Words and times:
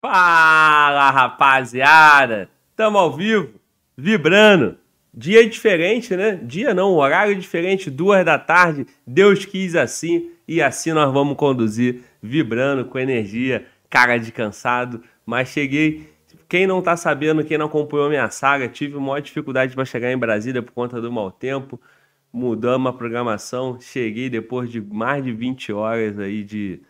Fala, 0.00 1.10
rapaziada! 1.10 2.48
Tamo 2.76 2.98
ao 2.98 3.16
vivo, 3.16 3.54
vibrando. 3.96 4.78
Dia 5.12 5.44
diferente, 5.48 6.14
né? 6.16 6.36
Dia 6.36 6.72
não, 6.72 6.92
horário 6.92 7.34
diferente, 7.34 7.90
duas 7.90 8.24
da 8.24 8.38
tarde. 8.38 8.86
Deus 9.04 9.44
quis 9.44 9.74
assim 9.74 10.30
e 10.46 10.62
assim 10.62 10.92
nós 10.92 11.12
vamos 11.12 11.36
conduzir, 11.36 12.02
vibrando 12.22 12.84
com 12.84 12.96
energia, 12.96 13.66
cara 13.90 14.18
de 14.18 14.30
cansado. 14.30 15.02
Mas 15.26 15.48
cheguei. 15.48 16.08
Quem 16.48 16.64
não 16.64 16.80
tá 16.80 16.96
sabendo, 16.96 17.44
quem 17.44 17.58
não 17.58 17.66
acompanhou 17.66 18.08
minha 18.08 18.30
saga, 18.30 18.68
tive 18.68 18.96
maior 18.98 19.20
dificuldade 19.20 19.74
para 19.74 19.84
chegar 19.84 20.12
em 20.12 20.16
Brasília 20.16 20.62
por 20.62 20.72
conta 20.72 21.00
do 21.00 21.10
mau 21.10 21.30
tempo. 21.32 21.80
Mudamos 22.32 22.88
a 22.88 22.96
programação. 22.96 23.80
Cheguei 23.80 24.30
depois 24.30 24.70
de 24.70 24.80
mais 24.80 25.24
de 25.24 25.32
20 25.32 25.72
horas 25.72 26.18
aí 26.20 26.44
de, 26.44 26.80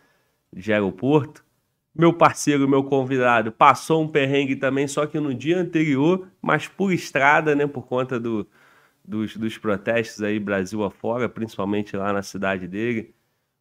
de 0.53 0.71
aeroporto 0.71 1.43
meu 1.95 2.13
parceiro, 2.13 2.67
meu 2.67 2.83
convidado, 2.83 3.51
passou 3.51 4.03
um 4.03 4.07
perrengue 4.07 4.55
também, 4.55 4.87
só 4.87 5.05
que 5.05 5.19
no 5.19 5.33
dia 5.33 5.59
anterior, 5.59 6.27
mas 6.41 6.67
por 6.67 6.93
estrada, 6.93 7.55
né, 7.55 7.67
por 7.67 7.87
conta 7.87 8.19
do, 8.19 8.47
dos, 9.03 9.35
dos 9.35 9.57
protestos 9.57 10.21
aí 10.23 10.39
Brasil 10.39 10.83
afora, 10.83 11.27
principalmente 11.27 11.97
lá 11.97 12.13
na 12.13 12.21
cidade 12.21 12.67
dele. 12.67 13.13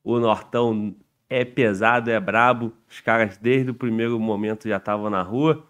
O 0.05 0.19
Nortão 0.21 0.95
é 1.29 1.45
pesado, 1.45 2.11
é 2.11 2.21
brabo, 2.21 2.73
os 2.89 3.01
caras 3.01 3.37
desde 3.37 3.71
o 3.71 3.75
primeiro 3.75 4.19
momento 4.19 4.69
já 4.69 4.77
estavam 4.77 5.11
na 5.11 5.23
rua. 5.23 5.67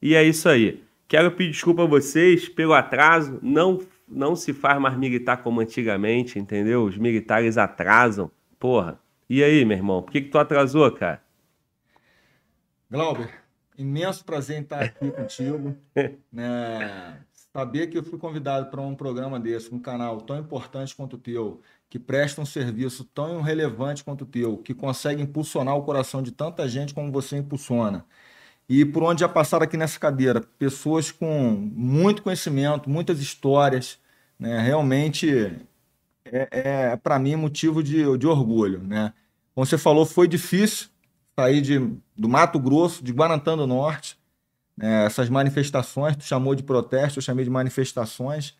E 0.00 0.14
é 0.14 0.22
isso 0.22 0.48
aí. 0.48 0.82
Quero 1.08 1.32
pedir 1.32 1.50
desculpa 1.50 1.82
a 1.82 1.86
vocês 1.86 2.48
pelo 2.48 2.72
atraso, 2.72 3.38
não, 3.42 3.80
não 4.08 4.34
se 4.34 4.52
faz 4.52 4.80
mais 4.80 4.96
militar 4.96 5.42
como 5.42 5.60
antigamente, 5.60 6.38
entendeu? 6.38 6.84
Os 6.84 6.96
militares 6.96 7.58
atrasam, 7.58 8.30
porra. 8.58 8.98
E 9.28 9.42
aí, 9.42 9.64
meu 9.64 9.76
irmão, 9.76 10.02
por 10.02 10.10
que, 10.12 10.22
que 10.22 10.30
tu 10.30 10.38
atrasou, 10.38 10.90
cara? 10.90 11.22
Glauber, 12.92 13.30
imenso 13.78 14.22
prazer 14.22 14.58
em 14.58 14.60
estar 14.60 14.82
aqui 14.82 15.10
contigo. 15.10 15.74
Né? 16.30 17.18
Saber 17.32 17.86
que 17.86 17.96
eu 17.98 18.02
fui 18.02 18.18
convidado 18.18 18.70
para 18.70 18.80
um 18.80 18.94
programa 18.94 19.38
desse, 19.40 19.74
um 19.74 19.78
canal 19.78 20.20
tão 20.22 20.38
importante 20.38 20.94
quanto 20.94 21.16
o 21.16 21.18
teu, 21.18 21.60
que 21.88 21.98
presta 21.98 22.40
um 22.40 22.46
serviço 22.46 23.04
tão 23.04 23.42
relevante 23.42 24.04
quanto 24.04 24.22
o 24.22 24.26
teu, 24.26 24.56
que 24.58 24.72
consegue 24.72 25.22
impulsionar 25.22 25.76
o 25.76 25.82
coração 25.82 26.22
de 26.22 26.32
tanta 26.32 26.66
gente 26.68 26.94
como 26.94 27.12
você 27.12 27.36
impulsiona. 27.36 28.04
E 28.68 28.84
por 28.84 29.02
onde 29.02 29.20
já 29.20 29.28
passaram 29.28 29.64
aqui 29.64 29.76
nessa 29.76 29.98
cadeira, 29.98 30.40
pessoas 30.58 31.10
com 31.10 31.50
muito 31.74 32.22
conhecimento, 32.22 32.88
muitas 32.88 33.20
histórias, 33.20 33.98
né? 34.38 34.60
realmente 34.60 35.30
é, 36.24 36.48
é 36.92 36.96
para 36.96 37.18
mim 37.18 37.36
motivo 37.36 37.82
de, 37.82 38.16
de 38.18 38.26
orgulho. 38.26 38.82
Né? 38.82 39.12
Como 39.54 39.66
você 39.66 39.76
falou, 39.76 40.06
foi 40.06 40.26
difícil, 40.26 40.88
sair 41.38 41.60
de, 41.60 41.78
do 42.16 42.28
Mato 42.28 42.58
Grosso, 42.58 43.02
de 43.02 43.12
Guarantã 43.12 43.56
do 43.56 43.66
Norte. 43.66 44.18
Né, 44.76 45.04
essas 45.04 45.28
manifestações, 45.28 46.16
tu 46.16 46.24
chamou 46.24 46.54
de 46.54 46.62
protesto, 46.62 47.18
eu 47.18 47.22
chamei 47.22 47.44
de 47.44 47.50
manifestações. 47.50 48.54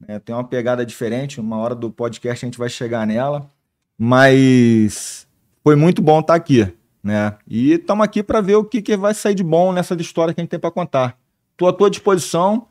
Né, 0.00 0.18
tem 0.18 0.34
uma 0.34 0.44
pegada 0.44 0.84
diferente, 0.84 1.40
uma 1.40 1.56
hora 1.56 1.74
do 1.74 1.90
podcast 1.90 2.44
a 2.44 2.46
gente 2.46 2.58
vai 2.58 2.68
chegar 2.68 3.06
nela. 3.06 3.50
Mas 3.96 5.26
foi 5.62 5.76
muito 5.76 6.00
bom 6.00 6.20
estar 6.20 6.34
aqui. 6.34 6.72
Né? 7.02 7.34
E 7.46 7.72
estamos 7.72 8.04
aqui 8.04 8.22
para 8.22 8.40
ver 8.40 8.56
o 8.56 8.64
que, 8.64 8.82
que 8.82 8.96
vai 8.96 9.14
sair 9.14 9.34
de 9.34 9.42
bom 9.42 9.72
nessa 9.72 9.94
história 9.94 10.34
que 10.34 10.40
a 10.40 10.42
gente 10.42 10.50
tem 10.50 10.60
para 10.60 10.70
contar. 10.70 11.18
Estou 11.52 11.68
à 11.68 11.72
tua 11.72 11.90
disposição. 11.90 12.66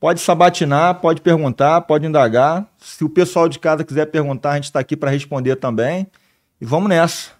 Pode 0.00 0.20
sabatinar, 0.20 1.00
pode 1.00 1.20
perguntar, 1.20 1.80
pode 1.80 2.06
indagar. 2.06 2.68
Se 2.78 3.02
o 3.02 3.08
pessoal 3.08 3.48
de 3.48 3.58
casa 3.58 3.82
quiser 3.82 4.06
perguntar, 4.06 4.52
a 4.52 4.54
gente 4.54 4.64
está 4.64 4.78
aqui 4.78 4.96
para 4.96 5.10
responder 5.10 5.56
também. 5.56 6.06
E 6.60 6.64
vamos 6.64 6.88
nessa. 6.88 7.37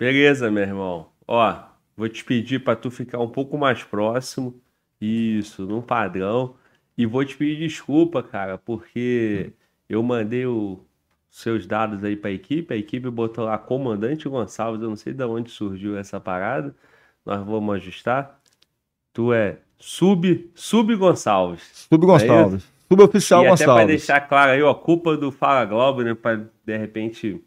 Beleza, 0.00 0.50
meu 0.50 0.62
irmão. 0.62 1.08
Ó, 1.28 1.54
vou 1.94 2.08
te 2.08 2.24
pedir 2.24 2.64
para 2.64 2.74
tu 2.74 2.90
ficar 2.90 3.18
um 3.18 3.28
pouco 3.28 3.58
mais 3.58 3.84
próximo. 3.84 4.58
Isso, 4.98 5.66
num 5.66 5.82
padrão. 5.82 6.54
E 6.96 7.04
vou 7.04 7.22
te 7.22 7.36
pedir 7.36 7.58
desculpa, 7.58 8.22
cara, 8.22 8.56
porque 8.56 9.52
eu 9.90 10.02
mandei 10.02 10.46
os 10.46 10.78
seus 11.28 11.66
dados 11.66 12.02
aí 12.02 12.16
para 12.16 12.30
a 12.30 12.32
equipe. 12.32 12.72
A 12.72 12.78
equipe 12.78 13.10
botou 13.10 13.44
lá 13.44 13.58
Comandante 13.58 14.26
Gonçalves. 14.26 14.80
Eu 14.80 14.88
não 14.88 14.96
sei 14.96 15.12
de 15.12 15.22
onde 15.22 15.50
surgiu 15.50 15.98
essa 15.98 16.18
parada. 16.18 16.74
Nós 17.24 17.44
vamos 17.44 17.74
ajustar. 17.74 18.40
Tu 19.12 19.34
é 19.34 19.58
Sub, 19.78 20.50
Sub 20.54 20.96
Gonçalves. 20.96 21.86
Sub 21.90 22.06
Gonçalves. 22.06 22.64
É 22.64 22.80
Suboficial 22.88 23.44
e 23.44 23.48
Gonçalves. 23.48 23.62
Até 23.62 23.74
para 23.74 23.86
deixar 23.86 24.20
claro 24.22 24.50
aí, 24.52 24.62
ó, 24.62 24.72
culpa 24.72 25.14
do 25.14 25.30
Fala 25.30 25.66
Globo, 25.66 26.02
né? 26.02 26.14
Para 26.14 26.50
de 26.64 26.76
repente 26.76 27.40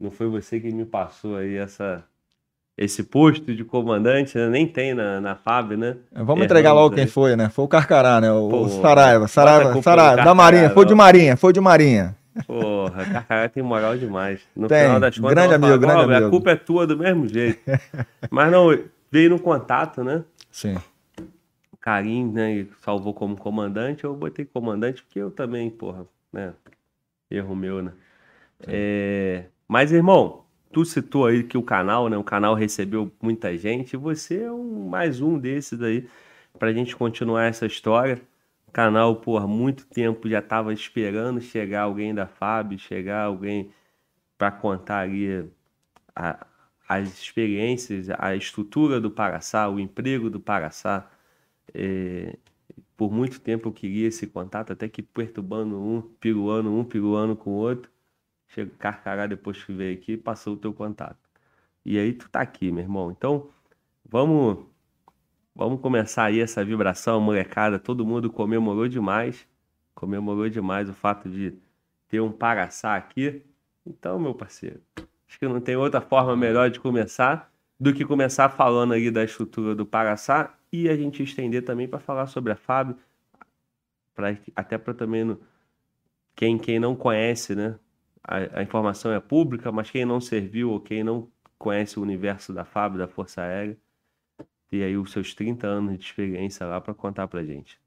não 0.00 0.10
foi 0.10 0.26
você 0.28 0.58
que 0.58 0.72
me 0.72 0.84
passou 0.84 1.36
aí 1.36 1.56
essa, 1.56 2.02
esse 2.76 3.02
posto 3.02 3.54
de 3.54 3.62
comandante, 3.64 4.36
né? 4.38 4.48
nem 4.48 4.66
tem 4.66 4.94
na, 4.94 5.20
na 5.20 5.34
FAB, 5.36 5.72
né? 5.72 5.96
É, 6.14 6.22
vamos 6.22 6.44
entregar 6.44 6.72
logo 6.72 6.94
quem 6.94 7.06
foi, 7.06 7.36
né? 7.36 7.50
Foi 7.50 7.66
o 7.66 7.68
Carcará, 7.68 8.20
né? 8.20 8.32
O, 8.32 8.48
Pô, 8.48 8.68
Saraiva, 8.68 9.28
Saraiva, 9.28 9.82
Saraiva, 9.82 10.24
da 10.24 10.34
Marinha, 10.34 10.70
foi 10.70 10.86
de 10.86 10.94
Marinha, 10.94 11.36
foi 11.36 11.52
de 11.52 11.60
Marinha. 11.60 12.16
Porra, 12.46 13.04
Carcará 13.04 13.48
tem 13.48 13.62
moral 13.62 13.98
demais. 13.98 14.40
No 14.56 14.66
tem, 14.68 14.84
final 14.84 15.00
das 15.00 15.18
contas, 15.18 15.34
grande 15.34 15.54
amigo, 15.54 15.78
grande 15.78 16.04
amigo. 16.04 16.26
A 16.26 16.30
culpa 16.30 16.50
é 16.52 16.56
tua 16.56 16.86
do 16.86 16.96
mesmo 16.96 17.28
jeito. 17.28 17.60
Mas 18.30 18.50
não, 18.50 18.68
veio 19.10 19.30
no 19.30 19.38
contato, 19.38 20.02
né? 20.02 20.24
Sim. 20.50 20.76
O 21.70 21.76
Carim, 21.76 22.30
né, 22.32 22.66
salvou 22.80 23.12
como 23.12 23.36
comandante, 23.36 24.04
eu 24.04 24.14
botei 24.14 24.44
comandante 24.46 25.02
porque 25.02 25.18
eu 25.18 25.30
também, 25.30 25.68
porra, 25.68 26.06
né? 26.32 26.54
Erro 27.30 27.54
meu, 27.54 27.82
né? 27.82 27.92
É... 28.66 29.44
Mas, 29.72 29.92
irmão, 29.92 30.44
tu 30.72 30.84
citou 30.84 31.26
aí 31.26 31.44
que 31.44 31.56
o 31.56 31.62
canal, 31.62 32.08
né? 32.08 32.16
O 32.16 32.24
canal 32.24 32.54
recebeu 32.56 33.12
muita 33.22 33.56
gente. 33.56 33.96
Você 33.96 34.42
é 34.42 34.50
um, 34.50 34.88
mais 34.88 35.20
um 35.20 35.38
desses 35.38 35.80
aí 35.80 36.08
pra 36.58 36.72
gente 36.72 36.96
continuar 36.96 37.44
essa 37.44 37.66
história. 37.66 38.20
O 38.66 38.72
canal, 38.72 39.16
por 39.20 39.46
muito 39.46 39.86
tempo, 39.86 40.28
já 40.28 40.40
estava 40.40 40.72
esperando 40.72 41.40
chegar 41.40 41.82
alguém 41.82 42.12
da 42.12 42.26
FAB, 42.26 42.78
chegar 42.78 43.22
alguém 43.26 43.70
para 44.36 44.50
contar 44.50 45.02
ali 45.02 45.48
a, 46.16 46.46
as 46.88 47.08
experiências, 47.08 48.08
a 48.18 48.34
estrutura 48.34 49.00
do 49.00 49.10
Paraçá, 49.10 49.68
o 49.68 49.78
emprego 49.78 50.28
do 50.28 50.40
Paraçá. 50.40 51.08
É, 51.72 52.36
por 52.96 53.12
muito 53.12 53.40
tempo 53.40 53.68
eu 53.68 53.72
queria 53.72 54.08
esse 54.08 54.26
contato, 54.26 54.72
até 54.72 54.88
que 54.88 55.02
perturbando 55.02 55.80
um, 55.80 56.02
piruando 56.20 56.72
um, 56.74 56.84
piruando 56.84 57.36
com 57.36 57.50
o 57.50 57.54
outro. 57.54 57.90
Chega 58.50 58.70
Carcará 58.78 59.26
depois 59.26 59.62
que 59.62 59.72
veio 59.72 59.96
aqui 59.96 60.16
passou 60.16 60.54
o 60.54 60.56
teu 60.56 60.72
contato. 60.72 61.18
E 61.84 61.98
aí 61.98 62.12
tu 62.12 62.28
tá 62.28 62.40
aqui, 62.40 62.70
meu 62.70 62.82
irmão. 62.82 63.10
Então, 63.10 63.48
vamos 64.04 64.66
vamos 65.54 65.80
começar 65.80 66.24
aí 66.24 66.40
essa 66.40 66.64
vibração, 66.64 67.20
molecada. 67.20 67.78
Todo 67.78 68.04
mundo 68.04 68.30
comemorou 68.30 68.88
demais. 68.88 69.46
Comemorou 69.94 70.48
demais 70.48 70.88
o 70.88 70.94
fato 70.94 71.28
de 71.28 71.54
ter 72.08 72.20
um 72.20 72.32
Paraçá 72.32 72.96
aqui. 72.96 73.42
Então, 73.86 74.18
meu 74.18 74.34
parceiro, 74.34 74.80
acho 75.28 75.38
que 75.38 75.46
não 75.48 75.60
tem 75.60 75.76
outra 75.76 76.00
forma 76.00 76.36
melhor 76.36 76.70
de 76.70 76.80
começar 76.80 77.50
do 77.78 77.94
que 77.94 78.04
começar 78.04 78.48
falando 78.50 78.92
aí 78.92 79.10
da 79.10 79.24
estrutura 79.24 79.74
do 79.74 79.86
Paraçá 79.86 80.54
e 80.72 80.88
a 80.88 80.96
gente 80.96 81.22
estender 81.22 81.64
também 81.64 81.88
para 81.88 81.98
falar 81.98 82.26
sobre 82.26 82.52
a 82.52 82.56
FAB, 82.56 82.94
pra, 84.14 84.36
até 84.54 84.76
para 84.76 84.92
também 84.92 85.24
no, 85.24 85.40
quem, 86.36 86.58
quem 86.58 86.78
não 86.78 86.94
conhece, 86.94 87.54
né? 87.54 87.78
A, 88.22 88.60
a, 88.60 88.62
informação 88.62 89.12
é 89.12 89.20
pública, 89.20 89.72
mas 89.72 89.90
quem 89.90 90.04
não 90.04 90.20
serviu 90.20 90.70
ou 90.70 90.80
quem 90.80 91.02
não 91.02 91.28
conhece 91.58 91.98
o 91.98 92.02
universo 92.02 92.52
da 92.52 92.64
FAB, 92.64 92.98
da 92.98 93.08
Força 93.08 93.42
Aérea, 93.42 93.76
tem 94.68 94.82
aí 94.82 94.96
os 94.96 95.10
seus 95.10 95.34
30 95.34 95.66
anos 95.66 95.98
de 95.98 96.04
experiência 96.04 96.66
lá 96.66 96.80
para 96.80 96.94
contar 96.94 97.26
para 97.26 97.44
gente. 97.44 97.78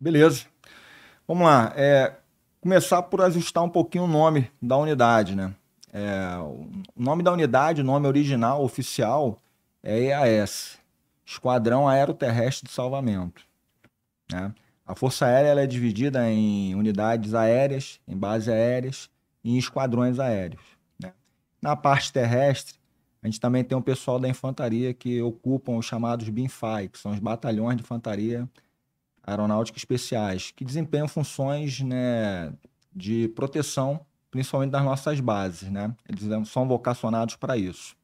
Beleza. 0.00 0.46
Vamos 1.26 1.46
lá. 1.46 1.72
É, 1.76 2.16
começar 2.60 3.02
por 3.02 3.22
ajustar 3.22 3.62
um 3.62 3.68
pouquinho 3.68 4.04
o 4.04 4.08
nome 4.08 4.50
da 4.60 4.76
unidade, 4.76 5.36
né? 5.36 5.54
É, 5.92 6.36
o 6.38 6.68
nome 6.96 7.22
da 7.22 7.32
unidade, 7.32 7.82
o 7.82 7.84
nome 7.84 8.08
original, 8.08 8.64
oficial, 8.64 9.40
é 9.82 9.98
EAS, 10.04 10.78
Esquadrão 11.24 11.86
Aeroterrestre 11.86 12.66
de 12.66 12.72
Salvamento. 12.72 13.44
Né? 14.32 14.52
A 14.86 14.94
Força 14.94 15.26
Aérea 15.26 15.60
é 15.60 15.66
dividida 15.66 16.28
em 16.30 16.74
unidades 16.74 17.34
aéreas, 17.34 18.00
em 18.08 18.16
bases 18.16 18.48
aéreas 18.48 19.11
em 19.44 19.56
esquadrões 19.56 20.18
aéreos. 20.18 20.62
Né? 21.00 21.12
Na 21.60 21.76
parte 21.76 22.12
terrestre, 22.12 22.74
a 23.22 23.26
gente 23.26 23.38
também 23.40 23.62
tem 23.62 23.78
um 23.78 23.82
pessoal 23.82 24.18
da 24.18 24.28
infantaria 24.28 24.92
que 24.92 25.22
ocupam 25.22 25.76
os 25.76 25.86
chamados 25.86 26.28
BINFAI, 26.28 26.88
que 26.88 26.98
são 26.98 27.12
os 27.12 27.20
batalhões 27.20 27.76
de 27.76 27.82
infantaria 27.82 28.48
aeronáutica 29.24 29.78
especiais, 29.78 30.50
que 30.50 30.64
desempenham 30.64 31.06
funções 31.06 31.80
né, 31.80 32.52
de 32.92 33.28
proteção, 33.28 34.00
principalmente 34.30 34.70
das 34.70 34.82
nossas 34.84 35.20
bases. 35.20 35.70
Né? 35.70 35.94
Eles 36.08 36.48
são 36.48 36.66
vocacionados 36.66 37.36
para 37.36 37.56
isso. 37.56 37.94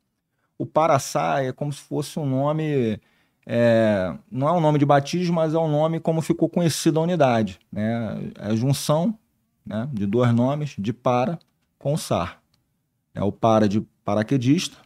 O 0.57 0.65
Paraçá 0.65 1.43
é 1.43 1.53
como 1.53 1.73
se 1.73 1.81
fosse 1.81 2.19
um 2.19 2.27
nome, 2.27 3.01
é, 3.45 4.17
não 4.31 4.49
é 4.49 4.53
um 4.53 4.61
nome 4.61 4.79
de 4.79 4.87
batismo, 4.87 5.35
mas 5.35 5.53
é 5.53 5.59
um 5.59 5.71
nome 5.71 5.99
como 5.99 6.23
ficou 6.23 6.49
conhecido 6.49 7.01
a 7.01 7.03
unidade. 7.03 7.59
Né? 7.73 8.33
É 8.39 8.51
a 8.51 8.55
junção 8.55 9.19
né, 9.69 9.89
de 9.93 10.07
dois 10.07 10.35
nomes, 10.35 10.75
de 10.79 10.93
para 10.93 11.39
com 11.79 11.97
sar. 11.97 12.41
É 13.15 13.23
o 13.23 13.31
para 13.31 13.69
de 13.69 13.81
paraquedista 14.05 14.77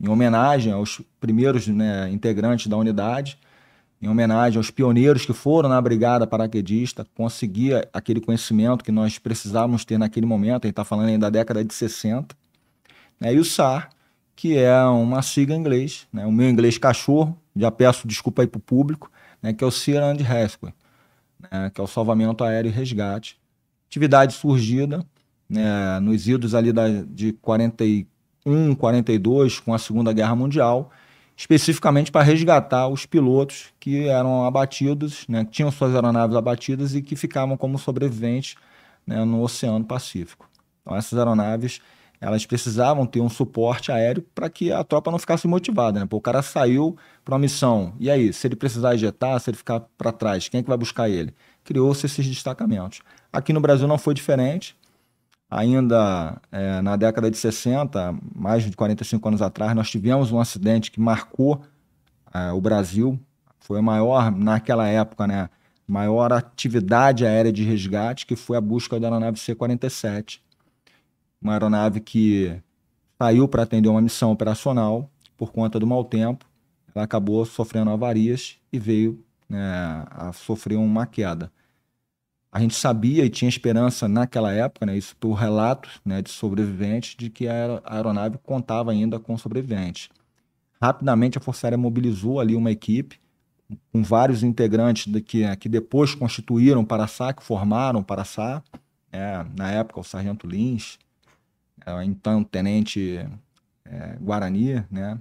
em 0.00 0.08
homenagem 0.08 0.72
aos 0.72 1.00
primeiros 1.20 1.66
né, 1.68 2.10
integrantes 2.10 2.66
da 2.66 2.76
unidade, 2.76 3.38
em 4.02 4.08
homenagem 4.08 4.58
aos 4.58 4.70
pioneiros 4.70 5.24
que 5.24 5.32
foram 5.32 5.68
na 5.68 5.80
brigada 5.80 6.26
paraquedista, 6.26 7.06
conseguir 7.14 7.88
aquele 7.92 8.20
conhecimento 8.20 8.84
que 8.84 8.92
nós 8.92 9.18
precisávamos 9.18 9.84
ter 9.84 9.98
naquele 9.98 10.26
momento, 10.26 10.64
a 10.64 10.66
gente 10.66 10.72
está 10.72 10.84
falando 10.84 11.08
ainda 11.08 11.30
da 11.30 11.38
década 11.38 11.64
de 11.64 11.72
60, 11.72 12.36
né, 13.18 13.32
e 13.32 13.38
o 13.38 13.44
SAR, 13.44 13.88
que 14.34 14.58
é 14.58 14.84
uma 14.84 15.22
sigla 15.22 15.56
em 15.56 15.58
inglês, 15.58 16.06
né, 16.12 16.26
o 16.26 16.32
meu 16.32 16.50
inglês 16.50 16.76
cachorro, 16.76 17.38
já 17.54 17.70
peço 17.70 18.06
desculpa 18.06 18.42
aí 18.42 18.48
para 18.48 18.58
o 18.58 18.62
público, 18.62 19.10
né, 19.40 19.54
que 19.54 19.64
é 19.64 19.66
o 19.66 19.70
Sear 19.70 20.04
and 20.04 20.22
Rescue, 20.22 20.74
né, 21.50 21.70
que 21.74 21.80
é 21.80 21.84
o 21.84 21.86
salvamento 21.86 22.44
aéreo 22.44 22.68
e 22.68 22.72
resgate. 22.72 23.38
Atividade 23.88 24.34
surgida 24.34 25.04
né, 25.48 26.00
nos 26.00 26.26
idos 26.28 26.54
ali 26.54 26.72
da, 26.72 26.88
de 26.88 27.32
41, 27.34 28.74
42, 28.74 29.60
com 29.60 29.72
a 29.72 29.78
Segunda 29.78 30.12
Guerra 30.12 30.34
Mundial, 30.34 30.90
especificamente 31.36 32.10
para 32.10 32.22
resgatar 32.22 32.88
os 32.88 33.06
pilotos 33.06 33.66
que 33.78 34.08
eram 34.08 34.44
abatidos, 34.44 35.24
né, 35.28 35.44
que 35.44 35.50
tinham 35.50 35.70
suas 35.70 35.94
aeronaves 35.94 36.36
abatidas 36.36 36.94
e 36.94 37.02
que 37.02 37.14
ficavam 37.14 37.56
como 37.56 37.78
sobreviventes 37.78 38.56
né, 39.06 39.24
no 39.24 39.42
Oceano 39.42 39.84
Pacífico. 39.84 40.48
Então, 40.82 40.96
essas 40.96 41.18
aeronaves 41.18 41.80
elas 42.20 42.46
precisavam 42.46 43.06
ter 43.06 43.20
um 43.20 43.28
suporte 43.28 43.92
aéreo 43.92 44.24
para 44.34 44.48
que 44.48 44.72
a 44.72 44.82
tropa 44.82 45.10
não 45.10 45.18
ficasse 45.18 45.46
motivada. 45.46 46.00
Né? 46.00 46.06
Pô, 46.06 46.16
o 46.16 46.20
cara 46.20 46.42
saiu 46.42 46.96
para 47.24 47.34
uma 47.34 47.38
missão, 47.38 47.94
e 48.00 48.10
aí, 48.10 48.32
se 48.32 48.46
ele 48.46 48.56
precisar 48.56 48.94
ejetar, 48.94 49.38
se 49.40 49.50
ele 49.50 49.56
ficar 49.56 49.80
para 49.98 50.12
trás, 50.12 50.48
quem 50.48 50.60
é 50.60 50.62
que 50.62 50.68
vai 50.68 50.78
buscar 50.78 51.08
ele? 51.08 51.34
Criou-se 51.64 52.06
esses 52.06 52.26
destacamentos. 52.26 53.00
Aqui 53.36 53.52
no 53.52 53.60
Brasil 53.60 53.86
não 53.86 53.98
foi 53.98 54.14
diferente 54.14 54.76
ainda 55.50 56.40
é, 56.50 56.80
na 56.82 56.96
década 56.96 57.30
de 57.30 57.36
60, 57.36 58.18
mais 58.34 58.64
de 58.64 58.76
45 58.76 59.28
anos 59.28 59.42
atrás, 59.42 59.74
nós 59.74 59.90
tivemos 59.90 60.32
um 60.32 60.40
acidente 60.40 60.90
que 60.90 61.00
marcou 61.00 61.62
é, 62.32 62.52
o 62.52 62.60
Brasil. 62.60 63.18
Foi 63.58 63.78
a 63.78 63.82
maior, 63.82 64.30
naquela 64.30 64.86
época, 64.86 65.26
né, 65.26 65.48
maior 65.86 66.32
atividade 66.32 67.24
aérea 67.24 67.52
de 67.52 67.64
resgate, 67.64 68.26
que 68.26 68.36
foi 68.36 68.56
a 68.56 68.60
busca 68.60 68.98
da 68.98 69.06
aeronave 69.08 69.38
C-47. 69.38 70.40
Uma 71.40 71.52
aeronave 71.52 72.00
que 72.00 72.60
saiu 73.20 73.46
para 73.48 73.62
atender 73.62 73.88
uma 73.88 74.00
missão 74.00 74.32
operacional 74.32 75.10
por 75.36 75.52
conta 75.52 75.78
do 75.78 75.86
mau 75.86 76.04
tempo. 76.04 76.44
Ela 76.94 77.04
acabou 77.04 77.44
sofrendo 77.44 77.90
avarias 77.90 78.56
e 78.72 78.78
veio 78.78 79.22
né, 79.48 80.04
a 80.10 80.32
sofrer 80.32 80.76
uma 80.76 81.06
queda 81.06 81.52
a 82.56 82.58
gente 82.58 82.74
sabia 82.74 83.22
e 83.22 83.28
tinha 83.28 83.50
esperança 83.50 84.08
naquela 84.08 84.50
época, 84.50 84.86
né, 84.86 84.96
isso 84.96 85.14
por 85.16 85.34
relatos 85.34 86.00
né, 86.02 86.22
de 86.22 86.30
sobreviventes, 86.30 87.14
de 87.14 87.28
que 87.28 87.46
a 87.46 87.82
aeronave 87.84 88.38
contava 88.38 88.92
ainda 88.92 89.20
com 89.20 89.36
sobreviventes. 89.36 90.08
Rapidamente 90.80 91.36
a 91.36 91.40
Força 91.40 91.66
Aérea 91.66 91.76
mobilizou 91.76 92.40
ali 92.40 92.56
uma 92.56 92.70
equipe 92.70 93.20
com 93.92 94.02
vários 94.02 94.42
integrantes 94.42 95.04
que, 95.26 95.56
que 95.56 95.68
depois 95.68 96.14
constituíram 96.14 96.80
o 96.80 96.86
Paraçá, 96.86 97.30
que 97.34 97.44
formaram 97.44 98.00
o 98.00 98.04
Paraçá. 98.04 98.62
É, 99.12 99.44
na 99.54 99.70
época, 99.70 100.00
o 100.00 100.04
Sargento 100.04 100.46
Lins, 100.46 100.98
é, 101.84 102.04
então 102.04 102.42
Tenente 102.42 103.18
é, 103.84 104.16
Guarani. 104.18 104.82
Né? 104.90 105.18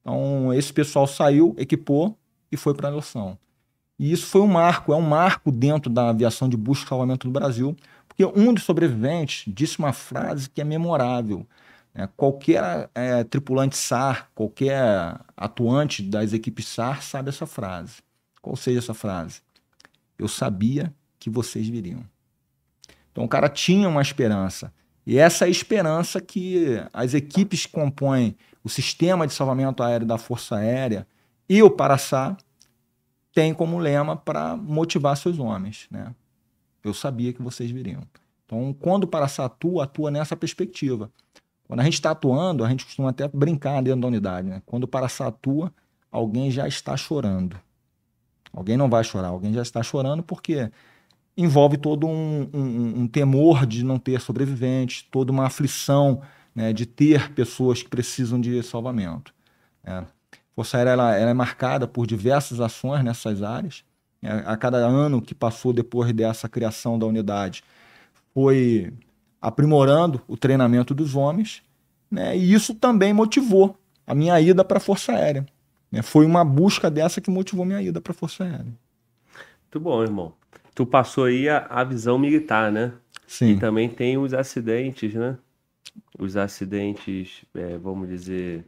Então, 0.00 0.50
esse 0.54 0.72
pessoal 0.72 1.06
saiu, 1.06 1.54
equipou 1.58 2.16
e 2.50 2.56
foi 2.56 2.72
para 2.72 2.88
a 2.88 2.92
noção. 2.92 3.36
E 4.00 4.10
isso 4.12 4.28
foi 4.28 4.40
um 4.40 4.46
marco, 4.46 4.94
é 4.94 4.96
um 4.96 5.02
marco 5.02 5.52
dentro 5.52 5.92
da 5.92 6.08
aviação 6.08 6.48
de 6.48 6.56
busca 6.56 6.86
e 6.86 6.88
salvamento 6.88 7.26
do 7.28 7.30
Brasil, 7.30 7.76
porque 8.08 8.24
um 8.24 8.54
dos 8.54 8.64
sobreviventes 8.64 9.44
disse 9.46 9.78
uma 9.78 9.92
frase 9.92 10.48
que 10.48 10.58
é 10.58 10.64
memorável. 10.64 11.46
Né? 11.92 12.08
Qualquer 12.16 12.88
é, 12.94 13.22
tripulante 13.24 13.76
SAR, 13.76 14.30
qualquer 14.34 15.20
atuante 15.36 16.02
das 16.02 16.32
equipes 16.32 16.66
SAR 16.66 17.02
sabe 17.02 17.28
essa 17.28 17.44
frase. 17.44 17.96
Qual 18.40 18.56
seja 18.56 18.78
essa 18.78 18.94
frase? 18.94 19.42
Eu 20.18 20.28
sabia 20.28 20.90
que 21.18 21.28
vocês 21.28 21.68
viriam. 21.68 22.02
Então 23.12 23.24
o 23.24 23.28
cara 23.28 23.50
tinha 23.50 23.86
uma 23.86 24.00
esperança. 24.00 24.72
E 25.06 25.18
essa 25.18 25.44
é 25.44 25.48
a 25.48 25.50
esperança 25.50 26.22
que 26.22 26.82
as 26.90 27.12
equipes 27.12 27.66
que 27.66 27.72
compõem 27.72 28.34
o 28.64 28.68
sistema 28.70 29.26
de 29.26 29.34
salvamento 29.34 29.82
aéreo 29.82 30.06
da 30.06 30.16
Força 30.16 30.56
Aérea 30.56 31.06
e 31.46 31.62
o 31.62 31.68
Paraçá 31.68 32.34
tem 33.32 33.54
como 33.54 33.78
lema 33.78 34.16
para 34.16 34.56
motivar 34.56 35.16
seus 35.16 35.38
homens. 35.38 35.86
Né? 35.90 36.14
Eu 36.82 36.94
sabia 36.94 37.32
que 37.32 37.42
vocês 37.42 37.70
viriam. 37.70 38.02
Então, 38.44 38.74
quando 38.78 39.04
o 39.04 39.06
Paraçá 39.06 39.44
atua, 39.44 39.84
atua 39.84 40.10
nessa 40.10 40.36
perspectiva. 40.36 41.10
Quando 41.66 41.80
a 41.80 41.84
gente 41.84 41.94
está 41.94 42.10
atuando, 42.10 42.64
a 42.64 42.68
gente 42.68 42.84
costuma 42.84 43.10
até 43.10 43.28
brincar 43.28 43.80
dentro 43.82 44.00
da 44.00 44.08
unidade. 44.08 44.48
Né? 44.48 44.62
Quando 44.66 44.84
o 44.84 44.88
Paraçá 44.88 45.28
atua, 45.28 45.72
alguém 46.10 46.50
já 46.50 46.66
está 46.66 46.96
chorando. 46.96 47.56
Alguém 48.52 48.76
não 48.76 48.90
vai 48.90 49.04
chorar, 49.04 49.28
alguém 49.28 49.52
já 49.52 49.62
está 49.62 49.82
chorando 49.82 50.22
porque 50.22 50.70
envolve 51.36 51.76
todo 51.76 52.06
um, 52.06 52.48
um, 52.52 53.00
um 53.02 53.06
temor 53.06 53.64
de 53.64 53.84
não 53.84 53.98
ter 53.98 54.20
sobreviventes, 54.20 55.06
toda 55.08 55.30
uma 55.30 55.46
aflição 55.46 56.20
né, 56.54 56.72
de 56.72 56.84
ter 56.84 57.32
pessoas 57.32 57.82
que 57.82 57.88
precisam 57.88 58.40
de 58.40 58.60
salvamento. 58.62 59.32
Né? 59.84 60.04
Força 60.54 60.76
Aérea 60.76 60.90
ela, 60.90 61.16
ela 61.16 61.30
é 61.30 61.34
marcada 61.34 61.86
por 61.86 62.06
diversas 62.06 62.60
ações 62.60 63.04
nessas 63.04 63.42
áreas. 63.42 63.84
É, 64.22 64.30
a 64.46 64.56
cada 64.56 64.78
ano 64.78 65.22
que 65.22 65.34
passou 65.34 65.72
depois 65.72 66.12
dessa 66.12 66.48
criação 66.48 66.98
da 66.98 67.06
unidade, 67.06 67.64
foi 68.34 68.92
aprimorando 69.40 70.20
o 70.28 70.36
treinamento 70.36 70.94
dos 70.94 71.14
homens, 71.14 71.62
né? 72.10 72.36
e 72.36 72.52
isso 72.52 72.74
também 72.74 73.14
motivou 73.14 73.78
a 74.06 74.14
minha 74.14 74.38
ida 74.40 74.62
para 74.62 74.76
a 74.76 74.80
Força 74.80 75.12
Aérea. 75.12 75.46
Né? 75.90 76.02
Foi 76.02 76.26
uma 76.26 76.44
busca 76.44 76.90
dessa 76.90 77.20
que 77.20 77.30
motivou 77.30 77.64
minha 77.64 77.80
ida 77.80 78.00
para 78.00 78.12
a 78.12 78.14
Força 78.14 78.44
Aérea. 78.44 78.66
Muito 78.66 79.80
bom, 79.80 80.02
irmão. 80.02 80.34
Tu 80.74 80.84
passou 80.84 81.24
aí 81.24 81.48
a, 81.48 81.66
a 81.70 81.84
visão 81.84 82.18
militar, 82.18 82.70
né? 82.70 82.92
Sim. 83.26 83.52
E 83.52 83.58
também 83.58 83.88
tem 83.88 84.18
os 84.18 84.34
acidentes, 84.34 85.14
né? 85.14 85.38
Os 86.18 86.36
acidentes, 86.36 87.44
é, 87.54 87.78
vamos 87.78 88.08
dizer, 88.08 88.66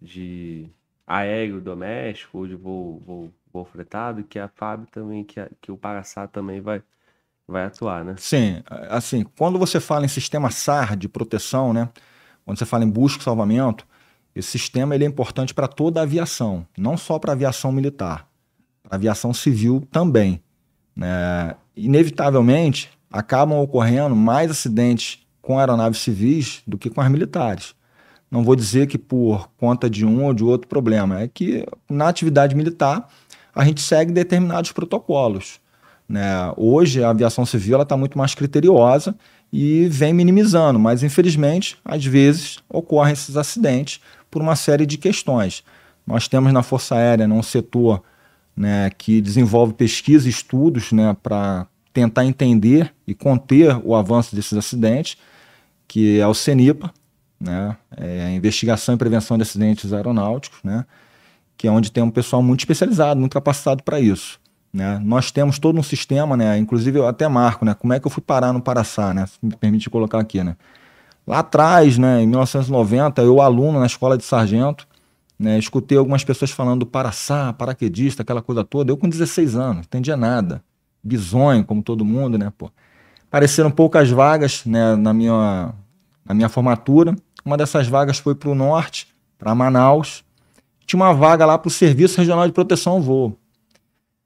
de 0.00 0.70
aéreo 1.12 1.60
doméstico 1.60 2.38
ou 2.38 2.46
de 2.46 2.54
voo, 2.54 3.02
voo, 3.06 3.30
voo 3.52 3.64
fretado, 3.66 4.24
que 4.24 4.38
a 4.38 4.48
FAB 4.48 4.86
também, 4.90 5.22
que, 5.22 5.38
a, 5.38 5.48
que 5.60 5.70
o 5.70 5.76
Paraçá 5.76 6.26
também 6.26 6.60
vai, 6.60 6.82
vai 7.46 7.64
atuar, 7.66 8.02
né? 8.02 8.14
Sim, 8.16 8.62
assim, 8.88 9.24
quando 9.36 9.58
você 9.58 9.78
fala 9.78 10.06
em 10.06 10.08
sistema 10.08 10.50
SAR 10.50 10.96
de 10.96 11.08
proteção, 11.08 11.72
né? 11.74 11.90
Quando 12.44 12.58
você 12.58 12.64
fala 12.64 12.82
em 12.82 12.90
busca 12.90 13.20
e 13.20 13.24
salvamento, 13.24 13.86
esse 14.34 14.48
sistema 14.48 14.94
ele 14.94 15.04
é 15.04 15.06
importante 15.06 15.52
para 15.52 15.68
toda 15.68 16.00
a 16.00 16.04
aviação, 16.04 16.66
não 16.76 16.96
só 16.96 17.18
para 17.18 17.32
a 17.32 17.34
aviação 17.34 17.70
militar, 17.70 18.26
para 18.82 18.94
a 18.94 18.96
aviação 18.96 19.34
civil 19.34 19.86
também. 19.92 20.42
Né? 20.96 21.54
Inevitavelmente, 21.76 22.90
acabam 23.10 23.58
ocorrendo 23.58 24.16
mais 24.16 24.50
acidentes 24.50 25.20
com 25.42 25.58
aeronaves 25.58 26.00
civis 26.00 26.62
do 26.66 26.78
que 26.78 26.88
com 26.88 27.02
as 27.02 27.10
militares. 27.10 27.74
Não 28.32 28.42
vou 28.42 28.56
dizer 28.56 28.86
que 28.86 28.96
por 28.96 29.50
conta 29.58 29.90
de 29.90 30.06
um 30.06 30.24
ou 30.24 30.32
de 30.32 30.42
outro 30.42 30.66
problema, 30.66 31.20
é 31.20 31.28
que 31.28 31.66
na 31.86 32.08
atividade 32.08 32.56
militar 32.56 33.06
a 33.54 33.62
gente 33.62 33.82
segue 33.82 34.10
determinados 34.10 34.72
protocolos. 34.72 35.60
Né? 36.08 36.30
Hoje 36.56 37.04
a 37.04 37.10
aviação 37.10 37.44
civil 37.44 37.82
está 37.82 37.94
muito 37.94 38.16
mais 38.16 38.34
criteriosa 38.34 39.14
e 39.52 39.86
vem 39.88 40.14
minimizando, 40.14 40.78
mas 40.78 41.02
infelizmente 41.02 41.76
às 41.84 42.06
vezes 42.06 42.58
ocorrem 42.70 43.12
esses 43.12 43.36
acidentes 43.36 44.00
por 44.30 44.40
uma 44.40 44.56
série 44.56 44.86
de 44.86 44.96
questões. 44.96 45.62
Nós 46.06 46.26
temos 46.26 46.54
na 46.54 46.62
Força 46.62 46.94
Aérea 46.94 47.28
né, 47.28 47.34
um 47.34 47.42
setor 47.42 48.02
né, 48.56 48.88
que 48.96 49.20
desenvolve 49.20 49.74
pesquisa 49.74 50.26
e 50.26 50.30
estudos 50.30 50.90
né, 50.90 51.14
para 51.22 51.66
tentar 51.92 52.24
entender 52.24 52.94
e 53.06 53.14
conter 53.14 53.78
o 53.84 53.94
avanço 53.94 54.34
desses 54.34 54.54
acidentes, 54.56 55.18
que 55.86 56.18
é 56.18 56.26
o 56.26 56.32
CENIPA, 56.32 56.90
né? 57.42 57.76
É, 57.96 58.32
investigação 58.34 58.94
e 58.94 58.98
prevenção 58.98 59.36
de 59.36 59.42
acidentes 59.42 59.92
aeronáuticos, 59.92 60.60
né? 60.62 60.84
Que 61.56 61.66
é 61.66 61.70
onde 61.70 61.90
tem 61.90 62.02
um 62.02 62.10
pessoal 62.10 62.42
muito 62.42 62.60
especializado, 62.60 63.18
muito 63.18 63.32
capacitado 63.32 63.82
para 63.82 64.00
isso. 64.00 64.40
Né? 64.72 64.98
Nós 65.04 65.30
temos 65.30 65.58
todo 65.58 65.78
um 65.78 65.82
sistema, 65.82 66.36
né? 66.36 66.56
Inclusive 66.56 66.98
eu 66.98 67.06
até 67.06 67.28
marco, 67.28 67.64
né? 67.64 67.74
Como 67.74 67.92
é 67.92 68.00
que 68.00 68.06
eu 68.06 68.10
fui 68.10 68.22
parar 68.22 68.52
no 68.52 68.62
Paraçá, 68.62 69.12
né? 69.12 69.26
Se 69.26 69.38
me 69.42 69.54
permite 69.54 69.90
colocar 69.90 70.18
aqui, 70.18 70.42
né? 70.42 70.56
Lá 71.26 71.40
atrás, 71.40 71.98
né? 71.98 72.22
Em 72.22 72.26
1990, 72.26 73.20
eu 73.22 73.42
aluno 73.42 73.78
na 73.78 73.86
escola 73.86 74.16
de 74.16 74.24
sargento, 74.24 74.88
né? 75.38 75.58
Escutei 75.58 75.98
algumas 75.98 76.24
pessoas 76.24 76.50
falando 76.50 76.80
do 76.80 76.86
Paraçá, 76.86 77.52
paraquedista, 77.52 78.22
aquela 78.22 78.40
coisa 78.40 78.64
toda. 78.64 78.90
Eu 78.90 78.96
com 78.96 79.08
16 79.08 79.56
anos, 79.56 79.76
não 79.76 79.80
entendia 79.82 80.16
nada. 80.16 80.62
Bisonho, 81.04 81.64
como 81.64 81.82
todo 81.82 82.04
mundo, 82.04 82.38
né? 82.38 82.50
Pô. 82.56 82.70
Apareceram 83.28 83.70
poucas 83.70 84.08
vagas, 84.10 84.64
né? 84.64 84.96
Na 84.96 85.12
minha, 85.12 85.74
na 86.24 86.34
minha 86.34 86.48
formatura. 86.48 87.14
Uma 87.44 87.56
dessas 87.56 87.88
vagas 87.88 88.18
foi 88.18 88.34
para 88.34 88.48
o 88.48 88.54
norte, 88.54 89.08
para 89.38 89.54
Manaus. 89.54 90.24
Tinha 90.86 91.00
uma 91.00 91.12
vaga 91.12 91.44
lá 91.44 91.58
para 91.58 91.68
o 91.68 91.70
Serviço 91.70 92.18
Regional 92.18 92.46
de 92.46 92.52
Proteção 92.52 92.94
ao 92.94 93.00
Voo. 93.00 93.36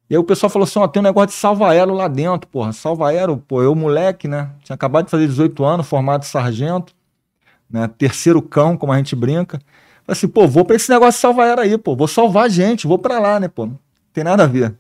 E 0.09 0.15
aí 0.15 0.19
o 0.19 0.25
pessoal 0.25 0.51
falou 0.51 0.65
assim: 0.65 0.79
ó, 0.79 0.87
tem 0.87 1.01
um 1.01 1.05
negócio 1.05 1.29
de 1.29 1.35
salva-aero 1.35 1.93
lá 1.93 2.09
dentro, 2.09 2.49
porra. 2.49 2.73
Salva-aero, 2.73 3.37
pô, 3.37 3.63
eu 3.63 3.75
moleque, 3.75 4.29
né? 4.29 4.51
Tinha 4.63 4.75
acabado 4.75 5.07
de 5.07 5.11
fazer 5.11 5.27
18 5.27 5.65
anos, 5.65 5.87
formado 5.87 6.25
sargento, 6.25 6.95
né? 7.69 7.89
Terceiro 7.99 8.41
cão, 8.41 8.77
como 8.77 8.93
a 8.93 8.97
gente 8.97 9.17
brinca. 9.17 9.61
assim, 10.07 10.29
pô, 10.29 10.47
vou 10.47 10.65
para 10.65 10.77
esse 10.77 10.91
negócio 10.91 11.15
de 11.15 11.21
salvar 11.21 11.49
era 11.49 11.63
aí, 11.63 11.77
pô, 11.77 11.97
vou 11.97 12.07
salvar 12.07 12.49
gente, 12.49 12.87
vou 12.87 12.99
para 12.99 13.19
lá, 13.19 13.41
né, 13.41 13.49
pô. 13.49 13.67
Não 13.67 13.79
tem 14.13 14.23
nada 14.23 14.45
a 14.45 14.47
ver. 14.47 14.75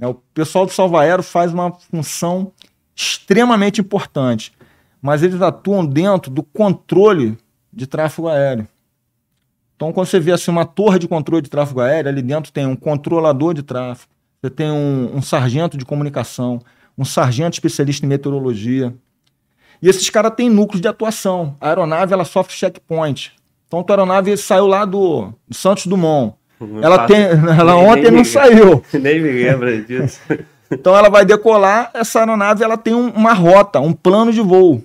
É, 0.00 0.06
o 0.06 0.14
pessoal 0.14 0.64
do 0.64 0.72
Salva 0.72 1.02
Aero 1.02 1.22
faz 1.22 1.52
uma 1.52 1.72
função 1.72 2.52
extremamente 2.96 3.80
importante, 3.80 4.52
mas 5.00 5.22
eles 5.22 5.40
atuam 5.42 5.84
dentro 5.84 6.30
do 6.30 6.42
controle 6.42 7.38
de 7.72 7.86
tráfego 7.86 8.28
aéreo. 8.28 8.66
Então, 9.76 9.92
quando 9.92 10.08
você 10.08 10.20
vê 10.20 10.32
assim, 10.32 10.50
uma 10.50 10.64
torre 10.64 10.98
de 10.98 11.08
controle 11.08 11.42
de 11.42 11.48
tráfego 11.48 11.80
aéreo, 11.80 12.10
ali 12.10 12.20
dentro 12.20 12.52
tem 12.52 12.66
um 12.66 12.76
controlador 12.76 13.54
de 13.54 13.62
tráfego, 13.62 14.12
você 14.42 14.50
tem 14.50 14.70
um, 14.70 15.16
um 15.16 15.22
sargento 15.22 15.78
de 15.78 15.84
comunicação, 15.84 16.60
um 16.98 17.04
sargento 17.04 17.54
especialista 17.54 18.04
em 18.04 18.08
meteorologia. 18.08 18.94
E 19.80 19.88
esses 19.88 20.08
caras 20.10 20.34
têm 20.34 20.50
núcleos 20.50 20.82
de 20.82 20.88
atuação. 20.88 21.56
A 21.60 21.68
aeronave 21.68 22.12
ela 22.12 22.24
sofre 22.26 22.54
checkpoint. 22.54 23.32
Então, 23.66 23.84
a 23.86 23.90
aeronave 23.92 24.36
saiu 24.36 24.66
lá 24.66 24.84
do, 24.84 25.32
do 25.48 25.54
Santos 25.54 25.86
Dumont. 25.86 26.34
Não 26.60 26.82
ela 26.82 27.06
tem, 27.06 27.22
ela 27.58 27.74
nem, 27.74 27.88
ontem 27.88 28.02
nem 28.10 28.12
não 28.12 28.24
saiu. 28.24 28.84
Nem 28.92 29.20
me 29.20 29.30
lembra 29.30 29.80
disso. 29.80 30.20
então 30.70 30.94
ela 30.94 31.08
vai 31.08 31.24
decolar, 31.24 31.90
essa 31.94 32.20
aeronave 32.20 32.62
ela 32.62 32.76
tem 32.76 32.94
um, 32.94 33.08
uma 33.08 33.32
rota, 33.32 33.80
um 33.80 33.94
plano 33.94 34.30
de 34.30 34.42
voo. 34.42 34.84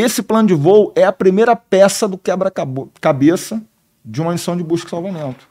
Esse 0.00 0.22
plano 0.22 0.48
de 0.48 0.54
voo 0.54 0.92
é 0.96 1.04
a 1.04 1.12
primeira 1.12 1.54
peça 1.54 2.08
do 2.08 2.16
quebra-cabeça 2.16 3.60
de 4.02 4.22
uma 4.22 4.32
missão 4.32 4.56
de 4.56 4.62
busca 4.62 4.86
e 4.86 4.90
salvamento. 4.90 5.46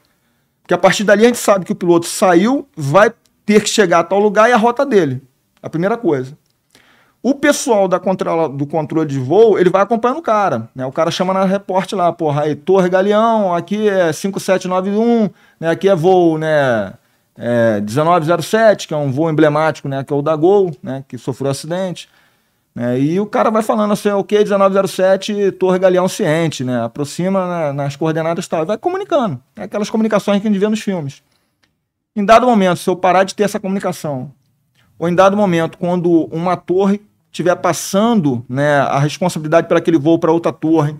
Porque 0.60 0.74
a 0.74 0.78
partir 0.78 1.04
dali 1.04 1.22
a 1.24 1.28
gente 1.28 1.38
sabe 1.38 1.64
que 1.64 1.70
o 1.70 1.76
piloto 1.76 2.06
saiu, 2.06 2.66
vai 2.76 3.12
ter 3.46 3.62
que 3.62 3.68
chegar 3.68 4.00
a 4.00 4.04
tal 4.04 4.18
lugar 4.18 4.50
e 4.50 4.52
a 4.52 4.56
rota 4.56 4.84
dele. 4.84 5.22
A 5.62 5.70
primeira 5.70 5.96
coisa. 5.96 6.36
O 7.22 7.32
pessoal 7.32 7.86
da 7.86 8.00
controla, 8.00 8.48
do 8.48 8.66
controle 8.66 9.08
de 9.08 9.20
voo, 9.20 9.56
ele 9.56 9.70
vai 9.70 9.82
acompanhando 9.82 10.18
o 10.18 10.22
cara. 10.22 10.68
Né? 10.74 10.84
O 10.84 10.90
cara 10.90 11.12
chama 11.12 11.32
na 11.32 11.44
reporte 11.44 11.94
lá, 11.94 12.12
porra, 12.12 12.42
aí, 12.42 12.56
Torre 12.56 12.88
Galeão, 12.88 13.54
aqui 13.54 13.88
é 13.88 14.12
5791, 14.12 15.30
né? 15.60 15.70
aqui 15.70 15.88
é 15.88 15.94
voo 15.94 16.38
né? 16.38 16.94
É 17.38 17.80
1907, 17.80 18.88
que 18.88 18.94
é 18.94 18.96
um 18.96 19.12
voo 19.12 19.30
emblemático, 19.30 19.88
né? 19.88 20.02
que 20.02 20.12
é 20.12 20.16
o 20.16 20.22
da 20.22 20.34
Gol, 20.34 20.72
né? 20.82 21.04
que 21.06 21.16
sofreu 21.16 21.52
acidente. 21.52 22.08
Né? 22.74 23.00
E 23.00 23.20
o 23.20 23.26
cara 23.26 23.50
vai 23.50 23.62
falando 23.62 23.92
assim, 23.92 24.10
ok, 24.10 24.38
1907, 24.38 25.52
Torre 25.52 25.78
Galeão 25.78 26.08
ciente, 26.08 26.64
né? 26.64 26.84
aproxima 26.84 27.46
né, 27.46 27.72
nas 27.72 27.96
coordenadas 27.96 28.46
tal, 28.46 28.62
e 28.62 28.66
vai 28.66 28.78
comunicando. 28.78 29.40
É 29.56 29.64
aquelas 29.64 29.90
comunicações 29.90 30.40
que 30.40 30.48
a 30.48 30.50
gente 30.50 30.60
vê 30.60 30.68
nos 30.68 30.80
filmes. 30.80 31.22
Em 32.14 32.24
dado 32.24 32.46
momento, 32.46 32.78
se 32.78 32.88
eu 32.88 32.96
parar 32.96 33.24
de 33.24 33.34
ter 33.34 33.44
essa 33.44 33.60
comunicação, 33.60 34.32
ou 34.98 35.08
em 35.08 35.14
dado 35.14 35.36
momento, 35.36 35.78
quando 35.78 36.24
uma 36.26 36.56
torre 36.56 37.00
estiver 37.30 37.54
passando 37.56 38.44
né, 38.48 38.80
a 38.80 38.98
responsabilidade 38.98 39.68
para 39.68 39.78
aquele 39.78 39.98
voo 39.98 40.18
para 40.18 40.32
outra 40.32 40.52
torre, 40.52 40.96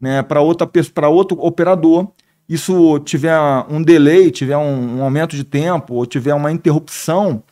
né, 0.00 0.22
para 0.22 0.40
outra 0.40 0.66
para 0.66 1.08
outro 1.08 1.36
operador, 1.40 2.08
isso 2.48 2.98
tiver 3.00 3.38
um 3.68 3.82
delay, 3.82 4.30
tiver 4.30 4.56
um, 4.56 4.98
um, 4.98 5.02
aumento 5.02 5.36
de 5.36 5.44
tempo 5.44 5.94
ou 5.94 6.06
tiver 6.06 6.34
uma 6.34 6.52
interrupção, 6.52 7.42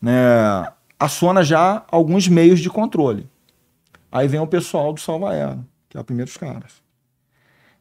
né, 0.00 0.66
aciona 1.04 1.42
já 1.42 1.84
alguns 1.90 2.28
meios 2.28 2.60
de 2.60 2.70
controle. 2.70 3.28
Aí 4.10 4.28
vem 4.28 4.40
o 4.40 4.46
pessoal 4.46 4.92
do 4.92 5.00
Salva 5.00 5.30
Aero, 5.30 5.64
que 5.88 5.96
é 5.96 6.00
o 6.00 6.04
primeiro 6.04 6.30
dos 6.30 6.36
caras. 6.36 6.82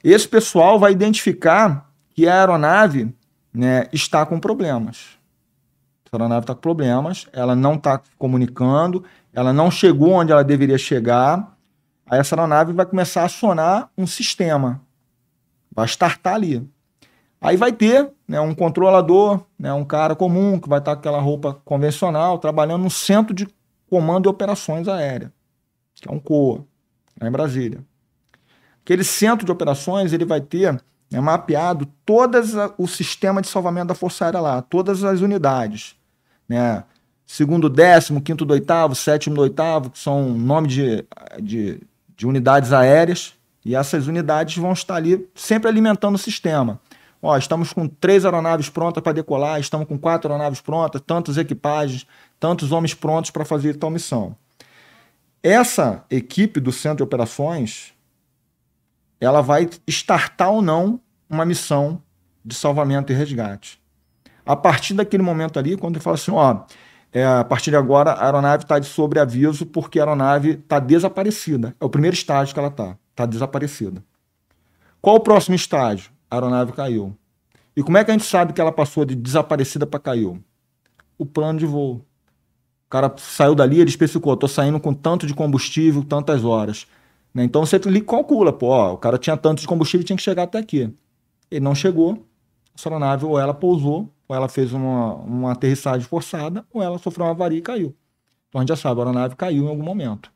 Esse 0.04 0.28
pessoal 0.28 0.80
vai 0.80 0.92
identificar 0.92 1.90
que 2.14 2.28
a 2.28 2.40
aeronave 2.40 3.14
né, 3.54 3.88
está 3.94 4.26
com 4.26 4.40
problemas. 4.40 5.18
A 6.12 6.16
aeronave 6.16 6.44
está 6.44 6.54
com 6.54 6.62
problemas, 6.62 7.28
ela 7.34 7.56
não 7.56 7.76
está 7.76 8.02
comunicando, 8.18 9.04
ela 9.34 9.52
não 9.52 9.72
chegou 9.72 10.12
onde 10.12 10.32
ela 10.32 10.44
deveria 10.44 10.78
chegar, 10.78 11.58
aí 12.06 12.20
essa 12.20 12.36
aeronave 12.36 12.72
vai 12.74 12.86
começar 12.86 13.22
a 13.22 13.26
acionar 13.26 13.90
um 13.98 14.06
sistema, 14.06 14.82
vai 15.72 15.86
startar 15.86 16.36
ali. 16.36 16.68
Aí 17.44 17.58
vai 17.58 17.72
ter 17.72 18.10
né, 18.28 18.40
um 18.40 18.56
controlador, 18.56 19.42
né, 19.60 19.74
um 19.74 19.84
cara 19.84 20.16
comum 20.16 20.60
que 20.60 20.70
vai 20.70 20.80
estar 20.80 20.96
com 20.96 21.00
aquela 21.00 21.20
roupa 21.20 21.62
convencional, 21.66 22.40
trabalhando 22.40 22.84
no 22.84 22.90
Centro 22.90 23.34
de 23.34 23.48
Comando 23.90 24.28
e 24.28 24.32
Operações 24.32 24.88
Aéreas, 24.88 25.30
que 25.96 26.10
é 26.10 26.12
um 26.12 26.20
COA, 26.20 26.66
lá 27.20 27.28
em 27.28 27.32
Brasília. 27.32 27.84
Aquele 28.82 29.04
centro 29.04 29.46
de 29.46 29.52
operações 29.52 30.14
ele 30.14 30.26
vai 30.26 30.42
ter 30.42 30.74
né, 31.12 31.20
mapeado 31.20 31.86
todo 32.06 32.40
o 32.78 32.88
sistema 32.88 33.42
de 33.42 33.48
salvamento 33.48 33.88
da 33.88 33.96
Força 33.96 34.26
Aérea 34.26 34.40
lá, 34.40 34.62
todas 34.62 35.04
as 35.04 35.22
unidades. 35.22 35.96
Né? 36.48 36.84
segundo 37.26 37.70
décimo, 37.70 38.22
quinto 38.22 38.46
do 38.46 38.54
oitavo, 38.54 38.94
sétimo 38.94 39.36
do 39.36 39.42
oitavo, 39.42 39.90
que 39.90 40.00
são 40.00 40.30
nome 40.30 40.68
de, 40.68 41.06
de, 41.42 41.82
de 42.16 42.28
unidades 42.28 42.72
aéreas, 42.72 43.34
e 43.66 43.76
essas 43.76 44.08
unidades 44.08 44.58
vão 44.58 44.74
estar 44.74 44.96
ali 44.96 45.28
sempre 45.34 45.70
alimentando 45.70 46.16
o 46.16 46.20
sistema. 46.20 46.80
Ó, 47.26 47.38
estamos 47.38 47.72
com 47.72 47.88
três 47.88 48.26
aeronaves 48.26 48.68
prontas 48.68 49.02
para 49.02 49.14
decolar, 49.14 49.58
estamos 49.58 49.88
com 49.88 49.98
quatro 49.98 50.30
aeronaves 50.30 50.60
prontas, 50.60 51.02
tantas 51.08 51.38
equipagens, 51.38 52.06
tantos 52.38 52.74
homens 52.74 52.94
prontos 52.94 53.32
para 53.32 53.46
fazer 53.46 53.78
tal 53.78 53.90
missão. 53.90 54.36
Essa 55.42 56.04
equipe 56.12 56.60
do 56.60 56.70
centro 56.74 56.98
de 56.98 57.04
operações, 57.04 57.94
ela 59.22 59.40
vai 59.40 59.70
startar 59.88 60.52
ou 60.52 60.62
não 60.62 61.00
uma 61.30 61.46
missão 61.46 62.02
de 62.44 62.54
salvamento 62.54 63.14
e 63.14 63.16
resgate. 63.16 63.82
A 64.46 64.58
partir 64.58 64.94
daquele 64.94 65.24
momento 65.24 65.58
ali, 65.58 65.78
quando 65.78 65.96
ele 65.96 66.04
fala 66.04 66.16
assim, 66.16 66.32
ó, 66.32 66.64
é, 67.14 67.26
a 67.26 67.44
partir 67.46 67.72
de 67.72 67.78
agora 67.78 68.12
a 68.12 68.26
aeronave 68.26 68.64
está 68.64 68.80
de 68.80 68.86
sobreaviso 68.86 69.66
porque 69.66 69.98
a 69.98 70.02
aeronave 70.02 70.60
está 70.62 70.78
desaparecida. 70.78 71.74
É 71.80 71.86
o 71.86 71.90
primeiro 71.90 72.16
estágio 72.16 72.54
que 72.54 72.60
ela 72.60 72.68
está, 72.68 72.98
está 73.12 73.26
desaparecida. 73.26 74.04
Qual 75.02 75.16
o 75.16 75.22
próximo 75.22 75.56
estágio? 75.56 76.13
A 76.34 76.38
aeronave 76.38 76.72
caiu. 76.72 77.16
E 77.76 77.84
como 77.84 77.96
é 77.96 78.04
que 78.04 78.10
a 78.10 78.14
gente 78.14 78.26
sabe 78.26 78.54
que 78.54 78.60
ela 78.60 78.72
passou 78.72 79.06
de 79.06 79.14
desaparecida 79.14 79.86
para 79.86 80.00
caiu? 80.00 80.44
O 81.16 81.28
plano 81.28 81.60
de 81.60 81.66
voo. 81.68 81.98
O 82.88 82.90
cara 82.90 83.14
saiu 83.18 83.54
dali, 83.54 83.80
ele 83.80 83.90
especificou, 83.90 84.34
estou 84.34 84.50
saindo 84.50 84.80
com 84.80 84.96
tanto 84.96 85.28
de 85.28 85.34
combustível, 85.36 86.04
tantas 86.04 86.44
horas. 86.44 86.88
Né? 87.36 87.44
Então 87.44 87.64
você 87.64 87.80
calcula, 88.02 88.52
pô, 88.52 88.70
ó, 88.70 88.94
o 88.94 88.98
cara 88.98 89.20
tinha 89.20 89.38
tanto 89.38 89.62
de 89.62 89.68
combustível, 89.68 90.04
tinha 90.04 90.18
que 90.18 90.24
chegar 90.24 90.44
até 90.44 90.58
aqui. 90.58 90.92
Ele 91.52 91.64
não 91.64 91.76
chegou, 91.76 92.26
a 92.84 92.90
aeronave 92.90 93.26
ou 93.26 93.40
ela 93.40 93.54
pousou 93.54 94.12
ou 94.28 94.36
ela 94.36 94.50
fez 94.50 94.74
uma, 94.74 95.14
uma 95.16 95.52
aterrissagem 95.52 96.08
forçada, 96.08 96.66
ou 96.74 96.82
ela 96.82 96.98
sofreu 96.98 97.28
uma 97.28 97.32
avaria 97.32 97.60
e 97.60 97.62
caiu. 97.62 97.96
Então 98.50 98.60
a 98.60 98.64
gente 98.64 98.70
já 98.70 98.76
sabe, 98.76 99.02
a 99.02 99.04
aeronave 99.04 99.36
caiu 99.36 99.66
em 99.66 99.68
algum 99.68 99.84
momento. 99.84 100.32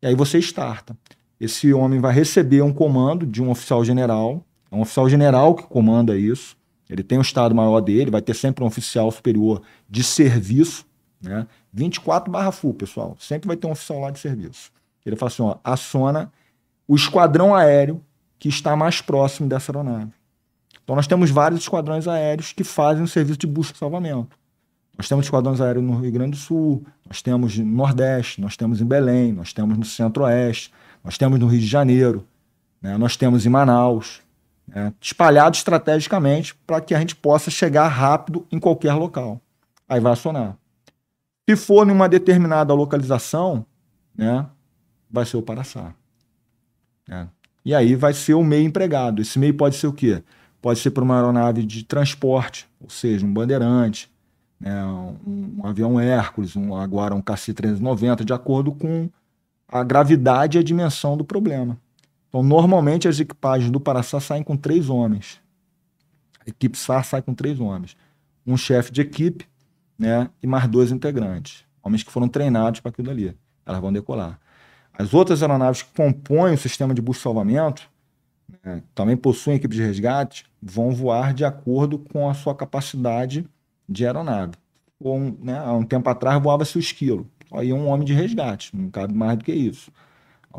E 0.00 0.06
aí 0.06 0.14
você 0.14 0.38
starta. 0.38 0.96
Esse 1.40 1.72
homem 1.72 1.98
vai 1.98 2.12
receber 2.12 2.62
um 2.62 2.72
comando 2.72 3.26
de 3.26 3.42
um 3.42 3.50
oficial 3.50 3.84
general, 3.84 4.44
é 4.70 4.74
um 4.76 4.80
oficial 4.80 5.08
general 5.08 5.54
que 5.54 5.64
comanda 5.64 6.16
isso. 6.16 6.56
Ele 6.88 7.02
tem 7.02 7.18
o 7.18 7.22
estado 7.22 7.54
maior 7.54 7.80
dele, 7.80 8.10
vai 8.10 8.22
ter 8.22 8.34
sempre 8.34 8.64
um 8.64 8.66
oficial 8.66 9.10
superior 9.10 9.62
de 9.88 10.02
serviço, 10.02 10.86
né? 11.20 11.46
24 11.72 12.30
barra 12.30 12.50
full, 12.50 12.74
pessoal. 12.74 13.16
Sempre 13.18 13.46
vai 13.48 13.56
ter 13.56 13.66
um 13.66 13.72
oficial 13.72 14.00
lá 14.00 14.10
de 14.10 14.18
serviço. 14.18 14.70
Ele 15.04 15.16
fala 15.16 15.30
assim, 15.30 15.42
ó, 15.42 15.56
aciona 15.64 16.32
o 16.86 16.94
esquadrão 16.94 17.54
aéreo 17.54 18.02
que 18.38 18.48
está 18.48 18.76
mais 18.76 19.00
próximo 19.00 19.48
dessa 19.48 19.72
aeronave. 19.72 20.12
Então 20.82 20.96
nós 20.96 21.06
temos 21.06 21.30
vários 21.30 21.60
esquadrões 21.60 22.08
aéreos 22.08 22.52
que 22.52 22.64
fazem 22.64 23.02
o 23.02 23.08
serviço 23.08 23.38
de 23.38 23.46
busca 23.46 23.74
e 23.74 23.78
salvamento. 23.78 24.38
Nós 24.96 25.08
temos 25.08 25.26
esquadrões 25.26 25.60
aéreos 25.60 25.84
no 25.84 26.00
Rio 26.00 26.10
Grande 26.10 26.32
do 26.32 26.36
Sul, 26.36 26.84
nós 27.06 27.22
temos 27.22 27.56
no 27.58 27.64
Nordeste, 27.64 28.40
nós 28.40 28.56
temos 28.56 28.80
em 28.80 28.84
Belém, 28.84 29.32
nós 29.32 29.52
temos 29.52 29.78
no 29.78 29.84
Centro-Oeste, 29.84 30.72
nós 31.04 31.16
temos 31.16 31.38
no 31.38 31.46
Rio 31.46 31.60
de 31.60 31.66
Janeiro, 31.66 32.26
né? 32.82 32.96
nós 32.96 33.16
temos 33.16 33.46
em 33.46 33.48
Manaus, 33.48 34.20
né? 34.68 34.92
espalhados 35.00 35.58
estrategicamente 35.58 36.54
para 36.66 36.80
que 36.80 36.94
a 36.94 36.98
gente 37.00 37.16
possa 37.16 37.50
chegar 37.50 37.88
rápido 37.88 38.46
em 38.52 38.58
qualquer 38.58 38.94
local. 38.94 39.40
Aí 39.88 40.00
vai 40.00 40.12
acionar. 40.12 40.56
Se 41.48 41.56
for 41.56 41.86
numa 41.86 42.08
determinada 42.08 42.74
localização, 42.74 43.64
né, 44.16 44.46
vai 45.10 45.24
ser 45.24 45.38
o 45.38 45.42
Paraçá. 45.42 45.94
Né? 47.08 47.28
E 47.64 47.74
aí 47.74 47.94
vai 47.94 48.12
ser 48.12 48.34
o 48.34 48.44
meio 48.44 48.66
empregado. 48.66 49.22
Esse 49.22 49.38
meio 49.38 49.54
pode 49.54 49.76
ser 49.76 49.86
o 49.86 49.92
quê? 49.92 50.22
pode 50.60 50.80
ser 50.80 50.90
para 50.90 51.04
uma 51.04 51.16
aeronave 51.16 51.64
de 51.64 51.84
transporte, 51.84 52.68
ou 52.80 52.90
seja, 52.90 53.24
um 53.24 53.32
bandeirante, 53.32 54.10
né, 54.60 54.84
um, 54.84 55.16
um, 55.58 55.66
avião 55.66 56.00
Hércules, 56.00 56.56
um, 56.56 56.74
agora 56.74 57.14
um 57.14 57.22
KC-390, 57.22 58.24
de 58.24 58.32
acordo 58.32 58.72
com 58.72 59.08
a 59.68 59.84
gravidade 59.84 60.58
e 60.58 60.60
a 60.60 60.64
dimensão 60.64 61.16
do 61.16 61.24
problema. 61.24 61.78
Então, 62.28 62.42
normalmente, 62.42 63.08
as 63.08 63.18
equipagens 63.18 63.70
do 63.70 63.80
Paraçá 63.80 64.20
saem 64.20 64.42
com 64.42 64.56
três 64.56 64.88
homens. 64.88 65.40
A 66.46 66.50
equipe 66.50 66.76
SAR 66.76 67.04
sai 67.04 67.22
com 67.22 67.34
três 67.34 67.58
homens. 67.60 67.96
Um 68.46 68.56
chefe 68.56 68.92
de 68.92 69.00
equipe 69.00 69.46
né, 69.98 70.30
e 70.42 70.46
mais 70.46 70.66
dois 70.68 70.92
integrantes. 70.92 71.64
Homens 71.82 72.02
que 72.02 72.10
foram 72.10 72.28
treinados 72.28 72.80
para 72.80 72.90
aquilo 72.90 73.10
ali. 73.10 73.36
Elas 73.64 73.80
vão 73.80 73.92
decolar. 73.92 74.38
As 74.92 75.14
outras 75.14 75.42
aeronaves 75.42 75.82
que 75.82 75.94
compõem 75.94 76.54
o 76.54 76.58
sistema 76.58 76.92
de 76.92 77.00
busca 77.00 77.20
e 77.20 77.22
salvamento, 77.22 77.88
né, 78.64 78.82
também 78.94 79.16
possuem 79.16 79.56
equipe 79.56 79.74
de 79.74 79.82
resgate, 79.82 80.44
vão 80.60 80.90
voar 80.90 81.32
de 81.32 81.44
acordo 81.44 81.98
com 81.98 82.28
a 82.28 82.34
sua 82.34 82.54
capacidade 82.54 83.46
de 83.88 84.06
aeronave. 84.06 84.52
Um, 85.00 85.36
né, 85.40 85.58
há 85.58 85.72
um 85.72 85.84
tempo 85.84 86.08
atrás 86.10 86.42
voava-se 86.42 86.76
o 86.76 86.80
esquilo. 86.80 87.30
Aí 87.52 87.72
um 87.72 87.88
homem 87.88 88.04
de 88.04 88.12
resgate, 88.12 88.76
não 88.76 88.90
cabe 88.90 89.14
mais 89.14 89.38
do 89.38 89.44
que 89.44 89.52
isso. 89.52 89.90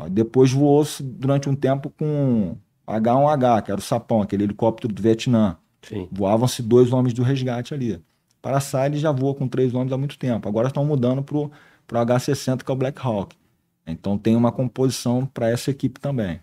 Ó, 0.00 0.08
depois 0.08 0.50
voou-se 0.50 1.02
durante 1.02 1.48
um 1.48 1.54
tempo 1.54 1.90
com 1.90 2.56
H1H, 2.86 3.62
que 3.62 3.70
era 3.70 3.78
o 3.78 3.82
Sapão, 3.82 4.22
aquele 4.22 4.44
helicóptero 4.44 4.92
do 4.92 5.02
Vietnã. 5.02 5.56
Voavam-se 6.10 6.62
dois 6.62 6.92
homens 6.92 7.12
do 7.12 7.22
resgate 7.22 7.74
ali. 7.74 8.02
Para 8.40 8.58
ele 8.86 8.96
já 8.96 9.12
voa 9.12 9.34
com 9.34 9.46
três 9.46 9.74
homens 9.74 9.92
há 9.92 9.98
muito 9.98 10.18
tempo. 10.18 10.48
Agora 10.48 10.68
estão 10.68 10.84
mudando 10.84 11.22
para 11.22 11.36
o 11.38 11.50
H60, 12.06 12.64
que 12.64 12.70
é 12.70 12.74
o 12.74 12.76
Black 12.76 12.98
Hawk. 13.02 13.36
Então 13.86 14.16
tem 14.16 14.36
uma 14.36 14.50
composição 14.50 15.26
para 15.26 15.50
essa 15.50 15.70
equipe 15.70 16.00
também. 16.00 16.40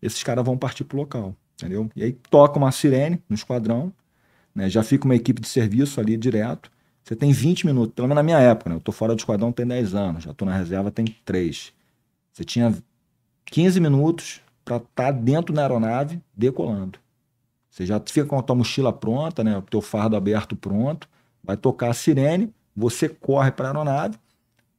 Esses 0.00 0.22
caras 0.22 0.44
vão 0.44 0.56
partir 0.56 0.84
para 0.84 0.96
o 0.96 1.00
local, 1.00 1.34
entendeu? 1.54 1.90
E 1.96 2.04
aí 2.04 2.12
toca 2.12 2.58
uma 2.58 2.70
sirene 2.70 3.20
no 3.28 3.34
esquadrão, 3.34 3.92
né? 4.54 4.68
já 4.68 4.82
fica 4.82 5.04
uma 5.04 5.14
equipe 5.14 5.40
de 5.40 5.48
serviço 5.48 6.00
ali 6.00 6.16
direto. 6.16 6.70
Você 7.02 7.16
tem 7.16 7.32
20 7.32 7.66
minutos, 7.66 7.94
pelo 7.94 8.06
menos 8.06 8.16
na 8.16 8.22
minha 8.22 8.38
época, 8.38 8.70
né? 8.70 8.76
Eu 8.76 8.80
tô 8.80 8.92
fora 8.92 9.14
do 9.14 9.18
esquadrão 9.18 9.50
tem 9.50 9.66
10 9.66 9.94
anos, 9.94 10.24
já 10.24 10.32
tô 10.32 10.44
na 10.44 10.56
reserva 10.56 10.90
tem 10.90 11.06
3. 11.24 11.72
Você 12.32 12.44
tinha 12.44 12.72
15 13.52 13.80
minutos 13.80 14.40
para 14.64 14.76
estar 14.76 14.88
tá 14.94 15.10
dentro 15.10 15.54
da 15.54 15.60
aeronave 15.60 16.18
decolando. 16.34 16.98
Você 17.70 17.84
já 17.84 18.00
fica 18.00 18.26
com 18.26 18.38
a 18.38 18.42
tua 18.42 18.56
mochila 18.56 18.92
pronta, 18.92 19.44
né? 19.44 19.58
O 19.58 19.62
teu 19.62 19.82
fardo 19.82 20.16
aberto 20.16 20.56
pronto, 20.56 21.06
vai 21.44 21.56
tocar 21.56 21.90
a 21.90 21.94
sirene, 21.94 22.52
você 22.74 23.10
corre 23.10 23.50
para 23.50 23.66
a 23.66 23.70
aeronave, 23.70 24.18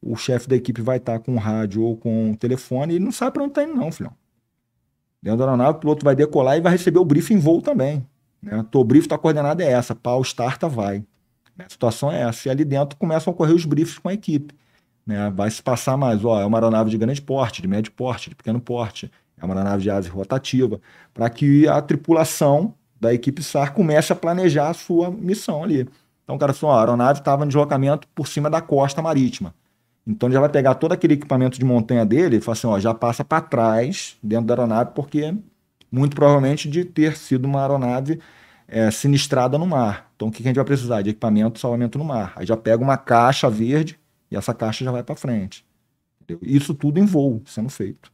o 0.01 0.15
chefe 0.15 0.49
da 0.49 0.55
equipe 0.55 0.81
vai 0.81 0.97
estar 0.97 1.13
tá 1.13 1.19
com 1.19 1.35
o 1.35 1.37
rádio 1.37 1.83
ou 1.83 1.95
com 1.95 2.31
o 2.31 2.35
telefone 2.35 2.93
e 2.93 2.95
ele 2.95 3.05
não 3.05 3.11
sabe 3.11 3.33
para 3.33 3.43
onde 3.43 3.51
está 3.51 3.63
indo 3.63 3.75
não, 3.75 3.91
filhão. 3.91 4.11
Dentro 5.21 5.37
da 5.37 5.45
aeronave, 5.45 5.77
o 5.77 5.79
piloto 5.79 6.03
vai 6.03 6.15
decolar 6.15 6.57
e 6.57 6.61
vai 6.61 6.71
receber 6.71 6.97
o 6.97 7.05
briefing 7.05 7.35
em 7.35 7.39
voo 7.39 7.61
também. 7.61 8.03
Né? 8.41 8.57
O 8.57 8.63
teu 8.63 8.83
briefing, 8.83 9.07
tua 9.07 9.19
coordenada 9.19 9.63
é 9.63 9.71
essa, 9.71 9.93
pau, 9.93 10.19
starta, 10.23 10.67
vai. 10.67 11.05
A 11.59 11.69
situação 11.69 12.11
é 12.11 12.21
essa. 12.21 12.47
E 12.47 12.51
ali 12.51 12.65
dentro 12.65 12.97
começam 12.97 13.31
a 13.31 13.33
ocorrer 13.33 13.55
os 13.55 13.65
briefs 13.65 13.99
com 13.99 14.09
a 14.09 14.13
equipe. 14.13 14.53
Né? 15.05 15.29
Vai 15.29 15.49
se 15.49 15.61
passar 15.61 15.97
mais, 15.97 16.23
ó, 16.23 16.41
é 16.41 16.45
uma 16.45 16.57
aeronave 16.57 16.89
de 16.89 16.97
grande 16.97 17.21
porte, 17.21 17.61
de 17.61 17.67
médio 17.67 17.91
porte, 17.91 18.29
de 18.29 18.35
pequeno 18.35 18.59
porte, 18.59 19.11
é 19.37 19.45
uma 19.45 19.53
aeronave 19.53 19.83
de 19.83 19.89
asa 19.89 20.09
rotativa, 20.09 20.79
para 21.13 21.29
que 21.29 21.67
a 21.67 21.81
tripulação 21.81 22.73
da 22.99 23.13
equipe 23.13 23.43
SAR 23.43 23.73
comece 23.73 24.13
a 24.13 24.15
planejar 24.15 24.69
a 24.69 24.73
sua 24.73 25.11
missão 25.11 25.63
ali. 25.63 25.87
Então, 26.23 26.37
cara 26.37 26.53
falou, 26.53 26.75
a 26.75 26.79
aeronave 26.79 27.19
estava 27.19 27.43
em 27.43 27.47
deslocamento 27.47 28.07
por 28.15 28.27
cima 28.27 28.49
da 28.49 28.61
costa 28.61 29.01
marítima. 29.01 29.53
Então 30.05 30.27
ele 30.27 30.33
já 30.33 30.39
vai 30.39 30.49
pegar 30.49 30.75
todo 30.75 30.91
aquele 30.91 31.13
equipamento 31.13 31.57
de 31.57 31.65
montanha 31.65 32.05
dele 32.05 32.37
e 32.37 32.41
fala 32.41 32.53
assim, 32.53 32.67
ó, 32.67 32.79
já 32.79 32.93
passa 32.93 33.23
para 33.23 33.41
trás 33.41 34.17
dentro 34.21 34.47
da 34.47 34.53
aeronave, 34.53 34.91
porque 34.93 35.33
muito 35.91 36.15
provavelmente 36.15 36.69
de 36.69 36.83
ter 36.83 37.15
sido 37.15 37.45
uma 37.45 37.61
aeronave 37.61 38.19
é, 38.67 38.91
sinistrada 38.91 39.57
no 39.57 39.65
mar. 39.65 40.11
Então 40.15 40.27
o 40.27 40.31
que 40.31 40.41
a 40.41 40.45
gente 40.45 40.55
vai 40.55 40.65
precisar? 40.65 41.01
De 41.01 41.11
equipamento 41.11 41.53
de 41.53 41.59
salvamento 41.59 41.97
no 41.97 42.03
mar. 42.03 42.33
Aí 42.35 42.45
já 42.45 42.57
pega 42.57 42.83
uma 42.83 42.97
caixa 42.97 43.49
verde 43.49 43.97
e 44.33 44.35
essa 44.35 44.51
caixa 44.51 44.83
já 44.83 44.91
vai 44.91 45.03
para 45.03 45.15
frente. 45.15 45.63
Entendeu? 46.19 46.39
Isso 46.41 46.73
tudo 46.73 46.99
em 46.99 47.05
voo 47.05 47.43
sendo 47.45 47.69
feito. 47.69 48.11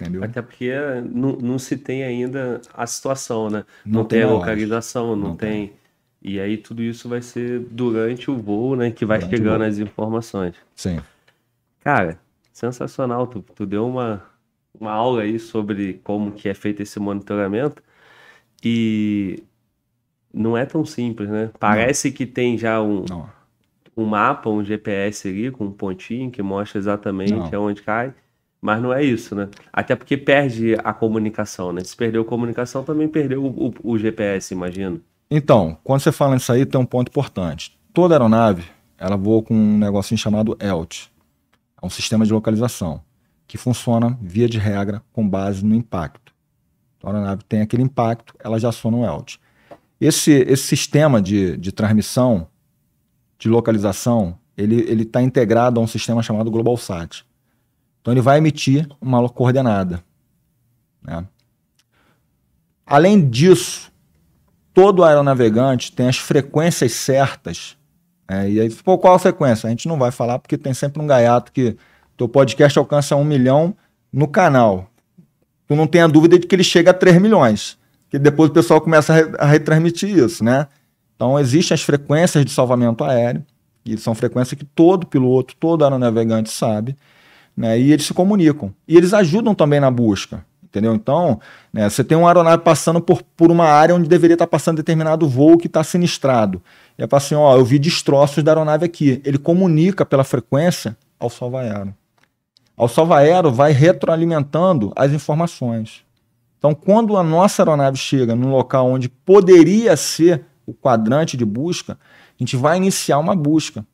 Entendeu? 0.00 0.24
Até 0.24 0.40
porque 0.40 0.72
não, 1.12 1.32
não 1.36 1.58
se 1.58 1.76
tem 1.76 2.02
ainda 2.02 2.62
a 2.72 2.86
situação, 2.86 3.50
né? 3.50 3.64
Não, 3.84 4.00
não 4.00 4.04
tem, 4.06 4.20
tem 4.20 4.28
a 4.28 4.32
localização, 4.32 5.14
não, 5.14 5.28
não 5.28 5.36
tem... 5.36 5.68
tem... 5.68 5.82
E 6.22 6.40
aí 6.40 6.56
tudo 6.56 6.82
isso 6.82 7.08
vai 7.08 7.20
ser 7.20 7.60
durante 7.70 8.30
o 8.30 8.36
voo, 8.36 8.76
né? 8.76 8.90
Que 8.90 9.04
vai 9.04 9.18
durante 9.18 9.36
chegando 9.36 9.64
as 9.64 9.78
informações. 9.78 10.54
Sim. 10.74 11.00
Cara, 11.80 12.18
sensacional. 12.52 13.26
Tu, 13.26 13.42
tu 13.54 13.66
deu 13.66 13.86
uma, 13.86 14.24
uma 14.80 14.92
aula 14.92 15.22
aí 15.22 15.38
sobre 15.38 16.00
como 16.02 16.32
que 16.32 16.48
é 16.48 16.54
feito 16.54 16.80
esse 16.80 16.98
monitoramento. 16.98 17.82
E 18.64 19.42
não 20.32 20.56
é 20.56 20.64
tão 20.64 20.84
simples, 20.84 21.28
né? 21.28 21.50
Parece 21.58 22.08
não. 22.08 22.16
que 22.16 22.24
tem 22.24 22.56
já 22.56 22.80
um, 22.80 23.04
um 23.96 24.04
mapa, 24.04 24.48
um 24.48 24.64
GPS 24.64 25.28
ali 25.28 25.50
com 25.50 25.66
um 25.66 25.72
pontinho 25.72 26.30
que 26.30 26.42
mostra 26.42 26.78
exatamente 26.78 27.32
não. 27.32 27.50
aonde 27.54 27.82
cai. 27.82 28.14
Mas 28.60 28.80
não 28.80 28.92
é 28.92 29.02
isso, 29.02 29.34
né? 29.34 29.48
Até 29.72 29.96
porque 29.96 30.16
perde 30.16 30.76
a 30.84 30.92
comunicação, 30.92 31.72
né? 31.72 31.82
Se 31.82 31.96
perdeu 31.96 32.22
a 32.22 32.24
comunicação, 32.24 32.84
também 32.84 33.08
perdeu 33.08 33.44
o, 33.44 33.68
o, 33.68 33.74
o 33.82 33.98
GPS, 33.98 34.54
imagino. 34.54 35.00
Então, 35.28 35.76
quando 35.82 36.00
você 36.00 36.12
fala 36.12 36.34
nisso 36.34 36.52
aí, 36.52 36.64
tem 36.64 36.80
um 36.80 36.86
ponto 36.86 37.08
importante. 37.08 37.76
Toda 37.92 38.14
aeronave, 38.14 38.64
ela 38.96 39.16
voa 39.16 39.42
com 39.42 39.52
um 39.52 39.78
negocinho 39.78 40.16
chamado 40.18 40.56
ELT. 40.60 41.10
É 41.82 41.84
um 41.86 41.90
sistema 41.90 42.24
de 42.24 42.32
localização 42.32 43.02
que 43.48 43.58
funciona, 43.58 44.16
via 44.22 44.48
de 44.48 44.58
regra, 44.58 45.02
com 45.12 45.28
base 45.28 45.64
no 45.64 45.74
impacto. 45.74 46.32
Então, 46.96 47.10
a 47.10 47.14
aeronave 47.14 47.42
tem 47.44 47.62
aquele 47.62 47.82
impacto, 47.82 48.32
ela 48.38 48.60
já 48.60 48.68
aciona 48.68 48.96
um 48.96 49.04
ELT. 49.04 49.40
Esse, 50.00 50.32
esse 50.48 50.64
sistema 50.64 51.20
de, 51.20 51.56
de 51.56 51.72
transmissão, 51.72 52.46
de 53.42 53.48
localização, 53.48 54.38
ele 54.56 55.02
está 55.02 55.20
integrado 55.22 55.80
a 55.80 55.82
um 55.82 55.86
sistema 55.86 56.22
chamado 56.22 56.50
GlobalSat. 56.50 57.24
Então, 58.00 58.12
ele 58.12 58.20
vai 58.20 58.38
emitir 58.38 58.88
uma 59.00 59.28
coordenada. 59.28 60.02
Né? 61.02 61.26
Além 62.86 63.28
disso, 63.28 63.90
todo 64.72 65.04
aeronavegante 65.04 65.92
tem 65.92 66.08
as 66.08 66.18
frequências 66.18 66.92
certas 66.92 67.76
é, 68.32 68.48
e 68.48 68.60
aí, 68.60 68.70
pô, 68.70 68.96
qual 68.96 69.14
a 69.14 69.18
frequência? 69.18 69.66
A 69.66 69.70
gente 69.70 69.86
não 69.86 69.98
vai 69.98 70.10
falar 70.10 70.38
porque 70.38 70.56
tem 70.56 70.72
sempre 70.72 71.02
um 71.02 71.06
gaiato 71.06 71.52
que 71.52 71.76
teu 72.16 72.26
podcast 72.26 72.78
alcança 72.78 73.14
um 73.14 73.24
milhão 73.24 73.76
no 74.10 74.26
canal. 74.26 74.88
Tu 75.66 75.76
não 75.76 75.86
tem 75.86 76.00
a 76.00 76.06
dúvida 76.06 76.38
de 76.38 76.46
que 76.46 76.54
ele 76.54 76.64
chega 76.64 76.92
a 76.92 76.94
3 76.94 77.20
milhões. 77.20 77.78
Que 78.08 78.18
depois 78.18 78.50
o 78.50 78.52
pessoal 78.52 78.80
começa 78.80 79.34
a 79.38 79.46
retransmitir 79.46 80.16
isso, 80.16 80.42
né? 80.42 80.66
Então, 81.22 81.38
existem 81.38 81.72
as 81.72 81.82
frequências 81.82 82.44
de 82.44 82.50
salvamento 82.50 83.04
aéreo, 83.04 83.46
e 83.86 83.96
são 83.96 84.12
frequências 84.12 84.58
que 84.58 84.64
todo 84.64 85.06
piloto, 85.06 85.54
todo 85.54 85.84
aeronavegante 85.84 86.50
sabe, 86.50 86.96
né? 87.56 87.78
E 87.78 87.92
eles 87.92 88.06
se 88.06 88.12
comunicam. 88.12 88.74
E 88.88 88.96
eles 88.96 89.14
ajudam 89.14 89.54
também 89.54 89.78
na 89.78 89.88
busca 89.88 90.44
entendeu? 90.64 90.94
Então, 90.94 91.38
né, 91.70 91.86
você 91.88 92.02
tem 92.02 92.16
uma 92.16 92.28
aeronave 92.28 92.62
passando 92.62 92.98
por, 92.98 93.22
por 93.36 93.50
uma 93.50 93.66
área 93.66 93.94
onde 93.94 94.08
deveria 94.08 94.36
estar 94.36 94.46
passando 94.46 94.78
determinado 94.78 95.28
voo 95.28 95.58
que 95.58 95.66
está 95.66 95.84
sinistrado. 95.84 96.62
E 96.98 97.02
é 97.02 97.06
para 97.06 97.18
assim, 97.18 97.34
ó, 97.34 97.54
eu 97.54 97.62
vi 97.62 97.78
destroços 97.78 98.42
da 98.42 98.52
aeronave 98.52 98.86
aqui. 98.86 99.20
Ele 99.22 99.36
comunica 99.36 100.06
pela 100.06 100.24
frequência 100.24 100.96
ao 101.20 101.28
salva-aero. 101.28 101.94
Ao 102.74 102.88
salva-aero 102.88 103.52
vai 103.52 103.72
retroalimentando 103.72 104.94
as 104.96 105.12
informações. 105.12 106.02
Então, 106.56 106.74
quando 106.74 107.18
a 107.18 107.22
nossa 107.22 107.60
aeronave 107.60 107.98
chega 107.98 108.34
num 108.34 108.50
local 108.50 108.90
onde 108.90 109.10
poderia 109.10 109.94
ser 109.94 110.46
o 110.66 110.72
quadrante 110.72 111.36
de 111.36 111.44
busca, 111.44 111.94
a 111.94 111.96
gente 112.38 112.56
vai 112.56 112.76
iniciar 112.76 113.18
uma 113.18 113.34
busca. 113.34 113.84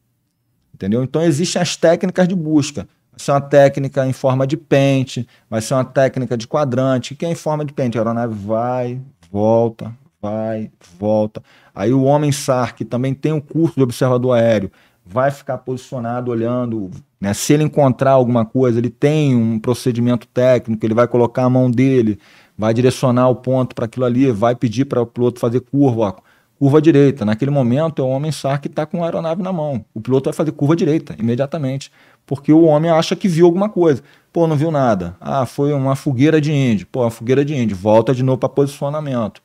Entendeu? 0.74 1.02
Então, 1.02 1.22
existem 1.22 1.60
as 1.60 1.76
técnicas 1.76 2.28
de 2.28 2.34
busca. 2.34 2.88
Vai 3.10 3.18
ser 3.18 3.32
uma 3.32 3.40
técnica 3.40 4.06
em 4.06 4.12
forma 4.12 4.46
de 4.46 4.56
pente, 4.56 5.26
vai 5.50 5.60
ser 5.60 5.74
uma 5.74 5.84
técnica 5.84 6.36
de 6.36 6.46
quadrante. 6.46 7.14
O 7.14 7.16
que 7.16 7.26
é 7.26 7.30
em 7.30 7.34
forma 7.34 7.64
de 7.64 7.72
pente? 7.72 7.98
A 7.98 8.00
aeronave 8.00 8.34
vai, 8.34 9.00
volta, 9.30 9.92
vai, 10.22 10.70
volta. 10.98 11.42
Aí 11.74 11.92
o 11.92 12.04
homem 12.04 12.30
SAR, 12.30 12.74
que 12.74 12.84
também 12.84 13.14
tem 13.14 13.32
o 13.32 13.42
curso 13.42 13.74
de 13.76 13.82
observador 13.82 14.36
aéreo, 14.36 14.70
vai 15.04 15.30
ficar 15.30 15.58
posicionado 15.58 16.30
olhando. 16.30 16.90
Né? 17.20 17.32
Se 17.34 17.54
ele 17.54 17.64
encontrar 17.64 18.12
alguma 18.12 18.44
coisa, 18.44 18.78
ele 18.78 18.90
tem 18.90 19.34
um 19.34 19.58
procedimento 19.58 20.26
técnico, 20.26 20.84
ele 20.84 20.94
vai 20.94 21.08
colocar 21.08 21.44
a 21.44 21.50
mão 21.50 21.70
dele, 21.70 22.18
vai 22.56 22.74
direcionar 22.74 23.28
o 23.28 23.36
ponto 23.36 23.74
para 23.74 23.86
aquilo 23.86 24.04
ali, 24.04 24.30
vai 24.30 24.54
pedir 24.54 24.84
para 24.84 25.00
o 25.00 25.06
piloto 25.06 25.40
fazer 25.40 25.60
curva. 25.60 26.00
Ó, 26.00 26.27
curva 26.58 26.82
direita. 26.82 27.24
Naquele 27.24 27.50
momento 27.50 28.02
é 28.02 28.04
o 28.04 28.08
homem 28.08 28.32
SAR 28.32 28.60
que 28.60 28.68
está 28.68 28.84
com 28.84 29.02
a 29.02 29.06
aeronave 29.06 29.42
na 29.42 29.52
mão. 29.52 29.84
O 29.94 30.00
piloto 30.00 30.24
vai 30.24 30.34
fazer 30.34 30.52
curva 30.52 30.74
direita 30.74 31.14
imediatamente 31.18 31.90
porque 32.26 32.52
o 32.52 32.64
homem 32.64 32.90
acha 32.90 33.16
que 33.16 33.26
viu 33.26 33.46
alguma 33.46 33.70
coisa. 33.70 34.02
Pô, 34.32 34.46
não 34.46 34.54
viu 34.54 34.70
nada. 34.70 35.16
Ah, 35.18 35.46
foi 35.46 35.72
uma 35.72 35.96
fogueira 35.96 36.40
de 36.40 36.52
índio. 36.52 36.86
Pô, 36.86 37.00
uma 37.00 37.10
fogueira 37.10 37.42
de 37.42 37.54
índio. 37.54 37.74
Volta 37.76 38.14
de 38.14 38.22
novo 38.22 38.38
para 38.38 38.50
posicionamento. 38.50 39.40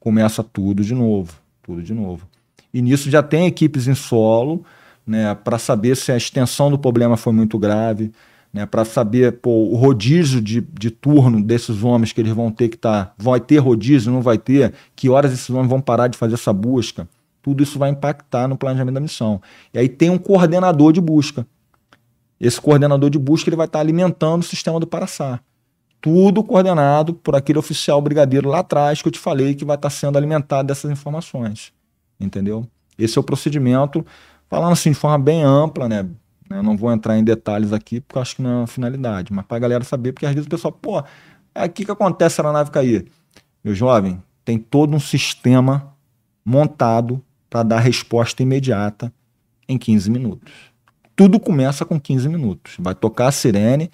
Começa 0.00 0.42
tudo 0.42 0.82
de 0.82 0.94
novo, 0.94 1.34
tudo 1.62 1.82
de 1.82 1.94
novo. 1.94 2.26
E 2.74 2.82
nisso 2.82 3.10
já 3.10 3.22
tem 3.22 3.46
equipes 3.46 3.86
em 3.86 3.94
solo, 3.94 4.64
né, 5.06 5.34
para 5.34 5.58
saber 5.58 5.96
se 5.96 6.10
a 6.10 6.16
extensão 6.16 6.70
do 6.70 6.78
problema 6.78 7.16
foi 7.16 7.32
muito 7.32 7.58
grave, 7.58 8.12
né, 8.56 8.66
para 8.66 8.84
saber 8.84 9.40
pô, 9.40 9.50
o 9.50 9.76
rodízio 9.76 10.40
de, 10.40 10.60
de 10.60 10.90
turno 10.90 11.42
desses 11.42 11.84
homens 11.84 12.12
que 12.12 12.20
eles 12.20 12.32
vão 12.32 12.50
ter 12.50 12.68
que 12.68 12.76
estar. 12.76 13.06
Tá, 13.06 13.14
vai 13.16 13.38
ter 13.38 13.58
rodízio, 13.58 14.10
não 14.10 14.22
vai 14.22 14.38
ter? 14.38 14.72
Que 14.94 15.08
horas 15.08 15.32
esses 15.32 15.50
homens 15.50 15.68
vão 15.68 15.80
parar 15.80 16.08
de 16.08 16.18
fazer 16.18 16.34
essa 16.34 16.52
busca? 16.52 17.08
Tudo 17.42 17.62
isso 17.62 17.78
vai 17.78 17.90
impactar 17.90 18.48
no 18.48 18.56
planejamento 18.56 18.94
da 18.94 19.00
missão. 19.00 19.40
E 19.72 19.78
aí 19.78 19.88
tem 19.88 20.10
um 20.10 20.18
coordenador 20.18 20.92
de 20.92 21.00
busca 21.00 21.46
esse 22.40 22.60
coordenador 22.60 23.10
de 23.10 23.18
busca 23.18 23.48
ele 23.48 23.56
vai 23.56 23.66
estar 23.66 23.80
alimentando 23.80 24.42
o 24.42 24.46
sistema 24.46 24.78
do 24.78 24.86
Paraçá. 24.86 25.40
Tudo 26.00 26.44
coordenado 26.44 27.14
por 27.14 27.34
aquele 27.34 27.58
oficial 27.58 28.00
brigadeiro 28.00 28.48
lá 28.48 28.60
atrás 28.60 29.00
que 29.00 29.08
eu 29.08 29.12
te 29.12 29.18
falei 29.18 29.54
que 29.54 29.64
vai 29.64 29.76
estar 29.76 29.90
sendo 29.90 30.16
alimentado 30.18 30.68
dessas 30.68 30.90
informações. 30.90 31.72
Entendeu? 32.20 32.66
Esse 32.98 33.18
é 33.18 33.20
o 33.20 33.24
procedimento, 33.24 34.04
falando 34.48 34.72
assim 34.72 34.90
de 34.90 34.96
forma 34.96 35.18
bem 35.18 35.42
ampla, 35.42 35.88
né? 35.88 36.06
Eu 36.48 36.62
não 36.62 36.76
vou 36.76 36.92
entrar 36.92 37.18
em 37.18 37.24
detalhes 37.24 37.72
aqui 37.72 38.00
porque 38.00 38.18
acho 38.18 38.36
que 38.36 38.42
não 38.42 38.50
é 38.50 38.56
uma 38.58 38.66
finalidade, 38.66 39.32
mas 39.32 39.44
para 39.44 39.56
a 39.56 39.60
galera 39.60 39.84
saber, 39.84 40.12
porque 40.12 40.26
às 40.26 40.32
vezes 40.32 40.46
o 40.46 40.50
pessoal, 40.50 40.72
pô, 40.72 41.00
é 41.54 41.62
aqui 41.62 41.84
que 41.84 41.90
acontece 41.90 42.42
na 42.42 42.52
nave 42.52 42.70
cair. 42.70 43.06
Meu 43.64 43.74
jovem, 43.74 44.22
tem 44.44 44.58
todo 44.58 44.94
um 44.94 45.00
sistema 45.00 45.92
montado 46.44 47.22
para 47.50 47.62
dar 47.62 47.80
resposta 47.80 48.42
imediata 48.42 49.12
em 49.68 49.76
15 49.76 50.10
minutos 50.10 50.76
tudo 51.16 51.40
começa 51.40 51.84
com 51.86 51.98
15 51.98 52.28
minutos. 52.28 52.76
Vai 52.78 52.94
tocar 52.94 53.28
a 53.28 53.32
sirene 53.32 53.90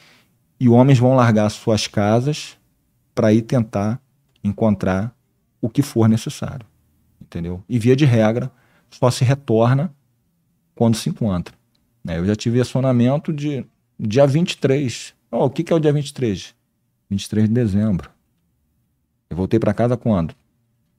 e 0.59 0.69
homens 0.69 0.99
vão 0.99 1.15
largar 1.15 1.49
suas 1.51 1.87
casas 1.87 2.59
para 3.15 3.33
ir 3.33 3.43
tentar 3.43 4.03
encontrar 4.43 5.15
o 5.61 5.71
que 5.71 5.83
for 5.83 6.09
necessário, 6.09 6.67
entendeu? 7.21 7.63
E 7.69 7.79
via 7.79 7.95
de 7.95 8.05
regra, 8.05 8.51
só 8.91 9.09
se 9.11 9.25
retorna 9.25 9.95
quando 10.75 10.97
se 10.97 11.09
encontra. 11.09 11.55
Né? 12.05 12.19
Eu 12.19 12.27
já 12.27 12.35
tive 12.35 12.61
acionamento 12.61 13.33
de 13.33 13.65
dia 13.99 14.27
23. 14.27 15.15
Oh, 15.31 15.47
o 15.47 15.51
que, 15.51 15.63
que 15.63 15.73
é 15.73 15.77
o 15.77 15.81
dia 15.81 15.93
23? 15.93 16.55
23 17.11 17.49
de 17.49 17.55
dezembro. 17.55 18.11
Eu 19.31 19.37
voltei 19.37 19.59
para 19.59 19.73
casa 19.73 19.97
quando? 19.97 20.35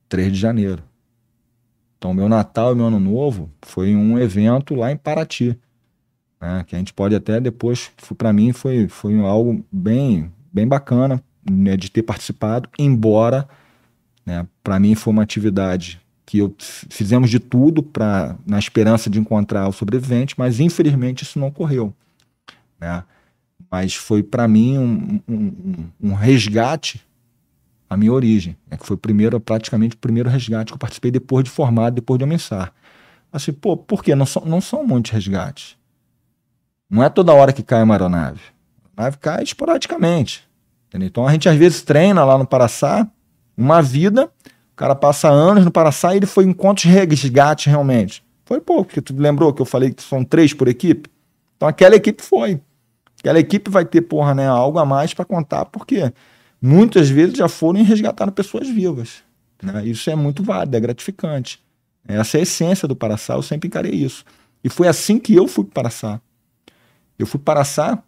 3 0.09 0.31
de 0.31 0.39
janeiro. 0.39 0.83
Então, 1.97 2.13
meu 2.13 2.27
Natal 2.27 2.73
e 2.73 2.75
meu 2.75 2.87
Ano 2.87 2.99
Novo 2.99 3.49
foi 3.61 3.95
um 3.95 4.19
evento 4.19 4.75
lá 4.75 4.91
em 4.91 4.97
Paraty. 4.97 5.57
Né? 6.41 6.63
Que 6.67 6.75
a 6.75 6.79
gente 6.79 6.93
pode 6.93 7.15
até 7.15 7.39
depois, 7.39 7.91
para 8.17 8.33
mim, 8.33 8.51
foi, 8.51 8.87
foi 8.87 9.17
algo 9.19 9.65
bem, 9.71 10.31
bem 10.51 10.67
bacana 10.67 11.23
né, 11.49 11.77
de 11.77 11.89
ter 11.89 12.03
participado, 12.03 12.69
embora 12.77 13.47
né, 14.25 14.45
para 14.63 14.79
mim 14.79 14.95
foi 14.95 15.13
uma 15.13 15.23
atividade 15.23 16.01
que 16.25 16.39
eu 16.39 16.55
fizemos 16.59 17.29
de 17.29 17.39
tudo 17.39 17.83
para 17.83 18.35
na 18.45 18.57
esperança 18.57 19.09
de 19.09 19.19
encontrar 19.19 19.67
o 19.67 19.73
sobrevivente, 19.73 20.35
mas 20.37 20.59
infelizmente 20.59 21.23
isso 21.23 21.39
não 21.39 21.47
ocorreu. 21.47 21.93
Né? 22.79 23.03
Mas 23.69 23.95
foi 23.95 24.23
para 24.23 24.47
mim 24.47 24.77
um, 24.77 25.19
um, 25.27 25.85
um, 26.01 26.13
resgate 26.13 27.01
à 27.89 27.97
minha 27.97 28.11
origem, 28.11 28.55
né? 28.69 28.77
que 28.77 28.85
foi 28.85 28.95
primeiro, 28.95 29.39
praticamente 29.39 29.95
o 29.95 29.99
primeiro 29.99 30.29
resgate 30.29 30.71
que 30.71 30.75
eu 30.75 30.79
participei 30.79 31.11
depois 31.11 31.43
de 31.43 31.49
formado, 31.49 31.95
depois 31.95 32.17
de 32.17 32.23
aumençar. 32.23 32.73
Assim, 33.31 33.51
pô, 33.51 33.75
por 33.75 34.03
quê? 34.03 34.13
Não 34.15 34.25
são, 34.25 34.45
não 34.45 34.61
são 34.61 34.85
muitos 34.85 35.11
resgates. 35.11 35.75
Não 36.89 37.03
é 37.03 37.09
toda 37.09 37.33
hora 37.33 37.51
que 37.51 37.63
cai 37.63 37.81
uma 37.81 37.95
aeronave. 37.95 38.41
A 38.95 39.01
aeronave 39.01 39.17
cai 39.17 39.43
esporadicamente. 39.43 40.47
Entendeu? 40.87 41.07
Então 41.07 41.27
a 41.27 41.31
gente 41.31 41.49
às 41.49 41.57
vezes 41.57 41.81
treina 41.81 42.23
lá 42.23 42.37
no 42.37 42.45
Paraçá 42.45 43.09
uma 43.57 43.81
vida 43.81 44.31
o 44.73 44.75
cara 44.75 44.95
passa 44.95 45.29
anos 45.29 45.63
no 45.63 45.71
Paraçá 45.71 46.13
e 46.13 46.17
ele 46.17 46.25
foi 46.25 46.45
em 46.45 46.53
quantos 46.53 46.85
resgates 46.85 47.65
realmente? 47.65 48.23
Foi 48.45 48.59
pouco, 48.59 48.85
porque 48.85 49.01
tu 49.01 49.15
lembrou 49.15 49.53
que 49.53 49.61
eu 49.61 49.65
falei 49.65 49.91
que 49.91 50.03
são 50.03 50.23
três 50.23 50.53
por 50.53 50.67
equipe? 50.67 51.09
Então 51.55 51.67
aquela 51.67 51.95
equipe 51.95 52.21
foi. 52.21 52.59
Aquela 53.19 53.39
equipe 53.39 53.69
vai 53.69 53.85
ter, 53.85 54.01
porra, 54.01 54.33
né, 54.33 54.47
algo 54.47 54.79
a 54.79 54.85
mais 54.85 55.13
para 55.13 55.23
contar, 55.23 55.65
porque 55.65 56.11
muitas 56.61 57.09
vezes 57.09 57.37
já 57.37 57.47
foram 57.47 57.79
e 57.79 57.83
resgataram 57.83 58.31
pessoas 58.31 58.67
vivas. 58.67 59.23
Né? 59.61 59.85
Isso 59.85 60.09
é 60.09 60.15
muito 60.15 60.43
válido, 60.43 60.75
é 60.75 60.79
gratificante. 60.79 61.63
Essa 62.05 62.37
é 62.37 62.39
a 62.39 62.43
essência 62.43 62.87
do 62.87 62.95
Paraçá, 62.95 63.35
eu 63.35 63.41
sempre 63.41 63.67
encarei 63.67 63.93
isso. 63.93 64.25
E 64.63 64.69
foi 64.69 64.87
assim 64.87 65.19
que 65.19 65.33
eu 65.33 65.47
fui 65.47 65.63
para 65.63 65.83
Paraçá. 65.83 66.19
Eu 67.17 67.25
fui 67.25 67.39
para 67.39 67.55
Paraçá 67.55 68.03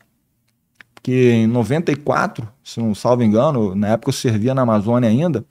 porque 1.05 1.33
em 1.33 1.45
94, 1.45 2.49
se 2.63 2.79
não 2.79 2.95
salvo 2.95 3.21
engano, 3.21 3.75
na 3.75 3.89
época 3.89 4.09
eu 4.09 4.13
servia 4.13 4.55
na 4.55 4.63
Amazônia 4.63 5.07
ainda, 5.07 5.45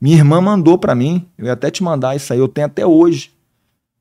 minha 0.00 0.16
irmã 0.16 0.40
mandou 0.40 0.78
para 0.78 0.94
mim, 0.94 1.26
eu 1.38 1.46
ia 1.46 1.52
até 1.52 1.70
te 1.70 1.82
mandar 1.82 2.14
isso 2.14 2.32
aí, 2.32 2.38
eu 2.38 2.48
tenho 2.48 2.66
até 2.66 2.86
hoje. 2.86 3.32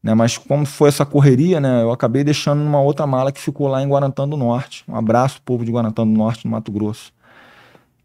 Né? 0.03 0.13
Mas 0.13 0.37
como 0.37 0.65
foi 0.65 0.89
essa 0.89 1.05
correria, 1.05 1.59
né? 1.59 1.81
Eu 1.81 1.91
acabei 1.91 2.23
deixando 2.23 2.59
numa 2.59 2.79
outra 2.79 3.07
mala 3.07 3.31
que 3.31 3.41
ficou 3.41 3.67
lá 3.67 3.81
em 3.81 3.87
Guarantã 3.87 4.27
do 4.27 4.37
Norte. 4.37 4.83
Um 4.87 4.95
abraço, 4.95 5.41
povo 5.41 5.65
de 5.65 5.71
Guarantã 5.71 6.05
do 6.05 6.13
Norte, 6.13 6.45
no 6.45 6.51
Mato 6.51 6.71
Grosso. 6.71 7.11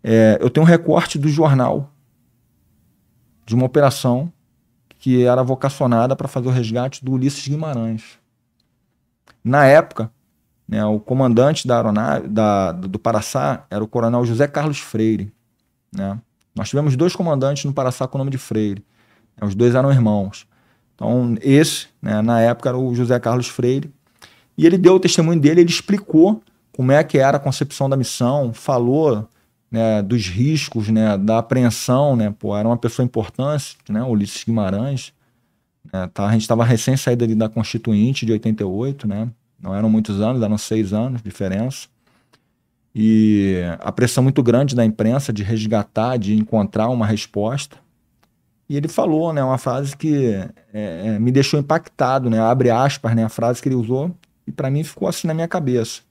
É, 0.02 0.38
eu 0.40 0.48
tenho 0.48 0.64
um 0.64 0.68
recorte 0.68 1.18
do 1.18 1.28
jornal 1.28 1.90
de 3.44 3.54
uma 3.54 3.66
operação 3.66 4.32
que 4.98 5.24
era 5.24 5.42
vocacionada 5.42 6.16
para 6.16 6.28
fazer 6.28 6.48
o 6.48 6.50
resgate 6.50 7.04
do 7.04 7.12
Ulisses 7.12 7.46
Guimarães. 7.46 8.18
Na 9.44 9.66
época, 9.66 10.10
né, 10.66 10.84
o 10.84 11.00
comandante 11.00 11.66
da 11.66 11.76
aeronave 11.76 12.28
da, 12.28 12.72
do 12.72 12.98
Paraçá 12.98 13.66
era 13.70 13.82
o 13.82 13.88
coronel 13.88 14.24
José 14.24 14.46
Carlos 14.46 14.78
Freire. 14.78 15.32
Né? 15.92 16.18
Nós 16.60 16.68
tivemos 16.68 16.94
dois 16.94 17.16
comandantes 17.16 17.64
no 17.64 17.72
Paraçá 17.72 18.06
com 18.06 18.18
o 18.18 18.20
nome 18.20 18.30
de 18.30 18.36
Freire. 18.36 18.84
Né, 19.34 19.48
os 19.48 19.54
dois 19.54 19.74
eram 19.74 19.90
irmãos. 19.90 20.46
Então, 20.94 21.34
esse, 21.40 21.86
né, 22.02 22.20
na 22.20 22.38
época, 22.42 22.68
era 22.68 22.76
o 22.76 22.94
José 22.94 23.18
Carlos 23.18 23.48
Freire. 23.48 23.90
E 24.58 24.66
ele 24.66 24.76
deu 24.76 24.96
o 24.96 25.00
testemunho 25.00 25.40
dele, 25.40 25.62
ele 25.62 25.70
explicou 25.70 26.42
como 26.70 26.92
é 26.92 27.02
que 27.02 27.16
era 27.16 27.38
a 27.38 27.40
concepção 27.40 27.88
da 27.88 27.96
missão, 27.96 28.52
falou 28.52 29.26
né, 29.70 30.02
dos 30.02 30.26
riscos, 30.26 30.90
né, 30.90 31.16
da 31.16 31.38
apreensão, 31.38 32.14
né, 32.14 32.34
pô, 32.38 32.54
era 32.54 32.68
uma 32.68 32.76
pessoa 32.76 33.06
importante, 33.06 33.78
né, 33.88 34.02
Ulisses 34.02 34.44
Guimarães, 34.44 35.14
né, 35.90 36.10
tá, 36.12 36.26
a 36.26 36.32
gente 36.32 36.42
estava 36.42 36.62
recém 36.62 36.94
saído 36.94 37.24
ali 37.24 37.34
da 37.34 37.48
Constituinte 37.48 38.26
de 38.26 38.32
88, 38.32 39.08
né, 39.08 39.30
não 39.58 39.74
eram 39.74 39.88
muitos 39.88 40.20
anos, 40.20 40.42
eram 40.42 40.58
seis 40.58 40.92
anos 40.92 41.22
de 41.22 41.24
diferença 41.24 41.88
e 42.94 43.62
a 43.78 43.92
pressão 43.92 44.22
muito 44.22 44.42
grande 44.42 44.74
da 44.74 44.84
imprensa 44.84 45.32
de 45.32 45.42
resgatar, 45.42 46.16
de 46.16 46.34
encontrar 46.34 46.88
uma 46.88 47.06
resposta. 47.06 47.76
E 48.68 48.76
ele 48.76 48.88
falou, 48.88 49.32
né, 49.32 49.42
uma 49.42 49.58
frase 49.58 49.96
que 49.96 50.26
é, 50.32 50.50
é, 50.72 51.18
me 51.18 51.32
deixou 51.32 51.58
impactado, 51.58 52.30
né, 52.30 52.40
abre 52.40 52.70
aspas, 52.70 53.14
né, 53.14 53.24
a 53.24 53.28
frase 53.28 53.60
que 53.60 53.68
ele 53.68 53.76
usou, 53.76 54.14
e 54.46 54.52
para 54.52 54.70
mim 54.70 54.84
ficou 54.84 55.08
assim 55.08 55.26
na 55.26 55.34
minha 55.34 55.48
cabeça. 55.48 56.02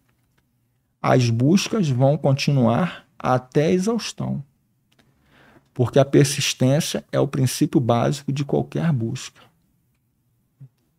As 1.01 1.29
buscas 1.29 1.89
vão 1.89 2.17
continuar 2.17 3.05
até 3.17 3.67
a 3.67 3.71
exaustão, 3.71 4.43
porque 5.73 5.99
a 5.99 6.05
persistência 6.05 7.03
é 7.11 7.19
o 7.19 7.27
princípio 7.27 7.79
básico 7.79 8.31
de 8.31 8.43
qualquer 8.43 8.91
busca. 8.91 9.41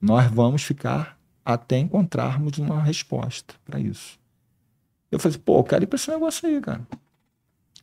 Nós 0.01 0.31
vamos 0.31 0.63
ficar 0.63 1.19
até 1.45 1.79
encontrarmos 1.79 2.59
uma 2.59 2.83
resposta 2.83 3.55
para 3.65 3.79
isso. 3.79 4.20
Eu 5.11 5.19
falei 5.19 5.35
assim, 5.35 5.45
pô, 5.45 5.59
eu 5.59 5.65
quero 5.65 5.85
ir 5.85 5.87
pra 5.87 5.97
esse 5.97 6.11
negócio 6.11 6.49
aí, 6.49 6.61
cara. 6.61 6.87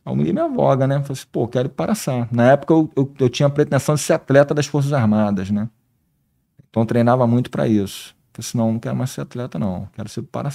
Aí 0.04 0.12
eu 0.12 0.16
liguei 0.16 0.32
minha 0.32 0.48
voga, 0.48 0.86
né? 0.86 0.96
Eu 0.96 1.02
falei 1.02 1.12
assim, 1.12 1.26
pô, 1.30 1.42
eu 1.42 1.48
quero 1.48 1.68
ir 1.68 1.70
para 1.70 1.92
Araçá. 1.92 2.26
Na 2.32 2.52
época 2.52 2.72
eu, 2.72 2.90
eu, 2.96 3.12
eu, 3.20 3.28
tinha 3.28 3.46
a 3.46 3.50
pretensão 3.50 3.94
de 3.94 4.00
ser 4.00 4.14
atleta 4.14 4.54
das 4.54 4.66
Forças 4.66 4.92
Armadas, 4.92 5.50
né? 5.50 5.68
Então 6.70 6.86
treinava 6.86 7.26
muito 7.26 7.50
para 7.50 7.68
isso. 7.68 8.14
Eu 8.34 8.42
falei 8.42 8.48
assim, 8.48 8.58
não, 8.58 8.72
não 8.72 8.78
quero 8.78 8.96
mais 8.96 9.10
ser 9.10 9.20
atleta, 9.20 9.58
não. 9.58 9.88
Quero 9.94 10.08
ser 10.08 10.22
para. 10.22 10.50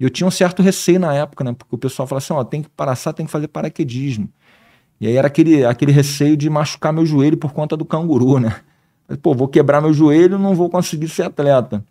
E 0.00 0.04
eu 0.04 0.10
tinha 0.10 0.26
um 0.26 0.30
certo 0.30 0.62
receio 0.62 0.98
na 0.98 1.14
época, 1.14 1.44
né? 1.44 1.52
Porque 1.52 1.74
o 1.74 1.78
pessoal 1.78 2.06
falava 2.06 2.24
assim, 2.24 2.32
ó, 2.32 2.42
tem 2.42 2.62
que 2.62 2.68
Paraçá, 2.70 3.12
tem 3.12 3.26
que 3.26 3.32
fazer 3.32 3.48
paraquedismo. 3.48 4.28
E 5.00 5.06
aí 5.06 5.16
era 5.16 5.26
aquele, 5.26 5.64
aquele 5.64 5.92
receio 5.92 6.36
de 6.36 6.48
machucar 6.48 6.92
meu 6.92 7.04
joelho 7.04 7.36
por 7.36 7.52
conta 7.52 7.76
do 7.76 7.84
canguru, 7.84 8.38
né? 8.38 8.60
Pô, 9.20 9.34
vou 9.34 9.48
quebrar 9.48 9.82
meu 9.82 9.92
joelho, 9.92 10.38
não 10.38 10.54
vou 10.54 10.70
conseguir 10.70 11.08
ser 11.08 11.24
atleta. 11.24 11.84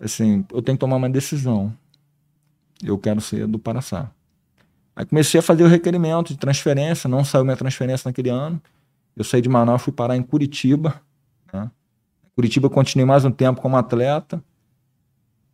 Assim, 0.00 0.44
eu 0.52 0.62
tenho 0.62 0.76
que 0.76 0.80
tomar 0.80 0.96
uma 0.96 1.08
decisão 1.08 1.72
eu 2.82 2.98
quero 2.98 3.20
ser 3.20 3.46
do 3.46 3.58
Paraçá. 3.58 4.10
Aí 4.94 5.04
comecei 5.04 5.40
a 5.40 5.42
fazer 5.42 5.62
o 5.62 5.68
requerimento 5.68 6.28
de 6.28 6.38
transferência, 6.38 7.08
não 7.08 7.24
saiu 7.24 7.44
minha 7.44 7.56
transferência 7.56 8.08
naquele 8.08 8.28
ano. 8.28 8.60
Eu 9.16 9.24
saí 9.24 9.40
de 9.40 9.48
Manaus, 9.48 9.82
fui 9.82 9.92
parar 9.92 10.16
em 10.16 10.22
Curitiba. 10.22 11.00
Né? 11.52 11.70
Curitiba 12.34 12.68
continuei 12.68 13.06
mais 13.06 13.24
um 13.24 13.30
tempo 13.30 13.60
como 13.60 13.76
atleta. 13.76 14.42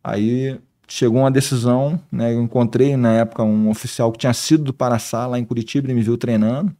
Aí 0.03 0.59
chegou 0.87 1.21
uma 1.21 1.31
decisão, 1.31 1.99
né? 2.11 2.33
Eu 2.33 2.41
encontrei 2.41 2.95
na 2.95 3.13
época 3.13 3.43
um 3.43 3.69
oficial 3.69 4.11
que 4.11 4.19
tinha 4.19 4.33
sido 4.33 4.63
do 4.65 4.73
Paraçá 4.73 5.27
lá 5.27 5.37
em 5.37 5.43
Curitiba, 5.43 5.87
ele 5.87 5.93
me 5.93 6.01
viu 6.01 6.17
treinando. 6.17 6.73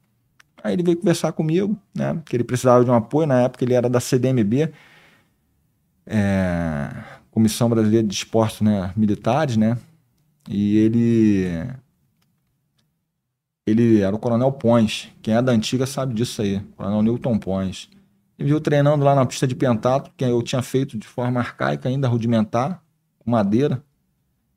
Aí 0.63 0.73
ele 0.73 0.83
veio 0.83 0.97
conversar 0.97 1.31
comigo, 1.33 1.77
né? 1.93 2.13
Porque 2.13 2.35
ele 2.35 2.43
precisava 2.43 2.83
de 2.83 2.89
um 2.89 2.93
apoio. 2.93 3.27
Na 3.27 3.41
época 3.41 3.63
ele 3.65 3.73
era 3.73 3.89
da 3.89 3.99
CDMB, 3.99 4.71
é... 6.05 6.89
Comissão 7.29 7.69
Brasileira 7.69 8.07
de 8.07 8.13
Esportes 8.13 8.61
né? 8.61 8.91
Militares, 8.95 9.57
né? 9.57 9.77
E 10.47 10.77
ele. 10.77 11.67
Ele 13.65 14.01
era 14.01 14.15
o 14.15 14.19
Coronel 14.19 14.51
Pons. 14.51 15.09
Quem 15.21 15.35
é 15.35 15.41
da 15.41 15.51
antiga 15.51 15.85
sabe 15.85 16.13
disso 16.13 16.41
aí. 16.41 16.61
Coronel 16.75 17.01
Newton 17.01 17.37
Pons. 17.37 17.89
Ele 18.39 18.49
viu 18.49 18.61
treinando 18.61 19.03
lá 19.03 19.15
na 19.15 19.25
pista 19.25 19.47
de 19.47 19.55
pentatlo, 19.55 20.13
que 20.15 20.23
eu 20.23 20.41
tinha 20.41 20.61
feito 20.61 20.97
de 20.97 21.07
forma 21.07 21.39
arcaica, 21.39 21.89
ainda 21.89 22.07
rudimentar, 22.07 22.81
com 23.19 23.31
madeira. 23.31 23.75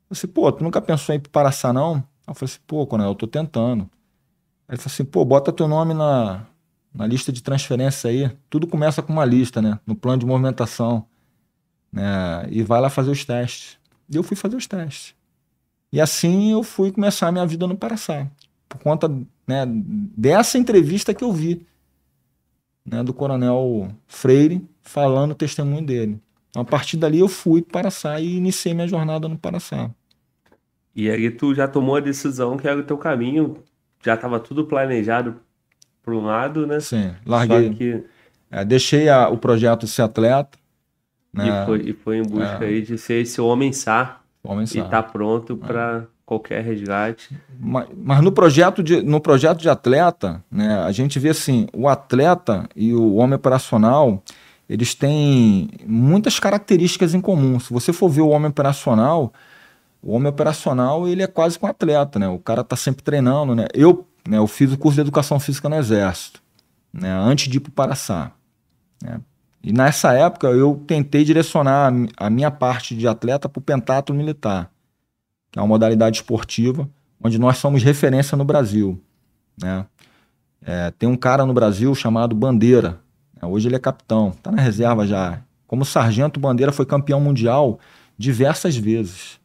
Eu 0.09 0.15
falei 0.15 0.19
assim, 0.19 0.27
pô, 0.27 0.51
tu 0.51 0.63
nunca 0.63 0.81
pensou 0.81 1.13
em 1.13 1.17
ir 1.17 1.21
para 1.21 1.31
Paraçá, 1.31 1.73
não? 1.73 2.03
Eu 2.27 2.33
falei 2.35 2.53
assim, 2.53 2.59
pô, 2.67 2.85
Coronel, 2.85 3.11
eu 3.11 3.15
tô 3.15 3.27
tentando. 3.27 3.89
Ele 4.69 4.77
falou 4.77 4.93
assim, 4.93 5.03
pô, 5.03 5.25
bota 5.25 5.51
teu 5.51 5.67
nome 5.67 5.93
na, 5.93 6.45
na 6.93 7.07
lista 7.07 7.31
de 7.31 7.41
transferência 7.41 8.09
aí. 8.09 8.31
Tudo 8.49 8.67
começa 8.67 9.01
com 9.01 9.11
uma 9.11 9.25
lista, 9.25 9.61
né? 9.61 9.79
No 9.85 9.95
plano 9.95 10.19
de 10.19 10.25
movimentação. 10.25 11.05
Né? 11.91 12.47
E 12.49 12.63
vai 12.63 12.79
lá 12.79 12.89
fazer 12.89 13.11
os 13.11 13.25
testes. 13.25 13.77
E 14.09 14.15
eu 14.15 14.23
fui 14.23 14.37
fazer 14.37 14.55
os 14.55 14.67
testes. 14.67 15.15
E 15.91 15.99
assim 15.99 16.51
eu 16.53 16.63
fui 16.63 16.91
começar 16.91 17.27
a 17.27 17.31
minha 17.31 17.45
vida 17.45 17.67
no 17.67 17.75
Paraçá. 17.75 18.27
Por 18.69 18.79
conta 18.79 19.09
né, 19.45 19.65
dessa 19.67 20.57
entrevista 20.57 21.13
que 21.13 21.23
eu 21.23 21.31
vi 21.33 21.65
né, 22.85 23.03
do 23.03 23.13
coronel 23.13 23.89
Freire 24.07 24.65
falando 24.81 25.31
o 25.31 25.35
testemunho 25.35 25.85
dele. 25.85 26.19
A 26.55 26.63
partir 26.63 26.97
dali 26.97 27.19
eu 27.19 27.27
fui 27.27 27.61
para 27.61 27.83
Paraçá 27.83 28.19
e 28.19 28.35
iniciei 28.37 28.73
minha 28.73 28.87
jornada 28.87 29.27
no 29.27 29.37
Paraçá. 29.37 29.89
E 30.95 31.09
aí 31.09 31.29
tu 31.31 31.53
já 31.53 31.67
tomou 31.67 31.95
a 31.95 32.01
decisão 32.01 32.57
que 32.57 32.67
era 32.67 32.79
o 32.79 32.83
teu 32.83 32.97
caminho, 32.97 33.57
já 34.03 34.15
estava 34.15 34.39
tudo 34.39 34.65
planejado 34.65 35.37
por 36.03 36.13
um 36.13 36.25
lado, 36.25 36.65
né? 36.65 36.79
Sim, 36.79 37.13
larguei. 37.25 37.73
Que... 37.73 38.03
É, 38.49 38.65
deixei 38.65 39.07
a, 39.07 39.29
o 39.29 39.37
projeto 39.37 39.87
ser 39.87 40.01
atleta. 40.01 40.57
Né? 41.33 41.47
E, 41.47 41.65
foi, 41.65 41.81
e 41.81 41.93
foi 41.93 42.17
em 42.17 42.23
busca 42.23 42.65
é. 42.65 42.67
aí 42.67 42.81
de 42.81 42.97
ser 42.97 43.21
esse 43.21 43.39
homem 43.39 43.71
sá 43.71 44.20
e 44.43 44.79
está 44.79 45.03
pronto 45.03 45.55
para 45.55 46.05
qualquer 46.25 46.63
resgate. 46.63 47.37
Mas, 47.59 47.87
mas, 47.95 48.21
no, 48.21 48.31
projeto 48.31 48.81
de, 48.81 49.01
no 49.01 49.19
projeto 49.19 49.59
de 49.59 49.69
atleta, 49.69 50.43
né, 50.49 50.79
a 50.79 50.91
gente 50.91 51.19
vê 51.19 51.29
assim, 51.29 51.67
o 51.73 51.87
atleta 51.87 52.67
e 52.75 52.93
o 52.93 53.15
homem 53.15 53.35
operacional, 53.35 54.23
eles 54.69 54.95
têm 54.95 55.69
muitas 55.85 56.39
características 56.39 57.13
em 57.13 57.21
comum. 57.21 57.59
Se 57.59 57.71
você 57.71 57.91
for 57.91 58.09
ver 58.09 58.21
o 58.21 58.29
homem 58.29 58.49
operacional, 58.49 59.33
o 60.01 60.13
homem 60.13 60.29
operacional 60.29 61.07
ele 61.07 61.21
é 61.21 61.27
quase 61.27 61.59
com 61.59 61.67
um 61.67 61.69
atleta, 61.69 62.17
né? 62.17 62.27
O 62.27 62.39
cara 62.39 62.61
está 62.61 62.75
sempre 62.75 63.03
treinando, 63.03 63.53
né? 63.53 63.67
Eu, 63.73 64.07
né, 64.27 64.37
eu 64.37 64.47
fiz 64.47 64.71
o 64.71 64.77
curso 64.77 64.95
de 64.95 65.01
educação 65.01 65.39
física 65.39 65.69
no 65.69 65.75
Exército, 65.75 66.41
né, 66.91 67.11
antes 67.11 67.47
de 67.47 67.57
ir 67.57 67.59
para 67.59 67.69
o 67.69 67.73
Paraçá. 67.73 68.31
Né? 69.03 69.19
E 69.63 69.71
nessa 69.71 70.13
época 70.13 70.47
eu 70.47 70.83
tentei 70.87 71.23
direcionar 71.23 71.93
a 72.17 72.29
minha 72.29 72.49
parte 72.49 72.95
de 72.95 73.07
atleta 73.07 73.47
para 73.47 73.59
o 73.59 73.63
pentatlo 73.63 74.15
militar 74.15 74.71
que 75.51 75.59
é 75.59 75.61
uma 75.61 75.67
modalidade 75.67 76.17
esportiva 76.17 76.89
onde 77.21 77.37
nós 77.37 77.57
somos 77.57 77.83
referência 77.83 78.35
no 78.35 78.45
Brasil. 78.45 78.99
Né? 79.61 79.85
É, 80.65 80.91
tem 80.91 81.07
um 81.07 81.17
cara 81.17 81.45
no 81.45 81.53
Brasil 81.53 81.93
chamado 81.93 82.35
Bandeira. 82.35 82.99
Né? 83.35 83.47
Hoje 83.47 83.67
ele 83.67 83.75
é 83.75 83.79
capitão, 83.79 84.29
está 84.29 84.51
na 84.51 84.61
reserva 84.61 85.05
já. 85.05 85.41
Como 85.67 85.85
sargento, 85.85 86.39
Bandeira 86.39 86.71
foi 86.71 86.85
campeão 86.85 87.19
mundial 87.19 87.79
diversas 88.17 88.75
vezes. 88.75 89.39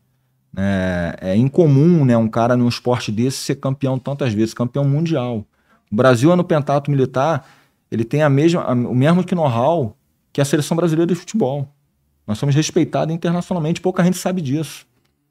É, 0.57 1.17
é 1.21 1.37
incomum 1.37 2.05
né, 2.05 2.17
um 2.17 2.29
cara 2.29 2.57
num 2.57 2.69
esporte 2.69 3.13
desse 3.13 3.39
ser 3.39 3.57
campeão 3.57 3.99
tantas 3.99 4.33
vezes, 4.33 4.55
campeão 4.55 4.85
mundial. 4.85 5.45
O 5.91 5.97
Brasil 5.97 6.33
é 6.33 6.37
no 6.37 6.45
pentato 6.45 6.91
militar, 6.91 7.47
ele 7.91 8.05
tem 8.05 8.23
a 8.23 8.31
mesma, 8.31 8.63
a, 8.63 8.73
o 8.73 8.95
mesmo 8.95 9.23
que 9.23 9.35
know-how 9.35 9.95
que 10.37 10.41
a 10.43 10.45
seleção 10.45 10.77
brasileira 10.77 11.07
de 11.07 11.19
futebol. 11.19 11.67
Nós 12.27 12.37
somos 12.37 12.55
respeitados 12.55 13.15
internacionalmente, 13.15 13.81
pouca 13.81 14.05
gente 14.05 14.19
sabe 14.19 14.43
disso. 14.43 14.87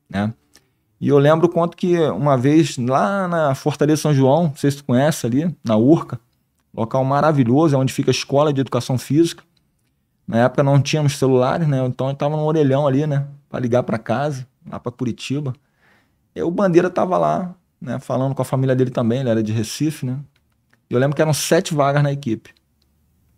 Né? 0.09 0.33
E 0.99 1.09
eu 1.09 1.19
lembro 1.19 1.47
quanto 1.47 1.77
que 1.77 1.95
uma 2.09 2.35
vez 2.35 2.75
lá 2.79 3.27
na 3.27 3.53
Fortaleza 3.53 4.01
São 4.01 4.15
João, 4.15 4.45
não 4.45 4.55
sei 4.55 4.71
se 4.71 4.77
tu 4.77 4.83
conhece 4.83 5.23
ali, 5.27 5.55
na 5.63 5.77
Urca, 5.77 6.19
local 6.73 7.05
maravilhoso, 7.05 7.75
é 7.75 7.77
onde 7.77 7.93
fica 7.93 8.09
a 8.09 8.11
escola 8.11 8.51
de 8.51 8.61
educação 8.61 8.97
física. 8.97 9.43
Na 10.27 10.39
época 10.39 10.63
não 10.63 10.81
tínhamos 10.81 11.19
celulares, 11.19 11.67
né? 11.67 11.85
Então 11.85 12.07
eu 12.07 12.13
estava 12.13 12.35
no 12.35 12.43
orelhão 12.43 12.87
ali, 12.87 13.05
né? 13.05 13.27
Para 13.47 13.59
ligar 13.59 13.83
para 13.83 13.99
casa, 13.99 14.47
lá 14.67 14.79
para 14.79 14.91
Curitiba. 14.91 15.53
E 16.35 16.41
o 16.41 16.49
Bandeira 16.49 16.89
tava 16.89 17.15
lá, 17.15 17.53
né? 17.79 17.99
Falando 17.99 18.33
com 18.33 18.41
a 18.41 18.45
família 18.45 18.75
dele 18.75 18.89
também, 18.89 19.19
ele 19.19 19.29
era 19.29 19.43
de 19.43 19.51
Recife, 19.51 20.03
né? 20.03 20.17
Eu 20.89 20.97
lembro 20.97 21.15
que 21.15 21.21
eram 21.21 21.31
sete 21.31 21.75
vagas 21.75 22.01
na 22.01 22.11
equipe, 22.11 22.55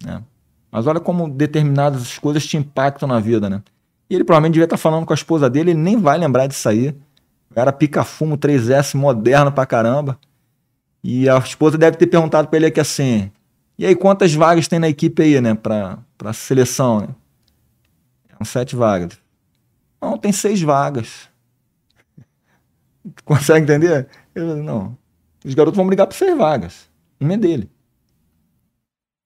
né? 0.01 0.23
Mas 0.71 0.85
olha 0.87 0.99
como 0.99 1.29
determinadas 1.29 2.17
coisas 2.17 2.45
te 2.45 2.57
impactam 2.57 3.07
na 3.07 3.19
vida, 3.19 3.49
né? 3.49 3.61
E 4.09 4.15
ele 4.15 4.23
provavelmente 4.23 4.53
devia 4.53 4.65
estar 4.65 4.77
tá 4.77 4.81
falando 4.81 5.05
com 5.05 5.13
a 5.13 5.15
esposa 5.15 5.49
dele, 5.49 5.71
ele 5.71 5.79
nem 5.79 5.97
vai 5.97 6.17
lembrar 6.17 6.47
disso 6.47 6.67
aí. 6.67 6.95
Era 7.55 7.71
pica-fumo 7.71 8.37
3S 8.37 8.95
moderno 8.95 9.51
pra 9.51 9.65
caramba. 9.65 10.19
E 11.03 11.29
a 11.29 11.37
esposa 11.37 11.77
deve 11.77 11.97
ter 11.97 12.07
perguntado 12.07 12.47
pra 12.47 12.57
ele 12.57 12.67
aqui 12.67 12.79
assim: 12.79 13.31
e 13.77 13.85
aí, 13.85 13.95
quantas 13.95 14.33
vagas 14.33 14.67
tem 14.67 14.79
na 14.79 14.89
equipe 14.89 15.21
aí, 15.21 15.39
né? 15.39 15.53
Pra, 15.53 15.99
pra 16.17 16.33
seleção, 16.33 17.01
né? 17.01 17.09
São 18.35 18.45
sete 18.45 18.75
vagas. 18.75 19.19
Não, 20.01 20.17
tem 20.17 20.31
seis 20.31 20.61
vagas. 20.61 21.29
Consegue 23.23 23.63
entender? 23.63 24.07
Eu, 24.33 24.57
não. 24.57 24.97
Os 25.45 25.53
garotos 25.53 25.77
vão 25.77 25.85
brigar 25.85 26.07
por 26.07 26.15
seis 26.15 26.35
vagas. 26.35 26.89
Uma 27.19 27.35
é 27.35 27.37
dele. 27.37 27.69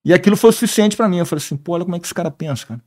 E 0.03 0.13
aquilo 0.13 0.35
foi 0.35 0.49
o 0.49 0.53
suficiente 0.53 0.97
para 0.97 1.07
mim. 1.07 1.17
Eu 1.17 1.25
falei 1.25 1.43
assim, 1.43 1.55
pô, 1.55 1.73
olha 1.73 1.83
como 1.83 1.95
é 1.95 1.99
que 1.99 2.05
esse 2.05 2.13
cara 2.13 2.31
pensa, 2.31 2.65
cara. 2.65 2.81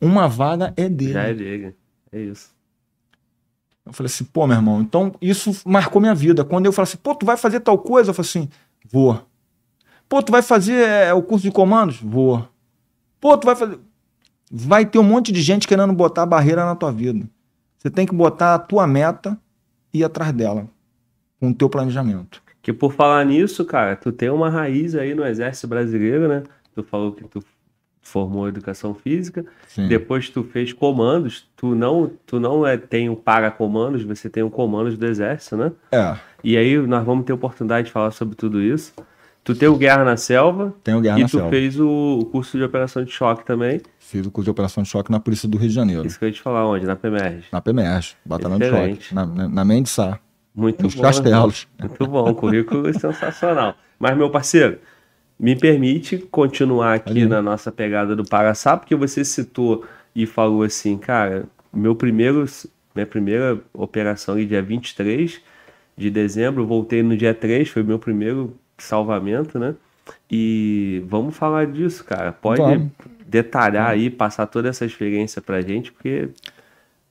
Uma 0.00 0.28
vaga 0.28 0.72
é 0.76 0.88
dele. 0.88 1.12
Já 1.12 1.22
é 1.24 1.34
dele. 1.34 1.76
É 2.12 2.20
isso. 2.20 2.56
Eu 3.84 3.92
falei 3.92 4.10
assim, 4.10 4.24
pô, 4.24 4.46
meu 4.46 4.56
irmão, 4.56 4.80
então 4.80 5.14
isso 5.20 5.62
marcou 5.64 6.00
minha 6.00 6.14
vida. 6.14 6.44
Quando 6.44 6.66
eu 6.66 6.72
falei 6.72 6.88
assim, 6.90 6.98
pô, 6.98 7.14
tu 7.14 7.24
vai 7.24 7.36
fazer 7.36 7.60
tal 7.60 7.78
coisa? 7.78 8.10
Eu 8.10 8.14
falei 8.14 8.28
assim, 8.28 8.48
vou. 8.90 9.26
Pô, 10.08 10.22
tu 10.22 10.30
vai 10.30 10.42
fazer 10.42 10.86
é, 10.88 11.12
o 11.12 11.22
curso 11.22 11.42
de 11.42 11.50
comandos? 11.50 12.00
Vou. 12.00 12.46
Pô, 13.20 13.36
tu 13.36 13.46
vai 13.46 13.56
fazer. 13.56 13.78
Vai 14.50 14.86
ter 14.86 14.98
um 14.98 15.02
monte 15.02 15.32
de 15.32 15.42
gente 15.42 15.68
querendo 15.68 15.92
botar 15.92 16.24
barreira 16.24 16.64
na 16.64 16.74
tua 16.74 16.90
vida. 16.90 17.28
Você 17.76 17.90
tem 17.90 18.06
que 18.06 18.14
botar 18.14 18.54
a 18.54 18.58
tua 18.58 18.86
meta 18.86 19.38
e 19.92 19.98
ir 19.98 20.04
atrás 20.04 20.32
dela, 20.32 20.66
com 21.38 21.50
o 21.50 21.54
teu 21.54 21.68
planejamento. 21.68 22.42
Que 22.68 22.72
por 22.74 22.92
falar 22.92 23.24
nisso, 23.24 23.64
cara, 23.64 23.96
tu 23.96 24.12
tem 24.12 24.28
uma 24.28 24.50
raiz 24.50 24.94
aí 24.94 25.14
no 25.14 25.24
Exército 25.24 25.66
Brasileiro, 25.66 26.28
né? 26.28 26.42
Tu 26.74 26.82
falou 26.82 27.12
que 27.12 27.24
tu 27.24 27.42
formou 28.02 28.46
educação 28.46 28.92
física, 28.94 29.42
Sim. 29.66 29.88
depois 29.88 30.28
tu 30.28 30.44
fez 30.44 30.70
comandos, 30.74 31.48
tu 31.56 31.74
não, 31.74 32.12
tu 32.26 32.38
não 32.38 32.66
é, 32.66 32.76
tem 32.76 33.08
o 33.08 33.16
para 33.16 33.50
comandos, 33.50 34.02
você 34.02 34.28
tem 34.28 34.42
o 34.42 34.50
comandos 34.50 34.98
do 34.98 35.06
exército, 35.06 35.56
né? 35.56 35.72
É. 35.90 36.14
E 36.44 36.58
aí 36.58 36.76
nós 36.76 37.06
vamos 37.06 37.24
ter 37.24 37.32
oportunidade 37.32 37.86
de 37.86 37.92
falar 37.92 38.10
sobre 38.10 38.36
tudo 38.36 38.60
isso. 38.60 38.92
Tu 39.42 39.54
tem 39.54 39.66
o 39.66 39.76
Guerra 39.78 40.04
na 40.04 40.18
Selva. 40.18 40.74
Tem 40.84 40.94
o 40.94 41.00
Guerra 41.00 41.20
na 41.20 41.26
Selva. 41.26 41.46
E 41.46 41.48
tu 41.48 41.50
fez 41.50 41.80
o, 41.80 42.18
o, 42.20 42.26
curso 42.26 42.58
de 42.58 42.64
operação 42.64 43.02
de 43.02 43.10
choque 43.10 43.46
também. 43.46 43.80
Fiz 43.98 44.26
o 44.26 44.30
curso 44.30 44.44
de 44.44 44.50
operação 44.50 44.82
de 44.82 44.90
choque 44.90 45.10
na 45.10 45.18
Polícia 45.18 45.48
do 45.48 45.56
Rio 45.56 45.70
de 45.70 45.74
Janeiro. 45.74 46.06
Isso 46.06 46.18
que 46.18 46.26
eu 46.26 46.28
ia 46.28 46.34
te 46.34 46.42
falar 46.42 46.66
onde? 46.66 46.84
Na 46.84 46.96
PMERG. 46.96 47.44
Na 47.50 47.62
PMERG, 47.62 48.14
batalhão 48.26 48.58
de 48.58 48.68
choque. 48.68 49.14
Na, 49.14 49.24
na, 49.24 49.48
na 49.48 49.64
Mendissá. 49.64 50.20
Muito 50.58 50.82
nos 50.82 50.96
bom. 50.96 51.02
castelos. 51.02 51.68
Muito 51.78 52.04
bom, 52.08 52.34
currículo 52.34 52.92
sensacional. 52.92 53.76
Mas, 53.96 54.16
meu 54.16 54.28
parceiro, 54.28 54.78
me 55.38 55.54
permite 55.54 56.18
continuar 56.18 56.94
aqui 56.94 57.26
na 57.26 57.40
nossa 57.40 57.70
pegada 57.70 58.16
do 58.16 58.24
Paraçá, 58.24 58.76
porque 58.76 58.96
você 58.96 59.24
citou 59.24 59.84
e 60.16 60.26
falou 60.26 60.64
assim, 60.64 60.98
cara, 60.98 61.44
meu 61.72 61.94
primeiro, 61.94 62.44
minha 62.92 63.06
primeira 63.06 63.60
operação 63.72 64.34
aí 64.34 64.44
dia 64.44 64.60
23 64.60 65.40
de 65.96 66.10
dezembro, 66.10 66.66
voltei 66.66 67.04
no 67.04 67.16
dia 67.16 67.32
3, 67.32 67.68
foi 67.68 67.84
meu 67.84 68.00
primeiro 68.00 68.56
salvamento, 68.76 69.60
né? 69.60 69.76
E 70.28 71.04
vamos 71.06 71.36
falar 71.36 71.68
disso, 71.68 72.02
cara. 72.02 72.32
Pode 72.32 72.60
vamos. 72.60 72.88
detalhar 73.24 73.90
aí, 73.90 74.10
passar 74.10 74.46
toda 74.46 74.68
essa 74.68 74.84
experiência 74.84 75.40
pra 75.40 75.60
gente, 75.60 75.92
porque 75.92 76.30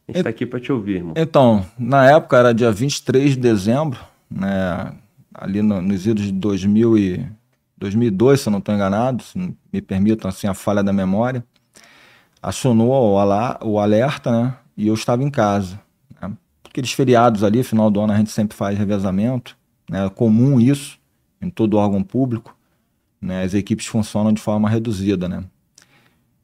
a 0.07 0.11
gente 0.11 0.19
está 0.19 0.29
aqui 0.29 0.45
para 0.45 0.59
te 0.59 0.71
ouvir, 0.71 0.95
irmão. 0.95 1.13
Então, 1.17 1.65
na 1.77 2.09
época 2.09 2.37
era 2.37 2.53
dia 2.53 2.71
23 2.71 3.31
de 3.31 3.37
dezembro, 3.37 3.99
né? 4.31 4.93
Ali 5.33 5.61
no, 5.61 5.81
nos 5.81 6.07
idos 6.07 6.23
de 6.23 6.31
2000 6.31 6.97
e 6.97 7.29
2002, 7.77 8.39
se 8.39 8.47
eu 8.47 8.51
não 8.51 8.59
estou 8.59 8.73
enganado, 8.73 9.23
me 9.71 9.81
permitam 9.81 10.29
assim 10.29 10.47
a 10.47 10.53
falha 10.53 10.81
da 10.81 10.93
memória, 10.93 11.43
acionou 12.41 12.91
o, 12.91 13.65
o 13.65 13.79
alerta, 13.79 14.31
né? 14.31 14.55
E 14.77 14.87
eu 14.87 14.93
estava 14.93 15.23
em 15.23 15.29
casa. 15.29 15.79
Né? 16.21 16.31
Aqueles 16.63 16.91
feriados 16.93 17.43
ali, 17.43 17.61
final 17.61 17.91
do 17.91 17.99
ano, 17.99 18.13
a 18.13 18.17
gente 18.17 18.31
sempre 18.31 18.55
faz 18.55 18.77
revezamento, 18.77 19.57
né? 19.89 20.05
É 20.05 20.09
comum 20.09 20.57
isso 20.57 20.97
em 21.41 21.49
todo 21.49 21.77
órgão 21.77 22.01
público, 22.01 22.55
né? 23.21 23.43
As 23.43 23.53
equipes 23.53 23.85
funcionam 23.87 24.31
de 24.31 24.41
forma 24.41 24.69
reduzida, 24.69 25.27
né? 25.27 25.43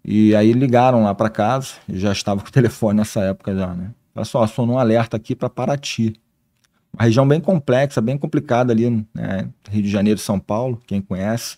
E 0.05 0.35
aí 0.35 0.51
ligaram 0.51 1.03
lá 1.03 1.15
para 1.15 1.29
casa, 1.29 1.73
já 1.87 2.11
estava 2.11 2.41
com 2.41 2.49
o 2.49 2.51
telefone 2.53 2.97
nessa 2.97 3.21
época 3.21 3.55
já, 3.55 3.73
né? 3.73 3.91
Olha 4.15 4.25
só, 4.25 4.43
acionou 4.43 4.75
um 4.75 4.79
alerta 4.79 5.17
aqui 5.17 5.35
para 5.35 5.49
Paraty. 5.49 6.15
Uma 6.93 7.05
região 7.05 7.27
bem 7.27 7.39
complexa, 7.39 8.01
bem 8.01 8.17
complicada 8.17 8.71
ali, 8.71 8.89
né? 9.13 9.49
Rio 9.69 9.81
de 9.81 9.89
Janeiro 9.89 10.19
São 10.19 10.39
Paulo, 10.39 10.79
quem 10.85 11.01
conhece, 11.01 11.57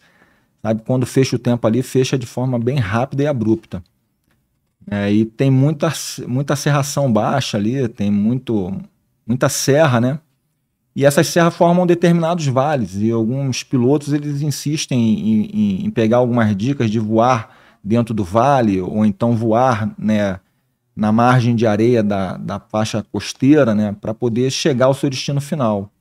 sabe? 0.62 0.84
Quando 0.86 1.06
fecha 1.06 1.36
o 1.36 1.40
tempo 1.40 1.66
ali, 1.68 1.82
fecha 1.82 2.18
de 2.18 2.26
forma 2.26 2.58
bem 2.60 2.78
rápida 2.78 3.24
e 3.24 3.28
abrupta. 3.28 3.84
É, 4.90 5.12
e 5.12 5.26
tem 5.26 5.50
muita, 5.50 5.92
muita 6.28 6.56
serração 6.56 7.12
baixa 7.12 7.58
ali, 7.58 7.88
tem 7.88 8.12
muito, 8.12 8.72
muita 9.26 9.50
serra, 9.50 10.00
né? 10.00 10.20
E 10.96 11.04
essas 11.04 11.28
serras 11.28 11.56
formam 11.56 11.86
determinados 11.86 12.46
vales 12.46 12.96
e 12.96 13.12
alguns 13.12 13.64
pilotos 13.64 14.14
eles 14.14 14.42
insistem 14.42 14.98
em, 15.00 15.46
em, 15.46 15.86
em 15.86 15.90
pegar 15.90 16.18
algumas 16.18 16.56
dicas 16.56 16.90
de 16.90 17.00
voar 17.00 17.55
dentro 17.86 18.13
do 18.13 18.24
vale 18.24 18.82
ou 18.82 19.06
então 19.06 19.36
voar, 19.36 19.93
né? 19.98 20.39
na 20.95 21.12
margem 21.12 21.56
de 21.56 21.67
areia 21.67 22.02
da, 22.02 22.38
da 22.38 22.60
faixa 22.60 23.06
costeira, 23.12 23.76
né, 23.76 23.93
para 24.00 24.13
poder 24.13 24.50
chegar 24.50 24.86
ao 24.86 24.93
seu 24.93 25.10
destino 25.10 25.41
final. 25.41 25.91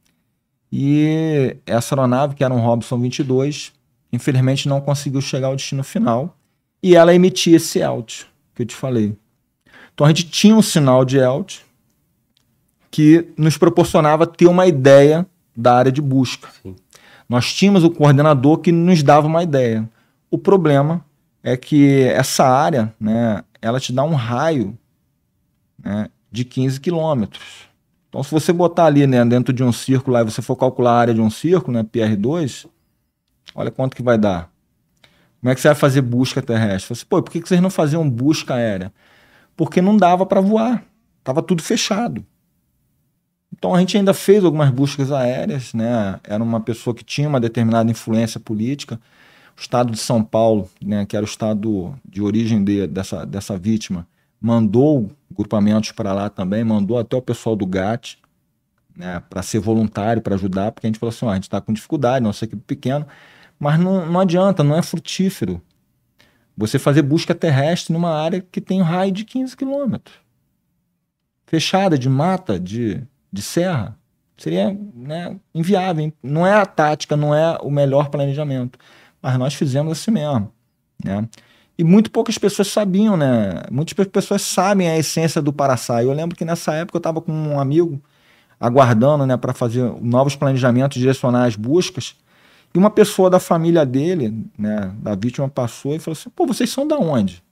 E 0.70 1.56
essa 1.66 1.94
aeronave, 1.94 2.36
que 2.36 2.44
era 2.44 2.54
um 2.54 2.60
Robson 2.60 2.98
22, 3.00 3.72
infelizmente 4.12 4.68
não 4.68 4.80
conseguiu 4.80 5.20
chegar 5.20 5.48
ao 5.48 5.56
destino 5.56 5.82
final 5.82 6.36
e 6.82 6.94
ela 6.94 7.14
emitia 7.14 7.56
esse 7.56 7.80
ELT 7.80 8.26
que 8.54 8.62
eu 8.62 8.66
te 8.66 8.74
falei. 8.74 9.16
Então 9.92 10.06
a 10.06 10.10
gente 10.10 10.28
tinha 10.28 10.54
um 10.54 10.62
sinal 10.62 11.04
de 11.04 11.18
ELT 11.18 11.62
que 12.90 13.26
nos 13.36 13.58
proporcionava 13.58 14.26
ter 14.26 14.46
uma 14.46 14.66
ideia 14.66 15.26
da 15.56 15.74
área 15.74 15.90
de 15.90 16.00
busca. 16.00 16.48
Sim. 16.62 16.76
Nós 17.28 17.52
tínhamos 17.52 17.82
o 17.82 17.90
coordenador 17.90 18.58
que 18.58 18.70
nos 18.70 19.02
dava 19.02 19.26
uma 19.26 19.42
ideia. 19.42 19.88
O 20.30 20.38
problema 20.38 21.03
é 21.44 21.58
que 21.58 22.00
essa 22.04 22.46
área, 22.46 22.92
né, 22.98 23.44
ela 23.60 23.78
te 23.78 23.92
dá 23.92 24.02
um 24.02 24.14
raio 24.14 24.76
né, 25.78 26.08
de 26.32 26.42
15 26.42 26.80
quilômetros. 26.80 27.68
Então, 28.08 28.22
se 28.22 28.30
você 28.30 28.50
botar 28.50 28.86
ali 28.86 29.06
né, 29.06 29.22
dentro 29.26 29.52
de 29.52 29.62
um 29.62 29.70
círculo, 29.70 30.16
aí 30.16 30.24
você 30.24 30.40
for 30.40 30.56
calcular 30.56 30.92
a 30.92 31.00
área 31.00 31.14
de 31.14 31.20
um 31.20 31.28
círculo, 31.28 31.76
né, 31.76 31.82
PR2, 31.84 32.66
olha 33.54 33.70
quanto 33.70 33.94
que 33.94 34.02
vai 34.02 34.16
dar. 34.16 34.50
Como 35.38 35.52
é 35.52 35.54
que 35.54 35.60
você 35.60 35.68
vai 35.68 35.74
fazer 35.74 36.00
busca 36.00 36.40
terrestre? 36.40 36.96
Você, 36.96 37.04
Pô, 37.04 37.22
por 37.22 37.30
que 37.30 37.40
vocês 37.40 37.60
não 37.60 37.68
faziam 37.68 38.08
busca 38.08 38.54
aérea? 38.54 38.90
Porque 39.54 39.82
não 39.82 39.98
dava 39.98 40.24
para 40.24 40.40
voar. 40.40 40.82
Estava 41.18 41.42
tudo 41.42 41.62
fechado. 41.62 42.24
Então 43.52 43.74
a 43.74 43.78
gente 43.78 43.98
ainda 43.98 44.14
fez 44.14 44.42
algumas 44.42 44.70
buscas 44.70 45.12
aéreas, 45.12 45.74
né? 45.74 46.18
Era 46.24 46.42
uma 46.42 46.60
pessoa 46.60 46.94
que 46.94 47.04
tinha 47.04 47.28
uma 47.28 47.38
determinada 47.38 47.90
influência 47.90 48.40
política. 48.40 48.98
O 49.56 49.60
estado 49.60 49.92
de 49.92 49.98
São 49.98 50.22
Paulo, 50.22 50.68
né, 50.82 51.06
que 51.06 51.16
era 51.16 51.24
o 51.24 51.28
estado 51.28 51.94
de 52.04 52.20
origem 52.22 52.64
de, 52.64 52.86
dessa, 52.86 53.24
dessa 53.24 53.56
vítima, 53.56 54.06
mandou 54.40 55.10
grupamentos 55.30 55.92
para 55.92 56.12
lá 56.12 56.28
também, 56.28 56.64
mandou 56.64 56.98
até 56.98 57.16
o 57.16 57.22
pessoal 57.22 57.54
do 57.54 57.66
GAT, 57.66 58.18
né, 58.96 59.22
para 59.28 59.42
ser 59.42 59.58
voluntário, 59.58 60.22
para 60.22 60.34
ajudar, 60.34 60.72
porque 60.72 60.86
a 60.86 60.88
gente 60.88 60.98
falou 60.98 61.10
assim: 61.10 61.26
ó, 61.26 61.30
a 61.30 61.34
gente 61.34 61.44
está 61.44 61.60
com 61.60 61.72
dificuldade, 61.72 62.24
nossa 62.24 62.44
equipe 62.44 62.62
pequeno, 62.62 63.06
mas 63.58 63.78
não, 63.78 64.06
não 64.06 64.20
adianta, 64.20 64.62
não 64.64 64.76
é 64.76 64.82
frutífero 64.82 65.60
você 66.56 66.78
fazer 66.78 67.02
busca 67.02 67.34
terrestre 67.34 67.92
numa 67.92 68.10
área 68.10 68.40
que 68.40 68.60
tem 68.60 68.80
um 68.80 68.84
raio 68.84 69.10
de 69.10 69.24
15 69.24 69.56
quilômetros 69.56 70.16
fechada, 71.46 71.98
de 71.98 72.08
mata, 72.08 72.58
de 72.58 73.06
de 73.34 73.42
serra, 73.42 73.98
seria 74.36 74.72
né, 74.94 75.36
inviável. 75.52 76.12
Não 76.22 76.46
é 76.46 76.52
a 76.54 76.64
tática, 76.64 77.16
não 77.16 77.34
é 77.34 77.58
o 77.60 77.68
melhor 77.68 78.08
planejamento. 78.08 78.78
Mas 79.24 79.38
nós 79.38 79.54
fizemos 79.54 79.92
assim 79.92 80.10
mesmo. 80.10 80.52
Né? 81.02 81.26
E 81.78 81.82
muito 81.82 82.10
poucas 82.10 82.36
pessoas 82.36 82.68
sabiam, 82.68 83.16
né? 83.16 83.62
Muitas 83.70 84.06
pessoas 84.06 84.42
sabem 84.42 84.86
a 84.86 84.98
essência 84.98 85.40
do 85.40 85.50
Paraçá. 85.50 86.04
Eu 86.04 86.12
lembro 86.12 86.36
que 86.36 86.44
nessa 86.44 86.74
época 86.74 86.98
eu 86.98 87.00
estava 87.00 87.22
com 87.22 87.32
um 87.32 87.58
amigo 87.58 88.02
aguardando 88.60 89.24
né, 89.24 89.34
para 89.38 89.54
fazer 89.54 89.82
novos 90.02 90.36
planejamentos, 90.36 90.98
direcionar 90.98 91.46
as 91.46 91.56
buscas. 91.56 92.14
E 92.74 92.78
uma 92.78 92.90
pessoa 92.90 93.30
da 93.30 93.40
família 93.40 93.86
dele, 93.86 94.46
né, 94.58 94.94
da 94.98 95.14
vítima, 95.14 95.48
passou 95.48 95.94
e 95.94 95.98
falou 95.98 96.12
assim: 96.12 96.28
pô, 96.28 96.46
vocês 96.46 96.68
são 96.68 96.86
da 96.86 96.98
onde? 96.98 97.42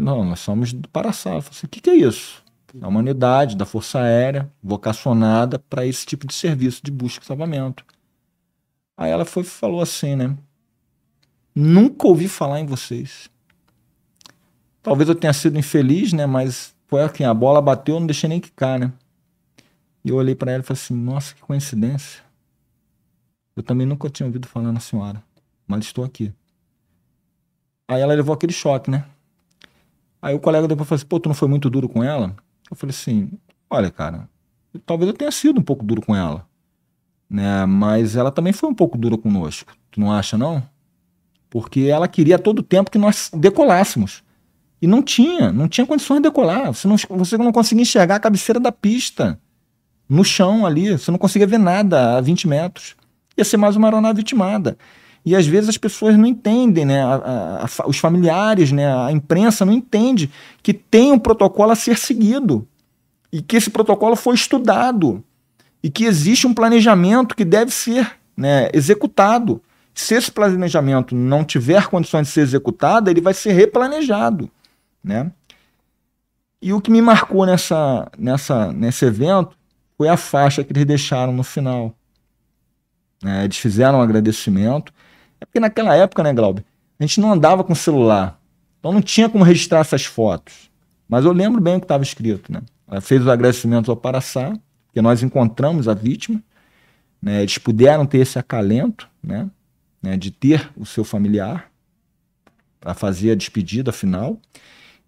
Não, 0.00 0.24
nós 0.24 0.38
somos 0.38 0.72
do 0.72 0.88
Paraçá. 0.88 1.30
Eu 1.30 1.42
falei 1.42 1.56
assim: 1.58 1.66
o 1.66 1.70
que, 1.70 1.80
que 1.80 1.90
é 1.90 1.96
isso? 1.96 2.40
É 2.80 2.86
uma 2.86 3.00
unidade 3.00 3.56
da 3.56 3.66
Força 3.66 3.98
Aérea 3.98 4.48
vocacionada 4.62 5.58
para 5.58 5.84
esse 5.84 6.06
tipo 6.06 6.24
de 6.24 6.34
serviço 6.34 6.80
de 6.84 6.92
busca 6.92 7.24
e 7.24 7.26
salvamento. 7.26 7.84
Aí 8.96 9.10
ela 9.10 9.24
foi 9.24 9.42
falou 9.42 9.80
assim, 9.80 10.14
né? 10.14 10.36
Nunca 11.60 12.06
ouvi 12.06 12.28
falar 12.28 12.60
em 12.60 12.66
vocês. 12.66 13.28
Talvez 14.80 15.08
eu 15.08 15.14
tenha 15.16 15.32
sido 15.32 15.58
infeliz, 15.58 16.12
né? 16.12 16.24
Mas 16.24 16.72
foi 16.86 17.02
assim, 17.02 17.24
a 17.24 17.34
bola 17.34 17.60
bateu, 17.60 17.96
eu 17.96 17.98
não 18.00 18.06
deixei 18.06 18.28
nem 18.28 18.38
quicar, 18.38 18.78
né? 18.78 18.92
E 20.04 20.08
eu 20.10 20.14
olhei 20.14 20.36
para 20.36 20.52
ela 20.52 20.62
e 20.62 20.64
falei 20.64 20.80
assim: 20.80 20.94
Nossa, 20.94 21.34
que 21.34 21.40
coincidência. 21.40 22.22
Eu 23.56 23.62
também 23.64 23.84
nunca 23.84 24.08
tinha 24.08 24.24
ouvido 24.24 24.46
falar 24.46 24.70
na 24.70 24.78
senhora, 24.78 25.20
mas 25.66 25.84
estou 25.84 26.04
aqui. 26.04 26.32
Aí 27.88 28.00
ela 28.02 28.14
levou 28.14 28.32
aquele 28.32 28.52
choque, 28.52 28.88
né? 28.88 29.04
Aí 30.22 30.36
o 30.36 30.38
colega 30.38 30.68
depois 30.68 30.88
falou 30.88 30.98
assim: 30.98 31.08
Pô, 31.08 31.18
tu 31.18 31.28
não 31.28 31.34
foi 31.34 31.48
muito 31.48 31.68
duro 31.68 31.88
com 31.88 32.04
ela? 32.04 32.36
Eu 32.70 32.76
falei 32.76 32.94
assim: 32.94 33.32
olha, 33.68 33.90
cara, 33.90 34.28
talvez 34.86 35.10
eu 35.10 35.16
tenha 35.16 35.32
sido 35.32 35.58
um 35.58 35.64
pouco 35.64 35.84
duro 35.84 36.02
com 36.02 36.14
ela, 36.14 36.46
né? 37.28 37.66
Mas 37.66 38.14
ela 38.14 38.30
também 38.30 38.52
foi 38.52 38.70
um 38.70 38.74
pouco 38.74 38.96
dura 38.96 39.18
conosco. 39.18 39.76
Tu 39.90 39.98
não 39.98 40.12
acha, 40.12 40.38
não? 40.38 40.62
Porque 41.50 41.80
ela 41.82 42.06
queria 42.08 42.38
todo 42.38 42.60
o 42.60 42.62
tempo 42.62 42.90
que 42.90 42.98
nós 42.98 43.30
decolássemos. 43.32 44.22
E 44.80 44.86
não 44.86 45.02
tinha, 45.02 45.50
não 45.50 45.68
tinha 45.68 45.86
condições 45.86 46.18
de 46.18 46.24
decolar. 46.24 46.72
Você 46.72 46.86
não, 46.86 46.96
você 47.10 47.36
não 47.36 47.52
conseguia 47.52 47.82
enxergar 47.82 48.16
a 48.16 48.20
cabeceira 48.20 48.60
da 48.60 48.70
pista 48.70 49.38
no 50.08 50.24
chão 50.24 50.64
ali. 50.64 50.92
Você 50.92 51.10
não 51.10 51.18
conseguia 51.18 51.46
ver 51.46 51.58
nada 51.58 52.16
a 52.16 52.20
20 52.20 52.46
metros. 52.46 52.94
Ia 53.36 53.44
ser 53.44 53.56
mais 53.56 53.76
uma 53.76 53.88
aeronave 53.88 54.18
vitimada. 54.18 54.76
E 55.24 55.34
às 55.34 55.46
vezes 55.46 55.68
as 55.68 55.76
pessoas 55.76 56.16
não 56.16 56.26
entendem, 56.26 56.84
né? 56.84 57.02
A, 57.02 57.14
a, 57.14 57.64
a, 57.64 57.88
os 57.88 57.98
familiares, 57.98 58.72
né? 58.72 58.86
a 58.94 59.12
imprensa 59.12 59.64
não 59.64 59.72
entende 59.72 60.30
que 60.62 60.72
tem 60.72 61.12
um 61.12 61.18
protocolo 61.18 61.72
a 61.72 61.76
ser 61.76 61.98
seguido 61.98 62.66
e 63.32 63.42
que 63.42 63.56
esse 63.56 63.70
protocolo 63.70 64.16
foi 64.16 64.34
estudado 64.34 65.22
e 65.82 65.90
que 65.90 66.04
existe 66.04 66.46
um 66.46 66.54
planejamento 66.54 67.36
que 67.36 67.44
deve 67.44 67.70
ser 67.70 68.10
né, 68.36 68.68
executado. 68.72 69.60
Se 70.00 70.14
esse 70.14 70.30
planejamento 70.30 71.12
não 71.12 71.44
tiver 71.44 71.88
condições 71.88 72.28
de 72.28 72.32
ser 72.32 72.42
executado, 72.42 73.10
ele 73.10 73.20
vai 73.20 73.34
ser 73.34 73.52
replanejado. 73.52 74.48
Né? 75.02 75.32
E 76.62 76.72
o 76.72 76.80
que 76.80 76.88
me 76.88 77.02
marcou 77.02 77.44
nessa, 77.44 78.08
nessa, 78.16 78.72
nesse 78.72 79.04
evento 79.04 79.56
foi 79.96 80.08
a 80.08 80.16
faixa 80.16 80.62
que 80.62 80.72
eles 80.72 80.84
deixaram 80.84 81.32
no 81.32 81.42
final. 81.42 81.92
É, 83.24 83.42
eles 83.42 83.56
fizeram 83.56 83.98
um 83.98 84.02
agradecimento 84.02 84.92
é 85.40 85.44
porque 85.44 85.58
naquela 85.58 85.96
época, 85.96 86.22
né, 86.22 86.32
Glauber, 86.32 86.64
a 86.98 87.02
gente 87.02 87.20
não 87.20 87.32
andava 87.32 87.64
com 87.64 87.74
celular. 87.74 88.40
Então 88.78 88.92
não 88.92 89.02
tinha 89.02 89.28
como 89.28 89.42
registrar 89.42 89.80
essas 89.80 90.04
fotos. 90.04 90.70
Mas 91.08 91.24
eu 91.24 91.32
lembro 91.32 91.60
bem 91.60 91.74
o 91.74 91.80
que 91.80 91.84
estava 91.84 92.04
escrito, 92.04 92.52
né? 92.52 92.62
Ela 92.86 93.00
fez 93.00 93.22
os 93.22 93.28
agradecimentos 93.28 93.88
ao 93.88 93.96
Paraçá, 93.96 94.52
porque 94.86 95.02
nós 95.02 95.24
encontramos 95.24 95.88
a 95.88 95.94
vítima, 95.94 96.40
né? 97.20 97.40
Eles 97.42 97.58
puderam 97.58 98.06
ter 98.06 98.18
esse 98.18 98.38
acalento, 98.38 99.08
né? 99.22 99.48
Né? 100.02 100.16
De 100.16 100.30
ter 100.30 100.70
o 100.76 100.86
seu 100.86 101.04
familiar 101.04 101.70
para 102.80 102.94
fazer 102.94 103.32
a 103.32 103.34
despedida 103.34 103.92
final. 103.92 104.40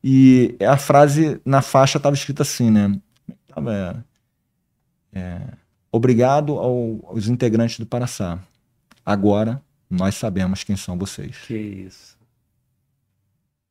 E 0.02 0.56
a 0.60 0.76
frase 0.76 1.40
na 1.44 1.62
faixa 1.62 1.98
estava 1.98 2.14
escrita 2.14 2.42
assim, 2.42 2.70
né? 2.70 2.98
Tava, 3.48 4.04
é, 5.12 5.40
Obrigado 5.92 6.52
ao, 6.52 7.00
aos 7.04 7.26
integrantes 7.26 7.78
do 7.78 7.86
Paraçá. 7.86 8.38
Agora 9.04 9.60
nós 9.88 10.14
sabemos 10.14 10.62
quem 10.62 10.76
são 10.76 10.96
vocês. 10.96 11.36
Que 11.46 11.56
isso. 11.56 12.16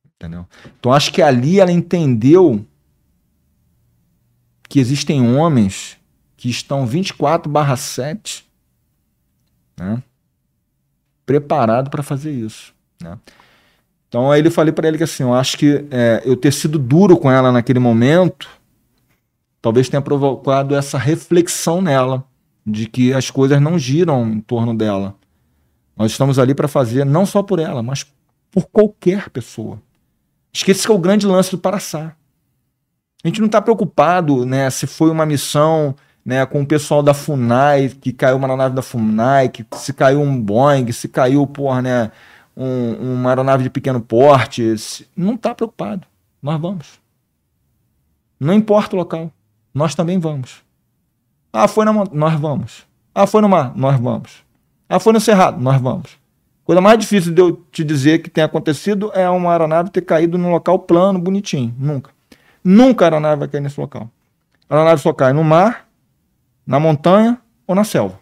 Entendeu? 0.06 0.46
Então 0.78 0.92
acho 0.92 1.14
que 1.14 1.22
ali 1.22 1.62
ela 1.62 1.72
entendeu 1.72 2.66
que 4.68 4.80
existem 4.80 5.36
homens 5.36 5.98
que 6.36 6.50
estão 6.50 6.86
24/7 6.86 8.44
né? 9.78 10.04
Preparado 11.30 11.92
para 11.92 12.02
fazer 12.02 12.32
isso, 12.32 12.74
né? 13.00 13.16
Então 14.08 14.32
aí 14.32 14.44
eu 14.44 14.50
falei 14.50 14.74
para 14.74 14.88
ele 14.88 14.98
que 14.98 15.04
assim, 15.04 15.22
eu 15.22 15.32
acho 15.32 15.56
que 15.56 15.86
é, 15.92 16.24
eu 16.26 16.36
ter 16.36 16.52
sido 16.52 16.80
duro 16.80 17.16
com 17.16 17.30
ela 17.30 17.52
naquele 17.52 17.78
momento, 17.78 18.50
talvez 19.62 19.88
tenha 19.88 20.02
provocado 20.02 20.74
essa 20.74 20.98
reflexão 20.98 21.84
nela 21.84 22.24
de 22.66 22.88
que 22.88 23.14
as 23.14 23.30
coisas 23.30 23.62
não 23.62 23.78
giram 23.78 24.28
em 24.28 24.40
torno 24.40 24.76
dela, 24.76 25.14
nós 25.96 26.10
estamos 26.10 26.40
ali 26.40 26.56
para 26.56 26.68
fazer 26.68 27.06
não 27.06 27.28
só 27.28 27.44
por 27.44 27.60
ela, 27.60 27.84
mas 27.84 28.08
por 28.50 28.66
qualquer 28.66 29.30
pessoa. 29.30 29.80
Esqueça 30.52 30.88
que 30.88 30.92
é 30.92 30.96
o 30.96 30.98
grande 30.98 31.28
lance 31.28 31.52
do 31.52 31.60
Paraçá. 31.60 32.16
A 33.24 33.28
gente 33.28 33.40
não 33.40 33.46
está 33.46 33.62
preocupado 33.62 34.48
né, 34.48 34.68
se 34.72 34.88
foi 34.88 35.12
uma 35.12 35.28
missão 35.28 35.96
né, 36.26 36.46
com 36.46 36.62
o 36.62 36.66
pessoal 36.66 37.02
da 37.02 37.14
FUNAI, 37.14 37.90
que 37.90 38.12
caiu 38.14 38.38
uma 38.38 38.48
aeronave 38.48 38.76
da 38.76 38.82
FUNAI, 38.82 39.50
que 39.50 39.66
se 39.74 39.94
caiu 39.94 40.22
um 40.22 40.40
Boeing, 40.40 40.92
se 40.92 41.08
caiu 41.08 41.46
porra, 41.48 41.82
né, 41.82 42.12
um, 42.56 43.16
uma 43.16 43.30
aeronave 43.30 43.64
de 43.64 43.70
pequeno 43.70 44.02
porte. 44.02 45.08
Não 45.16 45.36
está 45.36 45.56
preocupado. 45.56 46.06
Nós 46.42 46.60
vamos. 46.60 47.00
Não 48.40 48.54
importa 48.54 48.96
o 48.96 49.00
local. 49.00 49.32
Nós 49.74 49.96
também 49.96 50.20
vamos. 50.20 50.64
Ah, 51.52 51.68
foi 51.68 51.86
na 51.86 51.94
Nós 52.12 52.40
vamos. 52.40 52.86
Ah, 53.14 53.26
foi 53.26 53.42
no 53.42 53.50
mar? 53.50 53.74
Nós 53.76 54.00
vamos. 54.00 54.44
Ah, 54.88 55.00
foi 55.00 55.14
no 55.14 55.20
Cerrado, 55.20 55.60
nós 55.62 55.80
vamos. 55.82 56.18
Coisa 56.64 56.82
mais 56.82 57.00
difícil 57.00 57.34
de 57.34 57.42
eu 57.42 57.54
te 57.72 57.84
dizer 57.84 58.20
que 58.20 58.30
tem 58.30 58.44
acontecido 58.44 59.12
é 59.14 59.28
uma 59.30 59.52
aeronave 59.52 59.90
ter 59.90 60.02
caído 60.02 60.38
num 60.38 60.52
local 60.52 60.78
plano, 60.80 61.18
bonitinho. 61.18 61.74
Nunca. 61.78 62.12
Nunca 62.64 63.06
a 63.06 63.08
aeronave 63.08 63.40
vai 63.40 63.48
cair 63.48 63.62
nesse 63.62 63.80
local. 63.80 64.10
A 64.70 64.76
aeronave 64.76 65.02
só 65.02 65.12
cai 65.12 65.34
no 65.34 65.44
mar, 65.44 65.88
na 66.70 66.80
montanha 66.80 67.38
ou 67.68 67.76
na 67.76 67.84
selva. 67.84 68.20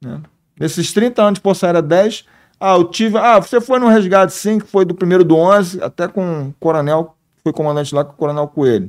Né? 0.00 0.20
Nesses 0.58 0.92
30 0.92 1.22
anos 1.22 1.38
de 1.38 1.42
Força 1.42 1.66
Aérea 1.66 1.82
10, 1.82 2.24
ah, 2.58 2.76
eu 2.76 2.84
tive. 2.84 3.18
Ah, 3.18 3.38
você 3.38 3.60
foi 3.60 3.78
no 3.78 3.88
resgate 3.88 4.32
sim, 4.32 4.58
que 4.58 4.66
foi 4.66 4.84
do 4.84 4.94
primeiro 4.94 5.24
do 5.24 5.36
11, 5.36 5.82
até 5.82 6.08
com 6.08 6.48
o 6.48 6.54
coronel, 6.58 7.16
foi 7.42 7.52
comandante 7.52 7.94
lá 7.94 8.04
com 8.04 8.12
o 8.12 8.16
coronel 8.16 8.48
Coelho. 8.48 8.88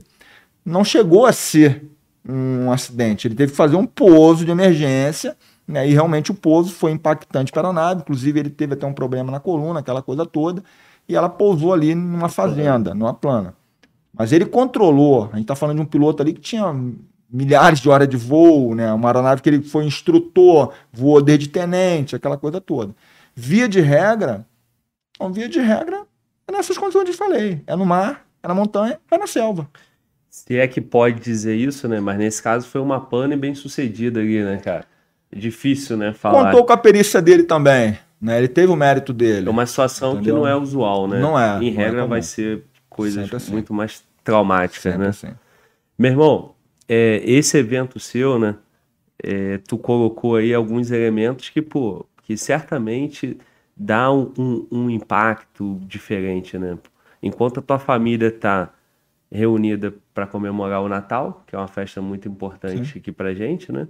Não 0.64 0.86
chegou 0.86 1.26
a 1.26 1.34
ser 1.34 1.86
um 2.28 2.72
acidente. 2.72 3.28
Ele 3.28 3.36
teve 3.36 3.52
que 3.52 3.58
fazer 3.58 3.76
um 3.76 3.86
pouso 3.86 4.46
de 4.46 4.52
emergência 4.52 5.36
né? 5.68 5.88
E 5.88 5.92
realmente 5.92 6.32
o 6.32 6.34
pouso 6.34 6.72
foi 6.72 6.92
impactante 6.92 7.52
para 7.52 7.68
a 7.68 7.74
nave, 7.74 8.02
inclusive 8.02 8.40
ele 8.40 8.50
teve 8.50 8.74
até 8.74 8.88
um 8.88 8.94
problema 8.94 9.32
na 9.32 9.40
coluna, 9.40 9.82
aquela 9.82 10.02
coisa 10.02 10.26
toda, 10.26 10.64
e 11.10 11.16
ela 11.16 11.28
pousou 11.28 11.74
ali 11.74 11.94
numa 11.94 12.30
fazenda, 12.30 12.94
numa 12.94 13.14
plana. 13.14 13.54
Mas 14.14 14.32
ele 14.32 14.46
controlou, 14.46 15.26
a 15.26 15.36
gente 15.36 15.42
está 15.42 15.56
falando 15.56 15.78
de 15.78 15.82
um 15.82 15.86
piloto 15.86 16.24
ali 16.24 16.34
que 16.34 16.40
tinha 16.40 16.74
milhares 17.30 17.80
de 17.80 17.90
horas 17.90 18.08
de 18.08 18.18
voo, 18.18 18.74
né? 18.76 18.92
uma 18.94 19.10
aeronave 19.10 19.42
que 19.42 19.50
ele 19.50 19.62
foi 19.62 19.86
instrutor, 19.86 20.74
voou 20.92 21.22
desde 21.22 21.50
tenente, 21.50 22.16
aquela 22.16 22.38
coisa 22.38 22.62
toda. 22.62 22.96
Via 23.36 23.68
de 23.68 23.82
regra, 23.82 24.46
então, 25.16 25.32
via 25.32 25.50
de 25.50 25.60
regra, 25.60 26.04
é 26.48 26.52
nessas 26.52 26.78
condições 26.78 27.06
que 27.06 27.12
eu 27.12 27.16
falei. 27.16 27.62
É 27.68 27.76
no 27.76 27.86
mar, 27.86 28.26
é 28.42 28.48
na 28.48 28.54
montanha, 28.54 29.00
é 29.10 29.18
na 29.18 29.28
selva. 29.28 29.70
Se 30.30 30.58
é 30.58 30.68
que 30.68 30.80
pode 30.80 31.20
dizer 31.20 31.56
isso, 31.56 31.88
né? 31.88 32.00
Mas 32.00 32.18
nesse 32.18 32.42
caso 32.42 32.68
foi 32.68 32.80
uma 32.80 33.00
pane 33.00 33.36
bem 33.36 33.56
sucedida 33.56 34.20
ali, 34.20 34.44
né, 34.44 34.58
cara? 34.58 34.86
difícil, 35.36 35.98
né? 35.98 36.14
Falar. 36.14 36.46
Contou 36.46 36.66
com 36.66 36.74
a 36.74 36.78
perícia 36.78 37.22
dele 37.22 37.44
também. 37.44 37.98
Né? 38.20 38.38
Ele 38.38 38.48
teve 38.48 38.72
o 38.72 38.76
mérito 38.76 39.14
dele. 39.14 39.48
É 39.48 39.52
uma 39.52 39.66
situação 39.66 40.14
entendeu? 40.14 40.36
que 40.36 40.40
não 40.40 40.48
é 40.48 40.56
usual, 40.56 41.08
né? 41.08 41.20
Não 41.20 41.40
é. 41.40 41.64
Em 41.64 41.70
é 41.70 41.72
regra, 41.72 42.04
é 42.04 42.08
vai 42.08 42.22
ser 42.22 42.64
coisas 42.90 43.32
assim. 43.32 43.52
muito 43.52 43.74
mais 43.74 44.04
traumáticas, 44.24 44.82
Sempre 44.82 45.00
né? 45.00 45.10
assim. 45.10 45.30
Meu 45.98 46.12
irmão, 46.12 46.56
é, 46.88 47.22
esse 47.26 47.58
evento 47.58 48.00
seu, 48.00 48.40
né? 48.40 48.56
é, 49.24 49.58
tu 49.60 49.78
colocou 49.78 50.36
aí 50.36 50.54
alguns 50.54 50.92
elementos 50.92 51.50
que, 51.50 51.62
pô, 51.62 52.06
que 52.24 52.38
certamente 52.38 53.38
dá 53.76 54.12
um, 54.12 54.32
um- 54.38 54.68
um 54.72 54.90
impacto 54.90 55.80
diferente, 55.88 56.58
né? 56.58 56.78
Enquanto 57.22 57.60
a 57.60 57.64
tua 57.64 57.80
família 57.80 58.32
tá 58.32 58.72
reunida 59.32 59.94
para 60.14 60.28
comemorar 60.28 60.82
o 60.82 60.88
Natal, 60.90 61.44
que 61.48 61.56
é 61.56 61.60
uma 61.60 61.68
festa 61.68 62.02
muito 62.02 62.28
importante 62.28 62.98
aqui 63.00 63.12
pra 63.12 63.34
gente, 63.34 63.72
né? 63.72 63.88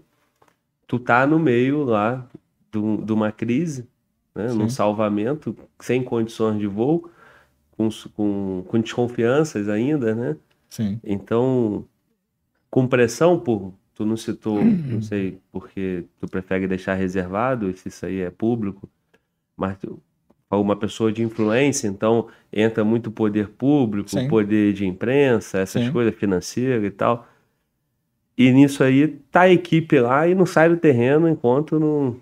Tu 0.88 0.98
tá 0.98 1.28
no 1.28 1.38
meio 1.38 1.84
lá 1.84 2.26
de 2.72 3.12
uma 3.14 3.32
crise, 3.32 3.88
né? 4.34 4.48
Num 4.54 4.70
Sim. 4.70 4.76
salvamento, 4.76 5.56
sem 5.80 6.04
condições 6.04 6.58
de 6.60 6.68
voo, 6.68 7.10
com, 7.72 7.90
com, 8.16 8.64
com 8.68 8.80
desconfianças 8.80 9.68
ainda, 9.68 10.16
né? 10.16 10.38
Sim. 10.70 11.00
Então, 11.04 11.86
com 12.70 12.88
pressão 12.88 13.40
por. 13.40 13.74
Tu 13.94 14.06
não 14.06 14.16
citou, 14.16 14.64
não 14.64 15.02
sei 15.02 15.40
porque 15.52 16.06
tu 16.20 16.28
prefere 16.28 16.68
deixar 16.68 16.94
reservado, 16.94 17.76
se 17.76 17.88
isso 17.88 18.06
aí 18.06 18.20
é 18.22 18.30
público, 18.30 18.88
mas 19.56 19.76
tu, 19.80 20.00
uma 20.52 20.76
pessoa 20.76 21.12
de 21.12 21.24
influência, 21.24 21.88
então 21.88 22.28
entra 22.54 22.84
muito 22.84 23.10
poder 23.10 23.50
público, 23.50 24.10
Sim. 24.10 24.28
poder 24.28 24.72
de 24.74 24.86
imprensa, 24.86 25.58
essas 25.58 25.86
Sim. 25.86 25.92
coisas 25.92 26.14
financeiras 26.14 26.84
e 26.84 26.92
tal. 26.92 27.28
E 28.38 28.52
nisso 28.52 28.84
aí 28.84 29.08
tá 29.32 29.42
a 29.42 29.50
equipe 29.50 30.00
lá 30.00 30.28
e 30.28 30.36
não 30.36 30.46
sai 30.46 30.70
do 30.70 30.78
terreno 30.78 31.28
enquanto 31.28 31.80
não 31.80 32.18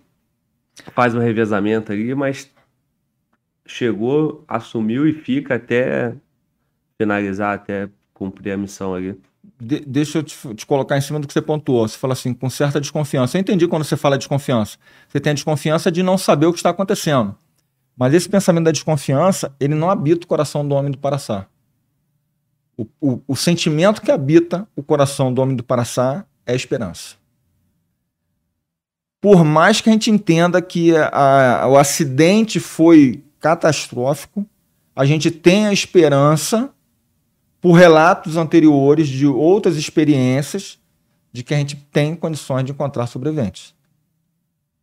faz 0.93 1.13
um 1.13 1.19
revezamento 1.19 1.91
ali, 1.91 2.15
mas 2.15 2.49
chegou, 3.65 4.43
assumiu 4.47 5.05
e 5.07 5.13
fica 5.13 5.55
até 5.55 6.15
finalizar, 6.97 7.55
até 7.55 7.89
cumprir 8.13 8.51
a 8.51 8.57
missão 8.57 8.93
ali. 8.95 9.19
De- 9.59 9.79
deixa 9.85 10.17
eu 10.19 10.23
te, 10.23 10.35
te 10.55 10.65
colocar 10.65 10.97
em 10.97 11.01
cima 11.01 11.19
do 11.19 11.27
que 11.27 11.33
você 11.33 11.41
pontuou. 11.41 11.87
Você 11.87 11.97
fala 11.97 12.13
assim, 12.13 12.33
com 12.33 12.49
certa 12.49 12.79
desconfiança. 12.81 13.37
Eu 13.37 13.41
entendi 13.41 13.67
quando 13.67 13.83
você 13.83 13.95
fala 13.95 14.17
desconfiança. 14.17 14.77
Você 15.07 15.19
tem 15.19 15.31
a 15.31 15.33
desconfiança 15.33 15.91
de 15.91 16.03
não 16.03 16.17
saber 16.17 16.45
o 16.45 16.51
que 16.51 16.59
está 16.59 16.69
acontecendo. 16.71 17.35
Mas 17.97 18.13
esse 18.13 18.27
pensamento 18.27 18.65
da 18.65 18.71
desconfiança, 18.71 19.55
ele 19.59 19.73
não 19.73 19.89
habita 19.89 20.25
o 20.25 20.27
coração 20.27 20.67
do 20.67 20.75
homem 20.75 20.91
do 20.91 20.97
Paraçá. 20.97 21.47
O, 22.77 22.85
o, 22.99 23.21
o 23.29 23.35
sentimento 23.37 24.01
que 24.01 24.11
habita 24.11 24.67
o 24.75 24.83
coração 24.83 25.33
do 25.33 25.41
homem 25.41 25.55
do 25.55 25.63
Paraçá 25.63 26.25
é 26.45 26.51
a 26.51 26.55
esperança. 26.55 27.15
Por 29.21 29.45
mais 29.45 29.79
que 29.81 29.89
a 29.89 29.93
gente 29.93 30.11
entenda 30.11 30.61
que 30.61 30.95
a- 30.95 31.61
a- 31.63 31.67
o 31.67 31.77
acidente 31.77 32.59
foi 32.59 33.23
catastrófico, 33.39 34.45
a 34.95 35.05
gente 35.05 35.31
tem 35.31 35.65
a 35.67 35.73
esperança 35.73 36.69
por 37.65 37.71
relatos 37.71 38.37
anteriores 38.37 39.07
de 39.07 39.25
outras 39.25 39.75
experiências 39.75 40.77
de 41.33 41.41
que 41.43 41.51
a 41.51 41.57
gente 41.57 41.75
tem 41.91 42.15
condições 42.15 42.63
de 42.63 42.71
encontrar 42.71 43.07
sobreviventes. 43.07 43.73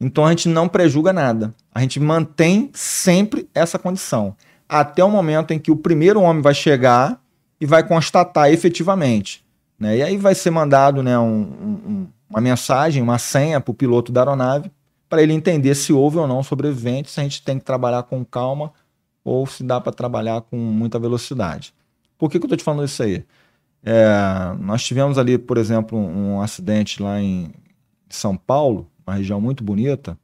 Então 0.00 0.26
a 0.26 0.30
gente 0.30 0.48
não 0.48 0.66
prejuga 0.66 1.12
nada. 1.12 1.54
A 1.72 1.80
gente 1.80 2.00
mantém 2.00 2.72
sempre 2.74 3.48
essa 3.54 3.78
condição. 3.78 4.34
Até 4.68 5.04
o 5.04 5.08
momento 5.08 5.52
em 5.52 5.60
que 5.60 5.70
o 5.70 5.76
primeiro 5.76 6.20
homem 6.20 6.42
vai 6.42 6.54
chegar 6.54 7.22
e 7.60 7.66
vai 7.66 7.86
constatar 7.86 8.50
efetivamente. 8.52 9.44
Né? 9.78 9.98
E 9.98 10.02
aí 10.02 10.16
vai 10.16 10.34
ser 10.34 10.50
mandado 10.50 11.04
né, 11.04 11.16
um- 11.16 11.22
um- 11.24 11.80
um- 11.86 12.06
uma 12.28 12.40
mensagem, 12.40 13.00
uma 13.00 13.16
senha 13.20 13.60
para 13.60 13.70
o 13.70 13.74
piloto 13.74 14.10
da 14.10 14.22
aeronave 14.22 14.72
para 15.08 15.22
ele 15.22 15.32
entender 15.32 15.76
se 15.76 15.92
houve 15.92 16.18
ou 16.18 16.26
não 16.26 16.42
sobreviventes, 16.42 17.12
se 17.12 17.20
a 17.20 17.22
gente 17.22 17.44
tem 17.44 17.60
que 17.60 17.64
trabalhar 17.64 18.02
com 18.02 18.24
calma 18.24 18.72
ou 19.24 19.46
se 19.46 19.62
dá 19.62 19.80
para 19.80 19.92
trabalhar 19.92 20.40
com 20.40 20.56
muita 20.56 20.98
velocidade. 20.98 21.72
Por 22.22 22.30
que, 22.30 22.38
que 22.38 22.44
eu 22.44 22.46
estou 22.46 22.56
te 22.56 22.62
falando 22.62 22.84
isso 22.84 23.02
aí? 23.02 23.24
É, 23.82 24.54
nós 24.60 24.84
tivemos 24.84 25.18
ali, 25.18 25.36
por 25.36 25.58
exemplo, 25.58 25.98
um, 25.98 26.34
um 26.34 26.40
acidente 26.40 27.02
lá 27.02 27.20
em 27.20 27.52
São 28.08 28.36
Paulo, 28.36 28.88
uma 29.04 29.16
região 29.16 29.40
muito 29.40 29.64
bonita. 29.64 30.16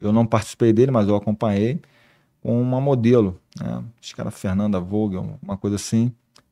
Eu 0.00 0.12
não 0.12 0.26
participei 0.26 0.72
dele, 0.72 0.90
mas 0.90 1.06
eu 1.06 1.14
acompanhei 1.14 1.80
com 2.40 2.60
uma 2.60 2.80
modelo, 2.80 3.40
né? 3.60 3.84
acho 4.02 4.12
que 4.12 4.20
era 4.20 4.32
Fernanda 4.32 4.80
Vogel, 4.80 5.38
uma 5.40 5.56
coisa 5.56 5.76
assim. 5.76 6.10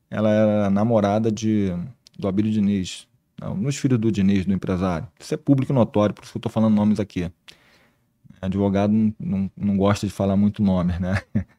Ela 0.08 0.30
era 0.30 0.70
namorada 0.70 1.32
de, 1.32 1.72
do 2.16 2.28
Abílio 2.28 2.52
Diniz, 2.52 3.08
não, 3.40 3.56
nos 3.56 3.76
filhos 3.76 3.98
do 3.98 4.12
Diniz, 4.12 4.46
do 4.46 4.52
empresário. 4.52 5.08
Isso 5.18 5.34
é 5.34 5.36
público 5.36 5.72
notório, 5.72 6.14
por 6.14 6.22
isso 6.22 6.30
que 6.30 6.36
eu 6.36 6.40
estou 6.40 6.52
falando 6.52 6.76
nomes 6.76 7.00
aqui. 7.00 7.28
Advogado 8.40 8.92
não, 8.92 9.12
não, 9.18 9.50
não 9.56 9.76
gosta 9.76 10.06
de 10.06 10.12
falar 10.12 10.36
muito 10.36 10.62
nomes, 10.62 11.00
né? 11.00 11.20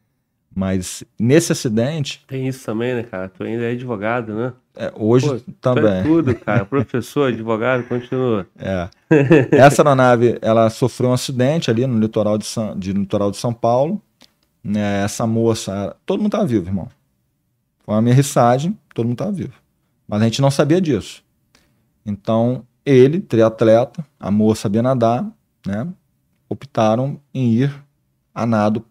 Mas 0.54 1.04
nesse 1.18 1.52
acidente, 1.52 2.24
Tem 2.26 2.48
isso 2.48 2.64
também, 2.66 2.94
né, 2.94 3.02
cara? 3.04 3.28
Tu 3.28 3.42
ainda 3.44 3.64
é 3.64 3.72
advogado, 3.72 4.34
né? 4.34 4.52
é, 4.76 4.92
hoje 4.96 5.28
Pô, 5.28 5.38
Tu 5.38 5.50
é 5.50 5.54
também. 5.60 6.02
tudo, 6.02 6.34
cara. 6.34 6.64
Professor, 6.64 7.28
advogado, 7.32 7.86
continua. 7.86 8.46
É. 8.58 8.88
Essa 9.52 9.82
aeronave, 9.82 10.38
ela 10.42 10.68
sofreu 10.70 11.10
um 11.10 11.12
acidente 11.12 11.70
ali 11.70 11.86
no 11.86 11.98
litoral 11.98 12.36
de 12.38 12.46
São, 12.46 12.78
de, 12.78 12.92
litoral 12.92 13.30
de 13.30 13.36
São 13.36 13.52
Paulo. 13.52 14.00
Né, 14.62 15.02
essa 15.04 15.26
moça, 15.26 15.96
todo 16.04 16.18
mundo 16.18 16.28
estava 16.28 16.46
vivo, 16.46 16.66
irmão. 16.68 16.88
Foi 17.84 17.94
uma 17.94 18.00
aterrissagem, 18.00 18.76
todo 18.94 19.06
mundo 19.06 19.14
estava 19.14 19.32
vivo. 19.32 19.54
Mas 20.06 20.20
a 20.20 20.24
gente 20.24 20.42
não 20.42 20.50
sabia 20.50 20.80
disso. 20.80 21.22
Então, 22.04 22.64
ele, 22.84 23.20
triatleta, 23.20 24.04
a 24.18 24.30
moça 24.30 24.62
sabia 24.62 24.82
nadar, 24.82 25.26
né, 25.66 25.86
optaram 26.48 27.20
em 27.32 27.52
ir 27.52 27.74
a 28.34 28.44
nado 28.44 28.84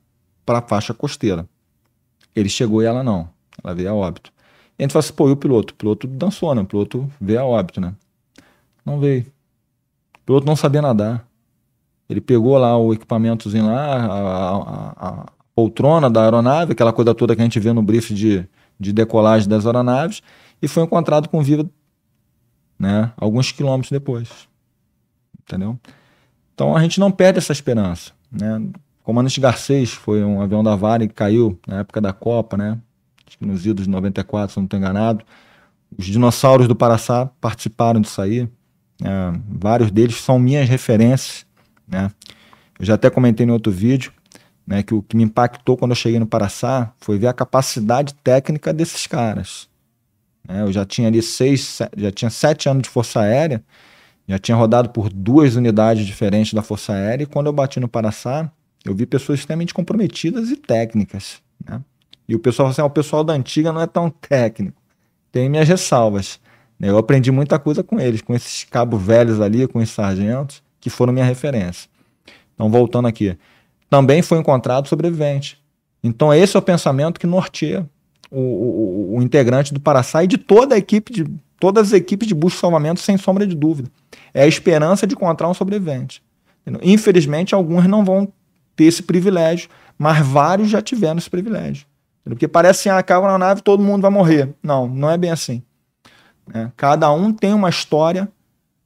para 0.45 0.59
a 0.59 0.61
faixa 0.61 0.93
costeira. 0.93 1.47
Ele 2.39 2.49
chegou 2.49 2.81
e 2.81 2.85
ela 2.85 3.03
não. 3.03 3.29
Ela 3.63 3.73
veio 3.75 3.89
a 3.89 3.93
óbito. 3.93 4.31
E 4.77 4.81
a 4.81 4.83
gente 4.83 4.93
falou 4.93 5.01
assim, 5.01 5.13
pô, 5.13 5.27
e 5.29 5.31
o 5.31 5.35
piloto? 5.37 5.73
O 5.73 5.77
piloto 5.77 6.07
dançou, 6.07 6.53
né? 6.55 6.61
O 6.61 6.65
piloto 6.65 7.09
veio 7.19 7.39
a 7.41 7.45
óbito, 7.45 7.81
né? 7.81 7.93
Não 8.85 8.99
veio. 8.99 9.23
O 10.17 10.25
piloto 10.25 10.45
não 10.47 10.55
sabia 10.55 10.81
nadar. 10.81 11.25
Ele 12.09 12.21
pegou 12.21 12.57
lá 12.57 12.77
o 12.77 12.93
equipamentozinho 12.93 13.67
lá, 13.67 13.95
a, 14.05 14.55
a- 14.57 15.09
a 15.09 15.25
poltrona 15.53 16.09
da 16.09 16.23
aeronave, 16.23 16.71
aquela 16.71 16.93
coisa 16.93 17.13
toda 17.13 17.35
que 17.35 17.41
a 17.41 17.43
gente 17.43 17.59
vê 17.59 17.73
no 17.73 17.83
brief 17.83 18.13
de, 18.13 18.47
de 18.79 18.93
decolagem 18.93 19.47
das 19.49 19.65
aeronaves, 19.65 20.21
e 20.61 20.67
foi 20.67 20.83
encontrado 20.83 21.27
com 21.29 21.41
vida 21.43 21.69
né, 22.79 23.11
alguns 23.17 23.51
quilômetros 23.51 23.91
depois. 23.91 24.47
Entendeu? 25.41 25.77
Então 26.55 26.75
a 26.75 26.81
gente 26.81 26.99
não 26.99 27.11
perde 27.11 27.39
essa 27.39 27.51
esperança. 27.51 28.11
Né? 28.31 28.69
Comandante 29.09 29.39
Garcês 29.41 29.89
foi 29.89 30.23
um 30.23 30.39
avião 30.39 30.63
da 30.63 30.75
Vale 30.75 31.07
que 31.07 31.15
caiu 31.15 31.59
na 31.67 31.79
época 31.79 31.99
da 31.99 32.13
Copa, 32.13 32.55
né? 32.55 32.77
Nos 33.41 33.65
idos 33.65 33.85
de 33.85 33.89
94, 33.89 34.53
se 34.53 34.59
não 34.59 34.65
estou 34.65 34.77
enganado. 34.77 35.25
Os 35.97 36.05
dinossauros 36.05 36.67
do 36.67 36.75
Paraçá 36.75 37.25
participaram 37.41 37.99
disso 38.01 38.21
aí. 38.21 38.47
É, 39.03 39.33
vários 39.49 39.89
deles 39.89 40.15
são 40.17 40.37
minhas 40.37 40.69
referências. 40.69 41.43
Né? 41.87 42.11
Eu 42.79 42.85
já 42.85 42.93
até 42.93 43.09
comentei 43.09 43.47
no 43.47 43.53
outro 43.53 43.71
vídeo 43.71 44.13
né, 44.67 44.83
que 44.83 44.93
o 44.93 45.01
que 45.01 45.17
me 45.17 45.23
impactou 45.23 45.75
quando 45.75 45.89
eu 45.89 45.95
cheguei 45.95 46.19
no 46.19 46.27
Paraçá 46.27 46.93
foi 46.99 47.17
ver 47.17 47.29
a 47.29 47.33
capacidade 47.33 48.13
técnica 48.13 48.71
desses 48.71 49.07
caras. 49.07 49.67
né? 50.47 50.61
eu 50.61 50.71
já 50.71 50.85
tinha 50.85 51.07
ali 51.07 51.23
seis, 51.23 51.61
se- 51.65 51.89
já 51.97 52.11
tinha 52.11 52.29
sete 52.29 52.69
anos 52.69 52.83
de 52.83 52.89
Força 52.89 53.21
Aérea, 53.21 53.63
já 54.27 54.37
tinha 54.37 54.55
rodado 54.55 54.89
por 54.89 55.11
duas 55.11 55.55
unidades 55.55 56.05
diferentes 56.05 56.53
da 56.53 56.61
Força 56.61 56.93
Aérea, 56.93 57.23
e 57.23 57.25
quando 57.25 57.47
eu 57.47 57.53
bati 57.53 57.79
no 57.79 57.87
Paraçá, 57.87 58.51
eu 58.85 58.93
vi 58.95 59.05
pessoas 59.05 59.39
extremamente 59.39 59.73
comprometidas 59.73 60.49
e 60.49 60.55
técnicas. 60.55 61.41
Né? 61.67 61.81
E 62.27 62.35
o 62.35 62.39
pessoal 62.39 62.69
assim: 62.69 62.81
"Ah, 62.81 62.85
o 62.85 62.89
pessoal 62.89 63.23
da 63.23 63.33
antiga 63.33 63.71
não 63.73 63.81
é 63.81 63.87
tão 63.87 64.09
técnico. 64.09 64.81
Tem 65.31 65.49
minhas 65.49 65.67
ressalvas. 65.67 66.39
né? 66.79 66.89
Eu 66.89 66.97
aprendi 66.97 67.31
muita 67.31 67.59
coisa 67.59 67.83
com 67.83 67.99
eles, 67.99 68.21
com 68.21 68.33
esses 68.33 68.63
cabos 68.63 69.01
velhos 69.01 69.41
ali, 69.41 69.67
com 69.67 69.79
os 69.79 69.89
sargentos, 69.89 70.63
que 70.79 70.89
foram 70.89 71.11
minha 71.13 71.25
referência. 71.25 71.89
Então, 72.55 72.69
voltando 72.69 73.07
aqui. 73.07 73.37
Também 73.89 74.21
foi 74.21 74.37
encontrado 74.39 74.87
sobrevivente. 74.87 75.59
Então, 76.03 76.33
esse 76.33 76.55
é 76.55 76.59
o 76.59 76.61
pensamento 76.61 77.19
que 77.19 77.27
norteia 77.27 77.87
o, 78.31 78.39
o- 78.39 79.15
o 79.17 79.21
integrante 79.21 79.73
do 79.73 79.79
Paraçá 79.79 80.23
e 80.23 80.27
de 80.27 80.37
toda 80.37 80.75
a 80.75 80.77
equipe, 80.77 81.11
de 81.11 81.25
todas 81.59 81.87
as 81.87 81.93
equipes 81.93 82.27
de 82.27 82.33
busca 82.35 82.57
e 82.57 82.61
salvamento, 82.61 82.99
sem 83.01 83.17
sombra 83.17 83.45
de 83.45 83.55
dúvida. 83.55 83.89
É 84.33 84.43
a 84.43 84.47
esperança 84.47 85.05
de 85.05 85.15
encontrar 85.15 85.49
um 85.49 85.53
sobrevivente. 85.53 86.21
Infelizmente, 86.81 87.53
alguns 87.55 87.85
não 87.87 88.05
vão 88.05 88.31
ter 88.79 88.85
esse 88.85 89.03
privilégio, 89.03 89.69
mas 89.97 90.25
vários 90.25 90.69
já 90.69 90.81
tiveram 90.81 91.17
esse 91.17 91.29
privilégio. 91.29 91.85
Porque 92.23 92.47
parece 92.47 92.87
assim, 92.87 92.97
ah, 92.97 93.03
caiu 93.03 93.23
na 93.23 93.37
nave, 93.37 93.61
todo 93.61 93.83
mundo 93.83 94.01
vai 94.01 94.09
morrer. 94.09 94.53
Não, 94.63 94.87
não 94.87 95.11
é 95.11 95.17
bem 95.17 95.31
assim. 95.31 95.61
né? 96.47 96.71
Cada 96.77 97.11
um 97.11 97.33
tem 97.33 97.53
uma 97.53 97.67
história 97.67 98.29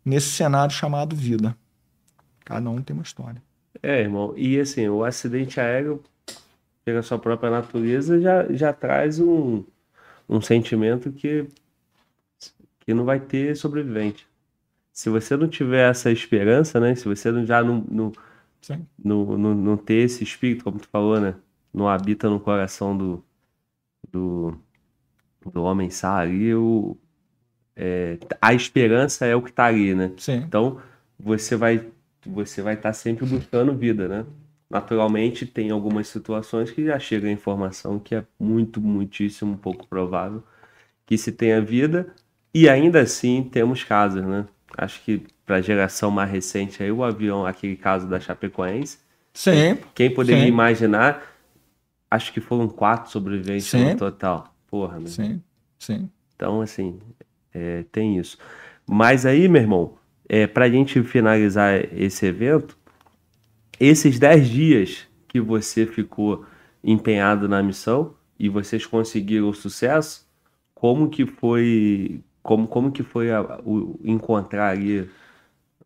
nesse 0.04 0.30
cenário 0.30 0.74
chamado 0.74 1.16
vida. 1.16 1.56
Cada 2.44 2.68
um 2.72 2.82
tem 2.82 2.96
uma 2.96 3.04
história. 3.04 3.40
É, 3.84 4.02
irmão. 4.02 4.34
E 4.36 4.60
assim, 4.60 4.90
o 4.90 5.04
acidente 5.04 5.60
aéreo, 5.60 6.02
pela 6.84 7.04
sua 7.04 7.20
própria 7.20 7.52
natureza, 7.52 8.20
já, 8.20 8.52
já 8.52 8.74
traz 8.74 9.20
um, 9.20 9.64
um 10.28 10.42
sentimento 10.42 11.12
que, 11.12 11.48
que 12.80 12.96
não 12.96 13.06
vai 13.06 13.20
ter 13.20 13.56
sobrevivente. 13.56 14.26
Se 14.92 15.08
você 15.08 15.38
não 15.38 15.48
tiver 15.48 15.88
essa 15.92 16.10
esperança, 16.10 16.80
né? 16.80 16.96
Se 16.96 17.06
você 17.06 17.46
já 17.46 17.64
não, 17.64 17.86
não, 17.88 18.12
Sim. 18.64 18.88
não, 18.98 19.38
não, 19.38 19.54
não 19.54 19.78
ter 19.78 20.06
esse 20.06 20.24
espírito, 20.24 20.64
como 20.64 20.80
tu 20.80 20.88
falou, 20.88 21.20
né? 21.20 21.36
Não 21.74 21.88
habita 21.88 22.30
no 22.30 22.40
coração 22.40 22.98
do, 22.98 23.24
do, 24.10 24.58
do 25.52 25.64
homem 25.64 25.90
ali, 26.02 26.56
o, 26.56 26.98
é, 27.76 28.18
a 28.42 28.54
esperança 28.54 29.26
é 29.26 29.36
o 29.36 29.42
que 29.42 29.50
está 29.50 29.66
ali, 29.66 29.94
né? 29.94 30.14
Sim. 30.18 30.38
Então 30.38 30.82
você 31.20 31.56
vai 31.56 31.92
você 32.26 32.62
vai 32.62 32.76
estar 32.76 32.90
tá 32.90 32.94
sempre 32.94 33.26
buscando 33.26 33.76
vida, 33.76 34.08
né? 34.08 34.26
Naturalmente 34.70 35.46
tem 35.46 35.72
algumas 35.72 36.08
situações 36.08 36.72
que 36.72 36.86
já 36.86 36.98
chega 36.98 37.28
a 37.28 37.32
informação 37.32 38.00
que 38.00 38.16
é 38.16 38.26
muito, 38.40 38.80
muitíssimo 38.80 39.58
pouco 39.58 39.86
provável 39.88 40.42
que 41.06 41.18
se 41.18 41.32
tenha 41.32 41.62
vida 41.62 42.14
e 42.54 42.70
ainda 42.70 43.02
assim 43.02 43.44
temos 43.44 43.84
casos, 43.84 44.24
né? 44.24 44.48
Acho 44.78 45.04
que 45.04 45.26
para 45.46 45.58
a 45.58 45.62
geração 45.62 46.10
mais 46.10 46.30
recente 46.32 46.82
aí 46.82 46.92
o 46.92 47.04
avião, 47.04 47.46
aquele 47.46 47.76
caso 47.76 48.08
da 48.08 48.20
Chapecoense, 48.20 48.98
Sim. 49.34 49.80
Quem 49.96 50.14
poderia 50.14 50.44
sim. 50.44 50.48
imaginar? 50.48 51.24
Acho 52.10 52.32
que 52.32 52.40
foram 52.40 52.68
quatro 52.68 53.12
sobreviventes 53.12 53.66
Sim. 53.66 53.92
no 53.92 53.98
total. 53.98 54.54
Porra, 54.68 55.00
né? 55.00 55.08
Sim, 55.08 55.42
sim. 55.80 56.10
Então, 56.36 56.62
assim, 56.62 57.00
é, 57.52 57.84
tem 57.92 58.18
isso. 58.20 58.38
Mas 58.86 59.26
aí, 59.26 59.48
meu 59.48 59.62
irmão, 59.62 59.96
é, 60.30 60.46
para 60.46 60.66
a 60.66 60.70
gente 60.70 61.02
finalizar 61.04 61.84
esse 61.96 62.26
evento, 62.28 62.78
esses 63.80 64.20
10 64.20 64.48
dias 64.48 65.08
que 65.28 65.42
você 65.42 65.86
ficou 65.88 66.46
empenhado 66.84 67.50
na 67.50 67.64
missão 67.64 68.14
e 68.38 68.50
vocês 68.50 68.86
conseguiram 68.86 69.50
o 69.50 69.54
sucesso, 69.54 70.28
como 70.76 71.10
que 71.10 71.26
foi, 71.26 72.22
como, 72.44 72.68
como 72.68 72.92
que 72.92 73.02
foi 73.02 73.32
a- 73.32 73.60
o, 73.66 74.00
encontrar 74.04 74.70
ali 74.70 75.10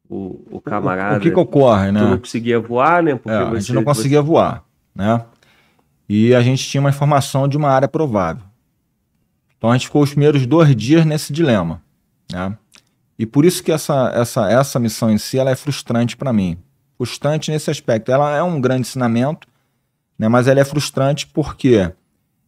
o, 0.10 0.42
o 0.52 0.62
camarada? 0.62 1.18
O, 1.18 1.22
que, 1.22 1.30
que 1.32 1.40
ocorre, 1.40 1.88
Tu 1.88 1.94
né? 1.94 2.02
não 2.02 2.18
conseguia 2.18 2.60
voar, 2.60 3.04
né? 3.04 3.16
Porque 3.16 3.30
É, 3.30 3.36
a 3.42 3.46
você- 3.46 3.60
gente 3.62 3.74
não 3.74 3.84
conseguia 3.84 4.22
voar, 4.22 4.64
né? 4.96 5.24
E 6.10 6.34
a 6.34 6.42
gente 6.42 6.66
tinha 6.66 6.80
uma 6.82 6.90
informação 6.90 7.48
de 7.48 7.58
uma 7.58 7.70
área 7.70 7.88
provável. 7.88 8.44
Então 9.58 9.70
a 9.72 9.74
gente 9.74 9.88
ficou 9.88 10.02
os 10.04 10.12
primeiros 10.12 10.46
dois 10.46 10.76
dias 10.76 11.06
nesse 11.06 11.34
dilema, 11.34 11.82
né? 12.32 12.56
E 13.20 13.26
por 13.26 13.44
isso 13.46 13.64
que 13.64 13.72
essa, 13.72 14.12
essa, 14.14 14.50
essa 14.50 14.80
missão 14.80 15.10
em 15.12 15.18
si 15.18 15.40
ela 15.40 15.50
é 15.50 15.56
frustrante 15.56 16.16
para 16.16 16.32
mim. 16.32 16.58
Frustrante 16.98 17.50
nesse 17.52 17.70
aspecto. 17.72 18.12
Ela 18.12 18.36
é 18.36 18.44
um 18.44 18.62
grande 18.62 18.82
ensinamento, 18.82 19.48
né? 20.18 20.28
mas 20.28 20.48
ela 20.48 20.60
é 20.60 20.64
frustrante 20.66 21.26
porque 21.28 21.92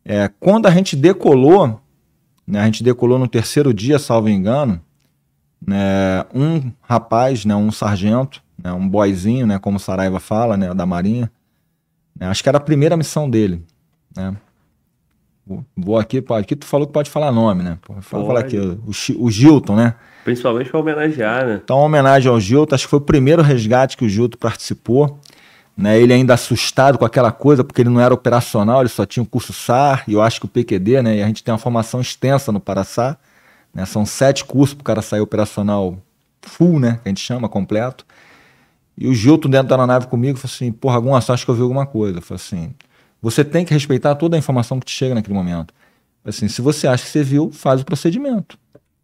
é, 0.06 0.30
quando 0.40 0.68
a 0.68 0.72
gente 0.72 0.96
decolou, 0.96 1.82
né? 2.46 2.62
a 2.62 2.66
gente 2.66 2.84
decolou 2.84 3.18
no 3.18 3.28
terceiro 3.28 3.74
dia, 3.74 3.98
salvo 3.98 4.30
engano, 4.30 4.80
né? 5.70 6.26
um 6.34 6.72
rapaz, 6.82 7.46
né? 7.46 7.56
um 7.56 7.72
sargento, 7.72 8.42
né? 8.62 8.74
um 8.74 8.88
boyzinho, 8.88 9.46
né? 9.46 9.60
como 9.60 9.78
o 9.78 9.80
Saraiva 9.80 10.20
fala, 10.20 10.58
né? 10.58 10.74
da 10.74 10.86
Marinha, 10.86 11.32
né? 12.20 12.28
acho 12.28 12.42
que 12.42 12.50
era 12.50 12.58
a 12.58 12.62
primeira 12.62 12.98
missão 12.98 13.30
dele. 13.30 13.64
Né? 14.16 14.36
Vou- 15.76 15.98
aqui, 15.98 16.22
pode. 16.22 16.42
Aqui 16.42 16.56
tu 16.56 16.66
falou 16.66 16.86
que 16.86 16.94
pode 16.94 17.10
falar 17.10 17.32
nome, 17.32 17.64
né? 17.64 17.80
Fala, 18.02 18.26
fala 18.26 18.40
aqui, 18.40 18.56
o, 18.56 18.80
o 19.26 19.32
Gilton, 19.32 19.76
né? 19.76 19.96
Principalmente 20.24 20.70
para 20.70 20.80
homenagear, 20.80 21.46
né? 21.48 21.62
Então, 21.64 21.78
uma 21.78 21.86
homenagem 21.86 22.32
ao 22.32 22.40
Gilton, 22.40 22.76
acho 22.76 22.84
que 22.84 22.90
foi 22.90 23.00
o 23.00 23.04
primeiro 23.04 23.42
resgate 23.42 23.98
que 23.98 24.06
o 24.06 24.10
Gilton 24.10 24.38
participou. 24.38 25.20
Né? 25.76 26.00
Ele 26.00 26.14
ainda 26.14 26.34
assustado 26.34 26.98
com 26.98 27.06
aquela 27.06 27.32
coisa, 27.32 27.64
porque 27.64 27.82
ele 27.82 27.90
não 27.90 28.02
era 28.02 28.14
operacional, 28.14 28.82
ele 28.82 28.90
só 28.90 29.06
tinha 29.06 29.24
o 29.24 29.26
curso 29.26 29.54
SAR, 29.54 30.04
e 30.08 30.14
eu 30.14 30.22
acho 30.22 30.40
que 30.40 30.46
o 30.46 30.50
PQD, 30.50 31.02
né? 31.02 31.18
E 31.18 31.24
a 31.24 31.26
gente 31.26 31.44
tem 31.44 31.52
uma 31.52 31.58
formação 31.58 32.00
extensa 32.00 32.52
no 32.52 32.60
Paraçá. 32.60 33.18
Né? 33.74 33.86
São 33.86 34.06
sete 34.06 34.44
cursos 34.46 34.74
para 34.74 34.82
o 34.82 34.86
cara 34.86 35.02
sair 35.02 35.22
operacional 35.22 35.98
full, 36.42 36.80
né? 36.80 37.00
Que 37.02 37.08
a 37.08 37.10
gente 37.10 37.22
chama, 37.22 37.48
completo. 37.48 38.06
E 38.98 39.08
o 39.08 39.14
Gilton 39.14 39.50
dentro 39.50 39.70
da 39.70 39.76
aeronave 39.76 40.08
comigo 40.08 40.38
falou 40.38 40.54
assim: 40.54 40.72
porra, 40.72 40.96
alguma 40.96 41.18
acho 41.18 41.46
que 41.46 41.52
eu 41.52 41.56
vi 41.56 41.62
alguma 41.62 41.86
coisa. 41.86 42.18
Eu 42.18 42.22
falei 42.22 42.42
assim: 42.42 42.74
você 43.22 43.46
tem 43.46 43.64
que 43.64 43.74
respeitar 43.74 44.16
toda 44.16 44.36
a 44.36 44.40
informação 44.40 44.80
que 44.80 44.86
te 44.86 44.92
chega 44.92 45.16
naquele 45.16 45.34
momento. 45.34 45.74
Assim, 46.24 46.48
se 46.48 46.62
você 46.62 46.88
acha 46.88 47.04
que 47.06 47.10
você 47.10 47.24
viu, 47.24 47.50
faz 47.52 47.82
o 47.82 47.86
procedimento. 47.86 48.58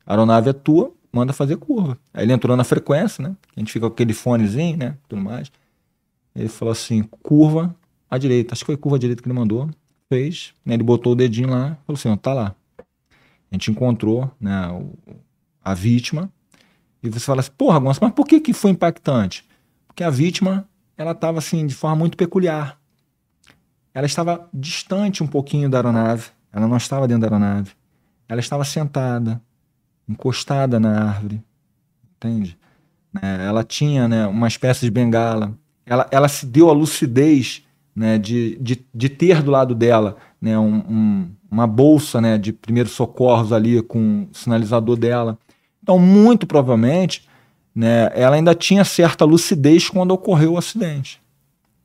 A 0.05 0.13
aeronave 0.13 0.49
é 0.49 0.53
tua, 0.53 0.91
manda 1.11 1.32
fazer 1.32 1.55
curva. 1.55 1.97
Aí 2.13 2.26
ele 2.26 2.34
entrou 2.34 2.57
na 2.57 2.63
frequência, 2.63 3.24
né? 3.24 3.36
A 3.55 3.59
gente 3.59 3.72
fica 3.72 3.88
com 3.88 3.93
aquele 3.93 4.13
fonezinho, 4.13 4.78
né? 4.78 4.95
Tudo 5.07 5.22
mais. 5.22 5.51
Ele 6.36 6.49
falou 6.49 6.74
assim: 6.74 7.03
curva 7.24 7.74
à 8.09 8.18
direita. 8.18 8.53
Acho 8.53 8.63
que 8.63 8.68
foi 8.68 8.78
curva 8.78 8.97
à 8.97 8.99
direita 8.99 9.24
que 9.24 9.30
ele 9.30 9.38
mandou. 9.38 9.70
Fez. 10.09 10.53
Né? 10.66 10.74
Ele 10.74 10.84
botou 10.84 11.13
o 11.13 11.16
dedinho 11.16 11.49
lá. 11.49 11.78
Falou 11.88 11.97
assim: 11.97 12.09
ó, 12.09 12.18
tá 12.18 12.34
lá. 12.34 12.55
Gente 13.56 13.72
encontrou 13.72 14.30
né, 14.38 14.51
a 15.64 15.74
vítima. 15.74 16.30
E 17.01 17.10
você 17.10 17.22
fala 17.22 17.39
assim: 17.39 17.51
porra, 17.58 17.80
mas 17.80 17.97
por 17.97 18.28
que, 18.28 18.41
que 18.41 18.51
foi 18.51 18.72
impactante? 18.72 19.47
Porque 19.88 20.03
a 20.03 20.10
vítima, 20.10 20.68
ela 20.97 21.12
estava 21.12 21.38
assim, 21.38 21.66
de 21.66 21.74
forma 21.74 21.95
muito 21.95 22.18
peculiar. 22.18 22.78
Ela 23.93 24.06
estava 24.06 24.49
distante 24.53 25.24
um 25.24 25.28
pouquinho 25.28 25.70
da 25.70 25.78
aeronave. 25.78 26.32
Ela 26.51 26.68
não 26.68 26.76
estava 26.76 27.08
dentro 27.08 27.22
da 27.22 27.28
aeronave. 27.28 27.72
Ela 28.28 28.41
estava 28.41 28.66
sentada, 28.66 29.41
encostada 30.10 30.78
na 30.78 31.08
árvore, 31.08 31.41
entende? 32.18 32.58
Né, 33.14 33.45
ela 33.45 33.64
tinha 33.64 34.06
né, 34.06 34.28
uma 34.28 34.49
espécie 34.49 34.82
de 34.82 34.91
bengala. 34.91 35.58
Ela, 35.86 36.10
ela 36.12 36.28
se 36.28 36.45
deu 36.45 36.70
a 36.70 36.74
lucidez 36.74 37.64
né, 37.95 38.18
de, 38.18 38.58
de, 38.60 38.86
de 38.93 39.08
ter 39.08 39.41
do 39.41 39.51
lado 39.51 39.74
dela 39.74 40.18
né, 40.41 40.60
um- 40.60 40.84
um- 40.89 41.32
uma 41.56 41.66
bolsa 41.66 42.20
né, 42.20 42.38
de 42.38 42.51
primeiros 42.51 42.91
socorros 42.91 43.53
ali 43.53 43.82
com 43.82 44.28
o 44.30 44.36
sinalizador 44.36 44.97
dela. 44.97 45.39
Então, 45.82 45.97
muito 45.97 46.45
provavelmente, 46.45 47.26
né, 47.74 48.10
ela 48.14 48.36
ainda 48.36 48.53
tinha 48.53 48.84
certa 48.84 49.24
lucidez 49.24 49.88
quando 49.88 50.12
ocorreu 50.12 50.53
o 50.53 50.58
acidente. 50.58 51.22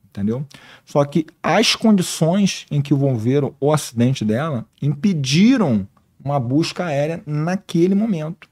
Entendeu? 0.09 0.45
Só 0.83 1.05
que 1.05 1.25
as 1.41 1.73
condições 1.73 2.65
em 2.69 2.81
que 2.81 2.93
envolveram 2.93 3.55
o 3.61 3.71
acidente 3.71 4.25
dela 4.25 4.65
impediram 4.81 5.87
uma 6.21 6.37
busca 6.37 6.87
aérea 6.87 7.23
naquele 7.25 7.95
momento, 7.95 8.49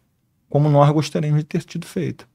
como 0.49 0.70
nós 0.70 0.89
gostaríamos 0.89 1.39
de 1.39 1.45
ter 1.45 1.63
tido 1.63 1.86
feito. 1.86 2.26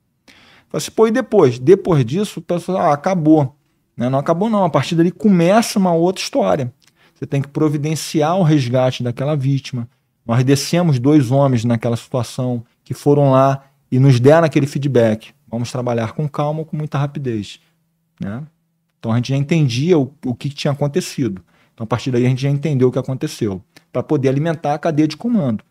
Falei 0.68 0.84
assim, 0.84 0.90
pô, 0.90 1.06
e 1.06 1.10
depois? 1.10 1.58
Depois 1.58 2.04
disso, 2.04 2.38
o 2.38 2.42
pessoal, 2.42 2.90
ah, 2.90 2.92
acabou. 2.92 3.56
Né? 3.96 4.10
Não 4.10 4.18
acabou, 4.18 4.50
não. 4.50 4.62
A 4.62 4.68
partir 4.68 4.94
dali 4.94 5.10
começa 5.10 5.78
uma 5.78 5.94
outra 5.94 6.22
história. 6.22 6.70
Você 7.14 7.26
tem 7.26 7.40
que 7.40 7.48
providenciar 7.48 8.36
o 8.36 8.42
resgate 8.42 9.02
daquela 9.02 9.36
vítima. 9.36 9.88
Nós 10.26 10.42
descemos 10.42 10.98
dois 10.98 11.30
homens 11.30 11.64
naquela 11.64 11.96
situação 11.96 12.64
que 12.82 12.92
foram 12.92 13.30
lá 13.30 13.64
e 13.90 13.98
nos 13.98 14.18
deram 14.18 14.46
aquele 14.46 14.66
feedback. 14.66 15.32
Vamos 15.48 15.70
trabalhar 15.70 16.12
com 16.12 16.28
calma, 16.28 16.64
com 16.64 16.76
muita 16.76 16.98
rapidez. 16.98 17.60
Né? 18.20 18.42
Então 18.98 19.12
a 19.12 19.16
gente 19.16 19.28
já 19.28 19.36
entendia 19.36 19.98
o, 19.98 20.12
o 20.24 20.34
que 20.34 20.48
tinha 20.48 20.72
acontecido. 20.72 21.42
Então 21.72 21.84
a 21.84 21.86
partir 21.86 22.10
daí 22.10 22.26
a 22.26 22.28
gente 22.28 22.42
já 22.42 22.50
entendeu 22.50 22.88
o 22.88 22.92
que 22.92 22.98
aconteceu, 22.98 23.62
para 23.92 24.02
poder 24.02 24.28
alimentar 24.28 24.74
a 24.74 24.78
cadeia 24.78 25.06
de 25.06 25.16
comando. 25.16 25.62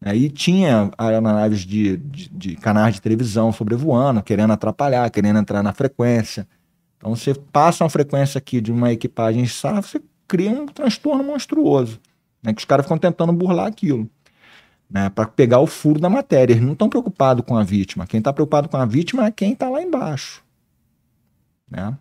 Aí 0.00 0.30
tinha 0.30 0.90
aeronaves 0.96 1.60
de, 1.60 1.96
de, 1.96 2.28
de 2.28 2.56
canais 2.56 2.94
de 2.94 3.02
televisão 3.02 3.52
sobrevoando, 3.52 4.22
querendo 4.22 4.52
atrapalhar, 4.52 5.10
querendo 5.10 5.40
entrar 5.40 5.62
na 5.62 5.72
frequência. 5.72 6.46
Então 6.96 7.14
você 7.14 7.34
passa 7.34 7.82
uma 7.82 7.90
frequência 7.90 8.38
aqui 8.38 8.60
de 8.60 8.70
uma 8.70 8.92
equipagem 8.92 9.44
SAR, 9.46 9.82
você 9.82 10.00
cria 10.28 10.50
um 10.50 10.66
transtorno 10.66 11.24
monstruoso, 11.24 11.98
né, 12.42 12.52
que 12.52 12.60
os 12.60 12.64
caras 12.64 12.84
ficam 12.84 12.98
tentando 12.98 13.32
burlar 13.32 13.66
aquilo. 13.66 14.08
Né, 14.90 15.10
para 15.10 15.26
pegar 15.26 15.58
o 15.58 15.66
furo 15.66 16.00
da 16.00 16.08
matéria. 16.08 16.54
Eles 16.54 16.64
não 16.64 16.72
estão 16.72 16.88
preocupados 16.88 17.44
com 17.44 17.56
a 17.56 17.62
vítima. 17.62 18.06
Quem 18.06 18.18
está 18.18 18.32
preocupado 18.32 18.70
com 18.70 18.76
a 18.78 18.86
vítima 18.86 19.26
é 19.26 19.30
quem 19.30 19.52
está 19.52 19.68
lá 19.68 19.82
embaixo. 19.82 20.42
Né? 21.70 21.94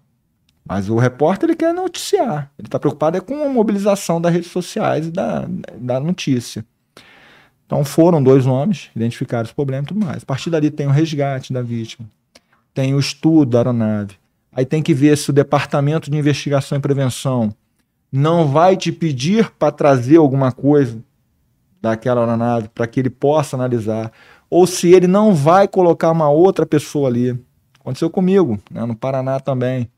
Mas 0.64 0.90
o 0.90 0.98
repórter 0.98 1.50
ele 1.50 1.58
quer 1.58 1.74
noticiar. 1.74 2.50
Ele 2.58 2.68
está 2.68 2.80
preocupado 2.80 3.18
é 3.18 3.20
com 3.20 3.44
a 3.44 3.50
mobilização 3.50 4.22
das 4.22 4.32
redes 4.32 4.52
sociais 4.52 5.08
e 5.08 5.12
da, 5.12 5.46
da 5.78 6.00
notícia. 6.00 6.66
Então 7.66 7.84
foram 7.84 8.24
dois 8.24 8.46
homens, 8.46 8.90
identificaram 8.96 9.44
os 9.44 9.52
problemas 9.52 9.86
e 9.86 9.88
tudo 9.90 10.06
mais. 10.06 10.24
A 10.24 10.26
partir 10.26 10.50
dali 10.50 10.72
tem 10.72 10.88
o 10.88 10.92
resgate 10.92 11.52
da 11.52 11.62
vítima, 11.62 12.10
tem 12.74 12.94
o 12.96 13.00
estudo 13.00 13.52
da 13.52 13.60
aeronave. 13.60 14.16
Aí 14.52 14.66
tem 14.66 14.82
que 14.82 14.94
ver 14.94 15.18
se 15.18 15.30
o 15.30 15.34
Departamento 15.34 16.10
de 16.10 16.18
Investigação 16.18 16.78
e 16.78 16.82
Prevenção 16.82 17.54
não 18.12 18.48
vai 18.48 18.78
te 18.78 18.92
pedir 18.92 19.52
para 19.52 19.72
trazer 19.72 20.18
alguma 20.18 20.52
coisa 20.52 21.02
daquela 21.82 22.22
aeronave 22.22 22.70
para 22.70 22.88
que 22.88 23.00
ele 23.00 23.10
possa 23.10 23.56
analisar. 23.56 24.12
Ou 24.50 24.66
se 24.66 24.92
ele 24.92 25.08
não 25.08 25.34
vai 25.34 25.68
colocar 25.68 26.12
uma 26.12 26.30
outra 26.30 26.66
pessoa 26.66 27.10
ali. 27.10 27.38
Aconteceu 27.80 28.10
comigo, 28.10 28.60
né, 28.72 28.86
no 28.86 28.96
Paraná 28.96 29.40
também. 29.40 29.90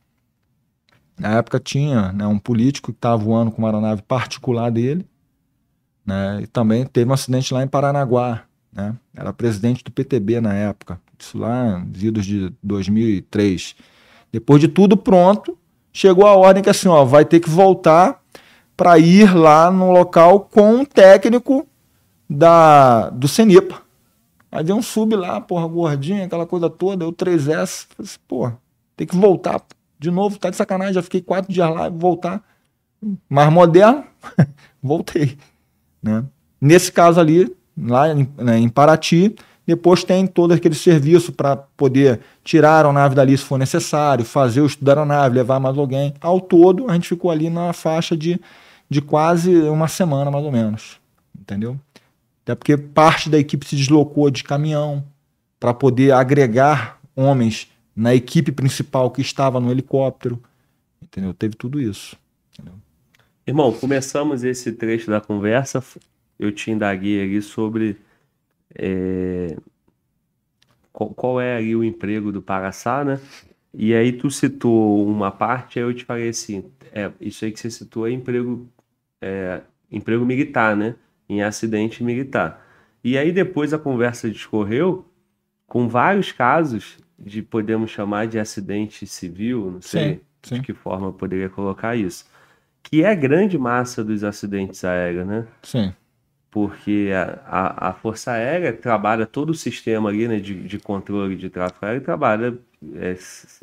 Na 1.17 1.37
época 1.37 1.59
tinha 1.59 2.11
né, 2.11 2.25
um 2.25 2.39
político 2.39 2.91
que 2.91 2.97
estava 2.97 3.17
voando 3.17 3.51
com 3.51 3.59
uma 3.59 3.67
aeronave 3.67 4.01
particular 4.01 4.71
dele. 4.71 5.05
Né, 6.05 6.41
e 6.43 6.47
também 6.47 6.85
teve 6.85 7.09
um 7.09 7.13
acidente 7.13 7.53
lá 7.53 7.63
em 7.63 7.67
Paranaguá. 7.67 8.43
Né, 8.71 8.95
era 9.15 9.33
presidente 9.33 9.83
do 9.83 9.91
PTB 9.91 10.41
na 10.41 10.53
época. 10.53 10.99
Isso 11.17 11.37
lá, 11.37 11.85
idos 11.95 12.25
de 12.25 12.51
2003. 12.63 13.75
Depois 14.31 14.61
de 14.61 14.67
tudo 14.67 14.95
pronto, 14.95 15.57
chegou 15.91 16.25
a 16.25 16.35
ordem 16.35 16.63
que 16.63 16.69
assim, 16.69 16.87
ó, 16.87 17.03
vai 17.03 17.25
ter 17.25 17.39
que 17.39 17.49
voltar 17.49 18.21
para 18.75 18.97
ir 18.97 19.35
lá 19.35 19.69
no 19.69 19.91
local 19.91 20.41
com 20.41 20.75
um 20.75 20.85
técnico 20.85 21.67
da, 22.29 23.09
do 23.09 23.27
CENIPA. 23.27 23.81
Aí 24.51 24.63
veio 24.63 24.77
um 24.77 24.81
sub 24.81 25.15
lá, 25.15 25.39
porra, 25.39 25.67
gordinho, 25.67 26.23
aquela 26.23 26.45
coisa 26.45 26.69
toda, 26.69 27.05
eu 27.05 27.13
3S. 27.13 27.87
Falei 27.89 28.09
assim, 28.09 28.19
porra, 28.27 28.57
tem 28.95 29.05
que 29.05 29.15
voltar 29.15 29.61
de 29.99 30.09
novo, 30.09 30.39
tá 30.39 30.49
de 30.49 30.55
sacanagem, 30.55 30.93
já 30.93 31.03
fiquei 31.03 31.21
quatro 31.21 31.51
dias 31.51 31.69
lá 31.69 31.89
vou 31.89 31.99
voltar. 31.99 32.41
Mais 33.29 33.51
moderno, 33.51 34.03
voltei. 34.81 35.37
Né? 36.01 36.23
Nesse 36.59 36.91
caso 36.91 37.19
ali, 37.19 37.53
lá 37.77 38.09
em, 38.13 38.29
né, 38.37 38.57
em 38.57 38.69
Paraty, 38.69 39.35
depois 39.69 40.03
tem 40.03 40.25
todo 40.25 40.51
aquele 40.51 40.73
serviço 40.73 41.31
para 41.31 41.55
poder 41.55 42.21
tirar 42.43 42.71
a 42.71 42.77
aeronave 42.77 43.13
dali 43.13 43.37
se 43.37 43.43
for 43.43 43.59
necessário, 43.59 44.25
fazer 44.25 44.61
o 44.61 44.65
estudo 44.65 44.85
da 44.85 44.93
aeronave, 44.93 45.35
levar 45.35 45.59
mais 45.59 45.77
alguém. 45.77 46.11
Ao 46.19 46.41
todo, 46.41 46.89
a 46.89 46.93
gente 46.95 47.07
ficou 47.07 47.29
ali 47.29 47.51
na 47.51 47.71
faixa 47.71 48.17
de, 48.17 48.41
de 48.89 48.99
quase 48.99 49.53
uma 49.53 49.87
semana, 49.87 50.31
mais 50.31 50.43
ou 50.43 50.51
menos. 50.51 50.99
Entendeu? 51.39 51.79
Até 52.43 52.55
porque 52.55 52.75
parte 52.77 53.29
da 53.29 53.37
equipe 53.37 53.63
se 53.63 53.75
deslocou 53.75 54.31
de 54.31 54.43
caminhão 54.43 55.03
para 55.59 55.71
poder 55.71 56.13
agregar 56.13 56.99
homens 57.15 57.69
na 57.95 58.15
equipe 58.15 58.51
principal 58.51 59.11
que 59.11 59.21
estava 59.21 59.59
no 59.59 59.69
helicóptero. 59.69 60.41
Entendeu? 60.99 61.31
Teve 61.31 61.55
tudo 61.55 61.79
isso. 61.79 62.17
Entendeu? 62.53 62.73
Irmão, 63.45 63.71
começamos 63.71 64.43
esse 64.43 64.71
trecho 64.71 65.11
da 65.11 65.21
conversa. 65.21 65.83
Eu 66.39 66.51
te 66.51 66.71
indaguei 66.71 67.21
ali 67.21 67.39
sobre 67.39 67.97
é, 68.75 69.55
qual, 70.91 71.09
qual, 71.11 71.41
é 71.41 71.57
ali 71.57 71.75
o 71.75 71.83
emprego 71.83 72.31
do 72.31 72.41
Paraçá, 72.41 73.03
né? 73.03 73.19
E 73.73 73.93
aí 73.93 74.11
tu 74.11 74.31
citou 74.31 75.07
uma 75.07 75.31
parte, 75.31 75.79
aí 75.79 75.85
eu 75.85 75.93
te 75.93 76.03
falei 76.03 76.29
assim, 76.29 76.65
é, 76.91 77.11
isso 77.21 77.45
aí 77.45 77.51
que 77.51 77.59
você 77.59 77.69
citou 77.69 78.07
é 78.07 78.11
emprego, 78.11 78.67
é, 79.21 79.61
emprego 79.91 80.25
militar, 80.25 80.75
né? 80.75 80.95
Em 81.27 81.43
acidente 81.43 82.03
militar. 82.03 82.65
E 83.03 83.17
aí 83.17 83.31
depois 83.31 83.73
a 83.73 83.79
conversa 83.79 84.29
discorreu 84.29 85.05
com 85.67 85.87
vários 85.87 86.31
casos 86.31 86.97
de 87.17 87.41
podemos 87.41 87.91
chamar 87.91 88.27
de 88.27 88.39
acidente 88.39 89.05
civil, 89.05 89.71
não 89.71 89.81
sei 89.81 90.15
sim, 90.15 90.21
sim. 90.41 90.55
de 90.55 90.61
que 90.61 90.73
forma 90.73 91.07
eu 91.07 91.13
poderia 91.13 91.49
colocar 91.49 91.95
isso, 91.95 92.25
que 92.81 93.03
é 93.03 93.11
a 93.11 93.15
grande 93.15 93.57
massa 93.57 94.03
dos 94.03 94.23
acidentes 94.23 94.83
aéreos, 94.83 95.27
né? 95.27 95.47
Sim. 95.61 95.93
Porque 96.51 97.09
a, 97.45 97.89
a, 97.89 97.93
Força 97.93 98.31
Aérea 98.31 98.73
trabalha 98.73 99.25
todo 99.25 99.51
o 99.51 99.55
sistema 99.55 100.09
ali, 100.09 100.27
né, 100.27 100.39
de, 100.39 100.63
de 100.63 100.79
controle 100.79 101.35
de 101.35 101.49
tráfego 101.49 101.85
aéreo, 101.85 102.01
trabalha, 102.01 102.57
é, 102.95 103.15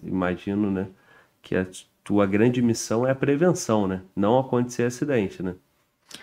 imagino, 0.04 0.70
né, 0.70 0.86
que 1.42 1.56
a 1.56 1.66
tua 2.04 2.26
grande 2.26 2.62
missão 2.62 3.06
é 3.06 3.10
a 3.10 3.14
prevenção, 3.14 3.88
né? 3.88 4.02
Não 4.14 4.38
acontecer 4.38 4.84
acidente, 4.84 5.42
né? 5.42 5.56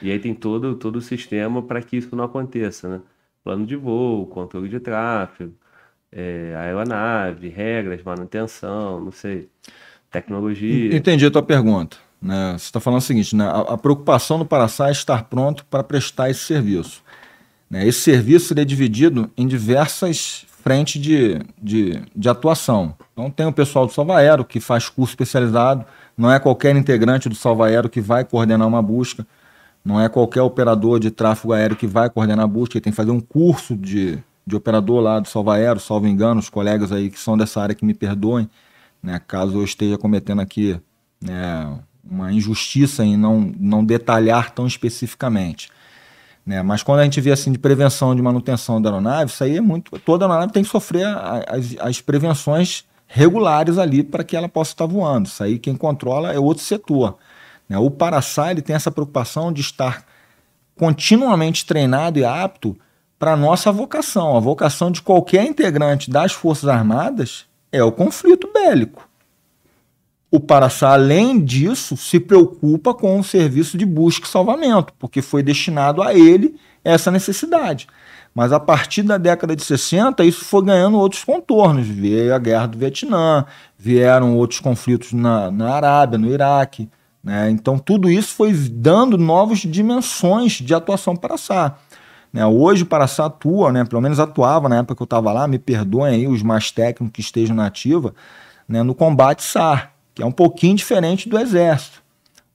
E 0.02 0.12
aí 0.12 0.20
tem 0.20 0.34
todo, 0.34 0.76
todo 0.76 0.96
o 0.98 1.02
sistema 1.02 1.62
para 1.62 1.82
que 1.82 1.98
isso 1.98 2.16
não 2.16 2.24
aconteça, 2.24 2.88
né? 2.88 3.02
Plano 3.44 3.66
de 3.66 3.76
voo, 3.76 4.26
controle 4.28 4.70
de 4.70 4.80
tráfego, 4.80 5.54
é, 6.12 6.56
aeronave, 6.56 7.50
regras, 7.50 8.02
manutenção, 8.04 9.02
não 9.02 9.12
sei, 9.12 9.50
tecnologia. 10.10 10.96
Entendi 10.96 11.26
a 11.26 11.32
tua 11.32 11.44
pergunta. 11.44 11.98
Né? 12.24 12.54
Você 12.54 12.66
está 12.66 12.80
falando 12.80 13.00
o 13.00 13.04
seguinte, 13.04 13.36
né? 13.36 13.46
a, 13.46 13.74
a 13.74 13.78
preocupação 13.78 14.40
do 14.40 14.46
Paraçá 14.46 14.88
é 14.88 14.92
estar 14.94 15.26
pronto 15.26 15.66
para 15.66 15.84
prestar 15.84 16.30
esse 16.30 16.40
serviço. 16.40 17.04
Né? 17.70 17.86
Esse 17.86 18.00
serviço 18.00 18.58
é 18.58 18.64
dividido 18.64 19.30
em 19.36 19.46
diversas 19.46 20.46
frentes 20.64 21.02
de, 21.02 21.42
de, 21.62 22.02
de 22.16 22.30
atuação. 22.30 22.96
Então 23.12 23.30
tem 23.30 23.46
o 23.46 23.52
pessoal 23.52 23.86
do 23.86 23.92
Salva 23.92 24.20
Aero, 24.20 24.46
que 24.46 24.62
faz 24.62 24.88
curso 24.88 25.12
especializado, 25.12 25.86
não 26.18 26.32
é 26.32 26.40
qualquer 26.40 26.74
integrante 26.74 27.28
do 27.28 27.36
Salva 27.36 27.68
Aero 27.68 27.90
que 27.90 28.00
vai 28.00 28.24
coordenar 28.24 28.66
uma 28.66 28.82
busca, 28.82 29.28
não 29.84 30.00
é 30.00 30.08
qualquer 30.08 30.42
operador 30.42 31.02
de 31.02 31.12
tráfego 31.12 31.52
aéreo 31.52 31.76
que 31.76 31.86
vai 31.86 32.10
coordenar 32.10 32.46
a 32.46 32.48
busca, 32.48 32.78
ele 32.78 32.82
tem 32.82 32.94
que 32.94 32.96
fazer 32.96 33.12
um 33.12 33.20
curso 33.20 33.76
de, 33.76 34.18
de 34.48 34.56
operador 34.56 35.02
lá 35.02 35.20
do 35.20 35.28
Salva 35.28 35.56
Aero, 35.56 35.82
salvo 35.82 36.08
engano, 36.08 36.40
os 36.40 36.50
colegas 36.50 36.94
aí 36.94 37.10
que 37.10 37.20
são 37.20 37.38
dessa 37.38 37.62
área 37.62 37.76
que 37.76 37.84
me 37.84 37.94
perdoem, 37.94 38.50
né, 39.02 39.20
caso 39.28 39.58
eu 39.58 39.64
esteja 39.66 39.98
cometendo 39.98 40.40
aqui 40.40 40.80
né, 41.22 41.78
uma 42.04 42.32
injustiça 42.32 43.04
em 43.04 43.16
não, 43.16 43.54
não 43.58 43.84
detalhar 43.84 44.52
tão 44.52 44.68
especificamente. 44.68 45.70
Né? 46.46 46.62
Mas 46.62 46.84
quando 46.84 47.00
a 47.00 47.04
gente 47.04 47.22
vê 47.22 47.32
assim 47.32 47.52
de 47.52 47.58
prevenção 47.58 48.16
de 48.16 48.22
manutenção 48.22 48.82
da 48.82 48.90
aeronave, 48.90 49.32
isso 49.32 49.44
aí 49.44 49.58
é 49.58 49.62
muito. 49.62 49.98
Toda 50.00 50.26
aeronave 50.26 50.52
tem 50.52 50.64
que 50.64 50.70
sofrer 50.70 51.08
as, 51.08 51.76
as 51.80 52.02
prevenções 52.02 52.84
regulares 53.08 53.78
ali 53.78 54.04
para 54.04 54.24
que 54.24 54.36
ela 54.36 54.50
possa 54.50 54.72
estar 54.72 54.86
voando. 54.86 55.28
Isso 55.28 55.44
aí 55.44 55.58
quem 55.58 55.76
controla 55.76 56.34
é 56.34 56.40
outro 56.40 56.64
setor. 56.64 57.18
Né? 57.70 57.78
O 57.78 57.90
Paraçá 57.90 58.52
ele 58.52 58.62
tem 58.62 58.76
essa 58.76 58.92
preocupação 58.92 59.54
de 59.54 59.62
estar 59.62 60.06
continuamente 60.76 61.66
treinado 61.66 62.20
e 62.20 62.26
apto 62.26 62.78
para 63.18 63.34
a 63.34 63.38
nossa 63.38 63.72
vocação. 63.72 64.36
A 64.36 64.40
vocação 64.40 64.92
de 64.92 65.02
qualquer 65.02 65.46
integrante 65.46 66.12
das 66.12 66.34
Forças 66.34 66.68
Armadas 66.68 67.46
é 67.72 67.84
o 67.84 67.92
conflito 67.92 68.50
bélico. 68.54 69.08
O 70.34 70.40
Paraçá, 70.40 70.94
além 70.94 71.40
disso, 71.40 71.96
se 71.96 72.20
preocupa 72.20 72.92
com 72.92 73.20
o 73.20 73.24
serviço 73.24 73.78
de 73.78 73.86
busca 73.86 74.26
e 74.26 74.28
salvamento, 74.28 74.92
porque 74.98 75.22
foi 75.22 75.44
destinado 75.44 76.02
a 76.02 76.12
ele 76.12 76.56
essa 76.84 77.12
necessidade. 77.12 77.88
Mas 78.34 78.52
a 78.52 78.60
partir 78.60 79.04
da 79.04 79.20
década 79.20 79.56
de 79.56 79.64
60, 79.64 80.26
isso 80.26 80.44
foi 80.44 80.64
ganhando 80.64 80.98
outros 80.98 81.24
contornos. 81.24 81.86
Veio 81.86 82.34
a 82.34 82.40
guerra 82.40 82.66
do 82.66 82.80
Vietnã, 82.80 83.46
vieram 83.78 84.36
outros 84.36 84.60
conflitos 84.60 85.14
na, 85.14 85.52
na 85.52 85.76
Arábia, 85.76 86.18
no 86.18 86.28
Iraque. 86.28 86.90
Né? 87.24 87.52
Então, 87.52 87.78
tudo 87.78 88.10
isso 88.10 88.34
foi 88.34 88.54
dando 88.54 89.20
novas 89.20 89.60
dimensões 89.60 90.54
de 90.54 90.74
atuação 90.74 91.16
para 91.16 91.30
Paraçá. 91.30 91.76
Né? 92.34 92.44
Hoje 92.44 92.82
o 92.82 92.88
Paraçá 92.88 93.28
atua, 93.28 93.72
né? 93.72 93.86
pelo 93.86 94.02
menos 94.02 94.20
atuava 94.20 94.68
na 94.68 94.78
época 94.78 94.96
que 94.96 95.04
eu 95.04 95.06
estava 95.06 95.32
lá, 95.32 95.48
me 95.48 95.60
perdoem 95.60 96.16
aí 96.16 96.28
os 96.28 96.42
mais 96.42 96.72
técnicos 96.72 97.14
que 97.14 97.22
estejam 97.22 97.56
na 97.56 97.68
ativa, 97.68 98.16
né? 98.68 98.82
no 98.82 98.96
combate 98.96 99.44
SAR, 99.44 99.93
que 100.14 100.22
é 100.22 100.26
um 100.26 100.32
pouquinho 100.32 100.76
diferente 100.76 101.28
do 101.28 101.38
Exército. 101.38 102.04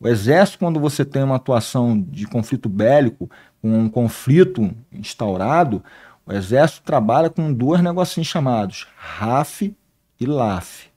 O 0.00 0.06
Exército, 0.06 0.60
quando 0.60 0.78
você 0.78 1.04
tem 1.04 1.22
uma 1.22 1.36
atuação 1.36 2.00
de 2.00 2.26
conflito 2.26 2.68
bélico, 2.68 3.28
com 3.60 3.80
um 3.80 3.88
conflito 3.88 4.70
instaurado, 4.92 5.82
o 6.24 6.32
Exército 6.32 6.82
trabalha 6.82 7.28
com 7.28 7.52
dois 7.52 7.82
negocinhos 7.82 8.28
chamados 8.28 8.86
RAF 8.96 9.74
e 10.20 10.26
LAF. 10.26 10.88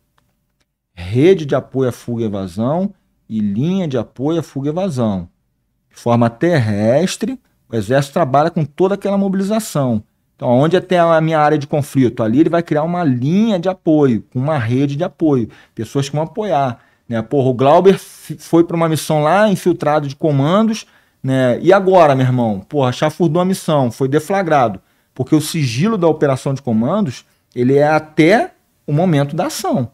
Rede 0.94 1.46
de 1.46 1.56
apoio 1.56 1.90
à 1.90 1.92
fuga 1.92 2.24
e 2.24 2.26
evasão 2.26 2.94
e 3.28 3.40
linha 3.40 3.88
de 3.88 3.98
apoio 3.98 4.40
à 4.40 4.44
fuga 4.44 4.68
e 4.68 4.72
evasão. 4.72 5.28
De 5.90 5.96
forma 6.00 6.30
terrestre, 6.30 7.40
o 7.68 7.76
Exército 7.76 8.14
trabalha 8.14 8.52
com 8.52 8.64
toda 8.64 8.96
aquela 8.96 9.18
mobilização. 9.18 10.04
Então, 10.42 10.50
onde 10.50 10.82
tem 10.82 10.98
a 10.98 11.22
minha 11.22 11.40
área 11.40 11.56
de 11.56 11.68
conflito? 11.68 12.24
Ali 12.24 12.40
ele 12.40 12.50
vai 12.50 12.64
criar 12.64 12.82
uma 12.82 13.04
linha 13.04 13.60
de 13.60 13.70
apoio, 13.70 14.24
uma 14.34 14.58
rede 14.58 14.96
de 14.96 15.04
apoio, 15.04 15.48
pessoas 15.76 16.10
que 16.10 16.16
vão 16.16 16.26
apoiar. 16.26 16.80
Né? 17.08 17.22
Porra, 17.22 17.50
o 17.50 17.54
Glauber 17.54 18.00
foi 18.00 18.64
para 18.64 18.76
uma 18.76 18.90
missão 18.90 19.22
lá, 19.22 19.48
infiltrado 19.52 20.08
de 20.08 20.16
comandos, 20.16 20.88
né? 21.22 21.60
E 21.62 21.72
agora, 21.72 22.16
meu 22.16 22.26
irmão? 22.26 22.60
Porra, 22.60 22.92
chafurdou 22.92 23.40
a 23.40 23.46
missão, 23.46 23.92
foi 23.92 24.08
deflagrado. 24.08 24.82
Porque 25.14 25.36
o 25.36 25.40
sigilo 25.40 25.96
da 25.96 26.08
operação 26.08 26.56
de 26.56 26.62
comandos, 26.64 27.24
ele 27.56 27.78
é 27.78 27.88
até 27.88 28.56
o 28.88 28.94
momento 28.94 29.36
da 29.36 29.46
ação. 29.46 29.92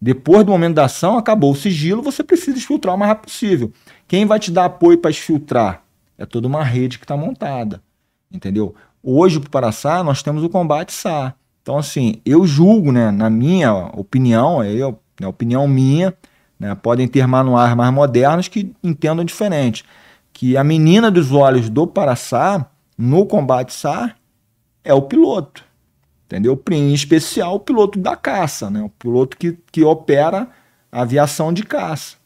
Depois 0.00 0.44
do 0.44 0.52
momento 0.52 0.76
da 0.76 0.84
ação, 0.84 1.18
acabou 1.18 1.50
o 1.50 1.56
sigilo, 1.56 2.02
você 2.02 2.22
precisa 2.22 2.56
exfiltrar 2.56 2.94
o 2.94 2.98
mais 2.98 3.08
rápido 3.08 3.24
possível. 3.24 3.72
Quem 4.06 4.26
vai 4.26 4.38
te 4.38 4.52
dar 4.52 4.66
apoio 4.66 4.98
para 4.98 5.10
exfiltrar? 5.10 5.82
É 6.16 6.24
toda 6.24 6.46
uma 6.46 6.62
rede 6.62 6.98
que 7.00 7.04
está 7.04 7.16
montada, 7.16 7.82
entendeu? 8.30 8.76
Hoje, 9.02 9.38
para 9.38 9.46
o 9.46 9.50
Paraçá, 9.50 10.02
nós 10.02 10.22
temos 10.22 10.42
o 10.42 10.48
combate 10.48 10.92
SAR. 10.92 11.36
Então, 11.62 11.76
assim, 11.78 12.20
eu 12.24 12.46
julgo, 12.46 12.90
né, 12.90 13.10
na 13.10 13.28
minha 13.28 13.72
opinião, 13.94 14.62
é 14.62 14.82
a 14.82 14.94
né, 15.20 15.26
opinião 15.26 15.68
minha, 15.68 16.14
né, 16.58 16.74
podem 16.74 17.06
ter 17.06 17.26
manuais 17.26 17.74
mais 17.76 17.92
modernos 17.92 18.48
que 18.48 18.74
entendam 18.82 19.24
diferente, 19.24 19.84
que 20.32 20.56
a 20.56 20.64
menina 20.64 21.10
dos 21.10 21.30
olhos 21.30 21.68
do 21.68 21.86
Paraçá, 21.86 22.70
no 22.96 23.26
combate 23.26 23.72
SAR, 23.72 24.16
é 24.82 24.94
o 24.94 25.02
piloto, 25.02 25.62
entendeu? 26.24 26.60
Em 26.70 26.94
especial 26.94 27.56
o 27.56 27.60
piloto 27.60 27.98
da 27.98 28.16
caça, 28.16 28.70
né, 28.70 28.82
o 28.82 28.88
piloto 28.88 29.36
que, 29.36 29.58
que 29.70 29.84
opera 29.84 30.48
a 30.90 31.02
aviação 31.02 31.52
de 31.52 31.62
caça. 31.62 32.16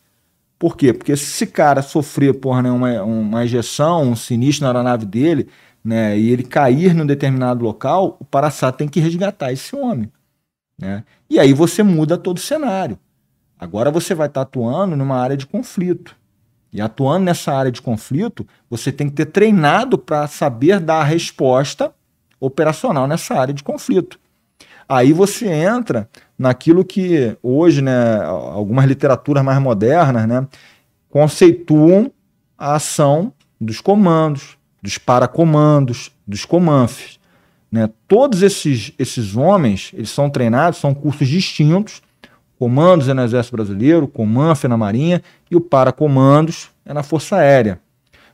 Por 0.57 0.77
quê? 0.77 0.93
Porque 0.93 1.17
se 1.17 1.25
esse 1.25 1.47
cara 1.49 1.83
sofrer 1.83 2.35
porra, 2.35 2.63
né, 2.63 2.71
uma, 2.71 3.03
uma 3.03 3.45
ejeção, 3.45 4.05
um 4.05 4.15
sinistro 4.15 4.63
na 4.63 4.71
aeronave 4.71 5.05
dele, 5.05 5.49
né, 5.85 6.19
e 6.19 6.31
ele 6.31 6.45
cair 6.45 6.95
num 6.95 7.07
determinado 7.07 7.65
local, 7.65 8.17
o 8.21 8.25
Paraçá 8.25 8.71
tem 8.71 8.89
que 8.89 9.01
resgatar 9.01 9.53
esse 9.53 9.75
homem. 9.75 10.11
Né? 10.79 11.05
E 11.29 11.39
aí 11.39 11.53
você 11.53 11.83
muda 11.83 12.17
todo 12.17 12.37
o 12.37 12.41
cenário. 12.41 12.99
Agora 13.59 13.91
você 13.91 14.15
vai 14.15 14.27
estar 14.27 14.43
atuando 14.43 14.97
numa 14.97 15.17
área 15.17 15.37
de 15.37 15.47
conflito. 15.47 16.17
E 16.73 16.81
atuando 16.81 17.25
nessa 17.25 17.53
área 17.53 17.71
de 17.71 17.83
conflito, 17.83 18.47
você 18.69 18.91
tem 18.91 19.09
que 19.09 19.15
ter 19.15 19.27
treinado 19.27 19.99
para 19.99 20.27
saber 20.27 20.81
dar 20.81 21.01
a 21.01 21.05
resposta 21.05 21.93
operacional 22.41 23.07
nessa 23.07 23.35
área 23.35 23.53
de 23.53 23.63
conflito. 23.63 24.19
Aí 24.89 25.13
você 25.13 25.49
entra 25.49 26.09
naquilo 26.39 26.85
que 26.85 27.37
hoje, 27.43 27.81
né, 27.83 28.21
algumas 28.25 28.85
literaturas 28.85 29.45
mais 29.45 29.61
modernas, 29.61 30.27
né, 30.27 30.47
conceituam 31.09 32.11
a 32.59 32.75
ação 32.75 33.33
dos 33.61 33.81
comandos, 33.81 34.57
dos 34.83 34.99
paracomandos, 34.99 36.11
dos 36.27 36.45
comanfes. 36.45 37.21
Né? 37.71 37.89
Todos 38.09 38.43
esses, 38.43 38.93
esses 38.99 39.37
homens, 39.37 39.93
eles 39.95 40.11
são 40.11 40.29
treinados, 40.29 40.79
são 40.79 40.93
cursos 40.93 41.29
distintos. 41.29 42.03
Comandos 42.59 43.09
é 43.09 43.15
no 43.15 43.23
Exército 43.23 43.57
Brasileiro, 43.57 44.07
Comanf 44.07 44.65
é 44.65 44.69
na 44.69 44.77
Marinha 44.77 45.23
e 45.51 45.57
o 45.57 45.61
Paracomandos 45.61 46.71
é 46.85 46.93
na 46.93 47.03
Força 47.03 47.37
Aérea. 47.37 47.81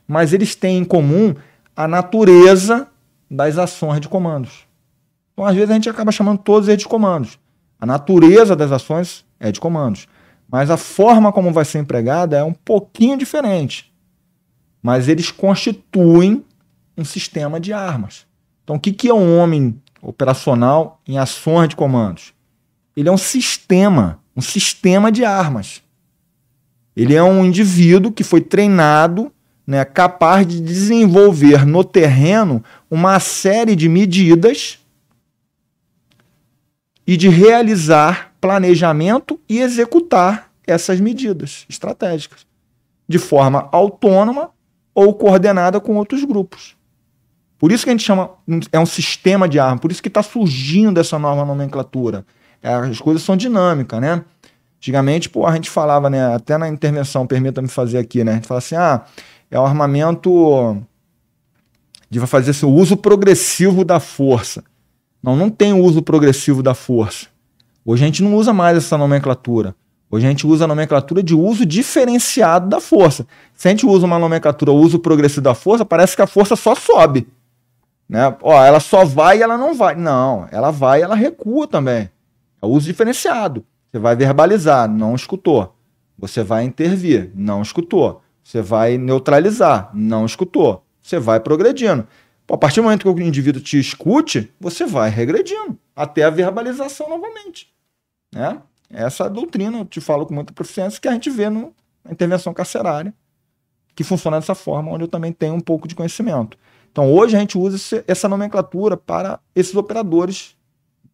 Mas 0.07 0.33
eles 0.33 0.55
têm 0.55 0.79
em 0.79 0.83
comum 0.83 1.33
a 1.75 1.87
natureza 1.87 2.87
das 3.29 3.57
ações 3.57 4.01
de 4.01 4.09
comandos. 4.09 4.67
Então, 5.33 5.45
às 5.45 5.55
vezes, 5.55 5.69
a 5.69 5.73
gente 5.73 5.89
acaba 5.89 6.11
chamando 6.11 6.39
todos 6.39 6.67
eles 6.67 6.81
de 6.81 6.87
comandos. 6.87 7.39
A 7.79 7.85
natureza 7.85 8.55
das 8.55 8.71
ações 8.71 9.23
é 9.39 9.51
de 9.51 9.59
comandos. 9.59 10.07
Mas 10.51 10.69
a 10.69 10.77
forma 10.77 11.31
como 11.31 11.53
vai 11.53 11.63
ser 11.63 11.79
empregada 11.79 12.37
é 12.37 12.43
um 12.43 12.53
pouquinho 12.53 13.17
diferente. 13.17 13.88
Mas 14.81 15.07
eles 15.07 15.31
constituem 15.31 16.43
um 16.97 17.05
sistema 17.05 17.59
de 17.59 17.73
armas. 17.73 18.25
Então, 18.63 18.75
o 18.75 18.79
que 18.79 19.07
é 19.07 19.13
um 19.13 19.37
homem 19.39 19.81
operacional 20.01 21.01
em 21.07 21.17
ações 21.17 21.69
de 21.69 21.75
comandos? 21.75 22.33
Ele 22.95 23.09
é 23.09 23.11
um 23.11 23.17
sistema, 23.17 24.19
um 24.35 24.41
sistema 24.41 25.11
de 25.11 25.23
armas. 25.23 25.81
Ele 26.95 27.15
é 27.15 27.23
um 27.23 27.45
indivíduo 27.45 28.11
que 28.11 28.23
foi 28.23 28.41
treinado, 28.41 29.31
né, 29.65 29.85
capaz 29.85 30.45
de 30.45 30.59
desenvolver 30.59 31.65
no 31.65 31.83
terreno 31.83 32.63
uma 32.89 33.19
série 33.19 33.75
de 33.75 33.87
medidas 33.87 34.79
e 37.05 37.15
de 37.15 37.29
realizar 37.29 38.33
planejamento 38.41 39.39
e 39.47 39.59
executar 39.59 40.51
essas 40.65 40.99
medidas 40.99 41.65
estratégicas 41.69 42.45
de 43.07 43.17
forma 43.17 43.67
autônoma 43.71 44.51
ou 44.93 45.13
coordenada 45.13 45.79
com 45.79 45.95
outros 45.95 46.23
grupos. 46.23 46.75
Por 47.57 47.71
isso 47.71 47.83
que 47.83 47.89
a 47.89 47.93
gente 47.93 48.05
chama, 48.05 48.31
é 48.71 48.79
um 48.79 48.85
sistema 48.85 49.47
de 49.47 49.59
arma, 49.59 49.77
por 49.77 49.91
isso 49.91 50.01
que 50.01 50.07
está 50.07 50.23
surgindo 50.23 50.99
essa 50.99 51.19
nova 51.19 51.43
nomenclatura. 51.43 52.25
É, 52.63 52.73
as 52.73 52.99
coisas 52.99 53.21
são 53.21 53.35
dinâmicas, 53.35 53.99
né? 53.99 54.23
Antigamente, 54.77 55.29
pô, 55.29 55.45
a 55.45 55.53
gente 55.53 55.69
falava, 55.69 56.09
né, 56.09 56.33
até 56.33 56.57
na 56.57 56.69
intervenção, 56.69 57.27
permita-me 57.27 57.67
fazer 57.67 57.97
aqui, 57.97 58.23
né? 58.23 58.31
A 58.31 58.35
gente 58.35 58.47
fala 58.47 58.59
assim, 58.59 58.75
ah, 58.75 59.03
é 59.51 59.59
o 59.59 59.65
armamento 59.65 60.81
de 62.09 62.19
fazer 62.21 62.51
assim, 62.51 62.65
o 62.65 62.69
uso 62.69 62.95
progressivo 62.95 63.83
da 63.83 63.99
força. 63.99 64.63
Não, 65.21 65.35
não 65.35 65.49
tem 65.49 65.73
uso 65.73 66.01
progressivo 66.01 66.63
da 66.63 66.73
força. 66.73 67.27
Hoje 67.85 68.03
a 68.03 68.05
gente 68.05 68.23
não 68.23 68.35
usa 68.35 68.53
mais 68.53 68.77
essa 68.77 68.97
nomenclatura. 68.97 69.75
Hoje 70.11 70.25
a 70.25 70.29
gente 70.29 70.47
usa 70.47 70.63
a 70.63 70.67
nomenclatura 70.67 71.21
de 71.21 71.35
uso 71.35 71.65
diferenciado 71.65 72.67
da 72.67 72.79
força. 72.79 73.27
Se 73.53 73.67
a 73.67 73.71
gente 73.71 73.85
usa 73.85 74.05
uma 74.05 74.17
nomenclatura 74.17 74.71
uso 74.71 74.97
progressivo 74.97 75.41
da 75.41 75.53
força, 75.53 75.85
parece 75.85 76.15
que 76.15 76.21
a 76.21 76.27
força 76.27 76.55
só 76.55 76.73
sobe. 76.73 77.27
Né? 78.07 78.35
Ó, 78.41 78.63
ela 78.63 78.79
só 78.79 79.05
vai 79.05 79.37
e 79.37 79.41
ela 79.43 79.55
não 79.55 79.75
vai. 79.75 79.95
Não, 79.95 80.47
ela 80.51 80.71
vai 80.71 80.99
e 80.99 81.03
ela 81.03 81.13
recua 81.13 81.67
também. 81.67 82.09
É 82.59 82.65
o 82.65 82.69
uso 82.69 82.87
diferenciado. 82.87 83.63
Você 83.91 83.99
vai 83.99 84.15
verbalizar, 84.15 84.89
não 84.89 85.13
escutou. 85.13 85.75
Você 86.17 86.43
vai 86.43 86.63
intervir, 86.63 87.31
não 87.35 87.61
escutou. 87.61 88.21
Você 88.43 88.63
vai 88.63 88.97
neutralizar, 88.97 89.91
não 89.93 90.25
escutou. 90.25 90.83
Você 91.01 91.19
vai 91.19 91.39
progredindo. 91.39 92.07
A 92.51 92.57
partir 92.57 92.81
do 92.81 92.83
momento 92.85 93.03
que 93.03 93.09
o 93.09 93.21
indivíduo 93.21 93.61
te 93.61 93.79
escute, 93.79 94.51
você 94.59 94.87
vai 94.87 95.11
regredindo 95.11 95.77
até 95.95 96.23
a 96.23 96.31
verbalização 96.31 97.07
novamente. 97.07 97.71
Né? 98.33 98.59
Essa 98.89 99.29
doutrina, 99.29 99.79
eu 99.79 99.85
te 99.85 100.01
falo 100.01 100.25
com 100.25 100.33
muita 100.33 100.51
proficiência, 100.51 100.99
que 100.99 101.07
a 101.07 101.13
gente 101.13 101.29
vê 101.29 101.49
no, 101.49 101.73
na 102.03 102.11
intervenção 102.11 102.53
carcerária, 102.53 103.13
que 103.95 104.03
funciona 104.03 104.39
dessa 104.39 104.55
forma, 104.55 104.91
onde 104.91 105.03
eu 105.03 105.07
também 105.07 105.31
tenho 105.31 105.53
um 105.53 105.59
pouco 105.59 105.87
de 105.87 105.93
conhecimento. 105.93 106.57
Então, 106.91 107.13
hoje 107.13 107.35
a 107.35 107.39
gente 107.39 107.57
usa 107.57 107.75
esse, 107.75 108.03
essa 108.07 108.27
nomenclatura 108.27 108.97
para 108.97 109.39
esses 109.55 109.75
operadores 109.75 110.57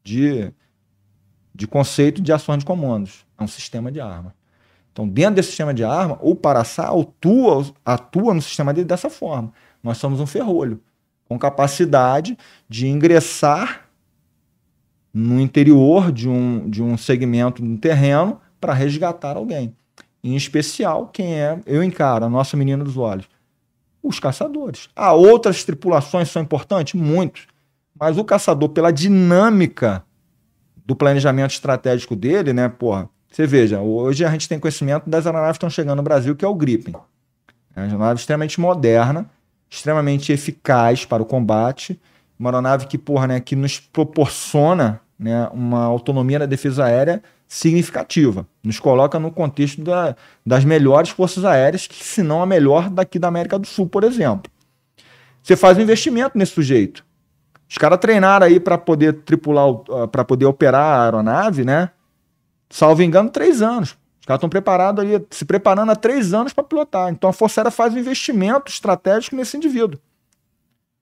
de, 0.04 0.52
de 1.54 1.68
conceito 1.68 2.22
de 2.22 2.32
ações 2.32 2.60
de 2.60 2.66
comandos. 2.66 3.26
É 3.38 3.44
um 3.44 3.48
sistema 3.48 3.92
de 3.92 4.00
arma. 4.00 4.34
Então, 4.94 5.06
dentro 5.06 5.36
desse 5.36 5.50
sistema 5.50 5.74
de 5.74 5.84
arma, 5.84 6.18
o 6.22 6.34
Paraçá 6.34 6.88
atua, 6.88 7.66
atua 7.84 8.34
no 8.34 8.42
sistema 8.42 8.74
dele 8.74 8.88
dessa 8.88 9.10
forma. 9.10 9.52
Nós 9.84 9.98
somos 9.98 10.22
um 10.22 10.26
ferrolho, 10.26 10.82
com 11.28 11.38
capacidade 11.38 12.38
de 12.70 12.88
ingressar 12.88 13.85
no 15.16 15.39
interior 15.39 16.11
de 16.11 16.28
um, 16.28 16.70
de 16.70 16.84
um 16.84 16.97
segmento 16.97 17.61
do 17.61 17.78
terreno 17.78 18.41
para 18.59 18.74
resgatar 18.74 19.38
alguém. 19.38 19.74
Em 20.22 20.36
especial, 20.36 21.07
quem 21.07 21.36
é, 21.36 21.57
eu 21.66 21.82
encaro, 21.82 22.26
a 22.26 22.30
nossa 22.30 22.57
menina 22.57 22.84
dos 22.84 22.97
olhos, 22.97 23.26
os 24.03 24.20
caçadores. 24.20 24.89
Há 24.93 25.13
outras 25.13 25.63
tripulações 25.63 26.30
são 26.30 26.41
importantes? 26.41 26.99
Muitos. 26.99 27.47
Mas 27.97 28.18
o 28.18 28.26
caçador, 28.26 28.68
pela 28.70 28.91
dinâmica 28.91 30.03
do 30.86 30.97
planejamento 30.97 31.51
estratégico 31.51 32.13
dele, 32.13 32.51
né, 32.51 32.68
porra, 32.68 33.09
você 33.32 33.47
veja, 33.47 33.80
hoje 33.80 34.26
a 34.26 34.30
gente 34.32 34.49
tem 34.49 34.59
conhecimento 34.59 35.09
das 35.09 35.26
aeronaves 35.26 35.53
que 35.53 35.57
estão 35.59 35.70
chegando 35.70 35.97
no 35.97 36.03
Brasil, 36.03 36.36
que 36.36 36.43
é 36.43 36.47
o 36.47 36.53
Gripen. 36.53 36.93
É 37.74 37.80
uma 37.80 37.86
aeronave 37.86 38.20
extremamente 38.20 38.59
moderna, 38.59 39.30
extremamente 39.70 40.34
eficaz 40.34 41.05
para 41.05 41.24
o 41.24 41.26
combate, 41.26 41.97
uma 42.38 42.49
aeronave 42.49 42.88
que, 42.88 42.97
porra, 42.97 43.28
né, 43.28 43.39
que 43.39 43.55
nos 43.55 43.80
proporciona 43.80 44.99
né, 45.18 45.49
uma 45.53 45.84
autonomia 45.84 46.39
na 46.39 46.45
defesa 46.45 46.86
aérea 46.86 47.24
significativa. 47.47 48.45
Nos 48.63 48.80
coloca 48.80 49.20
no 49.20 49.32
contexto 49.32 49.82
da, 49.82 50.16
das 50.45 50.63
melhores 50.66 51.09
forças 51.09 51.45
aéreas, 51.45 51.88
que 51.88 52.03
se 52.03 52.22
não 52.22 52.41
a 52.41 52.45
melhor 52.45 52.89
daqui 52.89 53.20
da 53.20 53.28
América 53.28 53.57
do 53.57 53.68
Sul, 53.68 53.88
por 53.88 54.03
exemplo. 54.03 54.51
Você 55.41 55.55
faz 55.55 55.78
um 55.78 55.82
investimento 55.82 56.38
nesse 56.38 56.53
sujeito. 56.53 57.05
Os 57.70 57.78
caras 57.78 57.99
treinaram 57.99 58.45
aí 58.45 58.59
para 58.59 58.78
poder 58.78 59.13
tripular, 59.22 59.68
para 60.11 60.24
poder 60.24 60.45
operar 60.45 60.99
a 60.99 61.03
aeronave, 61.03 61.63
né? 61.63 61.91
Salvo 62.70 63.01
engano, 63.03 63.30
três 63.30 63.61
anos. 63.61 63.97
Os 64.20 64.26
caras 64.26 64.39
estão 64.39 64.49
preparados 64.49 65.03
ali, 65.03 65.24
se 65.30 65.45
preparando 65.45 65.91
há 65.91 65.95
três 65.95 66.34
anos 66.34 66.51
para 66.51 66.63
pilotar. 66.63 67.09
Então 67.11 67.30
a 67.30 67.34
Força 67.34 67.61
Aérea 67.61 67.72
faz 67.72 67.93
um 67.93 67.99
investimento 67.99 68.72
estratégico 68.72 69.36
nesse 69.36 69.55
indivíduo. 69.55 69.99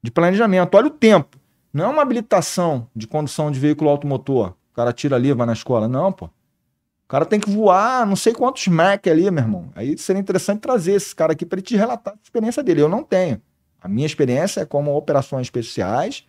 De 0.01 0.11
planejamento. 0.11 0.75
Olha 0.75 0.87
o 0.87 0.89
tempo. 0.89 1.37
Não 1.73 1.85
é 1.85 1.87
uma 1.87 2.03
habilitação 2.03 2.87
de 2.95 3.07
condução 3.07 3.49
de 3.49 3.59
veículo 3.59 3.89
automotor. 3.89 4.53
O 4.71 4.75
cara 4.75 4.93
tira 4.93 5.15
ali, 5.15 5.33
vai 5.33 5.47
na 5.47 5.53
escola. 5.53 5.87
Não, 5.87 6.11
pô. 6.11 6.25
O 6.25 7.07
cara 7.07 7.25
tem 7.25 7.39
que 7.39 7.49
voar 7.49 8.05
não 8.05 8.15
sei 8.15 8.33
quantos 8.33 8.67
Mac 8.67 9.07
ali, 9.07 9.29
meu 9.31 9.43
irmão. 9.43 9.71
Aí 9.75 9.97
seria 9.97 10.19
interessante 10.19 10.59
trazer 10.59 10.93
esse 10.93 11.15
cara 11.15 11.33
aqui 11.33 11.45
para 11.45 11.57
ele 11.57 11.65
te 11.65 11.75
relatar 11.75 12.13
a 12.13 12.17
experiência 12.23 12.63
dele. 12.63 12.81
Eu 12.81 12.89
não 12.89 13.03
tenho. 13.03 13.41
A 13.81 13.87
minha 13.87 14.05
experiência 14.05 14.61
é 14.61 14.65
como 14.65 14.95
operações 14.95 15.47
especiais, 15.47 16.25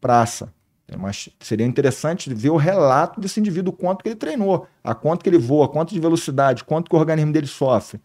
praça. 0.00 0.52
Mas 0.96 1.28
seria 1.40 1.66
interessante 1.66 2.32
ver 2.32 2.50
o 2.50 2.56
relato 2.56 3.20
desse 3.20 3.38
indivíduo, 3.38 3.72
quanto 3.72 4.02
que 4.02 4.08
ele 4.08 4.16
treinou, 4.16 4.66
a 4.82 4.94
quanto 4.94 5.22
que 5.22 5.28
ele 5.28 5.38
voa, 5.38 5.68
quanto 5.68 5.92
de 5.92 6.00
velocidade, 6.00 6.64
quanto 6.64 6.88
que 6.88 6.96
o 6.96 6.98
organismo 6.98 7.32
dele 7.32 7.46
sofre. 7.46 8.00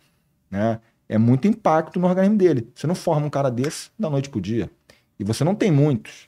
Né? 0.52 0.80
É 1.08 1.18
muito 1.18 1.48
impacto 1.48 2.00
no 2.00 2.08
organismo 2.08 2.38
dele. 2.38 2.70
Você 2.76 2.86
não 2.86 2.96
forma 2.96 3.26
um 3.26 3.30
cara 3.30 3.50
desse 3.50 3.90
da 3.98 4.10
noite 4.10 4.30
para 4.30 4.38
o 4.38 4.42
dia. 4.42 4.70
E 5.18 5.24
você 5.24 5.44
não 5.44 5.56
tem 5.56 5.72
muitos. 5.72 6.28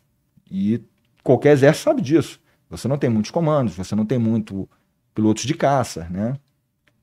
E 0.49 0.81
qualquer 1.23 1.53
exército 1.53 1.83
sabe 1.83 2.01
disso. 2.01 2.39
Você 2.69 2.87
não 2.87 2.97
tem 2.97 3.09
muitos 3.09 3.31
comandos, 3.31 3.75
você 3.75 3.95
não 3.95 4.05
tem 4.05 4.17
muito 4.17 4.67
pilotos 5.13 5.43
de 5.43 5.53
caça, 5.53 6.07
né? 6.09 6.37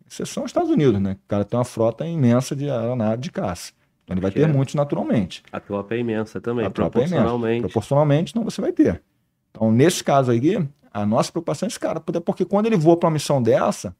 Exceção 0.06 0.44
Estados 0.44 0.70
Unidos, 0.70 1.00
né? 1.00 1.16
O 1.24 1.28
cara 1.28 1.44
tem 1.44 1.58
uma 1.58 1.64
frota 1.64 2.06
imensa 2.06 2.54
de 2.54 2.68
aeronave 2.68 3.22
de 3.22 3.30
caça. 3.30 3.72
Então 4.04 4.14
ele 4.14 4.20
vai 4.20 4.30
ter 4.30 4.42
é. 4.42 4.46
muitos 4.46 4.74
naturalmente. 4.74 5.42
A 5.50 5.60
tropa 5.60 5.94
é 5.94 5.98
imensa 5.98 6.40
também, 6.40 6.66
a 6.66 6.70
proporcionalmente. 6.70 7.46
É 7.46 7.56
imensa. 7.56 7.68
Proporcionalmente, 7.68 8.36
não 8.36 8.44
você 8.44 8.60
vai 8.60 8.72
ter. 8.72 9.02
Então, 9.50 9.70
nesse 9.70 10.02
caso 10.02 10.30
aí, 10.30 10.68
a 10.92 11.06
nossa 11.06 11.30
preocupação 11.30 11.66
é 11.66 11.68
esse 11.68 11.80
cara, 11.80 12.00
porque 12.00 12.44
quando 12.44 12.66
ele 12.66 12.76
voa 12.76 12.96
para 12.96 13.06
uma 13.08 13.14
missão 13.14 13.42
dessa, 13.42 13.94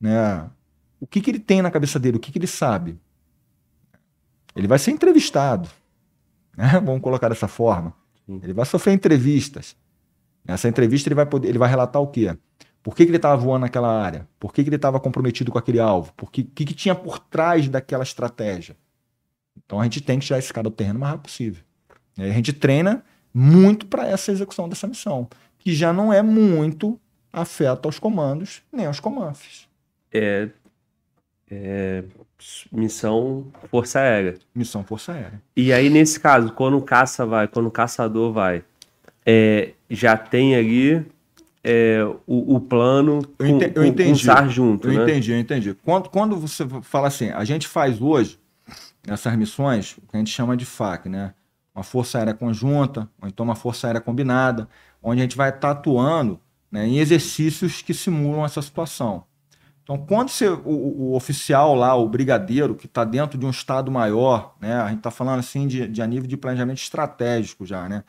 né, 0.00 0.48
o 1.00 1.06
que, 1.06 1.20
que 1.20 1.30
ele 1.30 1.38
tem 1.38 1.62
na 1.62 1.70
cabeça 1.70 1.98
dele, 1.98 2.16
o 2.16 2.20
que, 2.20 2.32
que 2.32 2.38
ele 2.38 2.46
sabe? 2.46 2.98
Ele 4.54 4.68
vai 4.68 4.78
ser 4.78 4.90
entrevistado, 4.90 5.68
né? 6.56 6.80
vamos 6.84 7.00
colocar 7.00 7.28
dessa 7.28 7.48
forma. 7.48 7.94
Ele 8.28 8.52
vai 8.52 8.64
sofrer 8.64 8.92
entrevistas. 8.92 9.76
Nessa 10.44 10.68
entrevista 10.68 11.08
ele 11.08 11.14
vai 11.14 11.26
poder, 11.26 11.48
ele 11.48 11.58
vai 11.58 11.68
relatar 11.68 12.00
o 12.00 12.06
quê? 12.06 12.36
Por 12.82 12.94
que, 12.94 13.04
que 13.04 13.10
ele 13.10 13.16
estava 13.16 13.36
voando 13.36 13.62
naquela 13.62 13.88
área? 13.88 14.28
Por 14.38 14.52
que, 14.52 14.62
que 14.62 14.68
ele 14.68 14.76
estava 14.76 15.00
comprometido 15.00 15.50
com 15.50 15.58
aquele 15.58 15.80
alvo? 15.80 16.12
Por 16.14 16.30
que, 16.30 16.42
que, 16.42 16.66
que 16.66 16.74
tinha 16.74 16.94
por 16.94 17.18
trás 17.18 17.66
daquela 17.68 18.02
estratégia? 18.02 18.76
Então 19.64 19.80
a 19.80 19.84
gente 19.84 20.02
tem 20.02 20.18
que 20.18 20.26
tirar 20.26 20.38
esse 20.38 20.52
cara 20.52 20.68
do 20.68 20.74
terreno 20.74 20.98
o 20.98 21.00
mais 21.00 21.12
rápido 21.12 21.24
possível. 21.24 21.62
E 22.18 22.22
a 22.22 22.32
gente 22.32 22.52
treina 22.52 23.02
muito 23.32 23.86
para 23.86 24.06
essa 24.06 24.30
execução 24.30 24.68
dessa 24.68 24.86
missão, 24.86 25.28
que 25.58 25.74
já 25.74 25.92
não 25.92 26.12
é 26.12 26.22
muito 26.22 27.00
afeta 27.32 27.88
aos 27.88 27.98
comandos 27.98 28.62
nem 28.70 28.86
aos 28.86 29.00
comandos. 29.00 29.68
É, 30.12 30.48
é, 31.54 32.04
missão 32.72 33.46
Força 33.70 34.00
Aérea. 34.00 34.38
Missão 34.54 34.84
Força 34.84 35.12
Aérea. 35.12 35.42
E 35.56 35.72
aí, 35.72 35.88
nesse 35.88 36.18
caso, 36.18 36.52
quando 36.52 36.76
o 36.76 36.82
caça 36.82 37.24
vai, 37.24 37.48
quando 37.48 37.66
o 37.66 37.70
caçador 37.70 38.32
vai, 38.32 38.64
é, 39.24 39.72
já 39.88 40.16
tem 40.16 40.54
ali 40.54 41.04
é, 41.62 42.04
o, 42.26 42.56
o, 42.56 42.60
plano 42.60 43.22
com, 43.38 43.44
eu 43.44 43.46
entendi, 43.46 43.72
eu 43.74 43.84
entendi, 43.84 44.26
com 44.26 44.48
junto, 44.48 44.88
Eu 44.88 44.98
né? 44.98 45.02
entendi, 45.04 45.32
eu 45.32 45.38
entendi. 45.38 45.74
Quando, 45.82 46.10
quando 46.10 46.36
você 46.36 46.66
fala 46.82 47.08
assim, 47.08 47.30
a 47.30 47.44
gente 47.44 47.66
faz 47.66 48.00
hoje 48.02 48.38
essas 49.06 49.34
missões, 49.36 49.96
o 49.98 50.02
que 50.02 50.16
a 50.16 50.18
gente 50.18 50.30
chama 50.30 50.56
de 50.56 50.64
FAC, 50.64 51.08
né? 51.08 51.32
Uma 51.74 51.82
força 51.82 52.18
aérea 52.18 52.34
conjunta, 52.34 53.08
ou 53.20 53.28
então 53.28 53.44
uma 53.44 53.56
força 53.56 53.86
aérea 53.86 54.00
combinada, 54.00 54.68
onde 55.02 55.20
a 55.20 55.24
gente 55.24 55.36
vai 55.36 55.50
estar 55.50 55.70
atuando 55.70 56.38
né, 56.70 56.86
em 56.86 56.98
exercícios 56.98 57.82
que 57.82 57.92
simulam 57.92 58.44
essa 58.44 58.62
situação. 58.62 59.24
Então, 59.84 59.98
quando 59.98 60.30
você, 60.30 60.48
o, 60.48 60.60
o, 60.64 61.14
oficial 61.14 61.74
lá, 61.74 61.94
o 61.94 62.08
brigadeiro, 62.08 62.74
que 62.74 62.86
está 62.86 63.04
dentro 63.04 63.38
de 63.38 63.44
um 63.44 63.50
estado 63.50 63.90
maior, 63.92 64.56
né? 64.58 64.80
A 64.80 64.88
gente 64.88 64.98
está 64.98 65.10
falando 65.10 65.40
assim 65.40 65.66
de, 65.66 65.86
de 65.86 66.00
a 66.00 66.06
nível 66.06 66.26
de 66.26 66.38
planejamento 66.38 66.78
estratégico 66.78 67.66
já, 67.66 67.86
né? 67.86 68.02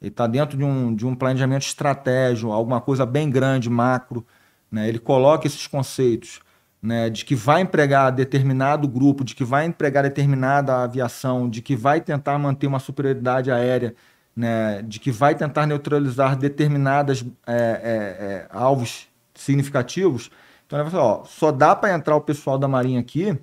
Ele 0.00 0.10
está 0.10 0.26
dentro 0.26 0.56
de 0.56 0.64
um, 0.64 0.94
de 0.94 1.06
um 1.06 1.14
planejamento 1.14 1.62
estratégico, 1.66 2.50
alguma 2.50 2.80
coisa 2.80 3.04
bem 3.04 3.28
grande, 3.28 3.68
macro, 3.68 4.26
né? 4.72 4.88
Ele 4.88 4.98
coloca 4.98 5.46
esses 5.46 5.66
conceitos, 5.66 6.40
né? 6.80 7.10
De 7.10 7.26
que 7.26 7.34
vai 7.34 7.60
empregar 7.60 8.10
determinado 8.10 8.88
grupo, 8.88 9.22
de 9.22 9.34
que 9.34 9.44
vai 9.44 9.66
empregar 9.66 10.04
determinada 10.04 10.82
aviação, 10.82 11.48
de 11.48 11.60
que 11.60 11.76
vai 11.76 12.00
tentar 12.00 12.38
manter 12.38 12.66
uma 12.66 12.78
superioridade 12.78 13.50
aérea, 13.50 13.94
né? 14.34 14.80
De 14.82 14.98
que 14.98 15.10
vai 15.10 15.34
tentar 15.34 15.66
neutralizar 15.66 16.36
determinadas 16.38 17.22
é, 17.46 17.52
é, 17.52 17.56
é, 17.56 18.48
alvos 18.50 19.08
significativos 19.34 20.30
então 20.68 20.78
ele 20.78 20.90
falar, 20.90 21.04
ó, 21.04 21.24
só 21.24 21.50
dá 21.50 21.74
para 21.74 21.94
entrar 21.94 22.14
o 22.14 22.20
pessoal 22.20 22.58
da 22.58 22.68
Marinha 22.68 23.00
aqui 23.00 23.34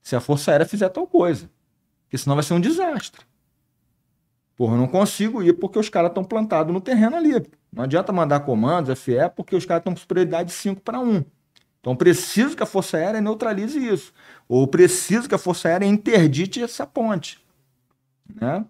se 0.00 0.16
a 0.16 0.20
Força 0.20 0.50
Aérea 0.50 0.64
fizer 0.64 0.88
tal 0.88 1.06
coisa. 1.06 1.50
Porque 2.04 2.16
senão 2.16 2.34
vai 2.34 2.42
ser 2.42 2.54
um 2.54 2.60
desastre. 2.60 3.20
Porra, 4.56 4.72
eu 4.72 4.78
não 4.78 4.88
consigo 4.88 5.42
ir 5.42 5.52
porque 5.52 5.78
os 5.78 5.90
caras 5.90 6.10
estão 6.10 6.24
plantados 6.24 6.72
no 6.72 6.80
terreno 6.80 7.16
ali. 7.16 7.46
Não 7.70 7.84
adianta 7.84 8.14
mandar 8.14 8.40
comandos, 8.40 8.98
FE, 8.98 9.28
porque 9.36 9.54
os 9.54 9.66
caras 9.66 9.82
estão 9.82 9.94
com 9.94 10.00
prioridade 10.06 10.50
5 10.50 10.80
para 10.80 10.98
1. 10.98 11.22
Então 11.80 11.94
preciso 11.94 12.56
que 12.56 12.62
a 12.62 12.66
Força 12.66 12.96
Aérea 12.96 13.20
neutralize 13.20 13.78
isso. 13.78 14.14
Ou 14.48 14.66
preciso 14.66 15.28
que 15.28 15.34
a 15.34 15.38
Força 15.38 15.68
Aérea 15.68 15.84
interdite 15.84 16.62
essa 16.62 16.86
ponte. 16.86 17.44
Né? 18.40 18.64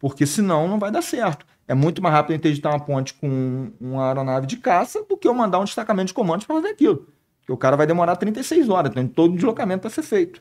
Porque 0.00 0.26
senão 0.26 0.66
não 0.66 0.80
vai 0.80 0.90
dar 0.90 1.02
certo. 1.02 1.46
É 1.68 1.74
muito 1.74 2.02
mais 2.02 2.12
rápido 2.12 2.34
interditar 2.34 2.72
uma 2.72 2.84
ponte 2.84 3.14
com 3.14 3.70
uma 3.80 4.08
aeronave 4.08 4.48
de 4.48 4.56
caça 4.56 5.04
do 5.04 5.16
que 5.16 5.28
eu 5.28 5.34
mandar 5.34 5.60
um 5.60 5.64
destacamento 5.64 6.08
de 6.08 6.14
comandos 6.14 6.44
para 6.44 6.56
fazer 6.56 6.70
aquilo 6.70 7.06
que 7.50 7.54
o 7.54 7.56
cara 7.56 7.76
vai 7.76 7.84
demorar 7.84 8.14
36 8.14 8.68
horas, 8.68 8.94
tem 8.94 9.08
todo 9.08 9.34
deslocamento 9.34 9.80
para 9.80 9.90
ser 9.90 10.02
feito. 10.02 10.40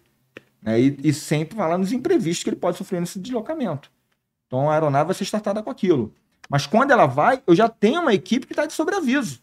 Né? 0.62 0.80
E, 0.80 1.00
e, 1.06 1.12
sempre 1.14 1.58
falar 1.58 1.76
nos 1.78 1.92
imprevistos 1.92 2.44
que 2.44 2.52
ele 2.52 2.56
pode 2.56 2.78
sofrer 2.78 3.00
nesse 3.00 3.20
deslocamento. 3.20 3.90
Então 4.46 4.70
a 4.70 4.74
aeronave 4.74 5.08
vai 5.08 5.16
ser 5.16 5.24
startada 5.24 5.64
com 5.64 5.72
aquilo. 5.72 6.14
Mas 6.48 6.68
quando 6.68 6.92
ela 6.92 7.08
vai, 7.08 7.42
eu 7.48 7.56
já 7.56 7.68
tenho 7.68 8.02
uma 8.02 8.14
equipe 8.14 8.46
que 8.46 8.54
está 8.54 8.66
de 8.66 8.74
sobreaviso. 8.74 9.42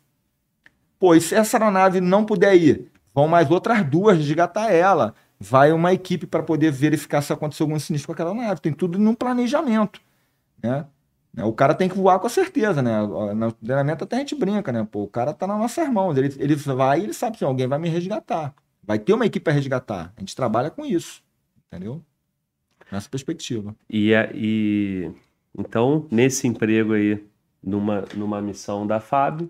E 1.03 1.21
se 1.21 1.35
essa 1.35 1.57
aeronave 1.57 2.01
não 2.01 2.25
puder 2.25 2.55
ir, 2.55 2.91
vão 3.13 3.27
mais 3.27 3.51
outras 3.51 3.85
duas 3.85 4.17
resgatar 4.17 4.71
ela. 4.73 5.15
Vai 5.39 5.73
uma 5.73 5.93
equipe 5.93 6.25
para 6.25 6.43
poder 6.43 6.71
verificar 6.71 7.21
se 7.21 7.33
aconteceu 7.33 7.65
algum 7.65 7.79
sinistro 7.81 8.07
com 8.07 8.13
aquela 8.13 8.33
nave. 8.33 8.61
Tem 8.61 8.73
tudo 8.73 8.97
num 8.97 9.15
planejamento. 9.15 10.01
Né? 10.63 10.87
Né? 11.37 11.45
O 11.45 11.53
cara 11.53 11.75
tem 11.75 11.89
que 11.89 11.97
voar 11.97 12.19
com 12.19 12.29
certeza, 12.29 12.83
né? 12.83 13.07
No 13.35 13.53
treinamento 13.53 14.03
até 14.03 14.17
a 14.17 14.19
gente 14.21 14.35
brinca, 14.35 14.73
né? 14.73 14.89
Pô, 14.91 15.03
o 15.03 15.09
cara 15.09 15.35
tá 15.35 15.47
nas 15.47 15.59
nossas 15.59 15.89
mãos. 15.91 16.17
Ele, 16.17 16.35
ele 16.39 16.55
vai 16.57 17.01
e 17.01 17.05
ele 17.05 17.13
sabe 17.13 17.37
que 17.37 17.45
assim, 17.45 17.51
alguém 17.51 17.69
vai 17.69 17.79
me 17.79 17.91
resgatar. 17.91 18.55
Vai 18.83 18.99
ter 18.99 19.13
uma 19.13 19.27
equipe 19.27 19.45
para 19.45 19.53
resgatar. 19.53 20.13
A 20.17 20.21
gente 20.21 20.35
trabalha 20.35 20.71
com 20.71 20.85
isso. 20.85 21.23
Entendeu? 21.67 22.03
Nessa 22.91 23.09
perspectiva. 23.09 23.77
E, 23.91 24.13
e 24.35 25.11
então, 25.59 26.07
nesse 26.11 26.47
emprego 26.47 26.95
aí, 26.95 27.23
numa, 27.63 28.05
numa 28.15 28.41
missão 28.41 28.87
da 28.87 29.01
FAB, 29.01 29.49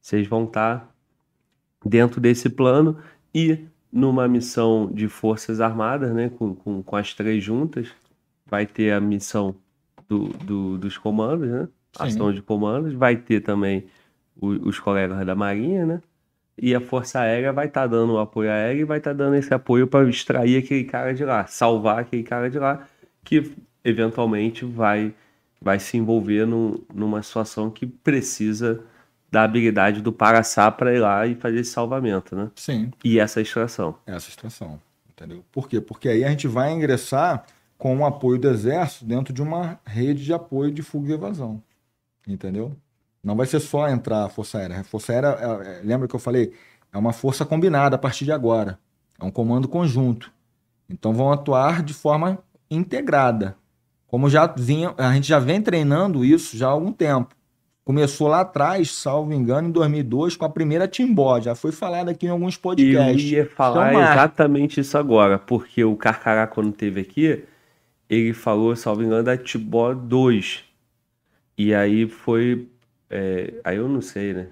vocês 0.00 0.26
vão 0.28 0.44
estar 0.44 0.80
tá 0.80 0.88
dentro 1.84 2.20
desse 2.20 2.48
plano 2.48 2.98
e 3.34 3.66
numa 3.90 4.28
missão 4.28 4.90
de 4.92 5.08
Forças 5.08 5.60
Armadas, 5.60 6.14
né? 6.14 6.28
Com, 6.28 6.54
com, 6.54 6.82
com 6.82 6.96
as 6.96 7.12
três 7.14 7.42
juntas, 7.42 7.88
vai 8.46 8.66
ter 8.66 8.92
a 8.92 9.00
missão 9.00 9.56
do, 10.12 10.28
do, 10.44 10.78
dos 10.78 10.98
comandos, 10.98 11.48
né? 11.48 11.68
Sim. 11.96 12.04
Ação 12.04 12.32
de 12.32 12.42
comandos. 12.42 12.92
Vai 12.92 13.16
ter 13.16 13.40
também 13.40 13.86
o, 14.36 14.48
os 14.68 14.78
colegas 14.78 15.24
da 15.24 15.34
Marinha, 15.34 15.86
né? 15.86 16.00
E 16.58 16.74
a 16.74 16.80
Força 16.80 17.20
Aérea 17.20 17.52
vai 17.52 17.66
estar 17.66 17.82
tá 17.82 17.86
dando 17.86 18.12
o 18.12 18.18
apoio 18.18 18.50
aéreo 18.50 18.82
e 18.82 18.84
vai 18.84 18.98
estar 18.98 19.10
tá 19.10 19.16
dando 19.16 19.36
esse 19.36 19.52
apoio 19.54 19.86
para 19.86 20.08
extrair 20.08 20.58
aquele 20.58 20.84
cara 20.84 21.14
de 21.14 21.24
lá, 21.24 21.46
salvar 21.46 22.00
aquele 22.00 22.22
cara 22.22 22.50
de 22.50 22.58
lá, 22.58 22.86
que 23.24 23.52
eventualmente 23.82 24.64
vai, 24.64 25.14
vai 25.60 25.78
se 25.78 25.96
envolver 25.96 26.46
num, 26.46 26.78
numa 26.94 27.22
situação 27.22 27.70
que 27.70 27.86
precisa 27.86 28.80
da 29.30 29.44
habilidade 29.44 30.02
do 30.02 30.12
Paraçá 30.12 30.70
para 30.70 30.94
ir 30.94 30.98
lá 30.98 31.26
e 31.26 31.34
fazer 31.34 31.60
esse 31.60 31.70
salvamento, 31.70 32.36
né? 32.36 32.50
Sim. 32.54 32.90
E 33.02 33.18
essa 33.18 33.40
extração. 33.40 33.96
Essa 34.06 34.28
extração, 34.28 34.78
entendeu? 35.10 35.42
Por 35.50 35.66
quê? 35.66 35.80
Porque 35.80 36.10
aí 36.10 36.22
a 36.22 36.28
gente 36.28 36.46
vai 36.46 36.70
ingressar 36.70 37.46
com 37.82 37.98
o 37.98 38.06
apoio 38.06 38.38
do 38.38 38.48
Exército 38.48 39.04
dentro 39.04 39.34
de 39.34 39.42
uma 39.42 39.80
rede 39.84 40.24
de 40.24 40.32
apoio 40.32 40.70
de 40.70 40.82
fuga 40.82 41.10
e 41.10 41.14
evasão. 41.14 41.60
Entendeu? 42.28 42.76
Não 43.20 43.34
vai 43.34 43.44
ser 43.44 43.58
só 43.58 43.88
entrar 43.88 44.24
a 44.24 44.28
Força 44.28 44.58
Aérea. 44.58 44.78
A 44.78 44.84
Força 44.84 45.12
Aérea, 45.12 45.36
é, 45.36 45.78
é, 45.78 45.80
lembra 45.82 46.06
que 46.06 46.14
eu 46.14 46.20
falei? 46.20 46.52
É 46.92 46.96
uma 46.96 47.12
força 47.12 47.44
combinada 47.44 47.96
a 47.96 47.98
partir 47.98 48.24
de 48.24 48.30
agora. 48.30 48.78
É 49.20 49.24
um 49.24 49.32
comando 49.32 49.66
conjunto. 49.66 50.30
Então 50.88 51.12
vão 51.12 51.32
atuar 51.32 51.82
de 51.82 51.92
forma 51.92 52.38
integrada. 52.70 53.56
Como 54.06 54.30
já 54.30 54.46
vinha, 54.46 54.94
a 54.96 55.12
gente 55.12 55.26
já 55.26 55.40
vem 55.40 55.60
treinando 55.60 56.24
isso 56.24 56.56
já 56.56 56.68
há 56.68 56.70
algum 56.70 56.92
tempo. 56.92 57.34
Começou 57.84 58.28
lá 58.28 58.42
atrás, 58.42 58.92
salvo 58.92 59.32
engano, 59.32 59.66
em 59.66 59.72
2002, 59.72 60.36
com 60.36 60.44
a 60.44 60.48
primeira 60.48 60.86
Timbó. 60.86 61.40
Já 61.40 61.56
foi 61.56 61.72
falado 61.72 62.10
aqui 62.10 62.26
em 62.26 62.30
alguns 62.30 62.56
podcasts. 62.56 63.32
Eu 63.32 63.38
ia 63.38 63.50
falar 63.50 63.92
então, 63.92 64.02
exatamente 64.02 64.78
isso 64.78 64.96
agora, 64.96 65.36
porque 65.36 65.82
o 65.82 65.96
Carcará, 65.96 66.46
quando 66.46 66.70
teve 66.70 67.00
aqui, 67.00 67.44
ele 68.14 68.34
falou, 68.34 68.76
salvo 68.76 69.02
engano, 69.02 69.22
da 69.22 69.36
Tibó 69.36 69.94
2. 69.94 70.64
E 71.56 71.74
aí 71.74 72.06
foi. 72.06 72.68
É, 73.08 73.54
aí 73.64 73.76
eu 73.76 73.88
não 73.88 74.02
sei, 74.02 74.34
né? 74.34 74.48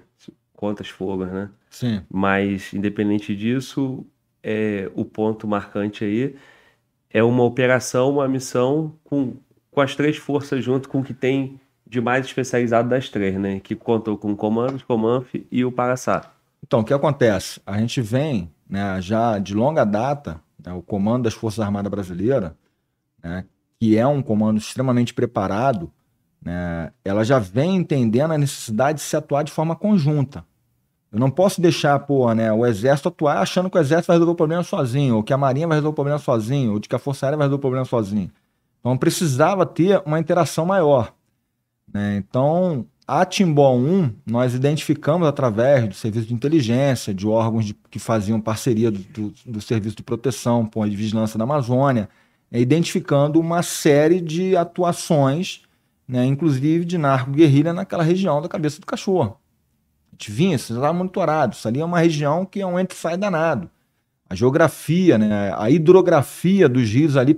Quantas 0.53 0.89
folgas, 0.89 1.31
né? 1.31 1.49
Sim. 1.69 2.01
Mas, 2.09 2.73
independente 2.73 3.35
disso, 3.35 4.05
é, 4.43 4.89
o 4.95 5.05
ponto 5.05 5.47
marcante 5.47 6.03
aí 6.03 6.35
é 7.09 7.23
uma 7.23 7.43
operação, 7.43 8.11
uma 8.11 8.27
missão 8.27 8.93
com, 9.03 9.35
com 9.71 9.81
as 9.81 9.95
três 9.95 10.17
forças 10.17 10.63
junto 10.63 10.87
com 10.89 10.99
o 10.99 11.03
que 11.03 11.13
tem 11.13 11.59
de 11.85 11.99
mais 11.99 12.25
especializado 12.25 12.89
das 12.89 13.09
três, 13.09 13.35
né? 13.35 13.59
Que 13.59 13.75
contou 13.75 14.17
com 14.17 14.31
o 14.31 14.35
Comando, 14.35 14.83
Comanf 14.85 15.35
e 15.51 15.65
o 15.65 15.71
Paraçá. 15.71 16.31
Então, 16.63 16.79
o 16.79 16.83
que 16.85 16.93
acontece? 16.93 17.59
A 17.65 17.77
gente 17.77 18.01
vem, 18.01 18.49
né, 18.69 19.01
já 19.01 19.37
de 19.39 19.53
longa 19.53 19.83
data, 19.83 20.39
né, 20.63 20.71
o 20.71 20.81
Comando 20.81 21.23
das 21.23 21.33
Forças 21.33 21.59
Armadas 21.59 21.91
Brasileiras, 21.91 22.53
né, 23.23 23.45
que 23.79 23.97
é 23.97 24.05
um 24.05 24.21
comando 24.21 24.57
extremamente 24.57 25.13
preparado, 25.13 25.91
né, 26.41 26.91
ela 27.03 27.23
já 27.23 27.39
vem 27.39 27.75
entendendo 27.75 28.31
a 28.31 28.37
necessidade 28.37 28.99
de 28.99 29.03
se 29.03 29.15
atuar 29.15 29.43
de 29.43 29.51
forma 29.51 29.75
conjunta. 29.75 30.45
Eu 31.11 31.19
não 31.19 31.29
posso 31.29 31.59
deixar 31.59 32.05
né, 32.35 32.53
o 32.53 32.65
exército 32.65 33.09
atuar 33.09 33.39
achando 33.39 33.69
que 33.69 33.77
o 33.77 33.81
exército 33.81 34.07
vai 34.07 34.15
resolver 34.15 34.31
o 34.31 34.35
problema 34.35 34.63
sozinho, 34.63 35.17
ou 35.17 35.23
que 35.23 35.33
a 35.33 35.37
marinha 35.37 35.67
vai 35.67 35.77
resolver 35.77 35.93
o 35.93 35.95
problema 35.95 36.19
sozinho, 36.19 36.71
ou 36.71 36.79
de 36.79 36.87
que 36.87 36.95
a 36.95 36.99
força 36.99 37.25
aérea 37.25 37.37
vai 37.37 37.45
resolver 37.47 37.59
o 37.59 37.61
problema 37.61 37.85
sozinho. 37.85 38.31
Então 38.79 38.97
precisava 38.97 39.65
ter 39.65 40.01
uma 40.05 40.19
interação 40.19 40.65
maior. 40.65 41.13
Né? 41.93 42.15
Então, 42.15 42.85
a 43.05 43.25
Timbó 43.25 43.75
1, 43.75 44.09
nós 44.25 44.53
identificamos 44.53 45.27
através 45.27 45.87
do 45.87 45.93
serviço 45.93 46.27
de 46.27 46.33
inteligência, 46.33 47.13
de 47.13 47.27
órgãos 47.27 47.65
de, 47.65 47.73
que 47.73 47.99
faziam 47.99 48.39
parceria 48.39 48.89
do, 48.89 48.99
do, 48.99 49.33
do 49.45 49.61
serviço 49.61 49.97
de 49.97 50.03
proteção, 50.03 50.65
pô, 50.65 50.87
de 50.87 50.95
vigilância 50.95 51.37
da 51.37 51.43
Amazônia, 51.43 52.07
identificando 52.59 53.39
uma 53.39 53.63
série 53.63 54.19
de 54.19 54.57
atuações, 54.57 55.61
né, 56.07 56.25
inclusive 56.25 56.83
de 56.83 56.97
narco-guerrilha 56.97 57.71
naquela 57.71 58.03
região 58.03 58.41
da 58.41 58.49
cabeça 58.49 58.81
do 58.81 58.85
cachorro. 58.85 59.37
A 60.11 60.15
gente 60.15 60.31
vinha, 60.31 60.55
isso 60.55 60.73
estava 60.73 60.91
monitorado. 60.91 61.55
Isso 61.55 61.67
ali 61.67 61.79
é 61.79 61.85
uma 61.85 61.99
região 61.99 62.45
que 62.45 62.59
é 62.59 62.65
um 62.65 62.77
entre-sai 62.77 63.15
danado. 63.15 63.69
A 64.29 64.35
geografia, 64.35 65.17
né, 65.17 65.53
a 65.57 65.69
hidrografia 65.69 66.67
dos 66.67 66.89
rios 66.89 67.15
ali 67.15 67.35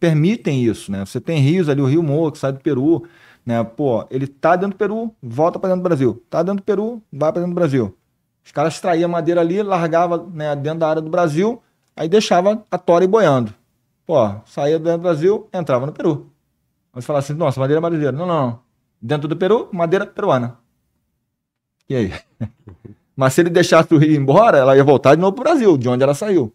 permitem 0.00 0.64
isso. 0.64 0.90
Né? 0.90 1.04
Você 1.04 1.20
tem 1.20 1.40
rios 1.40 1.68
ali, 1.68 1.80
o 1.80 1.86
Rio 1.86 2.02
Morro, 2.02 2.32
que 2.32 2.38
sai 2.38 2.52
do 2.52 2.60
Peru. 2.60 3.04
Né? 3.44 3.62
Pô, 3.62 4.06
ele 4.10 4.26
tá 4.26 4.56
dentro 4.56 4.70
do 4.70 4.78
Peru, 4.78 5.14
volta 5.22 5.58
para 5.58 5.70
dentro 5.70 5.82
do 5.82 5.88
Brasil. 5.88 6.22
Tá 6.30 6.42
dentro 6.42 6.62
do 6.62 6.64
Peru, 6.64 7.02
vai 7.12 7.30
para 7.30 7.40
dentro 7.40 7.54
do 7.54 7.58
Brasil. 7.58 7.96
Os 8.44 8.52
caras 8.52 8.74
extraíam 8.74 9.08
madeira 9.08 9.40
ali, 9.40 9.62
largava 9.62 10.26
né, 10.32 10.54
dentro 10.54 10.80
da 10.80 10.88
área 10.88 11.02
do 11.02 11.10
Brasil, 11.10 11.62
aí 11.96 12.08
deixava 12.08 12.64
a 12.70 12.78
tora 12.78 13.06
boiando. 13.08 13.54
Pô, 14.06 14.16
saía 14.44 14.78
do 14.78 14.98
Brasil, 14.98 15.48
entrava 15.52 15.86
no 15.86 15.92
Peru. 15.92 16.30
Mas 16.92 17.04
falar 17.04 17.20
assim, 17.20 17.32
nossa, 17.32 17.58
madeira 17.58 17.80
brasileira. 17.80 18.12
Não, 18.12 18.26
não, 18.26 18.46
não. 18.46 18.60
Dentro 19.00 19.26
do 19.26 19.36
Peru, 19.36 19.68
madeira 19.72 20.06
peruana. 20.06 20.58
E 21.88 21.96
aí? 21.96 22.12
Mas 23.16 23.34
se 23.34 23.40
ele 23.40 23.50
deixasse 23.50 23.92
o 23.94 23.98
Rio 23.98 24.14
embora, 24.14 24.58
ela 24.58 24.76
ia 24.76 24.84
voltar 24.84 25.14
de 25.14 25.20
novo 25.20 25.34
para 25.34 25.42
o 25.42 25.44
Brasil, 25.44 25.76
de 25.76 25.88
onde 25.88 26.02
ela 26.02 26.14
saiu. 26.14 26.52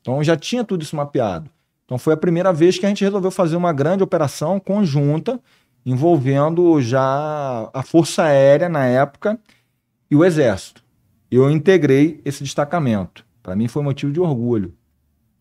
Então 0.00 0.22
já 0.22 0.36
tinha 0.36 0.64
tudo 0.64 0.82
isso 0.82 0.94
mapeado. 0.94 1.50
Então 1.84 1.98
foi 1.98 2.14
a 2.14 2.16
primeira 2.16 2.52
vez 2.52 2.78
que 2.78 2.86
a 2.86 2.88
gente 2.88 3.04
resolveu 3.04 3.30
fazer 3.30 3.56
uma 3.56 3.72
grande 3.72 4.02
operação 4.02 4.60
conjunta 4.60 5.40
envolvendo 5.84 6.80
já 6.80 7.68
a 7.72 7.82
Força 7.82 8.24
Aérea 8.24 8.68
na 8.68 8.86
época 8.86 9.38
e 10.10 10.16
o 10.16 10.24
Exército. 10.24 10.82
Eu 11.30 11.50
integrei 11.50 12.20
esse 12.24 12.42
destacamento. 12.42 13.24
Para 13.42 13.56
mim 13.56 13.68
foi 13.68 13.82
motivo 13.82 14.12
de 14.12 14.20
orgulho 14.20 14.74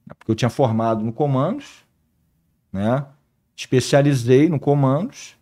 porque 0.09 0.31
eu 0.31 0.35
tinha 0.35 0.49
formado 0.49 1.03
no 1.03 1.13
comandos, 1.13 1.85
né? 2.71 3.05
especializei 3.55 4.49
no 4.49 4.59
comandos, 4.59 5.37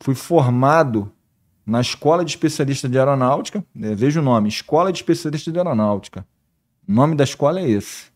fui 0.00 0.14
formado 0.14 1.12
na 1.64 1.80
Escola 1.80 2.24
de 2.24 2.30
Especialista 2.30 2.88
de 2.88 2.98
Aeronáutica. 2.98 3.64
Né, 3.74 3.94
veja 3.94 4.20
o 4.20 4.22
nome: 4.22 4.48
Escola 4.48 4.92
de 4.92 4.98
Especialista 4.98 5.50
de 5.50 5.58
Aeronáutica. 5.58 6.26
O 6.88 6.92
nome 6.92 7.14
da 7.14 7.24
escola 7.24 7.60
é 7.60 7.68
esse. 7.68 8.10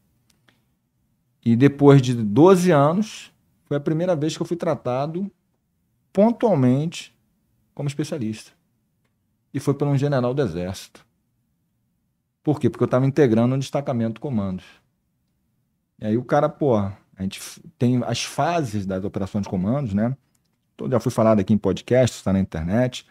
E 1.44 1.54
depois 1.54 2.02
de 2.02 2.14
12 2.14 2.72
anos, 2.72 3.32
foi 3.64 3.76
a 3.76 3.80
primeira 3.80 4.16
vez 4.16 4.36
que 4.36 4.42
eu 4.42 4.46
fui 4.46 4.56
tratado 4.56 5.30
pontualmente 6.12 7.16
como 7.72 7.88
especialista. 7.88 8.50
E 9.54 9.60
foi 9.60 9.74
por 9.74 9.86
um 9.86 9.96
general 9.96 10.34
do 10.34 10.42
Exército. 10.42 11.06
Por 12.42 12.58
quê? 12.58 12.68
Porque 12.68 12.82
eu 12.82 12.86
estava 12.86 13.06
integrando 13.06 13.54
um 13.54 13.58
destacamento 13.58 14.14
de 14.14 14.20
comandos. 14.20 14.64
E 15.98 16.06
aí 16.06 16.16
o 16.16 16.24
cara, 16.24 16.48
pô, 16.48 16.76
a 16.76 17.22
gente 17.22 17.40
tem 17.78 18.02
as 18.04 18.22
fases 18.22 18.84
das 18.84 19.04
operações 19.04 19.44
de 19.44 19.48
comandos, 19.48 19.94
né? 19.94 20.16
Então, 20.74 20.90
já 20.90 21.00
fui 21.00 21.10
falado 21.10 21.40
aqui 21.40 21.54
em 21.54 21.58
podcast, 21.58 22.16
está 22.16 22.32
na 22.32 22.38
internet. 22.38 23.06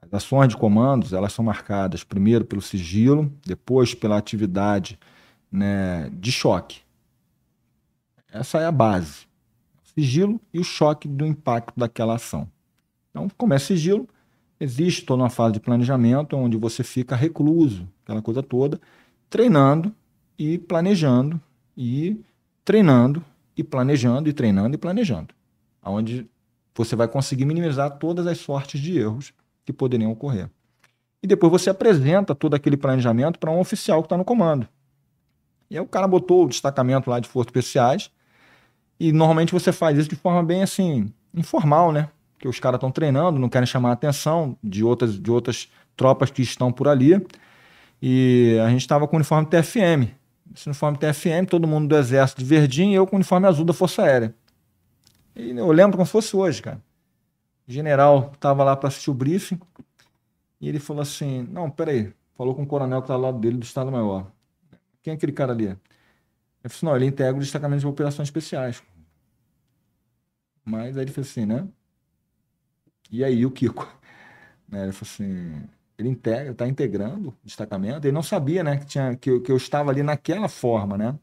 As 0.00 0.12
ações 0.14 0.48
de 0.48 0.56
comandos, 0.56 1.12
elas 1.12 1.32
são 1.32 1.44
marcadas 1.44 2.02
primeiro 2.02 2.44
pelo 2.44 2.62
sigilo, 2.62 3.30
depois 3.44 3.94
pela 3.94 4.16
atividade 4.16 4.98
né, 5.52 6.10
de 6.14 6.32
choque. 6.32 6.80
Essa 8.32 8.58
é 8.58 8.66
a 8.66 8.72
base. 8.72 9.26
Sigilo 9.94 10.40
e 10.52 10.58
o 10.58 10.64
choque 10.64 11.06
do 11.06 11.26
impacto 11.26 11.78
daquela 11.78 12.14
ação. 12.14 12.48
Então, 13.10 13.28
como 13.36 13.52
é 13.52 13.58
sigilo, 13.58 14.08
existe 14.58 15.04
toda 15.04 15.22
uma 15.22 15.30
fase 15.30 15.52
de 15.52 15.60
planejamento 15.60 16.36
onde 16.36 16.56
você 16.56 16.82
fica 16.82 17.14
recluso, 17.14 17.86
aquela 18.02 18.22
coisa 18.22 18.42
toda, 18.42 18.80
treinando 19.28 19.94
e 20.38 20.58
planejando 20.58 21.40
e 21.76 22.20
treinando 22.64 23.24
e 23.56 23.62
planejando 23.62 24.28
e 24.28 24.32
treinando 24.32 24.74
e 24.74 24.78
planejando, 24.78 25.34
aonde 25.82 26.28
você 26.74 26.96
vai 26.96 27.06
conseguir 27.06 27.44
minimizar 27.44 27.98
todas 27.98 28.26
as 28.26 28.38
sortes 28.38 28.80
de 28.80 28.98
erros 28.98 29.32
que 29.64 29.72
poderiam 29.72 30.10
ocorrer. 30.10 30.50
E 31.22 31.26
depois 31.26 31.50
você 31.50 31.70
apresenta 31.70 32.34
todo 32.34 32.54
aquele 32.54 32.76
planejamento 32.76 33.38
para 33.38 33.50
um 33.50 33.60
oficial 33.60 34.02
que 34.02 34.06
está 34.06 34.16
no 34.16 34.24
comando. 34.24 34.68
E 35.70 35.76
aí 35.76 35.82
o 35.82 35.86
cara 35.86 36.06
botou 36.06 36.44
o 36.44 36.48
destacamento 36.48 37.08
lá 37.08 37.18
de 37.18 37.28
forças 37.28 37.48
especiais 37.48 38.10
e 38.98 39.12
normalmente 39.12 39.52
você 39.52 39.72
faz 39.72 39.98
isso 39.98 40.08
de 40.08 40.16
forma 40.16 40.42
bem 40.42 40.62
assim, 40.62 41.12
informal, 41.32 41.92
né? 41.92 42.08
Que 42.38 42.46
os 42.46 42.60
caras 42.60 42.78
estão 42.78 42.90
treinando, 42.90 43.38
não 43.38 43.48
querem 43.48 43.66
chamar 43.66 43.90
a 43.90 43.92
atenção 43.92 44.56
de 44.62 44.84
outras, 44.84 45.18
de 45.18 45.30
outras 45.30 45.68
tropas 45.96 46.30
que 46.30 46.42
estão 46.42 46.70
por 46.70 46.88
ali. 46.88 47.24
E 48.02 48.58
a 48.64 48.68
gente 48.68 48.82
estava 48.82 49.08
com 49.08 49.16
o 49.16 49.18
uniforme 49.18 49.48
TFM. 49.48 50.12
Esse 50.52 50.66
uniforme 50.66 50.98
TFM, 50.98 51.46
todo 51.48 51.66
mundo 51.66 51.88
do 51.88 51.96
exército 51.96 52.40
de 52.40 52.46
verdinho 52.46 52.92
e 52.92 52.94
eu 52.94 53.06
com 53.06 53.16
o 53.16 53.18
uniforme 53.18 53.46
azul 53.46 53.64
da 53.64 53.72
Força 53.72 54.02
Aérea. 54.02 54.34
E 55.34 55.50
eu 55.50 55.70
lembro 55.72 55.96
como 55.96 56.06
se 56.06 56.12
fosse 56.12 56.36
hoje, 56.36 56.62
cara. 56.62 56.80
O 57.66 57.72
general 57.72 58.32
estava 58.34 58.62
lá 58.62 58.76
para 58.76 58.88
assistir 58.88 59.10
o 59.10 59.14
briefing 59.14 59.58
e 60.60 60.68
ele 60.68 60.78
falou 60.78 61.02
assim: 61.02 61.42
Não, 61.50 61.70
peraí. 61.70 62.12
Falou 62.36 62.54
com 62.54 62.62
o 62.62 62.66
coronel 62.66 63.00
que 63.00 63.04
está 63.04 63.14
ao 63.14 63.20
lado 63.20 63.38
dele 63.38 63.56
do 63.56 63.64
Estado-Maior. 63.64 64.30
Quem 65.02 65.12
é 65.12 65.16
aquele 65.16 65.32
cara 65.32 65.52
ali? 65.52 65.66
Eu 65.66 65.76
falei 66.70 66.76
assim: 66.76 66.86
Não, 66.86 66.96
ele 66.96 67.06
integra 67.06 67.36
o 67.36 67.40
destacamento 67.40 67.80
de 67.80 67.86
operações 67.86 68.28
especiais. 68.28 68.82
Mas 70.64 70.96
aí 70.96 71.04
ele 71.04 71.12
fez 71.12 71.28
assim, 71.28 71.46
né? 71.46 71.66
E 73.10 73.22
aí 73.22 73.44
o 73.44 73.50
Kiko? 73.50 73.86
Né? 74.68 74.84
Ele 74.84 74.92
falou 74.92 75.10
assim: 75.12 75.68
ele 75.98 76.08
integra, 76.08 76.52
está 76.52 76.66
integrando 76.68 77.28
o 77.30 77.34
destacamento. 77.44 78.06
Ele 78.06 78.12
não 78.12 78.22
sabia, 78.22 78.64
né, 78.64 78.78
que, 78.78 78.86
tinha, 78.86 79.16
que, 79.16 79.30
eu, 79.30 79.42
que 79.42 79.52
eu 79.52 79.56
estava 79.56 79.90
ali 79.90 80.02
naquela 80.02 80.48
forma, 80.48 80.98
né? 80.98 81.18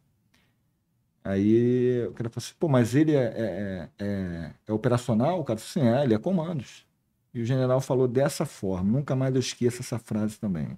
Aí 1.23 2.05
o 2.07 2.13
cara 2.13 2.29
falou 2.29 2.43
assim, 2.43 2.53
pô, 2.59 2.67
mas 2.67 2.95
ele 2.95 3.15
é, 3.15 3.23
é, 3.23 3.89
é, 3.99 4.51
é 4.67 4.73
operacional? 4.73 5.39
O 5.39 5.43
cara 5.43 5.59
falou 5.59 5.87
assim, 5.87 5.99
é, 5.99 6.03
ele 6.03 6.15
é 6.15 6.17
comandos. 6.17 6.85
E 7.33 7.41
o 7.41 7.45
general 7.45 7.79
falou 7.79 8.07
dessa 8.07 8.45
forma, 8.45 8.91
nunca 8.91 9.15
mais 9.15 9.33
eu 9.35 9.39
esqueço 9.39 9.81
essa 9.81 9.99
frase 9.99 10.39
também. 10.39 10.77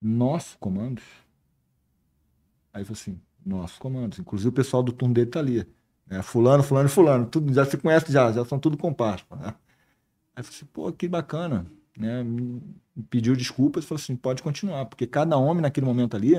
Nosso 0.00 0.58
comandos? 0.58 1.04
Aí 2.72 2.84
falou 2.84 2.98
assim, 2.98 3.20
nossos 3.44 3.78
comandos. 3.78 4.18
Inclusive 4.18 4.48
o 4.50 4.52
pessoal 4.52 4.82
do 4.82 4.92
turno 4.92 5.14
dele 5.14 5.30
tá 5.30 5.38
ali. 5.40 5.66
Né? 6.06 6.22
Fulano, 6.22 6.62
fulano 6.62 6.88
fulano. 6.88 7.26
Tudo, 7.26 7.52
já 7.52 7.64
se 7.64 7.76
conhece 7.78 8.12
já, 8.12 8.30
já 8.32 8.44
são 8.44 8.58
tudo 8.58 8.76
comparsa. 8.76 9.24
Né? 9.36 9.46
Aí 10.34 10.42
eu 10.42 10.44
falei 10.44 10.56
assim, 10.58 10.66
pô, 10.66 10.92
que 10.92 11.08
bacana. 11.08 11.66
Né? 11.96 12.24
Pediu 13.08 13.34
desculpas 13.34 13.84
e 13.84 13.86
falou 13.86 14.00
assim, 14.00 14.16
pode 14.16 14.42
continuar, 14.42 14.86
porque 14.86 15.06
cada 15.06 15.36
homem 15.36 15.62
naquele 15.62 15.86
momento 15.86 16.16
ali 16.16 16.34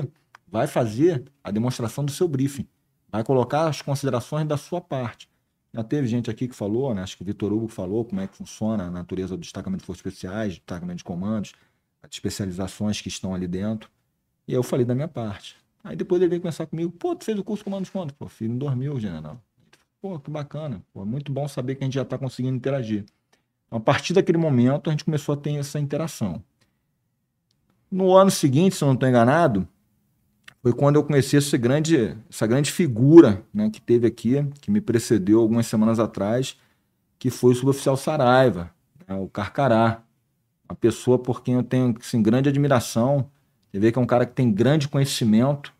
vai 0.46 0.66
fazer 0.66 1.24
a 1.42 1.50
demonstração 1.50 2.04
do 2.04 2.12
seu 2.12 2.28
briefing, 2.28 2.66
vai 3.10 3.22
colocar 3.24 3.68
as 3.68 3.82
considerações 3.82 4.46
da 4.46 4.56
sua 4.56 4.80
parte. 4.80 5.28
Já 5.72 5.84
teve 5.84 6.06
gente 6.06 6.30
aqui 6.30 6.48
que 6.48 6.54
falou, 6.54 6.94
né? 6.94 7.02
acho 7.02 7.16
que 7.16 7.24
Vitor 7.24 7.52
Hugo 7.52 7.68
falou 7.68 8.04
como 8.04 8.20
é 8.20 8.26
que 8.26 8.36
funciona 8.36 8.84
a 8.84 8.90
natureza 8.90 9.36
do 9.36 9.40
destacamento 9.40 9.80
de 9.80 9.86
forças 9.86 10.00
especiais, 10.00 10.54
destacamento 10.54 10.98
de 10.98 11.04
comandos, 11.04 11.52
as 12.02 12.10
especializações 12.10 13.00
que 13.00 13.08
estão 13.08 13.34
ali 13.34 13.46
dentro. 13.46 13.90
E 14.46 14.54
eu 14.54 14.62
falei 14.62 14.86
da 14.86 14.94
minha 14.94 15.08
parte. 15.08 15.56
Aí 15.84 15.94
depois 15.94 16.20
ele 16.20 16.30
veio 16.30 16.40
conversar 16.40 16.66
comigo, 16.66 16.90
pô, 16.92 17.14
tu 17.14 17.24
fez 17.24 17.38
o 17.38 17.44
curso 17.44 17.62
comandos 17.62 17.90
quando? 17.90 18.14
Pô, 18.14 18.28
filho, 18.28 18.50
não 18.50 18.58
dormiu, 18.58 18.98
general. 18.98 19.40
Pô, 20.00 20.18
que 20.18 20.30
bacana. 20.30 20.82
Pô, 20.92 21.04
muito 21.04 21.30
bom 21.30 21.46
saber 21.46 21.74
que 21.74 21.84
a 21.84 21.86
gente 21.86 21.94
já 21.94 22.02
está 22.02 22.16
conseguindo 22.16 22.56
interagir. 22.56 23.04
Então, 23.68 23.78
a 23.78 23.80
partir 23.80 24.14
daquele 24.14 24.38
momento, 24.38 24.88
a 24.88 24.90
gente 24.90 25.04
começou 25.04 25.34
a 25.34 25.36
ter 25.36 25.54
essa 25.54 25.78
interação. 25.78 26.42
No 27.90 28.16
ano 28.16 28.30
seguinte, 28.30 28.74
se 28.74 28.82
eu 28.82 28.86
não 28.86 28.94
estou 28.94 29.08
enganado, 29.08 29.68
foi 30.62 30.72
quando 30.72 30.96
eu 30.96 31.04
conheci 31.04 31.36
essa 31.36 31.56
grande, 31.56 32.16
essa 32.28 32.46
grande 32.46 32.72
figura 32.72 33.42
né, 33.54 33.70
que 33.70 33.80
teve 33.80 34.06
aqui, 34.06 34.44
que 34.60 34.70
me 34.70 34.80
precedeu 34.80 35.40
algumas 35.40 35.66
semanas 35.66 35.98
atrás, 35.98 36.56
que 37.18 37.30
foi 37.30 37.52
o 37.52 37.54
suboficial 37.54 37.96
Saraiva, 37.96 38.70
né, 39.06 39.14
o 39.14 39.28
Carcará. 39.28 40.02
Uma 40.68 40.76
pessoa 40.76 41.18
por 41.18 41.42
quem 41.42 41.54
eu 41.54 41.62
tenho 41.62 41.94
assim, 41.98 42.20
grande 42.20 42.48
admiração. 42.48 43.30
Você 43.70 43.78
vê 43.78 43.92
que 43.92 43.98
é 43.98 44.02
um 44.02 44.06
cara 44.06 44.26
que 44.26 44.34
tem 44.34 44.52
grande 44.52 44.88
conhecimento, 44.88 45.72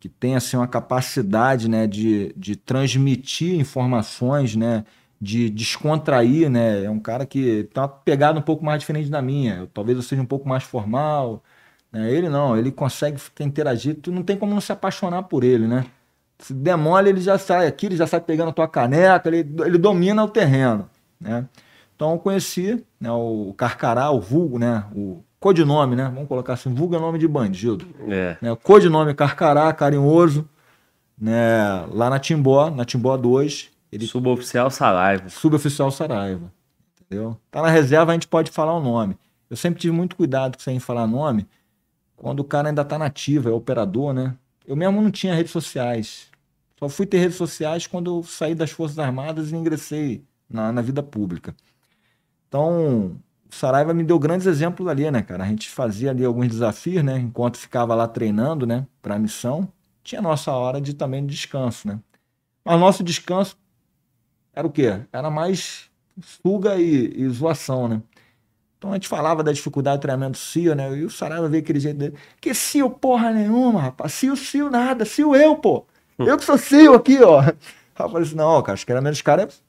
que 0.00 0.08
tem 0.08 0.34
assim, 0.34 0.56
uma 0.56 0.66
capacidade 0.66 1.68
né, 1.68 1.86
de, 1.86 2.32
de 2.36 2.56
transmitir 2.56 3.58
informações, 3.58 4.56
né, 4.56 4.84
de 5.24 5.48
descontrair. 5.48 6.50
Né? 6.50 6.84
É 6.84 6.90
um 6.90 7.00
cara 7.00 7.24
que 7.24 7.68
tem 7.72 7.82
uma 7.82 7.88
pegada 7.88 8.38
um 8.38 8.42
pouco 8.42 8.64
mais 8.64 8.80
diferente 8.80 9.08
da 9.08 9.22
minha. 9.22 9.68
Talvez 9.72 9.96
eu 9.96 10.02
seja 10.02 10.22
um 10.22 10.26
pouco 10.26 10.48
mais 10.48 10.62
formal, 10.62 11.42
né? 11.90 12.12
Ele 12.12 12.28
não, 12.28 12.56
ele 12.56 12.72
consegue 12.72 13.18
interagir, 13.40 13.94
tu 13.94 14.10
não 14.10 14.24
tem 14.24 14.36
como 14.36 14.52
não 14.52 14.60
se 14.60 14.72
apaixonar 14.72 15.22
por 15.22 15.44
ele, 15.44 15.68
né? 15.68 15.86
Se 16.40 16.52
demole, 16.52 17.08
ele 17.08 17.20
já 17.20 17.38
sai 17.38 17.68
aqui, 17.68 17.86
ele 17.86 17.96
já 17.96 18.06
sai 18.06 18.20
pegando 18.20 18.50
a 18.50 18.52
tua 18.52 18.66
caneca, 18.66 19.28
ele, 19.28 19.48
ele 19.64 19.78
domina 19.78 20.24
o 20.24 20.28
terreno, 20.28 20.90
né? 21.20 21.46
Então 21.94 22.10
eu 22.12 22.18
conheci 22.18 22.84
né, 23.00 23.10
o 23.12 23.54
Carcará, 23.56 24.10
o 24.10 24.20
vulgo, 24.20 24.58
né? 24.58 24.84
O 24.94 25.22
codinome, 25.38 25.94
né? 25.94 26.10
Vamos 26.12 26.28
colocar 26.28 26.54
assim, 26.54 26.74
vulgo 26.74 26.96
é 26.96 26.98
nome 26.98 27.18
de 27.18 27.28
bandido. 27.28 27.86
É. 28.08 28.36
Né? 28.42 28.56
Codinome 28.60 29.14
Carcará, 29.14 29.72
carinhoso, 29.72 30.48
né? 31.16 31.86
Lá 31.92 32.10
na 32.10 32.18
Timbó, 32.18 32.70
na 32.70 32.84
Timbó 32.84 33.16
2. 33.16 33.70
Ele... 33.94 34.06
Suboficial 34.06 34.70
Saraiva. 34.70 35.28
Suboficial 35.28 35.90
Saraiva, 35.90 36.52
entendeu? 37.00 37.38
Tá 37.50 37.62
na 37.62 37.68
reserva, 37.68 38.10
a 38.10 38.14
gente 38.14 38.26
pode 38.26 38.50
falar 38.50 38.74
o 38.74 38.82
nome. 38.82 39.16
Eu 39.48 39.56
sempre 39.56 39.80
tive 39.80 39.94
muito 39.94 40.16
cuidado 40.16 40.60
sem 40.60 40.80
falar 40.80 41.06
nome, 41.06 41.46
quando 42.16 42.40
o 42.40 42.44
cara 42.44 42.68
ainda 42.68 42.82
está 42.82 42.98
nativo, 42.98 43.48
é 43.48 43.52
operador, 43.52 44.12
né? 44.12 44.34
Eu 44.66 44.74
mesmo 44.74 45.00
não 45.00 45.10
tinha 45.10 45.34
redes 45.34 45.52
sociais. 45.52 46.28
Só 46.78 46.88
fui 46.88 47.06
ter 47.06 47.18
redes 47.18 47.36
sociais 47.36 47.86
quando 47.86 48.18
eu 48.18 48.22
saí 48.24 48.54
das 48.54 48.70
Forças 48.70 48.98
Armadas 48.98 49.52
e 49.52 49.56
ingressei 49.56 50.24
na, 50.50 50.72
na 50.72 50.82
vida 50.82 51.02
pública. 51.02 51.54
Então, 52.48 53.16
o 53.48 53.54
Saraiva 53.54 53.94
me 53.94 54.02
deu 54.02 54.18
grandes 54.18 54.46
exemplos 54.46 54.88
ali, 54.88 55.08
né, 55.10 55.22
cara? 55.22 55.44
A 55.44 55.46
gente 55.46 55.68
fazia 55.68 56.10
ali 56.10 56.24
alguns 56.24 56.48
desafios, 56.48 57.04
né? 57.04 57.18
Enquanto 57.18 57.58
ficava 57.58 57.94
lá 57.94 58.08
treinando, 58.08 58.66
né, 58.66 58.86
para 59.00 59.14
a 59.14 59.18
missão, 59.18 59.68
tinha 60.02 60.20
nossa 60.20 60.50
hora 60.50 60.80
de 60.80 60.94
também 60.94 61.24
de 61.24 61.34
descanso, 61.34 61.86
né? 61.86 62.00
Mas 62.64 62.80
nosso 62.80 63.04
descanso 63.04 63.56
era 64.54 64.66
o 64.66 64.70
quê? 64.70 65.00
Era 65.12 65.30
mais 65.30 65.90
suga 66.22 66.76
e, 66.76 67.12
e 67.16 67.28
zoação, 67.28 67.88
né? 67.88 68.02
Então 68.78 68.92
a 68.92 68.94
gente 68.96 69.08
falava 69.08 69.42
da 69.42 69.50
dificuldade 69.50 69.98
do 69.98 70.02
treinamento 70.02 70.36
CIO, 70.36 70.74
né? 70.74 70.94
E 70.94 71.04
o 71.04 71.10
Saraiva 71.10 71.48
veio 71.48 71.62
aquele 71.62 71.80
jeito 71.80 71.96
dele. 71.96 72.14
Que 72.40 72.52
CIO 72.52 72.90
porra 72.90 73.32
nenhuma, 73.32 73.80
rapaz. 73.80 74.12
CIO, 74.12 74.36
CIO 74.36 74.68
nada. 74.68 75.06
CIO 75.06 75.34
eu, 75.34 75.56
pô. 75.56 75.86
Hum. 76.18 76.26
Eu 76.26 76.36
que 76.36 76.44
sou 76.44 76.58
CIO 76.58 76.94
aqui, 76.94 77.22
ó. 77.22 77.40
Aí 77.40 77.52
eu 77.98 78.08
falei 78.10 78.26
assim, 78.26 78.34
não, 78.36 78.62
cara, 78.62 78.74
os 78.74 78.84
treinamentos 78.84 79.18
dos 79.18 79.22
caras 79.22 79.62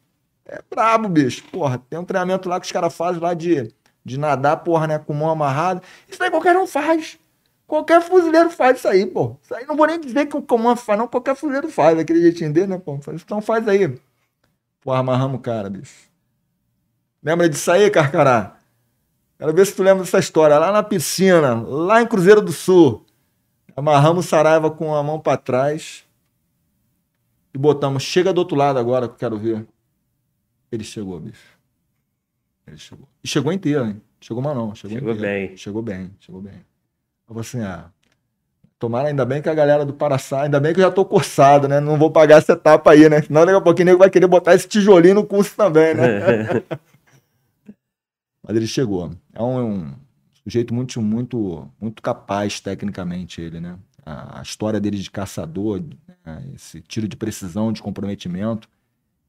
é, 0.46 0.56
é 0.56 0.60
brabo, 0.70 1.08
bicho. 1.08 1.44
Porra, 1.46 1.82
tem 1.90 1.98
um 1.98 2.04
treinamento 2.04 2.50
lá 2.50 2.60
que 2.60 2.66
os 2.66 2.72
caras 2.72 2.94
fazem 2.94 3.22
lá 3.22 3.34
de, 3.34 3.72
de 4.04 4.20
nadar, 4.20 4.58
porra, 4.58 4.86
né? 4.86 5.00
Com 5.00 5.14
mão 5.14 5.30
amarrada. 5.30 5.82
Isso 6.10 6.22
aí 6.22 6.30
qualquer 6.30 6.58
um 6.58 6.68
faz. 6.68 7.18
Qualquer 7.66 8.02
fuzileiro 8.02 8.50
faz 8.50 8.78
isso 8.78 8.88
aí, 8.88 9.06
pô. 9.06 9.38
Isso 9.42 9.56
aí 9.56 9.66
não 9.66 9.76
vou 9.76 9.88
nem 9.88 10.00
dizer 10.00 10.26
que 10.28 10.38
o 10.38 10.42
comando 10.42 10.78
faz, 10.78 11.00
não. 11.00 11.08
Qualquer 11.08 11.36
fuzileiro 11.36 11.70
faz, 11.70 11.98
aquele 11.98 12.22
jeitinho 12.22 12.52
dele, 12.52 12.68
né, 12.68 12.78
pô? 12.78 13.00
Então 13.14 13.42
faz 13.42 13.68
aí. 13.68 13.98
Porra, 14.86 15.00
amarramos 15.00 15.40
o 15.40 15.42
cara, 15.42 15.68
bicho. 15.68 16.12
Lembra 17.24 17.50
disso 17.50 17.72
aí, 17.72 17.90
Carcará? 17.90 18.56
Quero 19.40 19.52
ver 19.52 19.66
se 19.66 19.76
tu 19.76 19.82
lembra 19.82 20.04
dessa 20.04 20.20
história. 20.20 20.60
Lá 20.60 20.72
na 20.72 20.84
piscina, 20.84 21.56
lá 21.56 22.04
em 22.04 22.08
Cruzeiro 22.08 22.40
do 22.40 22.52
Sul. 22.52 23.04
Amarramos 23.76 24.28
Saraiva 24.28 24.70
com 24.70 24.94
a 24.94 25.02
mão 25.02 25.20
para 25.20 25.38
trás 25.40 26.06
e 27.52 27.58
botamos. 27.58 28.04
Chega 28.04 28.32
do 28.32 28.38
outro 28.38 28.56
lado 28.56 28.78
agora 28.78 29.08
que 29.08 29.16
eu 29.16 29.18
quero 29.18 29.40
ver. 29.40 29.66
Ele 30.72 30.84
chegou, 30.84 31.20
bicho. 31.20 31.58
Ele 32.68 32.78
chegou. 32.78 33.08
E 33.24 33.28
chegou 33.28 33.52
inteiro, 33.52 33.86
hein? 33.88 34.00
Chegou 34.22 34.44
mas 34.44 34.56
não. 34.56 34.76
Chegou, 34.76 34.98
Chegou 35.00 35.14
inteiro. 35.14 35.20
bem. 35.50 35.58
Chegou 35.58 35.82
bem, 35.82 36.12
chegou 36.20 36.42
bem. 36.42 36.64
Eu 37.28 37.34
falei 37.34 37.42
assim, 37.42 37.62
ah, 37.62 37.92
tomara 38.80 39.08
ainda 39.08 39.26
bem 39.26 39.42
que 39.42 39.50
a 39.50 39.54
galera 39.54 39.86
do 39.86 39.94
Paraçá, 39.94 40.44
ainda 40.44 40.60
bem 40.60 40.74
que 40.74 40.80
eu 40.80 40.86
já 40.86 40.92
tô 40.92 41.06
cursado, 41.06 41.68
né? 41.68 41.80
Não 41.80 41.98
vou 41.98 42.12
pagar 42.12 42.38
essa 42.38 42.54
etapa 42.54 42.92
aí, 42.92 43.10
né? 43.10 43.22
Senão 43.22 43.46
daqui 43.46 43.58
a 43.58 43.62
pouquinho 43.62 43.86
o 43.86 43.90
nego 43.90 44.00
vai 44.00 44.10
querer 44.10 44.28
botar 44.28 44.54
esse 44.54 44.68
tijolinho 44.68 45.16
no 45.16 45.26
curso 45.26 45.56
também, 45.56 45.94
né? 45.94 46.64
Mas 48.48 48.56
ele 48.56 48.68
chegou. 48.68 49.12
É 49.34 49.42
um, 49.42 49.86
um 49.86 49.94
sujeito 50.44 50.74
muito, 50.74 51.02
muito, 51.02 51.70
muito 51.80 52.02
capaz 52.02 52.60
tecnicamente, 52.60 53.42
ele, 53.42 53.60
né? 53.60 53.78
A, 54.06 54.40
a 54.40 54.42
história 54.44 54.80
dele 54.80 54.98
de 54.98 55.10
caçador, 55.10 55.82
né? 56.24 56.44
esse 56.54 56.80
tiro 56.82 57.08
de 57.08 57.16
precisão, 57.16 57.72
de 57.72 57.82
comprometimento, 57.82 58.70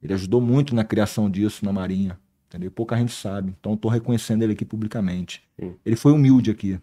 ele 0.02 0.12
ajudou 0.12 0.40
muito 0.40 0.74
na 0.74 0.84
criação 0.84 1.30
disso 1.30 1.64
na 1.64 1.72
Marinha. 1.72 2.18
Entendeu? 2.48 2.70
Pouca 2.70 2.96
gente 2.96 3.12
sabe. 3.12 3.54
Então 3.58 3.72
eu 3.72 3.76
tô 3.76 3.88
reconhecendo 3.88 4.42
ele 4.42 4.52
aqui 4.52 4.64
publicamente. 4.64 5.42
Sim. 5.58 5.74
Ele 5.84 5.96
foi 5.96 6.12
humilde 6.12 6.50
aqui. 6.50 6.78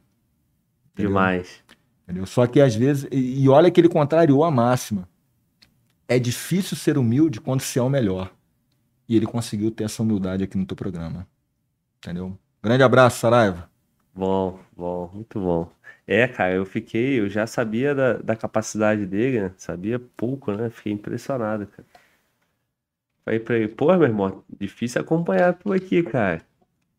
entendeu? 0.93 1.09
Demais. 1.11 1.63
Entendeu? 2.03 2.25
Só 2.25 2.45
que 2.45 2.59
às 2.59 2.75
vezes, 2.75 3.07
e 3.11 3.47
olha 3.47 3.71
que 3.71 3.79
ele 3.79 3.89
contrariou 3.89 4.43
a 4.43 4.51
máxima. 4.51 5.07
É 6.07 6.19
difícil 6.19 6.75
ser 6.75 6.97
humilde 6.97 7.39
quando 7.39 7.61
se 7.61 7.79
é 7.79 7.81
o 7.81 7.89
melhor. 7.89 8.31
E 9.07 9.15
ele 9.15 9.25
conseguiu 9.25 9.71
ter 9.71 9.85
essa 9.85 10.03
humildade 10.03 10.43
aqui 10.43 10.57
no 10.57 10.65
teu 10.65 10.75
programa. 10.75 11.25
Entendeu? 11.97 12.37
Grande 12.61 12.83
abraço, 12.83 13.19
Saraiva. 13.19 13.69
Bom, 14.13 14.59
bom, 14.75 15.09
muito 15.13 15.39
bom. 15.39 15.71
É, 16.05 16.27
cara, 16.27 16.53
eu 16.53 16.65
fiquei, 16.65 17.19
eu 17.19 17.29
já 17.29 17.47
sabia 17.47 17.95
da, 17.95 18.13
da 18.17 18.35
capacidade 18.35 19.05
dele, 19.05 19.41
né? 19.41 19.51
Sabia 19.57 19.99
pouco, 19.99 20.51
né? 20.51 20.69
Fiquei 20.69 20.91
impressionado, 20.91 21.65
cara. 21.67 21.87
Falei 23.23 23.39
pra 23.39 23.55
ele, 23.55 23.69
pô, 23.69 23.87
meu 23.93 24.03
irmão, 24.03 24.43
difícil 24.59 25.01
acompanhar 25.01 25.53
tu 25.53 25.71
aqui, 25.71 26.03
cara. 26.03 26.41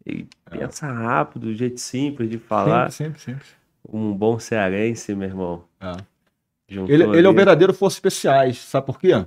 Ele 0.05 0.27
pensa 0.51 0.87
rápido, 0.87 1.55
jeito 1.55 1.79
simples 1.79 2.31
de 2.31 2.39
falar. 2.39 2.91
Sempre, 2.91 3.21
sempre, 3.21 3.45
sempre. 3.45 3.64
Um 3.89 4.13
bom 4.13 4.39
cearense, 4.39 5.15
meu 5.15 5.29
irmão. 5.29 5.65
É. 5.81 5.97
Ele, 6.69 7.05
ele 7.05 7.27
é 7.27 7.31
o 7.31 7.35
verdadeiro 7.35 7.75
Forças 7.75 7.97
Especiais. 7.97 8.59
Sabe 8.59 8.87
por 8.87 8.99
quê? 8.99 9.25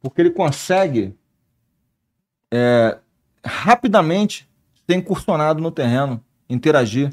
Porque 0.00 0.20
ele 0.20 0.30
consegue 0.30 1.14
é, 2.52 2.98
rapidamente 3.44 4.48
ser 4.86 4.96
incursionado 4.96 5.60
no 5.60 5.70
terreno, 5.70 6.22
interagir. 6.50 7.12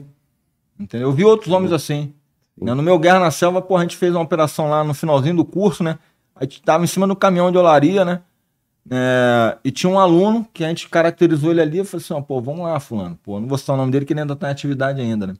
Entendeu? 0.77 1.09
Eu 1.09 1.13
vi 1.13 1.23
outros 1.23 1.53
homens 1.53 1.71
assim. 1.71 2.13
né? 2.59 2.73
No 2.73 2.81
meu 2.81 2.97
Guerra 2.97 3.19
na 3.19 3.31
Selva, 3.31 3.61
pô, 3.61 3.77
a 3.77 3.81
gente 3.81 3.95
fez 3.95 4.13
uma 4.13 4.23
operação 4.23 4.69
lá 4.69 4.83
no 4.83 4.93
finalzinho 4.93 5.35
do 5.35 5.45
curso, 5.45 5.83
né? 5.83 5.99
A 6.35 6.43
gente 6.43 6.61
tava 6.61 6.83
em 6.83 6.87
cima 6.87 7.05
do 7.05 7.15
caminhão 7.15 7.51
de 7.51 7.57
olaria, 7.57 8.03
né? 8.03 8.21
É, 8.89 9.57
e 9.63 9.71
tinha 9.71 9.89
um 9.89 9.99
aluno 9.99 10.47
que 10.53 10.63
a 10.63 10.67
gente 10.69 10.89
caracterizou 10.89 11.51
ele 11.51 11.61
ali. 11.61 11.77
Eu 11.77 11.85
falei 11.85 12.03
assim: 12.03 12.13
ó, 12.13 12.21
pô, 12.21 12.41
vamos 12.41 12.61
lá, 12.61 12.79
Fulano. 12.79 13.19
Pô, 13.21 13.39
não 13.39 13.47
vou 13.47 13.57
citar 13.57 13.75
o 13.75 13.77
nome 13.77 13.91
dele 13.91 14.05
que 14.05 14.13
ele 14.13 14.21
ainda 14.21 14.35
tá 14.35 14.47
em 14.47 14.51
atividade 14.51 14.99
ainda, 14.99 15.27
né? 15.27 15.33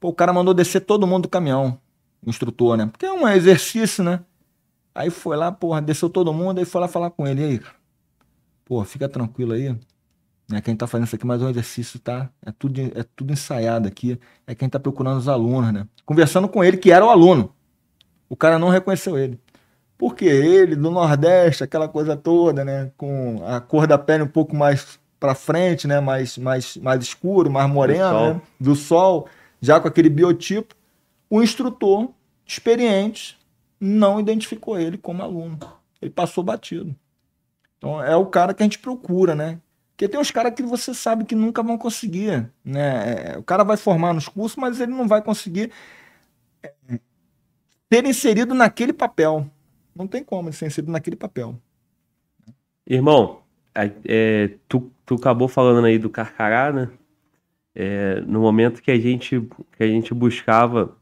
Pô, 0.00 0.08
o 0.08 0.14
cara 0.14 0.32
mandou 0.32 0.54
descer 0.54 0.80
todo 0.80 1.06
mundo 1.06 1.24
do 1.24 1.28
caminhão, 1.28 1.78
o 2.24 2.30
instrutor, 2.30 2.76
né? 2.76 2.86
Porque 2.86 3.06
é 3.06 3.12
um 3.12 3.28
exercício, 3.28 4.02
né? 4.04 4.20
Aí 4.94 5.10
foi 5.10 5.36
lá, 5.36 5.52
porra, 5.52 5.82
desceu 5.82 6.08
todo 6.08 6.32
mundo, 6.32 6.58
aí 6.58 6.64
foi 6.64 6.80
lá 6.80 6.88
falar 6.88 7.10
com 7.10 7.26
ele. 7.26 7.42
E 7.42 7.44
aí, 7.44 7.58
cara? 7.58 7.74
Pô, 8.64 8.82
fica 8.84 9.08
tranquilo 9.08 9.52
aí. 9.52 9.76
Né? 10.48 10.60
Quem 10.60 10.76
tá 10.76 10.86
fazendo 10.86 11.06
isso 11.06 11.16
aqui, 11.16 11.26
é 11.26 11.28
um 11.28 11.50
exercício, 11.50 11.98
tá? 11.98 12.30
É 12.44 12.52
tudo, 12.52 12.80
é 12.80 13.04
tudo 13.14 13.32
ensaiado 13.32 13.88
aqui. 13.88 14.18
É 14.46 14.54
quem 14.54 14.68
tá 14.68 14.78
procurando 14.78 15.18
os 15.18 15.28
alunos, 15.28 15.72
né? 15.72 15.86
Conversando 16.04 16.48
com 16.48 16.62
ele, 16.62 16.76
que 16.76 16.90
era 16.90 17.04
o 17.04 17.10
aluno. 17.10 17.52
O 18.28 18.36
cara 18.36 18.58
não 18.58 18.68
reconheceu 18.68 19.18
ele. 19.18 19.38
Porque 19.98 20.24
ele, 20.24 20.76
do 20.76 20.90
Nordeste, 20.90 21.64
aquela 21.64 21.88
coisa 21.88 22.16
toda, 22.16 22.64
né? 22.64 22.90
Com 22.96 23.42
a 23.46 23.60
cor 23.60 23.86
da 23.86 23.98
pele 23.98 24.24
um 24.24 24.28
pouco 24.28 24.54
mais 24.54 24.98
pra 25.18 25.34
frente, 25.34 25.86
né? 25.86 26.00
Mais, 26.00 26.38
mais, 26.38 26.76
mais 26.76 27.02
escuro, 27.02 27.50
mais 27.50 27.68
moreno, 27.68 28.10
sol. 28.10 28.34
né? 28.34 28.40
Do 28.60 28.74
sol, 28.76 29.28
já 29.60 29.80
com 29.80 29.88
aquele 29.88 30.08
biotipo. 30.08 30.74
O 31.28 31.42
instrutor, 31.42 32.10
experiente, 32.46 33.38
não 33.80 34.20
identificou 34.20 34.78
ele 34.78 34.96
como 34.96 35.22
aluno. 35.22 35.58
Ele 36.00 36.10
passou 36.10 36.44
batido. 36.44 36.94
Então 37.78 38.02
é 38.02 38.16
o 38.16 38.26
cara 38.26 38.54
que 38.54 38.62
a 38.62 38.66
gente 38.66 38.78
procura, 38.78 39.34
né? 39.34 39.60
Porque 39.90 40.08
tem 40.08 40.20
uns 40.20 40.30
caras 40.30 40.54
que 40.54 40.62
você 40.62 40.92
sabe 40.92 41.24
que 41.24 41.34
nunca 41.34 41.62
vão 41.62 41.78
conseguir, 41.78 42.50
né? 42.64 43.32
É, 43.32 43.38
O 43.38 43.42
cara 43.42 43.64
vai 43.64 43.76
formar 43.76 44.12
nos 44.12 44.28
cursos, 44.28 44.56
mas 44.56 44.80
ele 44.80 44.92
não 44.92 45.08
vai 45.08 45.22
conseguir 45.22 45.72
é, 46.62 46.72
ser 47.90 48.04
inserido 48.04 48.54
naquele 48.54 48.92
papel. 48.92 49.50
Não 49.94 50.06
tem 50.06 50.22
como 50.22 50.48
ele 50.48 50.56
ser 50.56 50.66
inserido 50.66 50.92
naquele 50.92 51.16
papel. 51.16 51.58
Irmão, 52.86 53.40
é, 53.74 54.50
tu, 54.68 54.90
tu 55.04 55.14
acabou 55.14 55.48
falando 55.48 55.86
aí 55.86 55.98
do 55.98 56.10
Carcará, 56.10 56.72
né? 56.72 56.90
É, 57.78 58.22
no 58.22 58.40
momento 58.40 58.82
que 58.82 58.90
a 58.90 58.98
gente, 58.98 59.38
que 59.76 59.84
a 59.84 59.86
gente 59.86 60.14
buscava 60.14 60.96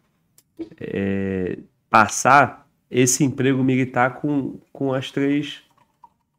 é, 0.81 1.59
passar 1.89 2.67
esse 2.91 3.23
emprego 3.23 3.63
militar 3.63 4.17
com, 4.17 4.59
com 4.73 4.93
as 4.93 5.11
três 5.11 5.63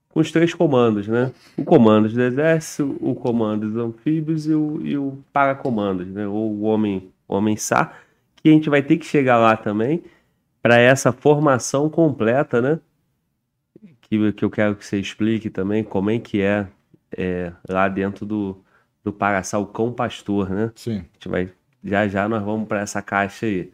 com 0.09 0.21
os 0.21 0.31
três 0.31 0.53
comandos, 0.53 1.07
né? 1.09 1.31
O 1.57 1.63
comando 1.65 2.07
do 2.07 2.21
exército, 2.21 2.95
o 3.01 3.13
comando 3.15 3.69
dos 3.69 3.77
anfíbios 3.77 4.47
e 4.47 4.53
o, 4.53 4.79
e 4.81 4.97
o 4.97 5.17
paracomandos, 5.33 6.07
né? 6.07 6.27
Ou 6.27 6.51
o 6.51 6.61
homem 6.63 7.09
homem 7.27 7.57
SAR, 7.57 8.01
que 8.35 8.49
a 8.49 8.51
gente 8.51 8.69
vai 8.69 8.81
ter 8.81 8.97
que 8.97 9.05
chegar 9.05 9.37
lá 9.37 9.57
também 9.57 10.03
para 10.61 10.77
essa 10.77 11.11
formação 11.11 11.89
completa, 11.89 12.61
né? 12.61 12.79
que, 14.09 14.33
que 14.33 14.45
eu 14.45 14.49
quero 14.49 14.75
que 14.75 14.85
você 14.85 14.99
explique 14.99 15.49
também 15.49 15.83
como 15.83 16.09
é 16.09 16.19
que 16.19 16.41
é, 16.41 16.67
é, 17.15 17.51
lá 17.67 17.87
dentro 17.87 18.25
do, 18.25 18.63
do 19.05 19.13
Paraçá, 19.13 19.59
o 19.59 19.67
cão 19.67 19.93
pastor, 19.93 20.49
né? 20.49 20.71
Sim. 20.75 20.97
A 20.97 21.13
gente 21.13 21.29
vai, 21.29 21.49
já 21.83 22.07
já 22.07 22.27
nós 22.27 22.43
vamos 22.43 22.67
para 22.67 22.81
essa 22.81 23.01
caixa 23.01 23.45
aí. 23.45 23.71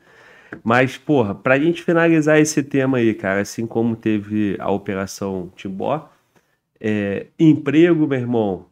Mas, 0.62 0.98
porra, 0.98 1.34
pra 1.34 1.58
gente 1.58 1.82
finalizar 1.82 2.38
esse 2.38 2.62
tema 2.62 2.98
aí, 2.98 3.14
cara, 3.14 3.40
assim 3.40 3.66
como 3.66 3.96
teve 3.96 4.58
a 4.60 4.70
Operação 4.70 5.50
Timbó, 5.56 6.10
é, 6.80 7.28
emprego, 7.40 8.06
meu 8.06 8.20
irmão, 8.20 8.66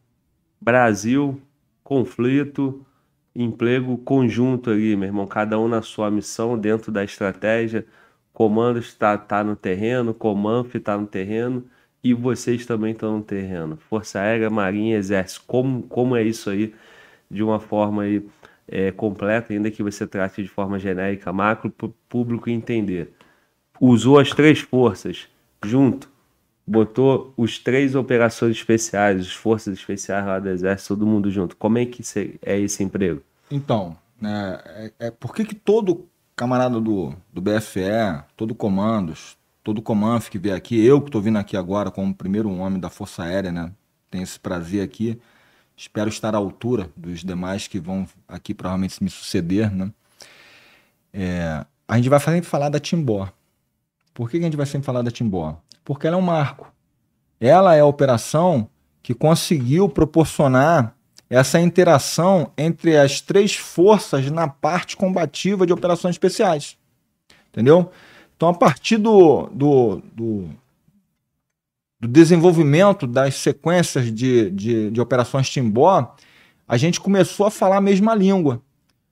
Brasil, 0.60 1.42
conflito, 1.82 2.86
emprego 3.34 3.98
conjunto 4.00 4.70
ali, 4.72 4.98
meu 4.98 5.08
irmão, 5.08 5.26
cada 5.26 5.58
um 5.58 5.70
na 5.70 5.82
sua 5.82 6.12
missão, 6.12 6.60
dentro 6.60 6.92
da 6.92 7.06
estratégia, 7.06 7.86
comando 8.34 8.80
está 8.80 9.18
tá 9.18 9.42
no 9.42 9.56
terreno, 9.56 10.14
Comanf 10.14 10.76
está 10.76 10.98
no 10.98 11.08
terreno 11.08 11.66
e 12.04 12.14
vocês 12.14 12.66
também 12.66 12.92
estão 12.92 13.18
no 13.18 13.24
terreno. 13.24 13.78
Força 13.90 14.20
Aérea, 14.20 14.50
Marinha, 14.50 14.98
Exército, 14.98 15.44
como, 15.46 15.84
como 15.84 16.16
é 16.16 16.24
isso 16.24 16.50
aí 16.50 16.74
de 17.30 17.44
uma 17.44 17.60
forma 17.60 18.04
aí, 18.04 18.26
é, 18.68 18.92
completa, 18.92 19.54
ainda 19.54 19.70
que 19.70 19.84
você 19.84 20.08
trate 20.08 20.42
de 20.42 20.50
forma 20.50 20.80
genérica, 20.80 21.32
macro, 21.34 21.70
para 21.70 21.88
o 21.88 21.94
público 22.08 22.50
entender. 22.50 23.14
Usou 23.80 24.20
as 24.20 24.32
três 24.32 24.60
forças 24.60 25.28
junto, 25.64 26.10
botou 26.66 27.34
os 27.36 27.60
três 27.60 27.96
operações 27.96 28.56
especiais, 28.56 29.22
as 29.22 29.34
forças 29.34 29.78
especiais 29.78 30.26
lá 30.26 30.40
do 30.40 30.50
Exército, 30.50 30.96
todo 30.96 31.06
mundo 31.06 31.30
junto. 31.30 31.56
Como 31.56 31.78
é 31.78 31.86
que 31.86 32.02
é 32.42 32.60
esse 32.60 32.84
emprego? 32.84 33.22
Então, 33.52 33.96
né, 34.20 34.60
é, 34.66 34.92
é 35.08 35.12
por 35.12 35.34
que 35.34 35.46
que 35.46 35.56
todo 35.56 36.08
camarada 36.36 36.80
do, 36.80 37.14
do 37.34 37.42
BFE, 37.42 38.24
todo 38.38 38.56
comandos, 38.56 39.36
todo 39.70 39.84
comanf 39.84 40.30
que 40.30 40.40
vier 40.40 40.56
aqui, 40.56 40.84
eu 40.84 41.00
que 41.00 41.10
estou 41.10 41.22
vindo 41.22 41.38
aqui 41.38 41.56
agora 41.56 41.92
como 41.92 42.12
primeiro 42.12 42.50
homem 42.58 42.80
da 42.80 42.90
Força 42.90 43.22
Aérea, 43.22 43.52
né, 43.52 43.72
tenho 44.10 44.24
esse 44.24 44.40
prazer 44.40 44.84
aqui, 44.84 45.22
espero 45.78 46.10
estar 46.10 46.34
à 46.34 46.40
altura 46.40 46.90
dos 46.98 47.24
demais 47.24 47.68
que 47.68 47.80
vão 47.80 48.08
aqui 48.28 48.56
provavelmente 48.56 49.04
me 49.04 49.12
suceder, 49.12 49.72
né, 49.72 49.92
É, 51.14 51.64
a 51.88 51.98
gente 51.98 52.10
vai 52.10 52.20
sempre 52.20 52.50
falar 52.50 52.70
da 52.70 52.80
Timbó. 52.80 53.32
Por 54.12 54.30
que 54.30 54.38
a 54.38 54.42
gente 54.42 54.58
vai 54.58 54.66
sempre 54.66 54.86
falar 54.86 55.04
da 55.04 55.12
Timbó? 55.12 55.60
Porque 55.84 56.08
ela 56.08 56.16
é 56.16 56.20
um 56.20 56.24
marco. 56.24 56.72
Ela 57.40 57.76
é 57.76 57.80
a 57.80 57.86
operação 57.86 58.70
que 59.02 59.14
conseguiu 59.14 59.88
proporcionar 59.88 60.96
essa 61.30 61.60
interação 61.60 62.52
entre 62.58 62.98
as 62.98 63.22
três 63.22 63.56
forças 63.56 64.30
na 64.30 64.48
parte 64.48 64.98
combativa 64.98 65.66
de 65.66 65.74
operações 65.74 66.14
especiais. 66.14 66.78
Entendeu? 67.50 67.92
Então, 68.40 68.48
a 68.48 68.54
partir 68.54 68.96
do, 68.96 69.48
do, 69.48 70.02
do, 70.16 70.50
do 72.00 72.08
desenvolvimento 72.08 73.06
das 73.06 73.36
sequências 73.36 74.06
de, 74.06 74.50
de, 74.50 74.90
de 74.92 75.02
operações 75.02 75.50
Timbó, 75.50 76.16
a 76.66 76.78
gente 76.78 77.02
começou 77.02 77.48
a 77.48 77.52
falar 77.52 77.76
a 77.76 77.82
mesma 77.82 78.16
língua. 78.16 78.62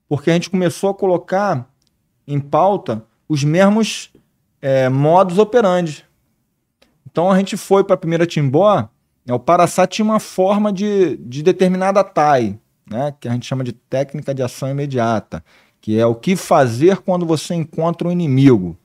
Porque 0.07 0.29
a 0.31 0.33
gente 0.33 0.49
começou 0.49 0.91
a 0.91 0.93
colocar 0.93 1.69
em 2.25 2.39
pauta 2.39 3.03
os 3.27 3.43
mesmos 3.43 4.09
eh, 4.61 4.87
modus 4.87 5.37
operandi. 5.37 6.05
Então, 7.05 7.29
a 7.29 7.37
gente 7.37 7.57
foi 7.57 7.83
para 7.83 7.95
a 7.95 7.97
primeira 7.97 8.25
Timbó 8.25 8.87
é, 9.27 9.33
O 9.33 9.39
Paraçá 9.39 9.85
tinha 9.85 10.05
uma 10.05 10.21
forma 10.21 10.71
de, 10.71 11.17
de 11.17 11.43
determinada 11.43 12.01
TAI, 12.01 12.57
né, 12.89 13.13
que 13.19 13.27
a 13.27 13.33
gente 13.33 13.45
chama 13.45 13.65
de 13.65 13.73
técnica 13.73 14.33
de 14.33 14.41
ação 14.41 14.71
imediata, 14.71 15.43
que 15.81 15.99
é 15.99 16.05
o 16.05 16.15
que 16.15 16.37
fazer 16.37 16.99
quando 16.99 17.25
você 17.25 17.53
encontra 17.53 18.07
um 18.07 18.11
inimigo. 18.13 18.77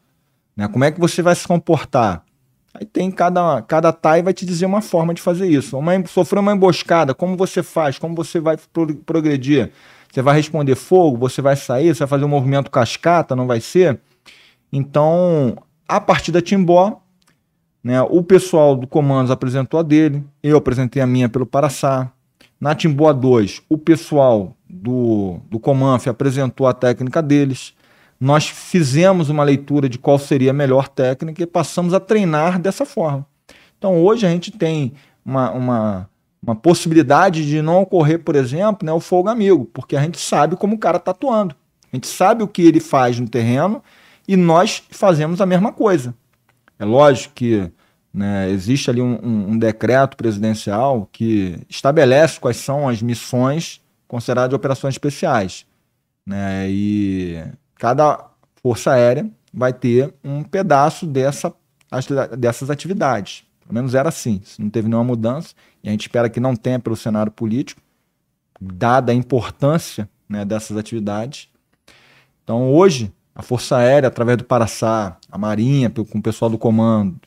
Né? 0.57 0.69
Como 0.69 0.85
é 0.85 0.91
que 0.91 1.01
você 1.01 1.23
vai 1.23 1.35
se 1.35 1.47
comportar? 1.47 2.25
Aí 2.75 2.87
tem 2.87 3.11
cada, 3.11 3.61
cada 3.63 3.93
TAI 3.93 4.23
vai 4.23 4.33
te 4.33 4.47
dizer 4.47 4.65
uma 4.67 4.81
forma 4.81 5.13
de 5.13 5.21
fazer 5.21 5.47
isso. 5.47 5.77
Uma, 5.77 5.93
sofreu 6.07 6.41
uma 6.41 6.53
emboscada, 6.53 7.15
como 7.15 7.37
você 7.37 7.63
faz? 7.63 7.99
Como 7.99 8.15
você 8.15 8.41
vai 8.41 8.57
progredir? 9.05 9.71
Você 10.11 10.23
vai 10.23 10.37
responder 10.37 10.75
fogo? 10.75 11.19
Você 11.19 11.43
vai 11.43 11.57
sair? 11.57 11.95
Você 11.95 12.01
vai 12.01 12.09
fazer 12.09 12.25
um 12.25 12.29
movimento 12.29 12.71
cascata? 12.71 13.37
Não 13.37 13.47
vai 13.47 13.61
ser? 13.61 14.01
Então, 14.73 15.57
a 15.87 16.01
partir 16.01 16.33
da 16.33 16.41
Timbó, 16.41 17.01
né, 17.85 18.01
o 18.03 18.23
pessoal 18.23 18.75
do 18.75 18.87
Comandos 18.87 19.31
apresentou 19.31 19.79
a 19.79 19.83
dele, 19.83 20.25
eu 20.43 20.57
apresentei 20.57 21.03
a 21.03 21.07
minha 21.07 21.29
pelo 21.29 21.45
Paraçá. 21.45 22.11
Na 22.59 22.75
Timbó 22.75 23.13
2, 23.13 23.63
o 23.69 23.77
pessoal 23.77 24.57
do, 24.69 25.41
do 25.51 25.59
Comanf 25.59 26.07
apresentou 26.07 26.67
a 26.67 26.73
técnica 26.73 27.21
deles 27.21 27.75
nós 28.23 28.49
fizemos 28.49 29.31
uma 29.31 29.43
leitura 29.43 29.89
de 29.89 29.99
qual 29.99 30.17
seria 30.17 30.53
a 30.53 30.55
melhor 30.55 30.87
técnica 30.87 31.43
e 31.43 31.47
passamos 31.47 31.93
a 31.93 31.99
treinar 31.99 32.61
dessa 32.61 32.87
forma. 32.87 33.27
Então 33.77 34.01
hoje 34.01 34.25
a 34.25 34.31
gente 34.31 34.53
tem 34.53 34.93
uma, 35.27 35.51
uma, 35.51 36.11
uma 36.41 36.55
possibilidade 36.55 37.45
de 37.45 37.61
não 37.61 37.83
ocorrer, 37.83 38.21
por 38.21 38.37
exemplo, 38.37 38.87
né, 38.87 38.93
o 38.93 39.01
fogo 39.01 39.29
amigo, 39.29 39.69
porque 39.75 39.97
a 39.97 40.01
gente 40.01 40.21
sabe 40.21 40.55
como 40.55 40.77
o 40.77 40.79
cara 40.79 40.99
está 40.99 41.11
atuando. 41.11 41.57
A 41.93 41.97
gente 41.97 42.07
sabe 42.07 42.45
o 42.45 42.47
que 42.47 42.63
ele 42.63 42.79
faz 42.79 43.19
no 43.19 43.29
terreno 43.29 43.83
e 44.29 44.37
nós 44.37 44.85
fazemos 44.93 45.41
a 45.41 45.47
mesma 45.47 45.73
coisa. 45.73 46.15
É 46.79 46.85
lógico 46.85 47.35
que 47.35 47.73
né, 48.15 48.49
existe 48.51 48.89
ali 48.89 49.03
um, 49.03 49.51
um, 49.51 49.59
decreto 49.59 50.17
presidencial 50.17 51.09
que 51.11 51.59
estabelece 51.69 52.39
quais 52.39 52.59
são 52.59 52.89
as 52.89 53.03
missões 53.03 53.81
consideradas 54.07 54.51
de 54.51 54.55
operações 54.55 54.95
especiais. 54.95 55.67
Né, 56.25 56.71
e 56.71 57.45
cada 57.83 58.31
força 58.63 58.93
aérea 58.93 59.29
vai 59.53 59.73
ter 59.73 60.15
um 60.23 60.45
pedaço 60.45 61.05
dessa, 61.05 61.53
dessas 62.39 62.71
atividades. 62.71 63.45
Pelo 63.61 63.75
menos 63.75 63.93
era 63.97 64.09
assim. 64.09 64.41
Não 64.57 64.71
teve 64.71 64.89
nenhuma 64.89 65.03
mudança. 65.03 65.53
E 65.83 65.89
a 65.89 65.91
gente 65.91 66.03
espera 66.03 66.31
que 66.31 66.39
não 66.39 66.55
tenha 66.55 66.79
pelo 66.79 66.95
cenário 66.95 67.33
político, 67.33 67.81
dada 68.61 69.11
a 69.11 69.15
importância 69.17 70.09
né, 70.29 70.45
dessas 70.45 70.77
atividades. 70.77 71.49
Então, 72.45 72.73
hoje, 72.73 73.13
a 73.35 73.43
Força 73.43 73.79
Aérea, 73.79 74.07
através 74.07 74.39
do 74.39 74.45
Paraçá, 74.45 75.17
a 75.29 75.37
Marinha, 75.37 75.91
com 75.91 76.19
o 76.19 76.23
pessoal 76.23 76.49
do 76.49 76.59
comando, 76.59 77.19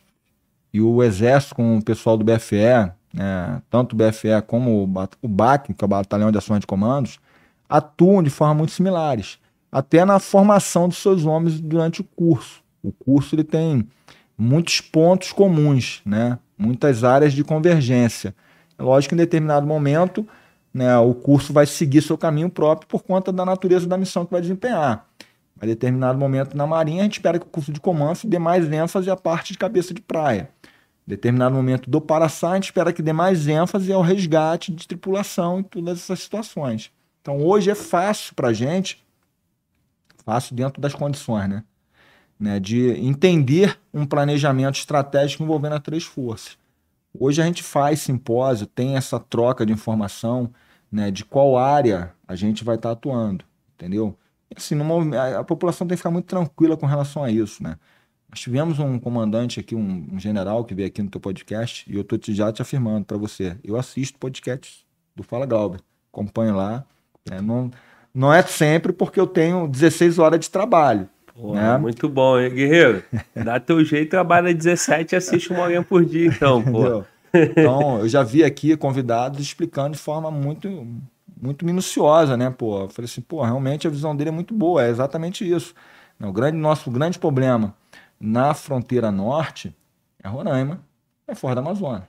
e 0.74 0.80
o 0.80 1.04
Exército 1.04 1.56
com 1.56 1.80
o 1.80 1.84
pessoal 1.84 2.16
do 2.16 2.24
BFE, 2.24 2.94
né, 3.14 3.62
tanto 3.70 3.92
o 3.92 3.98
BFE 3.98 4.42
como 4.48 4.84
o 5.22 5.28
BAC, 5.28 5.74
que 5.74 5.84
é 5.84 5.86
o 5.86 5.90
Batalhão 5.90 6.32
de 6.32 6.38
Ações 6.38 6.62
de 6.62 6.68
Comandos, 6.68 7.20
atuam 7.68 8.24
de 8.24 8.30
forma 8.30 8.54
muito 8.54 8.72
similares 8.72 9.38
até 9.76 10.06
na 10.06 10.20
formação 10.20 10.88
dos 10.88 11.00
seus 11.00 11.26
homens 11.26 11.60
durante 11.60 12.00
o 12.00 12.04
curso. 12.06 12.64
O 12.82 12.94
curso 12.94 13.36
ele 13.36 13.44
tem 13.44 13.86
muitos 14.38 14.80
pontos 14.80 15.34
comuns, 15.34 16.02
né? 16.06 16.40
muitas 16.58 17.04
áreas 17.04 17.34
de 17.34 17.44
convergência. 17.44 18.34
É 18.80 18.82
lógico 18.82 19.10
que 19.10 19.16
em 19.16 19.18
determinado 19.18 19.68
momento 19.68 20.26
né, 20.74 20.98
o 20.98 21.14
curso 21.14 21.52
vai 21.52 21.66
seguir 21.66 22.02
seu 22.02 22.18
caminho 22.18 22.50
próprio 22.50 22.88
por 22.88 23.04
conta 23.04 23.34
da 23.34 23.44
natureza 23.44 23.86
da 23.86 23.98
missão 23.98 24.26
que 24.26 24.32
vai 24.32 24.40
desempenhar. 24.40 25.06
Em 25.62 25.68
determinado 25.68 26.18
momento 26.18 26.56
na 26.56 26.66
Marinha, 26.66 27.02
a 27.02 27.04
gente 27.04 27.18
espera 27.18 27.38
que 27.38 27.46
o 27.46 27.50
curso 27.50 27.74
de 27.74 27.82
comando 27.82 28.20
dê 28.24 28.40
mais 28.40 28.72
ênfase 28.72 29.10
à 29.10 29.18
parte 29.18 29.52
de 29.52 29.60
cabeça 29.60 29.94
de 29.94 30.00
praia. 30.00 30.50
Em 31.06 31.10
determinado 31.10 31.54
momento 31.54 31.90
do 31.90 32.00
Paraçá, 32.00 32.52
a 32.52 32.56
gente 32.56 32.66
espera 32.66 32.94
que 32.94 33.02
dê 33.02 33.12
mais 33.12 33.46
ênfase 33.46 33.92
ao 33.92 34.02
resgate 34.02 34.72
de 34.72 34.88
tripulação 34.88 35.60
e 35.60 35.64
todas 35.64 36.00
essas 36.00 36.22
situações. 36.22 36.94
Então 37.22 37.44
hoje 37.46 37.70
é 37.70 37.76
fácil 37.76 38.34
para 38.36 38.48
a 38.48 38.54
gente 38.54 39.05
Fácil 40.26 40.56
dentro 40.56 40.82
das 40.82 40.94
condições, 40.94 41.48
né? 41.48 41.64
né? 42.40 42.60
De 42.60 42.90
entender 43.00 43.80
um 43.94 44.06
planejamento 44.06 44.76
estratégico 44.76 45.44
envolvendo 45.44 45.74
as 45.74 45.82
três 45.82 46.04
forças. 46.04 46.58
Hoje 47.18 47.42
a 47.42 47.46
gente 47.46 47.64
faz 47.64 48.02
simpósio, 48.02 48.68
tem 48.68 48.98
essa 48.98 49.20
troca 49.20 49.66
de 49.66 49.72
informação, 49.72 50.52
né? 50.92 51.12
De 51.12 51.24
qual 51.24 51.58
área 51.58 52.14
a 52.28 52.36
gente 52.36 52.64
vai 52.64 52.76
estar 52.76 52.90
tá 52.90 52.94
atuando, 52.94 53.46
entendeu? 53.76 54.18
Assim, 54.56 54.76
numa, 54.76 55.40
a, 55.40 55.44
população 55.44 55.88
tem 55.88 55.96
que 55.96 56.00
ficar 56.00 56.12
muito 56.12 56.26
tranquila 56.26 56.76
com 56.76 56.86
relação 56.86 57.24
a 57.24 57.32
isso, 57.32 57.62
né? 57.62 57.78
Nós 58.30 58.40
tivemos 58.40 58.80
um 58.80 59.00
comandante 59.00 59.60
aqui, 59.60 59.76
um, 59.76 60.08
um 60.12 60.20
general 60.20 60.64
que 60.66 60.74
veio 60.74 60.88
aqui 60.88 61.02
no 61.02 61.10
teu 61.10 61.22
podcast, 61.22 61.90
e 61.90 61.96
eu 61.96 62.02
estou 62.02 62.20
já 62.34 62.52
te 62.52 62.62
afirmando 62.62 63.06
para 63.06 63.18
você, 63.18 63.58
eu 63.64 63.78
assisto 63.78 64.18
podcasts 64.18 64.86
do 65.16 65.24
Fala 65.24 65.46
Glauber, 65.46 65.80
acompanho 66.12 66.56
lá, 66.56 66.86
né? 67.30 67.42
não, 67.42 67.72
não 68.16 68.34
é 68.34 68.42
sempre 68.42 68.94
porque 68.94 69.20
eu 69.20 69.28
tenho 69.28 69.68
16 69.68 70.18
horas 70.18 70.40
de 70.40 70.50
trabalho. 70.50 71.10
Pô, 71.36 71.54
né? 71.54 71.78
Muito 71.78 72.08
bom, 72.08 72.40
hein, 72.40 72.50
Guerreiro? 72.50 73.04
Dá 73.36 73.60
teu 73.60 73.84
jeito, 73.84 74.12
trabalha 74.12 74.54
17 74.54 75.14
e 75.14 75.16
assiste 75.18 75.52
uma 75.52 75.64
horinha 75.64 75.84
por 75.84 76.06
dia, 76.06 76.28
então, 76.28 76.64
pô. 76.64 77.04
Então, 77.34 78.00
eu 78.00 78.08
já 78.08 78.24
vi 78.24 78.42
aqui 78.46 78.78
convidados 78.78 79.42
explicando 79.42 79.92
de 79.92 80.00
forma 80.02 80.32
muito 80.32 80.88
muito 81.40 81.66
minuciosa, 81.66 82.38
né, 82.38 82.50
pô? 82.50 82.84
Eu 82.84 82.90
falei 82.90 83.06
assim, 83.06 83.22
pô, 83.22 83.44
realmente 83.44 83.86
a 83.86 83.90
visão 83.90 84.16
dele 84.16 84.30
é 84.30 84.34
muito 84.34 84.54
boa, 84.54 84.84
é 84.84 84.90
exatamente 84.90 85.48
isso. 85.50 85.76
O 86.20 86.32
grande, 86.32 86.58
nosso 86.58 86.90
grande 86.90 87.20
problema 87.20 87.76
na 88.20 88.54
fronteira 88.54 89.12
norte 89.12 89.76
é 90.24 90.28
Roraima, 90.28 90.80
é 91.28 91.36
fora 91.36 91.56
da 91.56 91.62
Amazônia. 91.62 92.08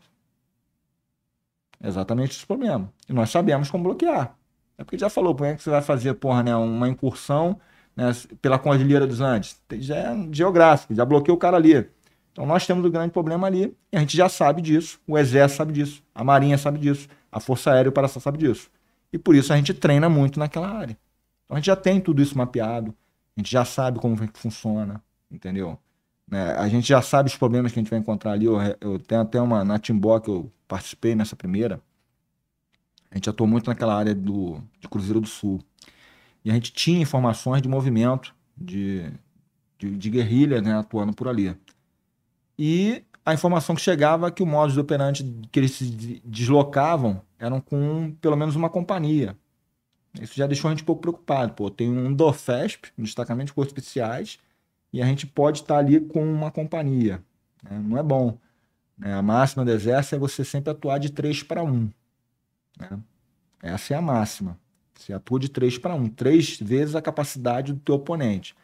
É 1.83 1.89
exatamente 1.89 2.37
esse 2.37 2.47
problema. 2.47 2.91
E 3.09 3.13
nós 3.13 3.31
sabemos 3.31 3.71
como 3.71 3.85
bloquear. 3.85 4.35
É 4.79 4.85
porque 4.85 4.99
já 4.99 5.09
falou, 5.09 5.35
como 5.35 5.47
é 5.47 5.55
que 5.55 5.63
você 5.63 5.71
vai 5.71 5.83
fazer, 5.83 6.15
porra, 6.15 6.43
né, 6.43 6.55
uma 6.55 6.89
incursão 6.89 7.59
né, 7.97 8.13
pela 8.43 8.59
Cordilheira 8.59 9.07
dos 9.07 9.21
Andes? 9.21 9.61
Já 9.79 9.97
é 9.97 10.29
geográfico, 10.31 10.95
já 10.95 11.05
bloqueou 11.05 11.37
o 11.37 11.41
cara 11.41 11.57
ali. 11.57 11.89
Então 12.33 12.45
nós 12.45 12.67
temos 12.67 12.85
um 12.85 12.91
grande 12.91 13.13
problema 13.13 13.47
ali, 13.47 13.75
e 13.91 13.97
a 13.97 14.01
gente 14.01 14.17
já 14.17 14.29
sabe 14.29 14.61
disso, 14.61 15.01
o 15.07 15.17
Exército 15.17 15.57
sabe 15.57 15.73
disso, 15.73 16.03
a 16.15 16.23
Marinha 16.23 16.59
sabe 16.59 16.79
disso, 16.79 17.09
a 17.33 17.41
Força 17.41 17.73
Aérea 17.73 17.89
e 17.89 17.91
o 17.91 17.93
Paraçá 17.93 18.21
sabe 18.21 18.37
disso. 18.37 18.71
E 19.11 19.19
por 19.19 19.35
isso 19.35 19.53
a 19.53 19.57
gente 19.57 19.73
treina 19.73 20.09
muito 20.11 20.39
naquela 20.39 20.69
área. 20.69 20.99
Então 21.45 21.57
a 21.57 21.61
gente 21.61 21.67
já 21.67 21.77
tem 21.77 21.99
tudo 21.99 22.21
isso 22.21 22.37
mapeado, 22.37 22.95
a 23.35 23.41
gente 23.41 23.51
já 23.51 23.65
sabe 23.65 23.99
como 23.99 24.23
é 24.23 24.27
que 24.27 24.39
funciona, 24.39 25.03
entendeu? 25.31 25.79
Né? 26.29 26.53
A 26.59 26.69
gente 26.69 26.87
já 26.87 27.01
sabe 27.01 27.29
os 27.31 27.37
problemas 27.37 27.73
que 27.73 27.79
a 27.79 27.83
gente 27.83 27.91
vai 27.91 27.99
encontrar 27.99 28.33
ali. 28.33 28.47
Eu, 28.47 28.59
eu 28.81 28.99
tenho 28.99 29.21
até 29.21 29.41
uma 29.41 29.65
na 29.65 29.79
Timbó 29.79 30.19
que 30.19 30.29
eu 30.29 30.51
participei 30.67 31.15
nessa 31.15 31.37
primeira, 31.37 31.81
a 33.17 33.19
gente 33.19 33.31
atuou 33.31 33.49
muito 33.49 33.69
naquela 33.69 33.97
área 33.97 34.15
do, 34.15 34.61
de 34.79 34.87
Cruzeiro 34.89 35.21
do 35.23 35.27
Sul. 35.27 35.61
E 36.45 36.51
a 36.51 36.55
gente 36.55 36.71
tinha 36.71 37.01
informações 37.01 37.63
de 37.63 37.69
movimento, 37.69 38.35
de, 38.57 39.11
de, 39.79 39.97
de 39.97 40.11
guerrilha 40.11 40.61
né, 40.61 40.75
atuando 40.75 41.15
por 41.15 41.27
ali. 41.27 41.57
E 42.59 43.03
a 43.25 43.33
informação 43.33 43.75
que 43.75 43.81
chegava 43.81 44.29
é 44.29 44.31
que 44.31 44.43
o 44.43 44.67
de 44.69 44.79
operante 44.79 45.25
que 45.51 45.59
eles 45.59 45.73
se 45.73 46.21
deslocavam 46.25 47.23
eram 47.39 47.59
com 47.59 48.15
pelo 48.21 48.37
menos 48.37 48.55
uma 48.55 48.69
companhia. 48.69 49.35
Isso 50.21 50.35
já 50.37 50.47
deixou 50.47 50.69
a 50.69 50.73
gente 50.73 50.83
um 50.83 50.87
pouco 50.87 51.01
preocupado. 51.01 51.55
Pô, 51.55 51.71
tem 51.71 51.91
um 51.91 52.13
DOFESP, 52.13 52.91
um 52.99 53.03
destacamento 53.03 53.47
de 53.47 53.55
forças 53.55 53.73
especiais, 53.73 54.39
e 54.93 55.01
a 55.01 55.07
gente 55.07 55.27
pode 55.27 55.61
estar 55.61 55.79
ali 55.79 56.01
com 56.01 56.23
uma 56.23 56.51
companhia. 56.51 57.23
Né? 57.63 57.79
Não 57.83 57.97
é 57.97 58.03
bom. 58.03 58.37
Né? 58.97 59.15
A 59.15 59.23
máxima 59.23 59.65
do 59.65 59.71
exército 59.71 60.17
é 60.17 60.19
você 60.19 60.45
sempre 60.45 60.71
atuar 60.71 60.99
de 60.99 61.11
3 61.11 61.43
para 61.43 61.63
1. 61.63 61.91
Né? 62.79 62.99
Essa 63.63 63.95
é 63.95 63.97
a 63.97 64.03
máxima. 64.03 64.59
Você 64.95 65.13
atua 65.13 65.39
de 65.39 65.49
3 65.49 65.79
para 65.79 65.95
1, 65.95 66.09
três 66.11 66.59
vezes 66.59 66.95
a 66.95 67.03
capacidade 67.03 67.73
do 67.73 67.81
teu 67.81 67.97
oponente. 67.97 68.55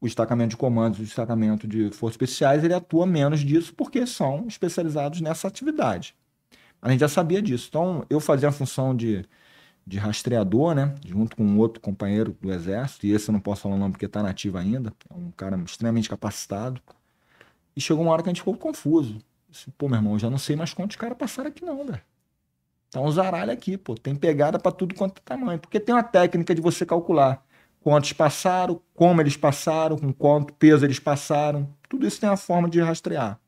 O 0.00 0.06
destacamento 0.06 0.50
de 0.50 0.56
comandos, 0.56 0.98
o 0.98 1.02
destacamento 1.02 1.68
de 1.68 1.90
forças 1.90 2.14
especiais, 2.14 2.64
ele 2.64 2.72
atua 2.72 3.06
menos 3.06 3.40
disso 3.40 3.74
porque 3.74 4.06
são 4.06 4.46
especializados 4.46 5.20
nessa 5.20 5.46
atividade. 5.46 6.14
A 6.80 6.90
gente 6.90 7.00
já 7.00 7.08
sabia 7.08 7.42
disso. 7.42 7.66
Então, 7.68 8.06
eu 8.08 8.18
fazia 8.18 8.48
a 8.48 8.52
função 8.52 8.96
de, 8.96 9.26
de 9.86 9.98
rastreador, 9.98 10.74
né? 10.74 10.94
Junto 11.04 11.36
com 11.36 11.44
um 11.44 11.58
outro 11.58 11.80
companheiro 11.80 12.34
do 12.40 12.50
exército, 12.50 13.06
e 13.06 13.12
esse 13.12 13.28
eu 13.28 13.32
não 13.34 13.40
posso 13.40 13.62
falar 13.62 13.74
o 13.74 13.78
nome 13.78 13.92
porque 13.92 14.06
está 14.06 14.22
nativo 14.22 14.56
ainda. 14.56 14.92
É 15.10 15.14
um 15.14 15.30
cara 15.30 15.58
extremamente 15.58 16.08
capacitado. 16.08 16.80
E 17.76 17.80
chegou 17.80 18.02
uma 18.02 18.12
hora 18.12 18.22
que 18.22 18.30
a 18.30 18.32
gente 18.32 18.40
ficou 18.40 18.56
confuso. 18.56 19.18
Disse, 19.50 19.70
Pô, 19.72 19.88
meu 19.88 19.98
irmão, 19.98 20.14
eu 20.14 20.18
já 20.18 20.30
não 20.30 20.38
sei 20.38 20.56
mais 20.56 20.72
quantos 20.72 20.96
caras 20.96 21.18
passaram 21.18 21.50
aqui, 21.50 21.62
não, 21.64 21.84
velho. 21.84 22.00
Tá 22.90 23.00
um 23.00 23.10
zaralho 23.10 23.52
aqui, 23.52 23.76
pô. 23.76 23.94
Tem 23.94 24.14
pegada 24.14 24.58
para 24.58 24.72
tudo 24.72 24.94
quanto 24.94 25.18
é 25.18 25.22
tamanho. 25.24 25.58
Porque 25.58 25.78
tem 25.78 25.94
uma 25.94 26.02
técnica 26.02 26.54
de 26.54 26.60
você 26.60 26.84
calcular 26.84 27.44
quantos 27.80 28.12
passaram, 28.12 28.80
como 28.94 29.20
eles 29.20 29.36
passaram, 29.36 29.96
com 29.96 30.12
quanto 30.12 30.52
peso 30.54 30.84
eles 30.84 30.98
passaram. 30.98 31.68
Tudo 31.88 32.06
isso 32.06 32.20
tem 32.20 32.28
uma 32.28 32.36
forma 32.36 32.68
de 32.68 32.80
rastrear. 32.80 33.38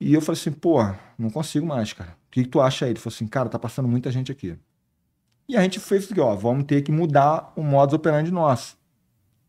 E 0.00 0.14
eu 0.14 0.20
falei 0.20 0.40
assim, 0.40 0.50
pô, 0.50 0.78
não 1.16 1.30
consigo 1.30 1.64
mais, 1.64 1.92
cara. 1.92 2.10
O 2.26 2.30
que, 2.30 2.42
que 2.42 2.48
tu 2.48 2.60
acha 2.60 2.84
aí? 2.84 2.92
Ele 2.92 2.98
falou 2.98 3.14
assim, 3.14 3.26
cara, 3.26 3.48
tá 3.48 3.58
passando 3.58 3.86
muita 3.86 4.10
gente 4.10 4.32
aqui. 4.32 4.58
E 5.48 5.56
a 5.56 5.62
gente 5.62 5.78
fez 5.78 6.10
assim, 6.10 6.20
ó, 6.20 6.34
vamos 6.34 6.64
ter 6.64 6.82
que 6.82 6.90
mudar 6.90 7.52
o 7.54 7.62
modus 7.62 7.94
operandi 7.94 8.30
nosso. 8.30 8.76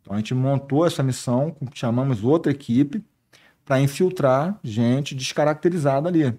Então 0.02 0.14
a 0.14 0.18
gente 0.18 0.34
montou 0.34 0.86
essa 0.86 1.02
missão, 1.02 1.56
chamamos 1.74 2.24
outra 2.24 2.52
equipe 2.52 3.03
para 3.64 3.80
infiltrar 3.80 4.60
gente 4.64 5.15
descaracterizada 5.15 6.10
ali. 6.10 6.38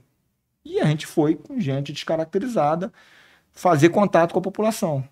E 0.65 0.81
a 0.81 0.86
gente 0.86 1.07
foi 1.07 1.35
com 1.35 1.61
gente 1.61 1.93
descaracterizada 1.93 2.93
fazer 3.53 3.91
contato 3.91 4.32
com 4.32 4.39
a 4.39 4.43
população. 4.43 5.07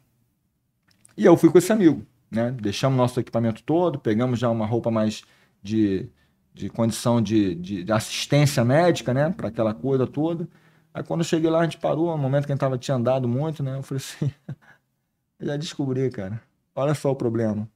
E 1.16 1.24
eu 1.24 1.36
fui 1.36 1.50
com 1.50 1.58
esse 1.58 1.72
amigo, 1.72 2.04
né? 2.30 2.50
Deixamos 2.50 2.96
nosso 2.96 3.20
equipamento 3.20 3.62
todo, 3.62 3.98
pegamos 3.98 4.38
já 4.38 4.48
uma 4.50 4.66
roupa 4.66 4.90
mais 4.90 5.22
de, 5.62 6.08
de 6.54 6.68
condição 6.70 7.20
de, 7.20 7.54
de, 7.54 7.84
de 7.84 7.92
assistência 7.92 8.64
médica, 8.64 9.12
né? 9.12 9.30
Para 9.30 9.48
aquela 9.48 9.74
coisa 9.74 10.06
toda. 10.06 10.48
Aí 10.94 11.02
quando 11.02 11.20
eu 11.20 11.24
cheguei 11.24 11.50
lá, 11.50 11.60
a 11.60 11.64
gente 11.64 11.78
parou, 11.78 12.10
no 12.10 12.18
momento 12.18 12.46
que 12.46 12.52
a 12.52 12.54
gente 12.54 12.60
tava, 12.60 12.78
tinha 12.78 12.96
andado 12.96 13.28
muito, 13.28 13.62
né? 13.62 13.76
Eu 13.76 13.82
falei 13.82 14.02
assim, 14.04 14.32
eu 15.38 15.46
já 15.46 15.56
descobri, 15.56 16.10
cara. 16.10 16.42
Olha 16.74 16.94
só 16.94 17.10
o 17.10 17.16
problema. 17.16 17.68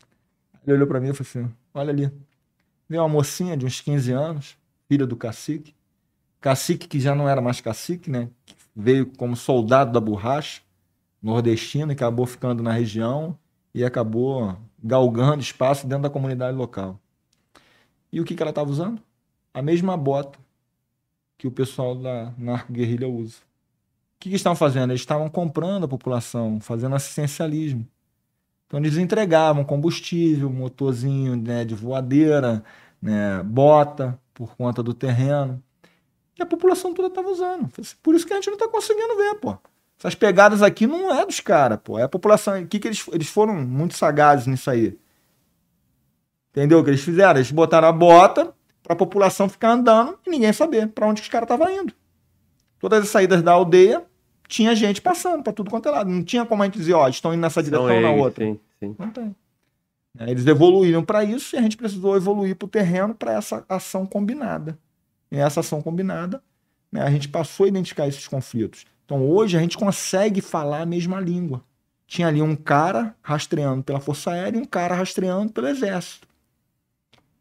Ele 0.65 0.75
olhou 0.77 0.89
para 0.89 1.01
mim 1.01 1.11
e 1.11 1.15
falou 1.15 1.29
assim, 1.29 1.55
olha 1.75 1.91
ali. 1.91 2.11
Veio 2.89 3.03
uma 3.03 3.09
mocinha 3.09 3.57
de 3.57 3.67
uns 3.67 3.81
15 3.81 4.13
anos, 4.13 4.57
filha 4.89 5.07
do 5.07 5.17
cacique. 5.17 5.76
Cacique 6.41 6.87
que 6.87 7.01
já 7.01 7.15
não 7.15 7.29
era 7.29 7.41
mais 7.41 7.61
cacique, 7.61 8.11
né? 8.11 8.29
Veio 8.75 9.07
como 9.07 9.35
soldado 9.35 9.93
da 9.93 10.01
borracha, 10.01 10.61
nordestino, 11.23 11.93
e 11.93 11.95
acabou 11.95 12.27
ficando 12.27 12.63
na 12.63 12.73
região 12.73 13.39
e 13.75 13.85
acabou 13.85 14.57
galgando 14.83 15.41
espaço 15.41 15.87
dentro 15.87 16.05
da 16.05 16.11
comunidade 16.11 16.57
local. 16.57 17.01
E 18.13 18.21
o 18.21 18.25
que, 18.25 18.35
que 18.35 18.43
ela 18.43 18.51
estava 18.51 18.71
usando? 18.71 19.03
A 19.53 19.61
mesma 19.61 19.97
bota 19.97 20.39
que 21.39 21.47
o 21.47 21.51
pessoal 21.51 21.95
da 21.95 22.33
narco-guerrilha 22.39 23.09
usa. 23.09 23.39
O 24.17 24.21
que, 24.21 24.31
que 24.31 24.37
estavam 24.37 24.57
fazendo? 24.57 24.91
Eles 24.91 25.03
estavam 25.03 25.29
comprando 25.29 25.85
a 25.85 25.89
população, 25.89 26.59
fazendo 26.61 26.97
assistencialismo. 26.97 27.87
Então 28.67 28.81
eles 28.81 28.97
entregavam 28.97 29.65
combustível, 29.65 30.51
motorzinho 30.51 31.37
né, 31.37 31.65
de 31.65 31.75
voadeira, 31.75 32.65
né, 33.01 33.43
bota 33.43 34.19
por 34.35 34.57
conta 34.57 34.83
do 34.83 34.95
terreno. 34.95 35.63
E 36.39 36.43
a 36.43 36.47
população 36.47 36.93
toda 36.93 37.09
estava 37.09 37.29
usando. 37.29 37.71
Assim, 37.81 37.97
por 38.03 38.15
isso 38.15 38.27
que 38.27 38.33
a 38.33 38.37
gente 38.37 38.49
não 38.49 38.55
está 38.55 38.69
conseguindo 38.69 39.17
ver, 39.17 39.35
pô. 39.37 39.57
Essas 39.99 40.15
pegadas 40.15 40.63
aqui 40.63 40.87
não 40.87 41.15
é 41.15 41.25
dos 41.25 41.41
caras, 41.41 41.79
pô. 41.83 41.99
É 41.99 42.03
a 42.03 42.09
população. 42.09 42.61
O 42.61 42.67
que, 42.67 42.79
que 42.79 42.89
eles, 42.89 43.05
eles 43.13 43.29
foram 43.29 43.55
muito 43.55 43.97
sagazes 43.97 44.47
nisso 44.47 44.71
aí. 44.71 44.99
Entendeu 46.51 46.79
o 46.79 46.85
que 46.85 46.91
eles 46.91 47.03
fizeram? 47.03 47.39
Eles 47.39 47.51
botaram 47.51 47.89
a 47.89 47.93
bota 47.93 48.55
para 48.83 48.93
a 48.93 48.97
população 48.97 49.49
ficar 49.49 49.73
andando 49.73 50.19
e 50.27 50.31
ninguém 50.31 50.53
saber 50.53 50.89
para 50.89 51.07
onde 51.07 51.23
os 51.23 51.29
caras 51.29 51.47
estavam 51.51 51.71
indo. 51.71 51.93
Todas 52.79 53.03
as 53.03 53.09
saídas 53.09 53.43
da 53.43 53.53
aldeia 53.53 54.05
tinha 54.47 54.75
gente 54.77 55.01
passando 55.01 55.43
para 55.43 55.53
tudo 55.53 55.71
quanto 55.71 55.89
é 55.89 55.91
lado. 55.91 56.11
Não 56.11 56.23
tinha 56.23 56.45
como 56.45 56.63
a 56.63 56.67
gente 56.67 56.79
dizer, 56.79 56.95
ó, 56.95 57.09
estão 57.09 57.33
indo 57.33 57.41
nessa 57.41 57.63
direção 57.63 57.95
ou 57.95 58.01
na 58.01 58.11
outra. 58.13 58.45
Sim, 58.45 58.61
sim. 58.79 58.97
Não 58.99 59.11
tem. 59.11 59.35
É, 60.19 60.31
eles 60.31 60.47
evoluíram 60.47 61.05
para 61.05 61.25
isso 61.25 61.57
e 61.57 61.59
a 61.59 61.63
gente 61.63 61.77
precisou 61.77 62.17
evoluir 62.17 62.57
para 62.57 62.67
o 62.67 62.69
terreno 62.69 63.15
para 63.15 63.33
essa 63.33 63.65
ação 63.69 64.07
combinada. 64.07 64.79
E 65.31 65.37
essa 65.37 65.61
ação 65.61 65.83
combinada, 65.83 66.43
né, 66.91 67.03
a 67.03 67.11
gente 67.11 67.29
passou 67.29 67.65
a 67.65 67.69
identificar 67.69 68.07
esses 68.07 68.27
conflitos. 68.27 68.85
Então 69.05 69.29
hoje 69.29 69.57
a 69.57 69.61
gente 69.61 69.79
consegue 69.79 70.41
falar 70.41 70.83
a 70.83 70.87
mesma 70.87 71.21
língua. 71.21 71.63
Tinha 72.07 72.29
ali 72.29 72.41
um 72.41 72.55
cara 72.55 73.15
rastreando 73.21 73.83
pela 73.83 74.01
Força 74.01 74.31
Aérea 74.31 74.59
e 74.59 74.61
um 74.61 74.65
cara 74.65 74.95
rastreando 74.95 75.53
pelo 75.53 75.69
Exército. 75.69 76.27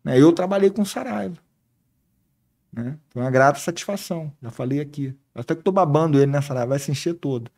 Né? 0.03 0.19
Eu 0.19 0.31
trabalhei 0.31 0.69
com 0.69 0.83
Saraiva. 0.83 1.37
Né? 2.71 2.97
Foi 3.09 3.21
uma 3.21 3.31
grata 3.31 3.59
satisfação, 3.59 4.31
já 4.41 4.49
falei 4.49 4.79
aqui. 4.79 5.15
Até 5.33 5.53
que 5.53 5.61
estou 5.61 5.73
babando 5.73 6.17
ele 6.17 6.31
nessa 6.31 6.49
Saraiva, 6.49 6.69
vai 6.69 6.79
se 6.79 6.91
encher 6.91 7.13
todo. 7.13 7.49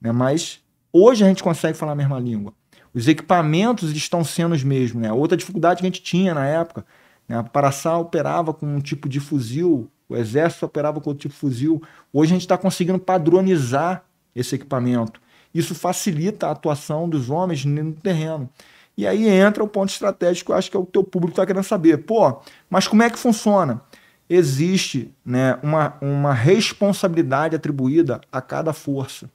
Né? 0.00 0.12
Mas 0.12 0.62
hoje 0.92 1.24
a 1.24 1.28
gente 1.28 1.42
consegue 1.42 1.76
falar 1.76 1.92
a 1.92 1.96
mesma 1.96 2.18
língua. 2.18 2.52
Os 2.92 3.08
equipamentos 3.08 3.90
estão 3.90 4.24
sendo 4.24 4.54
os 4.54 4.62
mesmos. 4.62 5.02
Né? 5.02 5.12
Outra 5.12 5.36
dificuldade 5.36 5.80
que 5.80 5.86
a 5.86 5.90
gente 5.90 6.02
tinha 6.02 6.34
na 6.34 6.46
época, 6.46 6.86
né? 7.28 7.38
a 7.38 7.42
Paraçá 7.42 7.96
operava 7.98 8.52
com 8.52 8.66
um 8.66 8.80
tipo 8.80 9.08
de 9.08 9.20
fuzil, 9.20 9.90
o 10.08 10.16
Exército 10.16 10.66
operava 10.66 11.00
com 11.00 11.10
outro 11.10 11.22
tipo 11.22 11.34
de 11.34 11.40
fuzil. 11.40 11.82
Hoje 12.12 12.32
a 12.32 12.34
gente 12.34 12.42
está 12.42 12.58
conseguindo 12.58 12.98
padronizar 12.98 14.04
esse 14.34 14.54
equipamento. 14.54 15.20
Isso 15.54 15.74
facilita 15.74 16.48
a 16.48 16.50
atuação 16.50 17.08
dos 17.08 17.30
homens 17.30 17.64
no 17.64 17.92
terreno. 17.92 18.48
E 18.96 19.06
aí 19.06 19.28
entra 19.28 19.62
o 19.62 19.68
ponto 19.68 19.90
estratégico, 19.90 20.52
eu 20.52 20.56
acho 20.56 20.70
que 20.70 20.76
é 20.76 20.80
o 20.80 20.86
teu 20.86 21.02
público 21.02 21.32
está 21.32 21.46
querendo 21.46 21.64
saber. 21.64 21.98
Pô, 22.04 22.40
mas 22.68 22.86
como 22.86 23.02
é 23.02 23.10
que 23.10 23.18
funciona? 23.18 23.80
Existe 24.28 25.12
né, 25.24 25.58
uma, 25.62 25.96
uma 26.00 26.32
responsabilidade 26.32 27.56
atribuída 27.56 28.20
a 28.30 28.40
cada 28.40 28.72
força. 28.72 29.28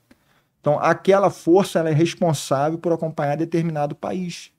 Então, 0.61 0.79
aquela 0.79 1.29
força 1.29 1.79
ela 1.79 1.89
é 1.89 1.93
responsável 1.93 2.77
por 2.77 2.91
acompanhar 2.91 3.37
determinado 3.37 3.95
país. 3.95 4.51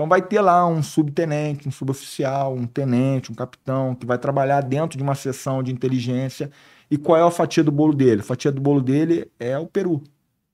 Então, 0.00 0.08
vai 0.08 0.22
ter 0.22 0.40
lá 0.40 0.66
um 0.66 0.82
subtenente, 0.82 1.68
um 1.68 1.70
suboficial, 1.70 2.54
um 2.54 2.66
tenente, 2.66 3.30
um 3.30 3.34
capitão, 3.34 3.94
que 3.94 4.06
vai 4.06 4.16
trabalhar 4.16 4.62
dentro 4.62 4.96
de 4.96 5.04
uma 5.04 5.14
seção 5.14 5.62
de 5.62 5.70
inteligência. 5.70 6.50
E 6.90 6.96
qual 6.96 7.18
é 7.18 7.22
a 7.22 7.30
fatia 7.30 7.62
do 7.62 7.70
bolo 7.70 7.92
dele? 7.92 8.22
A 8.22 8.24
fatia 8.24 8.50
do 8.50 8.62
bolo 8.62 8.80
dele 8.80 9.30
é 9.38 9.58
o 9.58 9.66
Peru. 9.66 10.02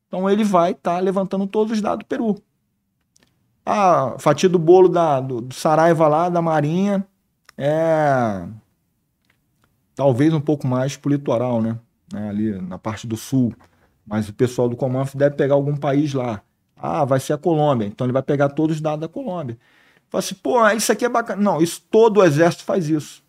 Então, 0.09 0.29
ele 0.29 0.43
vai 0.43 0.73
estar 0.73 0.97
tá 0.97 0.99
levantando 0.99 1.47
todos 1.47 1.75
os 1.75 1.81
dados 1.81 2.01
do 2.01 2.09
Peru. 2.09 2.35
A 3.65 4.17
fatia 4.19 4.49
do 4.49 4.59
bolo 4.59 4.89
da, 4.89 5.21
do, 5.21 5.41
do 5.41 5.55
Saraiva 5.55 6.09
lá, 6.09 6.29
da 6.29 6.43
Marinha, 6.43 7.07
é 7.57 8.49
talvez 9.95 10.35
um 10.35 10.41
pouco 10.41 10.67
mais 10.67 10.97
pro 10.97 11.13
litoral, 11.13 11.63
né? 11.63 11.79
É, 12.13 12.31
ali 12.31 12.61
na 12.63 12.79
parte 12.79 13.07
do 13.07 13.17
sul. 13.17 13.55
Mas 14.05 14.29
o 14.29 14.35
pessoal 14.35 14.69
do 14.69 14.75
Comanf 14.75 15.15
deve 15.15 15.37
pegar 15.37 15.55
algum 15.55 15.77
país 15.77 16.13
lá. 16.15 16.43
Ah, 16.77 17.05
vai 17.05 17.19
ser 17.19 17.33
a 17.33 17.39
Colômbia. 17.39 17.87
Então 17.87 18.07
ele 18.07 18.13
vai 18.13 18.23
pegar 18.23 18.51
todos 18.51 18.77
os 18.77 18.83
dados 18.83 19.01
da 19.01 19.09
Colômbia. 19.09 19.59
Fala 20.09 20.21
assim, 20.21 20.35
pô, 20.35 20.69
isso 20.71 20.93
aqui 20.93 21.05
é 21.05 21.09
bacana. 21.09 21.43
Não, 21.43 21.61
isso 21.61 21.83
todo 21.91 22.19
o 22.19 22.25
exército 22.25 22.65
faz 22.65 22.89
isso. 22.89 23.25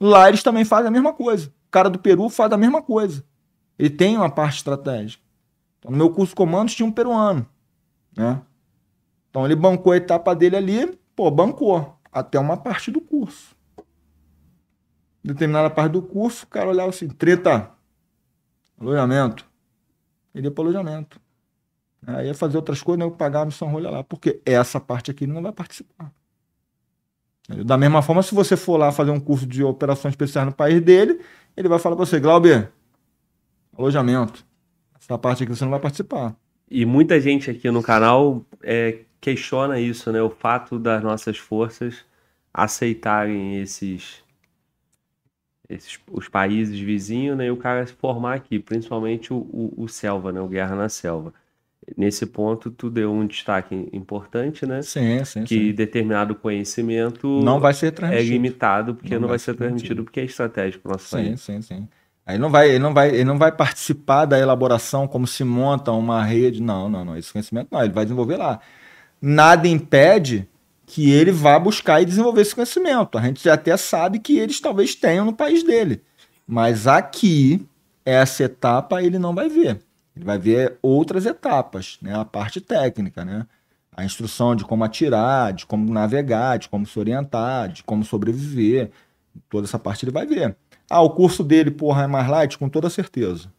Lá 0.00 0.28
eles 0.28 0.42
também 0.42 0.64
fazem 0.64 0.88
a 0.88 0.90
mesma 0.90 1.12
coisa. 1.12 1.48
O 1.48 1.70
cara 1.70 1.90
do 1.90 1.98
Peru 1.98 2.28
faz 2.28 2.52
a 2.52 2.56
mesma 2.56 2.80
coisa. 2.80 3.24
Ele 3.78 3.90
tem 3.90 4.16
uma 4.16 4.30
parte 4.30 4.58
estratégica. 4.58 5.22
Então, 5.78 5.90
no 5.90 5.96
meu 5.96 6.10
curso 6.10 6.30
de 6.30 6.36
comandos 6.36 6.74
tinha 6.74 6.86
um 6.86 6.92
peruano. 6.92 7.46
Né? 8.16 8.40
Então 9.30 9.44
ele 9.44 9.54
bancou 9.54 9.92
a 9.92 9.96
etapa 9.96 10.34
dele 10.34 10.56
ali, 10.56 10.98
pô, 11.14 11.30
bancou 11.30 11.96
até 12.10 12.38
uma 12.38 12.56
parte 12.56 12.90
do 12.90 13.00
curso. 13.00 13.56
Determinada 15.22 15.68
parte 15.68 15.92
do 15.92 16.02
curso, 16.02 16.44
o 16.44 16.48
cara 16.48 16.68
olhava 16.68 16.90
assim, 16.90 17.08
treta, 17.08 17.70
alojamento. 18.80 19.46
Ele 20.34 20.46
ia 20.46 20.50
para 20.50 20.64
alojamento. 20.64 21.20
Aí 22.06 22.26
ia 22.26 22.34
fazer 22.34 22.56
outras 22.56 22.82
coisas, 22.82 23.04
né, 23.04 23.14
pagar 23.16 23.42
a 23.42 23.46
missão 23.46 23.68
rolha 23.68 23.90
lá. 23.90 24.04
Porque 24.04 24.40
essa 24.44 24.80
parte 24.80 25.10
aqui 25.10 25.26
não 25.26 25.42
vai 25.42 25.52
participar. 25.52 26.12
Da 27.64 27.78
mesma 27.78 28.02
forma, 28.02 28.22
se 28.22 28.34
você 28.34 28.56
for 28.56 28.76
lá 28.76 28.92
fazer 28.92 29.10
um 29.10 29.20
curso 29.20 29.46
de 29.46 29.64
operações 29.64 30.12
especiais 30.12 30.46
no 30.46 30.52
país 30.52 30.82
dele, 30.82 31.20
ele 31.56 31.68
vai 31.68 31.78
falar 31.78 31.96
para 31.96 32.04
você, 32.04 32.20
Glauber, 32.20 32.70
alojamento. 33.76 34.44
Essa 35.00 35.16
parte 35.16 35.42
aqui 35.42 35.54
você 35.54 35.64
não 35.64 35.70
vai 35.70 35.80
participar. 35.80 36.36
E 36.70 36.84
muita 36.84 37.18
gente 37.18 37.50
aqui 37.50 37.70
no 37.70 37.82
canal 37.82 38.44
é, 38.62 38.98
questiona 39.20 39.80
isso, 39.80 40.12
né? 40.12 40.20
O 40.20 40.28
fato 40.28 40.78
das 40.78 41.02
nossas 41.02 41.38
forças 41.38 42.04
aceitarem 42.52 43.58
esses, 43.60 44.22
esses 45.68 45.98
os 46.10 46.28
países 46.28 46.78
vizinhos, 46.78 47.38
né? 47.38 47.46
E 47.46 47.50
o 47.50 47.56
cara 47.56 47.86
se 47.86 47.94
formar 47.94 48.34
aqui, 48.34 48.58
principalmente 48.58 49.32
o, 49.32 49.38
o, 49.38 49.84
o 49.84 49.88
Selva, 49.88 50.30
né? 50.32 50.40
O 50.40 50.48
Guerra 50.48 50.76
na 50.76 50.90
Selva. 50.90 51.32
Nesse 51.96 52.26
ponto, 52.26 52.70
tu 52.70 52.90
deu 52.90 53.12
um 53.12 53.26
destaque 53.26 53.88
importante, 53.92 54.66
né? 54.66 54.82
Sim, 54.82 55.24
sim, 55.24 55.44
que 55.44 55.54
sim. 55.54 55.72
determinado 55.72 56.34
conhecimento 56.34 57.40
não 57.42 57.58
vai 57.60 57.72
ser 57.72 57.92
transmitido. 57.92 58.28
É 58.28 58.32
limitado, 58.32 58.94
porque 58.94 59.14
não, 59.14 59.22
não 59.22 59.28
vai, 59.28 59.38
ser 59.38 59.54
transmitido, 59.54 60.04
porque 60.04 60.20
é 60.20 60.24
estratégico 60.24 60.82
para 60.82 60.90
o 60.90 60.92
nosso 60.92 61.08
sim, 61.08 61.16
país. 61.16 61.40
Sim, 61.40 61.62
sim, 61.62 61.76
sim. 61.76 61.88
Aí 62.26 62.36
não 62.36 62.50
vai, 62.50 62.68
ele 62.68 62.78
não 62.78 62.92
vai, 62.92 63.08
ele 63.08 63.24
não 63.24 63.38
vai 63.38 63.50
participar 63.50 64.26
da 64.26 64.38
elaboração 64.38 65.08
como 65.08 65.26
se 65.26 65.42
monta 65.44 65.90
uma 65.92 66.22
rede. 66.22 66.62
Não, 66.62 66.88
não, 66.88 67.02
não. 67.02 67.16
Esse 67.16 67.32
conhecimento 67.32 67.68
não. 67.70 67.82
Ele 67.82 67.92
vai 67.92 68.04
desenvolver 68.04 68.36
lá 68.36 68.60
nada 69.20 69.66
impede 69.66 70.48
que 70.86 71.10
ele 71.10 71.30
vá 71.30 71.58
buscar 71.58 72.00
e 72.00 72.04
desenvolver 72.04 72.42
esse 72.42 72.54
conhecimento. 72.54 73.18
A 73.18 73.22
gente 73.22 73.48
até 73.48 73.76
sabe 73.76 74.18
que 74.18 74.38
eles 74.38 74.60
talvez 74.60 74.94
tenham 74.94 75.24
no 75.24 75.34
país 75.34 75.62
dele. 75.62 76.02
Mas 76.46 76.86
aqui, 76.86 77.66
essa 78.04 78.44
etapa 78.44 79.02
ele 79.02 79.18
não 79.18 79.34
vai 79.34 79.48
ver. 79.48 79.80
Ele 80.18 80.24
vai 80.24 80.36
ver 80.36 80.76
outras 80.82 81.24
etapas, 81.26 81.96
né? 82.02 82.12
A 82.12 82.24
parte 82.24 82.60
técnica, 82.60 83.24
né? 83.24 83.46
A 83.96 84.04
instrução 84.04 84.56
de 84.56 84.64
como 84.64 84.82
atirar, 84.82 85.52
de 85.52 85.64
como 85.64 85.92
navegar, 85.92 86.58
de 86.58 86.68
como 86.68 86.84
se 86.84 86.98
orientar, 86.98 87.68
de 87.68 87.84
como 87.84 88.04
sobreviver. 88.04 88.90
Toda 89.48 89.66
essa 89.66 89.78
parte 89.78 90.04
ele 90.04 90.10
vai 90.10 90.26
ver. 90.26 90.56
Ah, 90.90 91.00
o 91.00 91.10
curso 91.10 91.44
dele, 91.44 91.70
porra, 91.70 92.02
é 92.02 92.06
mais 92.08 92.28
light? 92.28 92.58
Com 92.58 92.68
toda 92.68 92.90
certeza. 92.90 93.52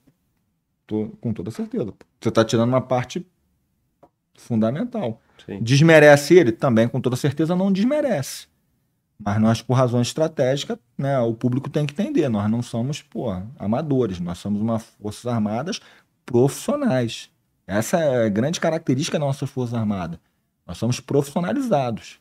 Tô, 0.86 1.10
com 1.22 1.32
toda 1.32 1.50
certeza. 1.50 1.94
Você 2.20 2.28
está 2.28 2.44
tirando 2.44 2.70
uma 2.70 2.82
parte 2.82 3.26
fundamental. 4.38 5.22
Sim. 5.46 5.62
Desmerece 5.62 6.34
ele? 6.34 6.52
Também, 6.52 6.90
com 6.90 7.00
toda 7.00 7.16
certeza, 7.16 7.56
não 7.56 7.72
desmerece. 7.72 8.48
Mas 9.18 9.40
nós, 9.40 9.62
por 9.62 9.76
razões 9.76 10.08
estratégicas, 10.08 10.78
né, 10.98 11.20
o 11.20 11.34
público 11.34 11.70
tem 11.70 11.86
que 11.86 11.94
entender. 11.94 12.28
Nós 12.28 12.50
não 12.52 12.62
somos 12.62 13.02
pô, 13.02 13.30
amadores, 13.58 14.20
nós 14.20 14.40
somos 14.40 14.62
uma 14.62 14.80
Forças 14.80 15.26
Armadas 15.26 15.80
profissionais. 16.30 17.32
Essa 17.66 17.98
é 17.98 18.26
a 18.28 18.30
grande 18.30 18.60
característica 18.60 19.18
da 19.18 19.26
nossa 19.26 19.48
Força 19.48 19.80
Armada. 19.80 20.22
Nós 20.66 20.78
somos 20.78 21.00
profissionalizados. 21.00 22.20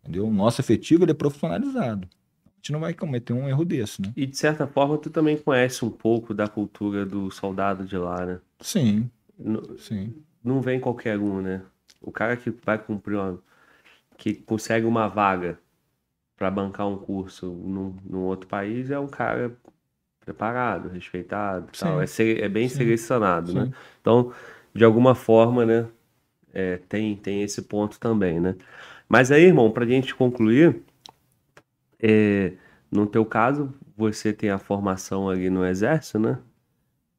Entendeu? 0.00 0.26
O 0.26 0.32
nosso 0.32 0.62
efetivo 0.62 1.04
ele 1.04 1.10
é 1.10 1.14
profissionalizado. 1.14 2.08
A 2.46 2.56
gente 2.56 2.72
não 2.72 2.80
vai 2.80 2.94
cometer 2.94 3.34
um 3.34 3.46
erro 3.46 3.62
desse, 3.62 4.00
né? 4.00 4.14
E 4.16 4.24
de 4.24 4.34
certa 4.34 4.66
forma, 4.66 4.96
tu 4.96 5.10
também 5.10 5.36
conhece 5.36 5.84
um 5.84 5.90
pouco 5.90 6.32
da 6.32 6.48
cultura 6.48 7.04
do 7.04 7.30
soldado 7.30 7.84
de 7.84 7.98
lá, 7.98 8.24
né? 8.24 8.40
Sim. 8.60 9.10
No, 9.38 9.78
sim. 9.78 10.14
Não 10.42 10.62
vem 10.62 10.80
qualquer 10.80 11.18
um, 11.18 11.42
né? 11.42 11.60
O 12.00 12.10
cara 12.10 12.38
que 12.38 12.50
vai 12.50 12.78
cumprir 12.78 13.16
uma. 13.16 13.38
que 14.16 14.32
consegue 14.34 14.86
uma 14.86 15.06
vaga 15.06 15.58
para 16.34 16.50
bancar 16.50 16.88
um 16.88 16.96
curso 16.96 17.46
num, 17.46 17.94
num, 18.04 18.20
outro 18.20 18.48
país 18.48 18.90
é 18.90 18.98
um 18.98 19.08
cara 19.08 19.54
preparado, 20.24 20.88
respeitado, 20.88 21.68
tal. 21.78 22.00
É, 22.00 22.06
é, 22.40 22.48
bem 22.48 22.68
Sim. 22.68 22.76
selecionado, 22.76 23.52
né? 23.52 23.64
Sim. 23.64 23.70
né? 23.70 23.76
Então, 24.00 24.32
de 24.74 24.84
alguma 24.84 25.14
forma, 25.14 25.64
né, 25.64 25.86
é, 26.52 26.78
tem, 26.88 27.16
tem 27.16 27.42
esse 27.42 27.62
ponto 27.62 27.98
também, 27.98 28.40
né? 28.40 28.56
Mas 29.08 29.30
aí, 29.30 29.44
irmão, 29.44 29.70
para 29.70 29.84
a 29.84 29.88
gente 29.88 30.14
concluir, 30.14 30.80
é, 32.00 32.52
no 32.90 33.06
teu 33.06 33.24
caso, 33.24 33.74
você 33.96 34.32
tem 34.32 34.50
a 34.50 34.58
formação 34.58 35.28
ali 35.28 35.50
no 35.50 35.64
exército, 35.64 36.18
né? 36.18 36.38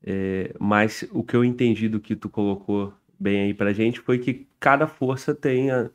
É, 0.04 0.54
mas 0.60 1.04
o 1.12 1.24
que 1.24 1.36
eu 1.36 1.44
entendi 1.44 1.90
do 1.90 2.00
que 2.00 2.16
tu 2.16 2.30
colocou 2.30 2.94
bem 3.20 3.42
aí 3.42 3.54
pra 3.54 3.74
gente 3.74 4.00
foi 4.00 4.20
que 4.20 4.48
cada 4.60 4.88
força 4.88 5.34
tem 5.34 5.72
a, 5.72 5.90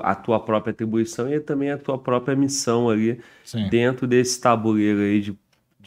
a 0.00 0.14
tua 0.14 0.38
própria 0.38 0.70
atribuição 0.70 1.32
e 1.32 1.40
também 1.40 1.70
a 1.70 1.78
tua 1.78 1.98
própria 1.98 2.36
missão 2.36 2.88
ali 2.88 3.20
Sim. 3.44 3.68
dentro 3.68 4.06
desse 4.06 4.40
tabuleiro 4.40 5.00
aí 5.00 5.20
de, 5.20 5.38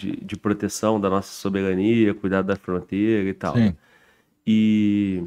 de, 0.02 0.26
de, 0.26 0.36
proteção 0.36 1.00
da 1.00 1.10
nossa 1.10 1.32
soberania, 1.32 2.14
cuidar 2.14 2.42
da 2.42 2.56
fronteira 2.56 3.30
e 3.30 3.34
tal. 3.34 3.56
Sim. 3.56 3.76
E, 4.46 5.24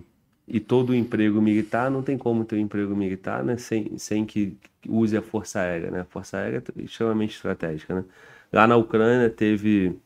e 0.47 0.61
todo 0.61 0.95
emprego 0.95 1.41
militar 1.41 1.91
não 1.91 2.03
tem 2.03 2.19
como 2.19 2.45
ter 2.45 2.57
um 2.57 2.59
emprego 2.59 2.95
militar 2.95 3.45
né, 3.45 3.57
sem, 3.57 3.97
sem 3.99 4.27
que 4.27 4.57
use 4.89 5.17
a 5.17 5.23
Força 5.23 5.61
Aérea. 5.61 5.91
Né? 5.91 6.01
A 6.01 6.05
Força 6.05 6.39
Aérea 6.39 6.63
é 6.77 6.83
extremamente 6.83 7.37
estratégica. 7.37 7.95
Né? 7.95 8.05
Lá 8.53 8.67
na 8.67 8.77
Ucrânia 8.77 9.31
teve. 9.31 9.97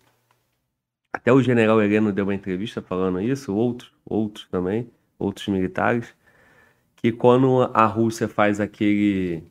Até 1.12 1.32
o 1.32 1.43
general 1.43 1.82
Heleno 1.82 2.12
deu 2.12 2.24
uma 2.24 2.35
entrevista 2.35 2.82
falando 2.82 3.20
isso, 3.20 3.55
outros, 3.55 3.93
outros 4.05 4.47
também, 4.51 4.90
outros 5.19 5.49
militares, 5.49 6.15
que 6.97 7.11
quando 7.11 7.62
a 7.74 7.86
Rússia 7.86 8.28
faz 8.28 8.61
aquele. 8.61 9.43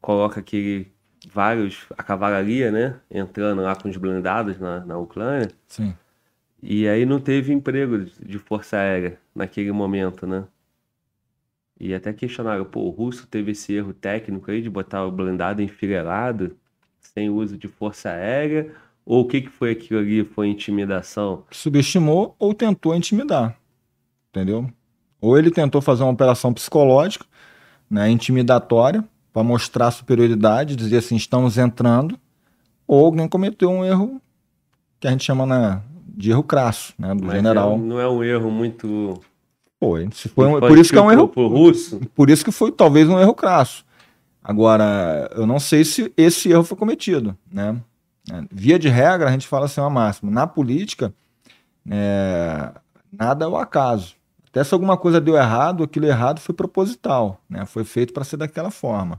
coloca 0.00 0.40
aquele. 0.40 0.92
Vários. 1.32 1.86
a 1.96 2.02
cavalaria, 2.02 2.70
né? 2.70 2.96
Entrando 3.10 3.62
lá 3.62 3.74
com 3.76 3.88
os 3.88 3.96
blindados 3.96 4.58
na, 4.58 4.84
na 4.84 4.98
Ucrânia. 4.98 5.50
Sim. 5.66 5.94
E 6.62 6.88
aí 6.88 7.06
não 7.06 7.20
teve 7.20 7.52
emprego 7.52 8.04
de 8.20 8.38
força 8.38 8.76
aérea 8.76 9.18
naquele 9.34 9.70
momento, 9.70 10.26
né? 10.26 10.44
E 11.80 11.94
até 11.94 12.12
questionaram, 12.12 12.64
pô, 12.64 12.80
o 12.80 12.90
russo 12.90 13.26
teve 13.28 13.52
esse 13.52 13.72
erro 13.72 13.92
técnico 13.92 14.50
aí 14.50 14.60
de 14.60 14.68
botar 14.68 15.04
o 15.04 15.12
blindado 15.12 15.62
enfileirado, 15.62 16.56
sem 16.98 17.30
uso 17.30 17.56
de 17.56 17.68
força 17.68 18.10
aérea, 18.10 18.74
ou 19.06 19.22
o 19.22 19.24
que, 19.24 19.42
que 19.42 19.48
foi 19.48 19.70
aquilo 19.70 20.00
ali? 20.00 20.24
Foi 20.24 20.48
intimidação? 20.48 21.44
Subestimou 21.52 22.34
ou 22.38 22.52
tentou 22.52 22.94
intimidar, 22.96 23.56
entendeu? 24.28 24.68
Ou 25.20 25.38
ele 25.38 25.50
tentou 25.50 25.80
fazer 25.80 26.02
uma 26.02 26.12
operação 26.12 26.52
psicológica, 26.52 27.24
né, 27.88 28.10
intimidatória, 28.10 29.04
para 29.32 29.42
mostrar 29.42 29.90
superioridade, 29.90 30.76
dizer 30.76 30.98
assim, 30.98 31.16
estamos 31.16 31.58
entrando, 31.58 32.18
ou 32.86 33.06
alguém 33.06 33.28
cometeu 33.28 33.70
um 33.70 33.84
erro 33.84 34.20
que 34.98 35.06
a 35.06 35.10
gente 35.10 35.24
chama 35.24 35.46
né, 35.46 35.80
de 36.06 36.30
erro 36.30 36.42
crasso, 36.42 36.94
né, 36.98 37.14
do 37.14 37.24
Mas 37.24 37.36
general. 37.36 37.74
É, 37.74 37.78
não 37.78 38.00
é 38.00 38.08
um 38.08 38.24
erro 38.24 38.50
muito... 38.50 39.20
Foi, 39.80 40.08
se 40.12 40.28
foi 40.28 40.46
um, 40.46 40.58
por 40.58 40.76
isso 40.76 40.92
que 40.92 40.98
é 40.98 41.02
um 41.02 41.12
erro... 41.12 41.30
russo. 41.36 42.00
Por 42.14 42.28
isso 42.30 42.44
que 42.44 42.50
foi 42.50 42.72
talvez 42.72 43.08
um 43.08 43.18
erro 43.18 43.32
crasso. 43.32 43.84
Agora, 44.42 45.30
eu 45.36 45.46
não 45.46 45.60
sei 45.60 45.84
se 45.84 46.12
esse 46.16 46.50
erro 46.50 46.64
foi 46.64 46.76
cometido, 46.76 47.36
né? 47.52 47.76
Via 48.50 48.78
de 48.78 48.88
regra, 48.88 49.28
a 49.28 49.32
gente 49.32 49.46
fala 49.46 49.66
assim, 49.66 49.80
uma 49.80 49.88
máxima. 49.88 50.30
Na 50.30 50.46
política, 50.46 51.14
é, 51.88 52.72
nada 53.12 53.44
é 53.44 53.48
o 53.48 53.56
acaso. 53.56 54.14
Até 54.48 54.64
se 54.64 54.72
alguma 54.72 54.96
coisa 54.96 55.20
deu 55.20 55.36
errado, 55.36 55.84
aquilo 55.84 56.06
errado 56.06 56.40
foi 56.40 56.54
proposital, 56.54 57.40
né? 57.48 57.66
Foi 57.66 57.84
feito 57.84 58.12
para 58.12 58.24
ser 58.24 58.36
daquela 58.36 58.70
forma. 58.70 59.18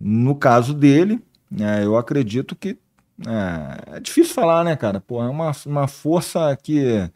No 0.00 0.34
caso 0.34 0.74
dele, 0.74 1.22
é, 1.58 1.84
eu 1.84 1.96
acredito 1.96 2.56
que 2.56 2.78
é, 3.26 3.96
é, 3.96 4.00
difícil 4.00 4.34
falar, 4.34 4.64
né, 4.64 4.74
cara? 4.76 5.00
Pô, 5.00 5.22
é 5.22 5.28
uma, 5.28 5.52
uma 5.66 5.86
força 5.86 6.56
que 6.60 7.08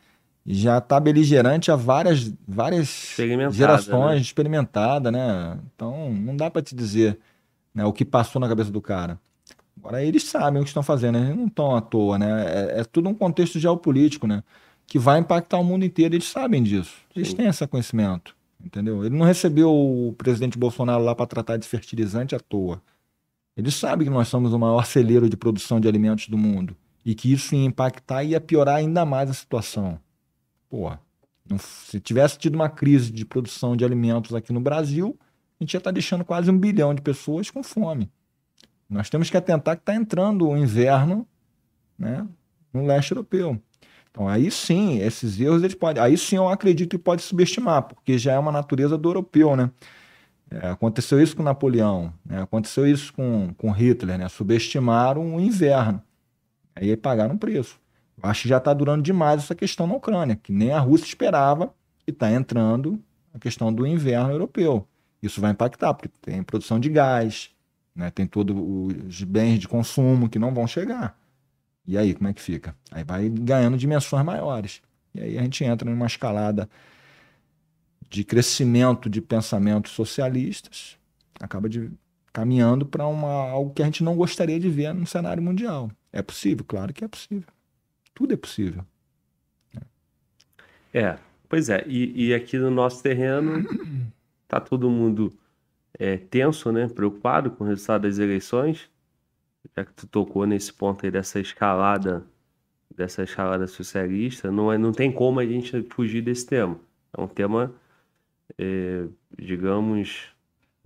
já 0.47 0.79
está 0.79 1.01
beligerante 1.01 1.71
há 1.71 1.77
várias, 1.77 2.33
várias 2.47 3.15
gerações, 3.51 4.15
né? 4.15 4.21
experimentada, 4.21 5.11
né? 5.11 5.59
Então, 5.75 6.13
não 6.13 6.37
dá 6.37 6.51
para 6.51 6.63
te 6.63 6.75
dizer 6.75 7.19
né, 7.75 7.85
o 7.85 7.93
que 7.93 8.05
passou 8.05 8.41
na 8.41 8.49
cabeça 8.49 8.71
do 8.71 8.81
cara. 8.81 9.19
Agora, 9.79 10.03
eles 10.03 10.25
sabem 10.25 10.61
o 10.61 10.65
que 10.65 10.71
estão 10.71 10.83
fazendo, 10.83 11.19
eles 11.19 11.37
não 11.37 11.47
estão 11.47 11.77
à 11.77 11.81
toa, 11.81 12.19
né? 12.19 12.45
É, 12.47 12.81
é 12.81 12.85
tudo 12.85 13.09
um 13.09 13.15
contexto 13.15 13.59
geopolítico, 13.59 14.27
né? 14.27 14.43
Que 14.89 14.99
vai 14.99 15.21
impactar 15.21 15.59
o 15.59 15.65
mundo 15.65 15.85
inteiro. 15.85 16.15
Eles 16.15 16.27
sabem 16.27 16.63
disso. 16.63 16.97
Eles 17.15 17.29
Sim. 17.29 17.37
têm 17.37 17.47
esse 17.47 17.65
conhecimento. 17.67 18.35
Entendeu? 18.65 19.05
Ele 19.05 19.17
não 19.17 19.25
recebeu 19.25 19.71
o 19.71 20.13
presidente 20.15 20.59
Bolsonaro 20.59 21.05
lá 21.05 21.15
para 21.15 21.27
tratar 21.27 21.57
de 21.59 21.69
fertilizante 21.69 22.35
à 22.35 22.41
toa. 22.41 22.83
Ele 23.57 23.71
sabe 23.71 24.05
que 24.05 24.11
nós 24.11 24.27
somos 24.27 24.53
o 24.53 24.59
maior 24.59 24.85
celeiro 24.85 25.29
de 25.29 25.37
produção 25.37 25.79
de 25.79 25.87
alimentos 25.87 26.27
do 26.29 26.37
mundo 26.37 26.77
e 27.05 27.15
que 27.15 27.33
isso 27.33 27.55
ia 27.55 27.65
impactar 27.65 28.25
e 28.25 28.31
ia 28.31 28.41
piorar 28.41 28.77
ainda 28.77 29.05
mais 29.05 29.31
a 29.31 29.35
situação. 29.35 30.01
Pô, 30.69 30.91
se 31.59 32.01
tivesse 32.01 32.39
tido 32.39 32.55
uma 32.55 32.69
crise 32.69 33.13
de 33.13 33.25
produção 33.25 33.77
de 33.77 33.85
alimentos 33.85 34.35
aqui 34.35 34.53
no 34.53 34.61
Brasil, 34.61 35.17
a 35.61 35.65
gente 35.65 35.75
ia 35.75 35.79
estar 35.79 35.91
tá 35.91 35.95
deixando 35.95 36.25
quase 36.25 36.51
um 36.51 36.59
bilhão 36.59 36.95
de 36.95 37.03
pessoas 37.03 37.51
com 37.51 37.63
fome. 37.63 38.11
Nós 38.89 39.09
temos 39.11 39.29
que 39.31 39.37
atentar 39.37 39.77
que 39.77 39.83
está 39.83 39.95
entrando 39.95 40.49
o 40.49 40.57
inverno 40.57 41.27
né, 41.99 42.27
no 42.73 42.87
leste 42.87 43.13
europeu. 43.13 43.61
Então, 44.19 44.27
aí 44.27 44.51
sim, 44.51 44.99
esses 44.99 45.39
erros 45.39 45.63
eles 45.63 45.77
podem. 45.77 46.03
Aí 46.03 46.19
sim 46.19 46.35
eu 46.35 46.49
acredito 46.49 46.91
que 46.91 46.99
pode 46.99 47.23
subestimar, 47.23 47.83
porque 47.83 48.19
já 48.19 48.33
é 48.33 48.39
uma 48.39 48.51
natureza 48.51 48.99
do 48.99 49.09
europeu, 49.09 49.55
né? 49.55 49.71
É, 50.51 50.71
aconteceu 50.71 51.23
isso 51.23 51.37
com 51.37 51.43
Napoleão, 51.45 52.13
né? 52.25 52.43
aconteceu 52.43 52.85
isso 52.85 53.13
com, 53.13 53.55
com 53.57 53.71
Hitler, 53.71 54.19
né? 54.19 54.29
Subestimaram 54.29 55.37
o 55.37 55.41
inverno. 55.41 56.03
Aí 56.75 56.97
pagaram 56.97 57.37
um 57.37 57.39
preço. 57.39 57.79
Eu 58.21 58.29
acho 58.29 58.43
que 58.43 58.49
já 58.49 58.57
está 58.57 58.75
durando 58.75 59.03
demais 59.05 59.45
essa 59.45 59.55
questão 59.55 59.87
na 59.87 59.95
Ucrânia, 59.95 60.35
que 60.35 60.51
nem 60.51 60.73
a 60.73 60.81
Rússia 60.81 61.07
esperava 61.07 61.73
e 62.05 62.11
está 62.11 62.29
entrando 62.33 63.01
a 63.33 63.39
questão 63.39 63.73
do 63.73 63.87
inverno 63.87 64.33
europeu. 64.33 64.85
Isso 65.23 65.41
vai 65.41 65.53
impactar, 65.53 65.95
porque 65.95 66.11
tem 66.21 66.43
produção 66.43 66.81
de 66.81 66.89
gás, 66.89 67.51
né? 67.95 68.11
tem 68.11 68.27
todos 68.27 68.57
os 69.07 69.23
bens 69.23 69.61
de 69.61 69.69
consumo 69.69 70.29
que 70.29 70.41
não 70.41 70.53
vão 70.53 70.67
chegar. 70.67 71.17
E 71.89 71.97
aí, 71.97 72.13
como 72.13 72.29
é 72.29 72.35
que 72.35 72.43
fica? 72.43 72.77
Aí 72.91 73.03
vai 73.03 73.31
ganhando 73.31 73.79
dimensões 73.79 74.23
maiores. 74.23 74.83
E 75.15 75.23
aí 75.23 75.39
a 75.39 75.43
gente 75.43 75.65
entra 75.65 75.91
numa 75.91 76.05
escalada 76.05 76.69
de 78.11 78.23
crescimento 78.23 79.09
de 79.09 79.23
pensamentos 79.23 79.93
socialistas, 79.93 80.99
acaba 81.41 81.67
de, 81.67 81.91
caminhando 82.31 82.85
para 82.85 83.05
algo 83.05 83.73
que 83.73 83.81
a 83.81 83.87
gente 83.87 84.05
não 84.05 84.15
gostaria 84.15 84.61
de 84.61 84.69
ver 84.69 84.93
no 84.93 85.07
cenário 85.07 85.43
mundial. 85.43 85.91
É 86.13 86.21
possível? 86.21 86.63
Claro 86.69 86.93
que 86.93 87.07
é 87.07 87.09
possível. 87.09 87.49
Tudo 88.15 88.35
é 88.35 88.37
possível. 88.37 88.85
É, 90.93 91.17
pois 91.49 91.71
é. 91.71 91.83
E, 91.87 92.27
e 92.27 92.35
aqui 92.35 92.59
no 92.59 92.71
nosso 92.71 93.03
terreno 93.03 93.65
tá 94.47 94.61
todo 94.61 94.91
mundo 94.91 95.33
é, 95.99 96.19
tenso, 96.19 96.71
né? 96.71 96.87
Preocupado 96.87 97.51
com 97.51 97.65
o 97.65 97.67
resultado 97.67 98.03
das 98.03 98.19
eleições 98.19 98.91
já 99.77 99.85
que 99.85 99.93
tu 99.93 100.07
tocou 100.07 100.47
nesse 100.47 100.73
ponto 100.73 101.05
aí 101.05 101.11
dessa 101.11 101.41
escalada, 101.41 102.25
dessa 102.95 103.23
escalada 103.23 103.67
socialista, 103.67 104.51
não, 104.51 104.73
é, 104.73 104.79
não 104.79 104.93
tem 104.93 105.11
como 105.13 105.41
a 105.41 105.47
gente 105.47 105.83
fugir 105.91 106.23
desse 106.23 106.47
tema. 106.47 106.79
É 107.17 107.21
um 107.21 107.29
tema, 107.29 107.75
é, 108.57 109.07
digamos, 109.39 110.29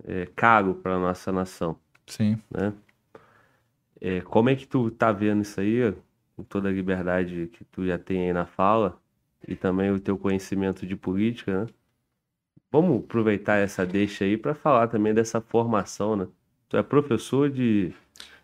é, 0.04 0.26
caro 0.34 0.74
para 0.74 0.96
a 0.96 0.98
nossa 0.98 1.32
nação. 1.32 1.76
Sim. 2.06 2.38
Né? 2.50 2.72
É, 4.00 4.20
como 4.20 4.50
é 4.50 4.56
que 4.56 4.66
tu 4.66 4.90
tá 4.90 5.12
vendo 5.12 5.42
isso 5.42 5.60
aí, 5.60 5.94
com 6.36 6.42
toda 6.42 6.68
a 6.68 6.72
liberdade 6.72 7.48
que 7.52 7.64
tu 7.64 7.86
já 7.86 7.98
tem 7.98 8.26
aí 8.26 8.32
na 8.32 8.46
fala, 8.46 9.00
e 9.46 9.56
também 9.56 9.90
o 9.90 10.00
teu 10.00 10.16
conhecimento 10.18 10.86
de 10.86 10.96
política, 10.96 11.64
né? 11.64 11.66
Vamos 12.70 13.04
aproveitar 13.04 13.56
essa 13.56 13.84
deixa 13.84 14.24
aí 14.24 14.36
para 14.36 14.54
falar 14.54 14.88
também 14.88 15.12
dessa 15.12 15.40
formação, 15.40 16.16
né? 16.16 16.26
Tu 16.68 16.76
é 16.76 16.82
professor 16.82 17.50
de 17.50 17.92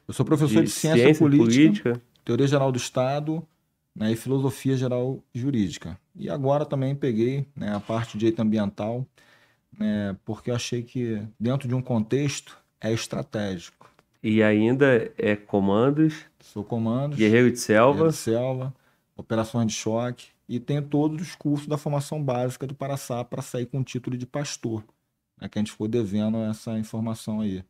eu 0.09 0.15
sou 0.15 0.25
professor 0.25 0.63
de, 0.63 0.65
de 0.65 0.71
ciência, 0.71 1.05
ciência 1.05 1.25
política, 1.25 1.45
política, 1.45 2.03
teoria 2.25 2.47
geral 2.47 2.73
do 2.73 2.79
Estado 2.79 3.47
né, 3.95 4.13
e 4.13 4.17
filosofia 4.17 4.77
geral 4.77 5.23
jurídica. 5.35 5.99
E 6.17 6.31
agora 6.31 6.65
também 6.65 6.95
peguei 6.95 7.47
né, 7.55 7.75
a 7.75 7.81
parte 7.81 8.13
de 8.13 8.21
direito 8.21 8.41
ambiental, 8.41 9.07
né, 9.79 10.17
porque 10.25 10.51
eu 10.51 10.55
achei 10.55 10.83
que 10.83 11.23
dentro 11.39 11.69
de 11.69 11.75
um 11.75 11.83
contexto 11.83 12.59
é 12.81 12.93
estratégico. 12.93 13.91
E 14.23 14.43
ainda 14.43 15.13
é 15.19 15.37
comandos? 15.37 16.25
Sou 16.41 16.65
comandos. 16.65 17.19
Guerreiro 17.19 17.51
de 17.51 17.59
selva. 17.59 17.93
Guerreiro 17.93 18.13
de 18.13 18.17
selva, 18.17 18.75
operações 19.17 19.67
de 19.67 19.75
choque. 19.75 20.29
E 20.49 20.59
tenho 20.59 20.83
todos 20.83 21.21
os 21.21 21.35
cursos 21.35 21.67
da 21.67 21.77
formação 21.77 22.23
básica 22.23 22.67
do 22.67 22.75
Paraçá 22.75 23.23
para 23.23 23.43
sair 23.43 23.67
com 23.67 23.81
o 23.81 23.85
título 23.85 24.17
de 24.17 24.27
pastor. 24.27 24.83
É 25.41 25.49
que 25.49 25.59
a 25.59 25.61
gente 25.61 25.73
ficou 25.73 25.87
devendo 25.87 26.39
essa 26.39 26.79
informação 26.79 27.43
aí. 27.43 27.63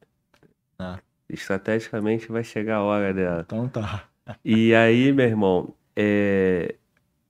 Né? 0.78 0.98
Estrategicamente 1.28 2.30
vai 2.30 2.44
chegar 2.44 2.76
a 2.78 2.82
hora 2.82 3.12
dela. 3.14 3.46
Então 3.46 3.68
tá. 3.68 4.08
E 4.44 4.74
aí, 4.74 5.12
meu 5.12 5.26
irmão, 5.26 5.76
é... 5.96 6.76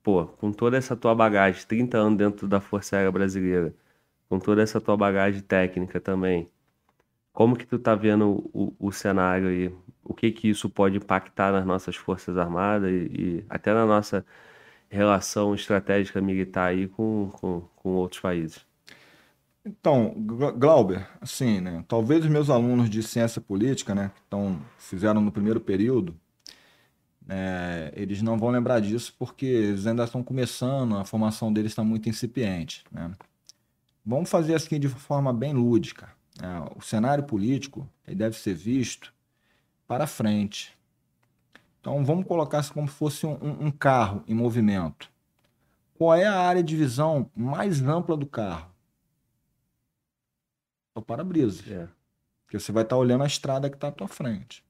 pô, 0.02 0.26
com 0.26 0.52
toda 0.52 0.76
essa 0.76 0.96
tua 0.96 1.14
bagagem, 1.14 1.66
30 1.66 1.98
anos 1.98 2.18
dentro 2.18 2.48
da 2.48 2.60
Força 2.60 2.96
Aérea 2.96 3.12
Brasileira, 3.12 3.74
com 4.28 4.40
toda 4.40 4.62
essa 4.62 4.80
tua 4.80 4.96
bagagem 4.96 5.42
técnica 5.42 6.00
também, 6.00 6.50
Como 7.32 7.56
que 7.56 7.66
tu 7.66 7.78
tá 7.78 7.94
vendo 7.96 8.50
o, 8.54 8.74
o 8.80 8.92
cenário 8.92 9.48
aí? 9.48 9.68
O 10.04 10.14
que 10.14 10.32
que 10.32 10.48
isso 10.50 10.70
pode 10.70 10.98
impactar 10.98 11.52
nas 11.52 11.66
nossas 11.66 11.96
forças 11.96 12.36
armadas 12.38 12.90
e, 12.92 13.40
e 13.40 13.46
até 13.50 13.74
na 13.74 13.86
nossa 13.86 14.26
relação 14.90 15.54
estratégica 15.54 16.22
militar 16.22 16.68
aí 16.70 16.88
com, 16.88 17.30
com, 17.40 17.62
com 17.76 17.90
outros 17.96 18.20
países? 18.22 18.66
Então, 19.68 20.14
Glauber, 20.56 21.06
assim, 21.20 21.60
né? 21.60 21.84
Talvez 21.86 22.24
os 22.24 22.30
meus 22.30 22.48
alunos 22.48 22.88
de 22.88 23.02
ciência 23.02 23.38
política, 23.38 23.94
né, 23.94 24.10
que 24.14 24.20
estão, 24.20 24.58
fizeram 24.78 25.20
no 25.20 25.30
primeiro 25.30 25.60
período, 25.60 26.16
é, 27.28 27.92
eles 27.94 28.22
não 28.22 28.38
vão 28.38 28.48
lembrar 28.48 28.80
disso 28.80 29.14
porque 29.18 29.44
eles 29.44 29.86
ainda 29.86 30.04
estão 30.04 30.22
começando, 30.22 30.96
a 30.96 31.04
formação 31.04 31.52
deles 31.52 31.72
está 31.72 31.84
muito 31.84 32.08
incipiente. 32.08 32.82
Né? 32.90 33.10
Vamos 34.04 34.30
fazer 34.30 34.54
assim 34.54 34.80
de 34.80 34.88
forma 34.88 35.34
bem 35.34 35.52
lúdica. 35.52 36.08
Né? 36.40 36.64
O 36.74 36.80
cenário 36.80 37.24
político 37.24 37.86
ele 38.06 38.16
deve 38.16 38.36
ser 38.38 38.54
visto 38.54 39.12
para 39.86 40.06
frente. 40.06 40.74
Então 41.78 42.02
vamos 42.06 42.26
colocar 42.26 42.60
assim 42.60 42.72
como 42.72 42.88
se 42.88 42.94
fosse 42.94 43.26
um, 43.26 43.66
um 43.66 43.70
carro 43.70 44.24
em 44.26 44.34
movimento. 44.34 45.10
Qual 45.98 46.14
é 46.14 46.24
a 46.24 46.40
área 46.40 46.62
de 46.62 46.74
visão 46.74 47.30
mais 47.36 47.82
ampla 47.82 48.16
do 48.16 48.26
carro? 48.26 48.77
É 50.98 51.00
o 51.00 51.02
para-brisa. 51.02 51.62
É. 51.72 51.88
Porque 52.44 52.58
você 52.58 52.72
vai 52.72 52.82
estar 52.82 52.96
olhando 52.96 53.22
a 53.22 53.26
estrada 53.26 53.70
que 53.70 53.76
está 53.76 53.88
à 53.88 53.92
tua 53.92 54.08
frente. 54.08 54.64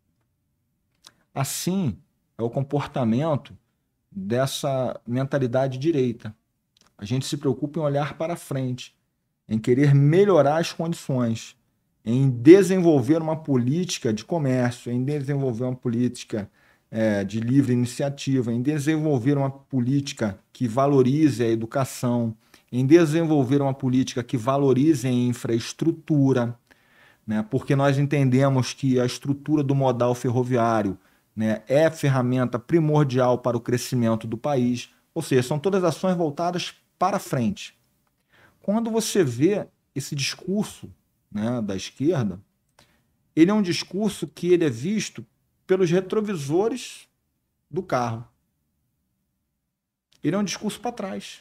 Assim, 1.34 1.96
é 2.36 2.42
o 2.42 2.50
comportamento 2.50 3.56
dessa 4.10 5.00
mentalidade 5.06 5.78
direita. 5.78 6.34
A 6.98 7.04
gente 7.04 7.24
se 7.24 7.36
preocupa 7.36 7.78
em 7.78 7.82
olhar 7.82 8.18
para 8.18 8.36
frente, 8.36 8.94
em 9.48 9.58
querer 9.58 9.94
melhorar 9.94 10.58
as 10.58 10.72
condições, 10.72 11.56
em 12.04 12.28
desenvolver 12.28 13.22
uma 13.22 13.36
política 13.36 14.12
de 14.12 14.24
comércio, 14.24 14.92
em 14.92 15.02
desenvolver 15.02 15.64
uma 15.64 15.76
política 15.76 16.50
é, 16.90 17.24
de 17.24 17.40
livre 17.40 17.72
iniciativa, 17.72 18.52
em 18.52 18.60
desenvolver 18.60 19.38
uma 19.38 19.50
política 19.50 20.38
que 20.52 20.66
valorize 20.66 21.42
a 21.42 21.48
educação, 21.48 22.36
em 22.70 22.86
desenvolver 22.86 23.62
uma 23.62 23.74
política 23.74 24.22
que 24.22 24.36
valorize 24.36 25.06
a 25.06 25.10
infraestrutura, 25.10 26.58
né? 27.26 27.44
porque 27.50 27.74
nós 27.74 27.98
entendemos 27.98 28.72
que 28.72 29.00
a 29.00 29.06
estrutura 29.06 29.62
do 29.62 29.74
modal 29.74 30.14
ferroviário 30.14 30.98
né, 31.34 31.62
é 31.68 31.90
ferramenta 31.90 32.58
primordial 32.58 33.38
para 33.38 33.56
o 33.56 33.60
crescimento 33.60 34.26
do 34.26 34.36
país. 34.36 34.90
Ou 35.14 35.22
seja, 35.22 35.42
são 35.42 35.58
todas 35.58 35.84
ações 35.84 36.16
voltadas 36.16 36.74
para 36.98 37.18
frente. 37.18 37.78
Quando 38.60 38.90
você 38.90 39.24
vê 39.24 39.66
esse 39.94 40.14
discurso 40.14 40.92
né, 41.30 41.62
da 41.62 41.76
esquerda, 41.76 42.40
ele 43.34 43.50
é 43.50 43.54
um 43.54 43.62
discurso 43.62 44.26
que 44.26 44.52
ele 44.52 44.64
é 44.64 44.70
visto 44.70 45.24
pelos 45.66 45.90
retrovisores 45.90 47.08
do 47.70 47.82
carro. 47.82 48.26
Ele 50.22 50.34
é 50.34 50.38
um 50.38 50.44
discurso 50.44 50.80
para 50.80 50.92
trás. 50.92 51.40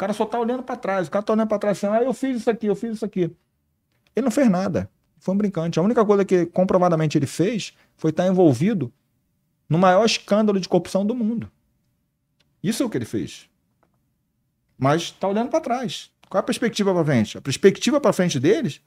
Cara 0.00 0.12
só 0.12 0.24
está 0.24 0.38
olhando 0.38 0.62
para 0.62 0.76
trás. 0.76 1.08
O 1.08 1.10
cara 1.10 1.22
está 1.22 1.32
olhando 1.32 1.48
para 1.48 1.58
trás 1.58 1.76
assim, 1.76 1.86
ah, 1.86 2.02
eu 2.02 2.12
fiz 2.12 2.38
isso 2.38 2.50
aqui, 2.50 2.66
eu 2.66 2.74
fiz 2.74 2.96
isso 2.96 3.04
aqui. 3.04 3.30
Ele 4.16 4.24
não 4.24 4.30
fez 4.30 4.48
nada 4.48 4.90
foi 5.20 5.34
um 5.34 5.38
brincante. 5.38 5.78
A 5.78 5.82
única 5.82 6.04
coisa 6.04 6.24
que 6.24 6.46
comprovadamente 6.46 7.16
ele 7.16 7.26
fez 7.26 7.74
foi 7.96 8.10
estar 8.10 8.26
envolvido 8.26 8.92
no 9.68 9.78
maior 9.78 10.04
escândalo 10.04 10.58
de 10.58 10.68
corrupção 10.68 11.06
do 11.06 11.14
mundo. 11.14 11.50
Isso 12.62 12.82
é 12.82 12.86
o 12.86 12.90
que 12.90 12.98
ele 12.98 13.04
fez. 13.04 13.48
Mas 14.76 15.02
está 15.02 15.28
olhando 15.28 15.50
para 15.50 15.60
trás. 15.60 16.10
Qual 16.28 16.38
é 16.38 16.42
a 16.42 16.44
perspectiva 16.44 16.92
para 16.92 17.04
frente? 17.04 17.38
A 17.38 17.40
perspectiva 17.40 18.00
para 18.00 18.12
frente 18.12 18.40
deles 18.40 18.80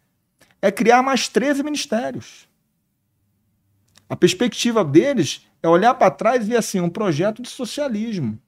é 0.62 0.72
criar 0.72 1.04
mais 1.04 1.28
13 1.28 1.64
ministérios. 1.64 2.48
A 4.10 4.16
perspectiva 4.16 4.84
deles 4.84 5.46
é 5.62 5.68
olhar 5.68 5.94
para 5.94 6.12
trás 6.12 6.46
e 6.46 6.50
ver 6.50 6.58
assim 6.58 6.82
um 6.82 6.90
projeto 6.90 7.42
de 7.42 7.50
socialismo. 7.50 8.40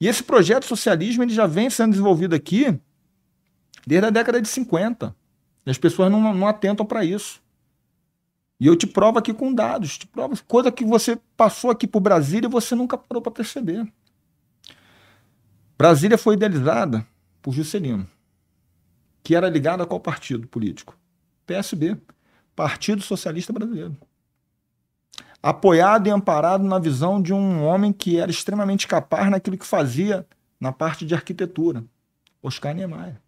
E 0.00 0.06
esse 0.06 0.22
projeto 0.22 0.64
socialismo 0.64 1.22
ele 1.22 1.34
já 1.34 1.46
vem 1.46 1.68
sendo 1.68 1.90
desenvolvido 1.90 2.34
aqui 2.34 2.78
desde 3.86 4.06
a 4.06 4.10
década 4.10 4.40
de 4.40 4.48
50. 4.48 5.14
E 5.66 5.70
as 5.70 5.78
pessoas 5.78 6.10
não, 6.10 6.32
não 6.34 6.46
atentam 6.46 6.86
para 6.86 7.04
isso. 7.04 7.42
E 8.60 8.66
eu 8.66 8.76
te 8.76 8.86
provo 8.86 9.18
aqui 9.18 9.32
com 9.32 9.54
dados, 9.54 9.98
te 9.98 10.06
provo 10.06 10.36
coisa 10.44 10.72
que 10.72 10.84
você 10.84 11.18
passou 11.36 11.70
aqui 11.70 11.86
para 11.86 11.98
o 11.98 12.00
Brasília 12.00 12.48
e 12.48 12.50
você 12.50 12.74
nunca 12.74 12.98
parou 12.98 13.22
para 13.22 13.32
perceber. 13.32 13.86
Brasília 15.76 16.18
foi 16.18 16.34
idealizada 16.34 17.06
por 17.40 17.54
Juscelino, 17.54 18.08
que 19.22 19.34
era 19.36 19.48
ligado 19.48 19.82
a 19.82 19.86
qual 19.86 20.00
partido 20.00 20.48
político? 20.48 20.98
PSB, 21.46 21.96
Partido 22.56 23.00
Socialista 23.00 23.52
Brasileiro. 23.52 23.96
Apoiado 25.42 26.08
e 26.08 26.10
amparado 26.10 26.64
na 26.64 26.78
visão 26.78 27.22
de 27.22 27.32
um 27.32 27.64
homem 27.64 27.92
que 27.92 28.18
era 28.18 28.30
extremamente 28.30 28.88
capaz 28.88 29.30
naquilo 29.30 29.56
que 29.56 29.66
fazia 29.66 30.26
na 30.60 30.72
parte 30.72 31.06
de 31.06 31.14
arquitetura, 31.14 31.84
Oscar 32.42 32.74
Niemeyer. 32.74 33.20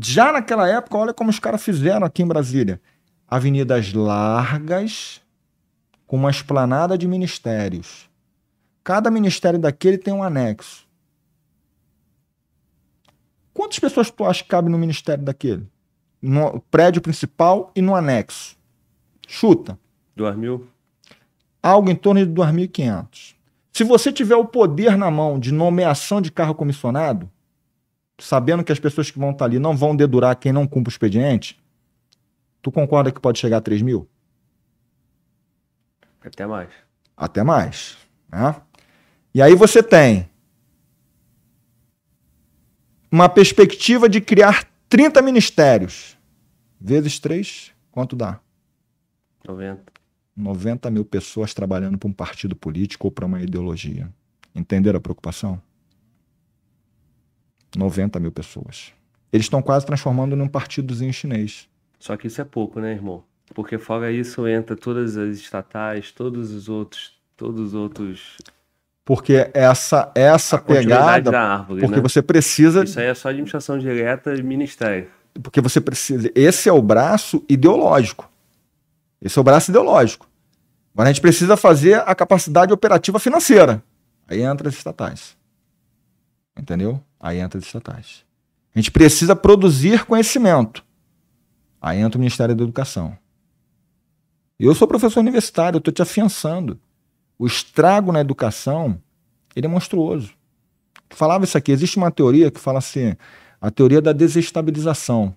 Já 0.00 0.32
naquela 0.32 0.68
época, 0.68 0.96
olha 0.96 1.14
como 1.14 1.30
os 1.30 1.38
caras 1.38 1.62
fizeram 1.62 2.06
aqui 2.06 2.22
em 2.22 2.26
Brasília. 2.26 2.80
Avenidas 3.28 3.92
largas, 3.92 5.22
com 6.06 6.16
uma 6.16 6.30
esplanada 6.30 6.98
de 6.98 7.06
ministérios. 7.06 8.10
Cada 8.82 9.10
ministério 9.10 9.58
daquele 9.58 9.96
tem 9.96 10.12
um 10.12 10.22
anexo. 10.22 10.86
Quantas 13.54 13.78
pessoas 13.78 14.10
tu 14.10 14.24
acha 14.24 14.42
que 14.42 14.48
cabe 14.48 14.68
no 14.68 14.78
ministério 14.78 15.24
daquele? 15.24 15.66
No 16.20 16.60
prédio 16.70 17.00
principal 17.00 17.70
e 17.76 17.82
no 17.82 17.94
anexo? 17.94 18.56
Chuta. 19.28 19.78
2 20.16 20.36
mil? 20.36 20.68
Algo 21.62 21.90
em 21.90 21.96
torno 21.96 22.24
de 22.24 22.32
2.500. 22.32 23.34
Se 23.72 23.84
você 23.84 24.12
tiver 24.12 24.36
o 24.36 24.44
poder 24.44 24.96
na 24.96 25.10
mão 25.10 25.38
de 25.38 25.52
nomeação 25.52 26.20
de 26.20 26.30
carro 26.30 26.54
comissionado, 26.54 27.30
sabendo 28.18 28.62
que 28.62 28.72
as 28.72 28.78
pessoas 28.78 29.10
que 29.10 29.18
vão 29.18 29.30
estar 29.30 29.46
ali 29.46 29.58
não 29.58 29.76
vão 29.76 29.96
dedurar 29.96 30.36
quem 30.36 30.52
não 30.52 30.66
cumpre 30.66 30.90
o 30.90 30.94
expediente, 30.94 31.58
tu 32.60 32.70
concorda 32.70 33.10
que 33.10 33.20
pode 33.20 33.38
chegar 33.38 33.58
a 33.58 33.60
3 33.60 33.80
mil? 33.82 34.08
Até 36.20 36.46
mais. 36.46 36.70
Até 37.16 37.42
mais. 37.42 37.96
Né? 38.30 38.54
E 39.34 39.40
aí 39.40 39.54
você 39.54 39.82
tem 39.82 40.28
uma 43.10 43.28
perspectiva 43.28 44.08
de 44.08 44.20
criar 44.20 44.68
30 44.88 45.20
ministérios. 45.22 46.16
Vezes 46.80 47.18
3, 47.18 47.72
quanto 47.90 48.14
dá? 48.14 48.40
90. 49.46 49.92
90 50.36 50.90
mil 50.90 51.04
pessoas 51.04 51.52
trabalhando 51.52 51.98
para 51.98 52.08
um 52.08 52.12
partido 52.12 52.56
político 52.56 53.06
ou 53.06 53.10
para 53.10 53.26
uma 53.26 53.42
ideologia. 53.42 54.08
Entenderam 54.54 54.98
a 54.98 55.00
preocupação? 55.00 55.60
90 57.76 58.20
mil 58.20 58.32
pessoas. 58.32 58.92
Eles 59.32 59.46
estão 59.46 59.62
quase 59.62 59.86
transformando 59.86 60.36
num 60.36 60.48
partidozinho 60.48 61.12
chinês. 61.12 61.68
Só 61.98 62.16
que 62.16 62.26
isso 62.26 62.40
é 62.40 62.44
pouco, 62.44 62.80
né, 62.80 62.92
irmão? 62.92 63.24
Porque 63.54 63.78
fora 63.78 64.10
isso 64.10 64.46
entra 64.46 64.76
todas 64.76 65.16
as 65.16 65.36
estatais, 65.36 66.10
todos 66.10 66.52
os 66.52 66.68
outros, 66.68 67.12
todos 67.36 67.60
os 67.60 67.74
outros. 67.74 68.38
Porque 69.04 69.50
essa 69.52 70.10
essa 70.14 70.58
pegada, 70.58 71.30
da 71.30 71.54
árvore, 71.54 71.80
porque 71.80 71.96
né? 71.96 72.02
você 72.02 72.22
precisa. 72.22 72.84
Isso 72.84 72.98
aí 73.00 73.06
é 73.06 73.14
só 73.14 73.28
administração 73.28 73.78
direta 73.78 74.34
e 74.34 74.42
ministério. 74.42 75.08
Porque 75.42 75.60
você 75.60 75.80
precisa. 75.80 76.30
Esse 76.34 76.68
é 76.68 76.72
o 76.72 76.82
braço 76.82 77.44
ideológico. 77.48 78.30
Esse 79.22 79.38
é 79.38 79.40
o 79.40 79.44
braço 79.44 79.70
ideológico. 79.70 80.28
Agora 80.92 81.08
a 81.08 81.12
gente 81.12 81.22
precisa 81.22 81.56
fazer 81.56 82.00
a 82.00 82.14
capacidade 82.14 82.72
operativa 82.72 83.18
financeira. 83.18 83.82
Aí 84.26 84.42
entra 84.42 84.68
as 84.68 84.74
estatais. 84.74 85.36
Entendeu? 86.58 87.02
Aí 87.18 87.38
entra 87.38 87.58
os 87.58 87.64
estatais. 87.64 88.24
A 88.74 88.78
gente 88.78 88.90
precisa 88.90 89.36
produzir 89.36 90.04
conhecimento. 90.04 90.84
Aí 91.80 91.98
entra 91.98 92.18
o 92.18 92.20
Ministério 92.20 92.54
da 92.54 92.62
Educação. 92.62 93.16
Eu 94.58 94.74
sou 94.74 94.86
professor 94.86 95.20
universitário, 95.20 95.76
eu 95.76 95.78
estou 95.78 95.92
te 95.92 96.02
afiançando. 96.02 96.78
O 97.38 97.46
estrago 97.46 98.12
na 98.12 98.20
educação, 98.20 99.00
ele 99.56 99.66
é 99.66 99.68
monstruoso. 99.68 100.32
Falava 101.10 101.44
isso 101.44 101.58
aqui, 101.58 101.72
existe 101.72 101.96
uma 101.96 102.10
teoria 102.10 102.50
que 102.50 102.60
fala 102.60 102.78
assim, 102.78 103.16
a 103.60 103.70
teoria 103.70 104.00
da 104.00 104.12
desestabilização. 104.12 105.34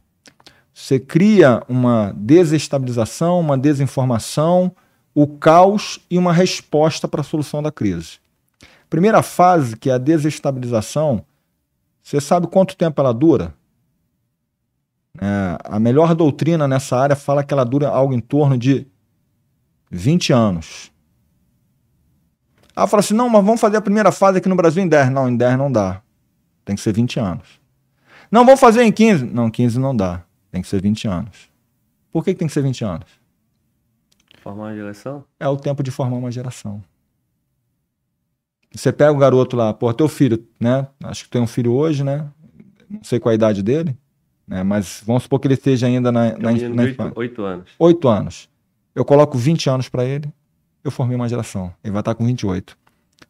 Você 0.78 1.00
cria 1.00 1.64
uma 1.70 2.14
desestabilização, 2.18 3.40
uma 3.40 3.58
desinformação, 3.58 4.76
o 5.14 5.26
caos 5.26 6.02
e 6.12 6.18
uma 6.18 6.34
resposta 6.34 7.08
para 7.08 7.22
a 7.22 7.24
solução 7.24 7.64
da 7.64 7.72
crise. 7.72 8.18
Primeira 8.90 9.24
fase, 9.24 9.78
que 9.78 9.90
é 9.90 9.94
a 9.94 9.98
desestabilização, 9.98 11.26
você 12.04 12.20
sabe 12.20 12.48
quanto 12.48 12.76
tempo 12.76 13.00
ela 13.00 13.14
dura? 13.14 13.54
É, 15.18 15.58
a 15.64 15.80
melhor 15.80 16.14
doutrina 16.14 16.68
nessa 16.68 16.98
área 16.98 17.16
fala 17.16 17.42
que 17.42 17.54
ela 17.54 17.64
dura 17.64 17.88
algo 17.88 18.14
em 18.14 18.20
torno 18.20 18.58
de 18.58 18.86
20 19.90 20.34
anos. 20.34 20.92
Ah, 22.76 22.86
fala 22.86 23.00
assim: 23.00 23.14
não, 23.14 23.30
mas 23.30 23.46
vamos 23.46 23.62
fazer 23.62 23.78
a 23.78 23.82
primeira 23.82 24.12
fase 24.12 24.40
aqui 24.40 24.50
no 24.50 24.58
Brasil 24.58 24.84
em 24.84 24.90
10. 24.90 25.10
Não, 25.10 25.30
em 25.30 25.38
10 25.38 25.58
não 25.58 25.72
dá. 25.72 26.02
Tem 26.66 26.76
que 26.76 26.82
ser 26.82 26.92
20 26.92 27.18
anos. 27.18 27.48
Não, 28.30 28.44
vamos 28.44 28.60
fazer 28.60 28.84
em 28.84 28.92
15. 28.92 29.24
Não, 29.24 29.50
15 29.50 29.80
não 29.80 29.96
dá. 29.96 30.26
Tem 30.56 30.62
que 30.62 30.70
ser 30.70 30.82
20 30.82 31.06
anos. 31.10 31.50
Por 32.14 32.24
que, 32.24 32.32
que 32.32 32.40
tem 32.40 32.48
que 32.48 32.54
ser 32.54 32.62
20 32.62 32.86
anos? 32.86 33.08
Formar 34.42 34.68
uma 34.68 34.74
geração? 34.74 35.26
É 35.38 35.46
o 35.50 35.58
tempo 35.58 35.84
de 35.84 35.92
formar 35.92 36.16
uma 36.16 36.32
geração. 36.32 36.82
Você 38.74 38.94
pega 38.94 39.12
o 39.12 39.18
garoto 39.18 39.58
lá, 39.58 39.74
pô, 39.74 39.94
teu 39.94 40.08
filho, 40.08 40.48
né? 40.58 40.88
Acho 41.04 41.26
que 41.26 41.30
tem 41.30 41.42
um 41.42 41.48
filho 41.48 41.74
hoje, 41.74 42.06
né? 42.06 42.26
Não 42.90 43.04
sei 43.04 43.20
qual 43.20 43.32
a 43.32 43.36
idade 43.36 43.62
dele, 43.62 43.98
né? 44.48 44.64
Mas 44.64 45.04
vamos 45.06 45.24
supor 45.24 45.42
que 45.42 45.48
ele 45.48 45.56
esteja 45.56 45.88
ainda 45.88 46.10
na, 46.10 46.38
na, 46.38 46.54
na 46.54 46.54
infância. 46.54 47.14
Oito 47.18 47.44
anos. 47.44 47.72
Oito 47.78 48.08
anos. 48.08 48.50
Eu 48.96 49.04
coloco 49.04 49.38
20 49.38 49.70
anos 49.70 49.90
para 49.90 50.06
ele, 50.06 50.32
eu 50.86 50.92
formei 50.92 51.18
uma 51.18 51.28
geração. 51.28 51.74
Ele 51.84 51.92
vai 51.92 52.00
estar 52.00 52.16
com 52.16 52.26
28. 52.26 52.78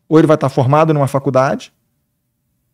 Ou 0.08 0.20
ele 0.20 0.28
vai 0.28 0.36
estar 0.36 0.50
formado 0.50 0.94
numa 0.94 1.08
faculdade, 1.08 1.74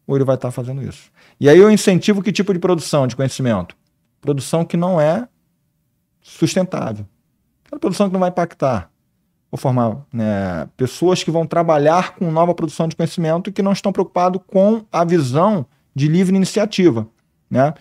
ou 0.06 0.18
ele 0.18 0.26
vai 0.26 0.36
estar 0.36 0.52
fazendo 0.52 0.84
isso. 0.84 1.10
E 1.40 1.48
aí 1.48 1.57
eu 1.57 1.72
incentivo 1.72 2.22
que 2.22 2.34
tipo 2.34 2.52
de 2.52 2.60
produção 2.60 3.07
de 3.07 3.15
conhecimento? 3.15 3.80
Produção 4.22 4.64
que 4.64 4.77
não 4.77 5.02
é 5.02 5.27
sustentável. 6.22 7.06
Aquela 7.65 7.80
produção 7.80 8.07
que 8.07 8.14
não 8.14 8.19
vai 8.19 8.30
impactar. 8.30 8.91
Vou 9.52 9.57
formar 9.57 9.98
né, 10.14 10.69
pessoas 10.77 11.23
que 11.23 11.31
vão 11.31 11.45
trabalhar 11.45 12.15
com 12.15 12.31
nova 12.31 12.53
produção 12.53 12.88
de 12.88 12.95
conhecimento 12.95 13.49
e 13.49 13.53
que 13.53 13.61
não 13.61 13.73
estão 13.73 13.91
preocupados 13.91 14.41
com 14.48 14.85
a 14.91 15.03
visão 15.03 15.65
de 15.93 16.07
livre 16.07 16.35
iniciativa. 16.35 17.07
Né? 17.49 17.73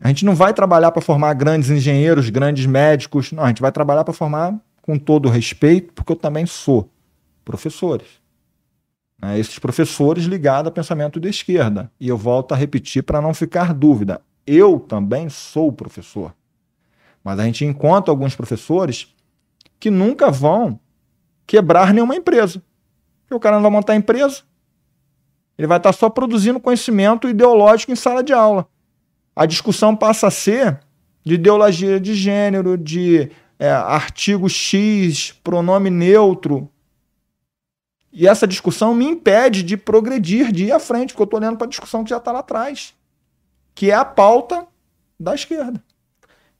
A 0.00 0.08
gente 0.08 0.24
não 0.24 0.34
vai 0.34 0.52
trabalhar 0.52 0.90
para 0.90 1.00
formar 1.00 1.34
grandes 1.34 1.70
engenheiros, 1.70 2.30
grandes 2.30 2.66
médicos, 2.66 3.30
não, 3.30 3.44
a 3.44 3.48
gente 3.48 3.62
vai 3.62 3.70
trabalhar 3.70 4.02
para 4.02 4.12
formar 4.12 4.58
com 4.82 4.98
todo 4.98 5.28
respeito, 5.28 5.92
porque 5.92 6.12
eu 6.12 6.16
também 6.16 6.46
sou 6.46 6.90
professores. 7.44 8.08
Né? 9.20 9.38
Esses 9.38 9.58
professores 9.58 10.24
ligados 10.24 10.68
a 10.68 10.72
pensamento 10.72 11.20
de 11.20 11.28
esquerda. 11.28 11.90
E 12.00 12.08
eu 12.08 12.18
volto 12.18 12.52
a 12.52 12.56
repetir 12.56 13.02
para 13.02 13.20
não 13.20 13.32
ficar 13.32 13.72
dúvida. 13.72 14.20
Eu 14.46 14.78
também 14.78 15.28
sou 15.28 15.72
professor. 15.72 16.34
Mas 17.22 17.38
a 17.38 17.44
gente 17.44 17.64
encontra 17.64 18.12
alguns 18.12 18.36
professores 18.36 19.14
que 19.80 19.90
nunca 19.90 20.30
vão 20.30 20.78
quebrar 21.46 21.92
nenhuma 21.92 22.14
empresa. 22.14 22.62
Porque 23.22 23.34
o 23.34 23.40
cara 23.40 23.56
não 23.56 23.62
vai 23.62 23.70
montar 23.70 23.96
empresa. 23.96 24.42
Ele 25.56 25.66
vai 25.66 25.78
estar 25.78 25.92
só 25.92 26.10
produzindo 26.10 26.60
conhecimento 26.60 27.28
ideológico 27.28 27.92
em 27.92 27.96
sala 27.96 28.22
de 28.22 28.32
aula. 28.32 28.66
A 29.34 29.46
discussão 29.46 29.96
passa 29.96 30.26
a 30.26 30.30
ser 30.30 30.80
de 31.24 31.34
ideologia 31.34 31.98
de 31.98 32.14
gênero, 32.14 32.76
de 32.76 33.30
é, 33.58 33.70
artigo 33.70 34.48
X, 34.48 35.32
pronome 35.42 35.90
neutro. 35.90 36.68
E 38.12 38.28
essa 38.28 38.46
discussão 38.46 38.94
me 38.94 39.06
impede 39.06 39.62
de 39.62 39.76
progredir, 39.76 40.52
de 40.52 40.66
ir 40.66 40.72
à 40.72 40.78
frente, 40.78 41.12
porque 41.12 41.22
eu 41.22 41.24
estou 41.24 41.40
olhando 41.40 41.56
para 41.56 41.66
a 41.66 41.70
discussão 41.70 42.04
que 42.04 42.10
já 42.10 42.18
está 42.18 42.30
lá 42.30 42.40
atrás, 42.40 42.94
que 43.74 43.90
é 43.90 43.94
a 43.94 44.04
pauta 44.04 44.66
da 45.18 45.34
esquerda. 45.34 45.82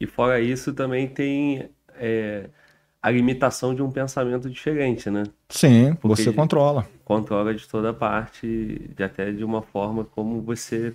E 0.01 0.07
fora 0.07 0.41
isso, 0.41 0.73
também 0.73 1.07
tem 1.09 1.69
é, 1.97 2.49
a 3.01 3.11
limitação 3.11 3.75
de 3.75 3.83
um 3.83 3.91
pensamento 3.91 4.51
diferente, 4.51 5.11
né? 5.11 5.25
Sim, 5.49 5.95
Porque 6.01 6.23
você 6.23 6.33
controla. 6.33 6.87
Controla 7.05 7.55
de 7.55 7.67
toda 7.69 7.93
parte, 7.93 8.91
de 8.97 9.03
até 9.03 9.31
de 9.31 9.45
uma 9.45 9.63
forma 9.63 10.05
como 10.05 10.41
você 10.41 10.95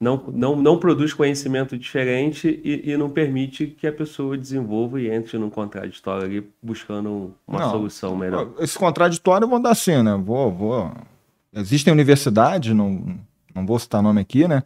não, 0.00 0.22
não, 0.32 0.54
não 0.54 0.78
produz 0.78 1.12
conhecimento 1.12 1.76
diferente 1.76 2.60
e, 2.62 2.92
e 2.92 2.96
não 2.96 3.10
permite 3.10 3.66
que 3.66 3.86
a 3.86 3.92
pessoa 3.92 4.38
desenvolva 4.38 5.00
e 5.00 5.10
entre 5.10 5.36
num 5.38 5.50
contraditório 5.50 6.24
ali 6.24 6.48
buscando 6.62 7.34
uma 7.46 7.60
não, 7.60 7.70
solução 7.70 8.16
melhor. 8.16 8.52
Esse 8.60 8.78
contraditório 8.78 9.44
eu 9.44 9.48
vou 9.48 9.60
dar 9.60 9.70
assim, 9.70 10.02
né? 10.02 10.16
Vou, 10.22 10.52
vou... 10.52 10.92
Existem 11.52 11.92
universidades, 11.92 12.74
não, 12.74 13.18
não 13.52 13.66
vou 13.66 13.78
citar 13.78 14.02
nome 14.02 14.20
aqui, 14.20 14.46
né? 14.46 14.62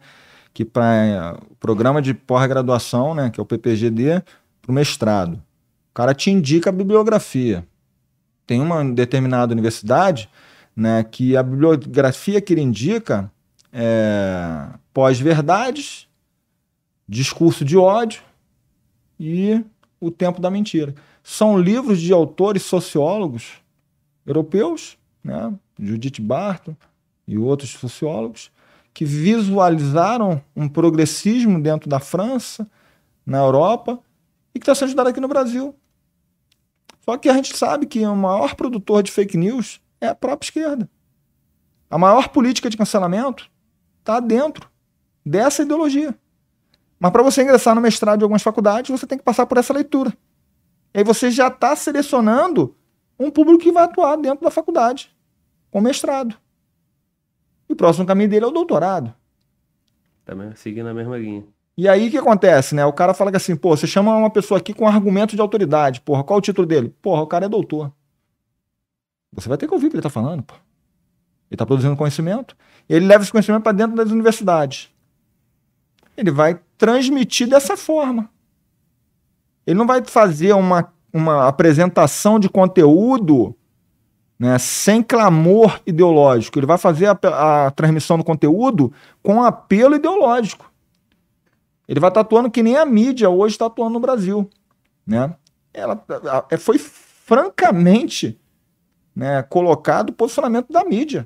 Que 0.53 0.63
para 0.63 1.37
o 1.49 1.55
programa 1.55 2.01
de 2.01 2.13
pós-graduação, 2.13 3.15
né? 3.15 3.29
Que 3.29 3.39
é 3.39 3.43
o 3.43 3.45
PPGD, 3.45 4.21
para 4.61 4.71
o 4.71 4.73
mestrado 4.73 5.41
o 5.93 5.95
cara 5.95 6.15
te 6.15 6.31
indica 6.31 6.71
a 6.71 6.73
bibliografia. 6.73 7.63
Tem 8.47 8.59
uma 8.59 8.83
determinada 8.83 9.53
universidade 9.53 10.27
né, 10.75 11.03
que 11.03 11.37
a 11.37 11.43
bibliografia 11.43 12.41
que 12.41 12.51
ele 12.51 12.61
indica 12.61 13.31
é 13.71 14.69
pós-verdades, 14.91 16.07
discurso 17.07 17.63
de 17.63 17.77
ódio 17.77 18.23
e 19.19 19.63
o 19.99 20.09
tempo 20.09 20.41
da 20.41 20.49
mentira. 20.49 20.95
São 21.21 21.59
livros 21.59 22.01
de 22.01 22.11
autores 22.11 22.63
sociólogos 22.63 23.61
europeus, 24.25 24.97
né, 25.23 25.53
Judith 25.79 26.19
Barton 26.19 26.75
e 27.27 27.37
outros 27.37 27.69
sociólogos, 27.69 28.51
que 28.93 29.05
visualizaram 29.05 30.41
um 30.55 30.69
progressismo 30.69 31.61
dentro 31.61 31.89
da 31.89 31.99
França, 31.99 32.69
na 33.25 33.39
Europa, 33.39 33.99
e 34.53 34.59
que 34.59 34.63
está 34.63 34.75
sendo 34.75 34.89
estudado 34.89 35.07
aqui 35.07 35.19
no 35.19 35.27
Brasil. 35.27 35.75
Só 37.01 37.17
que 37.17 37.27
a 37.27 37.33
gente 37.33 37.57
sabe 37.57 37.85
que 37.85 38.05
o 38.05 38.15
maior 38.15 38.55
produtor 38.55 39.01
de 39.01 39.11
fake 39.11 39.37
news 39.37 39.81
é 39.99 40.07
a 40.07 40.15
própria 40.15 40.45
esquerda. 40.45 40.89
A 41.89 41.97
maior 41.97 42.29
política 42.29 42.69
de 42.69 42.77
cancelamento 42.77 43.49
está 43.99 44.19
dentro 44.19 44.69
dessa 45.25 45.63
ideologia. 45.63 46.17
Mas 46.99 47.11
para 47.11 47.23
você 47.23 47.43
ingressar 47.43 47.75
no 47.75 47.81
mestrado 47.81 48.19
de 48.19 48.23
algumas 48.23 48.41
faculdades, 48.41 48.89
você 48.89 49.05
tem 49.05 49.17
que 49.17 49.23
passar 49.23 49.45
por 49.45 49.57
essa 49.57 49.73
leitura. 49.73 50.15
E 50.93 50.99
aí 50.99 51.03
você 51.03 51.31
já 51.31 51.47
está 51.47 51.75
selecionando 51.75 52.75
um 53.19 53.29
público 53.29 53.63
que 53.63 53.71
vai 53.71 53.83
atuar 53.83 54.15
dentro 54.17 54.43
da 54.43 54.51
faculdade, 54.51 55.13
com 55.69 55.81
mestrado. 55.81 56.37
E 57.73 57.75
o 57.75 57.75
próximo 57.75 58.05
caminho 58.05 58.29
dele 58.29 58.45
é 58.45 58.47
o 58.47 58.51
doutorado. 58.51 59.11
Também 60.23 60.55
seguindo 60.55 60.87
a 60.87 60.93
mesma 60.93 61.17
linha. 61.17 61.43
E 61.75 61.89
aí 61.89 62.07
o 62.07 62.11
que 62.11 62.19
acontece, 62.19 62.75
né? 62.75 62.85
O 62.85 62.93
cara 62.93 63.15
fala 63.15 63.31
que 63.31 63.37
assim, 63.37 63.55
pô, 63.55 63.75
você 63.75 63.87
chama 63.87 64.15
uma 64.15 64.29
pessoa 64.29 64.59
aqui 64.59 64.75
com 64.75 64.87
argumento 64.87 65.35
de 65.35 65.41
autoridade. 65.41 65.99
Porra, 66.01 66.23
qual 66.23 66.37
o 66.37 66.41
título 66.41 66.67
dele? 66.67 66.95
Porra, 67.01 67.23
o 67.23 67.27
cara 67.27 67.47
é 67.47 67.49
doutor. 67.49 67.91
Você 69.31 69.49
vai 69.49 69.57
ter 69.57 69.67
que 69.67 69.73
ouvir 69.73 69.87
o 69.87 69.89
que 69.89 69.95
ele 69.95 70.03
tá 70.03 70.09
falando, 70.09 70.43
pô. 70.43 70.53
Ele 71.49 71.57
tá 71.57 71.65
produzindo 71.65 71.95
conhecimento. 71.97 72.55
Ele 72.87 73.07
leva 73.07 73.23
esse 73.23 73.31
conhecimento 73.31 73.63
para 73.63 73.71
dentro 73.71 73.95
das 73.95 74.11
universidades. 74.11 74.91
Ele 76.15 76.29
vai 76.29 76.59
transmitir 76.77 77.49
dessa 77.49 77.75
forma. 77.75 78.29
Ele 79.65 79.79
não 79.79 79.87
vai 79.87 80.03
fazer 80.05 80.53
uma, 80.53 80.93
uma 81.11 81.47
apresentação 81.47 82.37
de 82.39 82.47
conteúdo 82.49 83.55
né, 84.43 84.59
sem 84.59 85.01
clamor 85.01 85.79
ideológico. 85.87 86.59
Ele 86.59 86.65
vai 86.65 86.77
fazer 86.77 87.05
a, 87.05 87.67
a 87.67 87.71
transmissão 87.71 88.17
do 88.17 88.25
conteúdo 88.25 88.91
com 89.21 89.41
apelo 89.41 89.95
ideológico. 89.95 90.69
Ele 91.87 91.97
vai 91.97 92.09
estar 92.09 92.19
atuando 92.19 92.51
que 92.51 92.61
nem 92.61 92.75
a 92.75 92.85
mídia 92.85 93.29
hoje 93.29 93.55
está 93.55 93.67
atuando 93.67 93.93
no 93.93 94.01
Brasil. 94.01 94.49
Né? 95.07 95.33
Ela, 95.73 96.05
foi 96.59 96.77
francamente 96.77 98.37
né, 99.15 99.41
colocado 99.43 100.09
o 100.09 100.13
posicionamento 100.13 100.73
da 100.73 100.83
mídia. 100.83 101.25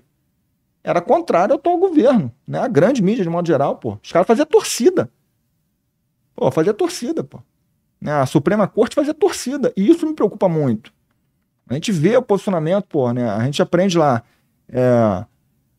Era 0.83 1.01
contrário 1.01 1.53
ao 1.53 1.59
atual 1.59 1.79
governo. 1.79 2.31
Né? 2.47 2.59
A 2.59 2.67
grande 2.67 3.01
mídia, 3.01 3.23
de 3.23 3.29
modo 3.31 3.47
geral, 3.47 3.77
pô. 3.77 3.97
Os 4.03 4.11
caras 4.11 4.27
faziam 4.27 4.45
torcida. 4.45 5.09
Pô, 6.35 6.51
fazia 6.51 6.73
torcida, 6.73 7.23
pô. 7.23 7.39
Né? 7.99 8.11
A 8.11 8.27
Suprema 8.27 8.67
Corte 8.67 8.93
fazia 8.93 9.13
torcida. 9.15 9.73
E 9.75 9.89
isso 9.89 10.05
me 10.05 10.13
preocupa 10.13 10.47
muito. 10.47 10.93
A 11.69 11.73
gente 11.73 11.91
vê 11.91 12.15
o 12.15 12.21
posicionamento, 12.21 12.85
pô, 12.85 13.11
né? 13.11 13.29
A 13.29 13.43
gente 13.43 13.61
aprende 13.61 13.97
lá. 13.97 14.23
É, 14.69 15.25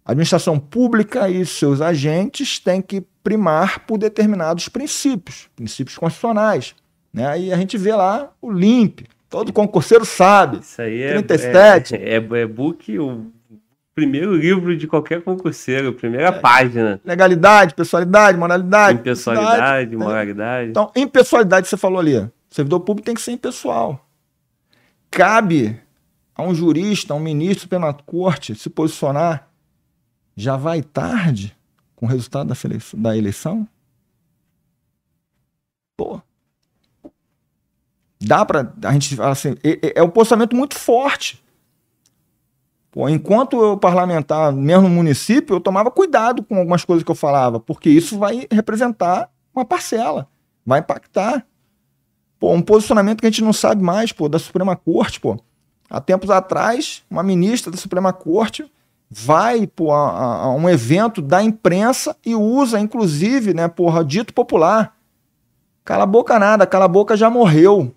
a 0.08 0.12
administração 0.12 0.58
pública 0.58 1.28
e 1.28 1.44
seus 1.44 1.82
agentes 1.82 2.58
têm 2.58 2.80
que 2.80 3.02
primar 3.22 3.80
por 3.80 3.98
determinados 3.98 4.66
princípios, 4.66 5.50
princípios 5.54 5.98
constitucionais. 5.98 6.74
Né? 7.12 7.26
Aí 7.26 7.52
a 7.52 7.56
gente 7.58 7.76
vê 7.76 7.94
lá 7.94 8.30
o 8.40 8.50
LIMP, 8.50 9.06
todo 9.28 9.52
concurseiro 9.52 10.06
sabe. 10.06 10.60
Isso 10.60 10.80
aí 10.80 11.02
é, 11.02 11.12
37. 11.12 11.94
É, 11.94 12.14
é, 12.14 12.14
é 12.14 12.46
book, 12.46 12.98
o 12.98 13.26
primeiro 13.94 14.34
livro 14.34 14.74
de 14.74 14.86
qualquer 14.86 15.20
concurseiro, 15.20 15.92
primeira 15.92 16.28
é, 16.28 16.32
página. 16.32 16.98
Legalidade, 17.04 17.74
pessoalidade, 17.74 18.38
moralidade. 18.38 19.00
Impessoalidade, 19.00 19.94
moralidade. 19.94 20.70
Então, 20.70 20.90
impessoalidade 20.96 21.68
você 21.68 21.76
falou 21.76 22.00
ali. 22.00 22.16
O 22.16 22.30
servidor 22.48 22.80
público 22.80 23.04
tem 23.04 23.14
que 23.14 23.20
ser 23.20 23.32
impessoal. 23.32 24.07
Cabe 25.10 25.80
a 26.34 26.42
um 26.42 26.54
jurista, 26.54 27.12
a 27.12 27.16
um 27.16 27.20
ministro 27.20 27.68
pela 27.68 27.92
corte 27.92 28.54
se 28.54 28.70
posicionar 28.70 29.48
já 30.36 30.56
vai 30.56 30.82
tarde 30.82 31.56
com 31.96 32.06
o 32.06 32.08
resultado 32.08 32.54
da 32.94 33.16
eleição? 33.16 33.66
Pô. 35.96 36.22
Dá 38.20 38.44
para 38.44 38.72
a 38.84 38.92
gente 38.92 39.16
falar 39.16 39.30
assim, 39.30 39.56
é, 39.64 39.98
é 40.00 40.02
um 40.02 40.08
posicionamento 40.08 40.54
muito 40.54 40.76
forte. 40.76 41.42
Pô, 42.90 43.08
enquanto 43.08 43.60
eu 43.60 43.76
parlamentar, 43.76 44.52
mesmo 44.52 44.88
no 44.88 44.94
município, 44.94 45.56
eu 45.56 45.60
tomava 45.60 45.90
cuidado 45.90 46.42
com 46.42 46.56
algumas 46.56 46.84
coisas 46.84 47.04
que 47.04 47.10
eu 47.10 47.14
falava, 47.14 47.60
porque 47.60 47.90
isso 47.90 48.18
vai 48.18 48.46
representar 48.50 49.30
uma 49.54 49.64
parcela, 49.64 50.28
vai 50.64 50.80
impactar. 50.80 51.46
Pô, 52.38 52.52
um 52.52 52.62
posicionamento 52.62 53.20
que 53.20 53.26
a 53.26 53.30
gente 53.30 53.42
não 53.42 53.52
sabe 53.52 53.82
mais, 53.82 54.12
pô, 54.12 54.28
da 54.28 54.38
Suprema 54.38 54.76
Corte, 54.76 55.20
pô. 55.20 55.38
Há 55.90 56.00
tempos 56.00 56.30
atrás, 56.30 57.02
uma 57.10 57.22
ministra 57.22 57.70
da 57.70 57.78
Suprema 57.78 58.12
Corte 58.12 58.70
vai 59.10 59.66
pô, 59.66 59.90
a, 59.92 60.42
a, 60.42 60.50
um 60.50 60.68
evento 60.68 61.22
da 61.22 61.42
imprensa 61.42 62.16
e 62.24 62.34
usa, 62.34 62.78
inclusive, 62.78 63.54
né, 63.54 63.66
porra, 63.66 64.04
dito 64.04 64.34
popular. 64.34 64.96
Cala 65.84 66.04
a 66.04 66.06
boca 66.06 66.38
nada, 66.38 66.66
cala 66.66 66.84
a 66.84 66.88
boca 66.88 67.16
já 67.16 67.30
morreu. 67.30 67.94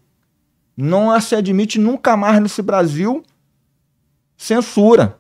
Não 0.78 1.20
se 1.20 1.36
admite 1.36 1.78
nunca 1.78 2.16
mais 2.16 2.42
nesse 2.42 2.62
Brasil 2.62 3.24
censura. 4.38 5.20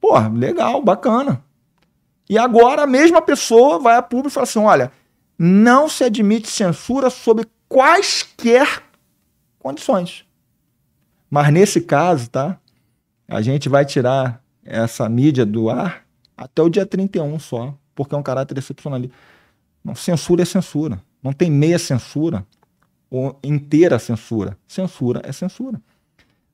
Pô, 0.00 0.18
legal, 0.18 0.82
bacana. 0.82 1.44
E 2.28 2.38
agora 2.38 2.82
a 2.82 2.86
mesma 2.86 3.20
pessoa 3.20 3.78
vai 3.78 3.96
a 3.96 4.02
público 4.02 4.28
e 4.28 4.32
fala 4.32 4.44
assim: 4.44 4.58
olha, 4.58 4.90
não 5.38 5.88
se 5.88 6.02
admite 6.02 6.48
censura 6.48 7.10
sob 7.10 7.44
quaisquer 7.74 8.84
condições. 9.58 10.24
Mas 11.28 11.52
nesse 11.52 11.80
caso, 11.80 12.30
tá? 12.30 12.60
A 13.26 13.42
gente 13.42 13.68
vai 13.68 13.84
tirar 13.84 14.40
essa 14.64 15.08
mídia 15.08 15.44
do 15.44 15.68
ar 15.68 16.06
até 16.36 16.62
o 16.62 16.68
dia 16.68 16.86
31 16.86 17.36
só, 17.40 17.76
porque 17.92 18.14
é 18.14 18.18
um 18.18 18.22
caráter 18.22 18.56
excepcionalista. 18.56 19.16
Não, 19.82 19.96
censura 19.96 20.42
é 20.42 20.44
censura. 20.44 21.02
Não 21.20 21.32
tem 21.32 21.50
meia 21.50 21.76
censura 21.76 22.46
ou 23.10 23.36
inteira 23.42 23.98
censura. 23.98 24.56
Censura 24.68 25.20
é 25.24 25.32
censura. 25.32 25.82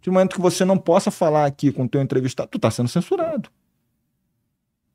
De 0.01 0.11
momento 0.11 0.37
que 0.37 0.41
você 0.41 0.65
não 0.65 0.79
possa 0.79 1.11
falar 1.11 1.45
aqui 1.45 1.71
com 1.71 1.85
o 1.85 1.89
teu 1.89 2.01
entrevistado, 2.01 2.49
tu 2.49 2.57
está 2.57 2.71
sendo 2.71 2.89
censurado. 2.89 3.51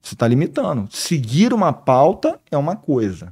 Você 0.02 0.16
está 0.16 0.28
limitando. 0.28 0.88
Seguir 0.90 1.54
uma 1.54 1.72
pauta 1.72 2.42
é 2.50 2.58
uma 2.58 2.76
coisa. 2.76 3.32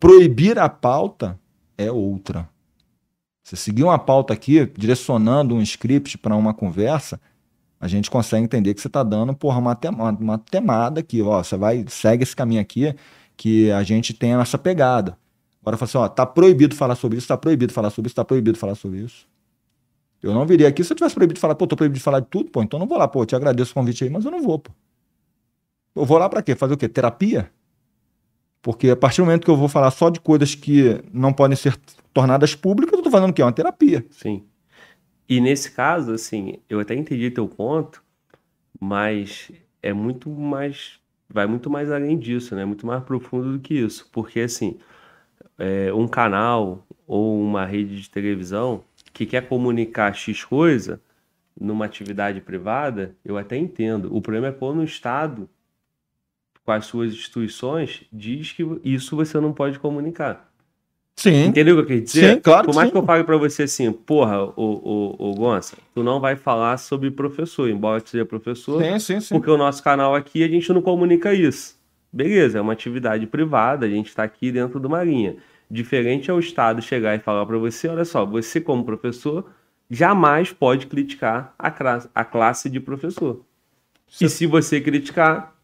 Proibir 0.00 0.58
a 0.58 0.70
pauta 0.70 1.38
é 1.82 1.92
outra. 1.92 2.48
Você 3.42 3.56
seguir 3.56 3.82
uma 3.82 3.98
pauta 3.98 4.32
aqui, 4.32 4.66
direcionando 4.76 5.54
um 5.54 5.62
script 5.62 6.16
para 6.16 6.36
uma 6.36 6.54
conversa, 6.54 7.20
a 7.80 7.88
gente 7.88 8.10
consegue 8.10 8.44
entender 8.44 8.74
que 8.74 8.80
você 8.80 8.86
está 8.86 9.02
dando 9.02 9.34
porra, 9.34 9.58
uma, 9.58 9.74
temada, 9.74 10.22
uma 10.22 10.38
temada 10.38 11.00
aqui. 11.00 11.20
Ó, 11.20 11.42
você 11.42 11.56
vai, 11.56 11.84
segue 11.88 12.22
esse 12.22 12.36
caminho 12.36 12.60
aqui, 12.60 12.94
que 13.36 13.72
a 13.72 13.82
gente 13.82 14.14
tem 14.14 14.34
essa 14.34 14.56
pegada. 14.56 15.18
Agora 15.60 15.76
fala 15.76 15.88
assim, 15.88 15.98
ó, 15.98 16.08
tá 16.08 16.24
proibido 16.24 16.74
falar 16.74 16.94
sobre 16.94 17.18
isso, 17.18 17.26
tá 17.26 17.36
proibido 17.36 17.72
falar 17.72 17.90
sobre 17.90 18.08
isso, 18.08 18.14
tá 18.14 18.24
proibido 18.24 18.56
falar 18.56 18.74
sobre 18.74 19.00
isso. 19.00 19.26
Eu 20.22 20.32
não 20.32 20.46
viria 20.46 20.68
aqui 20.68 20.84
se 20.84 20.92
eu 20.92 20.96
tivesse 20.96 21.14
proibido 21.14 21.34
de 21.34 21.40
falar, 21.40 21.56
pô, 21.56 21.66
tô 21.66 21.76
proibido 21.76 21.98
de 21.98 22.04
falar 22.04 22.20
de 22.20 22.26
tudo, 22.26 22.50
pô, 22.50 22.62
então 22.62 22.78
não 22.78 22.86
vou 22.86 22.96
lá, 22.96 23.08
pô, 23.08 23.26
te 23.26 23.34
agradeço 23.34 23.72
o 23.72 23.74
convite 23.74 24.04
aí, 24.04 24.10
mas 24.10 24.24
eu 24.24 24.30
não 24.30 24.42
vou, 24.42 24.58
pô. 24.60 24.70
Eu 25.94 26.04
vou 26.04 26.18
lá 26.18 26.28
para 26.28 26.42
quê? 26.42 26.54
Fazer 26.54 26.74
o 26.74 26.76
quê? 26.76 26.88
Terapia? 26.88 27.50
Porque 28.62 28.90
a 28.90 28.96
partir 28.96 29.20
do 29.20 29.24
momento 29.24 29.44
que 29.44 29.50
eu 29.50 29.56
vou 29.56 29.68
falar 29.68 29.90
só 29.90 30.08
de 30.08 30.20
coisas 30.20 30.54
que 30.54 31.02
não 31.12 31.32
podem 31.32 31.56
ser 31.56 31.76
tornadas 32.14 32.54
públicas, 32.54 32.96
eu 32.96 33.02
tô 33.02 33.10
fazendo 33.10 33.30
o 33.30 33.34
quê? 33.34 33.42
Uma 33.42 33.52
terapia. 33.52 34.06
Sim. 34.10 34.44
E 35.28 35.40
nesse 35.40 35.72
caso, 35.72 36.12
assim, 36.12 36.58
eu 36.70 36.78
até 36.78 36.94
entendi 36.94 37.30
teu 37.30 37.48
ponto, 37.48 38.02
mas 38.80 39.50
é 39.82 39.92
muito 39.92 40.30
mais. 40.30 41.00
Vai 41.28 41.46
muito 41.46 41.70
mais 41.70 41.90
além 41.90 42.18
disso, 42.18 42.54
né? 42.54 42.64
Muito 42.64 42.86
mais 42.86 43.02
profundo 43.02 43.52
do 43.52 43.58
que 43.58 43.74
isso. 43.74 44.08
Porque, 44.12 44.40
assim, 44.40 44.78
é, 45.58 45.92
um 45.92 46.06
canal 46.06 46.86
ou 47.06 47.40
uma 47.40 47.64
rede 47.64 48.00
de 48.00 48.10
televisão 48.10 48.84
que 49.12 49.26
quer 49.26 49.48
comunicar 49.48 50.14
X 50.14 50.44
coisa 50.44 51.00
numa 51.58 51.84
atividade 51.84 52.40
privada, 52.40 53.16
eu 53.24 53.36
até 53.36 53.56
entendo. 53.56 54.14
O 54.14 54.20
problema 54.20 54.48
é 54.48 54.52
quando 54.52 54.80
o 54.80 54.84
Estado, 54.84 55.48
com 56.64 56.72
as 56.72 56.86
suas 56.86 57.12
instituições, 57.12 58.04
diz 58.12 58.52
que 58.52 58.64
isso 58.84 59.16
você 59.16 59.40
não 59.40 59.52
pode 59.52 59.78
comunicar. 59.78 60.48
Sim. 61.16 61.46
Entendeu 61.46 61.74
o 61.78 61.84
que 61.84 61.92
eu 61.92 61.98
quis 61.98 62.12
dizer? 62.12 62.34
Sim, 62.36 62.40
claro. 62.40 62.66
Por 62.66 62.74
mais 62.74 62.88
sim. 62.88 62.92
que 62.92 62.98
eu 62.98 63.04
fale 63.04 63.24
para 63.24 63.36
você 63.36 63.64
assim, 63.64 63.92
porra, 63.92 64.44
o, 64.44 64.52
o, 64.56 65.30
o 65.30 65.34
Gonça, 65.34 65.76
tu 65.94 66.02
não 66.02 66.18
vai 66.20 66.36
falar 66.36 66.78
sobre 66.78 67.10
professor, 67.10 67.68
embora 67.68 68.00
tu 68.00 68.10
seja 68.10 68.24
professor, 68.24 68.82
Sim, 68.82 68.98
sim, 68.98 69.20
sim. 69.20 69.34
porque 69.34 69.50
o 69.50 69.58
nosso 69.58 69.82
canal 69.82 70.14
aqui 70.14 70.42
a 70.42 70.48
gente 70.48 70.72
não 70.72 70.80
comunica 70.80 71.34
isso. 71.34 71.76
Beleza, 72.12 72.58
é 72.58 72.60
uma 72.60 72.72
atividade 72.72 73.26
privada, 73.26 73.86
a 73.86 73.88
gente 73.88 74.08
está 74.08 74.22
aqui 74.22 74.50
dentro 74.50 74.80
de 74.80 74.86
uma 74.86 75.02
linha. 75.04 75.36
Diferente 75.70 76.30
é 76.30 76.34
o 76.34 76.38
Estado 76.38 76.80
chegar 76.82 77.14
e 77.14 77.18
falar 77.18 77.44
para 77.46 77.58
você, 77.58 77.88
olha 77.88 78.04
só, 78.04 78.24
você 78.24 78.60
como 78.60 78.84
professor 78.84 79.50
jamais 79.90 80.52
pode 80.52 80.86
criticar 80.86 81.54
a, 81.58 81.70
classe, 81.70 82.08
a 82.14 82.24
classe 82.24 82.70
de 82.70 82.80
professor. 82.80 83.44
Você- 84.08 84.24
E 84.24 84.28
se 84.28 84.46
você 84.46 84.80
criticar, 84.80 85.54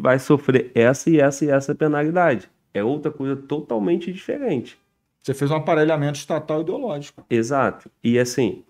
vai 0.00 0.18
sofrer 0.18 0.70
essa 0.74 1.10
e 1.10 1.20
essa 1.20 1.44
e 1.44 1.50
essa 1.50 1.74
penalidade. 1.74 2.50
É 2.72 2.82
outra 2.82 3.10
coisa 3.10 3.36
totalmente 3.36 4.12
diferente. 4.12 4.78
Você 5.22 5.34
fez 5.34 5.50
um 5.50 5.56
aparelhamento 5.56 6.18
estatal 6.18 6.62
ideológico. 6.62 7.24
Exato. 7.28 7.90
E 8.02 8.18
assim, 8.18 8.64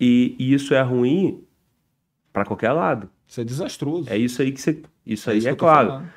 e, 0.00 0.36
e 0.38 0.54
isso 0.54 0.74
é 0.74 0.82
ruim 0.82 1.42
para 2.32 2.44
qualquer 2.44 2.72
lado. 2.72 3.10
Isso 3.26 3.40
é 3.40 3.44
desastroso. 3.44 4.08
É 4.08 4.16
isso 4.16 4.40
aí 4.40 4.52
que 4.52 4.60
você. 4.60 4.82
Isso 5.04 5.30
aí 5.30 5.38
isso 5.38 5.48
é 5.48 5.54
claro. 5.54 5.88
falando. 5.88 6.08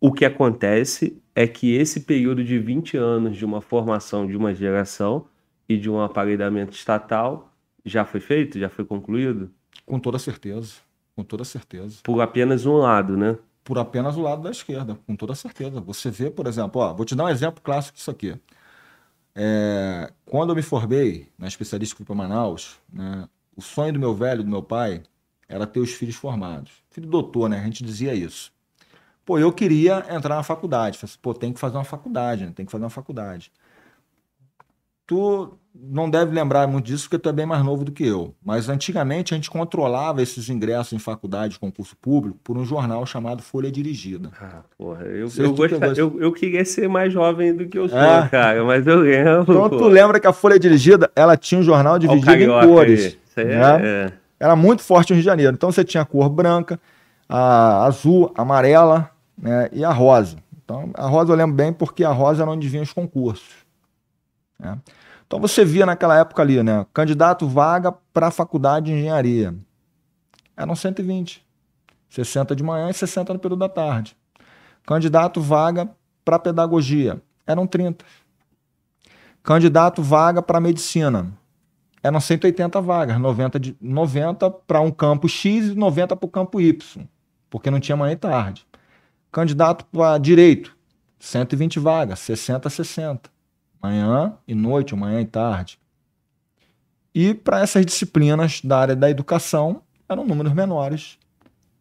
O 0.00 0.12
que 0.12 0.24
acontece 0.24 1.16
é 1.34 1.46
que 1.46 1.74
esse 1.74 2.00
período 2.00 2.44
de 2.44 2.58
20 2.58 2.96
anos 2.96 3.36
de 3.36 3.44
uma 3.44 3.60
formação 3.60 4.26
de 4.26 4.36
uma 4.36 4.54
geração 4.54 5.26
e 5.66 5.78
de 5.78 5.88
um 5.88 6.00
aparelhamento 6.00 6.76
estatal 6.76 7.50
já 7.84 8.04
foi 8.04 8.20
feito, 8.20 8.58
já 8.58 8.68
foi 8.68 8.84
concluído 8.84 9.50
Com 9.86 9.98
toda 9.98 10.18
certeza. 10.18 10.74
Com 11.16 11.22
toda 11.22 11.44
certeza. 11.44 12.00
por 12.02 12.20
apenas 12.20 12.66
um 12.66 12.76
lado, 12.76 13.16
né? 13.16 13.38
Por 13.64 13.78
apenas 13.78 14.16
o 14.16 14.20
lado 14.20 14.42
da 14.42 14.50
esquerda, 14.50 14.94
com 15.06 15.16
toda 15.16 15.34
certeza. 15.34 15.80
Você 15.80 16.10
vê, 16.10 16.30
por 16.30 16.46
exemplo, 16.46 16.82
ó, 16.82 16.92
vou 16.92 17.06
te 17.06 17.14
dar 17.14 17.24
um 17.24 17.28
exemplo 17.28 17.62
clássico 17.62 17.96
disso 17.96 18.10
aqui. 18.10 18.38
É, 19.34 20.12
quando 20.26 20.50
eu 20.50 20.56
me 20.56 20.62
formei 20.62 21.32
na 21.38 21.48
especialista 21.48 22.04
para 22.04 22.14
Manaus, 22.14 22.78
né, 22.92 23.28
o 23.56 23.62
sonho 23.62 23.92
do 23.94 23.98
meu 23.98 24.14
velho, 24.14 24.44
do 24.44 24.50
meu 24.50 24.62
pai, 24.62 25.02
era 25.48 25.66
ter 25.66 25.80
os 25.80 25.92
filhos 25.92 26.14
formados. 26.14 26.72
Filho 26.90 27.08
doutor, 27.08 27.48
né? 27.48 27.58
A 27.60 27.64
gente 27.64 27.82
dizia 27.82 28.14
isso. 28.14 28.52
Pô, 29.24 29.38
eu 29.38 29.52
queria 29.52 30.04
entrar 30.14 30.36
na 30.36 30.42
faculdade. 30.42 30.98
Falei 30.98 31.10
assim, 31.10 31.18
pô, 31.22 31.32
tem 31.34 31.52
que 31.52 31.60
fazer 31.60 31.76
uma 31.76 31.84
faculdade, 31.84 32.44
né? 32.44 32.52
Tem 32.54 32.66
que 32.66 32.72
fazer 32.72 32.84
uma 32.84 32.90
faculdade. 32.90 33.50
Tu 35.06 35.58
não 35.74 36.08
deve 36.08 36.32
lembrar 36.32 36.66
muito 36.68 36.84
disso 36.86 37.04
porque 37.04 37.18
tu 37.18 37.28
é 37.28 37.32
bem 37.32 37.44
mais 37.46 37.64
novo 37.64 37.84
do 37.84 37.90
que 37.90 38.06
eu. 38.06 38.32
Mas 38.44 38.68
antigamente 38.68 39.34
a 39.34 39.36
gente 39.36 39.50
controlava 39.50 40.22
esses 40.22 40.48
ingressos 40.48 40.92
em 40.92 40.98
faculdade, 40.98 41.58
concurso 41.58 41.96
público, 41.96 42.38
por 42.44 42.56
um 42.56 42.64
jornal 42.64 43.04
chamado 43.04 43.42
Folha 43.42 43.70
Dirigida. 43.72 44.30
Ah, 44.40 44.60
porra, 44.78 45.02
eu, 45.04 45.26
eu, 45.26 45.28
que 45.28 45.36
tu 45.42 45.54
gosta- 45.54 45.78
pegou 45.80 45.94
eu, 45.96 46.20
eu 46.20 46.32
queria 46.32 46.64
ser 46.64 46.88
mais 46.88 47.12
jovem 47.12 47.54
do 47.54 47.66
que 47.66 47.76
eu 47.78 47.88
sou, 47.88 47.98
É. 47.98 48.28
cara, 48.28 48.64
mas 48.64 48.86
eu 48.86 49.00
lembro. 49.00 49.42
Então 49.42 49.68
pô. 49.68 49.78
tu 49.78 49.88
lembra 49.88 50.20
que 50.20 50.26
a 50.26 50.32
Folha 50.32 50.58
Dirigida, 50.58 51.10
ela 51.16 51.36
tinha 51.36 51.60
um 51.60 51.64
jornal 51.64 51.98
dividido 51.98 52.24
carioca 52.26 52.64
em 52.64 52.68
cores. 52.68 53.18
aí. 53.36 53.44
Aí 53.44 53.50
é- 53.52 53.56
né? 53.58 53.80
é. 53.82 54.12
Era 54.38 54.54
muito 54.56 54.82
forte 54.82 55.10
no 55.10 55.14
Rio 55.16 55.22
de 55.22 55.26
Janeiro. 55.26 55.54
Então 55.54 55.72
você 55.72 55.82
tinha 55.82 56.02
a 56.02 56.06
cor 56.06 56.28
branca, 56.28 56.78
a 57.28 57.84
azul, 57.84 58.30
a 58.36 58.42
amarela 58.42 59.10
né, 59.36 59.68
e 59.72 59.84
a 59.84 59.90
rosa. 59.90 60.36
Então 60.64 60.90
a 60.94 61.06
rosa 61.08 61.32
eu 61.32 61.36
lembro 61.36 61.54
bem 61.56 61.72
porque 61.72 62.04
a 62.04 62.10
rosa 62.10 62.42
era 62.42 62.50
onde 62.50 62.68
vinham 62.68 62.82
os 62.84 62.92
concursos. 62.92 63.64
né? 64.58 64.78
Então 65.34 65.40
você 65.40 65.64
via 65.64 65.84
naquela 65.84 66.16
época 66.16 66.40
ali, 66.42 66.62
né? 66.62 66.86
Candidato 66.94 67.48
vaga 67.48 67.90
para 68.12 68.28
a 68.28 68.30
faculdade 68.30 68.86
de 68.86 68.92
engenharia. 68.92 69.52
Eram 70.56 70.76
120. 70.76 71.44
60 72.08 72.54
de 72.54 72.62
manhã 72.62 72.88
e 72.88 72.94
60 72.94 73.32
no 73.32 73.40
período 73.40 73.58
da 73.58 73.68
tarde. 73.68 74.16
Candidato 74.86 75.40
vaga 75.40 75.90
para 76.24 76.38
pedagogia. 76.38 77.20
Eram 77.44 77.66
30. 77.66 78.04
Candidato 79.42 80.04
vaga 80.04 80.40
para 80.40 80.60
medicina 80.60 81.32
eram 82.00 82.20
180 82.20 82.80
vagas, 82.80 83.18
90, 83.18 83.58
de, 83.58 83.76
90 83.80 84.50
para 84.50 84.80
um 84.80 84.92
campo 84.92 85.28
X 85.28 85.66
e 85.66 85.74
90 85.74 86.14
para 86.14 86.26
o 86.26 86.30
campo 86.30 86.60
Y, 86.60 87.08
porque 87.50 87.72
não 87.72 87.80
tinha 87.80 87.96
manhã 87.96 88.12
e 88.12 88.16
tarde. 88.16 88.64
Candidato 89.32 89.84
para 89.86 90.16
direito, 90.18 90.76
120 91.18 91.80
vagas, 91.80 92.20
60 92.20 92.68
a 92.68 92.70
60. 92.70 93.33
Manhã 93.84 94.38
e 94.48 94.54
noite, 94.54 94.94
ou 94.94 94.98
manhã 94.98 95.20
e 95.20 95.26
tarde. 95.26 95.78
E 97.14 97.34
para 97.34 97.60
essas 97.60 97.84
disciplinas 97.84 98.62
da 98.62 98.78
área 98.78 98.96
da 98.96 99.10
educação, 99.10 99.82
eram 100.08 100.24
números 100.24 100.54
menores. 100.54 101.18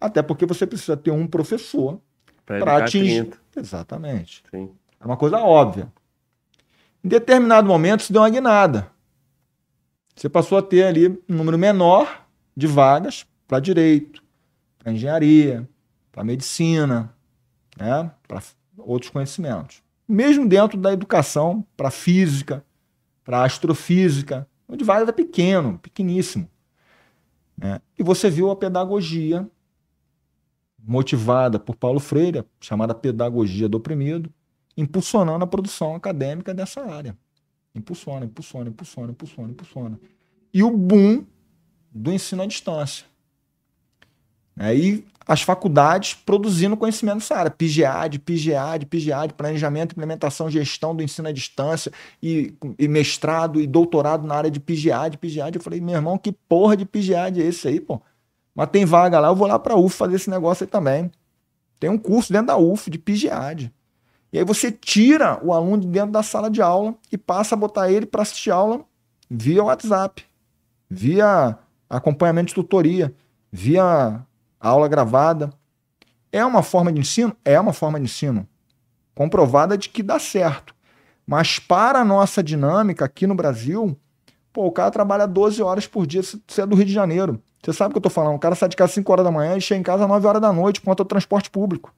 Até 0.01 0.21
porque 0.21 0.45
você 0.45 0.67
precisa 0.67 0.97
ter 0.97 1.11
um 1.11 1.25
professor 1.25 2.01
para 2.45 2.83
atingir. 2.83 3.23
30, 3.23 3.39
Exatamente. 3.55 4.43
sim. 4.51 4.69
É 4.99 5.05
uma 5.05 5.15
coisa 5.15 5.37
óbvia. 5.37 5.87
Em 7.01 7.07
determinado 7.07 7.69
momento, 7.69 8.03
se 8.03 8.11
deu 8.11 8.21
uma 8.21 8.29
guinada. 8.29 8.91
Você 10.13 10.27
passou 10.27 10.57
a 10.57 10.61
ter 10.61 10.83
ali 10.83 11.07
um 11.07 11.35
número 11.35 11.57
menor 11.57 12.25
de 12.55 12.67
vagas 12.67 13.25
para 13.47 13.61
direito, 13.61 14.21
para 14.77 14.91
engenharia, 14.91 15.65
para 16.11 16.21
medicina, 16.25 17.15
né? 17.77 18.11
para 18.27 18.41
outros 18.77 19.09
conhecimentos. 19.09 19.82
Mesmo 20.07 20.47
dentro 20.47 20.77
da 20.77 20.91
educação, 20.91 21.65
para 21.77 21.89
física, 21.89 22.65
para 23.23 23.43
astrofísica, 23.43 24.47
onde 24.67 24.83
vagas 24.83 25.07
é 25.09 25.11
pequeno, 25.11 25.79
pequeníssimo. 25.79 26.49
né? 27.57 27.81
E 27.97 28.03
você 28.03 28.29
viu 28.29 28.51
a 28.51 28.55
pedagogia 28.55 29.47
motivada 30.85 31.57
por 31.57 31.75
Paulo 31.75 31.99
Freire, 31.99 32.43
chamada 32.59 32.93
Pedagogia 32.93 33.69
do 33.69 33.77
Oprimido, 33.77 34.31
impulsionando 34.75 35.43
a 35.43 35.47
produção 35.47 35.95
acadêmica 35.95 36.53
dessa 36.53 36.81
área. 36.81 37.17
Impulsiona, 37.73 38.25
impulsiona, 38.25 38.69
impulsiona, 38.69 39.11
impulsiona, 39.11 39.51
impulsiona. 39.51 39.99
E 40.53 40.61
o 40.61 40.69
boom 40.69 41.25
do 41.91 42.11
ensino 42.11 42.43
à 42.43 42.45
distância. 42.45 43.05
Aí 44.55 45.05
as 45.27 45.41
faculdades 45.41 46.13
produzindo 46.13 46.75
conhecimento 46.75 47.15
nessa 47.15 47.35
área. 47.35 47.51
PGAD, 47.51 48.19
PGAD, 48.19 48.85
PGAD, 48.85 49.33
planejamento, 49.33 49.93
implementação, 49.93 50.49
gestão 50.49 50.95
do 50.95 51.01
ensino 51.01 51.27
à 51.27 51.31
distância 51.31 51.91
e, 52.21 52.53
e 52.77 52.87
mestrado 52.87 53.59
e 53.59 53.67
doutorado 53.67 54.27
na 54.27 54.35
área 54.35 54.51
de 54.51 54.59
PGAD, 54.59 55.17
PGAD. 55.17 55.57
Eu 55.57 55.63
falei, 55.63 55.79
meu 55.79 55.95
irmão, 55.95 56.17
que 56.17 56.31
porra 56.31 56.75
de 56.75 56.85
PGAD 56.85 57.41
é 57.41 57.45
esse 57.45 57.67
aí, 57.67 57.79
pô? 57.79 58.01
Mas 58.53 58.69
tem 58.69 58.85
vaga 58.85 59.19
lá, 59.19 59.29
eu 59.29 59.35
vou 59.35 59.47
lá 59.47 59.57
para 59.57 59.73
a 59.73 59.77
UF 59.77 59.95
fazer 59.95 60.15
esse 60.15 60.29
negócio 60.29 60.63
aí 60.63 60.69
também. 60.69 61.11
Tem 61.79 61.89
um 61.89 61.97
curso 61.97 62.31
dentro 62.31 62.47
da 62.47 62.57
UF 62.57 62.89
de 62.89 62.97
PGAD. 62.97 63.73
E 64.31 64.39
aí 64.39 64.45
você 64.45 64.71
tira 64.71 65.39
o 65.43 65.53
aluno 65.53 65.79
de 65.79 65.87
dentro 65.87 66.11
da 66.11 66.23
sala 66.23 66.49
de 66.49 66.61
aula 66.61 66.95
e 67.11 67.17
passa 67.17 67.55
a 67.55 67.57
botar 67.57 67.91
ele 67.91 68.05
para 68.05 68.23
assistir 68.23 68.51
aula 68.51 68.83
via 69.29 69.63
WhatsApp, 69.63 70.23
via 70.89 71.57
acompanhamento 71.89 72.49
de 72.49 72.55
tutoria, 72.55 73.13
via 73.51 74.21
aula 74.69 74.87
gravada. 74.87 75.51
É 76.31 76.43
uma 76.43 76.63
forma 76.63 76.91
de 76.91 76.99
ensino? 76.99 77.35
É 77.43 77.59
uma 77.59 77.73
forma 77.73 77.99
de 77.99 78.05
ensino. 78.05 78.47
Comprovada 79.13 79.77
de 79.77 79.89
que 79.89 80.01
dá 80.01 80.17
certo. 80.17 80.73
Mas 81.27 81.59
para 81.59 81.99
a 81.99 82.05
nossa 82.05 82.41
dinâmica 82.41 83.05
aqui 83.05 83.27
no 83.27 83.35
Brasil, 83.35 83.97
pô, 84.51 84.65
o 84.65 84.71
cara 84.71 84.89
trabalha 84.89 85.27
12 85.27 85.61
horas 85.61 85.85
por 85.85 86.07
dia, 86.07 86.21
você 86.23 86.61
é 86.61 86.65
do 86.65 86.75
Rio 86.75 86.85
de 86.85 86.93
Janeiro. 86.93 87.41
Você 87.63 87.71
sabe 87.71 87.91
o 87.91 87.93
que 87.93 87.97
eu 87.97 88.01
tô 88.01 88.09
falando. 88.09 88.35
O 88.35 88.39
cara 88.39 88.55
sai 88.55 88.67
de 88.67 88.75
casa 88.75 88.89
às 88.89 88.95
5 88.95 89.11
horas 89.11 89.25
da 89.25 89.31
manhã 89.31 89.55
e 89.55 89.61
chega 89.61 89.79
em 89.79 89.83
casa 89.83 90.03
às 90.03 90.09
9 90.09 90.27
horas 90.27 90.41
da 90.41 90.51
noite, 90.51 90.81
quanto 90.81 91.01
ao 91.01 91.05
transporte 91.05 91.49
público. 91.49 91.93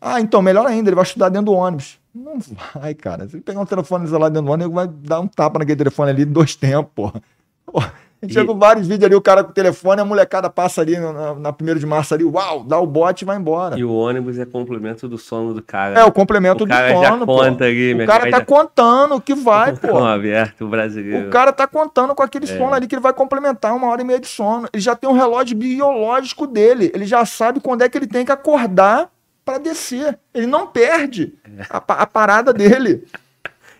Ah, 0.00 0.20
então, 0.20 0.42
melhor 0.42 0.66
ainda, 0.66 0.88
ele 0.88 0.96
vai 0.96 1.04
estudar 1.04 1.28
dentro 1.28 1.46
do 1.46 1.52
ônibus. 1.52 1.98
Não 2.14 2.38
vai, 2.74 2.94
cara. 2.94 3.28
Se 3.28 3.36
ele 3.36 3.42
pegar 3.42 3.60
um 3.60 3.66
telefone 3.66 4.04
isolado 4.04 4.32
dentro 4.32 4.46
do 4.46 4.52
ônibus, 4.52 4.74
vai 4.74 4.86
dar 4.86 5.20
um 5.20 5.26
tapa 5.26 5.58
naquele 5.60 5.76
telefone 5.76 6.10
ali 6.10 6.24
dois 6.24 6.54
tempos, 6.56 6.92
porra. 6.94 7.22
porra. 7.64 7.94
A 8.22 8.26
gente 8.26 8.38
e... 8.38 8.54
vários 8.54 8.86
vídeos 8.86 9.04
ali, 9.06 9.14
o 9.14 9.20
cara 9.20 9.42
com 9.42 9.50
o 9.50 9.54
telefone, 9.54 10.02
a 10.02 10.04
molecada 10.04 10.50
passa 10.50 10.82
ali 10.82 10.98
na, 10.98 11.34
na 11.34 11.52
primeira 11.52 11.80
de 11.80 11.86
março 11.86 12.12
ali, 12.12 12.22
uau, 12.22 12.62
dá 12.62 12.78
o 12.78 12.86
bote 12.86 13.24
e 13.24 13.26
vai 13.26 13.38
embora. 13.38 13.78
E 13.78 13.84
o 13.84 13.90
ônibus 13.90 14.38
é 14.38 14.44
complemento 14.44 15.08
do 15.08 15.16
sono 15.16 15.54
do 15.54 15.62
cara. 15.62 15.98
É, 15.98 16.04
o 16.04 16.12
complemento 16.12 16.64
o 16.64 16.66
do 16.66 16.72
sono. 16.72 17.02
Já 17.02 17.26
conta 17.26 17.64
ali, 17.64 17.94
o 17.94 18.06
cara 18.06 18.30
tá 18.30 18.38
já... 18.38 18.44
contando 18.44 19.20
que 19.22 19.34
vai, 19.34 19.72
pô. 19.76 19.98
aberto, 20.04 20.66
o 20.66 20.68
brasileiro. 20.68 21.28
O 21.28 21.30
cara 21.30 21.50
tá 21.50 21.66
contando 21.66 22.14
com 22.14 22.22
aquele 22.22 22.44
é. 22.44 22.58
sono 22.58 22.74
ali 22.74 22.86
que 22.86 22.94
ele 22.94 23.02
vai 23.02 23.14
complementar 23.14 23.74
uma 23.74 23.88
hora 23.88 24.02
e 24.02 24.04
meia 24.04 24.20
de 24.20 24.28
sono. 24.28 24.68
Ele 24.70 24.82
já 24.82 24.94
tem 24.94 25.08
um 25.08 25.14
relógio 25.14 25.56
biológico 25.56 26.46
dele. 26.46 26.90
Ele 26.94 27.06
já 27.06 27.24
sabe 27.24 27.58
quando 27.58 27.82
é 27.82 27.88
que 27.88 27.96
ele 27.96 28.06
tem 28.06 28.26
que 28.26 28.32
acordar 28.32 29.10
para 29.46 29.56
descer. 29.56 30.18
Ele 30.34 30.46
não 30.46 30.66
perde 30.66 31.32
é. 31.44 31.62
a, 31.70 31.78
a, 31.78 32.06
parada 32.06 32.52
dele. 32.52 33.02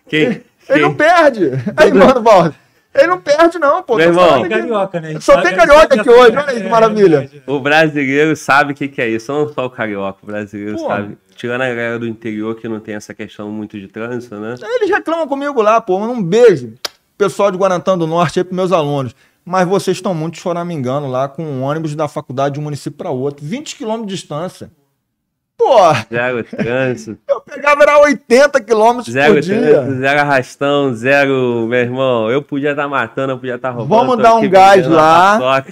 Quem? 0.08 0.20
Ele, 0.20 0.44
ele 0.68 0.80
não 0.80 0.94
perde. 0.94 1.50
Aí, 1.76 1.92
mano, 1.92 2.22
Valdo. 2.22 2.54
Ele 2.92 3.06
não 3.06 3.20
perde, 3.20 3.58
não, 3.58 3.82
pô. 3.82 3.96
Meu 3.96 4.08
irmão, 4.08 4.48
carioca, 4.48 5.00
né? 5.00 5.20
Só 5.20 5.40
tem 5.40 5.54
carioca 5.54 6.00
aqui 6.00 6.10
hoje, 6.10 6.36
olha 6.36 6.50
aí 6.50 6.60
que 6.60 6.68
maravilha. 6.68 7.30
O 7.46 7.60
brasileiro 7.60 8.34
sabe 8.34 8.72
o 8.72 8.74
que, 8.74 8.88
que 8.88 9.00
é 9.00 9.08
isso, 9.08 9.32
não 9.32 9.48
só 9.48 9.66
o 9.66 9.70
carioca, 9.70 10.18
o 10.22 10.26
brasileiro 10.26 10.76
pô. 10.76 10.88
sabe. 10.88 11.16
Tirando 11.36 11.62
a 11.62 11.68
galera 11.68 11.98
do 11.98 12.06
interior 12.06 12.56
que 12.56 12.68
não 12.68 12.80
tem 12.80 12.96
essa 12.96 13.14
questão 13.14 13.48
muito 13.50 13.78
de 13.78 13.86
trânsito, 13.86 14.34
né? 14.36 14.56
Eles 14.60 14.90
reclamam 14.90 15.26
comigo 15.28 15.62
lá, 15.62 15.80
pô. 15.80 15.98
Um 15.98 16.20
beijo, 16.20 16.74
pessoal 17.16 17.50
de 17.52 17.56
Guarantã 17.56 17.96
do 17.96 18.06
Norte 18.08 18.40
aí 18.40 18.44
pros 18.44 18.56
meus 18.56 18.72
alunos. 18.72 19.14
Mas 19.44 19.66
vocês 19.66 19.96
estão 19.96 20.12
muito 20.12 20.38
choramingando 20.38 21.06
lá 21.06 21.28
com 21.28 21.44
um 21.44 21.62
ônibus 21.62 21.94
da 21.94 22.08
faculdade 22.08 22.54
de 22.54 22.60
um 22.60 22.64
município 22.64 22.98
para 22.98 23.10
outro. 23.10 23.44
20 23.44 23.76
quilômetros 23.76 24.08
de 24.08 24.14
distância. 24.16 24.70
Pô! 25.60 25.76
Zero 26.10 26.42
trânsito. 26.42 27.18
Eu 27.28 27.40
pegava 27.42 27.82
era 27.82 28.00
80 28.00 28.60
quilômetros 28.62 29.12
zero 29.12 29.34
por 29.34 29.42
dia. 29.42 29.60
Trânsito, 29.60 30.00
zero 30.00 30.20
arrastão, 30.20 30.94
zero, 30.94 31.66
meu 31.68 31.78
irmão. 31.78 32.30
Eu 32.30 32.40
podia 32.40 32.70
estar 32.70 32.84
tá 32.84 32.88
matando, 32.88 33.32
eu 33.32 33.36
podia 33.36 33.56
estar 33.56 33.68
tá 33.68 33.74
roubando. 33.74 34.06
Vamos 34.06 34.22
dar 34.22 34.36
um 34.36 34.48
gás 34.48 34.88
lá. 34.88 35.62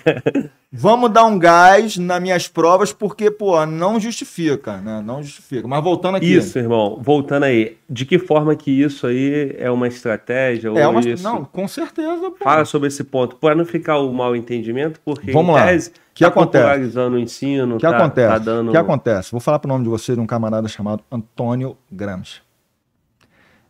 Vamos 0.71 1.11
dar 1.11 1.25
um 1.25 1.39
gás 1.39 1.97
nas 1.97 2.21
minhas 2.21 2.47
provas, 2.47 2.93
porque, 2.93 3.31
pô, 3.31 3.65
não 3.65 3.99
justifica, 3.99 4.77
né? 4.77 5.01
Não 5.01 5.23
justifica. 5.23 5.67
Mas 5.67 5.83
voltando 5.83 6.17
aqui. 6.17 6.35
Isso, 6.35 6.59
irmão. 6.59 7.01
Voltando 7.03 7.45
aí. 7.45 7.79
De 7.89 8.05
que 8.05 8.19
forma 8.19 8.55
que 8.55 8.71
isso 8.71 9.07
aí 9.07 9.57
é 9.59 9.71
uma 9.71 9.89
estratégia? 9.89 10.69
É 10.69 10.87
uma... 10.87 11.01
Isso... 11.01 11.25
Não, 11.25 11.43
com 11.43 11.67
certeza. 11.67 12.31
Pô. 12.31 12.45
Fala 12.45 12.67
sobre 12.67 12.89
esse 12.89 13.03
ponto. 13.03 13.37
Para 13.37 13.55
não 13.55 13.65
ficar 13.65 13.99
o 13.99 14.13
mal 14.13 14.37
entendimento, 14.37 15.01
porque 15.03 15.33
Vamos 15.33 15.55
lá. 15.55 15.65
Tese, 15.69 15.91
que 16.13 16.23
tá 16.23 16.29
acontece? 16.29 16.63
popularizando 16.65 17.17
o 17.17 17.19
ensino, 17.19 17.77
que 17.79 17.87
tá, 17.87 17.97
acontece? 17.97 18.29
Tá 18.29 18.39
dando... 18.39 18.71
que 18.71 18.77
acontece? 18.77 19.31
Vou 19.31 19.41
falar 19.41 19.59
para 19.61 19.69
o 19.69 19.73
nome 19.73 19.85
de 19.85 19.91
você 19.91 20.15
de 20.15 20.21
um 20.21 20.27
camarada 20.27 20.69
chamado 20.69 21.03
Antônio 21.11 21.79
Gramsci. 21.91 22.43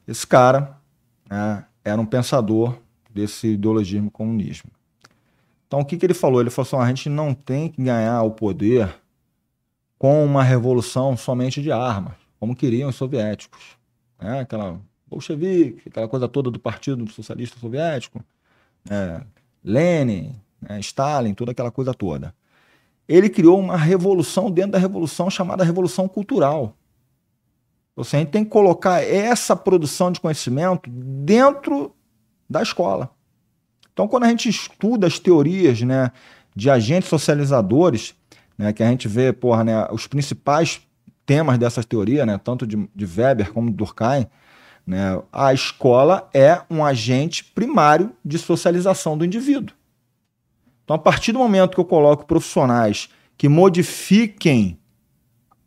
Esse 0.06 0.26
cara 0.26 0.76
né, 1.30 1.64
era 1.84 2.00
um 2.00 2.06
pensador 2.06 2.74
desse 3.08 3.52
ideologismo 3.52 4.10
comunismo. 4.10 4.70
Então, 5.68 5.80
o 5.80 5.84
que, 5.84 5.98
que 5.98 6.06
ele 6.06 6.14
falou? 6.14 6.40
Ele 6.40 6.50
falou 6.50 6.66
assim: 6.66 6.76
a 6.76 6.88
gente 6.88 7.08
não 7.10 7.32
tem 7.34 7.68
que 7.68 7.80
ganhar 7.80 8.22
o 8.22 8.30
poder 8.30 8.92
com 9.98 10.24
uma 10.24 10.42
revolução 10.42 11.16
somente 11.16 11.60
de 11.62 11.70
armas, 11.70 12.14
como 12.40 12.56
queriam 12.56 12.88
os 12.88 12.96
soviéticos. 12.96 13.76
Né? 14.18 14.40
Aquela 14.40 14.80
bolchevique, 15.06 15.88
aquela 15.88 16.08
coisa 16.08 16.26
toda 16.26 16.50
do 16.50 16.58
Partido 16.58 17.08
Socialista 17.10 17.58
Soviético, 17.58 18.24
é, 18.90 19.20
Lenin, 19.62 20.34
né? 20.60 20.80
Stalin, 20.80 21.34
toda 21.34 21.52
aquela 21.52 21.70
coisa 21.70 21.92
toda. 21.92 22.34
Ele 23.06 23.28
criou 23.28 23.58
uma 23.58 23.76
revolução 23.76 24.50
dentro 24.50 24.72
da 24.72 24.78
revolução 24.78 25.30
chamada 25.30 25.64
Revolução 25.64 26.08
Cultural. 26.08 26.74
Ou 27.96 28.04
seja, 28.04 28.18
a 28.18 28.20
gente 28.20 28.30
tem 28.30 28.44
que 28.44 28.50
colocar 28.50 29.02
essa 29.02 29.56
produção 29.56 30.12
de 30.12 30.20
conhecimento 30.20 30.88
dentro 30.88 31.94
da 32.48 32.62
escola. 32.62 33.10
Então, 33.98 34.06
quando 34.06 34.22
a 34.22 34.28
gente 34.28 34.48
estuda 34.48 35.08
as 35.08 35.18
teorias 35.18 35.82
né, 35.82 36.12
de 36.54 36.70
agentes 36.70 37.08
socializadores, 37.08 38.14
né, 38.56 38.72
que 38.72 38.80
a 38.80 38.88
gente 38.88 39.08
vê 39.08 39.32
porra, 39.32 39.64
né, 39.64 39.88
os 39.90 40.06
principais 40.06 40.80
temas 41.26 41.58
dessas 41.58 41.84
teorias, 41.84 42.24
né, 42.24 42.38
tanto 42.38 42.64
de, 42.64 42.88
de 42.94 43.04
Weber 43.04 43.52
como 43.52 43.68
de 43.68 43.76
Durkheim, 43.76 44.28
né, 44.86 45.20
a 45.32 45.52
escola 45.52 46.30
é 46.32 46.62
um 46.70 46.84
agente 46.84 47.42
primário 47.42 48.12
de 48.24 48.38
socialização 48.38 49.18
do 49.18 49.24
indivíduo. 49.24 49.74
Então, 50.84 50.94
a 50.94 50.98
partir 51.00 51.32
do 51.32 51.40
momento 51.40 51.74
que 51.74 51.80
eu 51.80 51.84
coloco 51.84 52.24
profissionais 52.24 53.08
que 53.36 53.48
modifiquem 53.48 54.78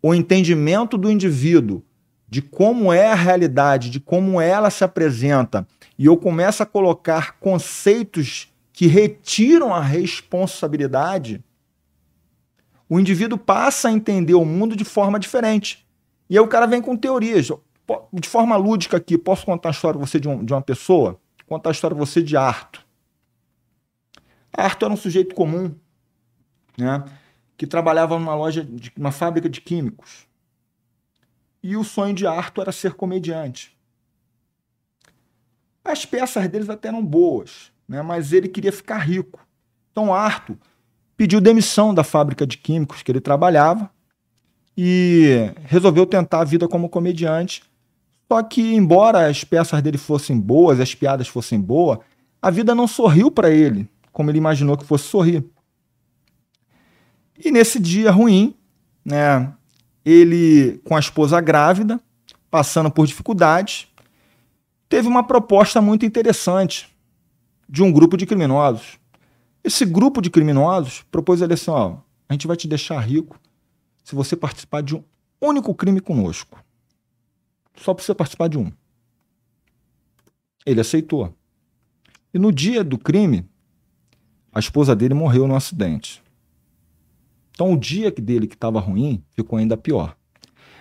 o 0.02 0.16
entendimento 0.16 0.98
do 0.98 1.12
indivíduo 1.12 1.84
de 2.32 2.42
como 2.42 2.92
é 2.92 3.12
a 3.12 3.14
realidade, 3.14 3.92
de 3.92 4.00
como 4.00 4.42
ela 4.42 4.72
se 4.72 4.84
apresenta 4.84 5.68
e 6.02 6.06
eu 6.08 6.18
começo 6.18 6.64
a 6.64 6.66
colocar 6.66 7.38
conceitos 7.40 8.52
que 8.74 8.88
retiram 8.88 9.72
a 9.72 9.80
responsabilidade, 9.80 11.44
o 12.90 13.00
indivíduo 13.00 13.38
passa 13.38 13.88
a 13.88 13.92
entender 13.92 14.34
o 14.34 14.44
mundo 14.44 14.76
de 14.76 14.84
forma 14.84 15.20
diferente. 15.20 15.88
E 16.28 16.36
aí 16.36 16.44
o 16.44 16.48
cara 16.48 16.66
vem 16.66 16.82
com 16.82 16.98
teorias. 16.98 17.50
De 18.12 18.28
forma 18.28 18.56
lúdica 18.56 18.98
aqui, 18.98 19.16
posso 19.16 19.46
contar 19.46 19.70
a 19.70 19.72
história 19.74 20.00
de 20.00 20.08
você 20.08 20.20
de, 20.20 20.28
um, 20.28 20.44
de 20.44 20.52
uma 20.52 20.62
pessoa? 20.64 21.20
Contar 21.46 21.70
a 21.70 21.72
história 21.72 21.94
de 21.94 22.00
você 22.00 22.20
de 22.24 22.36
Arto. 22.36 22.84
Arto 24.52 24.86
era 24.86 24.94
um 24.94 24.98
sujeito 24.98 25.36
comum, 25.36 25.76
né? 26.76 27.04
Que 27.56 27.68
trabalhava 27.68 28.18
numa 28.18 28.34
loja, 28.34 28.64
de, 28.64 28.92
uma 28.98 29.12
fábrica 29.12 29.48
de 29.48 29.62
químicos. 29.62 30.26
E 31.64 31.78
o 31.78 31.84
sonho 31.84 32.14
de 32.14 32.26
Arto 32.26 32.62
era 32.62 32.72
ser 32.72 32.94
comediante. 32.94 33.78
As 35.84 36.06
peças 36.06 36.48
deles 36.48 36.70
até 36.70 36.88
eram 36.88 37.04
boas, 37.06 37.72
né? 37.88 38.02
mas 38.02 38.34
ele 38.34 38.48
queria 38.48 38.72
ficar 38.72 39.00
rico. 39.00 39.40
Então 39.92 40.14
Arthur 40.14 40.58
pediu 41.18 41.40
demissão 41.40 41.94
da 41.94 42.04
fábrica 42.04 42.48
de 42.48 42.58
químicos 42.58 43.04
que 43.04 43.12
ele 43.12 43.22
trabalhava 43.22 43.92
e 44.76 45.52
resolveu 45.66 46.06
tentar 46.06 46.42
a 46.42 46.46
vida 46.46 46.68
como 46.68 46.90
comediante. 46.90 47.64
Só 48.28 48.42
que, 48.42 48.74
embora 48.74 49.28
as 49.28 49.44
peças 49.44 49.82
dele 49.82 49.98
fossem 49.98 50.40
boas, 50.40 50.80
as 50.80 50.96
piadas 50.96 51.28
fossem 51.28 51.60
boas, 51.60 52.00
a 52.42 52.50
vida 52.50 52.74
não 52.74 52.88
sorriu 52.88 53.30
para 53.30 53.50
ele 53.52 53.90
como 54.12 54.30
ele 54.30 54.38
imaginou 54.38 54.78
que 54.78 54.86
fosse 54.86 55.06
sorrir. 55.06 55.46
E 57.44 57.52
nesse 57.52 57.80
dia 57.80 58.12
ruim, 58.12 58.56
né, 59.04 59.52
ele 60.06 60.80
com 60.84 60.96
a 60.96 61.00
esposa 61.00 61.40
grávida, 61.40 62.00
passando 62.50 62.92
por 62.92 63.06
dificuldades, 63.08 63.88
teve 64.90 65.08
uma 65.08 65.24
proposta 65.24 65.82
muito 65.82 66.06
interessante 66.06 66.90
de 67.70 67.82
um 67.82 67.92
grupo 67.92 68.18
de 68.18 68.26
criminosos. 68.26 69.00
Esse 69.64 69.86
grupo 69.86 70.22
de 70.22 70.30
criminosos 70.30 71.04
propôs 71.12 71.42
ele 71.42 71.54
assim: 71.54 71.72
ó, 71.72 71.98
a 72.28 72.34
gente 72.34 72.48
vai 72.48 72.58
te 72.58 72.68
deixar 72.68 73.00
rico 73.00 73.40
se 74.04 74.16
você 74.16 74.36
participar 74.36 74.82
de 74.82 74.96
um 74.96 75.04
único 75.40 75.74
crime 75.74 76.02
conosco. 76.02 76.60
Só 77.76 77.94
você 77.94 78.14
participar 78.14 78.50
de 78.50 78.58
um. 78.58 78.72
Ele 80.66 80.82
aceitou. 80.82 81.34
E 82.34 82.40
no 82.40 82.52
dia 82.52 82.84
do 82.84 82.98
crime, 82.98 83.46
a 84.54 84.60
esposa 84.60 84.96
dele 84.96 85.14
morreu 85.14 85.48
num 85.48 85.56
acidente. 85.56 86.21
Então 87.62 87.74
o 87.74 87.78
dia 87.78 88.10
dele 88.10 88.48
que 88.48 88.56
estava 88.56 88.80
ruim 88.80 89.24
ficou 89.36 89.60
ainda 89.60 89.78
pior. 89.78 90.18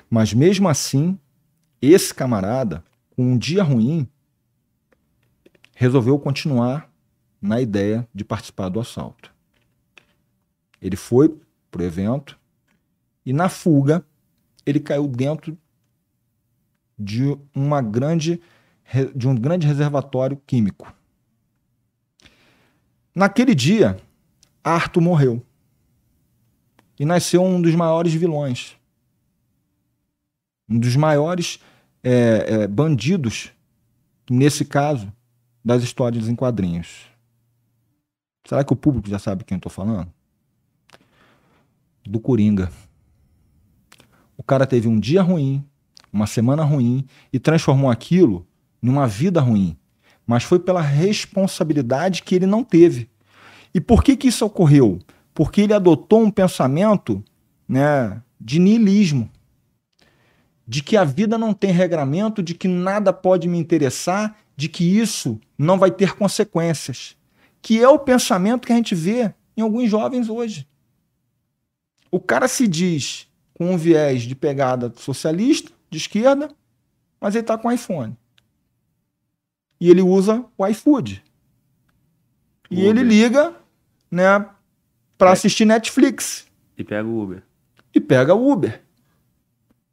Mas 0.08 0.32
mesmo 0.32 0.66
assim, 0.66 1.18
esse 1.82 2.14
camarada 2.14 2.82
com 3.10 3.22
um 3.22 3.36
dia 3.36 3.62
ruim, 3.62 4.08
resolveu 5.76 6.18
continuar 6.18 6.90
na 7.38 7.60
ideia 7.60 8.08
de 8.14 8.24
participar 8.24 8.70
do 8.70 8.80
assalto. 8.80 9.30
Ele 10.80 10.96
foi 10.96 11.38
pro 11.70 11.84
evento. 11.84 12.38
E 13.26 13.32
na 13.34 13.50
fuga, 13.50 14.02
ele 14.64 14.80
caiu 14.80 15.06
dentro 15.06 15.58
de 16.98 17.36
uma 17.54 17.82
grande 17.82 18.40
de 19.14 19.28
um 19.28 19.34
grande 19.34 19.66
reservatório 19.66 20.40
químico. 20.46 20.90
Naquele 23.14 23.54
dia, 23.54 24.00
Arthur 24.64 25.02
morreu. 25.02 25.44
E 27.00 27.04
nasceu 27.06 27.42
um 27.42 27.62
dos 27.62 27.74
maiores 27.74 28.12
vilões. 28.12 28.76
Um 30.68 30.78
dos 30.78 30.94
maiores 30.96 31.58
é, 32.04 32.44
é, 32.46 32.66
bandidos, 32.66 33.52
nesse 34.30 34.66
caso, 34.66 35.10
das 35.64 35.82
histórias 35.82 36.28
em 36.28 36.36
quadrinhos. 36.36 37.06
Será 38.46 38.62
que 38.62 38.74
o 38.74 38.76
público 38.76 39.08
já 39.08 39.18
sabe 39.18 39.44
quem 39.44 39.54
eu 39.54 39.60
estou 39.60 39.72
falando? 39.72 40.12
Do 42.04 42.20
Coringa. 42.20 42.70
O 44.36 44.42
cara 44.42 44.66
teve 44.66 44.86
um 44.86 45.00
dia 45.00 45.22
ruim, 45.22 45.64
uma 46.12 46.26
semana 46.26 46.64
ruim 46.64 47.06
e 47.32 47.38
transformou 47.38 47.90
aquilo 47.90 48.46
numa 48.82 49.06
vida 49.06 49.40
ruim. 49.40 49.74
Mas 50.26 50.44
foi 50.44 50.58
pela 50.58 50.82
responsabilidade 50.82 52.22
que 52.22 52.34
ele 52.34 52.46
não 52.46 52.62
teve. 52.62 53.08
E 53.72 53.80
por 53.80 54.04
que, 54.04 54.18
que 54.18 54.28
isso 54.28 54.44
ocorreu? 54.44 54.98
Porque 55.34 55.62
ele 55.62 55.74
adotou 55.74 56.22
um 56.22 56.30
pensamento 56.30 57.22
né, 57.68 58.22
de 58.40 58.58
niilismo. 58.58 59.30
De 60.66 60.82
que 60.82 60.96
a 60.96 61.04
vida 61.04 61.36
não 61.36 61.52
tem 61.52 61.72
regramento, 61.72 62.42
de 62.42 62.54
que 62.54 62.68
nada 62.68 63.12
pode 63.12 63.48
me 63.48 63.58
interessar, 63.58 64.36
de 64.56 64.68
que 64.68 64.84
isso 64.84 65.40
não 65.58 65.78
vai 65.78 65.90
ter 65.90 66.14
consequências. 66.14 67.16
Que 67.60 67.82
é 67.82 67.88
o 67.88 67.98
pensamento 67.98 68.66
que 68.66 68.72
a 68.72 68.76
gente 68.76 68.94
vê 68.94 69.34
em 69.56 69.62
alguns 69.62 69.90
jovens 69.90 70.28
hoje. 70.28 70.66
O 72.10 72.18
cara 72.18 72.48
se 72.48 72.66
diz 72.66 73.28
com 73.54 73.72
um 73.72 73.76
viés 73.76 74.22
de 74.22 74.34
pegada 74.34 74.92
socialista, 74.96 75.70
de 75.90 75.98
esquerda, 75.98 76.50
mas 77.20 77.34
ele 77.34 77.42
está 77.42 77.58
com 77.58 77.70
iPhone. 77.70 78.16
E 79.80 79.90
ele 79.90 80.02
usa 80.02 80.44
o 80.56 80.66
iFood. 80.66 81.22
E 82.70 82.74
Uber. 82.74 82.88
ele 82.88 83.02
liga, 83.02 83.54
né, 84.10 84.46
para 85.20 85.28
é. 85.28 85.32
assistir 85.34 85.66
Netflix. 85.66 86.46
E 86.78 86.82
pega 86.82 87.06
o 87.06 87.22
Uber. 87.22 87.42
E 87.94 88.00
pega 88.00 88.34
o 88.34 88.50
Uber. 88.50 88.80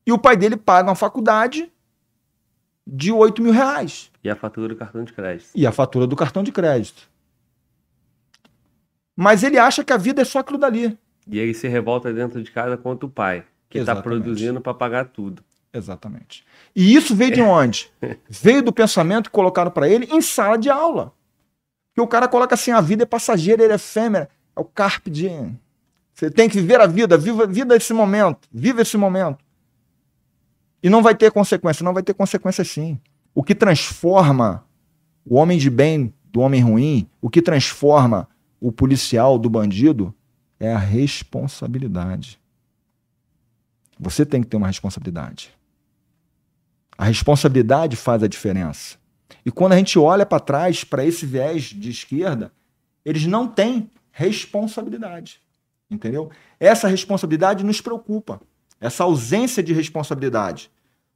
E 0.05 0.11
o 0.13 0.17
pai 0.17 0.37
dele 0.37 0.55
paga 0.55 0.87
uma 0.87 0.95
faculdade 0.95 1.69
de 2.85 3.11
8 3.11 3.41
mil 3.41 3.51
reais. 3.51 4.09
E 4.23 4.29
a 4.29 4.35
fatura 4.37 4.69
do 4.69 4.75
cartão 4.77 5.03
de 5.03 5.11
crédito. 5.11 5.49
E 5.53 5.67
a 5.67 5.71
fatura 5.73 6.07
do 6.07 6.15
cartão 6.15 6.43
de 6.43 6.51
crédito. 6.53 7.09
Mas 9.17 9.43
ele 9.43 9.57
acha 9.57 9.83
que 9.83 9.91
a 9.91 9.97
vida 9.97 10.21
é 10.21 10.25
só 10.25 10.39
aquilo 10.39 10.57
dali. 10.57 10.97
E 11.29 11.37
ele 11.37 11.53
se 11.53 11.67
revolta 11.67 12.13
dentro 12.13 12.41
de 12.41 12.49
casa 12.49 12.77
contra 12.77 13.05
o 13.05 13.09
pai, 13.09 13.43
que 13.69 13.79
está 13.79 13.97
produzindo 13.97 14.61
para 14.61 14.73
pagar 14.73 15.09
tudo. 15.09 15.43
Exatamente. 15.73 16.45
E 16.73 16.95
isso 16.95 17.13
veio 17.13 17.33
de 17.33 17.41
onde? 17.41 17.91
veio 18.29 18.63
do 18.63 18.71
pensamento 18.71 19.25
que 19.25 19.35
colocaram 19.35 19.71
para 19.71 19.89
ele 19.89 20.07
em 20.09 20.21
sala 20.21 20.57
de 20.57 20.69
aula. 20.69 21.11
Que 21.93 21.99
o 21.99 22.07
cara 22.07 22.29
coloca 22.29 22.55
assim: 22.55 22.71
a 22.71 22.79
vida 22.79 23.03
é 23.03 23.05
passageira, 23.05 23.61
ele 23.61 23.73
é 23.73 23.75
efêmera. 23.75 24.29
É 24.57 24.59
o 24.59 24.65
carpe 24.65 25.11
diem. 25.11 25.57
Você 26.15 26.31
tem 26.31 26.49
que 26.49 26.59
viver 26.59 26.81
a 26.81 26.88
vida, 26.88 27.15
viva, 27.15 27.45
viva 27.45 27.75
esse 27.75 27.93
momento, 27.93 28.49
viva 28.51 28.81
esse 28.81 28.97
momento. 28.97 29.38
E 30.81 30.89
não 30.89 31.03
vai 31.03 31.13
ter 31.13 31.31
consequência, 31.31 31.84
não 31.84 31.93
vai 31.93 32.01
ter 32.01 32.15
consequência 32.15 32.63
sim. 32.65 32.99
O 33.35 33.43
que 33.43 33.53
transforma 33.53 34.65
o 35.23 35.35
homem 35.35 35.59
de 35.59 35.69
bem 35.69 36.11
do 36.25 36.39
homem 36.39 36.61
ruim, 36.61 37.07
o 37.21 37.29
que 37.29 37.39
transforma 37.39 38.27
o 38.59 38.71
policial 38.71 39.38
do 39.38 39.47
bandido 39.47 40.11
é 40.59 40.73
a 40.73 40.77
responsabilidade. 40.79 42.39
Você 43.99 44.25
tem 44.25 44.41
que 44.41 44.47
ter 44.47 44.57
uma 44.57 44.67
responsabilidade. 44.67 45.51
A 46.97 47.05
responsabilidade 47.05 47.95
faz 47.95 48.23
a 48.23 48.27
diferença. 48.27 48.97
E 49.45 49.51
quando 49.51 49.73
a 49.73 49.77
gente 49.77 49.99
olha 49.99 50.25
para 50.25 50.39
trás, 50.39 50.84
para 50.84 51.05
esse 51.05 51.27
viés 51.27 51.65
de 51.65 51.91
esquerda, 51.91 52.51
eles 53.05 53.27
não 53.27 53.47
têm 53.47 53.89
responsabilidade. 54.18 55.39
Entendeu? 55.89 56.31
Essa 56.60 56.88
responsabilidade 56.88 57.64
nos 57.64 57.80
preocupa. 57.80 58.41
Essa 58.81 59.03
ausência 59.03 59.61
de 59.61 59.73
responsabilidade. 59.73 60.72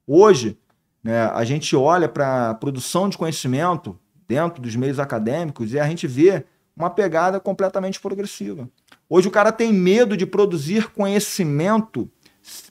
Hoje, 0.05 0.57
né, 1.03 1.23
a 1.33 1.43
gente 1.43 1.75
olha 1.75 2.07
para 2.07 2.51
a 2.51 2.53
produção 2.53 3.09
de 3.09 3.17
conhecimento 3.17 3.99
dentro 4.27 4.61
dos 4.61 4.75
meios 4.75 4.99
acadêmicos 4.99 5.73
e 5.73 5.79
a 5.79 5.87
gente 5.87 6.05
vê 6.05 6.45
uma 6.75 6.91
pegada 6.91 7.39
completamente 7.39 7.99
progressiva. 7.99 8.69
Hoje 9.09 9.27
o 9.27 9.31
cara 9.31 9.51
tem 9.51 9.73
medo 9.73 10.15
de 10.15 10.27
produzir 10.27 10.91
conhecimento 10.91 12.09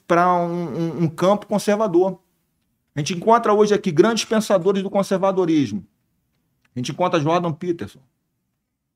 para 0.07 0.33
um, 0.33 0.77
um, 0.77 1.03
um 1.03 1.07
campo 1.09 1.45
conservador. 1.45 2.19
A 2.95 2.99
gente 2.99 3.13
encontra 3.13 3.53
hoje 3.53 3.73
aqui 3.73 3.91
grandes 3.91 4.23
pensadores 4.23 4.81
do 4.81 4.89
conservadorismo. 4.89 5.85
A 6.73 6.79
gente 6.79 6.93
encontra 6.93 7.19
Jordan 7.19 7.51
Peterson, 7.51 7.99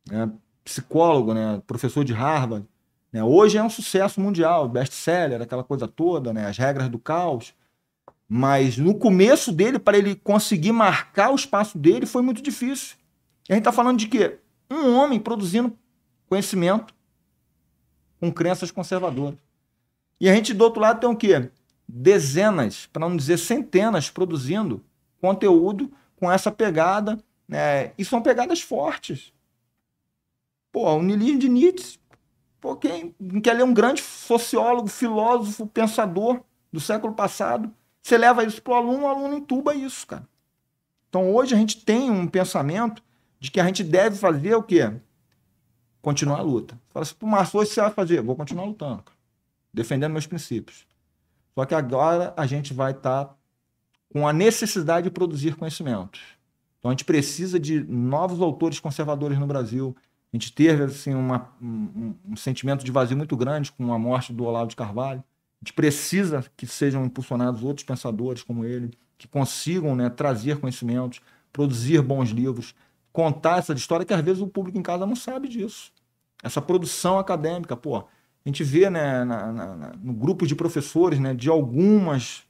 né, 0.09 0.31
psicólogo, 0.65 1.33
né, 1.33 1.61
professor 1.65 2.03
de 2.03 2.11
Harvard. 2.11 2.67
Né, 3.13 3.23
hoje 3.23 3.57
é 3.57 3.63
um 3.63 3.69
sucesso 3.69 4.19
mundial, 4.19 4.67
best-seller, 4.67 5.41
aquela 5.41 5.63
coisa 5.63 5.87
toda, 5.87 6.33
né, 6.33 6.47
as 6.47 6.57
regras 6.57 6.89
do 6.89 6.99
caos. 6.99 7.53
Mas 8.27 8.77
no 8.77 8.95
começo 8.95 9.51
dele, 9.51 9.77
para 9.77 9.97
ele 9.97 10.15
conseguir 10.15 10.71
marcar 10.71 11.31
o 11.31 11.35
espaço 11.35 11.77
dele, 11.77 12.07
foi 12.07 12.23
muito 12.23 12.41
difícil. 12.41 12.97
E 13.47 13.53
a 13.53 13.55
gente 13.55 13.61
está 13.61 13.71
falando 13.71 13.99
de 13.99 14.07
quê? 14.07 14.39
Um 14.69 14.95
homem 14.95 15.19
produzindo 15.19 15.77
conhecimento 16.27 16.93
com 18.19 18.31
crenças 18.31 18.71
conservadoras. 18.71 19.37
E 20.19 20.27
a 20.27 20.33
gente 20.33 20.55
do 20.55 20.63
outro 20.63 20.81
lado 20.81 20.99
tem 20.99 21.09
o 21.09 21.15
quê? 21.15 21.51
Dezenas, 21.87 22.87
para 22.87 23.07
não 23.07 23.15
dizer 23.15 23.37
centenas, 23.37 24.09
produzindo 24.09 24.83
conteúdo 25.21 25.91
com 26.15 26.31
essa 26.31 26.51
pegada. 26.51 27.19
Né? 27.47 27.91
E 27.95 28.03
são 28.03 28.23
pegadas 28.23 28.59
fortes. 28.59 29.31
Pô, 30.75 30.91
o 30.91 31.01
niilismo 31.01 31.39
de 31.39 31.47
Nietzsche. 31.47 31.97
Pô, 32.59 32.75
quem 32.75 33.15
quer 33.41 33.53
ler 33.53 33.63
um 33.63 33.73
grande 33.73 34.01
sociólogo, 34.01 34.89
filósofo, 34.89 35.65
pensador 35.67 36.41
do 36.69 36.81
século 36.81 37.13
passado, 37.13 37.73
você 38.03 38.17
leva 38.17 38.43
isso 38.43 38.61
para 38.61 38.73
o 38.73 38.75
aluno, 38.75 39.03
o 39.03 39.07
aluno 39.07 39.37
entuba 39.37 39.73
isso, 39.73 40.05
cara. 40.05 40.27
Então 41.07 41.33
hoje 41.33 41.55
a 41.55 41.57
gente 41.57 41.85
tem 41.85 42.11
um 42.11 42.27
pensamento 42.27 43.01
de 43.39 43.49
que 43.49 43.61
a 43.61 43.65
gente 43.65 43.85
deve 43.85 44.17
fazer 44.17 44.55
o 44.55 44.61
quê? 44.61 44.91
Continuar 46.01 46.39
a 46.39 46.41
luta. 46.41 46.77
Fala 46.89 47.03
assim, 47.03 47.15
pro 47.15 47.25
Márcio, 47.25 47.61
hoje 47.61 47.71
você 47.71 47.79
vai 47.79 47.91
fazer? 47.91 48.21
Vou 48.21 48.35
continuar 48.35 48.65
lutando, 48.65 49.01
cara 49.03 49.15
defendendo 49.75 50.11
meus 50.11 50.27
princípios. 50.27 50.85
Só 51.53 51.65
que 51.65 51.75
agora 51.75 52.33
a 52.37 52.45
gente 52.45 52.73
vai 52.73 52.91
estar 52.91 53.25
tá 53.25 53.35
com 54.09 54.27
a 54.27 54.33
necessidade 54.33 55.05
de 55.05 55.11
produzir 55.11 55.55
conhecimentos. 55.55 56.21
Então 56.79 56.91
a 56.91 56.93
gente 56.93 57.05
precisa 57.05 57.59
de 57.59 57.81
novos 57.83 58.41
autores 58.41 58.79
conservadores 58.79 59.37
no 59.37 59.45
Brasil. 59.45 59.95
A 60.35 60.37
gente 60.37 60.51
teve 60.51 60.83
assim, 60.83 61.13
uma, 61.13 61.49
um, 61.61 62.13
um 62.27 62.35
sentimento 62.35 62.83
de 62.83 62.91
vazio 62.91 63.15
muito 63.15 63.37
grande 63.37 63.71
com 63.71 63.93
a 63.93 63.97
morte 63.97 64.33
do 64.33 64.43
Olavo 64.43 64.67
de 64.67 64.75
Carvalho. 64.75 65.23
A 65.61 65.63
gente 65.63 65.71
precisa 65.71 66.43
que 66.57 66.67
sejam 66.67 67.05
impulsionados 67.05 67.63
outros 67.63 67.85
pensadores 67.85 68.43
como 68.43 68.65
ele, 68.65 68.91
que 69.17 69.29
consigam 69.29 69.95
né, 69.95 70.09
trazer 70.09 70.59
conhecimentos, 70.59 71.21
produzir 71.53 72.01
bons 72.01 72.31
livros, 72.31 72.75
contar 73.13 73.59
essa 73.59 73.71
história 73.71 74.05
que 74.05 74.13
às 74.13 74.19
vezes 74.19 74.41
o 74.41 74.47
público 74.47 74.77
em 74.77 74.81
casa 74.81 75.05
não 75.05 75.15
sabe 75.15 75.47
disso. 75.47 75.93
Essa 76.43 76.61
produção 76.61 77.17
acadêmica, 77.17 77.77
pô, 77.77 77.99
a 77.99 78.03
gente 78.45 78.61
vê 78.61 78.89
né, 78.89 79.23
na, 79.23 79.53
na, 79.53 79.93
no 80.03 80.11
grupo 80.11 80.45
de 80.45 80.53
professores 80.53 81.17
né, 81.17 81.33
de 81.33 81.49
algumas 81.49 82.43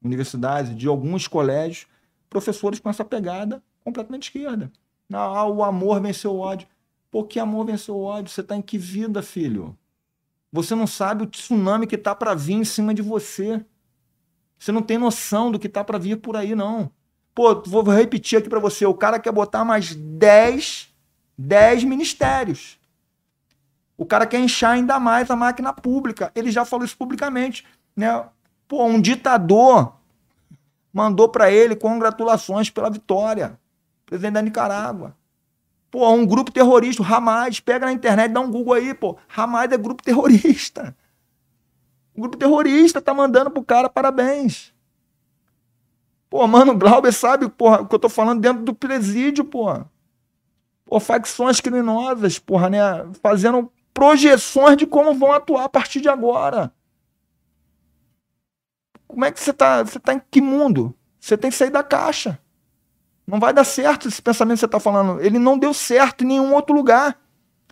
universidades, 0.00 0.76
de 0.76 0.86
alguns 0.86 1.26
colégios, 1.26 1.88
professores 2.30 2.78
com 2.78 2.88
essa 2.88 3.04
pegada 3.04 3.60
completamente 3.82 4.28
esquerda. 4.28 4.70
Ah, 5.12 5.44
o 5.44 5.64
amor 5.64 6.00
venceu 6.00 6.32
o 6.32 6.38
ódio. 6.38 6.68
Pô, 7.16 7.24
que 7.24 7.40
amor 7.40 7.64
venceu 7.64 7.96
o 7.96 8.02
ódio? 8.02 8.30
Você 8.30 8.42
está 8.42 8.54
em 8.54 8.60
que 8.60 8.76
vida, 8.76 9.22
filho? 9.22 9.74
Você 10.52 10.74
não 10.74 10.86
sabe 10.86 11.22
o 11.22 11.26
tsunami 11.26 11.86
que 11.86 11.94
está 11.94 12.14
para 12.14 12.34
vir 12.34 12.56
em 12.56 12.64
cima 12.64 12.92
de 12.92 13.00
você. 13.00 13.64
Você 14.58 14.70
não 14.70 14.82
tem 14.82 14.98
noção 14.98 15.50
do 15.50 15.58
que 15.58 15.66
está 15.66 15.82
para 15.82 15.96
vir 15.96 16.18
por 16.18 16.36
aí, 16.36 16.54
não. 16.54 16.90
Pô, 17.34 17.62
vou 17.62 17.82
repetir 17.84 18.38
aqui 18.38 18.50
para 18.50 18.60
você. 18.60 18.84
O 18.84 18.92
cara 18.92 19.18
quer 19.18 19.32
botar 19.32 19.64
mais 19.64 19.94
10, 19.94 20.94
10 21.38 21.84
ministérios. 21.84 22.78
O 23.96 24.04
cara 24.04 24.26
quer 24.26 24.40
inchar 24.40 24.72
ainda 24.72 25.00
mais 25.00 25.30
a 25.30 25.36
máquina 25.36 25.72
pública. 25.72 26.30
Ele 26.34 26.50
já 26.50 26.66
falou 26.66 26.84
isso 26.84 26.98
publicamente. 26.98 27.64
Né? 27.96 28.28
Pô, 28.68 28.84
um 28.84 29.00
ditador 29.00 29.94
mandou 30.92 31.30
para 31.30 31.50
ele 31.50 31.76
congratulações 31.76 32.68
pela 32.68 32.90
vitória. 32.90 33.58
Presidente 34.04 34.34
da 34.34 34.42
Nicarágua. 34.42 35.16
Pô, 35.96 36.10
um 36.10 36.26
grupo 36.26 36.52
terrorista, 36.52 37.02
o 37.02 37.06
Hamas, 37.06 37.58
pega 37.58 37.86
na 37.86 37.92
internet, 37.92 38.30
dá 38.30 38.38
um 38.38 38.50
Google 38.50 38.74
aí, 38.74 38.92
pô. 38.92 39.16
Hamas 39.34 39.72
é 39.72 39.78
grupo 39.78 40.02
terrorista. 40.02 40.94
O 42.14 42.20
grupo 42.20 42.36
terrorista 42.36 43.00
tá 43.00 43.14
mandando 43.14 43.50
pro 43.50 43.64
cara 43.64 43.88
parabéns. 43.88 44.74
Pô, 46.28 46.46
mano, 46.46 46.76
Glauber 46.76 47.10
sabe, 47.12 47.48
porra, 47.48 47.80
o 47.80 47.88
que 47.88 47.94
eu 47.94 47.98
tô 47.98 48.10
falando 48.10 48.42
dentro 48.42 48.62
do 48.62 48.74
presídio, 48.74 49.42
pô. 49.42 49.68
Pô, 50.84 51.00
facções 51.00 51.62
criminosas, 51.62 52.38
porra, 52.38 52.68
né? 52.68 52.78
Fazendo 53.22 53.72
projeções 53.94 54.76
de 54.76 54.86
como 54.86 55.14
vão 55.14 55.32
atuar 55.32 55.64
a 55.64 55.68
partir 55.70 56.02
de 56.02 56.10
agora. 56.10 56.70
Como 59.08 59.24
é 59.24 59.32
que 59.32 59.40
você 59.40 59.50
está? 59.50 59.82
Você 59.82 59.96
está 59.96 60.12
em 60.12 60.20
que 60.30 60.42
mundo? 60.42 60.94
Você 61.18 61.38
tem 61.38 61.50
que 61.50 61.56
sair 61.56 61.70
da 61.70 61.82
caixa. 61.82 62.38
Não 63.26 63.40
vai 63.40 63.52
dar 63.52 63.64
certo 63.64 64.06
esse 64.06 64.22
pensamento 64.22 64.56
que 64.56 64.60
você 64.60 64.66
está 64.66 64.78
falando. 64.78 65.20
Ele 65.20 65.38
não 65.38 65.58
deu 65.58 65.74
certo 65.74 66.22
em 66.22 66.28
nenhum 66.28 66.54
outro 66.54 66.74
lugar. 66.74 67.18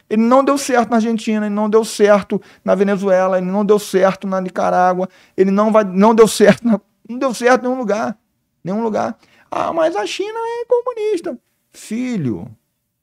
Ele 0.08 0.22
não 0.22 0.44
deu 0.44 0.58
certo 0.58 0.90
na 0.90 0.96
Argentina, 0.96 1.46
ele 1.46 1.54
não 1.54 1.70
deu 1.70 1.84
certo 1.84 2.40
na 2.64 2.74
Venezuela, 2.74 3.38
ele 3.38 3.46
não 3.46 3.64
deu 3.64 3.78
certo 3.78 4.26
na 4.26 4.40
Nicarágua, 4.40 5.08
ele 5.36 5.50
não 5.50 5.72
vai, 5.72 5.82
não 5.82 6.14
deu 6.14 6.28
certo, 6.28 6.66
na, 6.66 6.78
não 7.08 7.18
deu 7.18 7.32
certo 7.32 7.62
em 7.62 7.68
nenhum 7.68 7.78
lugar, 7.78 8.18
nenhum 8.62 8.82
lugar. 8.82 9.16
Ah, 9.50 9.72
mas 9.72 9.96
a 9.96 10.06
China 10.06 10.38
é 10.38 10.64
comunista. 10.66 11.38
Filho, 11.72 12.46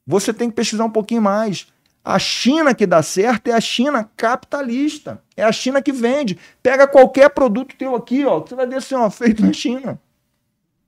você 0.06 0.32
tem 0.32 0.48
que 0.48 0.54
pesquisar 0.54 0.84
um 0.84 0.90
pouquinho 0.90 1.22
mais. 1.22 1.66
A 2.04 2.18
China 2.18 2.74
que 2.74 2.86
dá 2.86 3.02
certo 3.02 3.48
é 3.48 3.52
a 3.52 3.60
China 3.60 4.10
capitalista. 4.16 5.22
É 5.36 5.44
a 5.44 5.52
China 5.52 5.80
que 5.80 5.92
vende. 5.92 6.38
Pega 6.62 6.86
qualquer 6.86 7.30
produto 7.30 7.76
teu 7.76 7.94
aqui, 7.94 8.24
ó, 8.24 8.40
você 8.40 8.54
vai 8.54 8.66
ver 8.66 8.76
assim, 8.76 8.94
ó, 8.94 9.08
feito 9.10 9.44
na 9.44 9.52
China. 9.52 10.00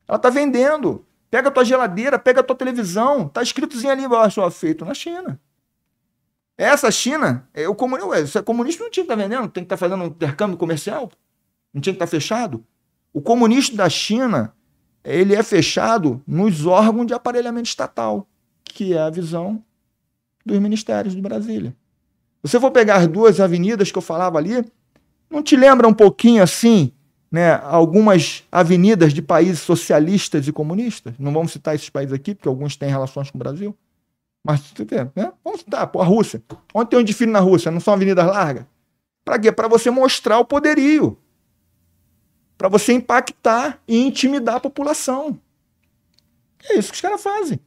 Ela 0.08 0.18
tá 0.18 0.30
vendendo. 0.30 1.04
Pega 1.34 1.48
a 1.48 1.50
tua 1.50 1.64
geladeira, 1.64 2.16
pega 2.16 2.42
a 2.42 2.44
tua 2.44 2.54
televisão, 2.54 3.26
tá 3.26 3.42
escritozinho 3.42 3.90
ali 3.90 4.04
embaixo, 4.04 4.40
ó, 4.40 4.48
feito 4.48 4.84
na 4.84 4.94
China. 4.94 5.40
Essa 6.56 6.92
China, 6.92 7.48
é, 7.52 7.68
o 7.68 7.74
comunista, 7.74 8.38
é 8.38 8.42
comunista 8.42 8.84
não 8.84 8.90
tinha 8.92 9.04
que 9.04 9.12
estar 9.12 9.20
tá 9.20 9.28
vendendo, 9.28 9.50
tem 9.50 9.64
que 9.64 9.66
estar 9.66 9.76
tá 9.76 9.80
fazendo 9.80 10.04
um 10.04 10.06
intercâmbio 10.06 10.56
comercial, 10.56 11.10
não 11.72 11.80
tinha 11.80 11.92
que 11.92 11.96
estar 11.96 12.06
tá 12.06 12.10
fechado. 12.10 12.64
O 13.12 13.20
comunista 13.20 13.76
da 13.76 13.88
China, 13.88 14.54
ele 15.02 15.34
é 15.34 15.42
fechado 15.42 16.22
nos 16.24 16.66
órgãos 16.66 17.04
de 17.04 17.14
aparelhamento 17.14 17.68
estatal, 17.68 18.28
que 18.62 18.94
é 18.94 19.00
a 19.00 19.10
visão 19.10 19.60
dos 20.46 20.60
ministérios 20.60 21.16
de 21.16 21.20
Brasília. 21.20 21.74
Você 22.44 22.60
for 22.60 22.70
pegar 22.70 22.98
as 22.98 23.08
duas 23.08 23.40
avenidas 23.40 23.90
que 23.90 23.98
eu 23.98 24.02
falava 24.02 24.38
ali, 24.38 24.64
não 25.28 25.42
te 25.42 25.56
lembra 25.56 25.88
um 25.88 25.94
pouquinho 25.94 26.44
assim, 26.44 26.92
né, 27.34 27.60
algumas 27.64 28.44
avenidas 28.52 29.12
de 29.12 29.20
países 29.20 29.58
socialistas 29.58 30.46
e 30.46 30.52
comunistas? 30.52 31.14
Não 31.18 31.32
vamos 31.32 31.50
citar 31.50 31.74
esses 31.74 31.90
países 31.90 32.12
aqui, 32.12 32.32
porque 32.32 32.48
alguns 32.48 32.76
têm 32.76 32.88
relações 32.88 33.28
com 33.28 33.36
o 33.36 33.40
Brasil. 33.40 33.76
Mas 34.46 34.60
você 34.60 34.84
vê, 34.84 35.02
né? 35.16 35.32
Vamos 35.42 35.62
citar, 35.62 35.84
pô, 35.88 36.00
a 36.00 36.04
Rússia. 36.04 36.40
Onde 36.72 36.90
tem 36.90 36.98
um 37.00 37.02
desfile 37.02 37.32
na 37.32 37.40
Rússia? 37.40 37.72
Não 37.72 37.80
são 37.80 37.92
avenidas 37.92 38.24
largas? 38.24 38.64
Para 39.24 39.36
quê? 39.40 39.50
Para 39.50 39.66
você 39.66 39.90
mostrar 39.90 40.38
o 40.38 40.44
poderio. 40.44 41.18
Para 42.56 42.68
você 42.68 42.92
impactar 42.92 43.82
e 43.88 44.06
intimidar 44.06 44.54
a 44.54 44.60
população. 44.60 45.36
É 46.70 46.78
isso 46.78 46.90
que 46.90 46.94
os 46.94 47.00
caras 47.00 47.20
fazem. 47.20 47.58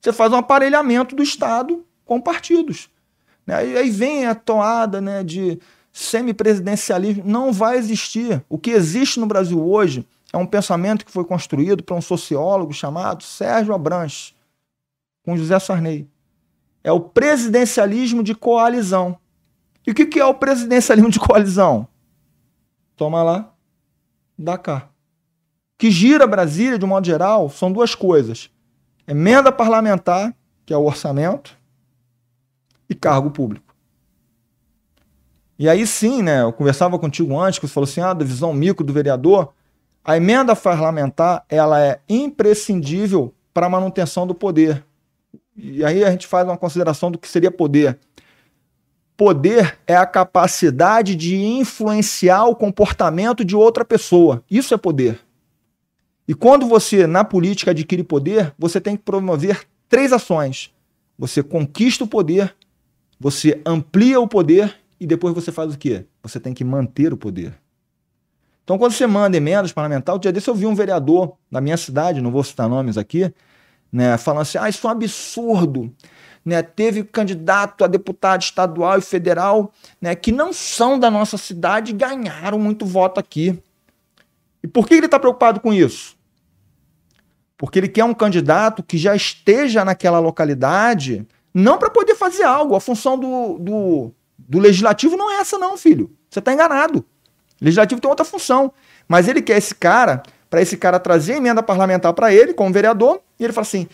Você 0.00 0.14
faz 0.14 0.32
um 0.32 0.36
aparelhamento 0.36 1.14
do 1.14 1.22
Estado 1.22 1.84
com 2.06 2.18
partidos. 2.18 2.88
Né? 3.46 3.54
Aí 3.54 3.90
vem 3.90 4.24
a 4.24 4.34
toada 4.34 4.98
né, 4.98 5.22
de 5.22 5.60
semipresidencialismo. 6.02 7.24
Não 7.24 7.52
vai 7.52 7.76
existir. 7.76 8.44
O 8.48 8.58
que 8.58 8.70
existe 8.70 9.18
no 9.20 9.26
Brasil 9.26 9.64
hoje 9.64 10.06
é 10.32 10.36
um 10.36 10.46
pensamento 10.46 11.04
que 11.04 11.12
foi 11.12 11.24
construído 11.24 11.82
por 11.82 11.96
um 11.96 12.00
sociólogo 12.00 12.72
chamado 12.72 13.22
Sérgio 13.22 13.74
Abranches, 13.74 14.34
com 15.22 15.36
José 15.36 15.58
Sarney 15.58 16.08
é 16.82 16.90
o 16.90 17.00
presidencialismo 17.00 18.22
de 18.22 18.34
coalizão. 18.34 19.18
E 19.86 19.90
o 19.90 19.94
que, 19.94 20.18
é 20.18 20.24
o 20.24 20.34
presidencialismo 20.34 21.10
de 21.10 21.18
coalizão? 21.18 21.86
Toma 22.96 23.22
lá, 23.22 23.52
dá 24.38 24.58
cá. 24.58 24.88
Que 25.78 25.90
gira 25.90 26.26
Brasília, 26.26 26.78
de 26.78 26.84
um 26.84 26.88
modo 26.88 27.06
geral, 27.06 27.48
são 27.48 27.72
duas 27.72 27.94
coisas: 27.94 28.50
emenda 29.06 29.50
parlamentar, 29.50 30.34
que 30.66 30.72
é 30.72 30.76
o 30.76 30.84
orçamento, 30.84 31.56
e 32.88 32.94
cargo 32.94 33.30
público. 33.30 33.69
E 35.60 35.68
aí 35.68 35.86
sim, 35.86 36.22
né? 36.22 36.40
Eu 36.40 36.54
conversava 36.54 36.98
contigo 36.98 37.38
antes, 37.38 37.58
que 37.58 37.68
você 37.68 37.74
falou 37.74 37.86
assim: 37.86 38.00
ah, 38.00 38.14
da 38.14 38.24
visão 38.24 38.54
micro 38.54 38.82
do 38.82 38.94
vereador. 38.94 39.52
A 40.02 40.16
emenda 40.16 40.56
parlamentar 40.56 41.44
ela 41.50 41.78
é 41.78 42.00
imprescindível 42.08 43.34
para 43.52 43.66
a 43.66 43.68
manutenção 43.68 44.26
do 44.26 44.34
poder. 44.34 44.82
E 45.54 45.84
aí 45.84 46.02
a 46.02 46.10
gente 46.10 46.26
faz 46.26 46.48
uma 46.48 46.56
consideração 46.56 47.10
do 47.10 47.18
que 47.18 47.28
seria 47.28 47.50
poder. 47.50 47.98
Poder 49.18 49.78
é 49.86 49.94
a 49.94 50.06
capacidade 50.06 51.14
de 51.14 51.36
influenciar 51.36 52.46
o 52.46 52.56
comportamento 52.56 53.44
de 53.44 53.54
outra 53.54 53.84
pessoa. 53.84 54.42
Isso 54.50 54.72
é 54.72 54.78
poder. 54.78 55.20
E 56.26 56.32
quando 56.32 56.66
você, 56.66 57.06
na 57.06 57.22
política, 57.22 57.72
adquire 57.72 58.02
poder, 58.02 58.54
você 58.58 58.80
tem 58.80 58.96
que 58.96 59.02
promover 59.02 59.68
três 59.90 60.10
ações. 60.10 60.72
Você 61.18 61.42
conquista 61.42 62.04
o 62.04 62.08
poder, 62.08 62.56
você 63.20 63.60
amplia 63.66 64.18
o 64.18 64.26
poder 64.26 64.80
e 65.00 65.06
depois 65.06 65.34
você 65.34 65.50
faz 65.50 65.74
o 65.74 65.78
quê? 65.78 66.04
Você 66.22 66.38
tem 66.38 66.52
que 66.52 66.62
manter 66.62 67.12
o 67.12 67.16
poder. 67.16 67.58
Então, 68.62 68.78
quando 68.78 68.92
você 68.92 69.06
manda 69.06 69.36
emendas 69.36 69.72
parlamentares, 69.72 70.18
o 70.18 70.20
dia 70.20 70.30
desse 70.30 70.48
eu 70.48 70.54
vi 70.54 70.66
um 70.66 70.74
vereador 70.74 71.36
da 71.50 71.60
minha 71.60 71.76
cidade, 71.76 72.20
não 72.20 72.30
vou 72.30 72.44
citar 72.44 72.68
nomes 72.68 72.98
aqui, 72.98 73.32
né, 73.90 74.16
falando 74.18 74.42
assim: 74.42 74.58
ah, 74.58 74.68
isso 74.68 74.86
é 74.86 74.88
um 74.88 74.92
absurdo. 74.92 75.92
Né, 76.44 76.62
teve 76.62 77.04
candidato 77.04 77.84
a 77.84 77.86
deputado 77.86 78.40
estadual 78.40 78.98
e 78.98 79.02
federal 79.02 79.72
né, 80.00 80.14
que 80.14 80.32
não 80.32 80.54
são 80.54 80.98
da 80.98 81.10
nossa 81.10 81.36
cidade 81.36 81.90
e 81.90 81.94
ganharam 81.94 82.58
muito 82.58 82.86
voto 82.86 83.20
aqui. 83.20 83.62
E 84.62 84.68
por 84.68 84.86
que 84.86 84.94
ele 84.94 85.06
está 85.06 85.18
preocupado 85.18 85.60
com 85.60 85.72
isso? 85.72 86.16
Porque 87.58 87.78
ele 87.78 87.88
quer 87.88 88.04
um 88.04 88.14
candidato 88.14 88.82
que 88.82 88.96
já 88.96 89.14
esteja 89.14 89.84
naquela 89.84 90.18
localidade, 90.18 91.26
não 91.52 91.76
para 91.76 91.90
poder 91.90 92.14
fazer 92.14 92.44
algo. 92.44 92.74
A 92.74 92.80
função 92.80 93.18
do, 93.18 93.58
do, 93.58 94.14
do 94.48 94.58
legislativo 94.58 95.16
não 95.16 95.30
é 95.30 95.40
essa, 95.40 95.58
não, 95.58 95.76
filho. 95.76 96.10
Você 96.28 96.38
está 96.38 96.52
enganado. 96.52 96.98
O 97.60 97.64
legislativo 97.64 98.00
tem 98.00 98.08
outra 98.08 98.24
função. 98.24 98.72
Mas 99.08 99.28
ele 99.28 99.42
quer 99.42 99.58
esse 99.58 99.74
cara 99.74 100.22
para 100.48 100.60
esse 100.60 100.76
cara 100.76 100.98
trazer 100.98 101.34
emenda 101.34 101.62
parlamentar 101.62 102.12
para 102.12 102.34
ele, 102.34 102.52
como 102.52 102.72
vereador, 102.72 103.20
e 103.38 103.44
ele 103.44 103.52
fala 103.52 103.66
assim: 103.66 103.88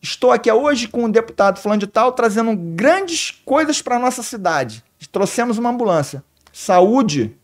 estou 0.00 0.32
aqui 0.32 0.50
hoje 0.50 0.88
com 0.88 1.04
um 1.04 1.10
deputado 1.10 1.58
falando 1.60 1.80
de 1.80 1.86
tal, 1.86 2.12
trazendo 2.12 2.56
grandes 2.56 3.30
coisas 3.44 3.80
para 3.80 3.98
nossa 3.98 4.22
cidade. 4.22 4.84
Trouxemos 5.10 5.58
uma 5.58 5.70
ambulância. 5.70 6.24
Saúde 6.52 7.36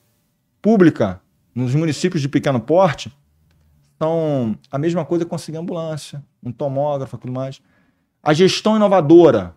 pública 0.62 1.20
nos 1.54 1.74
municípios 1.74 2.22
de 2.22 2.28
pequeno 2.28 2.60
porte 2.60 3.12
são 3.98 4.56
a 4.70 4.78
mesma 4.78 5.04
coisa 5.04 5.24
que 5.24 5.30
conseguir 5.30 5.58
ambulância, 5.58 6.22
um 6.42 6.52
tomógrafo, 6.52 7.18
tudo 7.18 7.32
mais. 7.32 7.60
A 8.22 8.32
gestão 8.32 8.76
inovadora 8.76 9.54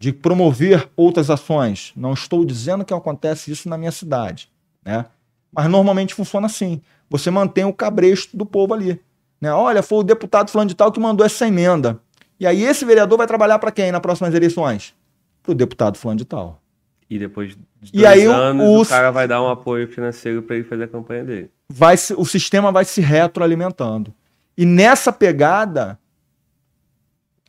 de 0.00 0.12
promover 0.12 0.90
outras 0.96 1.30
ações. 1.30 1.92
Não 1.94 2.12
estou 2.12 2.44
dizendo 2.44 2.84
que 2.84 2.92
acontece 2.92 3.52
isso 3.52 3.68
na 3.68 3.78
minha 3.78 3.92
cidade, 3.92 4.50
né? 4.84 5.06
Mas 5.52 5.68
normalmente 5.68 6.14
funciona 6.14 6.46
assim 6.46 6.80
você 7.10 7.28
mantém 7.28 7.64
o 7.64 7.72
cabresto 7.72 8.36
do 8.36 8.46
povo 8.46 8.72
ali. 8.72 9.00
Né? 9.40 9.52
Olha, 9.52 9.82
foi 9.82 9.98
o 9.98 10.02
deputado 10.04 10.48
fulano 10.48 10.68
de 10.68 10.76
tal 10.76 10.92
que 10.92 11.00
mandou 11.00 11.26
essa 11.26 11.46
emenda. 11.46 11.98
E 12.38 12.46
aí 12.46 12.62
esse 12.62 12.84
vereador 12.84 13.18
vai 13.18 13.26
trabalhar 13.26 13.58
para 13.58 13.72
quem 13.72 13.90
nas 13.90 14.00
próximas 14.00 14.32
eleições? 14.32 14.94
Para 15.42 15.52
o 15.52 15.54
deputado 15.54 15.98
fulano 15.98 16.18
de 16.18 16.24
tal. 16.24 16.62
E 17.08 17.18
depois 17.18 17.50
de 17.50 17.56
dois 17.56 17.90
e 17.92 18.06
aí, 18.06 18.24
anos 18.24 18.64
o, 18.64 18.82
o 18.82 18.86
cara 18.86 19.10
vai 19.10 19.26
dar 19.26 19.42
um 19.42 19.48
apoio 19.48 19.88
financeiro 19.88 20.42
para 20.42 20.54
ele 20.54 20.64
fazer 20.64 20.84
a 20.84 20.88
campanha 20.88 21.24
dele. 21.24 21.50
Vai 21.68 21.96
se, 21.96 22.14
o 22.14 22.24
sistema 22.24 22.70
vai 22.70 22.84
se 22.84 23.00
retroalimentando. 23.00 24.14
E 24.56 24.64
nessa 24.64 25.12
pegada, 25.12 25.98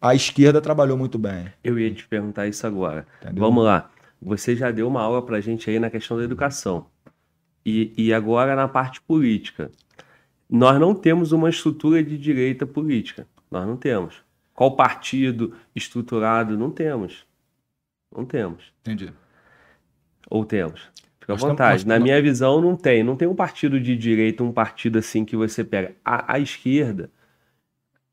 a 0.01 0.15
esquerda 0.15 0.59
trabalhou 0.59 0.97
muito 0.97 1.19
bem. 1.19 1.53
Eu 1.63 1.77
ia 1.77 1.93
te 1.93 2.07
perguntar 2.07 2.47
isso 2.47 2.65
agora. 2.65 3.05
Entendeu? 3.21 3.43
Vamos 3.43 3.63
lá. 3.63 3.91
Você 4.19 4.55
já 4.55 4.71
deu 4.71 4.87
uma 4.87 5.01
aula 5.01 5.23
para 5.23 5.37
a 5.37 5.41
gente 5.41 5.69
aí 5.69 5.79
na 5.79 5.91
questão 5.91 6.17
da 6.17 6.23
educação. 6.23 6.87
E, 7.63 7.93
e 7.95 8.11
agora 8.11 8.55
na 8.55 8.67
parte 8.67 8.99
política. 9.01 9.69
Nós 10.49 10.79
não 10.79 10.95
temos 10.95 11.31
uma 11.31 11.49
estrutura 11.49 12.03
de 12.03 12.17
direita 12.17 12.65
política. 12.65 13.27
Nós 13.49 13.67
não 13.67 13.77
temos. 13.77 14.23
Qual 14.55 14.75
partido 14.75 15.55
estruturado? 15.75 16.57
Não 16.57 16.71
temos. 16.71 17.25
Não 18.15 18.25
temos. 18.25 18.73
Entendi. 18.81 19.13
Ou 20.29 20.43
temos? 20.43 20.81
Fica 21.19 21.33
à 21.33 21.35
vontade. 21.35 21.85
Na 21.85 21.99
minha 21.99 22.19
visão, 22.21 22.59
não 22.59 22.75
tem. 22.75 23.03
Não 23.03 23.15
tem 23.15 23.27
um 23.27 23.35
partido 23.35 23.79
de 23.79 23.95
direita, 23.95 24.43
um 24.43 24.51
partido 24.51 24.97
assim 24.97 25.23
que 25.23 25.35
você 25.35 25.63
pega. 25.63 25.95
A, 26.03 26.33
a 26.33 26.39
esquerda, 26.39 27.11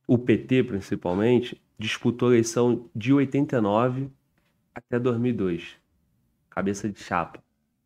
o 0.06 0.18
PT 0.18 0.64
principalmente, 0.64 1.60
disputou 1.78 2.28
a 2.28 2.32
eleição 2.32 2.88
de 2.94 3.12
89 3.12 4.10
até 4.74 4.98
2002. 4.98 5.76
Cabeça 6.50 6.88
de 6.88 6.98
chapa, 6.98 7.42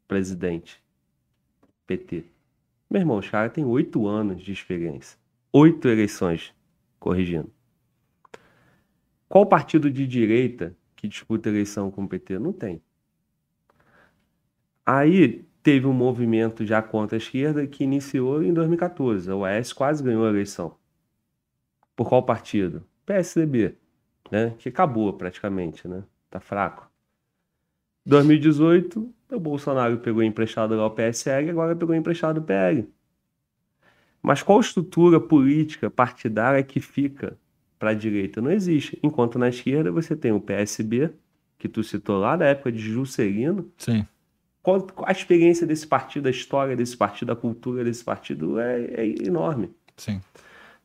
presidente. 0.08 0.82
PT. 1.86 2.24
Meu 2.90 3.00
irmão, 3.00 3.18
os 3.18 3.28
caras 3.28 3.52
têm 3.52 3.64
oito 3.64 4.06
anos 4.06 4.42
de 4.42 4.52
experiência. 4.52 5.18
Oito 5.52 5.88
eleições, 5.88 6.54
corrigindo. 6.98 7.52
Qual 9.28 9.46
partido 9.46 9.90
de 9.90 10.06
direita 10.06 10.76
que 10.96 11.08
disputa 11.08 11.48
eleição 11.48 11.90
com 11.90 12.04
o 12.04 12.08
PT? 12.08 12.38
Não 12.38 12.52
tem. 12.52 12.82
Aí 14.84 15.44
teve 15.62 15.86
um 15.86 15.92
movimento 15.92 16.64
já 16.66 16.82
contra 16.82 17.16
a 17.16 17.18
esquerda 17.18 17.66
que 17.66 17.84
iniciou 17.84 18.42
em 18.42 18.52
2014. 18.52 19.30
O 19.30 19.44
AS 19.44 19.72
quase 19.72 20.02
ganhou 20.02 20.24
a 20.24 20.28
eleição. 20.28 20.76
Por 21.94 22.08
qual 22.08 22.22
partido? 22.24 22.86
PSDB, 23.04 23.76
né? 24.32 24.54
Que 24.58 24.70
acabou 24.70 25.12
praticamente, 25.12 25.86
né? 25.86 26.02
Tá 26.30 26.40
fraco. 26.40 26.90
2018, 28.06 29.14
o 29.30 29.38
Bolsonaro 29.38 29.98
pegou 29.98 30.22
emprestado 30.22 30.74
lá 30.74 30.86
o 30.86 30.90
PSL, 30.90 31.50
agora 31.50 31.76
pegou 31.76 31.94
emprestado 31.94 32.38
o 32.38 32.42
PL. 32.42 32.88
Mas 34.22 34.42
qual 34.42 34.58
estrutura 34.58 35.20
política 35.20 35.90
partidária 35.90 36.62
que 36.62 36.80
fica 36.80 37.36
para 37.78 37.90
a 37.90 37.94
direita? 37.94 38.40
Não 38.40 38.50
existe. 38.50 38.98
Enquanto 39.02 39.38
na 39.38 39.50
esquerda 39.50 39.92
você 39.92 40.16
tem 40.16 40.32
o 40.32 40.40
PSB, 40.40 41.10
que 41.58 41.68
tu 41.68 41.84
citou 41.84 42.18
lá 42.18 42.34
da 42.34 42.46
época 42.46 42.72
de 42.72 42.78
Juscelino. 42.78 43.70
Sim. 43.76 44.06
Qual 44.62 44.86
a 45.04 45.12
experiência 45.12 45.66
desse 45.66 45.86
partido, 45.86 46.26
a 46.26 46.30
história 46.30 46.74
desse 46.74 46.96
partido, 46.96 47.32
a 47.32 47.36
cultura 47.36 47.84
desse 47.84 48.02
partido 48.02 48.58
é, 48.58 48.84
é 48.84 49.06
enorme. 49.26 49.70
Sim. 49.96 50.20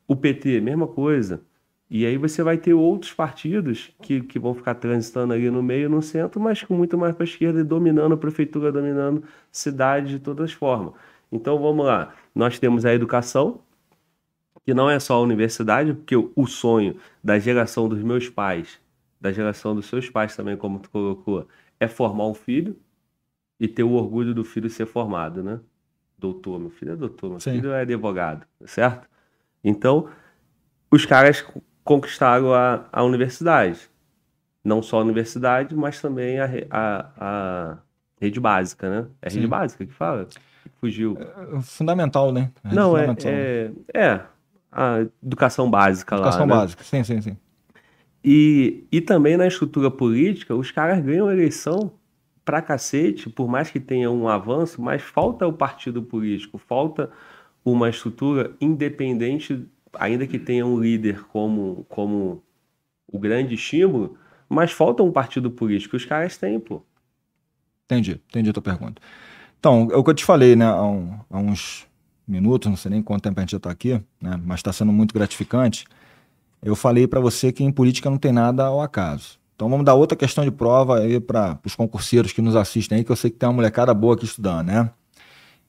O 0.06 0.16
PT, 0.16 0.60
mesma 0.60 0.88
coisa. 0.88 1.42
E 1.90 2.06
aí 2.06 2.18
você 2.18 2.44
vai 2.44 2.58
ter 2.58 2.74
outros 2.74 3.14
partidos 3.14 3.92
que, 4.02 4.22
que 4.22 4.38
vão 4.38 4.54
ficar 4.54 4.76
transitando 4.76 5.34
ali 5.34 5.50
no 5.50 5.64
meio, 5.64 5.90
no 5.90 6.02
centro, 6.02 6.40
mas 6.40 6.62
com 6.62 6.74
muito 6.74 6.98
mais 6.98 7.16
para 7.16 7.24
a 7.24 7.28
esquerda 7.28 7.62
e 7.62 7.64
dominando 7.64 8.14
a 8.14 8.18
prefeitura, 8.18 8.72
dominando 8.72 9.24
cidade 9.52 10.10
de 10.10 10.20
todas 10.20 10.46
as 10.46 10.52
formas. 10.52 10.94
Então 11.32 11.58
vamos 11.58 11.86
lá. 11.86 12.14
Nós 12.36 12.60
temos 12.60 12.86
a 12.86 12.94
educação, 12.94 13.62
que 14.66 14.74
não 14.74 14.90
é 14.90 15.00
só 15.00 15.16
a 15.16 15.22
universidade, 15.22 15.94
porque 15.94 16.16
o 16.16 16.46
sonho 16.46 16.98
da 17.24 17.40
geração 17.40 17.88
dos 17.88 18.04
meus 18.04 18.28
pais, 18.28 18.80
da 19.20 19.32
geração 19.32 19.74
dos 19.74 19.86
seus 19.86 20.10
pais 20.10 20.36
também, 20.36 20.58
como 20.58 20.80
tu 20.80 20.90
colocou, 20.90 21.48
é 21.80 21.88
formar 21.88 22.28
um 22.28 22.34
filho 22.34 22.78
e 23.58 23.68
ter 23.68 23.84
o 23.84 23.92
orgulho 23.92 24.34
do 24.34 24.44
filho 24.44 24.70
ser 24.70 24.86
formado, 24.86 25.42
né? 25.42 25.60
Doutor, 26.18 26.60
meu 26.60 26.70
filho 26.70 26.92
é 26.92 26.96
doutor, 26.98 27.30
meu 27.30 27.40
Sim. 27.40 27.54
filho 27.54 27.72
é 27.72 27.82
advogado, 27.82 28.46
certo? 28.66 29.08
Então, 29.64 30.10
os 30.92 31.06
caras 31.06 31.46
conquistaram 31.88 32.54
a, 32.54 32.86
a 32.92 33.02
universidade. 33.04 33.90
Não 34.64 34.84
só 34.84 35.00
a 35.00 35.02
universidade, 35.04 35.74
mas 35.74 36.02
também 36.02 36.38
a, 36.40 36.50
a, 36.70 37.10
a 37.18 37.78
rede 38.20 38.40
básica, 38.40 38.90
né? 38.90 39.08
É 39.22 39.30
rede 39.30 39.44
Sim. 39.44 39.48
básica 39.48 39.86
que 39.86 39.94
fala? 39.94 40.28
Fugiu. 40.82 41.18
É, 41.18 41.62
fundamental, 41.62 42.34
né? 42.34 42.52
É 42.66 42.76
Não, 42.76 42.98
é, 42.98 43.16
é, 43.24 43.72
é, 43.94 44.22
a 44.70 45.06
educação 45.24 45.72
básica 45.72 46.16
educação 46.16 46.20
lá. 46.20 46.44
Educação 46.44 46.48
né? 46.48 46.62
básica, 46.62 46.84
sim, 46.84 47.04
sim, 47.06 47.22
sim. 47.22 47.38
E, 48.24 48.84
e 48.92 49.00
também 49.00 49.38
na 49.38 49.48
estrutura 49.48 49.90
política, 49.90 50.54
os 50.54 50.70
caras 50.70 51.02
ganham 51.02 51.32
eleição 51.32 51.94
pra 52.44 52.62
cacete, 52.62 53.30
por 53.30 53.48
mais 53.48 53.70
que 53.70 53.80
tenha 53.80 54.12
um 54.12 54.28
avanço, 54.28 54.82
mas 54.82 55.02
falta 55.02 55.48
o 55.48 55.54
partido 55.54 56.04
político, 56.04 56.58
falta 56.58 57.10
uma 57.64 57.90
estrutura 57.90 58.54
independente 58.60 59.66
ainda 60.00 60.28
que 60.28 60.40
tenha 60.40 60.66
um 60.66 60.80
líder 60.80 61.24
como, 61.26 61.86
como 61.90 62.44
o 63.08 63.20
grande 63.20 63.56
estímulo, 63.56 64.18
mas 64.50 64.72
falta 64.72 65.04
um 65.04 65.12
partido 65.12 65.52
político. 65.52 65.96
Os 65.96 66.06
caras 66.06 66.38
têm, 66.38 66.60
pô. 66.60 66.82
Entendi, 67.86 68.22
entendi 68.30 68.50
a 68.50 68.54
tua 68.54 68.64
pergunta. 68.64 69.02
Então, 69.60 69.88
é 69.92 69.96
o 69.96 70.04
que 70.04 70.10
eu 70.10 70.14
te 70.14 70.26
falei, 70.26 70.56
né, 70.56 70.66
há, 70.66 70.84
um, 70.84 71.20
há 71.30 71.38
uns 71.38 71.88
minutos, 72.28 72.70
não 72.70 72.78
sei 72.78 72.92
nem 72.92 73.02
quanto 73.02 73.24
tempo 73.24 73.40
a 73.40 73.42
gente 73.42 73.52
já 73.52 73.58
está 73.58 73.72
aqui, 73.72 74.02
né, 74.22 74.40
mas 74.44 74.60
está 74.60 74.72
sendo 74.74 74.92
muito 74.92 75.14
gratificante. 75.14 75.86
Eu 76.62 76.76
falei 76.76 77.08
para 77.08 77.20
você 77.20 77.52
que 77.52 77.64
em 77.64 77.72
política 77.72 78.10
não 78.10 78.18
tem 78.18 78.32
nada 78.32 78.66
ao 78.66 78.82
acaso. 78.82 79.40
Então 79.56 79.70
vamos 79.70 79.86
dar 79.86 79.96
outra 79.96 80.16
questão 80.16 80.44
de 80.44 80.52
prova 80.52 81.00
aí 81.00 81.20
para 81.20 81.60
os 81.66 81.76
concurseiros 81.76 82.32
que 82.32 82.42
nos 82.42 82.56
assistem 82.56 83.00
aí, 83.00 83.04
que 83.04 83.12
eu 83.12 83.16
sei 83.16 83.32
que 83.32 83.38
tem 83.38 83.48
uma 83.48 83.56
molecada 83.56 83.94
boa 83.94 84.14
aqui 84.14 84.26
estudando, 84.26 84.68
né? 84.68 84.92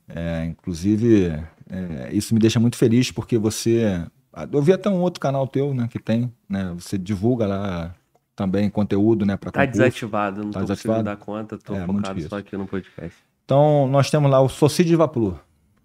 É, 0.09 0.45
inclusive, 0.47 1.29
é, 1.71 2.11
isso 2.13 2.35
me 2.35 2.41
deixa 2.41 2.59
muito 2.59 2.77
feliz 2.77 3.11
porque 3.11 3.39
você 3.39 4.05
eu 4.53 4.63
vi 4.63 4.73
até 4.73 4.89
um 4.89 5.01
outro 5.01 5.21
canal 5.21 5.47
teu, 5.47 5.73
né, 5.73 5.89
que 5.91 5.99
tem, 5.99 6.33
né? 6.49 6.73
Você 6.79 6.99
divulga 6.99 7.47
lá 7.47 7.95
também 8.37 8.71
conteúdo, 8.71 9.27
né, 9.27 9.37
para 9.37 9.51
Tá 9.51 9.61
concurso. 9.61 9.81
desativado, 9.81 10.45
não 10.45 10.51
tá 10.51 10.61
tô 10.61 10.67
desativado? 10.67 11.03
dar 11.05 11.17
conta, 11.17 11.59
tô 11.59 11.75
é, 11.75 11.85
focado 11.85 12.23
só 12.29 12.39
aqui 12.39 12.57
no 12.57 12.67
podcast. 12.67 13.19
Então, 13.45 13.89
nós 13.89 14.11
temos 14.11 14.31
lá 14.31 14.41
o 14.41 14.49
Socide 14.49 14.95
Vapor, 14.95 15.41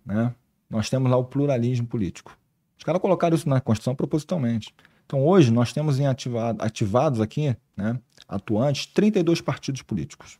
né? 0.06 0.34
Nós 0.70 0.90
temos 0.90 1.10
lá 1.10 1.18
o 1.18 1.24
pluralismo 1.24 1.88
político. 1.88 2.38
Os 2.78 2.84
caras 2.84 3.02
colocaram 3.02 3.36
isso 3.36 3.48
na 3.48 3.62
Constituição 3.62 3.96
propositalmente. 3.96 4.74
Então, 5.06 5.26
hoje, 5.26 5.52
nós 5.52 5.72
temos 5.72 6.00
em 6.00 6.06
ativado, 6.06 6.62
ativados 6.64 7.22
aqui, 7.22 7.56
né, 7.78 8.00
atuantes, 8.28 8.86
32 8.88 9.42
partidos 9.42 9.82
políticos. 9.82 10.40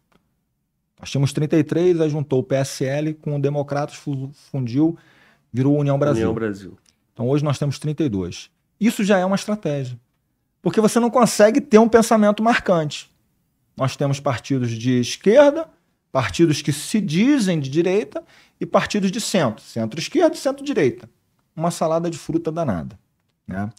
Nós 0.99 1.10
tínhamos 1.11 1.34
33, 1.34 1.99
aí 1.99 2.10
juntou 2.10 2.40
o 2.40 2.44
PSL 2.44 3.14
com 3.15 3.35
o 3.35 3.41
Democratas, 3.41 3.95
fundiu, 4.52 4.98
virou 5.52 5.77
União 5.77 5.98
Brasil. 5.98 6.23
União 6.23 6.34
Brasil. 6.34 6.77
Então 7.14 7.27
hoje 7.27 7.44
nós 7.44 7.57
temos 7.57 7.80
32. 7.80 8.49
Isso 8.80 9.03
já 9.03 9.18
é 9.18 9.26
uma 9.26 9.35
estratégia. 9.35 9.99
Porque 10.61 10.81
você 10.81 10.99
não 10.99 11.10
consegue 11.10 11.61
ter 11.61 11.77
um 11.77 11.90
pensamento 11.90 12.41
marcante. 12.41 13.10
Nós 13.76 13.95
temos 13.95 14.19
partidos 14.19 14.72
de 14.72 14.99
esquerda, 14.99 15.68
partidos 16.11 16.61
que 16.61 16.72
se 16.72 17.02
dizem 17.02 17.60
de 17.60 17.69
direita 17.69 18.23
e 18.60 18.65
partidos 18.65 19.11
de 19.11 19.19
centro, 19.19 19.64
centro-esquerda 19.64 20.35
e 20.35 20.40
centro-direita. 20.40 21.10
Uma 21.56 21.72
salada 21.72 22.10
de 22.10 22.18
fruta 22.18 22.52
danada. 22.52 22.98
Né? 23.48 23.69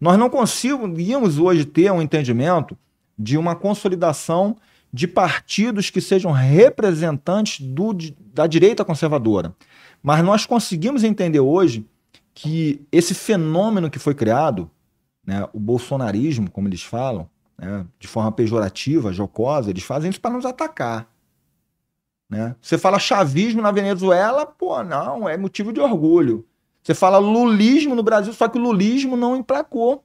Nós 0.00 0.18
não 0.18 0.28
conseguimos 0.28 1.38
hoje 1.38 1.64
ter 1.64 1.90
um 1.92 2.02
entendimento 2.02 2.76
de 3.18 3.38
uma 3.38 3.54
consolidação 3.54 4.56
de 4.92 5.06
partidos 5.06 5.90
que 5.90 6.00
sejam 6.00 6.32
representantes 6.32 7.64
do, 7.64 7.94
da 8.34 8.46
direita 8.46 8.84
conservadora. 8.84 9.54
Mas 10.02 10.24
nós 10.24 10.44
conseguimos 10.44 11.04
entender 11.04 11.40
hoje 11.40 11.86
que 12.34 12.86
esse 12.90 13.14
fenômeno 13.14 13.90
que 13.90 13.98
foi 13.98 14.14
criado, 14.14 14.70
né, 15.26 15.48
o 15.52 15.60
bolsonarismo, 15.60 16.50
como 16.50 16.68
eles 16.68 16.82
falam, 16.82 17.28
né, 17.58 17.86
de 17.98 18.08
forma 18.08 18.32
pejorativa, 18.32 19.12
jocosa, 19.12 19.70
eles 19.70 19.82
fazem 19.82 20.10
isso 20.10 20.20
para 20.20 20.32
nos 20.34 20.44
atacar. 20.44 21.08
Né? 22.28 22.56
Você 22.62 22.78
fala 22.78 22.98
chavismo 22.98 23.60
na 23.60 23.70
Venezuela, 23.70 24.46
pô, 24.46 24.82
não, 24.82 25.28
é 25.28 25.36
motivo 25.36 25.72
de 25.72 25.80
orgulho. 25.80 26.46
Você 26.82 26.94
fala 26.94 27.18
lulismo 27.18 27.94
no 27.94 28.02
Brasil, 28.02 28.32
só 28.32 28.48
que 28.48 28.58
o 28.58 28.62
lulismo 28.62 29.16
não 29.16 29.36
emplacou. 29.36 30.04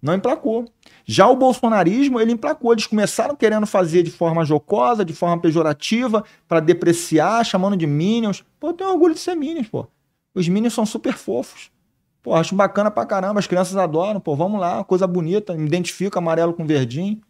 Não 0.00 0.14
emplacou. 0.14 0.66
Já 1.04 1.26
o 1.28 1.36
bolsonarismo, 1.36 2.20
ele 2.20 2.32
emplacou. 2.32 2.72
Eles 2.72 2.86
começaram 2.86 3.34
querendo 3.34 3.66
fazer 3.66 4.02
de 4.02 4.10
forma 4.10 4.44
jocosa, 4.44 5.04
de 5.04 5.12
forma 5.12 5.40
pejorativa, 5.40 6.24
para 6.46 6.60
depreciar, 6.60 7.44
chamando 7.44 7.76
de 7.76 7.86
minions. 7.86 8.44
Pô, 8.58 8.68
eu 8.68 8.72
tenho 8.72 8.90
orgulho 8.90 9.14
de 9.14 9.20
ser 9.20 9.34
minions, 9.34 9.68
pô. 9.68 9.86
Os 10.34 10.48
Minions 10.48 10.74
são 10.74 10.86
super 10.86 11.14
fofos. 11.14 11.70
Pô, 12.22 12.34
acho 12.34 12.54
bacana 12.54 12.90
pra 12.90 13.06
caramba, 13.06 13.40
as 13.40 13.46
crianças 13.46 13.76
adoram, 13.76 14.20
pô, 14.20 14.36
vamos 14.36 14.60
lá, 14.60 14.84
coisa 14.84 15.06
bonita, 15.06 15.54
me 15.54 15.66
identifico 15.66 16.18
amarelo 16.18 16.52
com 16.52 16.66
verdinho, 16.66 17.20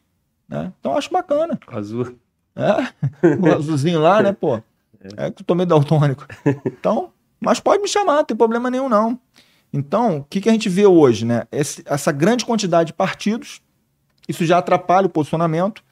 né? 0.49 0.73
Então 0.81 0.97
acho 0.97 1.13
bacana. 1.13 1.59
Azul. 1.69 2.19
É, 2.57 3.37
o 3.37 3.55
azulzinho 3.55 4.01
lá, 4.01 4.23
né, 4.23 4.33
pô? 4.33 4.61
É 5.17 5.31
que 5.31 5.41
eu 5.41 5.47
tomei 5.47 5.65
daltônico. 5.65 6.27
Então, 6.67 7.11
mas 7.41 7.59
pode 7.59 7.81
me 7.81 7.89
chamar, 7.89 8.17
não 8.17 8.25
tem 8.25 8.37
problema 8.37 8.71
nenhum 8.71 8.87
não. 8.87 9.19
Então, 9.73 10.19
o 10.19 10.25
que, 10.25 10.43
que 10.43 10.49
a 10.51 10.53
gente 10.53 10.69
vê 10.69 10.85
hoje, 10.85 11.25
né? 11.25 11.45
Esse, 11.51 11.83
essa 11.87 12.13
grande 12.13 12.45
quantidade 12.45 12.89
de 12.89 12.93
partidos, 12.93 13.63
isso 14.29 14.45
já 14.45 14.59
atrapalha 14.59 15.07
o 15.07 15.11
posicionamento. 15.11 15.83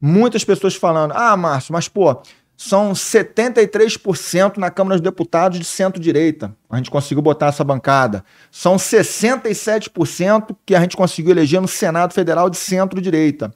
Muitas 0.00 0.44
pessoas 0.44 0.74
falando, 0.74 1.12
ah, 1.14 1.36
Márcio, 1.36 1.72
mas 1.72 1.88
pô, 1.88 2.20
são 2.58 2.92
73% 2.92 4.56
na 4.56 4.68
Câmara 4.68 4.96
dos 4.96 5.00
Deputados 5.00 5.60
de 5.60 5.64
centro-direita. 5.64 6.52
A 6.68 6.76
gente 6.76 6.90
conseguiu 6.90 7.22
botar 7.22 7.46
essa 7.46 7.62
bancada. 7.62 8.24
São 8.50 8.74
67% 8.74 10.56
que 10.66 10.74
a 10.74 10.80
gente 10.80 10.96
conseguiu 10.96 11.30
eleger 11.30 11.60
no 11.60 11.68
Senado 11.68 12.12
Federal 12.12 12.50
de 12.50 12.56
centro-direita. 12.56 13.54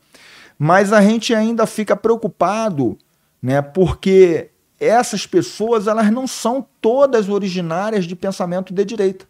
Mas 0.57 0.93
a 0.93 1.03
gente 1.03 1.35
ainda 1.35 1.67
fica 1.67 1.97
preocupado, 1.97 2.97
né, 3.43 3.61
porque 3.61 4.51
essas 4.79 5.27
pessoas 5.27 5.89
elas 5.89 6.09
não 6.13 6.29
são 6.29 6.65
todas 6.81 7.29
originárias 7.29 8.05
de 8.05 8.15
pensamento 8.15 8.73
de 8.73 8.85
direita. 8.85 9.27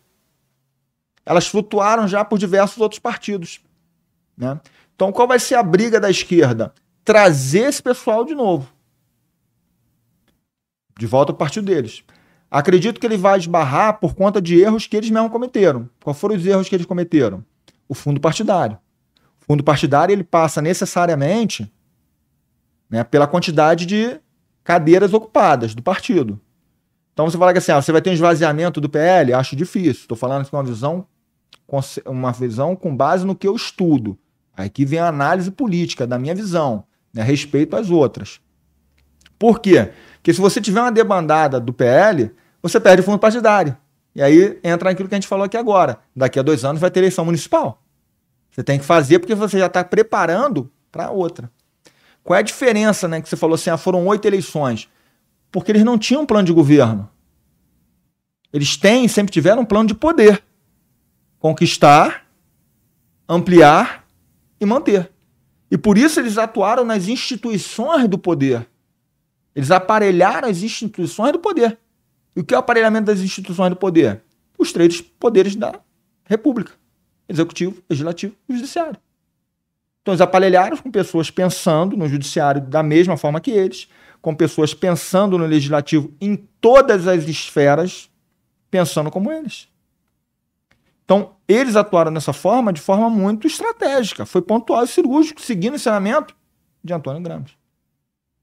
Elas 1.24 1.46
flutuaram 1.46 2.06
já 2.06 2.22
por 2.22 2.38
diversos 2.38 2.76
outros 2.76 2.98
partidos. 2.98 3.58
Né? 4.36 4.60
Então, 4.94 5.10
qual 5.10 5.26
vai 5.26 5.38
ser 5.38 5.54
a 5.54 5.62
briga 5.62 5.98
da 5.98 6.10
esquerda? 6.10 6.74
Trazer 7.02 7.70
esse 7.70 7.82
pessoal 7.82 8.22
de 8.22 8.34
novo 8.34 8.68
de 10.98 11.06
volta 11.06 11.32
ao 11.32 11.36
partido 11.36 11.66
deles. 11.66 12.02
Acredito 12.50 13.00
que 13.00 13.06
ele 13.06 13.16
vai 13.16 13.38
esbarrar 13.38 13.98
por 13.98 14.14
conta 14.14 14.40
de 14.40 14.60
erros 14.60 14.86
que 14.86 14.96
eles 14.96 15.08
mesmos 15.10 15.32
cometeram. 15.32 15.88
Quais 16.02 16.18
foram 16.18 16.36
os 16.36 16.44
erros 16.44 16.68
que 16.68 16.74
eles 16.74 16.86
cometeram? 16.86 17.44
O 17.88 17.94
fundo 17.94 18.20
partidário. 18.20 18.76
O 19.40 19.44
fundo 19.46 19.64
partidário 19.64 20.12
ele 20.12 20.22
passa 20.22 20.60
necessariamente 20.60 21.72
né, 22.90 23.02
pela 23.02 23.26
quantidade 23.26 23.86
de 23.86 24.20
cadeiras 24.62 25.14
ocupadas 25.14 25.74
do 25.74 25.82
partido. 25.82 26.38
Então 27.12 27.28
você 27.28 27.38
fala 27.38 27.52
que 27.52 27.58
assim, 27.58 27.72
ah, 27.72 27.80
você 27.80 27.90
vai 27.90 28.02
ter 28.02 28.10
um 28.10 28.14
esvaziamento 28.14 28.80
do 28.80 28.88
PL? 28.88 29.32
Acho 29.32 29.56
difícil. 29.56 30.02
Estou 30.02 30.16
falando 30.16 30.48
com 30.48 30.56
uma 30.56 30.62
visão, 30.62 31.06
uma 32.06 32.32
visão 32.32 32.76
com 32.76 32.94
base 32.94 33.26
no 33.26 33.34
que 33.34 33.48
eu 33.48 33.56
estudo. 33.56 34.18
Aqui 34.54 34.84
vem 34.84 34.98
a 34.98 35.08
análise 35.08 35.50
política 35.50 36.06
da 36.06 36.18
minha 36.18 36.34
visão, 36.34 36.84
né, 37.12 37.22
respeito 37.22 37.74
às 37.76 37.90
outras. 37.90 38.40
Por 39.38 39.58
quê? 39.58 39.90
Porque 40.22 40.32
se 40.32 40.40
você 40.40 40.60
tiver 40.60 40.80
uma 40.80 40.92
debandada 40.92 41.58
do 41.58 41.72
PL, 41.72 42.30
você 42.62 42.78
perde 42.78 43.02
fundo 43.02 43.18
partidário. 43.18 43.76
E 44.14 44.22
aí 44.22 44.56
entra 44.62 44.88
naquilo 44.88 45.08
que 45.08 45.14
a 45.16 45.16
gente 45.16 45.26
falou 45.26 45.44
aqui 45.44 45.56
agora. 45.56 45.98
Daqui 46.14 46.38
a 46.38 46.42
dois 46.42 46.64
anos 46.64 46.80
vai 46.80 46.92
ter 46.92 47.00
eleição 47.00 47.24
municipal. 47.24 47.82
Você 48.48 48.62
tem 48.62 48.78
que 48.78 48.84
fazer 48.84 49.18
porque 49.18 49.34
você 49.34 49.58
já 49.58 49.66
está 49.66 49.82
preparando 49.82 50.70
para 50.92 51.10
outra. 51.10 51.50
Qual 52.22 52.36
é 52.36 52.38
a 52.38 52.42
diferença, 52.42 53.08
né? 53.08 53.20
Que 53.20 53.28
você 53.28 53.36
falou 53.36 53.56
assim, 53.56 53.70
ah, 53.70 53.76
foram 53.76 54.06
oito 54.06 54.24
eleições. 54.24 54.88
Porque 55.50 55.72
eles 55.72 55.82
não 55.82 55.98
tinham 55.98 56.22
um 56.22 56.26
plano 56.26 56.46
de 56.46 56.52
governo. 56.52 57.10
Eles 58.52 58.76
têm, 58.76 59.08
sempre 59.08 59.32
tiveram 59.32 59.62
um 59.62 59.64
plano 59.64 59.88
de 59.88 59.94
poder. 59.94 60.40
Conquistar, 61.40 62.26
ampliar 63.28 64.06
e 64.60 64.64
manter. 64.64 65.10
E 65.68 65.76
por 65.76 65.98
isso 65.98 66.20
eles 66.20 66.38
atuaram 66.38 66.84
nas 66.84 67.08
instituições 67.08 68.06
do 68.06 68.18
poder. 68.18 68.68
Eles 69.54 69.70
aparelharam 69.70 70.48
as 70.48 70.62
instituições 70.62 71.32
do 71.32 71.38
poder. 71.38 71.78
E 72.34 72.40
o 72.40 72.44
que 72.44 72.54
é 72.54 72.56
o 72.56 72.60
aparelhamento 72.60 73.06
das 73.06 73.20
instituições 73.20 73.70
do 73.70 73.76
poder? 73.76 74.22
Os 74.58 74.72
três 74.72 75.00
poderes 75.00 75.54
da 75.54 75.80
República: 76.24 76.72
Executivo, 77.28 77.82
Legislativo 77.88 78.34
e 78.48 78.54
Judiciário. 78.56 78.96
Então, 80.00 80.12
eles 80.12 80.20
aparelharam 80.20 80.76
com 80.76 80.90
pessoas 80.90 81.30
pensando 81.30 81.96
no 81.96 82.08
Judiciário 82.08 82.60
da 82.60 82.82
mesma 82.82 83.16
forma 83.16 83.40
que 83.40 83.52
eles, 83.52 83.88
com 84.20 84.34
pessoas 84.34 84.74
pensando 84.74 85.38
no 85.38 85.46
Legislativo 85.46 86.12
em 86.20 86.36
todas 86.60 87.06
as 87.06 87.24
esferas, 87.24 88.10
pensando 88.70 89.10
como 89.10 89.30
eles. 89.30 89.68
Então, 91.04 91.36
eles 91.46 91.76
atuaram 91.76 92.12
dessa 92.12 92.32
forma 92.32 92.72
de 92.72 92.80
forma 92.80 93.10
muito 93.10 93.46
estratégica. 93.46 94.24
Foi 94.24 94.40
pontual 94.40 94.84
e 94.84 94.88
cirúrgico, 94.88 95.40
seguindo 95.40 95.74
o 95.74 95.76
ensinamento 95.76 96.34
de 96.82 96.92
Antônio 96.92 97.20
Gramsci. 97.22 97.54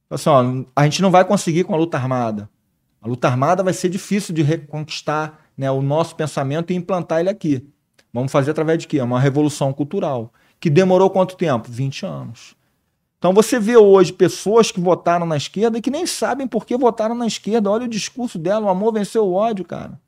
Assim, 0.10 0.30
ó, 0.30 0.44
a 0.76 0.84
gente 0.84 1.02
não 1.02 1.12
vai 1.12 1.24
conseguir 1.24 1.64
com 1.64 1.74
a 1.74 1.78
luta 1.78 1.98
armada. 1.98 2.50
A 3.02 3.08
luta 3.08 3.28
armada 3.28 3.64
vai 3.64 3.74
ser 3.74 3.90
difícil 3.90 4.34
de 4.34 4.42
reconquistar 4.42 5.40
né, 5.58 5.70
o 5.70 5.82
nosso 5.82 6.16
pensamento 6.16 6.72
e 6.72 6.76
implantar 6.76 7.20
ele 7.20 7.30
aqui. 7.30 7.68
Vamos 8.12 8.32
fazer 8.32 8.52
através 8.52 8.80
de 8.80 8.88
quê? 8.88 9.00
Uma 9.02 9.20
revolução 9.20 9.72
cultural. 9.72 10.34
Que 10.60 10.70
demorou 10.70 11.10
quanto 11.10 11.38
tempo? 11.38 11.70
20 11.72 12.06
anos. 12.06 12.56
Então 13.18 13.34
você 13.34 13.60
vê 13.60 13.78
hoje 13.78 14.14
pessoas 14.14 14.72
que 14.72 14.80
votaram 14.80 15.26
na 15.26 15.38
esquerda 15.38 15.78
e 15.78 15.82
que 15.82 15.92
nem 15.92 16.06
sabem 16.08 16.48
por 16.48 16.66
que 16.66 16.76
votaram 16.78 17.14
na 17.14 17.28
esquerda. 17.28 17.70
Olha 17.70 17.86
o 17.86 17.90
discurso 17.90 18.40
dela, 18.40 18.66
o 18.66 18.70
amor 18.70 18.94
venceu 18.94 19.26
o 19.26 19.34
ódio, 19.34 19.66
cara. 19.66 20.00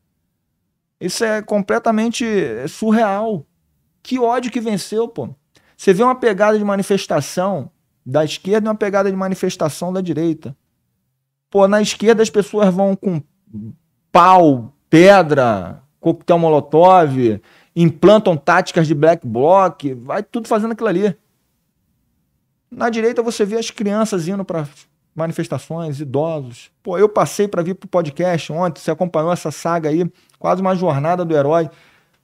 Isso 0.99 1.23
é 1.23 1.41
completamente 1.41 2.25
surreal. 2.69 3.45
Que 4.01 4.17
ódio 4.17 4.51
que 4.51 4.61
venceu, 4.61 5.07
pô. 5.07 5.29
Você 5.75 5.93
vê 5.93 6.03
uma 6.03 6.15
pegada 6.15 6.57
de 6.57 6.63
manifestação 6.63 7.69
da 8.05 8.23
esquerda 8.23 8.67
e 8.67 8.69
uma 8.69 8.75
pegada 8.75 9.09
de 9.09 9.15
manifestação 9.15 9.91
da 9.91 10.01
direita. 10.01 10.55
Pô, 11.49 11.67
na 11.67 11.81
esquerda 11.81 12.23
as 12.23 12.29
pessoas 12.29 12.73
vão 12.73 12.95
com 12.95 13.21
pau, 14.11 14.73
pedra, 14.89 15.81
coquetel 15.99 16.39
molotov, 16.39 17.41
implantam 17.75 18.35
táticas 18.35 18.87
de 18.87 18.95
black 18.95 19.25
bloc, 19.25 19.83
vai 19.95 20.23
tudo 20.23 20.47
fazendo 20.47 20.71
aquilo 20.71 20.89
ali. 20.89 21.15
Na 22.69 22.89
direita 22.89 23.21
você 23.21 23.45
vê 23.45 23.57
as 23.57 23.69
crianças 23.69 24.27
indo 24.27 24.45
para 24.45 24.67
manifestações, 25.13 25.99
idosos. 25.99 26.71
Pô, 26.81 26.97
eu 26.97 27.09
passei 27.09 27.47
para 27.47 27.61
vir 27.61 27.75
pro 27.75 27.87
podcast 27.87 28.51
ontem, 28.51 28.81
você 28.81 28.91
acompanhou 28.91 29.31
essa 29.31 29.51
saga 29.51 29.89
aí, 29.89 30.09
quase 30.39 30.61
uma 30.61 30.75
jornada 30.75 31.25
do 31.25 31.35
herói. 31.35 31.69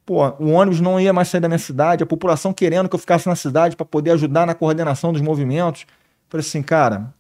Pô, 0.08 0.26
o 0.40 0.52
ônibus 0.52 0.80
não 0.80 0.98
ia 0.98 1.12
mais 1.12 1.28
sair 1.28 1.42
da 1.42 1.50
minha 1.50 1.60
cidade, 1.60 2.02
a 2.02 2.06
população 2.06 2.54
querendo 2.54 2.88
que 2.88 2.96
eu 2.96 3.00
ficasse 3.00 3.28
na 3.28 3.36
cidade 3.36 3.76
para 3.76 3.86
poder 3.86 4.12
ajudar 4.12 4.48
na 4.48 4.56
coordenação 4.56 5.12
dos 5.12 5.22
movimentos. 5.22 5.86
Falei 6.30 6.48
assim, 6.48 6.64
cara, 6.64 7.14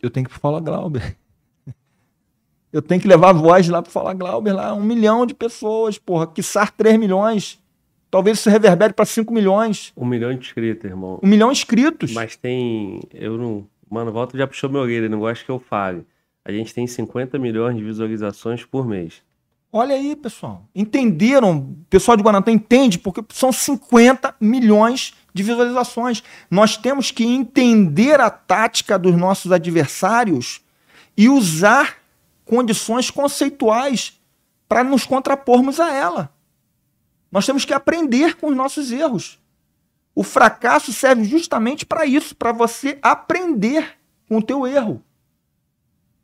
eu 0.00 0.08
tenho 0.08 0.28
que 0.28 0.38
falar 0.38 0.60
Glauber. 0.60 1.16
Eu 2.72 2.80
tenho 2.80 3.00
que 3.00 3.08
levar 3.08 3.30
a 3.30 3.32
voz 3.32 3.68
lá 3.68 3.82
para 3.82 3.90
falar 3.90 4.14
Glauber 4.14 4.52
lá, 4.52 4.72
um 4.72 4.84
milhão 4.84 5.26
de 5.26 5.34
pessoas, 5.34 5.98
porra, 5.98 6.24
quiçar 6.24 6.70
3 6.70 7.00
milhões. 7.00 7.58
Talvez 8.08 8.38
isso 8.38 8.48
reverbere 8.48 8.92
para 8.92 9.04
5 9.04 9.34
milhões. 9.34 9.92
Um 9.96 10.06
milhão 10.06 10.32
de 10.32 10.38
inscritos, 10.38 10.84
irmão. 10.84 11.18
Um 11.20 11.26
milhão 11.26 11.50
de 11.50 11.58
inscritos. 11.58 12.12
Mas 12.12 12.36
tem. 12.36 13.00
Eu 13.12 13.36
não. 13.36 13.66
Mano, 13.90 14.12
volta 14.12 14.38
já 14.38 14.46
puxou 14.46 14.70
meu 14.70 14.82
orelha, 14.82 15.08
não 15.08 15.18
gosta 15.18 15.44
que 15.44 15.50
eu 15.50 15.58
fale. 15.58 16.06
A 16.44 16.52
gente 16.52 16.72
tem 16.72 16.86
50 16.86 17.40
milhões 17.40 17.76
de 17.76 17.82
visualizações 17.82 18.64
por 18.64 18.86
mês. 18.86 19.20
Olha 19.72 19.94
aí, 19.94 20.16
pessoal. 20.16 20.68
Entenderam? 20.74 21.58
O 21.58 21.84
pessoal 21.88 22.16
de 22.16 22.22
Guarantã 22.22 22.50
entende 22.50 22.98
porque 22.98 23.24
são 23.32 23.52
50 23.52 24.34
milhões 24.40 25.14
de 25.32 25.42
visualizações. 25.42 26.24
Nós 26.50 26.76
temos 26.76 27.10
que 27.12 27.24
entender 27.24 28.20
a 28.20 28.30
tática 28.30 28.98
dos 28.98 29.16
nossos 29.16 29.52
adversários 29.52 30.60
e 31.16 31.28
usar 31.28 31.98
condições 32.44 33.10
conceituais 33.10 34.20
para 34.68 34.82
nos 34.82 35.04
contrapormos 35.04 35.78
a 35.78 35.92
ela. 35.92 36.32
Nós 37.30 37.46
temos 37.46 37.64
que 37.64 37.72
aprender 37.72 38.36
com 38.36 38.48
os 38.48 38.56
nossos 38.56 38.90
erros. 38.90 39.38
O 40.14 40.24
fracasso 40.24 40.92
serve 40.92 41.24
justamente 41.24 41.86
para 41.86 42.04
isso, 42.04 42.34
para 42.34 42.50
você 42.50 42.98
aprender 43.00 43.96
com 44.28 44.38
o 44.38 44.42
teu 44.42 44.66
erro. 44.66 45.00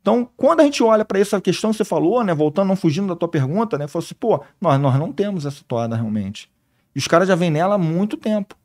Então, 0.07 0.23
quando 0.37 0.61
a 0.61 0.63
gente 0.63 0.81
olha 0.81 1.03
para 1.03 1.19
essa 1.19 1.41
questão 1.41 1.69
que 1.71 1.75
você 1.75 1.83
falou, 1.83 2.23
né, 2.23 2.33
voltando, 2.33 2.69
não 2.69 2.77
fugindo 2.77 3.09
da 3.09 3.15
tua 3.17 3.27
pergunta, 3.27 3.77
né, 3.77 3.89
falou 3.89 4.05
assim, 4.05 4.15
pô, 4.15 4.41
nós, 4.61 4.79
nós 4.79 4.97
não 4.97 5.11
temos 5.11 5.45
essa 5.45 5.61
toada 5.67 5.97
realmente. 5.97 6.49
E 6.95 6.99
os 6.99 7.09
caras 7.09 7.27
já 7.27 7.35
vêm 7.35 7.51
nela 7.51 7.75
há 7.75 7.77
muito 7.77 8.15
tempo. 8.15 8.55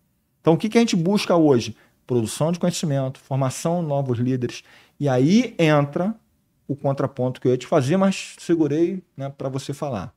Então, 0.40 0.52
o 0.52 0.56
que, 0.56 0.68
que 0.68 0.78
a 0.78 0.80
gente 0.80 0.94
busca 0.94 1.34
hoje? 1.34 1.76
Produção 2.06 2.52
de 2.52 2.60
conhecimento, 2.60 3.18
formação 3.18 3.82
de 3.82 3.88
novos 3.88 4.20
líderes. 4.20 4.62
E 5.00 5.08
aí 5.08 5.56
entra 5.58 6.14
o 6.68 6.76
contraponto 6.76 7.40
que 7.40 7.48
eu 7.48 7.50
ia 7.50 7.58
te 7.58 7.66
fazer, 7.66 7.96
mas 7.96 8.36
segurei 8.38 9.02
né, 9.16 9.28
para 9.28 9.48
você 9.48 9.74
falar. 9.74 10.14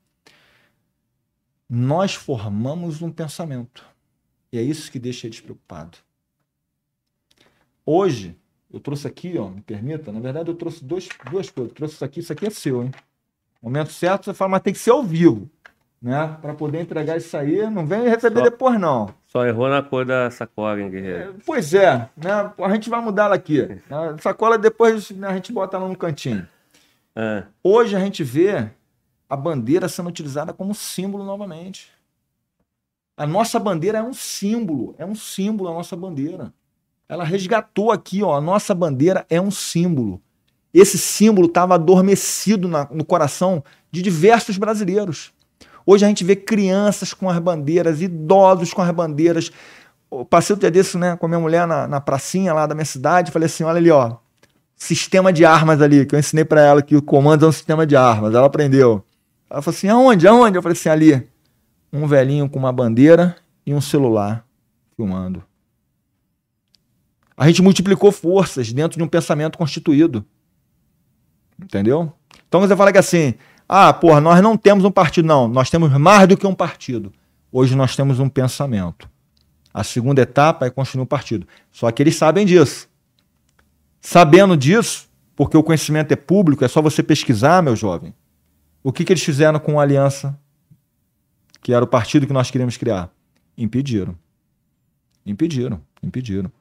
Nós 1.67 2.13
formamos 2.13 3.01
um 3.01 3.09
pensamento. 3.09 3.83
E 4.51 4.59
é 4.59 4.61
isso 4.61 4.91
que 4.91 4.99
deixa 4.99 5.25
eles 5.25 5.41
preocupados. 5.41 6.03
Hoje, 7.83 8.37
eu 8.75 8.81
trouxe 8.81 9.07
aqui, 9.07 9.37
ó, 9.37 9.47
me 9.47 9.61
permita, 9.61 10.11
na 10.11 10.19
verdade 10.19 10.49
eu 10.49 10.55
trouxe 10.55 10.83
dois, 10.83 11.07
duas 11.31 11.49
coisas. 11.49 11.71
Eu 11.71 11.75
trouxe 11.75 11.95
isso 11.95 12.03
aqui, 12.03 12.19
isso 12.19 12.33
aqui 12.33 12.45
é 12.45 12.49
seu, 12.49 12.83
hein? 12.83 12.91
Momento 13.61 13.93
certo, 13.93 14.25
você 14.25 14.33
fala, 14.33 14.51
mas 14.51 14.61
tem 14.63 14.73
que 14.73 14.79
ser 14.79 14.91
ao 14.91 15.01
vivo, 15.01 15.49
né? 16.01 16.37
Para 16.41 16.53
poder 16.53 16.81
entregar 16.81 17.15
isso 17.15 17.35
aí, 17.37 17.69
não 17.69 17.85
vem 17.85 18.03
receber 18.03 18.39
só, 18.39 18.43
depois, 18.43 18.77
não. 18.77 19.15
Só 19.27 19.45
errou 19.45 19.69
na 19.69 19.81
cor 19.81 20.03
da 20.03 20.29
sacola, 20.29 20.81
hein, 20.81 20.89
guerreiro? 20.89 21.29
É, 21.29 21.33
pois 21.45 21.73
é, 21.73 22.09
né? 22.17 22.51
A 22.59 22.73
gente 22.73 22.89
vai 22.89 22.99
mudar 22.99 23.25
ela 23.25 23.35
aqui. 23.35 23.61
A 23.89 24.17
sacola 24.21 24.57
depois 24.57 25.09
né, 25.11 25.29
a 25.29 25.33
gente 25.33 25.53
bota 25.53 25.77
ela 25.77 25.87
no 25.87 25.95
cantinho. 25.95 26.45
É. 27.15 27.45
Hoje 27.63 27.95
a 27.95 27.99
gente 27.99 28.25
vê 28.25 28.69
a 29.29 29.37
bandeira 29.37 29.87
sendo 29.87 30.09
utilizada 30.09 30.51
como 30.51 30.75
símbolo 30.75 31.23
novamente. 31.23 31.89
A 33.15 33.25
nossa 33.25 33.57
bandeira 33.57 33.99
é 33.99 34.03
um 34.03 34.13
símbolo, 34.13 34.93
é 34.97 35.05
um 35.05 35.15
símbolo 35.15 35.69
a 35.69 35.73
nossa 35.73 35.95
bandeira. 35.95 36.51
Ela 37.07 37.23
resgatou 37.23 37.91
aqui, 37.91 38.23
ó, 38.23 38.35
a 38.35 38.41
nossa 38.41 38.73
bandeira 38.73 39.25
é 39.29 39.39
um 39.39 39.51
símbolo. 39.51 40.21
Esse 40.73 40.97
símbolo 40.97 41.47
estava 41.47 41.75
adormecido 41.75 42.67
na, 42.67 42.87
no 42.91 43.05
coração 43.05 43.63
de 43.91 44.01
diversos 44.01 44.57
brasileiros. 44.57 45.31
Hoje 45.85 46.03
a 46.03 46.07
gente 46.07 46.23
vê 46.23 46.35
crianças 46.35 47.13
com 47.13 47.29
as 47.29 47.37
bandeiras, 47.39 48.01
idosos 48.01 48.73
com 48.73 48.81
as 48.81 48.91
bandeiras. 48.91 49.51
Eu 50.11 50.25
passei 50.25 50.55
o 50.55 50.59
dia 50.59 50.71
desse 50.71 50.97
né, 50.97 51.15
com 51.15 51.27
a 51.27 51.29
minha 51.29 51.39
mulher 51.39 51.67
na, 51.67 51.87
na 51.87 52.01
pracinha 52.01 52.53
lá 52.53 52.65
da 52.65 52.73
minha 52.73 52.85
cidade. 52.85 53.31
Falei 53.31 53.45
assim: 53.45 53.63
olha 53.63 53.77
ali, 53.77 53.91
ó, 53.91 54.17
sistema 54.75 55.31
de 55.31 55.45
armas 55.45 55.81
ali, 55.81 56.05
que 56.05 56.15
eu 56.15 56.19
ensinei 56.19 56.43
para 56.43 56.61
ela 56.61 56.81
que 56.81 56.95
o 56.95 57.01
comando 57.01 57.45
é 57.45 57.49
um 57.49 57.51
sistema 57.51 57.85
de 57.85 57.95
armas. 57.95 58.33
Ela 58.33 58.47
aprendeu. 58.47 59.05
Ela 59.49 59.61
falou 59.61 59.77
assim: 59.77 59.87
aonde? 59.87 60.27
Aonde? 60.27 60.57
Eu 60.57 60.61
falei 60.63 60.77
assim: 60.77 60.89
ali 60.89 61.27
um 61.93 62.07
velhinho 62.07 62.49
com 62.49 62.59
uma 62.59 62.73
bandeira 62.73 63.35
e 63.65 63.73
um 63.73 63.79
celular 63.79 64.43
filmando. 64.97 65.43
A 67.37 67.47
gente 67.47 67.61
multiplicou 67.61 68.11
forças 68.11 68.71
dentro 68.71 68.97
de 68.97 69.03
um 69.03 69.07
pensamento 69.07 69.57
constituído. 69.57 70.25
Entendeu? 71.61 72.13
Então 72.47 72.61
você 72.61 72.75
fala 72.75 72.91
que 72.91 72.97
assim, 72.97 73.35
ah, 73.67 73.93
porra, 73.93 74.21
nós 74.21 74.41
não 74.41 74.57
temos 74.57 74.85
um 74.85 74.91
partido. 74.91 75.27
Não, 75.27 75.47
nós 75.47 75.69
temos 75.69 75.91
mais 75.97 76.27
do 76.27 76.37
que 76.37 76.47
um 76.47 76.55
partido. 76.55 77.11
Hoje 77.51 77.75
nós 77.75 77.95
temos 77.95 78.19
um 78.19 78.29
pensamento. 78.29 79.09
A 79.73 79.83
segunda 79.83 80.21
etapa 80.21 80.65
é 80.65 80.69
construir 80.69 81.03
um 81.03 81.05
partido. 81.05 81.47
Só 81.71 81.91
que 81.91 82.01
eles 82.01 82.15
sabem 82.15 82.45
disso. 82.45 82.87
Sabendo 83.99 84.55
disso, 84.55 85.09
porque 85.35 85.57
o 85.57 85.63
conhecimento 85.63 86.11
é 86.11 86.15
público, 86.15 86.63
é 86.63 86.67
só 86.67 86.81
você 86.81 87.03
pesquisar, 87.03 87.61
meu 87.61 87.75
jovem. 87.75 88.13
O 88.83 88.93
que, 88.93 89.03
que 89.03 89.11
eles 89.11 89.23
fizeram 89.23 89.59
com 89.59 89.79
a 89.79 89.83
aliança 89.83 90.37
que 91.65 91.73
era 91.73 91.83
o 91.83 91.87
partido 91.87 92.27
que 92.27 92.31
nós 92.31 92.51
queríamos 92.51 92.77
criar. 92.77 93.11
Impediram. 93.57 94.15
Impediram, 95.25 95.81
impediram. 96.03 96.51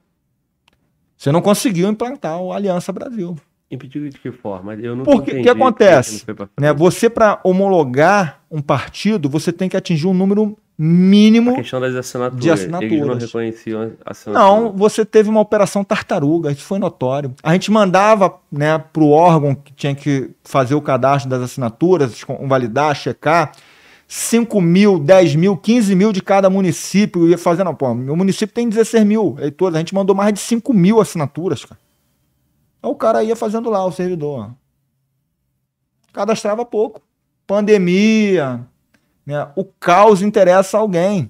Você 1.16 1.32
não 1.32 1.40
conseguiu 1.40 1.88
implantar 1.88 2.40
o 2.40 2.52
Aliança 2.52 2.92
Brasil. 2.92 3.36
Impediu 3.70 4.08
de 4.08 4.18
que 4.18 4.30
forma? 4.30 4.74
Eu 4.74 4.94
não 4.94 5.04
Porque 5.04 5.38
o 5.38 5.42
que 5.42 5.48
acontece? 5.48 6.24
Né, 6.60 6.72
você, 6.72 7.08
para 7.08 7.40
homologar 7.42 8.40
um 8.50 8.60
partido, 8.60 9.28
você 9.28 9.52
tem 9.52 9.68
que 9.68 9.76
atingir 9.76 10.06
um 10.06 10.14
número 10.14 10.56
mínimo 10.76 11.52
a 11.52 11.54
questão 11.54 11.80
das 11.80 11.94
assinaturas. 11.94 12.42
de 12.42 12.50
assinaturas. 12.50 12.92
Eles 12.92 13.06
não 13.06 13.14
reconheciam 13.14 13.92
assinaturas. 14.04 14.34
Não, 14.34 14.72
você 14.72 15.04
teve 15.04 15.28
uma 15.28 15.40
operação 15.40 15.84
tartaruga, 15.84 16.50
isso 16.50 16.62
foi 16.62 16.78
notório. 16.78 17.32
A 17.42 17.52
gente 17.52 17.70
mandava 17.70 18.34
né, 18.50 18.78
para 18.78 19.02
o 19.02 19.10
órgão 19.10 19.54
que 19.54 19.72
tinha 19.72 19.94
que 19.94 20.30
fazer 20.42 20.74
o 20.74 20.82
cadastro 20.82 21.30
das 21.30 21.42
assinaturas, 21.42 22.20
validar, 22.42 22.94
checar. 22.94 23.52
5 24.16 24.60
mil, 24.60 24.96
10 24.96 25.34
mil, 25.34 25.56
15 25.56 25.92
mil 25.96 26.12
de 26.12 26.22
cada 26.22 26.48
município. 26.48 27.28
Ia 27.28 27.36
fazendo, 27.36 27.74
pô, 27.74 27.92
meu 27.92 28.14
município 28.14 28.54
tem 28.54 28.68
16 28.68 29.04
mil 29.04 29.34
eleitores. 29.38 29.74
A 29.74 29.80
gente 29.80 29.92
mandou 29.92 30.14
mais 30.14 30.32
de 30.32 30.38
5 30.38 30.72
mil 30.72 31.00
assinaturas, 31.00 31.64
cara. 31.64 31.80
Aí 32.80 32.88
o 32.88 32.94
cara 32.94 33.24
ia 33.24 33.34
fazendo 33.34 33.68
lá 33.68 33.84
o 33.84 33.90
servidor. 33.90 34.52
Cadastrava 36.12 36.64
pouco. 36.64 37.02
Pandemia, 37.44 38.64
né? 39.26 39.48
O 39.56 39.64
caos 39.64 40.22
interessa 40.22 40.78
alguém. 40.78 41.28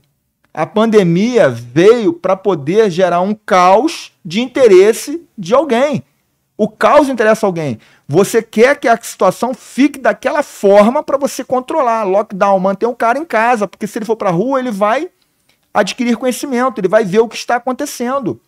A 0.52 0.66
pandemia 0.66 1.48
veio 1.48 2.12
para 2.12 2.36
poder 2.36 2.90
gerar 2.90 3.23
um 3.23 3.35
caos 3.35 4.12
de 4.23 4.43
interesse 4.43 5.27
de 5.39 5.55
alguém. 5.55 6.05
O 6.55 6.69
caos 6.69 7.09
interessa 7.09 7.47
alguém. 7.47 7.78
Você 8.06 8.43
quer 8.43 8.78
que 8.78 8.86
a 8.86 8.98
situação 9.01 9.55
fique 9.55 9.98
daquela 9.98 10.43
forma 10.43 11.02
para 11.02 11.16
você 11.16 11.43
controlar. 11.43 12.05
Lockdown, 12.05 12.60
manter 12.60 12.86
o 12.86 12.94
cara 12.94 13.18
em 13.18 13.24
casa, 13.24 13.66
porque 13.66 13.86
se 13.86 13.98
ele 13.98 14.05
for 14.05 14.16
para 14.16 14.28
a 14.28 14.32
rua, 14.32 14.59
ele 14.59 14.70
vai 14.70 15.09
adquirir 15.72 16.16
conhecimento, 16.16 16.81
ele 16.81 16.89
vai 16.89 17.05
ver 17.05 17.20
o 17.20 17.28
que 17.28 17.36
está 17.36 17.56
acontecendo. 17.56 18.40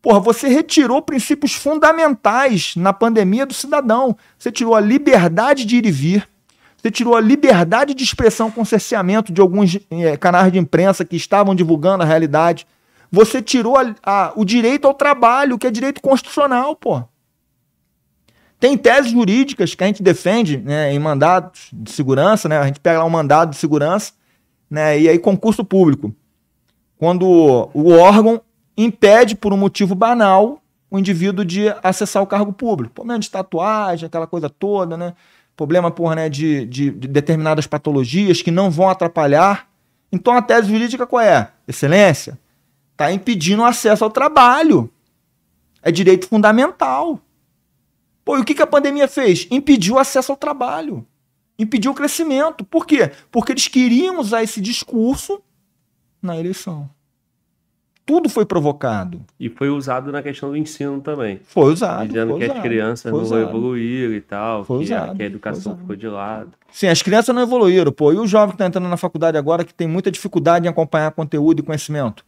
Porra, 0.00 0.18
você 0.18 0.48
retirou 0.48 1.00
princípios 1.00 1.52
fundamentais 1.54 2.74
na 2.74 2.92
pandemia 2.92 3.46
do 3.46 3.54
cidadão. 3.54 4.16
Você 4.36 4.50
tirou 4.50 4.74
a 4.74 4.80
liberdade 4.80 5.64
de 5.64 5.76
ir 5.76 5.86
e 5.86 5.90
vir. 5.92 6.28
Você 6.76 6.90
tirou 6.90 7.14
a 7.14 7.20
liberdade 7.20 7.94
de 7.94 8.02
expressão 8.02 8.50
com 8.50 8.64
cerceamento 8.64 9.32
de 9.32 9.40
alguns 9.40 9.78
é, 9.88 10.16
canais 10.16 10.50
de 10.50 10.58
imprensa 10.58 11.04
que 11.04 11.14
estavam 11.14 11.54
divulgando 11.54 12.02
a 12.02 12.06
realidade. 12.06 12.66
Você 13.12 13.40
tirou 13.40 13.76
a, 13.76 13.94
a, 14.02 14.32
o 14.34 14.44
direito 14.44 14.88
ao 14.88 14.94
trabalho, 14.94 15.56
que 15.56 15.68
é 15.68 15.70
direito 15.70 16.00
constitucional, 16.00 16.74
pô. 16.74 17.04
Tem 18.62 18.78
teses 18.78 19.10
jurídicas 19.10 19.74
que 19.74 19.82
a 19.82 19.88
gente 19.88 20.04
defende 20.04 20.56
né, 20.56 20.94
em 20.94 20.98
mandados 21.00 21.62
de 21.72 21.90
segurança, 21.90 22.48
né? 22.48 22.58
A 22.58 22.66
gente 22.66 22.78
pega 22.78 23.00
lá 23.00 23.04
um 23.04 23.10
mandado 23.10 23.50
de 23.50 23.56
segurança, 23.56 24.12
né? 24.70 25.00
E 25.00 25.08
aí 25.08 25.18
concurso 25.18 25.64
público. 25.64 26.14
Quando 26.96 27.26
o 27.74 27.90
órgão 27.90 28.40
impede 28.76 29.34
por 29.34 29.52
um 29.52 29.56
motivo 29.56 29.96
banal 29.96 30.62
o 30.88 30.96
indivíduo 30.96 31.44
de 31.44 31.70
acessar 31.82 32.22
o 32.22 32.26
cargo 32.26 32.52
público. 32.52 32.94
Problema 32.94 33.18
de 33.18 33.28
tatuagem, 33.28 34.06
aquela 34.06 34.28
coisa 34.28 34.48
toda, 34.48 34.96
né? 34.96 35.12
Problema, 35.56 35.90
porra, 35.90 36.14
né, 36.14 36.28
de, 36.28 36.64
de, 36.64 36.92
de 36.92 37.08
determinadas 37.08 37.66
patologias 37.66 38.42
que 38.42 38.52
não 38.52 38.70
vão 38.70 38.88
atrapalhar. 38.88 39.66
Então 40.12 40.36
a 40.36 40.40
tese 40.40 40.68
jurídica 40.68 41.04
qual 41.04 41.20
é? 41.20 41.50
Excelência, 41.66 42.38
está 42.92 43.10
impedindo 43.10 43.62
o 43.62 43.66
acesso 43.66 44.04
ao 44.04 44.10
trabalho. 44.10 44.88
É 45.82 45.90
direito 45.90 46.28
fundamental. 46.28 47.18
Pô, 48.32 48.38
e 48.38 48.40
o 48.40 48.44
que, 48.46 48.54
que 48.54 48.62
a 48.62 48.66
pandemia 48.66 49.06
fez? 49.06 49.46
Impediu 49.50 49.96
o 49.96 49.98
acesso 49.98 50.32
ao 50.32 50.38
trabalho. 50.38 51.06
Impediu 51.58 51.90
o 51.90 51.94
crescimento. 51.94 52.64
Por 52.64 52.86
quê? 52.86 53.12
Porque 53.30 53.52
eles 53.52 53.68
queriam 53.68 54.18
usar 54.18 54.42
esse 54.42 54.58
discurso 54.58 55.38
na 56.22 56.38
eleição 56.38 56.88
tudo 58.04 58.28
foi 58.28 58.44
provocado. 58.44 59.24
E 59.38 59.48
foi 59.48 59.70
usado 59.70 60.10
na 60.10 60.22
questão 60.22 60.50
do 60.50 60.56
ensino 60.56 61.00
também. 61.00 61.40
Foi 61.44 61.72
usado. 61.72 62.08
Dizendo 62.08 62.30
foi 62.30 62.38
que 62.40 62.44
usado, 62.44 62.56
as 62.56 62.62
crianças 62.62 63.12
não 63.12 63.38
evoluíram 63.40 64.14
e 64.14 64.20
tal, 64.20 64.64
foi 64.64 64.78
que, 64.78 64.84
usado, 64.84 65.12
a, 65.12 65.14
que 65.14 65.22
a 65.22 65.26
educação 65.26 65.76
ficou 65.76 65.94
de 65.94 66.08
lado. 66.08 66.50
Sim, 66.70 66.88
as 66.88 67.00
crianças 67.00 67.34
não 67.34 67.42
evoluíram, 67.42 67.92
pô. 67.92 68.12
E 68.12 68.16
o 68.16 68.26
jovem 68.26 68.48
que 68.48 68.54
está 68.56 68.66
entrando 68.66 68.88
na 68.88 68.96
faculdade 68.96 69.38
agora, 69.38 69.64
que 69.64 69.72
tem 69.72 69.86
muita 69.86 70.10
dificuldade 70.10 70.66
em 70.66 70.68
acompanhar 70.68 71.12
conteúdo 71.12 71.60
e 71.60 71.62
conhecimento. 71.62 72.20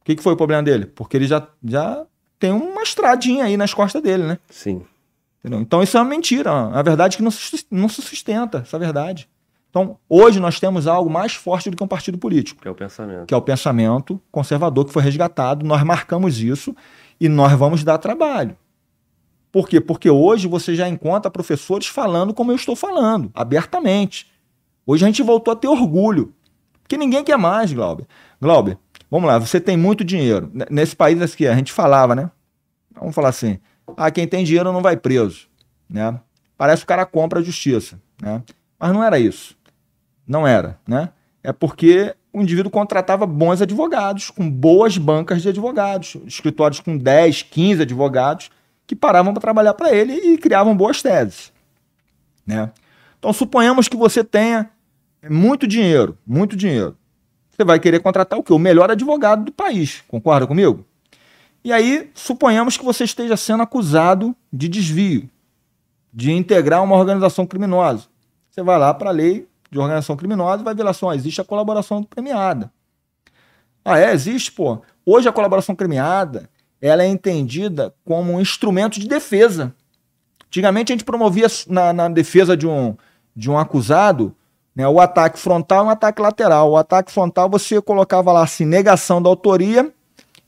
O 0.00 0.04
que, 0.04 0.14
que 0.14 0.22
foi 0.22 0.34
o 0.34 0.36
problema 0.36 0.62
dele? 0.62 0.86
Porque 0.86 1.16
ele 1.16 1.26
já, 1.26 1.46
já 1.64 2.06
tem 2.38 2.52
uma 2.52 2.82
estradinha 2.82 3.44
aí 3.44 3.56
nas 3.56 3.74
costas 3.74 4.00
dele, 4.00 4.22
né? 4.22 4.38
Sim. 4.48 4.82
Entendeu? 5.48 5.60
Então 5.60 5.82
isso 5.82 5.96
é 5.96 6.00
uma 6.00 6.08
mentira. 6.08 6.50
A 6.50 6.82
verdade 6.82 7.14
é 7.14 7.16
que 7.16 7.22
não 7.22 7.30
se, 7.30 7.66
não 7.70 7.88
se 7.88 8.02
sustenta, 8.02 8.58
essa 8.58 8.78
verdade. 8.78 9.28
Então, 9.70 9.98
hoje 10.08 10.40
nós 10.40 10.58
temos 10.58 10.86
algo 10.86 11.10
mais 11.10 11.34
forte 11.34 11.70
do 11.70 11.76
que 11.76 11.82
um 11.82 11.88
partido 11.88 12.16
político. 12.16 12.62
Que 12.62 12.68
é 12.68 12.70
o 12.70 12.74
pensamento. 12.74 13.26
Que 13.26 13.34
é 13.34 13.36
o 13.36 13.42
pensamento 13.42 14.20
conservador 14.30 14.84
que 14.84 14.92
foi 14.92 15.02
resgatado. 15.02 15.64
Nós 15.64 15.82
marcamos 15.82 16.40
isso 16.40 16.74
e 17.20 17.28
nós 17.28 17.52
vamos 17.52 17.84
dar 17.84 17.98
trabalho. 17.98 18.56
Por 19.52 19.68
quê? 19.68 19.80
Porque 19.80 20.08
hoje 20.08 20.46
você 20.46 20.74
já 20.74 20.88
encontra 20.88 21.30
professores 21.30 21.86
falando 21.86 22.34
como 22.34 22.50
eu 22.50 22.56
estou 22.56 22.76
falando, 22.76 23.30
abertamente. 23.34 24.30
Hoje 24.86 25.04
a 25.04 25.08
gente 25.08 25.22
voltou 25.22 25.52
a 25.52 25.56
ter 25.56 25.68
orgulho. 25.68 26.34
Porque 26.82 26.96
ninguém 26.96 27.22
quer 27.22 27.36
mais, 27.36 27.72
Glauber. 27.72 28.06
Glauber, 28.40 28.78
vamos 29.10 29.28
lá, 29.28 29.38
você 29.38 29.60
tem 29.60 29.76
muito 29.76 30.04
dinheiro. 30.04 30.50
Nesse 30.70 30.96
país 30.96 31.20
aqui, 31.20 31.46
a 31.46 31.54
gente 31.54 31.72
falava, 31.72 32.14
né? 32.14 32.30
Vamos 32.98 33.14
falar 33.14 33.28
assim: 33.28 33.58
ah, 33.96 34.10
quem 34.10 34.26
tem 34.26 34.44
dinheiro 34.44 34.72
não 34.72 34.82
vai 34.82 34.96
preso. 34.96 35.48
Né? 35.88 36.18
Parece 36.56 36.80
que 36.80 36.84
o 36.84 36.88
cara 36.88 37.06
compra 37.06 37.40
a 37.40 37.42
justiça. 37.42 38.00
Né? 38.20 38.42
Mas 38.78 38.92
não 38.92 39.02
era 39.02 39.18
isso. 39.18 39.56
Não 40.26 40.46
era, 40.46 40.78
né? 40.86 41.10
É 41.42 41.52
porque 41.52 42.14
o 42.32 42.42
indivíduo 42.42 42.70
contratava 42.70 43.26
bons 43.26 43.62
advogados, 43.62 44.30
com 44.30 44.48
boas 44.50 44.98
bancas 44.98 45.42
de 45.42 45.48
advogados, 45.48 46.16
escritórios 46.26 46.80
com 46.80 46.96
10, 46.96 47.42
15 47.42 47.82
advogados 47.82 48.50
que 48.86 48.94
paravam 48.94 49.32
para 49.32 49.40
trabalhar 49.40 49.74
para 49.74 49.94
ele 49.94 50.14
e 50.14 50.38
criavam 50.38 50.76
boas 50.76 51.02
teses, 51.02 51.52
né? 52.46 52.70
Então 53.18 53.32
suponhamos 53.32 53.88
que 53.88 53.96
você 53.96 54.22
tenha 54.22 54.70
muito 55.28 55.66
dinheiro, 55.66 56.16
muito 56.26 56.56
dinheiro. 56.56 56.96
Você 57.50 57.64
vai 57.64 57.80
querer 57.80 58.00
contratar 58.00 58.38
o 58.38 58.42
quê? 58.42 58.52
O 58.52 58.58
melhor 58.58 58.90
advogado 58.90 59.44
do 59.44 59.52
país, 59.52 60.02
concorda 60.08 60.46
comigo? 60.46 60.86
E 61.64 61.72
aí, 61.72 62.10
suponhamos 62.14 62.76
que 62.76 62.84
você 62.84 63.04
esteja 63.04 63.36
sendo 63.36 63.62
acusado 63.62 64.34
de 64.52 64.68
desvio, 64.68 65.28
de 66.12 66.32
integrar 66.32 66.82
uma 66.82 66.96
organização 66.96 67.46
criminosa. 67.46 68.06
Você 68.50 68.62
vai 68.62 68.78
lá 68.78 68.94
para 68.94 69.10
a 69.10 69.12
lei 69.12 69.48
de 69.70 69.78
organização 69.78 70.16
criminosa, 70.16 70.62
vai 70.62 70.74
ver 70.74 70.82
lá 70.82 70.92
só, 70.92 71.12
existe 71.12 71.40
a 71.40 71.44
colaboração 71.44 72.02
premiada. 72.02 72.72
Ah, 73.84 73.98
é? 73.98 74.12
Existe, 74.12 74.52
pô. 74.52 74.80
Hoje 75.04 75.28
a 75.28 75.32
colaboração 75.32 75.74
premiada, 75.74 76.48
ela 76.80 77.02
é 77.02 77.06
entendida 77.06 77.94
como 78.04 78.32
um 78.32 78.40
instrumento 78.40 79.00
de 79.00 79.08
defesa. 79.08 79.74
Antigamente 80.46 80.92
a 80.92 80.94
gente 80.94 81.04
promovia 81.04 81.46
na, 81.66 81.92
na 81.92 82.08
defesa 82.08 82.56
de 82.56 82.66
um, 82.66 82.96
de 83.34 83.50
um 83.50 83.58
acusado 83.58 84.34
né, 84.74 84.86
o 84.86 85.00
ataque 85.00 85.38
frontal 85.38 85.84
e 85.84 85.88
um 85.88 85.90
ataque 85.90 86.22
lateral. 86.22 86.70
O 86.70 86.76
ataque 86.76 87.10
frontal 87.10 87.50
você 87.50 87.80
colocava 87.82 88.32
lá 88.32 88.44
assim, 88.44 88.64
negação 88.64 89.20
da 89.20 89.28
autoria 89.28 89.92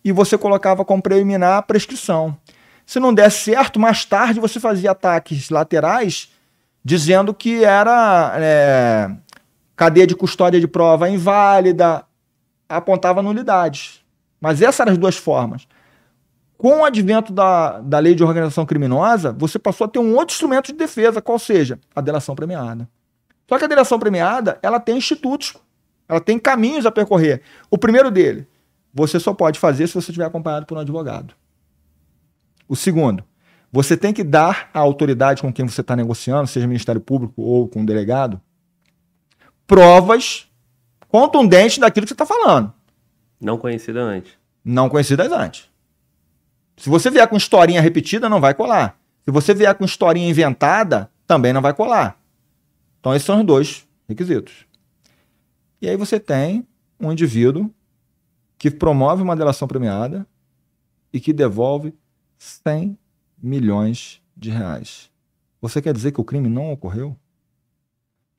e 0.05 0.13
você 0.13 0.37
colocava 0.39 0.85
como 0.85 1.03
preliminar 1.03 1.59
a 1.59 1.63
prescrição. 1.63 2.37
Se 2.87 2.99
não 2.99 3.15
desse 3.15 3.45
certo, 3.45 3.79
mais 3.79 4.05
tarde 4.05 4.41
você 4.41 4.59
fazia 4.59 4.91
ataques 4.91 5.51
laterais 5.51 6.31
dizendo 6.85 7.35
que 7.35 7.63
era 7.63 8.33
é, 8.37 9.11
cadeia 9.77 10.07
de 10.07 10.17
custódia 10.17 10.59
de 10.59 10.67
prova 10.67 11.09
inválida, 11.09 12.05
apontava 12.69 13.23
nulidades. 13.23 14.01
Mas 14.41 14.63
essas 14.63 14.81
eram 14.81 14.93
as 14.93 14.99
duas 14.99 15.17
formas. 15.17 15.67
Com 16.57 16.81
o 16.81 16.85
advento 16.85 17.33
da, 17.33 17.81
da 17.81 17.99
lei 17.99 18.15
de 18.15 18.23
organização 18.23 18.67
criminosa, 18.67 19.33
você 19.33 19.59
passou 19.59 19.87
a 19.87 19.89
ter 19.89 19.99
um 19.99 20.15
outro 20.15 20.35
instrumento 20.35 20.67
de 20.67 20.75
defesa, 20.75 21.23
qual 21.23 21.39
seja? 21.39 21.79
A 21.95 22.01
delação 22.01 22.35
premiada. 22.35 22.89
Só 23.49 23.59
que 23.59 23.65
a 23.65 23.69
delação 23.69 23.99
premiada, 23.99 24.59
ela 24.63 24.79
tem 24.79 24.97
institutos, 24.97 25.55
ela 26.09 26.21
tem 26.21 26.39
caminhos 26.39 26.87
a 26.87 26.91
percorrer. 26.91 27.43
O 27.71 27.79
primeiro 27.79 28.11
dele, 28.11 28.47
você 28.93 29.21
só 29.21 29.33
pode 29.33 29.59
fazer 29.59 29.87
se 29.87 29.95
você 29.95 30.11
estiver 30.11 30.25
acompanhado 30.25 30.67
por 30.67 30.77
um 30.77 30.81
advogado. 30.81 31.35
O 32.69 32.77
segundo, 32.77 33.25
você 33.73 33.97
tem 33.97 34.13
que 34.13 34.25
dar 34.25 34.71
à 34.75 34.81
autoridade 34.81 35.43
com 35.43 35.53
quem 35.53 35.67
você 35.67 35.81
está 35.81 35.95
negociando, 35.95 36.47
seja 36.47 36.67
Ministério 36.67 37.01
Público 37.01 37.41
ou 37.43 37.69
com 37.69 37.83
o 37.83 37.87
delegado, 37.87 38.41
provas 39.67 40.49
contundentes 41.09 41.79
daquilo 41.79 42.05
que 42.05 42.09
você 42.11 42.15
está 42.15 42.27
falando. 42.27 42.73
Não 43.41 43.57
conhecida 43.57 44.01
antes. 44.01 44.33
Não 44.65 44.89
conhecidas 44.89 45.31
antes. 45.33 45.71
Se 46.77 46.89
você 46.89 47.11
vier 47.11 47.27
com 47.29 47.37
historinha 47.37 47.81
repetida, 47.81 48.29
não 48.29 48.41
vai 48.41 48.55
colar. 48.55 48.99
Se 49.25 49.31
você 49.31 49.55
vier 49.55 49.75
com 49.75 49.85
historinha 49.85 50.29
inventada, 50.29 51.11
também 51.27 51.53
não 51.53 51.63
vai 51.63 51.73
colar. 51.73 52.21
Então, 52.99 53.15
esses 53.15 53.25
são 53.25 53.41
os 53.41 53.47
dois 53.47 53.87
requisitos. 54.09 54.67
E 55.81 55.89
aí 55.89 55.97
você 55.97 56.19
tem 56.19 56.67
um 56.99 57.13
indivíduo 57.13 57.71
que 58.61 58.71
promove 58.71 59.23
uma 59.23 59.35
delação 59.35 59.67
premiada 59.67 60.27
e 61.11 61.19
que 61.19 61.33
devolve 61.33 61.95
100 62.37 62.99
milhões 63.43 64.21
de 64.37 64.51
reais. 64.51 65.11
Você 65.63 65.81
quer 65.81 65.95
dizer 65.95 66.13
que 66.13 66.21
o 66.21 66.25
crime 66.25 66.47
não 66.51 66.71
ocorreu? 66.71 67.17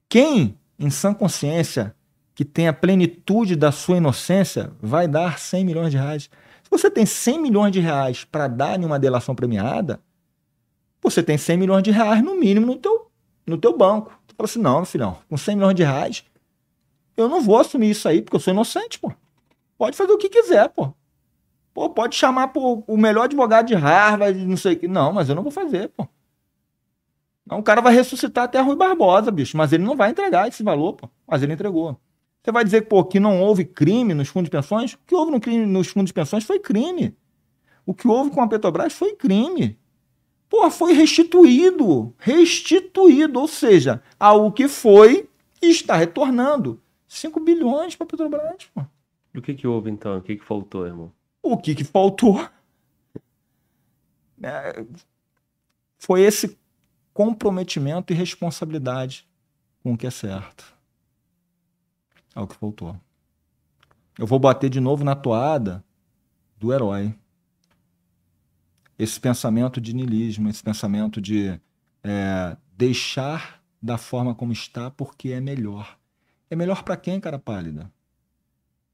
Quem, 0.08 0.56
em 0.78 0.92
sã 0.92 1.12
consciência, 1.12 1.96
que 2.36 2.46
tem 2.46 2.68
a 2.68 2.74
plenitude 2.74 3.56
da 3.56 3.72
sua 3.72 3.98
inocência, 3.98 4.72
vai 4.80 5.08
dar 5.08 5.40
100 5.40 5.66
milhões 5.66 5.90
de 5.90 5.98
reais? 5.98 6.30
Se 6.62 6.70
você 6.70 6.92
tem 6.92 7.04
100 7.04 7.42
milhões 7.42 7.72
de 7.72 7.80
reais 7.80 8.24
para 8.24 8.48
dar 8.48 8.80
em 8.80 8.86
uma 8.86 9.00
delação 9.00 9.34
premiada, 9.34 10.00
você 11.02 11.24
tem 11.24 11.36
100 11.36 11.58
milhões 11.58 11.82
de 11.82 11.90
reais 11.90 12.24
no 12.24 12.40
mínimo 12.40 12.68
no 12.68 12.76
teu, 12.76 13.10
no 13.48 13.58
teu 13.58 13.76
banco. 13.76 14.16
Tu 14.28 14.36
fala 14.36 14.48
assim, 14.48 14.62
não, 14.62 14.86
filhão, 14.86 15.18
com 15.28 15.36
100 15.36 15.56
milhões 15.56 15.76
de 15.76 15.84
reais, 15.84 16.24
eu 17.18 17.28
não 17.28 17.42
vou 17.42 17.58
assumir 17.58 17.90
isso 17.90 18.08
aí, 18.08 18.22
porque 18.22 18.36
eu 18.36 18.40
sou 18.40 18.54
inocente, 18.54 19.00
pô. 19.00 19.12
Pode 19.82 19.98
fazer 19.98 20.14
o 20.14 20.18
que 20.20 20.30
quiser, 20.30 20.70
pô. 20.70 20.94
Pô, 21.74 21.90
pode 21.90 22.16
chamar 22.16 22.50
pô, 22.50 22.84
o 22.86 22.96
melhor 22.96 23.24
advogado 23.24 23.66
de 23.66 23.74
Harvard, 23.74 24.46
não 24.46 24.56
sei 24.56 24.74
o 24.74 24.78
que. 24.78 24.88
Não, 24.88 25.12
mas 25.12 25.28
eu 25.28 25.34
não 25.34 25.42
vou 25.42 25.52
fazer, 25.52 25.90
pô. 25.90 26.08
Não, 27.44 27.58
o 27.58 27.64
cara 27.64 27.82
vai 27.82 27.92
ressuscitar 27.92 28.44
até 28.44 28.62
Rui 28.62 28.76
Barbosa, 28.76 29.32
bicho, 29.32 29.58
mas 29.58 29.74
ele 29.74 29.84
não 29.84 29.96
vai 29.96 30.12
entregar 30.12 30.48
esse 30.48 30.62
valor, 30.62 30.94
pô. 30.94 31.10
Mas 31.26 31.42
ele 31.42 31.54
entregou. 31.54 32.00
Você 32.44 32.52
vai 32.52 32.64
dizer 32.64 32.82
pô, 32.84 33.04
que 33.04 33.20
não 33.20 33.42
houve 33.42 33.66
crime 33.66 34.14
nos 34.14 34.28
fundos 34.28 34.52
de 34.52 34.56
pensões? 34.56 34.94
O 34.94 35.00
que 35.08 35.16
houve 35.16 35.32
no 35.32 35.42
crime, 35.42 35.66
nos 35.66 35.88
fundos 35.88 36.10
de 36.10 36.14
pensões 36.14 36.44
foi 36.44 36.60
crime. 36.60 37.18
O 37.84 37.92
que 37.92 38.08
houve 38.08 38.30
com 38.30 38.40
a 38.40 38.48
Petrobras 38.48 38.94
foi 38.94 39.16
crime. 39.16 39.80
pô, 40.48 40.70
foi 40.70 40.94
restituído. 40.94 42.14
Restituído. 42.20 43.40
Ou 43.40 43.48
seja, 43.48 44.00
algo 44.20 44.52
que 44.52 44.68
foi 44.68 45.28
está 45.60 45.96
retornando. 45.96 46.80
5 47.08 47.40
bilhões 47.40 47.96
para 47.96 48.06
Petrobras, 48.06 48.70
pô. 48.76 48.84
E 49.34 49.40
o 49.40 49.42
que, 49.42 49.54
que 49.54 49.68
houve 49.68 49.90
então? 49.90 50.18
O 50.18 50.22
que, 50.22 50.36
que 50.36 50.44
faltou, 50.44 50.86
irmão? 50.86 51.12
O 51.42 51.58
que, 51.58 51.74
que 51.74 51.84
faltou 51.84 52.48
é, 54.44 54.86
foi 55.98 56.22
esse 56.22 56.58
comprometimento 57.14 58.12
e 58.12 58.16
responsabilidade 58.16 59.28
com 59.84 59.94
o 59.94 59.98
que 59.98 60.08
é 60.08 60.12
certo. 60.12 60.76
É 62.36 62.40
o 62.40 62.48
que 62.48 62.56
faltou. 62.56 63.00
Eu 64.18 64.26
vou 64.26 64.40
bater 64.40 64.70
de 64.70 64.80
novo 64.80 65.04
na 65.04 65.16
toada 65.16 65.84
do 66.58 66.74
herói. 66.74 67.14
Esse 68.98 69.20
pensamento 69.20 69.82
de 69.82 69.94
niilismo, 69.94 70.48
esse 70.50 70.64
pensamento 70.64 71.20
de 71.20 71.60
é, 72.04 72.56
deixar 72.78 73.62
da 73.82 73.98
forma 73.98 74.36
como 74.36 74.52
está 74.52 74.92
porque 74.92 75.30
é 75.30 75.42
melhor. 75.42 75.98
É 76.50 76.56
melhor 76.56 76.84
para 76.84 76.98
quem, 76.98 77.20
cara 77.20 77.40
pálida? 77.40 77.92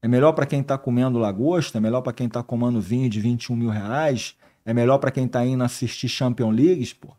É 0.00 0.08
melhor 0.08 0.32
para 0.32 0.46
quem 0.46 0.60
está 0.60 0.78
comendo 0.78 1.18
lagosta? 1.18 1.78
É 1.78 1.80
melhor 1.80 2.02
para 2.02 2.12
quem 2.12 2.26
está 2.26 2.42
comendo 2.42 2.80
vinho 2.80 3.08
de 3.08 3.20
21 3.20 3.56
mil 3.56 3.70
reais? 3.70 4.36
É 4.64 4.72
melhor 4.72 4.98
para 4.98 5.10
quem 5.10 5.26
está 5.26 5.44
indo 5.44 5.64
assistir 5.64 6.08
Champions 6.08 6.54
Leagues? 6.54 6.92
Pô? 6.92 7.16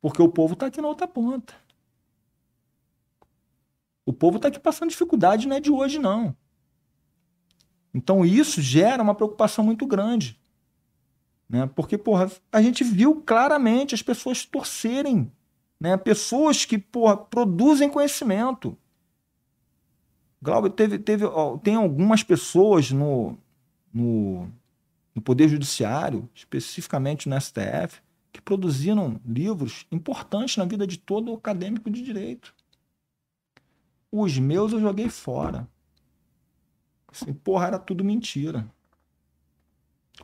Porque 0.00 0.20
o 0.22 0.28
povo 0.28 0.54
está 0.54 0.66
aqui 0.66 0.80
na 0.80 0.88
outra 0.88 1.06
ponta. 1.06 1.54
O 4.04 4.12
povo 4.12 4.36
está 4.36 4.48
aqui 4.48 4.58
passando 4.58 4.90
dificuldade, 4.90 5.46
não 5.46 5.56
é 5.56 5.60
de 5.60 5.70
hoje, 5.70 5.98
não. 5.98 6.36
Então 7.94 8.24
isso 8.24 8.60
gera 8.60 9.02
uma 9.02 9.14
preocupação 9.14 9.64
muito 9.64 9.86
grande. 9.86 10.40
Né? 11.48 11.66
Porque, 11.74 11.98
porra, 11.98 12.30
a 12.52 12.62
gente 12.62 12.84
viu 12.84 13.22
claramente 13.22 13.94
as 13.94 14.02
pessoas 14.02 14.44
torcerem. 14.44 15.30
Né? 15.80 15.96
Pessoas 15.96 16.64
que, 16.64 16.78
porra, 16.78 17.16
produzem 17.16 17.90
conhecimento. 17.90 18.76
Glauber, 20.42 20.70
teve, 20.70 20.98
teve, 20.98 21.24
ó, 21.24 21.58
tem 21.58 21.74
algumas 21.74 22.22
pessoas 22.22 22.90
no, 22.90 23.36
no, 23.92 24.50
no 25.14 25.20
Poder 25.20 25.48
Judiciário, 25.48 26.28
especificamente 26.34 27.28
no 27.28 27.38
STF, 27.38 28.00
que 28.32 28.40
produziram 28.40 29.20
livros 29.24 29.86
importantes 29.92 30.56
na 30.56 30.64
vida 30.64 30.86
de 30.86 30.98
todo 30.98 31.34
acadêmico 31.34 31.90
de 31.90 32.00
direito. 32.00 32.54
Os 34.10 34.38
meus 34.38 34.72
eu 34.72 34.80
joguei 34.80 35.08
fora. 35.08 35.68
Assim, 37.12 37.32
porra, 37.32 37.66
era 37.66 37.78
tudo 37.78 38.04
mentira. 38.04 38.66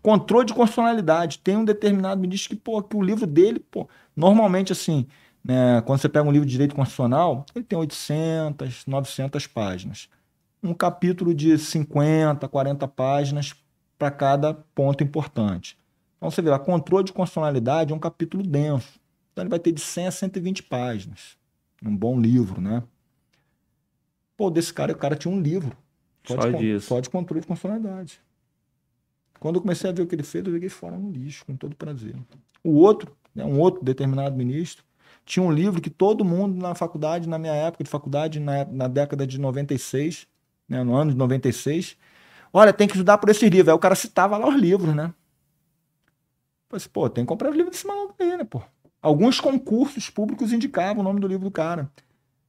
Controle 0.03 0.47
de 0.47 0.55
constitucionalidade. 0.55 1.39
Tem 1.41 1.57
um 1.57 1.65
determinado 1.65 2.21
ministro 2.21 2.51
que, 2.51 2.57
pô, 2.57 2.83
que 2.83 2.97
o 2.97 3.03
livro 3.03 3.27
dele, 3.27 3.59
pô, 3.59 3.89
normalmente 4.15 4.73
assim, 4.73 5.07
né, 5.47 5.81
quando 5.83 6.01
você 6.01 6.09
pega 6.09 6.29
um 6.29 6.33
livro 6.33 6.45
de 6.45 6.51
direito 6.51 6.75
constitucional, 6.75 7.47
ele 7.55 7.65
tem 7.65 7.79
800, 7.79 8.85
900 8.85 9.47
páginas. 9.47 10.09
Um 10.61 10.75
capítulo 10.75 11.33
de 11.33 11.57
50, 11.57 12.49
40 12.49 12.89
páginas 12.89 13.55
para 13.97 14.11
cada 14.11 14.53
ponto 14.53 15.05
importante. 15.05 15.79
Então 16.17 16.29
você 16.29 16.43
vê 16.43 16.51
lá, 16.51 16.59
controle 16.59 17.05
de 17.05 17.13
constitucionalidade 17.13 17.93
é 17.93 17.97
um 17.97 17.99
capítulo 18.01 18.43
denso. 18.43 18.99
Então 19.33 19.45
ele 19.45 19.49
vai 19.49 19.61
ter 19.61 19.71
de 19.71 19.81
100 19.81 20.09
a 20.09 20.11
120 20.11 20.65
páginas. 20.65 21.37
Um 21.81 21.97
bom 21.97 22.19
livro, 22.19 22.61
né? 22.61 22.83
Pô, 24.37 24.51
desse 24.51 24.75
cara, 24.75 24.93
o 24.93 24.97
cara 24.97 25.15
tinha 25.15 25.33
um 25.33 25.41
livro. 25.41 25.77
Só, 26.27 26.41
só 26.41 26.51
de, 26.51 26.59
disso. 26.59 26.89
Só 26.89 26.99
de 26.99 27.09
controle 27.09 27.43
de 27.43 27.47
constitucionalidade. 27.47 28.21
Quando 29.39 29.57
eu 29.57 29.61
comecei 29.61 29.89
a 29.89 29.93
ver 29.93 30.03
o 30.03 30.09
que 30.09 30.15
ele 30.17 30.25
fez, 30.25 30.45
eu 30.45 30.53
joguei 30.53 30.69
fora 30.69 30.99
no 30.99 31.09
lixo, 31.09 31.47
com 31.47 31.55
todo 31.55 31.77
prazer. 31.77 32.17
O 32.65 32.73
outro, 32.73 33.17
né, 33.33 33.45
um 33.45 33.61
outro 33.61 33.85
determinado 33.85 34.35
ministro, 34.35 34.85
tinha 35.27 35.45
um 35.45 35.53
livro 35.53 35.83
que 35.83 35.91
todo 35.91 36.25
mundo 36.25 36.57
na 36.57 36.75
faculdade, 36.75 37.29
na 37.29 37.39
minha 37.39 37.53
época 37.53 37.85
de 37.85 37.91
faculdade, 37.91 38.41
na, 38.41 38.65
na 38.65 38.89
década 38.89 39.27
de 39.27 39.39
96, 39.39 40.27
né, 40.69 40.83
no 40.83 40.95
ano 40.95 41.11
de 41.11 41.17
96, 41.17 41.97
olha, 42.53 42.73
tem 42.73 42.87
que 42.87 42.95
estudar 42.95 43.19
por 43.19 43.29
esse 43.29 43.49
livro. 43.51 43.71
Aí 43.71 43.77
o 43.77 43.81
cara 43.81 43.95
citava 43.95 44.39
lá 44.39 44.49
os 44.49 44.55
livros, 44.55 44.95
né? 44.95 45.07
Eu 45.07 46.71
falei 46.71 46.77
assim, 46.77 46.89
pô, 46.89 47.11
tem 47.11 47.25
que 47.25 47.29
comprar 47.29 47.51
os 47.51 47.57
livros 47.57 47.73
desse 47.73 47.87
maluco 47.87 48.15
aí, 48.19 48.39
né, 48.39 48.45
pô? 48.45 48.63
Alguns 49.03 49.41
concursos 49.41 50.09
públicos 50.09 50.53
indicavam 50.53 51.01
o 51.01 51.05
nome 51.05 51.21
do 51.21 51.29
livro 51.29 51.45
do 51.45 51.51
cara. 51.51 51.91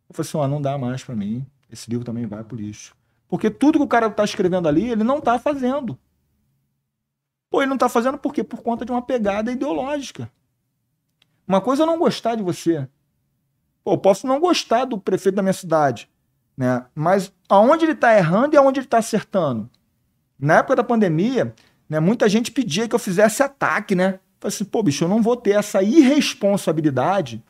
Eu 0.08 0.16
falei 0.16 0.30
assim, 0.30 0.38
ó, 0.38 0.48
não 0.48 0.62
dá 0.62 0.78
mais 0.78 1.04
para 1.04 1.16
mim 1.16 1.46
esse 1.72 1.90
livro 1.90 2.06
também 2.06 2.26
vai 2.26 2.44
pro 2.44 2.56
lixo. 2.56 2.96
Porque 3.28 3.50
tudo 3.50 3.80
que 3.80 3.84
o 3.84 3.88
cara 3.88 4.08
está 4.08 4.24
escrevendo 4.24 4.68
ali, 4.68 4.90
ele 4.90 5.04
não 5.04 5.18
está 5.18 5.38
fazendo. 5.38 5.98
Pô, 7.50 7.62
ele 7.62 7.68
não 7.70 7.76
está 7.76 7.90
fazendo 7.90 8.18
por 8.18 8.34
quê? 8.34 8.44
Por 8.44 8.62
conta 8.62 8.86
de 8.86 8.92
uma 8.92 9.02
pegada 9.02 9.52
ideológica. 9.52 10.32
Uma 11.48 11.62
coisa 11.62 11.84
é 11.84 11.86
não 11.86 11.98
gostar 11.98 12.36
de 12.36 12.44
você. 12.44 12.88
Pô, 13.84 13.94
eu 13.94 13.98
posso 13.98 14.28
não 14.28 14.40
gostar 14.40 14.86
do 14.86 14.98
prefeito 14.98 15.36
da 15.36 15.42
minha 15.42 15.54
cidade, 15.54 16.10
né? 16.58 16.86
Mas 16.94 17.32
aonde 17.48 17.86
ele 17.86 17.94
está 17.94 18.18
errando 18.18 18.56
e 18.56 18.58
aonde 18.58 18.80
ele 18.80 18.88
está 18.88 18.98
acertando? 18.98 19.70
Na 20.38 20.58
época 20.58 20.76
da 20.76 20.84
pandemia, 20.84 21.56
né, 21.90 22.00
muita 22.00 22.28
gente 22.28 22.52
pedia 22.52 22.88
que 22.88 22.94
eu 22.94 23.00
fizesse 23.00 23.42
ataque, 23.42 23.96
né? 23.96 24.20
Falei 24.40 24.54
assim, 24.54 24.66
pô, 24.66 24.84
bicho, 24.84 25.04
eu 25.04 25.08
não 25.08 25.22
vou 25.22 25.38
ter 25.38 25.52
essa 25.52 25.82
irresponsabilidade 25.82 27.44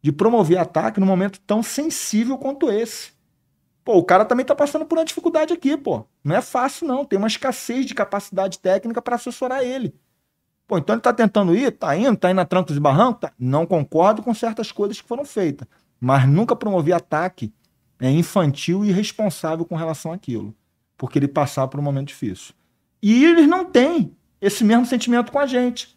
de 0.00 0.12
promover 0.12 0.58
ataque 0.58 1.00
num 1.00 1.06
momento 1.06 1.40
tão 1.40 1.62
sensível 1.62 2.38
quanto 2.38 2.70
esse. 2.70 3.12
Pô, 3.84 3.96
o 3.96 4.04
cara 4.04 4.24
também 4.24 4.46
tá 4.46 4.54
passando 4.54 4.86
por 4.86 4.96
uma 4.96 5.04
dificuldade 5.04 5.52
aqui, 5.52 5.76
pô. 5.76 6.06
Não 6.22 6.36
é 6.36 6.40
fácil, 6.40 6.86
não. 6.86 7.04
Tem 7.04 7.18
uma 7.18 7.28
escassez 7.28 7.84
de 7.84 7.94
capacidade 7.94 8.60
técnica 8.60 9.02
para 9.02 9.16
assessorar 9.16 9.62
ele. 9.64 9.94
Pô, 10.72 10.78
então 10.78 10.94
ele 10.94 11.02
tá 11.02 11.12
tentando 11.12 11.54
ir, 11.54 11.70
tá 11.70 11.94
indo, 11.94 12.16
tá 12.16 12.30
indo 12.30 12.40
a 12.40 12.46
trancos 12.46 12.74
e 12.74 12.80
barrancos, 12.80 13.20
tá? 13.20 13.32
Não 13.38 13.66
concordo 13.66 14.22
com 14.22 14.32
certas 14.32 14.72
coisas 14.72 14.98
que 14.98 15.06
foram 15.06 15.22
feitas. 15.22 15.68
Mas 16.00 16.26
nunca 16.26 16.56
promovi 16.56 16.94
ataque 16.94 17.52
é 18.00 18.10
infantil 18.10 18.82
e 18.82 18.88
irresponsável 18.88 19.66
com 19.66 19.76
relação 19.76 20.14
àquilo. 20.14 20.56
Porque 20.96 21.18
ele 21.18 21.28
passava 21.28 21.68
por 21.68 21.78
um 21.78 21.82
momento 21.82 22.08
difícil. 22.08 22.54
E 23.02 23.22
eles 23.22 23.46
não 23.46 23.66
têm 23.66 24.16
esse 24.40 24.64
mesmo 24.64 24.86
sentimento 24.86 25.30
com 25.30 25.38
a 25.38 25.44
gente. 25.44 25.94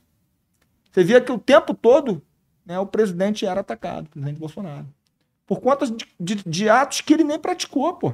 Você 0.92 1.06
via 1.06 1.22
que 1.22 1.32
o 1.32 1.40
tempo 1.40 1.74
todo 1.74 2.22
né, 2.66 2.78
o 2.78 2.86
presidente 2.86 3.46
era 3.46 3.62
atacado, 3.62 4.08
o 4.08 4.10
presidente 4.10 4.40
Bolsonaro 4.42 4.88
por 5.46 5.62
conta 5.62 5.88
de, 5.88 6.06
de, 6.20 6.36
de, 6.46 6.70
atos 6.70 7.00
que 7.00 7.14
ele 7.14 7.24
nem 7.24 7.40
praticou, 7.40 7.94
pô. 7.94 8.14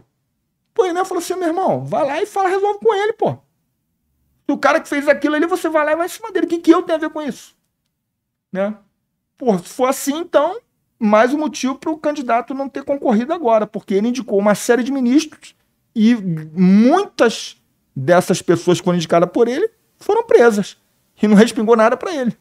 Pô, 0.75 0.85
ele 0.85 1.03
falou 1.05 1.23
assim, 1.23 1.33
meu 1.33 1.47
irmão, 1.47 1.83
vai 1.83 2.05
lá 2.05 2.21
e 2.21 2.27
fala, 2.27 2.49
resolve 2.49 2.77
com 2.79 2.93
ele, 2.93 3.13
pô. 3.13 3.37
O 4.47 4.57
cara 4.57 4.81
que 4.81 4.89
fez 4.89 5.07
aquilo 5.07 5.35
ali, 5.35 5.45
você 5.45 5.69
vai 5.69 5.85
lá 5.85 5.93
e 5.93 5.95
vai 5.95 6.05
em 6.07 6.09
cima 6.09 6.31
dele. 6.31 6.45
O 6.45 6.49
que, 6.49 6.59
que 6.59 6.71
eu 6.71 6.83
tenho 6.83 6.97
a 6.97 7.01
ver 7.01 7.09
com 7.09 7.21
isso? 7.21 7.55
Né? 8.51 8.75
Pô, 9.37 9.57
se 9.57 9.69
for 9.69 9.87
assim, 9.87 10.17
então, 10.17 10.59
mais 10.99 11.33
um 11.33 11.37
motivo 11.37 11.75
para 11.75 11.89
o 11.89 11.97
candidato 11.97 12.53
não 12.53 12.67
ter 12.67 12.83
concorrido 12.83 13.33
agora, 13.33 13.65
porque 13.65 13.93
ele 13.93 14.09
indicou 14.09 14.37
uma 14.37 14.53
série 14.53 14.83
de 14.83 14.91
ministros 14.91 15.55
e 15.95 16.15
muitas 16.15 17.61
dessas 17.95 18.41
pessoas 18.41 18.79
que 18.79 18.85
foram 18.85 18.97
indicadas 18.97 19.29
por 19.31 19.47
ele 19.47 19.69
foram 19.97 20.23
presas 20.25 20.77
e 21.21 21.27
não 21.27 21.35
respingou 21.35 21.75
nada 21.75 21.95
para 21.95 22.13
ele. 22.13 22.37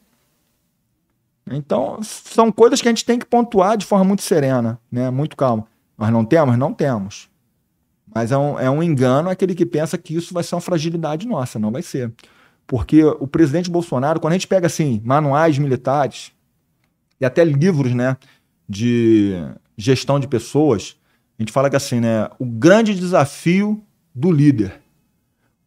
Então, 1.51 2.01
são 2.03 2.53
coisas 2.53 2.81
que 2.81 2.89
a 2.89 2.91
gente 2.91 3.05
tem 3.05 3.19
que 3.19 3.27
pontuar 3.27 3.77
de 3.77 3.85
forma 3.85 4.05
muito 4.05 4.23
serena, 4.23 4.81
né? 4.91 5.11
muito 5.11 5.37
calma. 5.37 5.67
Nós 5.99 6.11
não 6.11 6.25
temos? 6.25 6.57
Não 6.57 6.73
temos. 6.73 7.29
Mas 8.15 8.33
é 8.33 8.39
um, 8.39 8.59
é 8.59 8.71
um 8.71 8.83
engano 8.83 9.29
aquele 9.29 9.55
que 9.55 9.65
pensa 9.67 9.97
que 9.97 10.15
isso 10.15 10.35
vai 10.35 10.43
ser 10.43 10.55
uma 10.55 10.61
fragilidade 10.61 11.27
nossa. 11.27 11.59
Não 11.59 11.71
vai 11.71 11.83
ser. 11.83 12.13
Porque 12.67 13.05
o 13.05 13.27
presidente 13.27 13.71
Bolsonaro, 13.71 14.21
quando 14.21 14.33
a 14.33 14.37
gente 14.37 14.47
pega 14.47 14.67
assim, 14.67 15.01
manuais 15.05 15.59
militares 15.59 16.33
e 17.21 17.25
até 17.25 17.45
livros 17.45 17.95
né, 17.95 18.17
de 18.69 19.35
gestão 19.77 20.21
de 20.21 20.29
pessoas, 20.29 20.97
a 21.39 21.43
gente 21.43 21.53
fala 21.53 21.69
que 21.69 21.77
assim, 21.77 22.01
né, 22.01 22.29
o 22.39 22.45
grande 22.45 22.95
desafio 22.95 23.83
do 24.15 24.31
líder. 24.31 24.81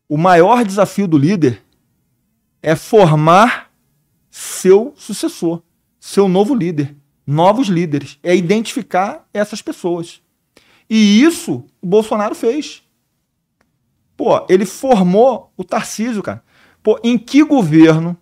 O 0.08 0.18
maior 0.18 0.64
desafio 0.64 1.08
do 1.08 1.18
líder 1.18 1.62
é 2.62 2.76
formar 2.76 3.72
seu 4.30 4.94
sucessor 4.96 5.62
seu 6.04 6.28
novo 6.28 6.54
líder, 6.54 6.98
novos 7.26 7.70
líderes, 7.70 8.20
é 8.22 8.36
identificar 8.36 9.26
essas 9.34 9.62
pessoas. 9.62 10.22
E 10.90 11.22
isso 11.22 11.66
o 11.82 11.88
Bolsonaro 11.88 12.36
fez. 12.36 12.84
Pô, 14.16 14.46
ele 14.50 14.66
formou 14.66 15.52
o 15.58 15.64
Tarcísio, 15.64 16.22
cara. 16.22 16.44
Pô, 16.82 17.00
em 17.04 17.18
que 17.18 17.44
governo 17.44 18.18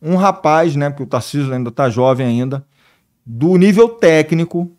um 0.00 0.16
rapaz, 0.16 0.76
né, 0.76 0.90
porque 0.90 1.02
o 1.02 1.06
Tarcísio 1.06 1.52
ainda 1.52 1.72
tá 1.72 1.90
jovem 1.90 2.26
ainda, 2.26 2.64
do 3.26 3.56
nível 3.56 3.88
técnico, 3.88 4.70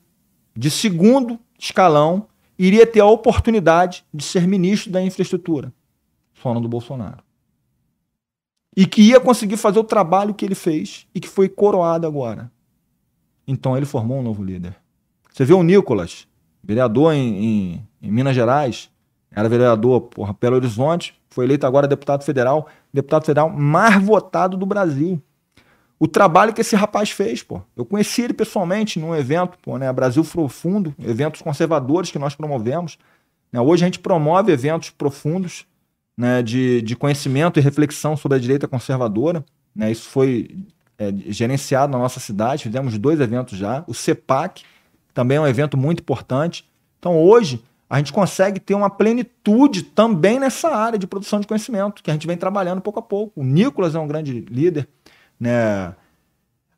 de 0.55 0.71
segundo 0.71 1.37
escalão, 1.59 2.27
iria 2.57 2.87
ter 2.87 3.01
a 3.01 3.05
oportunidade 3.05 4.05
de 4.13 4.23
ser 4.23 4.47
ministro 4.47 4.91
da 4.91 5.01
infraestrutura? 5.01 5.73
Só 6.33 6.53
do 6.53 6.69
Bolsonaro 6.69 7.21
e 8.79 8.85
que 8.85 9.01
ia 9.01 9.19
conseguir 9.19 9.57
fazer 9.57 9.77
o 9.77 9.83
trabalho 9.83 10.33
que 10.33 10.45
ele 10.45 10.55
fez 10.55 11.05
e 11.13 11.19
que 11.19 11.27
foi 11.27 11.49
coroado 11.49 12.07
agora. 12.07 12.49
Então 13.45 13.75
ele 13.75 13.85
formou 13.85 14.19
um 14.19 14.23
novo 14.23 14.41
líder. 14.41 14.73
Você 15.29 15.43
vê 15.43 15.53
o 15.53 15.63
Nicolas, 15.63 16.25
vereador 16.64 17.14
em, 17.14 17.44
em, 17.44 17.88
em 18.02 18.11
Minas 18.11 18.36
Gerais, 18.36 18.90
era 19.31 19.48
vereador 19.48 20.02
por 20.02 20.34
Belo 20.34 20.56
Horizonte, 20.56 21.19
foi 21.30 21.45
eleito 21.45 21.65
agora 21.65 21.88
deputado 21.88 22.23
federal, 22.23 22.68
deputado 22.94 23.26
federal 23.26 23.49
mais 23.49 24.02
votado 24.03 24.57
do 24.57 24.65
Brasil. 24.65 25.22
O 25.99 26.07
trabalho 26.07 26.53
que 26.53 26.61
esse 26.61 26.76
rapaz 26.76 27.11
fez, 27.11 27.44
pô. 27.44 27.61
Eu 27.76 27.86
conheci 27.86 28.22
ele 28.22 28.34
pessoalmente 28.34 28.99
num 28.99 29.14
evento, 29.14 29.57
pô, 29.61 29.77
né? 29.77 29.91
Brasil 29.91 30.23
Profundo, 30.23 30.95
eventos 30.98 31.41
conservadores 31.41 32.10
que 32.10 32.18
nós 32.18 32.36
promovemos. 32.36 32.98
Né? 33.52 33.60
Hoje 33.60 33.84
a 33.84 33.88
gente 33.88 33.99
promove 33.99 34.52
eventos 34.52 34.90
profundos 34.91 35.65
né, 36.18 36.41
de, 36.41 36.81
de 36.81 36.95
conhecimento 36.95 37.60
e 37.60 37.61
reflexão 37.61 38.15
sobre 38.15 38.38
a 38.38 38.40
direita 38.40 38.68
conservadora. 38.68 39.44
Né? 39.76 39.91
Isso 39.91 40.10
foi 40.10 40.65
é, 40.98 41.14
gerenciado 41.27 41.91
na 41.91 41.98
nossa 41.98 42.19
cidade, 42.19 42.64
fizemos 42.64 42.98
dois 42.98 43.19
eventos 43.19 43.57
já. 43.57 43.84
O 43.86 43.94
CEPAC 43.94 44.64
também 45.14 45.38
é 45.38 45.41
um 45.41 45.48
evento 45.48 45.77
muito 45.77 46.02
importante. 46.02 46.68
Então 46.98 47.18
hoje 47.18 47.64
a 47.90 47.98
gente 47.98 48.14
consegue 48.14 48.60
ter 48.60 48.76
uma 48.76 48.90
plenitude 48.90 49.81
também 49.81 50.40
nessa 50.40 50.69
área 50.69 50.99
de 50.99 51.07
produção 51.07 51.40
de 51.40 51.48
conhecimento, 51.48 52.03
que 52.03 52.11
a 52.11 52.14
gente 52.14 52.27
vem 52.27 52.38
trabalhando 52.38 52.81
pouco 52.81 52.99
a 52.99 53.02
pouco. 53.02 53.41
O 53.41 53.44
Nicolas 53.44 53.95
é 53.95 53.99
um 53.99 54.07
grande 54.07 54.41
líder, 54.41 54.88
né? 55.40 55.95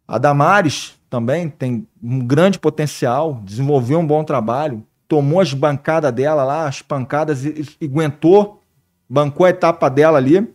A 0.07 0.17
Damares 0.17 0.99
também 1.09 1.49
tem 1.49 1.85
um 2.01 2.19
grande 2.19 2.57
potencial, 2.57 3.41
desenvolveu 3.43 3.99
um 3.99 4.07
bom 4.07 4.23
trabalho, 4.23 4.85
tomou 5.07 5.41
as 5.41 5.53
bancadas 5.53 6.13
dela 6.13 6.45
lá, 6.45 6.67
as 6.67 6.81
pancadas 6.81 7.43
e, 7.43 7.77
e 7.81 7.85
aguentou, 7.85 8.61
bancou 9.09 9.45
a 9.45 9.49
etapa 9.49 9.89
dela 9.89 10.17
ali. 10.17 10.49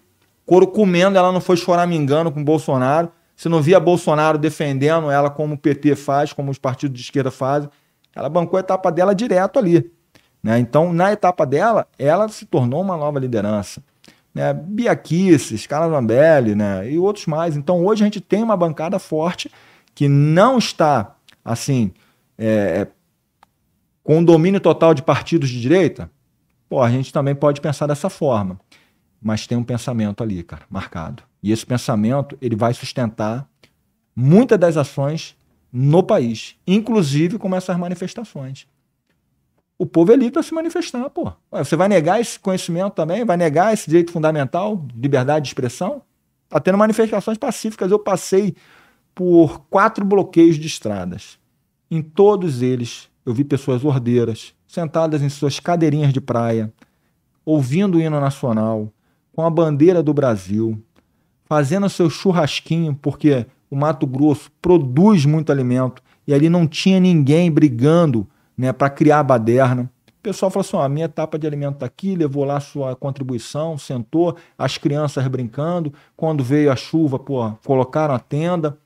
Coro 0.47 0.67
comendo, 0.67 1.19
ela 1.19 1.31
não 1.31 1.41
foi 1.43 1.59
chorar 1.59 1.87
me 1.87 1.97
engano 1.97 2.33
com 2.33 2.41
o 2.41 2.45
Bolsonaro. 2.45 3.13
Você 3.37 3.51
não 3.51 3.61
via 3.61 3.79
Bolsonaro 3.79 4.39
defendendo 4.39 5.11
ela 5.11 5.29
como 5.29 5.55
o 5.55 5.59
PT 5.59 5.95
faz, 5.95 6.33
como 6.33 6.51
os 6.51 6.59
partidos 6.59 6.97
de 6.97 7.05
esquerda 7.05 7.31
fazem. 7.31 7.69
Ela 8.15 8.31
bancou 8.31 8.57
a 8.57 8.61
etapa 8.61 8.91
dela 8.91 9.15
direto 9.15 9.59
ali. 9.59 9.93
Né? 10.43 10.59
Então, 10.59 10.93
na 10.93 11.13
etapa 11.13 11.45
dela, 11.45 11.87
ela 11.99 12.29
se 12.29 12.47
tornou 12.47 12.81
uma 12.81 12.97
nova 12.97 13.21
liderança. 13.21 13.83
Né? 14.35 14.55
Bia 14.55 14.97
Carla 15.69 15.95
Zambelli 15.95 16.55
né? 16.55 16.91
e 16.91 16.99
outros 16.99 17.27
mais. 17.27 17.57
Então, 17.57 17.85
hoje 17.85 18.03
a 18.03 18.07
gente 18.07 18.23
tem 18.23 18.43
uma 18.43 18.57
bancada 18.57 18.99
forte 18.99 19.51
que 19.95 20.09
não 20.09 20.57
está, 20.57 21.15
assim, 21.45 21.93
é, 22.39 22.87
com 24.03 24.25
domínio 24.25 24.61
total 24.61 24.95
de 24.95 25.03
partidos 25.03 25.51
de 25.51 25.61
direita. 25.61 26.11
Pô, 26.69 26.81
a 26.81 26.91
gente 26.91 27.13
também 27.13 27.35
pode 27.35 27.61
pensar 27.61 27.87
dessa 27.87 28.09
forma. 28.09 28.59
Mas 29.21 29.47
tem 29.47 29.59
um 29.59 29.65
pensamento 29.65 30.23
ali, 30.23 30.43
cara, 30.43 30.63
marcado. 30.71 31.23
E 31.47 31.53
esse 31.53 31.65
pensamento, 31.65 32.37
ele 32.41 32.57
vai 32.57 32.75
sustentar 32.75 33.49
muitas 34.15 34.59
das 34.59 34.77
ações 34.77 35.37
no 35.73 36.03
país, 36.03 36.57
inclusive 36.67 37.39
com 37.39 37.55
essas 37.55 37.77
manifestações 37.77 38.67
o 39.79 39.85
povo 39.85 40.13
é 40.13 40.17
livre 40.17 40.33
para 40.33 40.43
se 40.43 40.55
manifestar, 40.55 41.09
pô. 41.11 41.33
Você 41.51 41.77
vai 41.77 41.89
negar 41.89 42.21
esse 42.21 42.39
conhecimento 42.39 42.95
também? 42.95 43.25
Vai 43.25 43.37
negar 43.37 43.75
esse 43.75 43.87
direito 43.87 44.11
fundamental, 44.11 44.87
liberdade 44.95 45.45
de 45.45 45.49
expressão? 45.49 46.03
Tá 46.49 46.59
tendo 46.59 46.79
manifestações 46.79 47.37
pacíficas. 47.37 47.91
Eu 47.91 47.99
passei 47.99 48.55
por 49.15 49.61
quatro 49.69 50.05
bloqueios 50.05 50.57
de 50.57 50.67
estradas. 50.67 51.39
Em 51.91 52.01
todos 52.01 52.63
eles, 52.63 53.09
eu 53.25 53.35
vi 53.35 53.45
pessoas 53.45 53.85
ordeiras, 53.85 54.55
sentadas 54.67 55.23
em 55.23 55.29
suas 55.29 55.61
cadeirinhas 55.61 56.13
de 56.13 56.21
praia, 56.21 56.73
ouvindo 57.45 57.99
o 57.99 58.01
hino 58.01 58.19
nacional, 58.19 58.91
com 59.35 59.43
a 59.43 59.51
bandeira 59.51 60.03
do 60.03 60.15
Brasil, 60.15 60.83
fazendo 61.47 61.89
seu 61.89 62.11
churrasquinho, 62.11 62.95
porque 63.01 63.47
o 63.71 63.77
Mato 63.77 64.07
Grosso 64.07 64.51
produz 64.61 65.25
muito 65.25 65.51
alimento 65.51 66.03
e 66.27 66.35
ali 66.35 66.49
não 66.49 66.67
tinha 66.67 67.01
ninguém 67.01 67.51
brigando 67.51 68.27
né, 68.57 68.73
para 68.73 68.91
criar 68.91 69.21
a 69.21 69.25
baderna. 69.25 69.91
O 70.09 70.23
pessoal 70.23 70.51
falou 70.51 70.67
assim: 70.67 70.77
ó, 70.77 70.83
a 70.83 70.89
minha 70.89 71.07
etapa 71.07 71.39
de 71.39 71.47
alimento 71.47 71.75
está 71.75 71.87
aqui, 71.87 72.17
levou 72.17 72.45
lá 72.45 72.59
sua 72.59 72.97
contribuição, 72.97 73.79
sentou, 73.79 74.37
as 74.59 74.77
crianças 74.77 75.27
brincando. 75.29 75.93
Quando 76.17 76.43
veio 76.43 76.71
a 76.71 76.77
chuva, 76.77 77.19
pô, 77.19 77.51
colocaram 77.65 78.15
a 78.15 78.19
tenda 78.19 78.77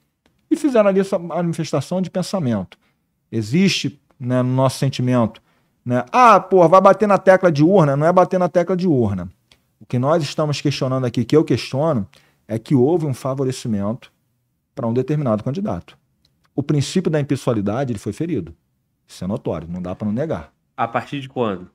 e 0.50 0.56
fizeram 0.56 0.88
ali 0.88 1.00
essa 1.00 1.18
manifestação 1.18 2.02
de 2.02 2.10
pensamento. 2.10 2.78
Existe 3.32 3.98
né, 4.18 4.42
no 4.42 4.52
nosso 4.52 4.78
sentimento, 4.78 5.40
né? 5.84 6.04
Ah, 6.12 6.38
pô, 6.38 6.68
vai 6.68 6.80
bater 6.80 7.08
na 7.08 7.16
tecla 7.16 7.50
de 7.50 7.64
urna. 7.64 7.96
Não 7.96 8.06
é 8.06 8.12
bater 8.12 8.38
na 8.38 8.48
tecla 8.48 8.76
de 8.76 8.86
urna. 8.86 9.30
O 9.80 9.86
que 9.86 9.98
nós 9.98 10.22
estamos 10.22 10.60
questionando 10.60 11.06
aqui, 11.06 11.24
que 11.24 11.34
eu 11.34 11.42
questiono, 11.42 12.06
é 12.50 12.58
que 12.58 12.74
houve 12.74 13.06
um 13.06 13.14
favorecimento 13.14 14.12
para 14.74 14.84
um 14.84 14.92
determinado 14.92 15.44
candidato. 15.44 15.96
O 16.54 16.64
princípio 16.64 17.08
da 17.08 17.20
impessoalidade 17.20 17.92
ele 17.92 17.98
foi 17.98 18.12
ferido. 18.12 18.52
Isso 19.06 19.22
é 19.22 19.26
notório, 19.26 19.68
não 19.70 19.80
dá 19.80 19.94
para 19.94 20.04
não 20.04 20.12
negar. 20.12 20.52
A 20.76 20.88
partir 20.88 21.20
de 21.20 21.28
quando? 21.28 21.70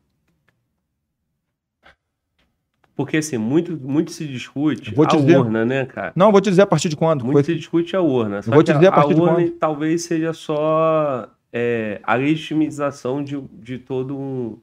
Porque 2.94 3.18
assim, 3.18 3.38
muito, 3.38 3.78
muito 3.78 4.12
se 4.12 4.28
discute 4.28 4.94
vou 4.94 5.06
a 5.06 5.08
dizer... 5.08 5.38
urna, 5.38 5.64
né, 5.64 5.86
cara? 5.86 6.12
Não, 6.14 6.30
vou 6.30 6.42
te 6.42 6.50
dizer 6.50 6.64
a 6.64 6.68
partir 6.68 6.90
de 6.90 6.98
quando. 6.98 7.24
Muito 7.24 7.36
Foi... 7.36 7.44
se 7.46 7.56
discute 7.56 7.96
a 7.96 8.02
urna. 8.02 8.42
vou 8.42 8.62
te 8.62 8.74
dizer 8.74 8.88
a, 8.88 8.90
a 8.90 8.92
partir 8.92 9.14
a 9.14 9.22
urna 9.22 9.38
de 9.38 9.52
quando. 9.52 9.58
talvez 9.58 10.04
seja 10.04 10.34
só 10.34 11.30
é, 11.54 12.02
a 12.04 12.16
legitimização 12.16 13.24
de, 13.24 13.40
de 13.54 13.80
todo 13.80 14.18
um, 14.18 14.60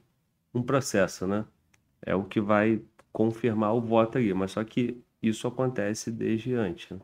um 0.53 0.61
processo, 0.61 1.25
né? 1.25 1.43
É 2.05 2.13
o 2.15 2.23
que 2.23 2.39
vai 2.39 2.81
confirmar 3.11 3.73
o 3.73 3.81
voto 3.81 4.19
ali. 4.19 4.31
Mas 4.31 4.51
só 4.51 4.63
que 4.63 5.01
isso 5.23 5.47
acontece 5.47 6.11
desde 6.11 6.53
antes. 6.53 6.89
Né? 6.91 6.99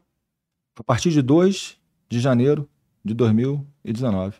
A 0.77 0.83
partir 0.83 1.09
de 1.09 1.22
2 1.22 1.80
de 2.09 2.19
janeiro 2.19 2.69
de 3.03 3.14
2019. 3.14 4.38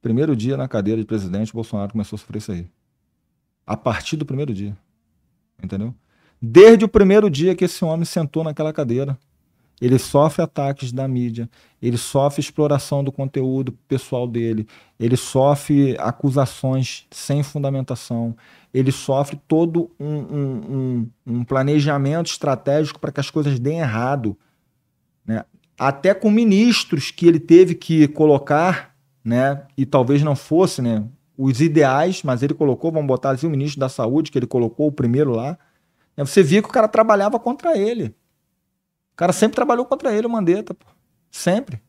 Primeiro 0.00 0.36
dia 0.36 0.56
na 0.56 0.68
cadeira 0.68 1.00
de 1.00 1.06
presidente, 1.06 1.52
Bolsonaro 1.52 1.92
começou 1.92 2.16
a 2.16 2.18
sofrer 2.18 2.38
isso 2.38 2.52
aí. 2.52 2.68
A 3.66 3.76
partir 3.76 4.16
do 4.16 4.26
primeiro 4.26 4.52
dia. 4.52 4.76
Entendeu? 5.62 5.94
Desde 6.40 6.84
o 6.84 6.88
primeiro 6.88 7.30
dia 7.30 7.54
que 7.54 7.64
esse 7.64 7.84
homem 7.84 8.04
sentou 8.04 8.42
naquela 8.42 8.72
cadeira, 8.72 9.16
ele 9.84 9.98
sofre 9.98 10.42
ataques 10.42 10.92
da 10.92 11.06
mídia, 11.08 11.48
ele 11.80 11.98
sofre 11.98 12.40
exploração 12.40 13.02
do 13.02 13.10
conteúdo 13.10 13.72
pessoal 13.88 14.26
dele, 14.26 14.66
ele 14.98 15.16
sofre 15.16 15.96
acusações 15.98 17.06
sem 17.10 17.42
fundamentação, 17.42 18.36
ele 18.72 18.92
sofre 18.92 19.38
todo 19.48 19.90
um, 19.98 20.06
um, 20.06 20.60
um, 20.70 21.10
um 21.26 21.44
planejamento 21.44 22.26
estratégico 22.26 23.00
para 23.00 23.12
que 23.12 23.20
as 23.20 23.30
coisas 23.30 23.58
deem 23.58 23.80
errado. 23.80 24.38
Né? 25.26 25.44
Até 25.78 26.14
com 26.14 26.30
ministros 26.30 27.10
que 27.10 27.26
ele 27.26 27.40
teve 27.40 27.74
que 27.74 28.08
colocar 28.08 28.92
né? 29.24 29.62
E 29.76 29.86
talvez 29.86 30.22
não 30.22 30.34
fosse, 30.34 30.82
né? 30.82 31.04
Os 31.36 31.60
ideais, 31.60 32.22
mas 32.22 32.42
ele 32.42 32.54
colocou, 32.54 32.90
vamos 32.92 33.06
botar 33.06 33.30
assim, 33.30 33.46
o 33.46 33.50
ministro 33.50 33.80
da 33.80 33.88
Saúde, 33.88 34.30
que 34.30 34.38
ele 34.38 34.46
colocou 34.46 34.88
o 34.88 34.92
primeiro 34.92 35.30
lá. 35.30 35.58
Né? 36.16 36.24
Você 36.24 36.42
via 36.42 36.60
que 36.60 36.68
o 36.68 36.72
cara 36.72 36.88
trabalhava 36.88 37.38
contra 37.38 37.76
ele. 37.76 38.14
O 39.12 39.16
cara 39.16 39.32
sempre 39.32 39.56
trabalhou 39.56 39.84
contra 39.84 40.12
ele, 40.12 40.26
o 40.26 40.30
Mandetta, 40.30 40.74
pô. 40.74 40.86
sempre. 41.30 41.82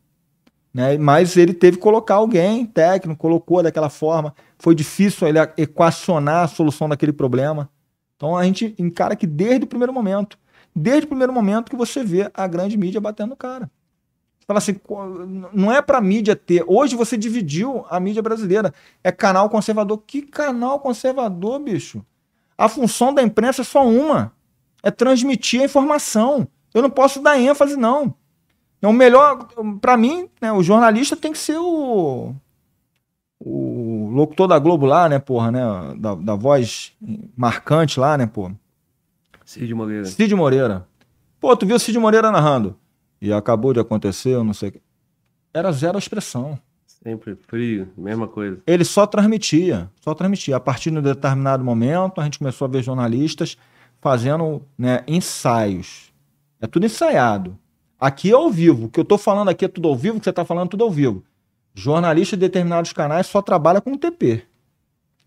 Né? 0.74 0.98
Mas 0.98 1.38
ele 1.38 1.54
teve 1.54 1.78
que 1.78 1.84
colocar 1.84 2.16
alguém 2.16 2.66
técnico, 2.66 3.20
colocou 3.20 3.62
daquela 3.62 3.90
forma. 3.90 4.34
Foi 4.58 4.74
difícil 4.74 5.28
ele 5.28 5.40
equacionar 5.58 6.44
a 6.44 6.48
solução 6.48 6.90
daquele 6.90 7.14
problema. 7.14 7.70
Então 8.16 8.36
a 8.36 8.44
gente 8.44 8.74
encara 8.80 9.16
que 9.16 9.28
desde 9.28 9.66
o 9.66 9.68
primeiro 9.68 9.94
momento, 9.94 10.38
desde 10.76 11.06
o 11.06 11.08
primeiro 11.08 11.32
momento 11.32 11.70
que 11.70 11.76
você 11.76 12.04
vê 12.04 12.30
a 12.34 12.48
grande 12.48 12.78
mídia 12.78 13.00
batendo 13.00 13.30
no 13.30 13.36
cara. 13.36 13.70
Fala 14.46 14.58
assim, 14.58 14.76
não 15.54 15.72
é 15.72 15.82
para 15.82 16.02
mídia 16.02 16.36
ter. 16.36 16.64
Hoje 16.68 16.96
você 16.96 17.16
dividiu 17.16 17.86
a 17.90 18.00
mídia 18.00 18.22
brasileira. 18.22 18.74
É 19.04 19.12
canal 19.12 19.50
conservador. 19.50 20.04
Que 20.06 20.22
canal 20.22 20.80
conservador, 20.80 21.60
bicho? 21.60 22.06
A 22.58 22.68
função 22.68 23.14
da 23.14 23.24
imprensa 23.24 23.62
é 23.62 23.66
só 23.66 23.88
uma: 23.88 24.34
é 24.82 24.92
transmitir 24.92 25.62
a 25.62 25.66
informação. 25.66 26.48
Eu 26.74 26.82
não 26.82 26.90
posso 26.90 27.22
dar 27.22 27.40
ênfase, 27.40 27.76
não. 27.76 28.14
É 28.82 28.88
o 28.88 28.94
melhor, 28.94 29.48
para 29.80 29.96
mim, 29.96 30.30
né, 30.42 30.52
o 30.52 30.62
jornalista 30.62 31.16
tem 31.16 31.32
que 31.32 31.38
ser 31.38 31.58
o, 31.58 32.36
o 33.40 34.10
locutor 34.12 34.48
da 34.48 34.60
Globo 34.60 34.86
lá, 34.86 35.08
né, 35.08 35.20
porra, 35.20 35.52
né, 35.52 35.62
da, 35.98 36.16
da 36.16 36.36
voz 36.36 36.92
marcante 37.36 38.00
lá, 38.00 38.18
né, 38.18 38.26
pô. 38.26 38.52
Cid 39.46 39.74
Moreira. 39.74 40.06
Cid 40.06 40.36
Moreira. 40.36 40.88
Pô, 41.40 41.56
tu 41.56 41.66
viu 41.66 41.76
o 41.76 41.80
Cid 41.80 41.98
Moreira 41.98 42.32
narrando? 42.32 42.78
e 43.24 43.32
acabou 43.32 43.72
de 43.72 43.80
acontecer, 43.80 44.32
eu 44.32 44.44
não 44.44 44.54
sei 44.54 44.68
o 44.68 44.72
que. 44.74 44.82
Era 45.54 45.72
zero 45.72 45.98
expressão. 45.98 46.60
Sempre 46.86 47.38
frio, 47.48 47.88
mesma 47.98 48.28
coisa. 48.28 48.62
Ele 48.68 48.84
só 48.84 49.08
transmitia, 49.08 49.90
só 50.02 50.14
transmitia. 50.14 50.58
A 50.58 50.60
partir 50.60 50.92
de 50.92 50.98
um 50.98 51.02
determinado 51.02 51.64
momento, 51.64 52.20
a 52.20 52.26
gente 52.26 52.38
começou 52.38 52.66
a 52.66 52.68
ver 52.70 52.84
jornalistas 52.84 53.58
fazendo 54.02 54.62
né, 54.78 55.06
ensaios. 55.08 56.13
É 56.64 56.68
tudo 56.68 56.86
ensaiado. 56.86 57.60
Aqui 58.00 58.32
é 58.32 58.34
ao 58.34 58.50
vivo. 58.50 58.86
O 58.86 58.90
que 58.90 58.98
eu 58.98 59.04
estou 59.04 59.18
falando 59.18 59.50
aqui 59.50 59.66
é 59.66 59.68
tudo 59.68 59.90
ao 59.90 59.98
vivo, 59.98 60.16
o 60.16 60.20
que 60.22 60.24
você 60.24 60.30
está 60.30 60.46
falando 60.46 60.68
é 60.68 60.70
tudo 60.70 60.86
ao 60.86 60.90
vivo. 60.90 61.22
Jornalista 61.76 62.38
de 62.38 62.40
determinados 62.40 62.94
canais 62.94 63.28
só 63.28 63.42
trabalha 63.42 63.82
com 63.82 63.98
TP. 63.98 64.46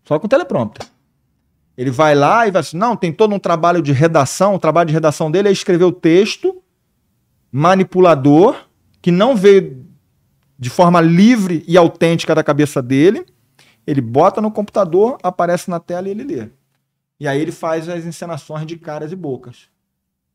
Só 0.03 0.17
com 0.17 0.27
teleprompter. 0.27 0.87
Ele 1.77 1.91
vai 1.91 2.15
lá 2.15 2.47
e 2.47 2.51
vai 2.51 2.61
assim, 2.61 2.75
não, 2.75 2.97
tem 2.97 3.13
todo 3.13 3.35
um 3.35 3.39
trabalho 3.39 3.83
de 3.83 3.91
redação, 3.91 4.55
o 4.55 4.59
trabalho 4.59 4.87
de 4.87 4.93
redação 4.95 5.29
dele 5.29 5.47
é 5.47 5.51
escrever 5.51 5.83
o 5.83 5.91
texto 5.91 6.59
manipulador 7.51 8.67
que 8.99 9.11
não 9.11 9.35
veio 9.35 9.85
de 10.57 10.71
forma 10.71 10.99
livre 10.99 11.63
e 11.67 11.77
autêntica 11.77 12.33
da 12.33 12.43
cabeça 12.43 12.81
dele. 12.81 13.23
Ele 13.85 14.01
bota 14.01 14.41
no 14.41 14.49
computador, 14.49 15.19
aparece 15.21 15.69
na 15.69 15.79
tela 15.79 16.07
e 16.07 16.11
ele 16.11 16.23
lê. 16.23 16.49
E 17.19 17.27
aí 17.27 17.39
ele 17.39 17.51
faz 17.51 17.87
as 17.87 18.05
encenações 18.05 18.65
de 18.65 18.75
caras 18.75 19.11
e 19.11 19.15
bocas. 19.15 19.69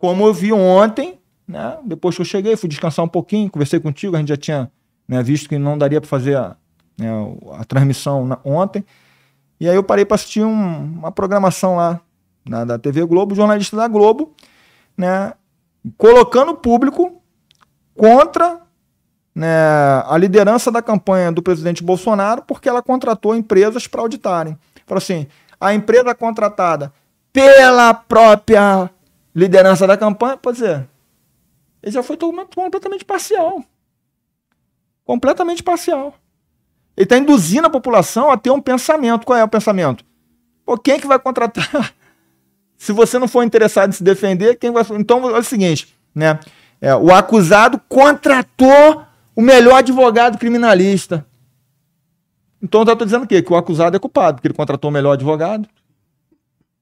Como 0.03 0.27
eu 0.27 0.35
vi 0.35 0.53
ontem, 0.53 1.21
né? 1.47 1.79
Depois 1.85 2.17
que 2.17 2.23
eu 2.23 2.27
cheguei, 2.27 2.57
fui 2.57 2.69
descansar 2.69 3.05
um 3.05 3.09
pouquinho, 3.09 3.49
conversei 3.49 3.79
contigo, 3.79 4.17
a 4.17 4.19
gente 4.19 4.31
já 4.31 4.37
tinha 4.37 4.69
né, 5.07 5.23
visto 5.23 5.49
que 5.49 5.57
não 5.57 5.79
daria 5.79 6.01
para 6.01 6.11
fazer 6.11 6.37
a, 6.37 6.57
né, 6.99 7.09
a 7.53 7.65
transmissão 7.65 8.27
na, 8.27 8.37
ontem. 8.45 8.85
E 9.61 9.69
aí 9.69 9.77
eu 9.77 9.85
parei 9.85 10.05
para 10.05 10.17
assistir 10.17 10.43
um, 10.43 10.99
uma 10.99 11.13
programação 11.13 11.77
lá 11.77 12.01
na, 12.45 12.65
da 12.65 12.81
TV 12.81 13.05
Globo, 13.05 13.37
jornalista 13.37 13.77
da 13.77 13.87
Globo, 13.87 14.35
né, 14.99 15.35
colocando 15.97 16.51
o 16.51 16.57
público 16.57 17.23
contra 17.97 18.61
né, 19.33 19.55
a 20.05 20.19
liderança 20.19 20.69
da 20.73 20.83
campanha 20.83 21.31
do 21.31 21.45
presidente 21.45 21.81
Bolsonaro, 21.81 22.43
porque 22.43 22.69
ela 22.69 22.83
contratou 22.83 23.37
empresas 23.37 23.87
para 23.87 24.01
auditarem. 24.01 24.59
Falou 24.85 24.99
assim: 24.99 25.29
a 25.61 25.73
empresa 25.73 26.13
contratada 26.13 26.93
pela 27.33 27.95
própria 27.95 28.91
liderança 29.35 29.87
da 29.87 29.97
campanha, 29.97 30.37
pode 30.37 30.59
ser, 30.59 30.89
ele 31.83 31.93
já 31.93 32.03
foi 32.03 32.17
completamente 32.17 33.05
parcial. 33.05 33.65
Completamente 35.05 35.63
parcial. 35.63 36.15
Ele 36.97 37.05
está 37.05 37.19
induzindo 37.19 37.67
a 37.67 37.71
população 37.71 38.31
a 38.31 38.37
ter 38.37 38.51
um 38.51 38.61
pensamento. 38.61 39.27
Qual 39.27 39.39
é 39.39 39.43
o 39.43 39.49
pensamento? 39.49 40.05
Pô, 40.65 40.79
quem 40.79 40.95
é 40.95 40.99
que 41.01 41.07
vai 41.07 41.19
contratar? 41.19 41.93
se 42.79 42.93
você 42.93 43.19
não 43.19 43.27
for 43.27 43.43
interessado 43.43 43.91
em 43.91 43.93
se 43.93 44.05
defender, 44.05 44.57
quem 44.57 44.71
vai. 44.71 44.85
Então 44.93 45.29
é 45.31 45.39
o 45.39 45.43
seguinte, 45.43 45.93
né? 46.15 46.39
É, 46.81 46.95
o 46.95 47.13
acusado 47.13 47.81
contratou 47.89 49.05
o 49.35 49.43
melhor 49.43 49.77
advogado 49.77 50.39
criminalista. 50.39 51.27
Então 52.61 52.83
eu 52.83 52.93
estou 52.93 53.05
dizendo 53.05 53.25
o 53.25 53.27
quê? 53.27 53.43
Que 53.43 53.53
o 53.53 53.57
acusado 53.57 53.97
é 53.97 54.01
culpado, 54.01 54.37
porque 54.37 54.49
ele 54.49 54.55
contratou 54.55 54.91
o 54.91 54.93
melhor 54.93 55.13
advogado. 55.13 55.69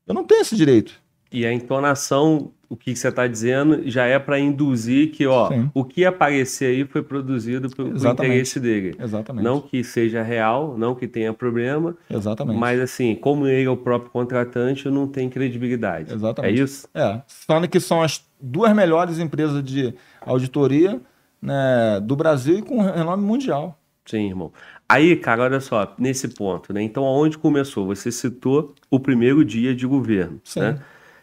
Eu 0.07 0.12
não 0.12 0.25
tenho 0.25 0.43
esse 0.43 0.57
direito. 0.57 1.01
E 1.33 1.47
a 1.47 1.52
entonação 1.52 2.52
o 2.70 2.76
que 2.76 2.94
você 2.94 3.09
está 3.09 3.26
dizendo 3.26 3.83
já 3.91 4.07
é 4.07 4.17
para 4.17 4.39
induzir 4.39 5.10
que 5.10 5.26
ó, 5.26 5.50
o 5.75 5.84
que 5.84 6.05
aparecer 6.05 6.67
aí 6.67 6.84
foi 6.84 7.02
produzido 7.02 7.68
por, 7.68 7.91
por 7.91 8.07
interesse 8.07 8.60
dele. 8.60 8.94
Exatamente. 8.97 9.44
Não 9.44 9.60
que 9.60 9.83
seja 9.83 10.23
real, 10.23 10.78
não 10.78 10.94
que 10.94 11.09
tenha 11.09 11.34
problema. 11.34 11.97
Exatamente. 12.09 12.57
Mas 12.57 12.78
assim, 12.78 13.17
como 13.17 13.49
ele 13.49 13.67
é 13.67 13.70
o 13.70 13.76
próprio 13.76 14.12
contratante, 14.12 14.89
não 14.89 15.09
tem 15.09 15.28
credibilidade. 15.28 16.15
Exatamente. 16.15 16.60
É 16.60 16.62
isso? 16.62 16.89
É. 16.94 17.20
Falando 17.26 17.67
que 17.67 17.81
são 17.81 18.00
as 18.00 18.25
duas 18.41 18.73
melhores 18.73 19.18
empresas 19.18 19.65
de 19.65 19.92
auditoria 20.20 21.00
né, 21.42 22.00
do 22.00 22.15
Brasil 22.15 22.60
e 22.60 22.62
com 22.62 22.81
renome 22.81 23.25
mundial. 23.25 23.76
Sim, 24.07 24.28
irmão. 24.28 24.52
Aí, 24.89 25.17
cara, 25.17 25.42
olha 25.42 25.60
só, 25.60 25.92
nesse 25.99 26.28
ponto, 26.28 26.73
né? 26.73 26.83
Então, 26.83 27.05
aonde 27.05 27.36
começou? 27.36 27.86
Você 27.86 28.12
citou 28.12 28.75
o 28.89 29.00
primeiro 29.00 29.44
dia 29.44 29.75
de 29.75 29.86
governo, 29.86 30.41
Sim. 30.44 30.60
né? 30.60 30.81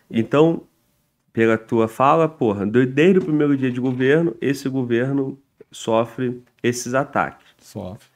Então, 0.10 0.64
pela 1.34 1.58
tua 1.58 1.88
fala, 1.88 2.28
porra, 2.28 2.66
desde 2.66 3.20
o 3.20 3.26
primeiro 3.26 3.56
dia 3.56 3.72
de 3.72 3.80
governo, 3.80 4.36
esse 4.42 4.68
governo 4.68 5.40
sofre 5.72 6.42
esses 6.64 6.94
ataques. 6.94 7.48
Sofre. 7.60 8.08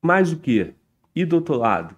Mais 0.00 0.32
o 0.32 0.38
que? 0.38 0.74
E 1.14 1.24
do 1.24 1.36
outro 1.36 1.56
lado, 1.56 1.94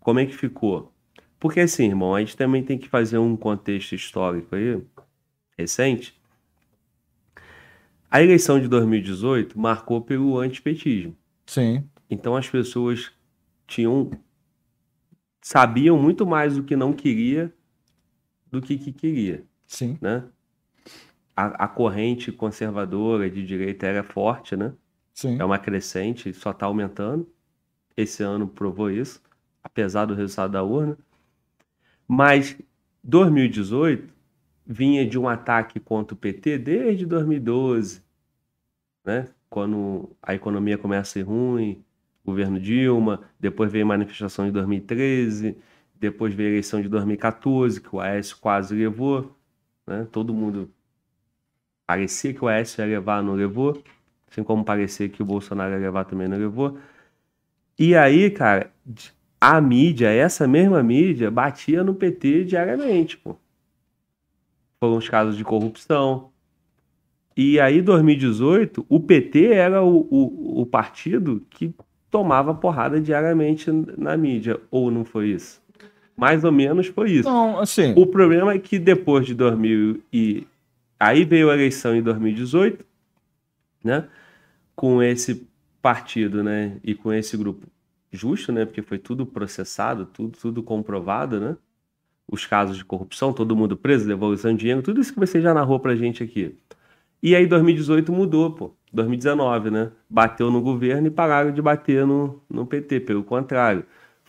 como 0.00 0.18
é 0.18 0.26
que 0.26 0.34
ficou? 0.34 0.92
Porque 1.38 1.60
assim, 1.60 1.88
irmão, 1.88 2.14
a 2.14 2.20
gente 2.20 2.36
também 2.36 2.62
tem 2.62 2.78
que 2.78 2.88
fazer 2.88 3.18
um 3.18 3.36
contexto 3.36 3.94
histórico 3.94 4.56
aí, 4.56 4.80
recente. 5.58 6.18
A 8.10 8.22
eleição 8.22 8.58
de 8.58 8.68
2018 8.68 9.58
marcou 9.58 10.00
pelo 10.00 10.38
antipetismo. 10.38 11.14
Sim. 11.46 11.84
Então 12.08 12.34
as 12.34 12.48
pessoas 12.48 13.12
tinham 13.66 14.10
sabiam 15.42 15.98
muito 15.98 16.26
mais 16.26 16.56
do 16.56 16.62
que 16.62 16.74
não 16.74 16.92
queria 16.94 17.52
do 18.54 18.62
que, 18.62 18.78
que 18.78 18.92
queria. 18.92 19.44
Sim. 19.66 19.98
Né? 20.00 20.24
A, 21.36 21.64
a, 21.64 21.68
corrente 21.68 22.30
conservadora 22.30 23.28
de 23.28 23.44
direita 23.44 23.86
era 23.86 24.04
forte, 24.04 24.56
né? 24.56 24.72
Sim. 25.12 25.40
É 25.40 25.44
uma 25.44 25.58
crescente, 25.58 26.32
só 26.32 26.52
está 26.52 26.66
aumentando. 26.66 27.28
Esse 27.96 28.22
ano 28.22 28.46
provou 28.46 28.90
isso, 28.90 29.20
apesar 29.62 30.04
do 30.04 30.14
resultado 30.14 30.52
da 30.52 30.62
urna. 30.62 30.96
Mas 32.06 32.56
2018 33.02 34.12
vinha 34.66 35.06
de 35.06 35.18
um 35.18 35.28
ataque 35.28 35.80
contra 35.80 36.14
o 36.14 36.18
PT 36.18 36.58
desde 36.58 37.06
2012, 37.06 38.02
né? 39.04 39.28
Quando 39.50 40.10
a 40.22 40.34
economia 40.34 40.78
começa 40.78 41.18
a 41.18 41.20
ir 41.20 41.22
ruim, 41.22 41.84
governo 42.24 42.58
Dilma, 42.58 43.20
depois 43.38 43.70
veio 43.70 43.84
a 43.84 43.88
manifestação 43.88 44.46
de 44.46 44.52
2013, 44.52 45.56
depois 45.98 46.34
veio 46.34 46.48
a 46.48 46.52
eleição 46.52 46.82
de 46.82 46.88
2014, 46.88 47.80
que 47.80 47.94
o 47.94 48.00
Aécio 48.00 48.36
quase 48.38 48.74
levou. 48.74 49.36
Né? 49.86 50.06
Todo 50.10 50.34
mundo 50.34 50.70
parecia 51.86 52.32
que 52.34 52.44
o 52.44 52.48
Aécio 52.48 52.82
ia 52.82 52.86
levar, 52.86 53.22
não 53.22 53.34
levou. 53.34 53.82
Assim 54.30 54.42
como 54.42 54.64
parecia 54.64 55.08
que 55.08 55.22
o 55.22 55.26
Bolsonaro 55.26 55.72
ia 55.72 55.78
levar, 55.78 56.04
também 56.04 56.28
não 56.28 56.36
levou. 56.36 56.78
E 57.78 57.94
aí, 57.94 58.30
cara, 58.30 58.70
a 59.40 59.60
mídia, 59.60 60.10
essa 60.10 60.46
mesma 60.46 60.82
mídia, 60.82 61.30
batia 61.30 61.84
no 61.84 61.94
PT 61.94 62.44
diariamente, 62.44 63.16
pô. 63.16 63.36
Foram 64.80 64.96
os 64.96 65.08
casos 65.08 65.36
de 65.36 65.44
corrupção. 65.44 66.30
E 67.36 67.58
aí, 67.58 67.82
2018, 67.82 68.86
o 68.88 69.00
PT 69.00 69.52
era 69.52 69.82
o, 69.82 70.06
o, 70.10 70.62
o 70.62 70.66
partido 70.66 71.44
que 71.50 71.74
tomava 72.10 72.54
porrada 72.54 73.00
diariamente 73.00 73.70
na 73.72 74.16
mídia. 74.16 74.60
Ou 74.70 74.90
não 74.90 75.04
foi 75.04 75.30
isso? 75.30 75.63
Mais 76.16 76.44
ou 76.44 76.52
menos 76.52 76.86
foi 76.86 77.10
isso. 77.10 77.28
Não, 77.28 77.58
assim. 77.58 77.92
O 77.96 78.06
problema 78.06 78.52
é 78.52 78.58
que 78.58 78.78
depois 78.78 79.26
de 79.26 79.34
2000 79.34 80.02
e 80.12 80.46
aí 80.98 81.24
veio 81.24 81.50
a 81.50 81.54
eleição 81.54 81.94
em 81.94 82.02
2018, 82.02 82.84
né? 83.82 84.06
Com 84.76 85.02
esse 85.02 85.46
partido, 85.82 86.42
né? 86.42 86.78
E 86.84 86.94
com 86.94 87.12
esse 87.12 87.36
grupo 87.36 87.66
justo, 88.12 88.52
né? 88.52 88.64
Porque 88.64 88.80
foi 88.80 88.98
tudo 88.98 89.26
processado, 89.26 90.06
tudo, 90.06 90.38
tudo 90.38 90.62
comprovado, 90.62 91.40
né? 91.40 91.56
Os 92.30 92.46
casos 92.46 92.76
de 92.76 92.84
corrupção, 92.84 93.32
todo 93.32 93.56
mundo 93.56 93.76
preso, 93.76 94.06
devolução 94.06 94.52
de 94.52 94.60
dinheiro, 94.60 94.82
tudo 94.82 95.00
isso 95.00 95.12
que 95.12 95.20
você 95.20 95.40
já 95.40 95.52
narrou 95.52 95.78
pra 95.80 95.96
gente 95.96 96.22
aqui. 96.22 96.56
E 97.22 97.34
aí 97.34 97.46
2018 97.46 98.12
mudou, 98.12 98.52
pô. 98.52 98.72
2019, 98.92 99.70
né? 99.70 99.90
Bateu 100.08 100.50
no 100.50 100.62
governo 100.62 101.08
e 101.08 101.10
pararam 101.10 101.52
de 101.52 101.60
bater 101.60 102.06
no, 102.06 102.40
no 102.48 102.64
PT, 102.64 103.00
pelo 103.00 103.24
contrário 103.24 103.84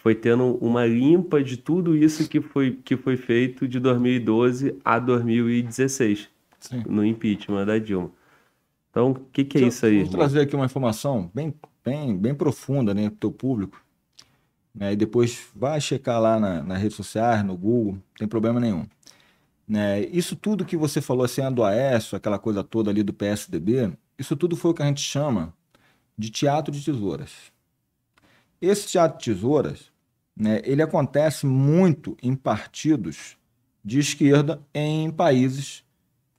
foi 0.06 0.14
tendo 0.14 0.56
uma 0.62 0.86
limpa 0.86 1.44
de 1.44 1.58
tudo 1.58 1.98
isso 1.98 2.30
que 2.30 2.40
foi, 2.40 2.74
que 2.74 2.96
foi 2.96 3.18
feito 3.18 3.68
de 3.68 3.80
2012 3.80 4.80
a 4.86 5.00
2016, 5.00 6.30
Sim. 6.60 6.84
no 6.88 7.04
impeachment 7.04 7.66
da 7.66 7.80
Dilma. 7.80 8.12
Então, 8.92 9.10
o 9.10 9.16
que, 9.16 9.44
que 9.44 9.58
é 9.58 9.62
isso 9.62 9.84
aí? 9.84 10.04
Vou 10.04 10.12
trazer 10.12 10.42
aqui 10.42 10.56
uma 10.56 10.66
informação 10.66 11.32
bem, 11.34 11.52
bem, 11.84 12.16
bem 12.16 12.36
profunda 12.36 12.94
né, 12.94 13.10
para 13.10 13.16
o 13.16 13.18
teu 13.18 13.32
público. 13.32 13.84
Né, 14.76 14.94
e 14.94 14.96
depois 14.96 15.48
vai 15.56 15.82
checar 15.82 16.22
lá 16.22 16.40
na, 16.40 16.62
nas 16.62 16.80
redes 16.80 16.98
sociais, 16.98 17.44
no 17.44 17.58
Google, 17.58 17.94
não 17.94 18.02
tem 18.20 18.28
problema 18.28 18.60
nenhum. 18.60 18.86
Né, 19.68 20.02
isso 20.02 20.36
tudo 20.36 20.66
que 20.66 20.78
você 20.78 21.02
falou 21.02 21.26
assim, 21.26 21.42
a 21.42 21.50
do 21.50 21.64
Aécio, 21.64 22.16
aquela 22.16 22.38
coisa 22.38 22.64
toda 22.64 22.92
ali 22.92 23.02
do 23.02 23.12
PSDB, 23.12 23.92
isso 24.20 24.36
tudo 24.36 24.56
foi 24.56 24.70
o 24.70 24.74
que 24.76 24.84
a 24.84 24.86
gente 24.86 25.02
chama 25.02 25.52
de 26.16 26.30
teatro 26.30 26.72
de 26.72 26.86
tesouras. 26.86 27.32
Esse 28.62 28.88
teatro 28.88 29.18
de 29.18 29.26
tesouras 29.26 29.95
né, 30.36 30.62
ele 30.64 30.82
acontece 30.82 31.46
muito 31.46 32.18
em 32.22 32.36
partidos 32.36 33.38
de 33.84 34.00
esquerda 34.00 34.62
em 34.74 35.10
países 35.10 35.84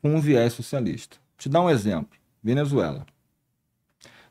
com 0.02 0.20
viés 0.20 0.52
socialista. 0.52 1.16
Te 1.38 1.48
dar 1.48 1.62
um 1.62 1.70
exemplo: 1.70 2.18
Venezuela. 2.42 3.06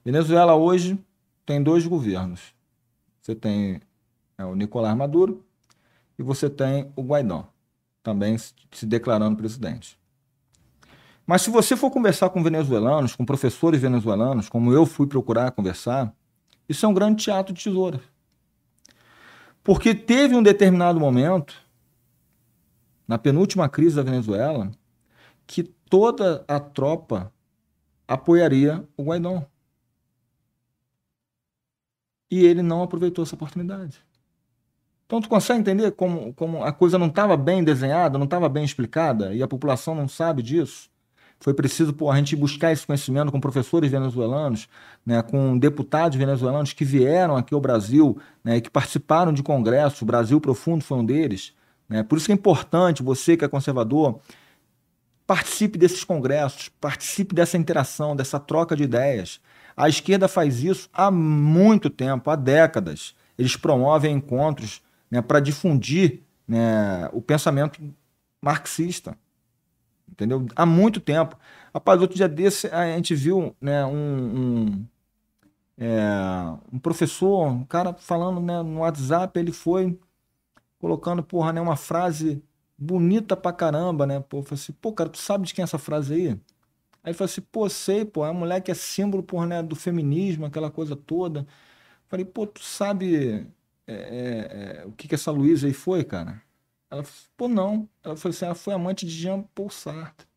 Venezuela 0.04 0.56
hoje 0.56 1.00
tem 1.46 1.64
dois 1.64 1.88
governos. 1.88 2.54
Você 3.22 3.34
tem 3.34 3.82
é, 4.38 4.46
o 4.46 4.54
Nicolás 4.54 4.96
Maduro 4.96 5.44
e 6.18 6.24
você 6.24 6.50
tem 6.50 6.92
o 6.96 7.02
Guaidó, 7.02 7.48
também 8.04 8.38
se 8.38 8.86
declarando 8.86 9.38
presidente. 9.38 9.98
Mas 11.26 11.42
se 11.42 11.50
você 11.50 11.76
for 11.76 11.90
conversar 11.90 12.30
com 12.30 12.44
venezuelanos, 12.44 13.16
com 13.16 13.26
professores 13.26 13.82
venezuelanos, 13.82 14.48
como 14.48 14.72
eu 14.72 14.86
fui 14.86 15.08
procurar 15.08 15.52
conversar, 15.52 16.14
isso 16.70 16.86
é 16.86 16.90
um 16.90 16.94
grande 16.94 17.24
teatro 17.24 17.52
de 17.52 17.64
tesouras. 17.64 18.02
Porque 19.66 19.96
teve 19.96 20.36
um 20.36 20.44
determinado 20.44 21.00
momento, 21.00 21.60
na 23.08 23.18
penúltima 23.18 23.68
crise 23.68 23.96
da 23.96 24.04
Venezuela, 24.04 24.72
que 25.48 25.64
toda 25.64 26.46
a 26.48 26.60
tropa 26.60 27.34
apoiaria 28.08 28.88
o 28.96 29.06
Guaidó. 29.06 29.44
E 32.30 32.46
ele 32.46 32.62
não 32.62 32.84
aproveitou 32.84 33.24
essa 33.24 33.34
oportunidade. 33.34 34.06
Então, 35.08 35.20
tu 35.20 35.28
consegue 35.28 35.62
entender 35.62 35.94
como, 35.94 36.32
como 36.36 36.64
a 36.64 36.72
coisa 36.72 37.00
não 37.00 37.08
estava 37.08 37.36
bem 37.36 37.64
desenhada, 37.64 38.20
não 38.20 38.26
estava 38.26 38.48
bem 38.48 38.64
explicada, 38.64 39.34
e 39.34 39.42
a 39.42 39.48
população 39.48 39.96
não 39.96 40.08
sabe 40.08 40.44
disso? 40.44 40.92
Foi 41.46 41.54
preciso 41.54 41.94
pô, 41.94 42.10
a 42.10 42.16
gente 42.16 42.36
buscar 42.36 42.72
esse 42.72 42.88
conhecimento 42.88 43.32
com 43.32 43.40
professores 43.40 43.92
venezuelanos, 43.92 44.68
né, 45.06 45.22
com 45.22 45.56
deputados 45.56 46.18
venezuelanos 46.18 46.74
que 46.74 46.84
vieram 46.84 47.38
aqui 47.38 47.54
ao 47.54 47.62
Brasil, 47.62 48.18
né, 48.44 48.60
que 48.60 48.68
participaram 48.68 49.32
de 49.32 49.44
congresso. 49.44 50.04
O 50.04 50.08
Brasil 50.08 50.42
Profundo 50.42 50.84
foi 50.84 50.98
um 50.98 51.06
deles. 51.06 51.54
Né? 51.88 52.02
Por 52.02 52.18
isso 52.18 52.32
é 52.32 52.34
importante 52.34 53.04
você 53.04 53.38
que 53.38 53.46
é 53.46 53.48
conservador 53.48 54.20
Participe 55.28 55.78
desses 55.78 56.04
congressos, 56.04 56.70
participe 56.82 57.36
dessa 57.36 57.58
interação, 57.58 58.16
dessa 58.16 58.40
troca 58.40 58.76
de 58.76 58.82
ideias. 58.82 59.40
A 59.78 59.88
esquerda 59.88 60.28
faz 60.28 60.64
isso 60.64 60.90
há 60.92 61.12
muito 61.12 61.92
tempo, 61.92 62.32
há 62.32 62.36
décadas. 62.36 63.14
Eles 63.38 63.56
promovem 63.56 64.16
encontros 64.16 64.82
né, 65.12 65.22
para 65.22 65.40
difundir 65.40 66.22
né, 66.48 67.08
o 67.14 67.22
pensamento 67.22 67.80
marxista. 68.42 69.16
Entendeu? 70.12 70.46
Há 70.56 70.66
muito 70.66 71.00
tempo. 71.00 71.38
Rapaz, 71.74 72.02
outro 72.02 72.16
dia 72.16 72.28
desse 72.30 72.68
a 72.68 72.96
gente 72.96 73.14
viu 73.16 73.56
né, 73.60 73.86
um, 73.86 74.68
um, 74.68 74.86
é, 75.78 76.00
um 76.72 76.80
professor, 76.80 77.48
um 77.48 77.66
cara 77.66 77.94
falando 77.94 78.42
né, 78.42 78.62
no 78.62 78.80
WhatsApp, 78.80 79.38
ele 79.40 79.52
foi 79.52 80.00
colocando, 80.80 81.24
porra, 81.24 81.52
né, 81.54 81.62
uma 81.62 81.76
frase 81.76 82.44
bonita 82.78 83.36
pra 83.36 83.54
caramba, 83.54 84.06
né? 84.06 84.20
Pô, 84.20 84.40
eu 84.40 84.44
falei 84.44 84.62
assim, 84.62 84.74
pô, 84.74 84.94
cara, 84.94 85.10
tu 85.10 85.18
sabe 85.18 85.48
de 85.48 85.54
quem 85.54 85.64
é 85.64 85.66
essa 85.66 85.78
frase 85.78 86.14
aí? 86.14 86.28
Aí 86.30 86.40
ele 87.12 87.14
falou 87.14 87.30
assim, 87.30 87.42
pô, 87.42 87.70
sei, 87.70 88.06
pô, 88.06 88.26
é 88.26 88.30
uma 88.30 88.40
mulher 88.42 88.62
que 88.62 88.72
é 88.72 88.74
símbolo, 88.76 89.24
porra, 89.24 89.46
né, 89.48 89.64
do 89.64 89.76
feminismo, 89.76 90.46
aquela 90.46 90.72
coisa 90.72 90.96
toda. 90.96 91.48
Falei, 92.08 92.26
pô, 92.26 92.48
tu 92.48 92.64
sabe 92.64 93.48
é, 93.88 93.94
é, 93.94 94.82
é, 94.84 94.86
o 94.86 94.92
que 94.94 95.08
que 95.08 95.16
essa 95.16 95.32
Luísa 95.32 95.68
aí 95.68 95.74
foi, 95.74 96.04
cara? 96.04 96.42
Ela 96.90 97.04
falou, 97.04 97.32
pô, 97.36 97.48
não. 97.48 97.90
Ela 98.04 98.16
falou 98.16 98.34
assim, 98.34 98.46
ela 98.46 98.56
foi 98.56 98.74
amante 98.74 99.06
de 99.06 99.12
Jean-Paul 99.12 99.70
Sartre. 99.70 100.28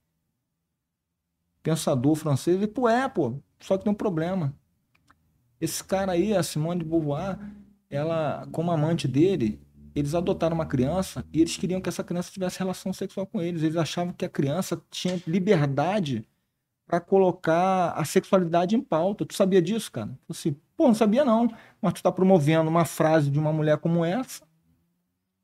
Pensador 1.63 2.15
francês. 2.15 2.61
E, 2.63 2.67
pô, 2.67 2.89
é, 2.89 3.09
pô, 3.09 3.39
só 3.61 3.77
que 3.77 3.85
tem 3.85 3.93
um 3.93 3.97
problema. 3.97 4.55
Esse 5.61 5.83
cara 5.83 6.13
aí, 6.13 6.35
a 6.35 6.43
Simone 6.43 6.81
de 6.81 6.87
Beauvoir, 6.87 7.39
ela, 7.91 8.47
como 8.53 8.71
amante 8.71 9.09
dele, 9.09 9.61
eles 9.95 10.15
adotaram 10.15 10.55
uma 10.55 10.67
criança 10.67 11.25
e 11.33 11.41
eles 11.41 11.57
queriam 11.57 11.81
que 11.81 11.89
essa 11.89 12.05
criança 12.05 12.31
tivesse 12.31 12.59
relação 12.59 12.93
sexual 12.93 13.27
com 13.27 13.41
eles. 13.43 13.63
Eles 13.63 13.77
achavam 13.77 14.13
que 14.13 14.25
a 14.25 14.29
criança 14.29 14.81
tinha 14.91 15.21
liberdade 15.27 16.27
para 16.87 17.01
colocar 17.01 17.91
a 17.91 18.05
sexualidade 18.05 18.75
em 18.75 18.81
pauta. 18.81 19.27
Tu 19.27 19.35
sabia 19.35 19.61
disso, 19.61 19.91
cara? 19.93 20.09
Eu 20.09 20.17
assim, 20.31 20.57
pô, 20.77 20.87
não 20.87 20.95
sabia 20.95 21.25
não. 21.25 21.49
Mas 21.83 21.93
tu 21.95 21.97
está 21.97 22.11
promovendo 22.11 22.71
uma 22.71 22.85
frase 22.85 23.31
de 23.31 23.39
uma 23.39 23.53
mulher 23.53 23.79
como 23.79 24.05
essa. 24.05 24.48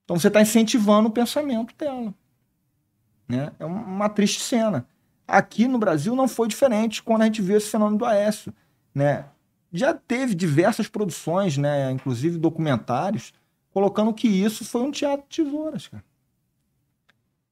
Então 0.04 0.18
você 0.18 0.28
está 0.28 0.40
incentivando 0.40 1.08
o 1.08 1.12
pensamento 1.12 1.74
dela. 1.76 2.14
Né? 3.28 3.52
É 3.58 3.64
uma 3.64 4.08
triste 4.08 4.40
cena. 4.40 4.86
Aqui 5.26 5.66
no 5.66 5.78
Brasil 5.78 6.14
não 6.14 6.28
foi 6.28 6.46
diferente 6.48 7.02
quando 7.02 7.22
a 7.22 7.24
gente 7.24 7.40
viu 7.40 7.56
esse 7.56 7.70
fenômeno 7.70 7.98
do 7.98 8.04
Aécio. 8.04 8.52
Né? 8.94 9.24
Já 9.72 9.94
teve 9.94 10.34
diversas 10.34 10.86
produções, 10.86 11.56
né, 11.56 11.90
inclusive 11.90 12.38
documentários, 12.38 13.32
colocando 13.72 14.14
que 14.14 14.28
isso 14.28 14.64
foi 14.64 14.82
um 14.82 14.90
teatro 14.90 15.26
de 15.28 15.42
tesouras, 15.42 15.88
cara. 15.88 16.04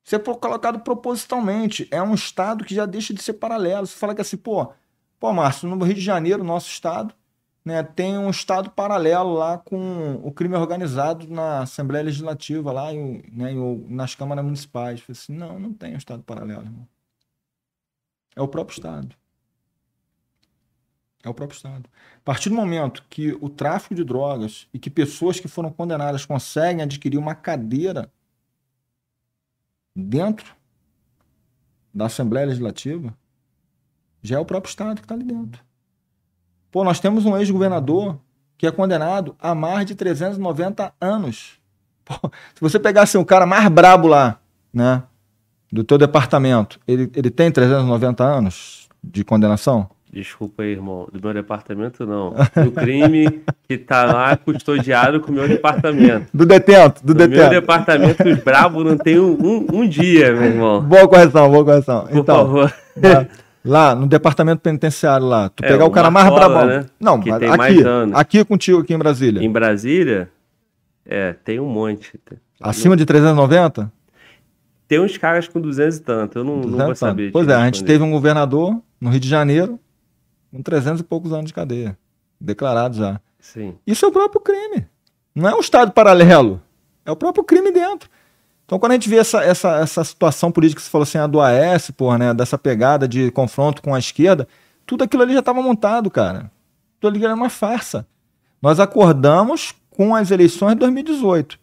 Isso 0.04 0.16
é 0.16 0.18
colocado 0.18 0.80
propositalmente. 0.80 1.86
É 1.90 2.02
um 2.02 2.14
estado 2.14 2.64
que 2.64 2.74
já 2.74 2.86
deixa 2.86 3.14
de 3.14 3.22
ser 3.22 3.34
paralelo. 3.34 3.86
Você 3.86 3.96
fala 3.96 4.14
que 4.14 4.20
assim, 4.20 4.36
pô, 4.36 4.72
pô, 5.18 5.32
Márcio, 5.32 5.68
no 5.68 5.84
Rio 5.84 5.94
de 5.94 6.00
Janeiro, 6.00 6.42
nosso 6.42 6.68
estado, 6.68 7.14
né, 7.64 7.82
tem 7.82 8.18
um 8.18 8.30
estado 8.30 8.70
paralelo 8.70 9.34
lá 9.34 9.58
com 9.58 10.14
o 10.22 10.32
crime 10.32 10.56
organizado 10.56 11.28
na 11.28 11.60
Assembleia 11.60 12.04
Legislativa, 12.04 12.72
lá 12.72 12.92
em, 12.92 13.22
né, 13.32 13.52
nas 13.88 14.14
câmaras 14.14 14.44
municipais. 14.44 15.00
Falei 15.00 15.18
assim, 15.18 15.32
não, 15.34 15.58
não 15.58 15.72
tem 15.72 15.94
um 15.94 15.98
estado 15.98 16.22
paralelo, 16.22 16.62
irmão. 16.62 16.88
É 18.34 18.42
o 18.42 18.48
próprio 18.48 18.74
estado. 18.74 19.14
É 21.22 21.28
o 21.28 21.34
próprio 21.34 21.56
Estado. 21.56 21.88
A 22.16 22.20
partir 22.24 22.48
do 22.48 22.56
momento 22.56 23.04
que 23.08 23.32
o 23.40 23.48
tráfico 23.48 23.94
de 23.94 24.02
drogas 24.02 24.66
e 24.74 24.78
que 24.78 24.90
pessoas 24.90 25.38
que 25.38 25.46
foram 25.46 25.70
condenadas 25.70 26.26
conseguem 26.26 26.82
adquirir 26.82 27.16
uma 27.16 27.34
cadeira 27.34 28.12
dentro 29.94 30.56
da 31.94 32.06
Assembleia 32.06 32.46
Legislativa, 32.46 33.16
já 34.20 34.36
é 34.36 34.38
o 34.40 34.44
próprio 34.44 34.70
Estado 34.70 34.96
que 34.96 35.04
está 35.04 35.14
ali 35.14 35.24
dentro. 35.24 35.62
Pô, 36.72 36.82
nós 36.82 36.98
temos 36.98 37.26
um 37.26 37.36
ex-governador 37.36 38.18
que 38.56 38.66
é 38.66 38.70
condenado 38.70 39.36
a 39.38 39.54
mais 39.54 39.84
de 39.84 39.94
390 39.94 40.94
anos. 40.98 41.60
Pô, 42.02 42.14
se 42.54 42.60
você 42.60 42.80
pegasse 42.80 43.18
um 43.18 43.24
cara 43.24 43.44
mais 43.44 43.68
brabo 43.68 44.08
lá, 44.08 44.40
né, 44.72 45.02
do 45.70 45.84
teu 45.84 45.98
departamento, 45.98 46.80
ele, 46.88 47.10
ele 47.14 47.30
tem 47.30 47.52
390 47.52 48.24
anos 48.24 48.88
de 49.04 49.22
condenação? 49.22 49.90
Desculpa 50.10 50.62
aí, 50.62 50.72
irmão. 50.72 51.08
Do 51.12 51.20
meu 51.22 51.32
departamento, 51.32 52.06
não. 52.06 52.34
Do 52.64 52.72
crime 52.72 53.42
que 53.68 53.78
tá 53.78 54.04
lá 54.04 54.36
custodiado 54.36 55.20
com 55.20 55.30
o 55.30 55.34
meu 55.34 55.48
departamento. 55.48 56.26
Do 56.32 56.44
detento, 56.44 57.00
do, 57.02 57.14
do 57.14 57.14
detento. 57.14 57.40
meu 57.40 57.48
departamento, 57.48 58.28
os 58.28 58.38
bravos 58.42 58.84
não 58.84 58.96
tem 58.96 59.18
um, 59.18 59.32
um, 59.32 59.66
um, 59.72 59.88
dia, 59.88 60.32
meu 60.32 60.44
irmão. 60.44 60.82
Boa 60.82 61.08
correção, 61.08 61.50
boa 61.50 61.64
correção. 61.64 62.06
Por 62.06 62.18
então, 62.18 62.36
favor. 62.36 62.74
Lá, 62.96 63.26
lá, 63.64 63.94
no 63.94 64.06
departamento 64.06 64.60
penitenciário 64.60 65.26
lá, 65.26 65.48
tu 65.48 65.64
é, 65.64 65.68
pegar 65.68 65.84
o 65.84 65.90
cara 65.90 66.10
mais 66.10 66.32
brabo. 66.32 66.64
Né? 66.66 66.86
Não, 66.98 67.20
que 67.20 67.30
tem 67.38 67.48
aqui, 67.48 67.58
mais 67.58 67.86
anos. 67.86 68.16
aqui 68.16 68.44
contigo, 68.44 68.80
aqui 68.80 68.94
em 68.94 68.98
Brasília. 68.98 69.42
Em 69.42 69.50
Brasília? 69.50 70.30
É, 71.04 71.32
tem 71.32 71.58
um 71.58 71.68
monte. 71.68 72.18
Acima 72.60 72.96
de 72.96 73.04
390? 73.04 73.92
Tem 74.86 75.00
uns 75.00 75.16
caras 75.16 75.48
com 75.48 75.60
200 75.60 75.96
e 75.96 76.00
tanto, 76.02 76.38
eu 76.38 76.44
não, 76.44 76.56
200 76.56 76.78
não 76.78 76.86
vou 76.86 76.94
saber. 76.94 77.32
Pois 77.32 77.48
é, 77.48 77.54
a 77.54 77.64
gente 77.64 77.82
teve 77.84 78.04
um 78.04 78.10
governador 78.10 78.80
no 79.00 79.10
Rio 79.10 79.20
de 79.20 79.28
Janeiro 79.28 79.80
com 80.50 80.62
300 80.62 81.00
e 81.00 81.04
poucos 81.04 81.32
anos 81.32 81.46
de 81.46 81.54
cadeia. 81.54 81.96
Declarado 82.40 82.96
já. 82.96 83.20
Sim. 83.38 83.74
Isso 83.86 84.04
é 84.04 84.08
o 84.08 84.12
próprio 84.12 84.40
crime. 84.40 84.86
Não 85.34 85.48
é 85.48 85.54
um 85.54 85.60
Estado 85.60 85.92
paralelo. 85.92 86.60
É 87.04 87.10
o 87.10 87.16
próprio 87.16 87.42
crime 87.42 87.72
dentro. 87.72 88.08
Então, 88.64 88.78
quando 88.78 88.92
a 88.92 88.94
gente 88.94 89.08
vê 89.08 89.16
essa, 89.16 89.42
essa, 89.42 89.76
essa 89.80 90.04
situação 90.04 90.50
política 90.50 90.80
que 90.80 90.84
você 90.84 90.90
falou 90.90 91.02
assim, 91.02 91.18
a 91.18 91.26
do 91.26 91.40
AS, 91.40 91.90
porra, 91.90 92.18
né, 92.18 92.34
dessa 92.34 92.56
pegada 92.56 93.06
de 93.06 93.30
confronto 93.30 93.82
com 93.82 93.94
a 93.94 93.98
esquerda, 93.98 94.48
tudo 94.86 95.04
aquilo 95.04 95.22
ali 95.22 95.32
já 95.32 95.40
estava 95.40 95.62
montado, 95.62 96.10
cara. 96.10 96.50
Tudo 96.98 97.16
ali 97.16 97.24
era 97.24 97.34
uma 97.34 97.50
farsa. 97.50 98.06
Nós 98.60 98.80
acordamos 98.80 99.74
com 99.90 100.14
as 100.14 100.30
eleições 100.30 100.74
de 100.74 100.80
2018. 100.80 101.58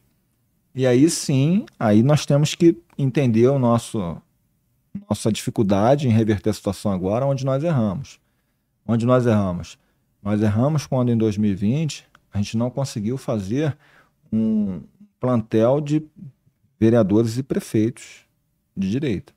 E 0.76 0.86
aí 0.86 1.10
sim, 1.10 1.66
aí 1.80 2.04
nós 2.04 2.26
temos 2.26 2.54
que 2.54 2.78
entender 2.98 3.48
o 3.48 3.58
nosso 3.58 4.22
nossa 5.10 5.32
dificuldade 5.32 6.08
em 6.08 6.12
reverter 6.12 6.50
a 6.50 6.54
situação 6.54 6.92
agora, 6.92 7.26
onde 7.26 7.46
nós 7.46 7.64
erramos. 7.64 8.20
Onde 8.88 9.06
nós 9.06 9.26
erramos? 9.26 9.78
Nós 10.22 10.42
erramos 10.42 10.86
quando 10.86 11.12
em 11.12 11.18
2020 11.18 12.06
a 12.34 12.38
gente 12.38 12.58
não 12.58 12.70
conseguiu 12.70 13.18
fazer 13.18 13.78
um 14.32 14.82
plantel 15.20 15.80
de 15.80 16.04
vereadores 16.80 17.38
e 17.38 17.44
prefeitos 17.44 18.26
de 18.76 18.90
direita. 18.90 19.34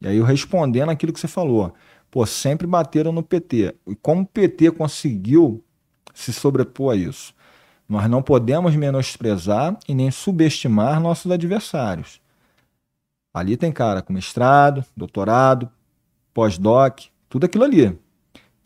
E 0.00 0.06
aí, 0.06 0.22
respondendo 0.22 0.90
aquilo 0.90 1.12
que 1.12 1.20
você 1.20 1.28
falou, 1.28 1.74
pô, 2.10 2.24
sempre 2.24 2.66
bateram 2.66 3.10
no 3.10 3.22
PT. 3.22 3.74
E 3.86 3.94
como 3.96 4.22
o 4.22 4.26
PT 4.26 4.70
conseguiu 4.72 5.64
se 6.14 6.32
sobrepor 6.32 6.92
a 6.92 6.96
isso? 6.96 7.34
Nós 7.88 8.08
não 8.08 8.22
podemos 8.22 8.74
menosprezar 8.76 9.78
e 9.88 9.94
nem 9.94 10.10
subestimar 10.10 11.00
nossos 11.00 11.30
adversários. 11.30 12.20
Ali 13.32 13.56
tem 13.56 13.72
cara 13.72 14.00
com 14.00 14.12
mestrado, 14.12 14.84
doutorado, 14.96 15.68
pós-doc, 16.32 17.00
tudo 17.28 17.46
aquilo 17.46 17.64
ali. 17.64 17.86
O 17.86 17.98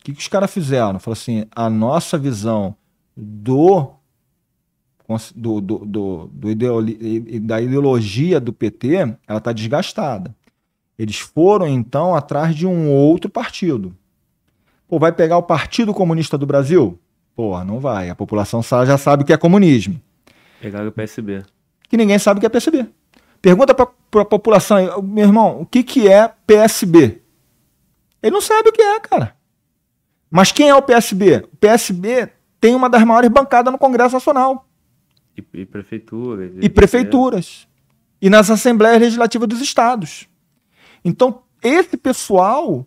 que, 0.03 0.13
que 0.13 0.19
os 0.19 0.27
caras 0.27 0.51
fizeram? 0.51 0.99
Falaram 0.99 1.19
assim: 1.19 1.45
a 1.55 1.69
nossa 1.69 2.17
visão 2.17 2.75
do, 3.17 3.91
do, 5.35 5.59
do, 5.59 5.77
do, 5.79 6.29
do 6.31 6.51
ideoli, 6.51 7.39
da 7.39 7.59
ideologia 7.59 8.39
do 8.39 8.53
PT 8.53 8.95
ela 9.27 9.39
está 9.39 9.51
desgastada. 9.51 10.35
Eles 10.97 11.17
foram 11.17 11.67
então 11.67 12.13
atrás 12.13 12.55
de 12.55 12.67
um 12.67 12.89
outro 12.91 13.29
partido. 13.29 13.95
Pô, 14.87 14.99
vai 14.99 15.11
pegar 15.11 15.37
o 15.37 15.43
Partido 15.43 15.93
Comunista 15.93 16.37
do 16.37 16.45
Brasil? 16.45 16.99
Pô, 17.35 17.63
não 17.63 17.79
vai. 17.79 18.09
A 18.09 18.15
população 18.15 18.61
já 18.61 18.97
sabe 18.97 19.23
o 19.23 19.25
que 19.25 19.31
é 19.31 19.37
comunismo. 19.37 19.99
Pegaram 20.59 20.89
o 20.89 20.91
PSB. 20.91 21.43
Que 21.87 21.95
ninguém 21.95 22.19
sabe 22.19 22.37
o 22.37 22.41
que 22.41 22.45
é 22.45 22.49
PSB. 22.49 22.85
Pergunta 23.41 23.73
para 23.73 24.21
a 24.21 24.25
população, 24.25 25.01
meu 25.01 25.25
irmão, 25.25 25.61
o 25.61 25.65
que, 25.65 25.83
que 25.83 26.09
é 26.09 26.27
PSB? 26.45 27.21
Ele 28.21 28.33
não 28.33 28.41
sabe 28.41 28.69
o 28.69 28.73
que 28.73 28.81
é, 28.81 28.99
cara. 28.99 29.35
Mas 30.29 30.51
quem 30.51 30.69
é 30.69 30.75
o 30.75 30.81
PSB? 30.81 31.47
O 31.51 31.57
PSB 31.57 32.29
tem 32.59 32.75
uma 32.75 32.89
das 32.89 33.03
maiores 33.03 33.29
bancadas 33.29 33.71
no 33.71 33.79
Congresso 33.79 34.13
Nacional. 34.13 34.68
E, 35.39 35.61
e 35.61 35.65
prefeituras. 35.65 36.51
E, 36.55 36.65
e 36.65 36.69
prefeituras. 36.69 37.67
É. 37.67 38.25
E 38.25 38.29
nas 38.29 38.49
Assembleias 38.49 39.01
Legislativas 39.01 39.47
dos 39.47 39.61
Estados. 39.61 40.27
Então, 41.03 41.43
esse 41.61 41.97
pessoal 41.97 42.85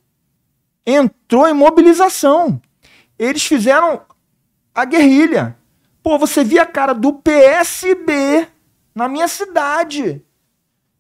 entrou 0.86 1.48
em 1.48 1.54
mobilização. 1.54 2.60
Eles 3.18 3.44
fizeram 3.44 4.02
a 4.74 4.84
guerrilha. 4.84 5.56
Pô, 6.02 6.18
você 6.18 6.42
via 6.42 6.62
a 6.62 6.66
cara 6.66 6.92
do 6.92 7.14
PSB 7.14 8.48
na 8.94 9.08
minha 9.08 9.28
cidade. 9.28 10.22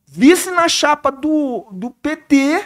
Vice 0.06 0.50
na 0.50 0.68
chapa 0.68 1.10
do, 1.10 1.66
do 1.72 1.90
PT 1.90 2.64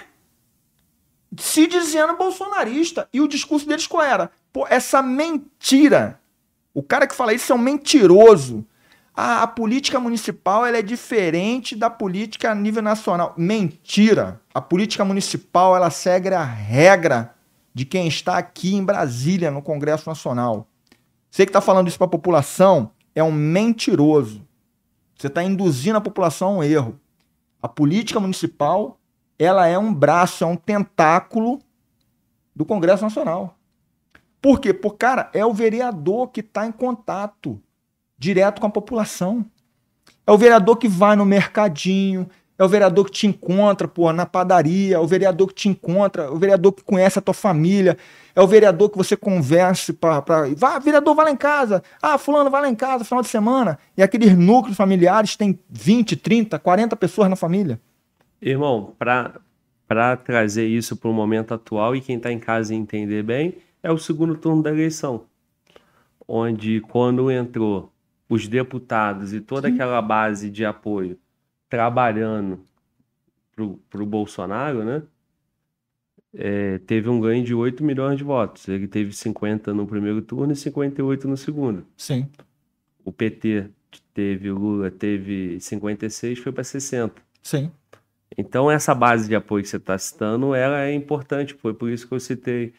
se 1.38 1.66
dizendo 1.66 2.16
bolsonarista. 2.16 3.08
E 3.12 3.20
o 3.20 3.28
discurso 3.28 3.66
deles 3.66 3.86
qual 3.86 4.02
era? 4.02 4.30
Pô, 4.52 4.66
essa 4.68 5.02
mentira. 5.02 6.20
O 6.74 6.82
cara 6.82 7.06
que 7.06 7.14
fala 7.14 7.32
isso 7.32 7.52
é 7.52 7.54
um 7.54 7.58
mentiroso. 7.58 8.66
A, 9.16 9.42
a, 9.42 9.46
política 9.46 9.98
municipal 9.98 10.66
ela 10.66 10.76
é 10.76 10.82
diferente 10.82 11.74
da 11.74 11.88
política 11.88 12.50
a 12.50 12.54
nível 12.54 12.82
nacional. 12.82 13.34
Mentira! 13.36 14.42
A 14.52 14.60
política 14.60 15.06
municipal 15.06 15.74
ela 15.74 15.88
segue 15.88 16.28
a 16.28 16.44
regra 16.44 17.34
de 17.72 17.86
quem 17.86 18.06
está 18.06 18.36
aqui 18.36 18.74
em 18.74 18.84
Brasília, 18.84 19.50
no 19.50 19.62
Congresso 19.62 20.06
Nacional. 20.06 20.68
Você 21.30 21.46
que 21.46 21.50
está 21.50 21.62
falando 21.62 21.88
isso 21.88 21.96
para 21.96 22.06
a 22.06 22.10
população 22.10 22.90
é 23.14 23.22
um 23.22 23.32
mentiroso. 23.32 24.46
Você 25.16 25.28
está 25.28 25.42
induzindo 25.42 25.96
a 25.96 26.00
população 26.02 26.48
a 26.48 26.56
um 26.58 26.62
erro. 26.62 27.00
A 27.62 27.68
política 27.68 28.20
municipal 28.20 28.98
ela 29.38 29.66
é 29.66 29.78
um 29.78 29.92
braço, 29.92 30.44
é 30.44 30.46
um 30.46 30.56
tentáculo 30.56 31.58
do 32.54 32.64
Congresso 32.64 33.02
Nacional. 33.02 33.56
Por 34.40 34.60
quê? 34.60 34.72
Porque, 34.74 34.98
cara, 34.98 35.30
é 35.32 35.44
o 35.44 35.54
vereador 35.54 36.28
que 36.28 36.40
está 36.40 36.66
em 36.66 36.72
contato 36.72 37.60
direto 38.18 38.60
com 38.60 38.66
a 38.66 38.70
população. 38.70 39.44
É 40.26 40.32
o 40.32 40.38
vereador 40.38 40.76
que 40.76 40.88
vai 40.88 41.14
no 41.14 41.24
mercadinho, 41.24 42.28
é 42.58 42.64
o 42.64 42.68
vereador 42.68 43.04
que 43.04 43.10
te 43.10 43.26
encontra, 43.26 43.86
pô, 43.86 44.10
na 44.12 44.24
padaria, 44.24 44.96
é 44.96 44.98
o 44.98 45.06
vereador 45.06 45.48
que 45.48 45.54
te 45.54 45.68
encontra, 45.68 46.24
é 46.24 46.30
o 46.30 46.36
vereador 46.36 46.72
que 46.72 46.82
conhece 46.82 47.18
a 47.18 47.22
tua 47.22 47.34
família, 47.34 47.98
é 48.34 48.40
o 48.40 48.46
vereador 48.46 48.88
que 48.88 48.96
você 48.96 49.16
converse 49.16 49.92
para. 49.92 50.22
Pra... 50.22 50.48
Vá, 50.56 50.78
vereador, 50.78 51.14
vai 51.14 51.26
lá 51.26 51.30
em 51.30 51.36
casa. 51.36 51.82
Ah, 52.00 52.16
fulano, 52.16 52.50
vai 52.50 52.62
lá 52.62 52.68
em 52.68 52.74
casa, 52.74 53.04
final 53.04 53.22
de 53.22 53.28
semana. 53.28 53.78
E 53.96 54.02
aqueles 54.02 54.36
núcleos 54.36 54.76
familiares 54.76 55.36
tem 55.36 55.58
20, 55.68 56.16
30, 56.16 56.58
40 56.58 56.96
pessoas 56.96 57.28
na 57.28 57.36
família. 57.36 57.78
Irmão, 58.40 58.94
para 58.98 60.16
trazer 60.16 60.66
isso 60.66 60.96
para 60.96 61.10
o 61.10 61.14
momento 61.14 61.52
atual 61.52 61.94
e 61.94 62.00
quem 62.00 62.16
está 62.16 62.32
em 62.32 62.38
casa 62.38 62.74
entender 62.74 63.22
bem, 63.22 63.58
é 63.82 63.92
o 63.92 63.98
segundo 63.98 64.34
turno 64.34 64.62
da 64.62 64.70
eleição. 64.70 65.24
Onde, 66.26 66.80
quando 66.80 67.30
entrou 67.30 67.92
os 68.28 68.48
deputados 68.48 69.32
e 69.32 69.40
toda 69.40 69.68
Sim. 69.68 69.74
aquela 69.74 70.02
base 70.02 70.50
de 70.50 70.64
apoio 70.64 71.18
trabalhando 71.68 72.60
para 73.90 74.02
o 74.02 74.06
Bolsonaro, 74.06 74.84
né? 74.84 75.02
É, 76.34 76.78
teve 76.80 77.08
um 77.08 77.18
ganho 77.18 77.42
de 77.42 77.54
8 77.54 77.82
milhões 77.82 78.18
de 78.18 78.24
votos. 78.24 78.68
Ele 78.68 78.86
teve 78.86 79.12
50 79.12 79.72
no 79.72 79.86
primeiro 79.86 80.20
turno 80.20 80.52
e 80.52 80.56
58 80.56 81.26
no 81.26 81.36
segundo. 81.36 81.86
Sim. 81.96 82.28
O 83.02 83.10
PT 83.10 83.70
teve, 84.12 84.50
o 84.50 84.58
Lula 84.58 84.90
teve 84.90 85.58
56, 85.60 86.38
foi 86.40 86.52
para 86.52 86.64
60. 86.64 87.14
Sim. 87.42 87.70
Então, 88.36 88.70
essa 88.70 88.94
base 88.94 89.28
de 89.28 89.34
apoio 89.34 89.62
que 89.62 89.68
você 89.70 89.78
está 89.78 89.96
citando, 89.96 90.54
ela 90.54 90.82
é 90.82 90.92
importante. 90.92 91.54
Foi 91.54 91.72
por 91.72 91.88
isso 91.88 92.06
que 92.06 92.12
eu 92.12 92.20
citei 92.20 92.74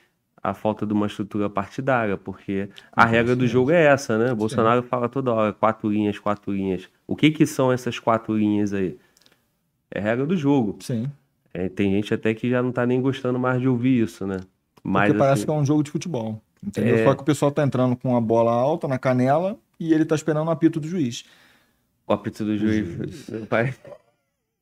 a 0.50 0.54
falta 0.54 0.86
de 0.86 0.94
uma 0.94 1.08
estrutura 1.08 1.50
partidária, 1.50 2.16
porque 2.16 2.70
a 2.94 3.04
uhum, 3.04 3.12
regra 3.12 3.36
do 3.36 3.46
jogo 3.46 3.70
é 3.72 3.86
essa, 3.86 4.18
né? 4.18 4.34
Bolsonaro 4.34 4.82
sim. 4.82 4.88
fala 4.88 5.10
toda 5.10 5.34
hora, 5.34 5.52
quatro 5.52 5.90
linhas, 5.90 6.18
quatro 6.18 6.54
linhas. 6.54 6.88
O 7.06 7.18
que 7.18 7.32
que 7.32 7.46
são 7.46 7.70
essas 7.70 8.00
quatro 8.00 8.38
linhas 8.38 8.72
aí? 8.72 8.98
É 9.92 10.00
regra 10.00 10.26
do 10.26 10.38
jogo. 10.38 10.78
Sim. 10.80 11.12
É, 11.54 11.68
tem 11.68 11.92
gente 11.92 12.14
até 12.14 12.34
que 12.34 12.50
já 12.50 12.64
não 12.64 12.72
tá 12.72 12.86
nem 12.86 13.02
gostando 13.02 13.38
mais 13.38 13.60
de 13.60 13.68
ouvir 13.68 14.04
isso, 14.04 14.26
né? 14.26 14.38
Mas, 14.82 15.08
porque 15.08 15.20
parece 15.20 15.40
assim, 15.40 15.46
que 15.46 15.52
é 15.52 15.54
um 15.54 15.66
jogo 15.66 15.84
de 15.84 15.92
futebol. 15.92 16.42
Entendeu? 16.66 16.96
É... 16.96 17.04
Só 17.04 17.14
que 17.14 17.24
o 17.24 17.26
pessoal 17.26 17.52
tá 17.52 17.62
entrando 17.64 17.98
com 17.98 18.16
a 18.16 18.22
bola 18.22 18.54
alta 18.54 18.88
na 18.88 18.98
canela 18.98 19.58
e 19.78 19.94
ele 19.94 20.06
tá 20.06 20.16
esperando 20.16 20.48
o 20.48 20.52
apito 20.52 20.80
do 20.80 20.88
juiz. 20.88 21.26
O 22.08 22.14
apito 22.14 22.46
do 22.46 22.58
juiz. 22.58 23.30
Pai... 23.50 23.76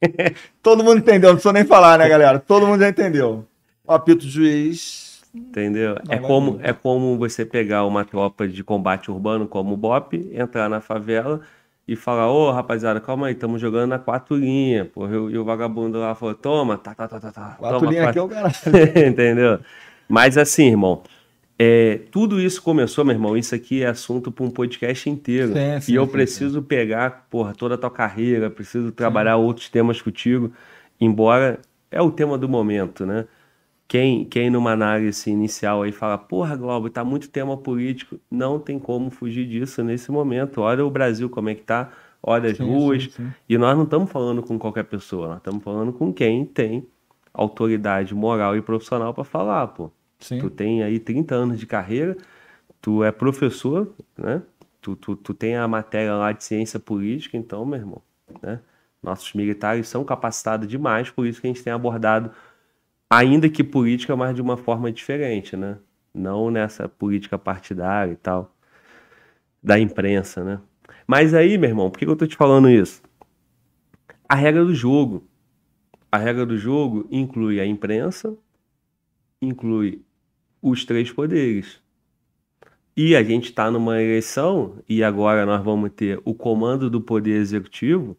Todo 0.63 0.83
mundo 0.83 0.97
entendeu, 0.97 1.29
não 1.29 1.35
precisa 1.35 1.53
nem 1.53 1.63
falar, 1.63 1.99
né, 1.99 2.09
galera? 2.09 2.39
Todo 2.39 2.65
mundo 2.65 2.79
já 2.79 2.89
entendeu. 2.89 3.45
O 3.87 3.93
apito 3.93 4.25
do 4.25 4.31
juiz 4.31 5.04
Entendeu? 5.35 5.97
é 6.07 6.17
como, 6.17 6.59
é 6.61 6.71
como 6.71 7.17
você 7.17 7.45
pegar 7.45 7.85
uma 7.85 8.05
tropa 8.05 8.47
de 8.47 8.63
combate 8.63 9.11
urbano 9.11 9.47
como 9.47 9.73
o 9.73 9.77
BOP, 9.77 10.13
entrar 10.33 10.69
na 10.69 10.79
favela 10.79 11.41
e 11.87 11.95
falar, 11.95 12.31
ô 12.31 12.51
rapaziada, 12.51 12.99
calma 12.99 13.27
aí, 13.27 13.33
estamos 13.33 13.61
jogando 13.61 13.89
na 13.89 13.99
quatro 13.99 14.35
linhas. 14.35 14.87
Porra, 14.87 15.13
e 15.13 15.37
o 15.37 15.43
vagabundo 15.43 15.99
lá 15.99 16.15
falou, 16.15 16.33
toma, 16.33 16.77
tá, 16.77 16.95
tá, 16.95 17.07
tá, 17.07 17.19
tá, 17.19 17.31
tá. 17.31 17.55
Quatro 17.59 17.89
linhas 17.89 18.07
aqui 18.07 18.19
é 18.19 18.21
o 18.21 18.27
caralho. 18.27 18.55
Entendeu? 19.07 19.59
Mas 20.07 20.37
assim, 20.37 20.67
irmão, 20.67 21.03
é, 21.57 22.01
tudo 22.11 22.39
isso 22.41 22.61
começou, 22.61 23.05
meu 23.05 23.13
irmão, 23.13 23.37
isso 23.37 23.53
aqui 23.53 23.83
é 23.83 23.87
assunto 23.87 24.31
para 24.31 24.43
um 24.43 24.49
podcast 24.49 25.09
inteiro. 25.09 25.53
Sim, 25.53 25.81
sim, 25.81 25.91
e 25.91 25.95
eu 25.95 26.05
sim, 26.05 26.11
preciso 26.11 26.61
pegar, 26.61 27.27
porra, 27.29 27.53
toda 27.53 27.75
a 27.75 27.77
tua 27.77 27.91
carreira, 27.91 28.49
preciso 28.49 28.91
trabalhar 28.91 29.37
outros 29.37 29.69
temas 29.69 30.01
contigo, 30.01 30.51
embora 30.99 31.59
é 31.91 32.01
o 32.01 32.11
tema 32.11 32.37
do 32.37 32.49
momento, 32.49 33.05
né? 33.05 33.25
Quem, 33.87 34.25
quem 34.25 34.49
numa 34.49 34.71
análise 34.71 35.29
inicial 35.29 35.83
aí 35.83 35.91
fala, 35.91 36.17
porra, 36.17 36.55
Globo, 36.55 36.89
tá 36.89 37.03
muito 37.03 37.29
tema 37.29 37.55
político, 37.55 38.19
não 38.29 38.59
tem 38.59 38.79
como 38.79 39.11
fugir 39.11 39.47
disso 39.47 39.83
nesse 39.83 40.11
momento. 40.11 40.61
Olha 40.61 40.85
o 40.85 40.89
Brasil 40.89 41.29
como 41.29 41.49
é 41.49 41.55
que 41.55 41.61
tá, 41.61 41.91
olha 42.21 42.49
as 42.49 42.57
sim, 42.57 42.63
ruas. 42.63 43.03
Sim, 43.03 43.09
sim. 43.11 43.33
E 43.47 43.57
nós 43.57 43.75
não 43.77 43.83
estamos 43.83 44.11
falando 44.11 44.41
com 44.41 44.57
qualquer 44.57 44.85
pessoa, 44.85 45.27
nós 45.27 45.37
estamos 45.37 45.63
falando 45.63 45.93
com 45.93 46.11
quem 46.11 46.45
tem 46.45 46.87
autoridade 47.33 48.15
moral 48.15 48.55
e 48.55 48.61
profissional 48.61 49.13
para 49.13 49.23
falar, 49.23 49.67
pô. 49.67 49.91
Tu 50.17 50.49
tem 50.49 50.81
aí 50.81 50.99
30 50.99 51.35
anos 51.35 51.59
de 51.59 51.67
carreira, 51.67 52.17
tu 52.81 53.03
é 53.03 53.11
professor, 53.11 53.93
né? 54.17 54.41
Tu, 54.81 54.95
tu, 54.95 55.15
tu 55.15 55.33
tem 55.33 55.55
a 55.55 55.67
matéria 55.67 56.15
lá 56.15 56.31
de 56.31 56.43
ciência 56.43 56.79
política, 56.79 57.37
então, 57.37 57.65
meu 57.65 57.79
irmão, 57.79 58.01
né? 58.41 58.59
Nossos 59.03 59.33
militares 59.33 59.87
são 59.87 60.03
capacitados 60.03 60.67
demais, 60.67 61.11
por 61.11 61.27
isso 61.27 61.39
que 61.39 61.45
a 61.45 61.49
gente 61.51 61.63
tem 61.63 61.71
abordado 61.71 62.31
ainda 63.15 63.49
que 63.49 63.63
política, 63.63 64.15
mas 64.15 64.35
de 64.35 64.41
uma 64.41 64.57
forma 64.57 64.91
diferente, 64.91 65.55
né? 65.55 65.77
Não 66.13 66.51
nessa 66.51 66.89
política 66.89 67.37
partidária 67.37 68.11
e 68.11 68.15
tal, 68.15 68.53
da 69.63 69.79
imprensa, 69.79 70.43
né? 70.43 70.59
Mas 71.07 71.33
aí, 71.33 71.57
meu 71.57 71.69
irmão, 71.69 71.89
por 71.89 71.99
que 71.99 72.05
eu 72.05 72.15
tô 72.15 72.27
te 72.27 72.35
falando 72.35 72.69
isso? 72.69 73.01
A 74.27 74.35
regra 74.35 74.65
do 74.65 74.73
jogo. 74.73 75.27
A 76.11 76.17
regra 76.17 76.45
do 76.45 76.57
jogo 76.57 77.07
inclui 77.11 77.59
a 77.59 77.65
imprensa, 77.65 78.35
inclui 79.41 80.01
os 80.61 80.85
três 80.85 81.11
poderes. 81.11 81.81
E 82.97 83.15
a 83.15 83.23
gente 83.23 83.49
está 83.49 83.69
numa 83.69 84.01
eleição, 84.01 84.77
e 84.87 85.03
agora 85.03 85.45
nós 85.45 85.63
vamos 85.63 85.91
ter 85.91 86.19
o 86.23 86.33
comando 86.33 86.89
do 86.89 87.01
Poder 87.01 87.35
Executivo, 87.35 88.17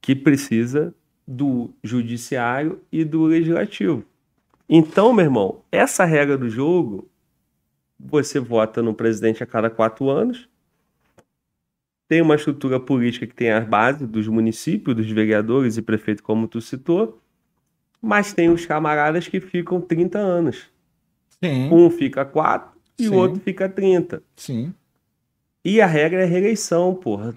que 0.00 0.14
precisa 0.16 0.94
do 1.32 1.70
judiciário 1.82 2.80
e 2.92 3.04
do 3.04 3.24
legislativo. 3.24 4.04
Então, 4.68 5.12
meu 5.12 5.24
irmão, 5.24 5.62
essa 5.72 6.04
regra 6.04 6.36
do 6.36 6.48
jogo, 6.48 7.08
você 7.98 8.38
vota 8.38 8.82
no 8.82 8.92
presidente 8.92 9.42
a 9.42 9.46
cada 9.46 9.70
quatro 9.70 10.10
anos, 10.10 10.48
tem 12.06 12.20
uma 12.20 12.34
estrutura 12.34 12.78
política 12.78 13.26
que 13.26 13.34
tem 13.34 13.50
as 13.50 13.66
bases 13.66 14.06
dos 14.06 14.28
municípios, 14.28 14.94
dos 14.94 15.10
vereadores 15.10 15.78
e 15.78 15.82
prefeito, 15.82 16.22
como 16.22 16.46
tu 16.46 16.60
citou, 16.60 17.18
mas 18.00 18.34
tem 18.34 18.50
os 18.50 18.66
camaradas 18.66 19.26
que 19.26 19.40
ficam 19.40 19.80
30 19.80 20.18
anos. 20.18 20.70
Sim. 21.42 21.70
Um 21.72 21.88
fica 21.88 22.24
4 22.26 22.78
e 22.98 23.04
Sim. 23.04 23.08
o 23.08 23.14
outro 23.14 23.40
fica 23.40 23.68
30. 23.68 24.22
Sim. 24.36 24.74
E 25.64 25.80
a 25.80 25.86
regra 25.86 26.22
é 26.22 26.26
reeleição, 26.26 26.94
porra 26.94 27.34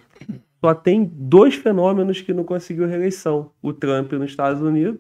só 0.62 0.74
tem 0.74 1.06
dois 1.06 1.56
fenômenos 1.56 2.22
que 2.22 2.34
não 2.34 2.44
conseguiu 2.44 2.88
reeleição: 2.88 3.52
o 3.62 3.74
Trump 3.74 4.12
nos 4.14 4.32
Estados 4.32 4.62
Unidos 4.62 5.00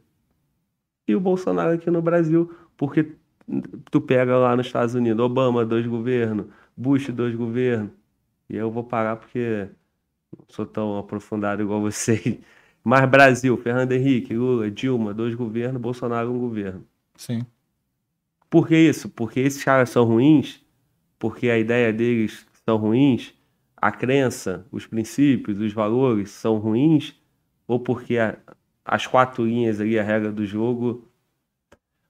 e 1.08 1.16
o 1.16 1.20
Bolsonaro 1.20 1.74
aqui 1.74 1.90
no 1.90 2.02
Brasil, 2.02 2.54
porque 2.76 3.14
tu 3.92 4.02
pega 4.02 4.38
lá 4.38 4.56
nos 4.56 4.68
Estados 4.68 4.96
Unidos, 4.96 5.24
Obama, 5.24 5.66
dois 5.66 5.86
governos, 5.86 6.48
Bush, 6.76 7.10
dois 7.10 7.36
governos, 7.36 7.92
e 8.50 8.56
eu 8.56 8.72
vou 8.72 8.84
parar 8.84 9.16
porque 9.18 9.68
não 10.38 10.46
sou 10.48 10.66
tão 10.66 10.98
aprofundado 10.98 11.62
igual 11.62 11.82
vocês. 11.82 12.40
Mas 12.84 13.10
Brasil, 13.10 13.58
Fernando 13.58 13.94
Henrique, 13.94 14.36
Lula, 14.36 14.70
Dilma, 14.70 15.12
dois 15.12 15.34
governos, 15.34 15.82
Bolsonaro, 15.82 16.32
um 16.32 16.38
governo. 16.38 16.86
Sim. 17.16 17.44
Por 18.48 18.68
que 18.68 18.78
isso? 18.78 19.10
Porque 19.10 19.40
esses 19.40 19.64
caras 19.64 19.90
são 19.90 20.06
ruins, 20.06 20.64
porque 21.18 21.50
a 21.50 21.58
ideia 21.58 21.92
deles 21.92 22.46
são 22.64 22.78
ruins, 22.78 23.34
a 23.86 23.92
crença, 23.92 24.66
os 24.72 24.88
princípios, 24.88 25.60
os 25.60 25.72
valores 25.72 26.32
são 26.32 26.58
ruins 26.58 27.14
ou 27.68 27.80
porque 27.80 28.18
a, 28.18 28.36
as 28.84 29.06
quatro 29.06 29.46
linhas 29.46 29.80
ali, 29.80 30.00
a 30.00 30.04
regra 30.04 30.32
do 30.32 30.44
jogo, 30.44 31.08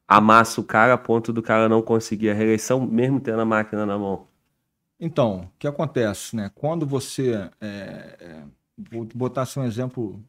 amassa 0.08 0.62
o 0.62 0.64
cara 0.64 0.94
a 0.94 0.98
ponto 0.98 1.34
do 1.34 1.44
cara 1.44 1.68
não 1.68 1.82
conseguir 1.82 2.30
a 2.30 2.34
reeleição, 2.34 2.88
mesmo 2.88 3.20
tendo 3.20 3.42
a 3.42 3.46
máquina 3.46 3.86
na 3.86 3.98
mão? 3.98 4.26
Então, 4.98 5.42
o 5.54 5.60
que 5.60 5.68
acontece, 5.68 6.34
né? 6.38 6.50
Quando 6.56 6.86
você. 6.86 7.34
É, 7.60 8.18
é, 8.22 8.44
vou 8.90 9.06
botar 9.14 9.42
assim 9.42 9.60
um 9.60 9.66
exemplo 9.66 10.24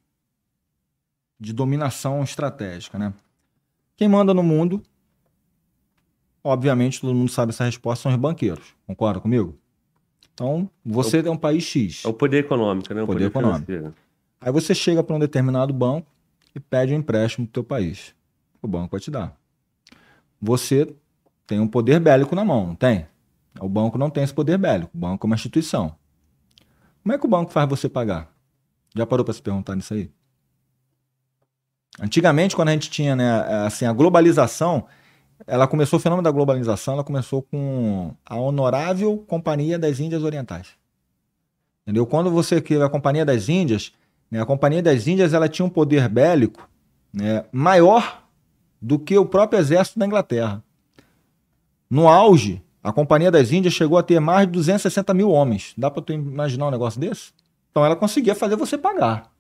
de 1.39 1.52
dominação 1.52 2.25
estratégica, 2.25 2.99
né? 2.99 3.15
Quem 3.97 4.08
manda 4.08 4.34
no 4.34 4.42
mundo, 4.42 4.83
obviamente 6.42 7.00
todo 7.00 7.15
mundo 7.15 7.31
sabe 7.31 7.50
essa 7.50 7.65
resposta, 7.65 8.02
são 8.02 8.10
os 8.10 8.18
banqueiros. 8.18 8.75
Concorda 8.84 9.20
comigo? 9.20 9.57
Então, 10.37 10.69
você 10.85 11.21
é, 11.21 11.23
o, 11.23 11.29
é 11.29 11.31
um 11.31 11.37
país 11.37 11.65
X. 11.65 12.05
É 12.05 12.09
o 12.09 12.13
poder 12.13 12.45
econômico, 12.45 12.93
né? 12.93 13.03
O 13.03 13.07
poder, 13.07 13.31
poder 13.31 13.39
econômico. 13.39 13.65
Financeiro. 13.65 13.95
Aí 14.39 14.53
você 14.53 14.75
chega 14.75 15.03
para 15.03 15.17
um 15.17 15.19
determinado 15.19 15.73
banco 15.73 16.07
e 16.55 16.61
pede 16.61 16.93
um 16.93 16.99
empréstimo 16.99 17.47
do 17.47 17.51
teu 17.51 17.65
país. 17.65 18.15
O 18.61 18.69
banco 18.69 18.91
vai 18.91 19.01
te 19.01 19.11
dar. 19.11 19.35
Você 20.39 20.95
tem 21.47 21.59
um 21.59 21.67
poder 21.67 22.01
bélico 22.01 22.35
na 22.35 22.45
mão, 22.45 22.67
não 22.67 22.75
tem? 22.75 23.07
O 23.59 23.67
banco 23.67 23.97
não 23.97 24.11
tem 24.11 24.25
esse 24.25 24.35
poder 24.35 24.59
bélico. 24.59 24.91
O 24.95 24.99
banco 24.99 25.27
é 25.27 25.27
uma 25.27 25.37
instituição. 25.37 25.97
Como 27.03 27.15
é 27.15 27.19
que 27.19 27.25
o 27.25 27.29
banco 27.29 27.51
faz 27.51 27.67
você 27.67 27.89
pagar? 27.89 28.31
Já 28.95 29.07
parou 29.07 29.25
para 29.25 29.33
se 29.33 29.41
perguntar 29.41 29.75
nisso 29.75 29.95
aí? 29.95 30.11
Antigamente, 31.99 32.55
quando 32.55 32.69
a 32.69 32.73
gente 32.73 32.91
tinha 32.91 33.17
né, 33.17 33.41
assim, 33.65 33.87
a 33.87 33.93
globalização, 33.95 34.87
ela 35.47 35.67
começou, 35.67 35.99
o 35.99 36.01
fenômeno 36.01 36.23
da 36.23 36.31
globalização, 36.31 36.95
ela 36.95 37.05
começou 37.05 37.43
com 37.43 38.15
a 38.25 38.37
honorável 38.37 39.19
Companhia 39.27 39.79
das 39.79 39.99
Índias 40.01 40.23
Orientais. 40.23 40.69
Entendeu? 41.83 42.07
Quando 42.07 42.31
você 42.31 42.61
criou 42.61 42.85
a 42.85 42.91
Companhia 42.91 43.25
das 43.25 43.49
Índias, 43.49 43.93
né, 44.31 44.41
a 44.41 44.47
Companhia 44.47 44.83
das 44.83 45.07
Índias 45.07 45.35
ela 45.35 45.49
tinha 45.49 45.67
um 45.67 45.71
poder 45.71 46.09
bélico 46.09 46.69
né, 47.13 47.45
maior 47.53 48.23
do 48.81 48.99
que 48.99 49.17
o 49.17 49.27
próprio 49.27 49.59
exército 49.59 49.99
da 49.99 50.07
Inglaterra. 50.07 50.63
No 51.89 52.09
auge, 52.09 52.63
a 52.83 52.93
Companhia 52.93 53.31
das 53.31 53.53
Índias 53.53 53.75
chegou 53.75 53.99
a 53.99 54.03
ter 54.03 54.21
mais 54.21 54.47
de 54.47 54.53
260 54.53 55.15
mil 55.15 55.31
homens. 55.31 55.75
Dá 55.77 55.91
para 55.91 56.03
tu 56.03 56.13
imaginar 56.13 56.69
um 56.69 56.71
negócio 56.71 57.01
desse? 57.01 57.33
Então 57.71 57.85
ela 57.85 57.97
conseguia 57.97 58.35
fazer 58.35 58.57
você 58.57 58.77
pagar. 58.77 59.31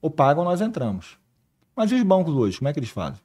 Ou 0.00 0.10
pagam, 0.10 0.44
nós 0.44 0.60
entramos. 0.60 1.18
Mas 1.74 1.90
e 1.90 1.94
os 1.94 2.02
bancos 2.02 2.34
hoje, 2.34 2.58
como 2.58 2.68
é 2.68 2.72
que 2.72 2.78
eles 2.78 2.90
fazem? 2.90 3.20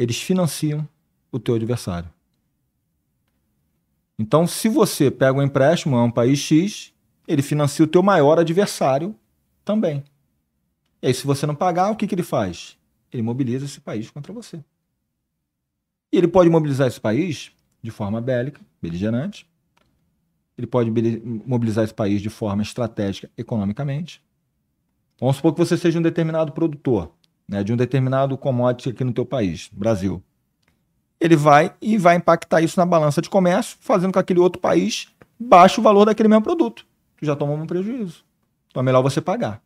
Eles 0.00 0.18
financiam 0.18 0.88
o 1.30 1.38
teu 1.38 1.56
adversário. 1.56 2.08
Então, 4.18 4.46
se 4.46 4.66
você 4.66 5.10
pega 5.10 5.38
um 5.38 5.42
empréstimo 5.42 5.94
a 5.94 6.02
um 6.02 6.10
país 6.10 6.38
X, 6.38 6.94
ele 7.28 7.42
financia 7.42 7.84
o 7.84 7.88
teu 7.88 8.02
maior 8.02 8.38
adversário 8.38 9.14
também. 9.62 10.02
E 11.02 11.08
aí, 11.08 11.12
se 11.12 11.26
você 11.26 11.44
não 11.44 11.54
pagar, 11.54 11.90
o 11.90 11.96
que, 11.96 12.06
que 12.06 12.14
ele 12.14 12.22
faz? 12.22 12.78
Ele 13.12 13.22
mobiliza 13.22 13.66
esse 13.66 13.78
país 13.78 14.10
contra 14.10 14.32
você. 14.32 14.64
E 16.10 16.16
ele 16.16 16.28
pode 16.28 16.48
mobilizar 16.48 16.86
esse 16.86 17.00
país 17.00 17.52
de 17.82 17.90
forma 17.90 18.22
bélica, 18.22 18.62
beligerante. 18.80 19.46
Ele 20.56 20.66
pode 20.66 20.90
mobilizar 21.46 21.84
esse 21.84 21.94
país 21.94 22.22
de 22.22 22.30
forma 22.30 22.62
estratégica, 22.62 23.30
economicamente. 23.36 24.22
Vamos 25.20 25.36
supor 25.36 25.52
que 25.52 25.58
você 25.58 25.76
seja 25.76 25.98
um 25.98 26.02
determinado 26.02 26.52
produtor 26.52 27.12
né, 27.50 27.64
de 27.64 27.72
um 27.72 27.76
determinado 27.76 28.38
commodity 28.38 28.90
aqui 28.90 29.02
no 29.02 29.12
teu 29.12 29.26
país, 29.26 29.68
Brasil. 29.72 30.22
Ele 31.20 31.34
vai 31.34 31.74
e 31.82 31.98
vai 31.98 32.14
impactar 32.14 32.62
isso 32.62 32.78
na 32.78 32.86
balança 32.86 33.20
de 33.20 33.28
comércio, 33.28 33.76
fazendo 33.80 34.10
com 34.10 34.12
que 34.12 34.18
aquele 34.20 34.38
outro 34.38 34.62
país 34.62 35.08
baixe 35.36 35.80
o 35.80 35.82
valor 35.82 36.04
daquele 36.04 36.28
mesmo 36.28 36.44
produto. 36.44 36.86
Tu 37.18 37.26
já 37.26 37.34
tomou 37.34 37.56
um 37.56 37.66
prejuízo. 37.66 38.24
Então 38.68 38.80
é 38.80 38.84
melhor 38.84 39.02
você 39.02 39.20
pagar. 39.20 39.60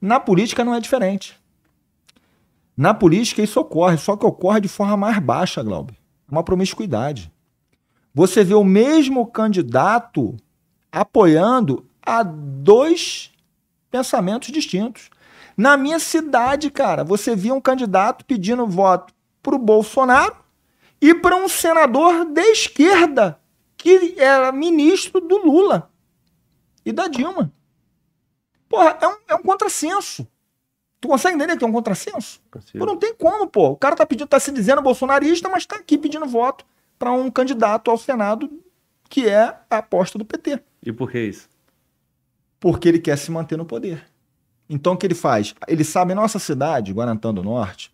Na 0.00 0.18
política 0.18 0.64
não 0.64 0.74
é 0.74 0.80
diferente. 0.80 1.40
Na 2.76 2.92
política 2.92 3.40
isso 3.40 3.60
ocorre, 3.60 3.96
só 3.98 4.16
que 4.16 4.26
ocorre 4.26 4.60
de 4.60 4.68
forma 4.68 4.96
mais 4.96 5.18
baixa, 5.20 5.62
Glauber. 5.62 5.94
Uma 6.28 6.42
promiscuidade. 6.42 7.32
Você 8.12 8.42
vê 8.42 8.54
o 8.54 8.64
mesmo 8.64 9.26
candidato 9.28 10.36
apoiando 10.90 11.86
a 12.04 12.24
dois 12.24 13.30
pensamentos 13.90 14.50
distintos. 14.50 15.08
Na 15.56 15.76
minha 15.76 15.98
cidade, 15.98 16.70
cara, 16.70 17.04
você 17.04 17.36
via 17.36 17.54
um 17.54 17.60
candidato 17.60 18.24
pedindo 18.24 18.66
voto 18.66 19.12
para 19.42 19.54
o 19.54 19.58
Bolsonaro 19.58 20.36
e 21.00 21.14
para 21.14 21.36
um 21.36 21.48
senador 21.48 22.24
de 22.24 22.42
esquerda, 22.42 23.38
que 23.76 24.14
era 24.16 24.52
ministro 24.52 25.20
do 25.20 25.38
Lula 25.38 25.90
e 26.84 26.92
da 26.92 27.08
Dilma. 27.08 27.52
Porra, 28.68 28.98
é 29.00 29.08
um, 29.08 29.16
é 29.28 29.34
um 29.34 29.42
contrassenso. 29.42 30.26
Tu 31.00 31.08
consegue 31.08 31.34
entender 31.34 31.56
que 31.56 31.64
é 31.64 31.66
um 31.66 31.72
contrassenso? 31.72 32.40
Pô, 32.78 32.86
não 32.86 32.96
tem 32.96 33.12
como, 33.12 33.48
pô. 33.48 33.70
O 33.70 33.76
cara 33.76 33.96
tá 33.96 34.06
pedindo, 34.06 34.28
tá 34.28 34.38
se 34.38 34.52
dizendo 34.52 34.80
bolsonarista, 34.80 35.48
mas 35.48 35.66
tá 35.66 35.76
aqui 35.76 35.98
pedindo 35.98 36.24
voto 36.26 36.64
para 36.98 37.10
um 37.10 37.30
candidato 37.30 37.90
ao 37.90 37.98
Senado 37.98 38.48
que 39.10 39.28
é 39.28 39.42
a 39.68 39.78
aposta 39.78 40.16
do 40.16 40.24
PT. 40.24 40.62
E 40.82 40.90
por 40.90 41.10
que 41.10 41.20
isso? 41.20 41.46
Porque 42.58 42.88
ele 42.88 42.98
quer 42.98 43.18
se 43.18 43.30
manter 43.30 43.58
no 43.58 43.66
poder. 43.66 44.02
Então 44.72 44.94
o 44.94 44.96
que 44.96 45.06
ele 45.06 45.14
faz? 45.14 45.54
Ele 45.68 45.84
sabe, 45.84 46.14
nossa 46.14 46.38
cidade, 46.38 46.94
Guarantã 46.94 47.32
do 47.32 47.42
Norte, 47.42 47.92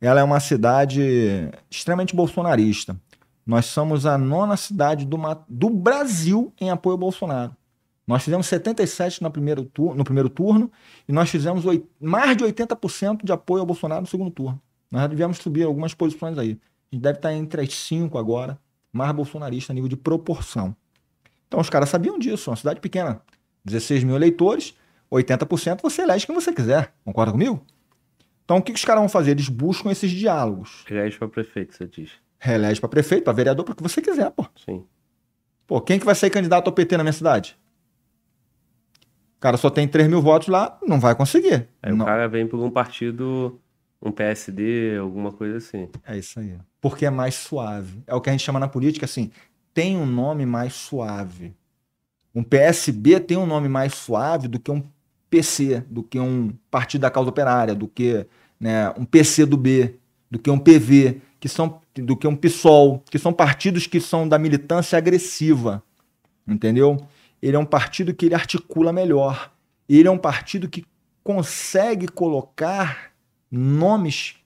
ela 0.00 0.20
é 0.20 0.22
uma 0.22 0.38
cidade 0.38 1.50
extremamente 1.68 2.14
bolsonarista. 2.14 2.96
Nós 3.44 3.66
somos 3.66 4.06
a 4.06 4.16
nona 4.16 4.56
cidade 4.56 5.04
do, 5.04 5.18
do 5.48 5.68
Brasil 5.68 6.52
em 6.60 6.70
apoio 6.70 6.92
ao 6.92 6.98
Bolsonaro. 6.98 7.56
Nós 8.06 8.22
fizemos 8.22 8.46
77 8.46 9.22
no 9.24 9.30
primeiro, 9.30 9.68
no 9.76 10.04
primeiro 10.04 10.28
turno 10.28 10.70
e 11.08 11.12
nós 11.12 11.28
fizemos 11.28 11.64
mais 12.00 12.36
de 12.36 12.44
80% 12.44 13.24
de 13.24 13.32
apoio 13.32 13.60
ao 13.60 13.66
Bolsonaro 13.66 14.02
no 14.02 14.06
segundo 14.06 14.30
turno. 14.30 14.62
Nós 14.92 15.02
já 15.02 15.08
devemos 15.08 15.38
subir 15.38 15.64
algumas 15.64 15.94
posições 15.94 16.38
aí. 16.38 16.60
A 16.92 16.94
gente 16.94 17.02
deve 17.02 17.18
estar 17.18 17.34
entre 17.34 17.60
as 17.60 17.74
cinco 17.74 18.18
agora, 18.18 18.56
mais 18.92 19.10
bolsonarista 19.10 19.72
a 19.72 19.74
nível 19.74 19.88
de 19.88 19.96
proporção. 19.96 20.76
Então 21.48 21.58
os 21.58 21.68
caras 21.68 21.88
sabiam 21.88 22.20
disso, 22.20 22.50
uma 22.50 22.56
cidade 22.56 22.80
pequena, 22.80 23.20
16 23.64 24.04
mil 24.04 24.14
eleitores, 24.14 24.74
80% 25.10 25.80
você 25.82 26.02
elege 26.02 26.26
quem 26.26 26.34
você 26.34 26.52
quiser. 26.52 26.92
Concorda 27.04 27.32
comigo? 27.32 27.64
Então 28.44 28.58
o 28.58 28.62
que, 28.62 28.72
que 28.72 28.78
os 28.78 28.84
caras 28.84 29.00
vão 29.00 29.08
fazer? 29.08 29.32
Eles 29.32 29.48
buscam 29.48 29.90
esses 29.90 30.10
diálogos. 30.10 30.84
Elege 30.90 31.18
para 31.18 31.28
prefeito, 31.28 31.74
você 31.74 31.86
diz. 31.86 32.12
Reelege 32.38 32.80
para 32.80 32.88
prefeito, 32.88 33.24
para 33.24 33.32
vereador, 33.32 33.64
para 33.64 33.72
o 33.72 33.76
que 33.76 33.82
você 33.82 34.00
quiser, 34.00 34.30
pô. 34.30 34.46
Sim. 34.64 34.84
Pô, 35.66 35.80
quem 35.80 35.98
que 35.98 36.06
vai 36.06 36.14
sair 36.14 36.30
candidato 36.30 36.66
ao 36.68 36.72
PT 36.72 36.96
na 36.96 37.02
minha 37.02 37.12
cidade? 37.12 37.58
O 39.36 39.40
cara 39.40 39.56
só 39.56 39.68
tem 39.68 39.86
3 39.86 40.08
mil 40.08 40.22
votos 40.22 40.48
lá, 40.48 40.78
não 40.86 40.98
vai 40.98 41.14
conseguir. 41.14 41.68
Aí 41.82 41.92
não. 41.92 42.04
o 42.04 42.08
cara 42.08 42.26
vem 42.26 42.46
por 42.46 42.58
um 42.58 42.70
partido, 42.70 43.60
um 44.00 44.10
PSD, 44.10 44.96
alguma 44.98 45.30
coisa 45.30 45.58
assim. 45.58 45.88
É 46.06 46.16
isso 46.16 46.40
aí. 46.40 46.56
Porque 46.80 47.04
é 47.04 47.10
mais 47.10 47.34
suave. 47.34 48.02
É 48.06 48.14
o 48.14 48.20
que 48.20 48.30
a 48.30 48.32
gente 48.32 48.44
chama 48.44 48.58
na 48.58 48.66
política 48.66 49.04
assim, 49.04 49.30
tem 49.74 49.96
um 49.96 50.06
nome 50.06 50.46
mais 50.46 50.72
suave. 50.72 51.54
Um 52.34 52.42
PSB 52.42 53.20
tem 53.20 53.36
um 53.36 53.46
nome 53.46 53.68
mais 53.68 53.94
suave 53.94 54.48
do 54.48 54.58
que 54.58 54.70
um 54.70 54.82
PC, 55.30 55.84
do 55.88 56.02
que 56.02 56.18
um 56.18 56.52
Partido 56.70 57.02
da 57.02 57.10
Causa 57.10 57.30
Operária, 57.30 57.74
do 57.74 57.86
que 57.86 58.26
né, 58.58 58.90
um 58.96 59.04
PC 59.04 59.46
do 59.46 59.56
B, 59.56 59.96
do 60.30 60.38
que 60.38 60.50
um 60.50 60.58
PV, 60.58 61.20
que 61.40 61.48
são, 61.48 61.80
do 61.94 62.16
que 62.16 62.26
um 62.26 62.36
PSOL, 62.36 63.02
que 63.10 63.18
são 63.18 63.32
partidos 63.32 63.86
que 63.86 64.00
são 64.00 64.28
da 64.28 64.38
militância 64.38 64.96
agressiva, 64.96 65.82
entendeu? 66.46 66.96
Ele 67.40 67.56
é 67.56 67.58
um 67.58 67.64
partido 67.64 68.14
que 68.14 68.26
ele 68.26 68.34
articula 68.34 68.92
melhor. 68.92 69.52
Ele 69.88 70.08
é 70.08 70.10
um 70.10 70.18
partido 70.18 70.68
que 70.68 70.84
consegue 71.22 72.08
colocar 72.08 73.12
nomes 73.50 74.36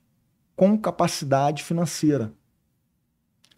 com 0.55 0.77
capacidade 0.77 1.63
financeira. 1.63 2.33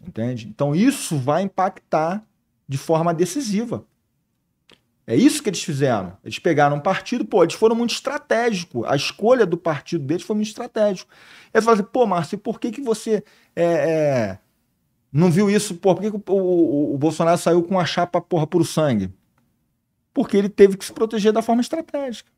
Entende? 0.05 0.47
Então 0.47 0.75
isso 0.75 1.17
vai 1.17 1.41
impactar 1.41 2.25
de 2.67 2.77
forma 2.77 3.13
decisiva. 3.13 3.85
É 5.07 5.15
isso 5.15 5.43
que 5.43 5.49
eles 5.49 5.61
fizeram. 5.61 6.17
Eles 6.23 6.39
pegaram 6.39 6.77
um 6.77 6.79
partido, 6.79 7.23
pô, 7.23 7.43
eles 7.43 7.53
foram 7.53 7.75
muito 7.75 7.93
estratégicos. 7.93 8.83
A 8.87 8.95
escolha 8.95 9.45
do 9.45 9.57
partido 9.57 10.03
deles 10.03 10.23
foi 10.23 10.35
muito 10.35 10.47
estratégico. 10.47 11.11
Eles 11.53 11.63
falaram 11.63 11.83
assim, 11.83 11.91
pô, 11.91 12.05
Márcio, 12.07 12.37
por 12.37 12.59
que, 12.59 12.71
que 12.71 12.81
você 12.81 13.23
é, 13.55 13.63
é, 13.63 14.39
não 15.13 15.29
viu 15.29 15.49
isso? 15.49 15.75
Pô, 15.75 15.93
por 15.93 16.01
que, 16.01 16.09
que 16.09 16.17
o, 16.17 16.33
o, 16.33 16.95
o, 16.95 16.97
Bolsonaro 16.97 17.37
saiu 17.37 17.61
com 17.61 17.79
a 17.79 17.85
chapa, 17.85 18.19
porra, 18.19 18.47
por 18.47 18.65
sangue? 18.65 19.13
Porque 20.11 20.37
ele 20.37 20.49
teve 20.49 20.75
que 20.75 20.85
se 20.85 20.93
proteger 20.93 21.31
da 21.31 21.41
forma 21.41 21.61
estratégica. 21.61 22.31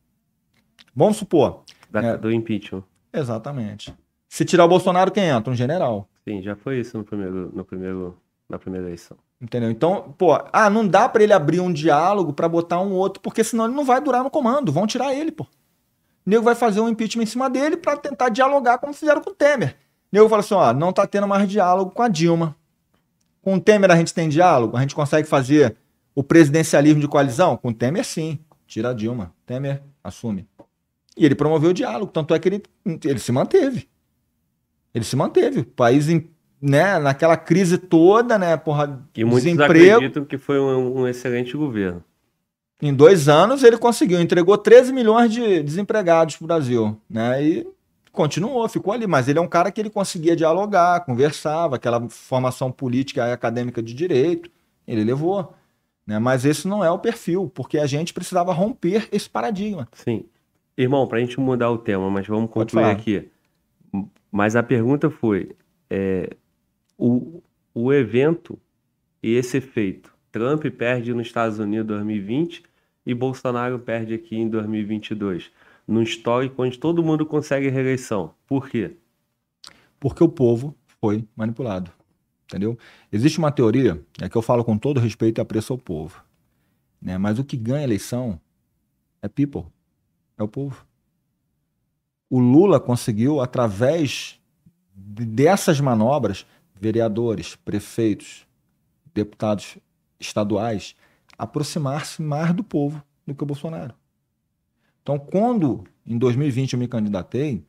Vamos 0.94 1.18
supor. 1.18 1.64
Da, 1.90 2.02
é, 2.02 2.18
do 2.18 2.32
impeachment. 2.32 2.84
Exatamente. 3.14 3.96
Se 4.28 4.44
tirar 4.44 4.66
o 4.66 4.68
Bolsonaro, 4.70 5.12
quem 5.12 5.30
entra? 5.30 5.54
Um 5.54 5.56
general. 5.56 6.10
Sim, 6.28 6.42
já 6.42 6.56
foi 6.56 6.82
isso 6.82 6.98
no 6.98 7.06
primeiro, 7.06 7.50
no 7.56 7.64
primeiro, 7.64 8.18
na 8.50 8.60
primeira 8.60 8.88
eleição. 8.88 9.18
Entendeu? 9.40 9.70
Então, 9.70 10.16
pô, 10.18 10.34
ah, 10.52 10.70
não 10.70 10.88
dá 10.88 11.08
para 11.08 11.24
ele 11.24 11.34
abrir 11.34 11.60
um 11.60 11.72
diálogo 11.72 12.34
para 12.34 12.50
botar 12.50 12.82
um 12.82 12.92
outro, 12.94 13.22
porque 13.22 13.44
senão 13.44 13.66
ele 13.66 13.76
não 13.76 13.86
vai 13.86 14.02
durar 14.02 14.24
no 14.24 14.32
comando. 14.32 14.72
Vão 14.72 14.88
tirar 14.88 15.14
ele, 15.14 15.32
pô. 15.32 15.44
O 15.44 16.30
nego 16.30 16.44
vai 16.44 16.56
fazer 16.56 16.82
um 16.82 16.90
impeachment 16.90 17.24
em 17.24 17.28
cima 17.28 17.50
dele 17.50 17.78
para 17.78 17.96
tentar 17.96 18.30
dialogar 18.30 18.80
como 18.80 18.94
fizeram 18.94 19.22
com 19.22 19.30
o 19.30 19.36
Temer. 19.36 19.78
O 20.12 20.16
nego 20.16 20.28
fala 20.28 20.42
assim: 20.42 20.56
ó, 20.56 20.74
não 20.74 20.92
tá 20.92 21.06
tendo 21.06 21.28
mais 21.28 21.48
diálogo 21.48 21.92
com 21.92 22.02
a 22.02 22.08
Dilma. 22.08 22.56
Com 23.42 23.56
o 23.56 23.62
Temer 23.62 23.92
a 23.92 23.96
gente 23.96 24.14
tem 24.14 24.28
diálogo? 24.28 24.76
A 24.76 24.82
gente 24.82 24.96
consegue 24.96 25.28
fazer 25.28 25.78
o 26.16 26.24
presidencialismo 26.24 27.00
de 27.00 27.08
coalizão? 27.08 27.56
Com 27.56 27.70
o 27.70 27.74
Temer, 27.74 28.04
sim. 28.04 28.40
Tira 28.66 28.90
a 28.90 28.94
Dilma. 28.94 29.34
Temer 29.46 29.84
assume. 30.04 30.48
E 31.16 31.26
ele 31.26 31.36
promoveu 31.36 31.70
o 31.70 31.74
diálogo. 31.74 32.12
Tanto 32.12 32.34
é 32.34 32.40
que 32.40 32.50
ele, 32.50 32.64
ele 33.06 33.20
se 33.20 33.32
manteve. 33.32 33.88
Ele 34.94 35.06
se 35.06 35.16
manteve. 35.16 35.62
O 35.62 35.66
país 35.66 36.08
né, 36.62 36.98
naquela 37.00 37.38
crise 37.38 37.78
toda, 37.78 38.38
né, 38.38 38.58
porra, 38.58 39.04
e 39.16 39.24
muitos 39.24 39.44
desemprego. 39.44 39.96
acreditam 39.96 40.26
que 40.26 40.38
foi 40.38 40.60
um, 40.60 41.02
um, 41.02 41.08
excelente 41.08 41.56
governo. 41.56 42.04
Em 42.82 42.94
dois 42.94 43.28
anos 43.28 43.64
ele 43.64 43.78
conseguiu, 43.78 44.20
entregou 44.20 44.58
13 44.58 44.94
milhões 44.94 45.32
de 45.32 45.62
desempregados 45.64 46.36
para 46.36 46.44
o 46.44 46.48
Brasil, 46.48 47.02
né, 47.10 47.44
e 47.44 47.68
continuou, 48.12 48.68
ficou 48.68 48.94
ali, 48.94 49.06
mas 49.06 49.28
ele 49.28 49.38
é 49.38 49.42
um 49.42 49.48
cara 49.48 49.72
que 49.72 49.80
ele 49.80 49.90
conseguia 49.90 50.36
dialogar, 50.36 51.06
conversava, 51.06 51.76
aquela 51.76 52.10
formação 52.10 52.72
política 52.72 53.28
e 53.28 53.32
acadêmica 53.32 53.82
de 53.82 53.94
direito, 53.94 54.50
ele 54.88 55.04
levou, 55.04 55.54
né, 56.06 56.18
mas 56.18 56.44
esse 56.44 56.68
não 56.68 56.84
é 56.84 56.90
o 56.90 56.98
perfil, 56.98 57.52
porque 57.54 57.78
a 57.78 57.86
gente 57.86 58.14
precisava 58.14 58.52
romper 58.52 59.08
esse 59.12 59.30
paradigma. 59.30 59.88
Sim. 59.94 60.26
Irmão, 60.76 61.08
para 61.08 61.18
a 61.18 61.22
gente 61.22 61.40
mudar 61.40 61.72
o 61.72 61.78
tema, 61.78 62.10
mas 62.10 62.28
vamos 62.28 62.52
concluir 62.52 62.86
aqui. 62.86 63.30
Mas 64.32 64.56
a 64.56 64.62
pergunta 64.62 65.10
foi, 65.10 65.56
é, 65.90 66.30
o, 66.98 67.42
o 67.74 67.94
evento 67.94 68.60
e 69.22 69.34
esse 69.36 69.58
efeito 69.58 70.18
Trump 70.32 70.66
perde 70.78 71.14
nos 71.14 71.28
Estados 71.28 71.60
Unidos 71.60 71.86
em 71.86 71.88
2020 71.88 72.64
e 73.06 73.14
Bolsonaro 73.14 73.80
perde 73.80 74.14
aqui 74.14 74.36
em 74.36 74.48
2022. 74.48 75.52
Num 75.88 76.02
histórico 76.02 76.62
onde 76.62 76.78
todo 76.78 77.04
mundo 77.04 77.26
consegue 77.26 77.70
reeleição. 77.70 78.34
Por 78.46 78.70
quê? 78.70 78.98
Porque 80.00 80.24
o 80.24 80.30
povo 80.30 80.76
foi 81.00 81.26
manipulado. 81.36 81.92
Entendeu? 82.44 82.78
Existe 83.12 83.40
uma 83.40 83.52
teoria, 83.52 84.02
é 84.22 84.30
que 84.30 84.36
eu 84.36 84.42
falo 84.42 84.64
com 84.64 84.78
todo 84.78 85.00
respeito 85.00 85.40
e 85.40 85.42
apreço 85.42 85.74
ao 85.74 85.80
povo. 85.80 86.24
Né? 87.02 87.18
Mas 87.18 87.40
o 87.40 87.44
que 87.44 87.58
ganha 87.58 87.80
a 87.80 87.84
eleição 87.84 88.40
é 89.22 89.28
people, 89.28 89.66
é 90.38 90.44
o 90.44 90.48
povo. 90.48 90.86
O 92.30 92.40
Lula 92.40 92.80
conseguiu, 92.80 93.42
através 93.42 94.40
dessas 94.94 95.80
manobras, 95.80 96.46
vereadores, 96.80 97.56
prefeitos, 97.56 98.48
deputados 99.14 99.78
estaduais, 100.20 100.96
aproximar-se 101.38 102.22
mais 102.22 102.54
do 102.54 102.64
povo 102.64 103.04
do 103.26 103.36
que 103.36 103.44
o 103.44 103.48
Bolsonaro. 103.48 103.94
Então, 105.02 105.18
quando 105.18 105.84
em 106.06 106.18
2020 106.18 106.74
eu 106.74 106.80
me 106.80 106.88
candidatei, 106.88 107.66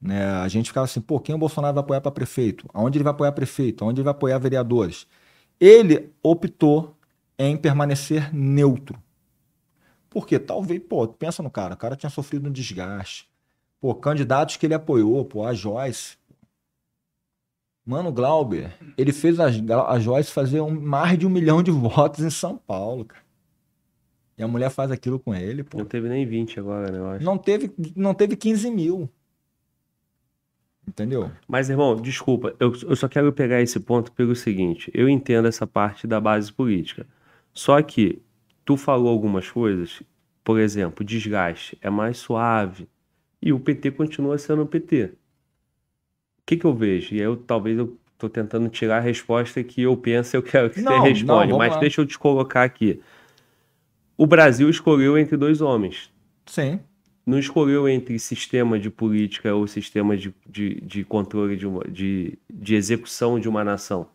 né, 0.00 0.24
a 0.24 0.48
gente 0.48 0.66
ficava 0.66 0.84
assim, 0.84 1.00
pô, 1.00 1.20
quem 1.20 1.34
o 1.34 1.38
Bolsonaro 1.38 1.74
vai 1.74 1.82
apoiar 1.82 2.00
para 2.00 2.10
prefeito? 2.10 2.68
Aonde 2.72 2.98
ele 2.98 3.04
vai 3.04 3.12
apoiar 3.12 3.32
prefeito? 3.32 3.84
Aonde 3.84 4.00
ele 4.00 4.04
vai 4.04 4.12
apoiar 4.12 4.38
vereadores? 4.38 5.06
Ele 5.60 6.12
optou 6.22 6.96
em 7.38 7.56
permanecer 7.56 8.34
neutro. 8.34 9.00
Porque 10.10 10.38
talvez, 10.38 10.80
pô, 10.80 11.06
pensa 11.08 11.42
no 11.42 11.50
cara, 11.50 11.74
o 11.74 11.76
cara 11.76 11.96
tinha 11.96 12.10
sofrido 12.10 12.48
um 12.48 12.52
desgaste. 12.52 13.28
Pô, 13.80 13.94
candidatos 13.94 14.56
que 14.56 14.66
ele 14.66 14.74
apoiou, 14.74 15.24
pô, 15.24 15.44
a 15.44 15.54
Joyce. 15.54 16.16
Mano, 17.84 18.12
Glauber, 18.12 18.72
ele 18.96 19.12
fez 19.12 19.40
a, 19.40 19.46
a 19.46 19.98
Joyce 19.98 20.30
fazer 20.30 20.60
um, 20.60 20.70
mais 20.70 21.18
de 21.18 21.26
um 21.26 21.30
milhão 21.30 21.62
de 21.62 21.70
votos 21.70 22.24
em 22.24 22.30
São 22.30 22.56
Paulo, 22.56 23.04
cara. 23.04 23.22
E 24.38 24.42
a 24.42 24.48
mulher 24.48 24.70
faz 24.70 24.90
aquilo 24.90 25.18
com 25.18 25.34
ele, 25.34 25.62
pô. 25.62 25.78
Não 25.78 25.84
teve 25.84 26.08
nem 26.08 26.24
20 26.24 26.58
agora, 26.58 26.90
né, 26.90 26.98
eu 26.98 27.06
acho. 27.08 27.24
Não 27.24 27.36
teve, 27.36 27.72
não 27.94 28.14
teve 28.14 28.36
15 28.36 28.70
mil. 28.70 29.10
Entendeu? 30.86 31.30
Mas, 31.46 31.70
irmão, 31.70 31.94
desculpa, 31.94 32.54
eu, 32.58 32.72
eu 32.82 32.96
só 32.96 33.08
quero 33.08 33.32
pegar 33.32 33.60
esse 33.60 33.78
ponto 33.78 34.10
pelo 34.12 34.34
seguinte: 34.34 34.90
eu 34.94 35.08
entendo 35.08 35.46
essa 35.46 35.66
parte 35.66 36.06
da 36.06 36.20
base 36.20 36.52
política. 36.52 37.06
Só 37.52 37.80
que 37.82 38.20
tu 38.64 38.76
falou 38.76 39.08
algumas 39.08 39.50
coisas, 39.50 40.02
por 40.42 40.58
exemplo, 40.58 41.04
desgaste 41.04 41.78
é 41.80 41.90
mais 41.90 42.16
suave 42.16 42.88
e 43.40 43.52
o 43.52 43.60
PT 43.60 43.92
continua 43.92 44.38
sendo 44.38 44.62
o 44.62 44.66
PT. 44.66 45.12
O 46.42 46.46
que, 46.46 46.56
que 46.56 46.64
eu 46.64 46.74
vejo? 46.74 47.14
E 47.14 47.18
aí 47.18 47.24
eu 47.24 47.36
talvez 47.36 47.78
eu 47.78 47.96
tô 48.18 48.28
tentando 48.28 48.68
tirar 48.68 48.98
a 48.98 49.00
resposta 49.00 49.62
que 49.62 49.82
eu 49.82 49.96
penso, 49.96 50.36
eu 50.36 50.42
quero 50.42 50.70
que 50.70 50.80
não, 50.80 51.00
você 51.00 51.08
responda, 51.08 51.56
mas 51.56 51.74
lá. 51.74 51.80
deixa 51.80 52.00
eu 52.00 52.06
te 52.06 52.18
colocar 52.18 52.62
aqui. 52.62 53.00
O 54.16 54.26
Brasil 54.26 54.68
escolheu 54.68 55.16
entre 55.18 55.36
dois 55.36 55.60
homens. 55.60 56.10
Sim 56.46 56.80
não 57.24 57.38
escolheu 57.38 57.88
entre 57.88 58.18
sistema 58.18 58.78
de 58.78 58.90
política 58.90 59.54
ou 59.54 59.66
sistema 59.66 60.16
de, 60.16 60.34
de, 60.48 60.80
de 60.80 61.04
controle 61.04 61.56
de, 61.56 61.66
uma, 61.66 61.84
de, 61.84 62.38
de 62.52 62.74
execução 62.74 63.38
de 63.38 63.48
uma 63.48 63.62
nação. 63.62 64.08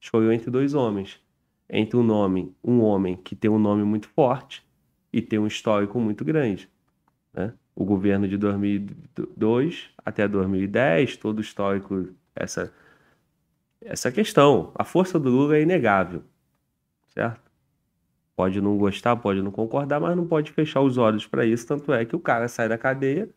Escolheu 0.00 0.32
entre 0.32 0.50
dois 0.50 0.74
homens. 0.74 1.20
Entre 1.68 1.96
um 1.96 2.02
nome, 2.02 2.52
um 2.64 2.80
homem 2.80 3.16
que 3.16 3.36
tem 3.36 3.50
um 3.50 3.58
nome 3.58 3.84
muito 3.84 4.08
forte 4.08 4.64
e 5.12 5.20
tem 5.20 5.38
um 5.38 5.46
histórico 5.46 6.00
muito 6.00 6.24
grande. 6.24 6.68
Né? 7.32 7.52
O 7.80 7.84
governo 7.86 8.28
de 8.28 8.36
2002 8.36 9.88
até 10.04 10.28
2010, 10.28 11.16
todo 11.16 11.40
histórico, 11.40 12.10
essa, 12.36 12.70
essa 13.80 14.12
questão. 14.12 14.70
A 14.74 14.84
força 14.84 15.18
do 15.18 15.30
Lula 15.30 15.56
é 15.56 15.62
inegável, 15.62 16.22
certo? 17.08 17.40
Pode 18.36 18.60
não 18.60 18.76
gostar, 18.76 19.16
pode 19.16 19.40
não 19.40 19.50
concordar, 19.50 19.98
mas 19.98 20.14
não 20.14 20.26
pode 20.26 20.52
fechar 20.52 20.82
os 20.82 20.98
olhos 20.98 21.26
para 21.26 21.46
isso. 21.46 21.66
Tanto 21.66 21.90
é 21.90 22.04
que 22.04 22.14
o 22.14 22.20
cara 22.20 22.48
sai 22.48 22.68
da 22.68 22.76
cadeia 22.76 23.30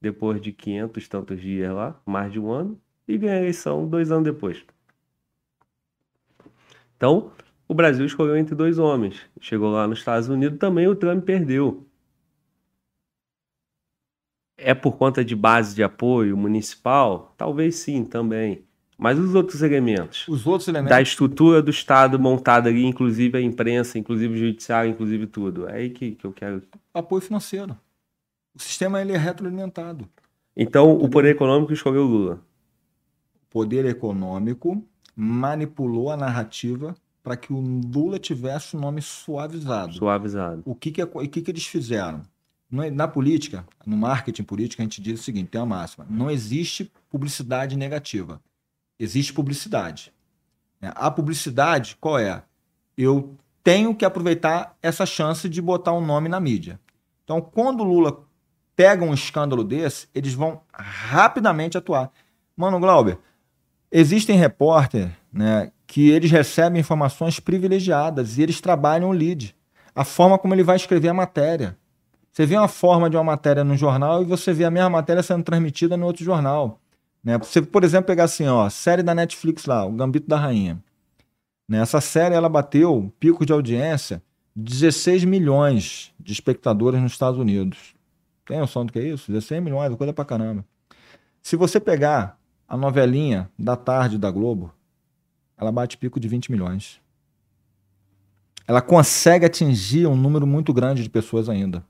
depois 0.00 0.40
de 0.40 0.50
500 0.50 1.06
tantos 1.06 1.40
dias 1.40 1.72
lá, 1.72 1.94
mais 2.04 2.32
de 2.32 2.40
um 2.40 2.50
ano, 2.50 2.80
e 3.06 3.16
ganha 3.16 3.34
a 3.34 3.38
eleição 3.38 3.86
dois 3.86 4.10
anos 4.10 4.24
depois. 4.24 4.64
Então, 6.96 7.30
o 7.68 7.74
Brasil 7.74 8.04
escolheu 8.04 8.36
entre 8.36 8.56
dois 8.56 8.80
homens. 8.80 9.24
Chegou 9.40 9.70
lá 9.70 9.86
nos 9.86 10.00
Estados 10.00 10.28
Unidos, 10.28 10.58
também 10.58 10.88
o 10.88 10.96
Trump 10.96 11.24
perdeu. 11.24 11.86
É 14.66 14.74
por 14.74 14.96
conta 14.96 15.24
de 15.24 15.36
base 15.36 15.76
de 15.76 15.84
apoio 15.84 16.36
municipal? 16.36 17.32
Talvez 17.36 17.76
sim, 17.76 18.04
também. 18.04 18.64
Mas 18.98 19.16
os 19.16 19.32
outros 19.32 19.62
elementos? 19.62 20.26
Os 20.26 20.44
outros 20.44 20.66
elementos. 20.66 20.90
Da 20.90 21.00
estrutura 21.00 21.62
do 21.62 21.70
Estado 21.70 22.18
montada 22.18 22.68
ali, 22.68 22.84
inclusive 22.84 23.38
a 23.38 23.40
imprensa, 23.40 23.96
inclusive 23.96 24.34
o 24.34 24.36
judiciário, 24.36 24.90
inclusive 24.90 25.28
tudo. 25.28 25.68
É 25.68 25.74
aí 25.74 25.90
que, 25.90 26.16
que 26.16 26.24
eu 26.24 26.32
quero. 26.32 26.60
Apoio 26.92 27.22
financeiro. 27.22 27.76
O 28.52 28.60
sistema 28.60 29.00
ele 29.00 29.12
é 29.12 29.16
retroalimentado. 29.16 30.08
Então, 30.56 30.96
o 30.96 31.08
poder 31.08 31.28
econômico 31.28 31.72
escolheu 31.72 32.02
o 32.02 32.08
Lula. 32.08 32.40
O 33.36 33.46
poder 33.48 33.84
econômico 33.84 34.82
manipulou 35.14 36.10
a 36.10 36.16
narrativa 36.16 36.92
para 37.22 37.36
que 37.36 37.52
o 37.52 37.60
Lula 37.60 38.18
tivesse 38.18 38.76
o 38.76 38.80
nome 38.80 39.00
suavizado. 39.00 39.92
Suavizado. 39.92 40.62
O 40.64 40.74
que, 40.74 40.90
que, 40.90 41.04
o 41.04 41.28
que, 41.28 41.40
que 41.40 41.50
eles 41.52 41.66
fizeram? 41.66 42.22
É, 42.72 42.90
na 42.90 43.06
política, 43.06 43.66
no 43.86 43.96
marketing 43.96 44.42
político, 44.42 44.82
a 44.82 44.84
gente 44.84 45.00
diz 45.00 45.20
o 45.20 45.22
seguinte: 45.22 45.50
tem 45.50 45.60
uma 45.60 45.76
máxima. 45.76 46.06
Não 46.08 46.30
existe 46.30 46.90
publicidade 47.08 47.76
negativa 47.76 48.40
existe 48.98 49.32
publicidade. 49.32 50.12
É, 50.80 50.90
a 50.94 51.10
publicidade, 51.10 51.96
qual 52.00 52.18
é? 52.18 52.42
Eu 52.96 53.36
tenho 53.62 53.94
que 53.94 54.04
aproveitar 54.04 54.76
essa 54.82 55.04
chance 55.04 55.48
de 55.48 55.60
botar 55.60 55.92
um 55.92 56.04
nome 56.04 56.28
na 56.28 56.40
mídia. 56.40 56.80
Então, 57.24 57.40
quando 57.40 57.80
o 57.80 57.84
Lula 57.84 58.24
pega 58.74 59.04
um 59.04 59.14
escândalo 59.14 59.64
desse, 59.64 60.08
eles 60.14 60.34
vão 60.34 60.60
rapidamente 60.72 61.76
atuar. 61.76 62.10
Mano, 62.56 62.78
Glauber, 62.78 63.18
existem 63.90 64.36
repórter 64.36 65.10
né, 65.32 65.72
que 65.86 66.10
eles 66.10 66.30
recebem 66.30 66.80
informações 66.80 67.40
privilegiadas 67.40 68.38
e 68.38 68.42
eles 68.42 68.60
trabalham 68.60 69.10
o 69.10 69.12
lead. 69.12 69.54
A 69.94 70.04
forma 70.04 70.38
como 70.38 70.54
ele 70.54 70.62
vai 70.62 70.76
escrever 70.76 71.08
a 71.08 71.14
matéria. 71.14 71.76
Você 72.36 72.44
vê 72.44 72.54
uma 72.54 72.68
forma 72.68 73.08
de 73.08 73.16
uma 73.16 73.24
matéria 73.24 73.64
no 73.64 73.74
jornal 73.78 74.20
e 74.20 74.26
você 74.26 74.52
vê 74.52 74.66
a 74.66 74.70
mesma 74.70 74.90
matéria 74.90 75.22
sendo 75.22 75.42
transmitida 75.42 75.96
no 75.96 76.04
outro 76.04 76.22
jornal. 76.22 76.78
Né? 77.24 77.38
Você, 77.38 77.62
por 77.62 77.82
exemplo, 77.82 78.08
pegar 78.08 78.24
assim, 78.24 78.46
ó, 78.46 78.68
série 78.68 79.02
da 79.02 79.14
Netflix 79.14 79.64
lá, 79.64 79.86
O 79.86 79.92
Gambito 79.92 80.28
da 80.28 80.36
Rainha. 80.36 80.78
Né? 81.66 81.78
Essa 81.78 81.98
série 81.98 82.34
ela 82.34 82.50
bateu 82.50 83.10
pico 83.18 83.46
de 83.46 83.54
audiência 83.54 84.22
16 84.54 85.24
milhões 85.24 86.12
de 86.20 86.34
espectadores 86.34 87.00
nos 87.00 87.12
Estados 87.12 87.40
Unidos. 87.40 87.94
Tem 88.44 88.58
noção 88.58 88.84
do 88.84 88.92
que 88.92 88.98
é 88.98 89.04
isso? 89.04 89.32
16 89.32 89.62
milhões, 89.62 89.90
é 89.90 89.96
coisa 89.96 90.12
pra 90.12 90.22
caramba. 90.22 90.62
Se 91.42 91.56
você 91.56 91.80
pegar 91.80 92.38
a 92.68 92.76
novelinha 92.76 93.48
da 93.58 93.76
tarde 93.76 94.18
da 94.18 94.30
Globo, 94.30 94.70
ela 95.56 95.72
bate 95.72 95.96
pico 95.96 96.20
de 96.20 96.28
20 96.28 96.52
milhões. 96.52 97.00
Ela 98.68 98.82
consegue 98.82 99.46
atingir 99.46 100.06
um 100.06 100.14
número 100.14 100.46
muito 100.46 100.74
grande 100.74 101.02
de 101.02 101.08
pessoas 101.08 101.48
ainda. 101.48 101.82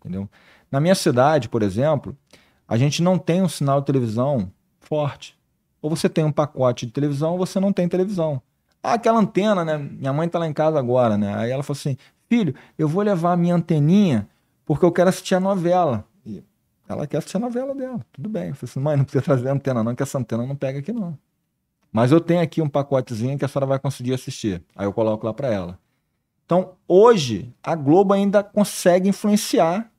Entendeu? 0.00 0.28
Na 0.70 0.80
minha 0.80 0.94
cidade, 0.94 1.48
por 1.48 1.62
exemplo, 1.62 2.16
a 2.66 2.76
gente 2.76 3.02
não 3.02 3.18
tem 3.18 3.42
um 3.42 3.48
sinal 3.48 3.80
de 3.80 3.86
televisão 3.86 4.50
forte. 4.80 5.38
Ou 5.82 5.90
você 5.90 6.08
tem 6.08 6.24
um 6.24 6.32
pacote 6.32 6.86
de 6.86 6.92
televisão 6.92 7.32
ou 7.32 7.38
você 7.38 7.60
não 7.60 7.72
tem 7.72 7.88
televisão. 7.88 8.40
Ah, 8.82 8.94
aquela 8.94 9.18
antena, 9.18 9.64
né? 9.64 9.78
Minha 9.78 10.12
mãe 10.12 10.28
tá 10.28 10.38
lá 10.38 10.46
em 10.46 10.52
casa 10.52 10.78
agora, 10.78 11.18
né? 11.18 11.34
Aí 11.36 11.50
ela 11.50 11.62
falou 11.62 11.78
assim: 11.78 11.96
filho, 12.28 12.54
eu 12.78 12.88
vou 12.88 13.02
levar 13.02 13.32
a 13.32 13.36
minha 13.36 13.54
anteninha 13.54 14.28
porque 14.64 14.84
eu 14.84 14.92
quero 14.92 15.08
assistir 15.08 15.34
a 15.34 15.40
novela. 15.40 16.04
E 16.24 16.42
ela 16.88 17.06
quer 17.06 17.18
assistir 17.18 17.36
a 17.36 17.40
novela 17.40 17.74
dela. 17.74 18.00
Tudo 18.12 18.28
bem. 18.28 18.48
Eu 18.48 18.54
falei 18.54 18.70
assim: 18.70 18.80
mãe, 18.80 18.96
não 18.96 19.04
precisa 19.04 19.24
trazer 19.24 19.48
a 19.48 19.52
antena, 19.52 19.82
não, 19.82 19.94
que 19.94 20.02
essa 20.02 20.18
antena 20.18 20.46
não 20.46 20.56
pega 20.56 20.78
aqui, 20.78 20.92
não. 20.92 21.18
Mas 21.92 22.12
eu 22.12 22.20
tenho 22.20 22.40
aqui 22.40 22.62
um 22.62 22.68
pacotezinho 22.68 23.36
que 23.36 23.44
a 23.44 23.48
senhora 23.48 23.66
vai 23.66 23.78
conseguir 23.78 24.14
assistir. 24.14 24.62
Aí 24.76 24.86
eu 24.86 24.92
coloco 24.92 25.26
lá 25.26 25.34
para 25.34 25.48
ela. 25.48 25.78
Então, 26.46 26.72
hoje, 26.86 27.52
a 27.62 27.74
Globo 27.74 28.14
ainda 28.14 28.42
consegue 28.42 29.08
influenciar 29.08 29.89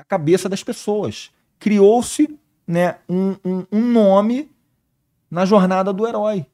a 0.00 0.04
cabeça 0.04 0.48
das 0.48 0.62
pessoas. 0.62 1.30
Criou-se 1.58 2.38
né, 2.66 2.96
um, 3.08 3.36
um, 3.44 3.66
um 3.70 3.80
nome 3.80 4.50
na 5.30 5.44
jornada 5.44 5.92
do 5.92 6.06
herói. 6.06 6.46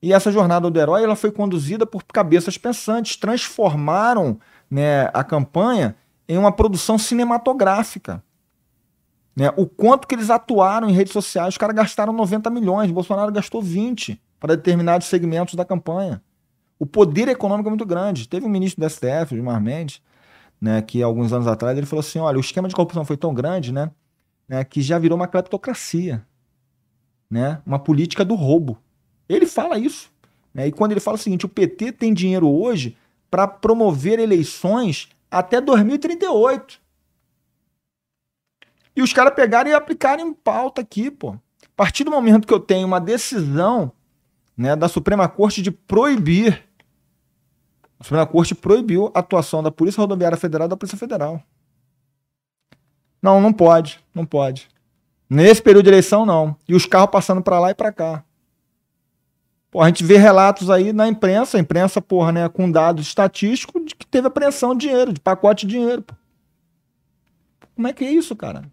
E 0.00 0.12
essa 0.12 0.30
jornada 0.32 0.70
do 0.70 0.80
herói 0.80 1.02
ela 1.02 1.16
foi 1.16 1.30
conduzida 1.30 1.86
por 1.86 2.02
cabeças 2.04 2.58
pensantes, 2.58 3.16
transformaram 3.16 4.38
né, 4.70 5.08
a 5.14 5.22
campanha 5.22 5.96
em 6.28 6.36
uma 6.36 6.52
produção 6.52 6.98
cinematográfica. 6.98 8.22
Né? 9.34 9.52
O 9.56 9.66
quanto 9.66 10.06
que 10.06 10.14
eles 10.14 10.28
atuaram 10.28 10.90
em 10.90 10.92
redes 10.92 11.12
sociais, 11.12 11.54
os 11.54 11.58
caras 11.58 11.74
gastaram 11.76 12.12
90 12.12 12.50
milhões, 12.50 12.90
Bolsonaro 12.90 13.32
gastou 13.32 13.62
20 13.62 14.20
para 14.38 14.56
determinados 14.56 15.06
segmentos 15.06 15.54
da 15.54 15.64
campanha. 15.64 16.20
O 16.78 16.84
poder 16.84 17.28
econômico 17.28 17.68
é 17.68 17.70
muito 17.70 17.86
grande. 17.86 18.28
Teve 18.28 18.44
um 18.44 18.48
ministro 18.48 18.80
do 18.84 18.90
STF, 18.90 19.36
Gilmar 19.36 19.60
Mendes, 19.60 20.02
né, 20.62 20.80
que 20.80 21.02
alguns 21.02 21.32
anos 21.32 21.48
atrás 21.48 21.76
ele 21.76 21.86
falou 21.86 21.98
assim: 21.98 22.20
olha, 22.20 22.36
o 22.36 22.40
esquema 22.40 22.68
de 22.68 22.74
corrupção 22.74 23.04
foi 23.04 23.16
tão 23.16 23.34
grande 23.34 23.72
né, 23.72 23.90
né, 24.48 24.62
que 24.62 24.80
já 24.80 24.96
virou 24.96 25.16
uma 25.16 25.26
cleptocracia, 25.26 26.24
né, 27.28 27.60
uma 27.66 27.80
política 27.80 28.24
do 28.24 28.36
roubo. 28.36 28.78
Ele 29.28 29.44
fala 29.44 29.76
isso. 29.76 30.08
Né? 30.54 30.68
E 30.68 30.72
quando 30.72 30.92
ele 30.92 31.00
fala 31.00 31.16
o 31.16 31.20
seguinte: 31.20 31.44
o 31.44 31.48
PT 31.48 31.90
tem 31.90 32.14
dinheiro 32.14 32.48
hoje 32.48 32.96
para 33.28 33.48
promover 33.48 34.20
eleições 34.20 35.08
até 35.28 35.60
2038. 35.60 36.80
E 38.94 39.02
os 39.02 39.12
caras 39.12 39.34
pegarem 39.34 39.72
e 39.72 39.74
aplicarem 39.74 40.28
em 40.28 40.32
pauta 40.32 40.82
aqui, 40.82 41.10
pô. 41.10 41.30
A 41.30 41.74
partir 41.74 42.04
do 42.04 42.10
momento 42.10 42.46
que 42.46 42.54
eu 42.54 42.60
tenho 42.60 42.86
uma 42.86 43.00
decisão 43.00 43.90
né, 44.56 44.76
da 44.76 44.86
Suprema 44.86 45.28
Corte 45.28 45.60
de 45.60 45.72
proibir. 45.72 46.62
A 48.02 48.04
Suprema 48.04 48.26
Corte 48.26 48.52
proibiu 48.52 49.12
a 49.14 49.20
atuação 49.20 49.62
da 49.62 49.70
Polícia 49.70 50.00
Rodoviária 50.00 50.36
Federal 50.36 50.66
e 50.66 50.68
da 50.68 50.76
Polícia 50.76 50.98
Federal. 50.98 51.40
Não, 53.22 53.40
não 53.40 53.52
pode, 53.52 54.00
não 54.12 54.26
pode. 54.26 54.68
Nesse 55.30 55.62
período 55.62 55.84
de 55.84 55.90
eleição, 55.90 56.26
não. 56.26 56.56
E 56.68 56.74
os 56.74 56.84
carros 56.84 57.12
passando 57.12 57.40
para 57.40 57.60
lá 57.60 57.70
e 57.70 57.74
para 57.76 57.92
cá. 57.92 58.24
Pô, 59.70 59.80
a 59.80 59.86
gente 59.86 60.02
vê 60.02 60.16
relatos 60.16 60.68
aí 60.68 60.92
na 60.92 61.06
imprensa, 61.06 61.56
a 61.56 61.60
imprensa, 61.60 62.02
porra, 62.02 62.32
né, 62.32 62.48
com 62.48 62.68
dados 62.68 63.06
estatísticos 63.06 63.84
de 63.86 63.94
que 63.94 64.04
teve 64.04 64.26
apreensão 64.26 64.74
de 64.74 64.88
dinheiro, 64.88 65.12
de 65.12 65.20
pacote 65.20 65.64
de 65.64 65.74
dinheiro. 65.74 66.02
Pô. 66.02 66.14
Como 67.76 67.86
é 67.86 67.92
que 67.92 68.04
é 68.04 68.10
isso, 68.10 68.34
cara? 68.34 68.64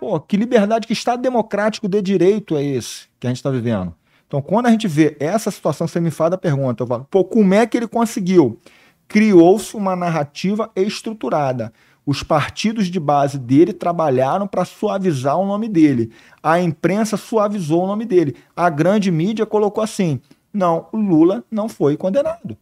Pô, 0.00 0.18
que 0.18 0.36
liberdade, 0.36 0.84
que 0.84 0.92
Estado 0.92 1.22
democrático 1.22 1.88
de 1.88 2.02
direito 2.02 2.56
é 2.56 2.64
esse 2.64 3.06
que 3.20 3.28
a 3.28 3.30
gente 3.30 3.36
está 3.36 3.50
vivendo? 3.50 3.94
Então, 4.30 4.40
quando 4.40 4.66
a 4.66 4.70
gente 4.70 4.86
vê 4.86 5.16
essa 5.18 5.50
situação, 5.50 5.88
você 5.88 5.98
me 5.98 6.12
faz 6.12 6.32
a 6.32 6.38
pergunta, 6.38 6.84
eu 6.84 6.86
falo, 6.86 7.04
pô, 7.10 7.24
como 7.24 7.52
é 7.52 7.66
que 7.66 7.76
ele 7.76 7.88
conseguiu? 7.88 8.60
Criou-se 9.08 9.76
uma 9.76 9.96
narrativa 9.96 10.70
estruturada. 10.76 11.72
Os 12.06 12.22
partidos 12.22 12.86
de 12.86 13.00
base 13.00 13.40
dele 13.40 13.72
trabalharam 13.72 14.46
para 14.46 14.64
suavizar 14.64 15.36
o 15.36 15.44
nome 15.44 15.68
dele. 15.68 16.12
A 16.40 16.60
imprensa 16.60 17.16
suavizou 17.16 17.82
o 17.82 17.86
nome 17.88 18.04
dele. 18.04 18.36
A 18.54 18.70
grande 18.70 19.10
mídia 19.10 19.44
colocou 19.44 19.82
assim: 19.82 20.20
não, 20.52 20.86
Lula 20.92 21.42
não 21.50 21.68
foi 21.68 21.96
condenado. 21.96 22.56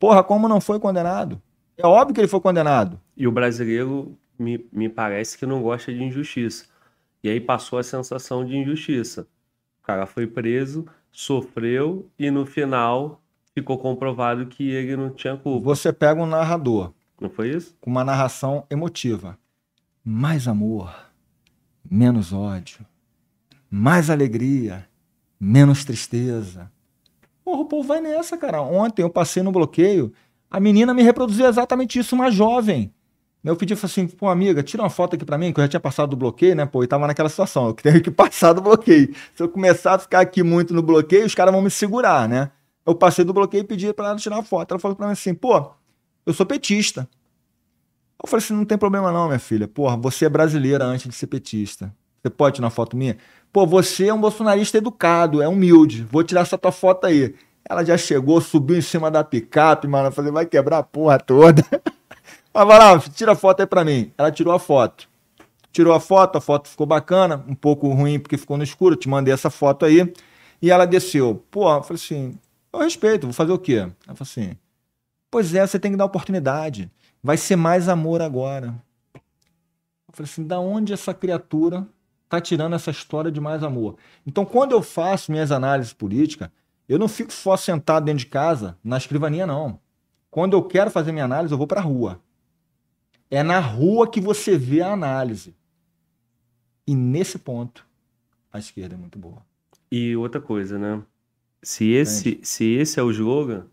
Porra, 0.00 0.24
como 0.24 0.48
não 0.48 0.62
foi 0.62 0.80
condenado? 0.80 1.42
É 1.76 1.86
óbvio 1.86 2.14
que 2.14 2.22
ele 2.22 2.28
foi 2.28 2.40
condenado. 2.40 2.98
E 3.14 3.28
o 3.28 3.32
brasileiro 3.32 4.16
me, 4.38 4.66
me 4.72 4.88
parece 4.88 5.36
que 5.36 5.44
não 5.44 5.60
gosta 5.60 5.92
de 5.92 6.02
injustiça. 6.02 6.64
E 7.22 7.28
aí 7.28 7.38
passou 7.38 7.78
a 7.78 7.82
sensação 7.82 8.46
de 8.46 8.56
injustiça. 8.56 9.28
O 9.82 9.86
cara 9.86 10.06
foi 10.06 10.26
preso, 10.26 10.86
sofreu 11.12 12.10
e 12.18 12.30
no 12.30 12.44
final 12.44 13.22
ficou 13.54 13.78
comprovado 13.78 14.46
que 14.46 14.70
ele 14.70 14.96
não 14.96 15.10
tinha 15.10 15.36
culpa. 15.36 15.64
Você 15.66 15.92
pega 15.92 16.20
um 16.20 16.26
narrador 16.26 16.92
não 17.22 17.30
foi 17.30 17.50
isso? 17.50 17.76
Com 17.80 17.88
uma 17.88 18.04
narração 18.04 18.66
emotiva. 18.68 19.38
Mais 20.04 20.48
amor, 20.48 20.92
menos 21.88 22.32
ódio. 22.32 22.84
Mais 23.70 24.10
alegria, 24.10 24.88
menos 25.38 25.84
tristeza. 25.84 26.70
Porra, 27.44 27.60
o 27.60 27.66
povo 27.66 27.86
vai 27.86 28.00
nessa, 28.00 28.36
cara. 28.36 28.60
Ontem 28.60 29.02
eu 29.02 29.10
passei 29.10 29.42
no 29.42 29.52
bloqueio, 29.52 30.12
a 30.50 30.58
menina 30.58 30.92
me 30.92 31.02
reproduziu 31.02 31.46
exatamente 31.46 31.98
isso, 31.98 32.16
uma 32.16 32.30
jovem. 32.30 32.92
Eu 33.44 33.56
pedi 33.56 33.74
assim, 33.74 34.06
pô, 34.06 34.28
amiga, 34.28 34.62
tira 34.62 34.82
uma 34.82 34.90
foto 34.90 35.16
aqui 35.16 35.24
para 35.24 35.36
mim, 35.36 35.52
que 35.52 35.58
eu 35.58 35.64
já 35.64 35.68
tinha 35.68 35.80
passado 35.80 36.10
do 36.10 36.16
bloqueio, 36.16 36.54
né? 36.54 36.64
Pô, 36.64 36.84
e 36.84 36.86
tava 36.86 37.08
naquela 37.08 37.28
situação, 37.28 37.66
eu 37.66 37.74
tenho 37.74 38.00
que 38.00 38.10
passar 38.12 38.52
do 38.52 38.60
bloqueio. 38.60 39.12
Se 39.34 39.42
eu 39.42 39.48
começar 39.48 39.94
a 39.94 39.98
ficar 39.98 40.20
aqui 40.20 40.42
muito 40.42 40.72
no 40.72 40.82
bloqueio, 40.82 41.26
os 41.26 41.34
caras 41.34 41.52
vão 41.52 41.60
me 41.60 41.70
segurar, 41.70 42.28
né? 42.28 42.50
Eu 42.86 42.94
passei 42.94 43.24
do 43.24 43.32
bloqueio 43.32 43.62
e 43.62 43.64
pedi 43.64 43.92
para 43.92 44.08
ela 44.10 44.16
tirar 44.16 44.36
uma 44.36 44.44
foto. 44.44 44.70
Ela 44.72 44.78
falou 44.78 44.96
para 44.96 45.06
mim 45.06 45.12
assim, 45.12 45.34
pô, 45.34 45.70
eu 46.24 46.32
sou 46.32 46.46
petista. 46.46 47.08
Eu 48.22 48.28
falei 48.28 48.44
assim: 48.44 48.54
não 48.54 48.64
tem 48.64 48.78
problema 48.78 49.10
não, 49.10 49.26
minha 49.26 49.38
filha. 49.38 49.66
Porra, 49.66 49.96
você 49.96 50.26
é 50.26 50.28
brasileira 50.28 50.84
antes 50.84 51.08
de 51.08 51.14
ser 51.14 51.26
petista. 51.26 51.92
Você 52.22 52.30
pode 52.30 52.56
tirar 52.56 52.66
uma 52.66 52.70
foto 52.70 52.96
minha? 52.96 53.16
Pô, 53.52 53.66
você 53.66 54.06
é 54.06 54.14
um 54.14 54.20
bolsonarista 54.20 54.78
educado, 54.78 55.42
é 55.42 55.48
humilde. 55.48 56.06
Vou 56.10 56.22
tirar 56.22 56.42
essa 56.42 56.56
tua 56.56 56.70
foto 56.70 57.06
aí. 57.06 57.34
Ela 57.68 57.84
já 57.84 57.98
chegou, 57.98 58.40
subiu 58.40 58.76
em 58.76 58.80
cima 58.80 59.10
da 59.10 59.24
picape, 59.24 59.88
mano. 59.88 60.08
Eu 60.08 60.12
falei, 60.12 60.30
vai 60.30 60.46
quebrar 60.46 60.78
a 60.78 60.82
porra 60.82 61.18
toda. 61.18 61.64
Lá, 62.54 62.98
tira 62.98 63.32
a 63.32 63.36
foto 63.36 63.60
aí 63.60 63.66
pra 63.66 63.84
mim. 63.84 64.12
Ela 64.16 64.30
tirou 64.30 64.52
a 64.52 64.58
foto. 64.58 65.08
Tirou 65.72 65.94
a 65.94 66.00
foto, 66.00 66.36
a 66.36 66.40
foto 66.40 66.68
ficou 66.68 66.86
bacana, 66.86 67.42
um 67.48 67.54
pouco 67.54 67.88
ruim 67.88 68.20
porque 68.20 68.36
ficou 68.36 68.58
no 68.58 68.62
escuro. 68.62 68.94
Te 68.94 69.08
mandei 69.08 69.32
essa 69.32 69.48
foto 69.48 69.86
aí. 69.86 70.12
E 70.60 70.70
ela 70.70 70.86
desceu. 70.86 71.42
Pô, 71.50 71.72
eu 71.72 71.82
falei 71.82 71.96
assim: 72.02 72.38
eu 72.72 72.80
respeito, 72.80 73.26
vou 73.26 73.32
fazer 73.32 73.52
o 73.52 73.58
quê? 73.58 73.76
Ela 74.06 74.14
falou 74.14 74.18
assim: 74.20 74.56
pois 75.30 75.54
é, 75.54 75.66
você 75.66 75.78
tem 75.78 75.90
que 75.90 75.96
dar 75.96 76.04
oportunidade. 76.04 76.90
Vai 77.22 77.36
ser 77.36 77.56
mais 77.56 77.88
amor 77.88 78.20
agora. 78.20 78.74
Eu 79.14 80.12
falei 80.12 80.30
assim, 80.30 80.44
da 80.44 80.60
onde 80.60 80.92
essa 80.92 81.14
criatura 81.14 81.86
tá 82.28 82.40
tirando 82.40 82.74
essa 82.74 82.90
história 82.90 83.30
de 83.30 83.40
mais 83.40 83.62
amor? 83.62 83.96
Então, 84.26 84.44
quando 84.44 84.72
eu 84.72 84.82
faço 84.82 85.32
minhas 85.32 85.50
análises 85.50 85.92
políticas, 85.92 86.50
eu 86.88 86.98
não 86.98 87.08
fico 87.08 87.32
só 87.32 87.56
sentado 87.56 88.04
dentro 88.04 88.18
de 88.18 88.26
casa, 88.26 88.76
na 88.84 88.98
escrivania, 88.98 89.46
não. 89.46 89.78
Quando 90.30 90.54
eu 90.54 90.62
quero 90.62 90.90
fazer 90.90 91.12
minha 91.12 91.24
análise, 91.24 91.54
eu 91.54 91.58
vou 91.58 91.66
para 91.66 91.80
a 91.80 91.84
rua. 91.84 92.20
É 93.32 93.42
na 93.42 93.58
rua 93.58 94.10
que 94.10 94.20
você 94.20 94.58
vê 94.58 94.82
a 94.82 94.92
análise. 94.92 95.56
E 96.86 96.94
nesse 96.94 97.38
ponto, 97.38 97.86
a 98.52 98.58
esquerda 98.58 98.94
é 98.94 98.98
muito 98.98 99.18
boa. 99.18 99.42
E 99.90 100.14
outra 100.14 100.38
coisa, 100.38 100.78
né? 100.78 101.02
Se 101.62 101.92
esse, 101.92 102.40
se 102.42 102.74
esse 102.74 103.00
é 103.00 103.02
o 103.02 103.10
slogan, 103.10 103.64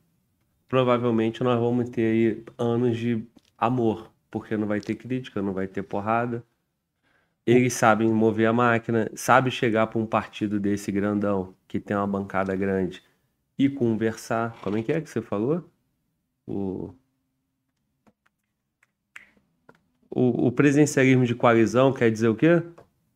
provavelmente 0.69 1.43
nós 1.43 1.59
vamos 1.59 1.89
ter 1.89 2.03
aí 2.03 2.43
anos 2.57 2.97
de 2.97 3.21
amor, 3.57 4.09
porque 4.31 4.55
não 4.55 4.65
vai 4.65 4.79
ter 4.79 4.95
crítica, 4.95 5.41
não 5.41 5.51
vai 5.51 5.67
ter 5.67 5.83
porrada. 5.83 6.41
Eles 7.45 7.73
sabem 7.73 8.09
mover 8.13 8.47
a 8.47 8.53
máquina, 8.53 9.11
sabe 9.13 9.51
chegar 9.51 9.87
para 9.87 9.99
um 9.99 10.05
partido 10.05 10.57
desse 10.57 10.89
grandão, 10.89 11.53
que 11.67 11.81
tem 11.81 11.97
uma 11.97 12.07
bancada 12.07 12.55
grande, 12.55 13.03
e 13.57 13.67
conversar. 13.67 14.57
Como 14.61 14.77
é 14.77 14.83
que 14.83 14.93
é 14.93 15.01
que 15.01 15.09
você 15.09 15.21
falou? 15.21 15.69
O, 16.47 16.93
o, 20.11 20.47
o 20.47 20.51
presencialismo 20.51 21.25
de 21.25 21.35
coalizão 21.35 21.93
quer 21.93 22.11
dizer 22.11 22.27
o 22.27 22.35
quê? 22.35 22.63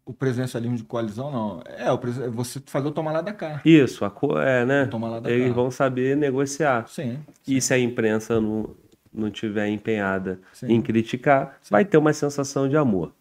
O 0.06 0.14
presencialismo 0.14 0.76
de 0.76 0.84
coalizão, 0.84 1.32
não. 1.32 1.62
É, 1.66 1.92
o 1.92 1.98
pres... 1.98 2.18
você 2.18 2.62
fazer 2.66 2.88
o 2.88 2.92
tomar 2.92 3.14
lá 3.14 3.22
da 3.22 3.34
cá. 3.34 3.62
Isso, 3.64 4.04
a 4.04 4.12
co... 4.12 4.38
é, 4.38 4.66
né? 4.66 4.90
Eles 5.26 5.48
cá. 5.48 5.54
vão 5.54 5.72
saber 5.72 6.18
negociar. 6.18 6.88
Sim, 6.88 7.20
sim. 7.42 7.56
E 7.56 7.62
se 7.62 7.74
a 7.74 7.80
imprensa 7.80 8.40
não, 8.40 8.76
não 9.14 9.32
tiver 9.32 9.70
empenhada 9.70 10.42
Sim. 10.52 10.74
em 10.74 10.82
criticar, 10.82 11.58
Sim. 11.62 11.70
vai 11.72 11.86
ter 11.86 11.98
uma 11.98 12.12
sensação 12.12 12.68
de 12.68 12.76
amor. 12.76 13.14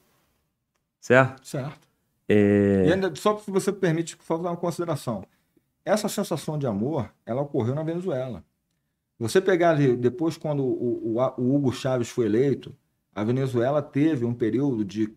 Certo? 1.01 1.47
Certo. 1.47 1.89
É... 2.29 2.85
E 2.87 2.93
ainda, 2.93 3.15
só 3.15 3.39
se 3.39 3.51
você 3.51 3.73
permite, 3.73 4.17
por 4.17 4.25
favor, 4.25 4.49
uma 4.49 4.57
consideração. 4.57 5.25
Essa 5.85 6.09
sensação 6.09 6.59
de 6.59 6.67
amor, 6.67 7.13
ela 7.25 7.43
ocorreu 7.43 7.75
na 7.75 7.83
Venezuela. 7.83 8.45
Você 9.19 9.41
pegar 9.41 9.71
ali, 9.71 9.97
depois, 9.97 10.37
quando 10.37 10.65
o, 10.65 11.17
o, 11.17 11.41
o 11.41 11.55
Hugo 11.55 11.73
Chávez 11.73 12.09
foi 12.09 12.27
eleito, 12.27 12.75
a 13.15 13.23
Venezuela 13.25 13.83
teve 13.83 14.25
um 14.25 14.35
período 14.35 14.85
de 14.85 15.15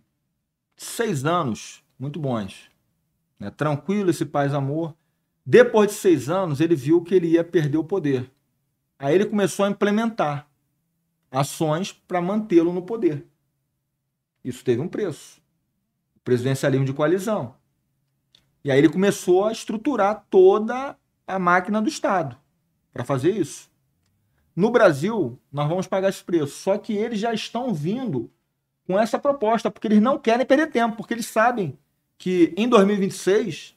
seis 0.76 1.26
anos 1.26 1.84
muito 1.98 2.20
bons. 2.20 2.70
Né? 3.40 3.50
Tranquilo 3.50 4.10
esse 4.10 4.26
paz-amor. 4.26 4.96
Depois 5.46 5.92
de 5.92 5.98
seis 5.98 6.30
anos, 6.30 6.60
ele 6.60 6.76
viu 6.76 7.02
que 7.02 7.14
ele 7.14 7.28
ia 7.28 7.44
perder 7.44 7.78
o 7.78 7.84
poder. 7.84 8.32
Aí 8.98 9.16
ele 9.16 9.26
começou 9.26 9.66
a 9.66 9.70
implementar 9.70 10.50
ações 11.32 11.92
para 11.92 12.22
mantê-lo 12.22 12.74
no 12.74 12.82
poder. 12.82 13.26
Isso 14.44 14.64
teve 14.64 14.82
um 14.82 14.88
preço. 14.88 15.42
O 16.16 16.20
presidencialismo 16.20 16.86
de 16.86 16.94
coalizão. 16.94 17.56
E 18.64 18.72
aí 18.72 18.78
ele 18.78 18.90
começou 18.90 19.46
a 19.46 19.52
estruturar 19.52 20.26
toda 20.30 20.98
a 21.28 21.40
máquina 21.40 21.82
do 21.82 21.90
Estado 21.90 22.38
para 22.92 23.04
fazer 23.04 23.32
isso. 23.32 23.70
No 24.56 24.72
Brasil, 24.72 25.40
nós 25.52 25.68
vamos 25.68 25.88
pagar 25.88 26.10
esse 26.10 26.24
preço. 26.24 26.56
Só 26.58 26.78
que 26.78 26.94
eles 26.94 27.20
já 27.20 27.34
estão 27.34 27.74
vindo 27.74 28.32
com 28.88 28.98
essa 28.98 29.20
proposta, 29.20 29.70
porque 29.70 29.88
eles 29.88 30.02
não 30.02 30.18
querem 30.18 30.46
perder 30.46 30.72
tempo, 30.72 30.96
porque 30.96 31.14
eles 31.14 31.26
sabem 31.26 31.78
que 32.18 32.54
em 32.56 32.70
2026 32.70 33.76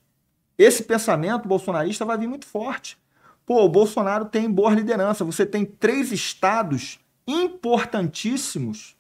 esse 0.57 0.84
pensamento 0.84 1.48
bolsonarista 1.48 2.05
vai 2.05 2.18
vir 2.18 2.28
muito 2.28 2.47
forte. 2.47 2.98
Pô, 3.44 3.65
o 3.65 3.68
Bolsonaro 3.68 4.26
tem 4.26 4.50
boa 4.50 4.70
liderança. 4.74 5.24
Você 5.24 5.47
tem 5.47 5.65
três 5.65 6.12
estados 6.12 7.00
importantíssimos 7.26 8.97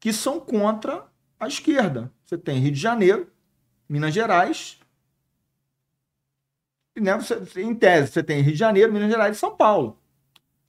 que 0.00 0.12
são 0.12 0.40
contra 0.40 1.06
a 1.38 1.46
esquerda. 1.46 2.10
Você 2.24 2.38
tem 2.38 2.58
Rio 2.58 2.72
de 2.72 2.80
Janeiro, 2.80 3.30
Minas 3.88 4.14
Gerais, 4.14 4.78
né, 6.96 7.16
você, 7.16 7.60
em 7.60 7.74
tese, 7.74 8.12
você 8.12 8.22
tem 8.22 8.40
Rio 8.40 8.52
de 8.52 8.58
Janeiro, 8.58 8.92
Minas 8.92 9.10
Gerais 9.10 9.36
e 9.36 9.40
São 9.40 9.56
Paulo. 9.56 9.98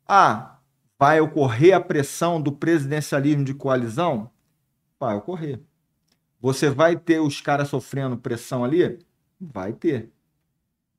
Ah, 0.07 0.59
vai 0.99 1.19
ocorrer 1.19 1.75
a 1.75 1.79
pressão 1.81 2.41
do 2.41 2.51
presidencialismo 2.51 3.43
de 3.43 3.53
coalizão? 3.53 4.31
Vai 4.99 5.15
ocorrer. 5.15 5.61
Você 6.39 6.69
vai 6.69 6.95
ter 6.97 7.19
os 7.19 7.41
caras 7.41 7.69
sofrendo 7.69 8.17
pressão 8.17 8.63
ali? 8.63 8.99
Vai 9.39 9.73
ter. 9.73 10.11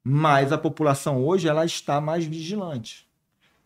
Mas 0.02 0.52
a 0.52 0.58
população 0.58 1.24
hoje 1.24 1.48
ela 1.48 1.64
está 1.64 2.00
mais 2.00 2.24
vigilante. 2.24 3.08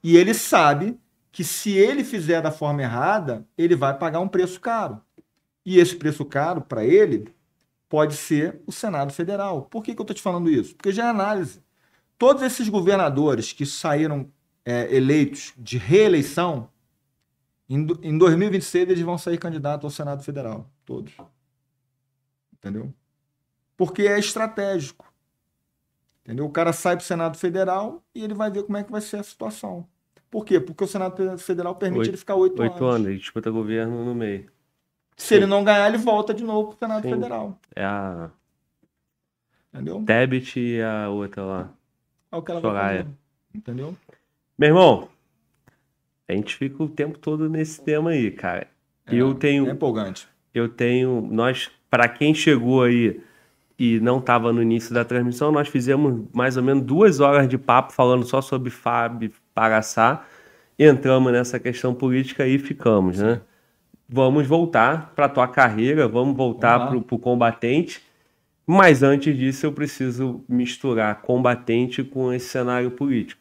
E 0.02 0.16
ele 0.16 0.34
sabe 0.34 0.98
que 1.32 1.44
se 1.44 1.70
ele 1.72 2.04
fizer 2.04 2.42
da 2.42 2.50
forma 2.50 2.82
errada, 2.82 3.46
ele 3.56 3.76
vai 3.76 3.96
pagar 3.96 4.20
um 4.20 4.28
preço 4.28 4.60
caro. 4.60 5.00
E 5.64 5.78
esse 5.78 5.96
preço 5.96 6.24
caro, 6.24 6.62
para 6.62 6.84
ele, 6.84 7.34
pode 7.88 8.16
ser 8.16 8.62
o 8.66 8.72
Senado 8.72 9.12
Federal. 9.12 9.62
Por 9.64 9.82
que, 9.82 9.94
que 9.94 10.00
eu 10.00 10.04
estou 10.04 10.14
te 10.14 10.22
falando 10.22 10.50
isso? 10.50 10.74
Porque 10.74 10.92
já 10.92 11.06
é 11.06 11.10
análise. 11.10 11.62
todos 12.18 12.42
esses 12.42 12.68
governadores 12.68 13.52
que 13.52 13.66
saíram 13.66 14.30
é, 14.64 14.94
eleitos 14.94 15.52
de 15.56 15.78
reeleição, 15.78 16.68
em, 17.68 17.86
em 18.02 18.18
2026 18.18 18.88
eles 18.90 19.00
vão 19.02 19.16
sair 19.18 19.38
candidatos 19.38 19.84
ao 19.84 19.90
Senado 19.90 20.22
Federal. 20.22 20.68
Todos. 20.84 21.12
Entendeu? 22.54 22.92
Porque 23.76 24.02
é 24.02 24.18
estratégico. 24.18 25.10
Entendeu? 26.24 26.44
O 26.44 26.50
cara 26.50 26.72
sai 26.72 26.96
para 26.96 27.02
o 27.02 27.06
Senado 27.06 27.38
Federal 27.38 28.02
e 28.14 28.22
ele 28.22 28.34
vai 28.34 28.50
ver 28.50 28.64
como 28.64 28.76
é 28.76 28.84
que 28.84 28.92
vai 28.92 29.00
ser 29.00 29.16
a 29.16 29.22
situação. 29.22 29.86
Por 30.30 30.44
quê? 30.44 30.60
Porque 30.60 30.84
o 30.84 30.86
Senado 30.86 31.38
Federal 31.38 31.74
permite 31.74 32.00
Oito- 32.00 32.10
ele 32.10 32.16
ficar 32.16 32.34
oito 32.36 32.60
anos. 32.60 32.72
Oito 32.74 32.84
anos, 32.84 33.06
ele 33.08 33.18
disputa 33.18 33.50
governo 33.50 34.04
no 34.04 34.14
meio. 34.14 34.50
Se 35.16 35.34
ele 35.34 35.46
não 35.46 35.64
ganhar, 35.64 35.88
ele 35.88 35.98
volta 35.98 36.32
de 36.32 36.44
novo 36.44 36.68
para 36.68 36.74
o 36.76 36.78
Senado 36.78 37.02
Sim. 37.02 37.10
Federal. 37.14 37.58
É 37.74 37.84
a 37.84 38.30
Entendeu? 39.72 40.02
Tebet 40.04 40.58
e 40.60 40.82
a 40.82 41.08
outra 41.08 41.42
lá. 41.44 41.70
É 42.32 42.36
o 42.36 42.42
que 42.42 42.50
ela 42.50 42.60
vai 42.60 42.70
Soraya. 42.70 42.98
fazer. 43.04 43.16
Entendeu? 43.54 43.96
Meu 44.60 44.68
irmão, 44.68 45.08
a 46.28 46.34
gente 46.34 46.54
fica 46.54 46.82
o 46.82 46.86
tempo 46.86 47.18
todo 47.18 47.48
nesse 47.48 47.82
tema 47.82 48.10
aí, 48.10 48.30
cara. 48.30 48.66
eu 49.10 49.32
tenho, 49.32 49.66
É 49.66 49.72
empolgante. 49.72 50.28
eu 50.52 50.68
tenho, 50.68 51.26
nós, 51.30 51.70
para 51.88 52.06
quem 52.06 52.34
chegou 52.34 52.82
aí 52.82 53.18
e 53.78 53.98
não 54.00 54.18
estava 54.18 54.52
no 54.52 54.60
início 54.60 54.92
da 54.92 55.02
transmissão, 55.02 55.50
nós 55.50 55.66
fizemos 55.66 56.26
mais 56.34 56.58
ou 56.58 56.62
menos 56.62 56.84
duas 56.84 57.20
horas 57.20 57.48
de 57.48 57.56
papo 57.56 57.94
falando 57.94 58.26
só 58.26 58.42
sobre 58.42 58.68
Fábio 58.68 59.32
Paraçá. 59.54 60.26
Entramos 60.78 61.32
nessa 61.32 61.58
questão 61.58 61.94
política 61.94 62.46
e 62.46 62.58
ficamos, 62.58 63.18
né? 63.18 63.40
Vamos 64.06 64.46
voltar 64.46 65.14
para 65.16 65.26
tua 65.26 65.48
carreira, 65.48 66.06
vamos 66.06 66.36
voltar 66.36 66.86
para 66.86 66.98
o 66.98 67.18
combatente. 67.18 68.02
Mas 68.66 69.02
antes 69.02 69.34
disso, 69.34 69.64
eu 69.64 69.72
preciso 69.72 70.44
misturar 70.46 71.22
combatente 71.22 72.04
com 72.04 72.30
esse 72.30 72.50
cenário 72.50 72.90
político. 72.90 73.39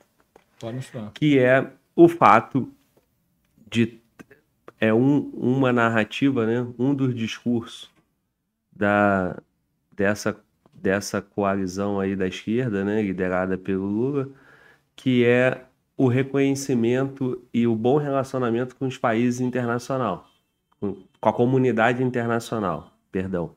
Que 1.13 1.39
é 1.39 1.71
o 1.95 2.07
fato 2.07 2.71
de 3.69 3.99
é 4.79 4.93
um, 4.93 5.29
uma 5.33 5.73
narrativa, 5.73 6.45
né, 6.45 6.65
um 6.77 6.93
dos 6.93 7.13
discursos 7.13 7.89
da 8.71 9.37
dessa 9.95 10.39
dessa 10.73 11.21
coalizão 11.21 11.99
aí 11.99 12.15
da 12.15 12.25
esquerda, 12.27 12.85
né, 12.85 13.01
liderada 13.01 13.57
pelo 13.57 13.85
Lula, 13.85 14.29
que 14.95 15.25
é 15.25 15.65
o 15.97 16.07
reconhecimento 16.07 17.43
e 17.53 17.67
o 17.67 17.75
bom 17.75 17.97
relacionamento 17.97 18.75
com 18.77 18.87
os 18.87 18.97
países 18.97 19.41
internacional, 19.41 20.25
com, 20.79 20.95
com 21.19 21.29
a 21.29 21.33
comunidade 21.33 22.01
internacional, 22.01 22.93
perdão. 23.11 23.53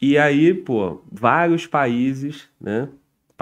E 0.00 0.16
aí, 0.16 0.54
pô, 0.54 1.02
vários 1.12 1.66
países, 1.66 2.48
né, 2.58 2.88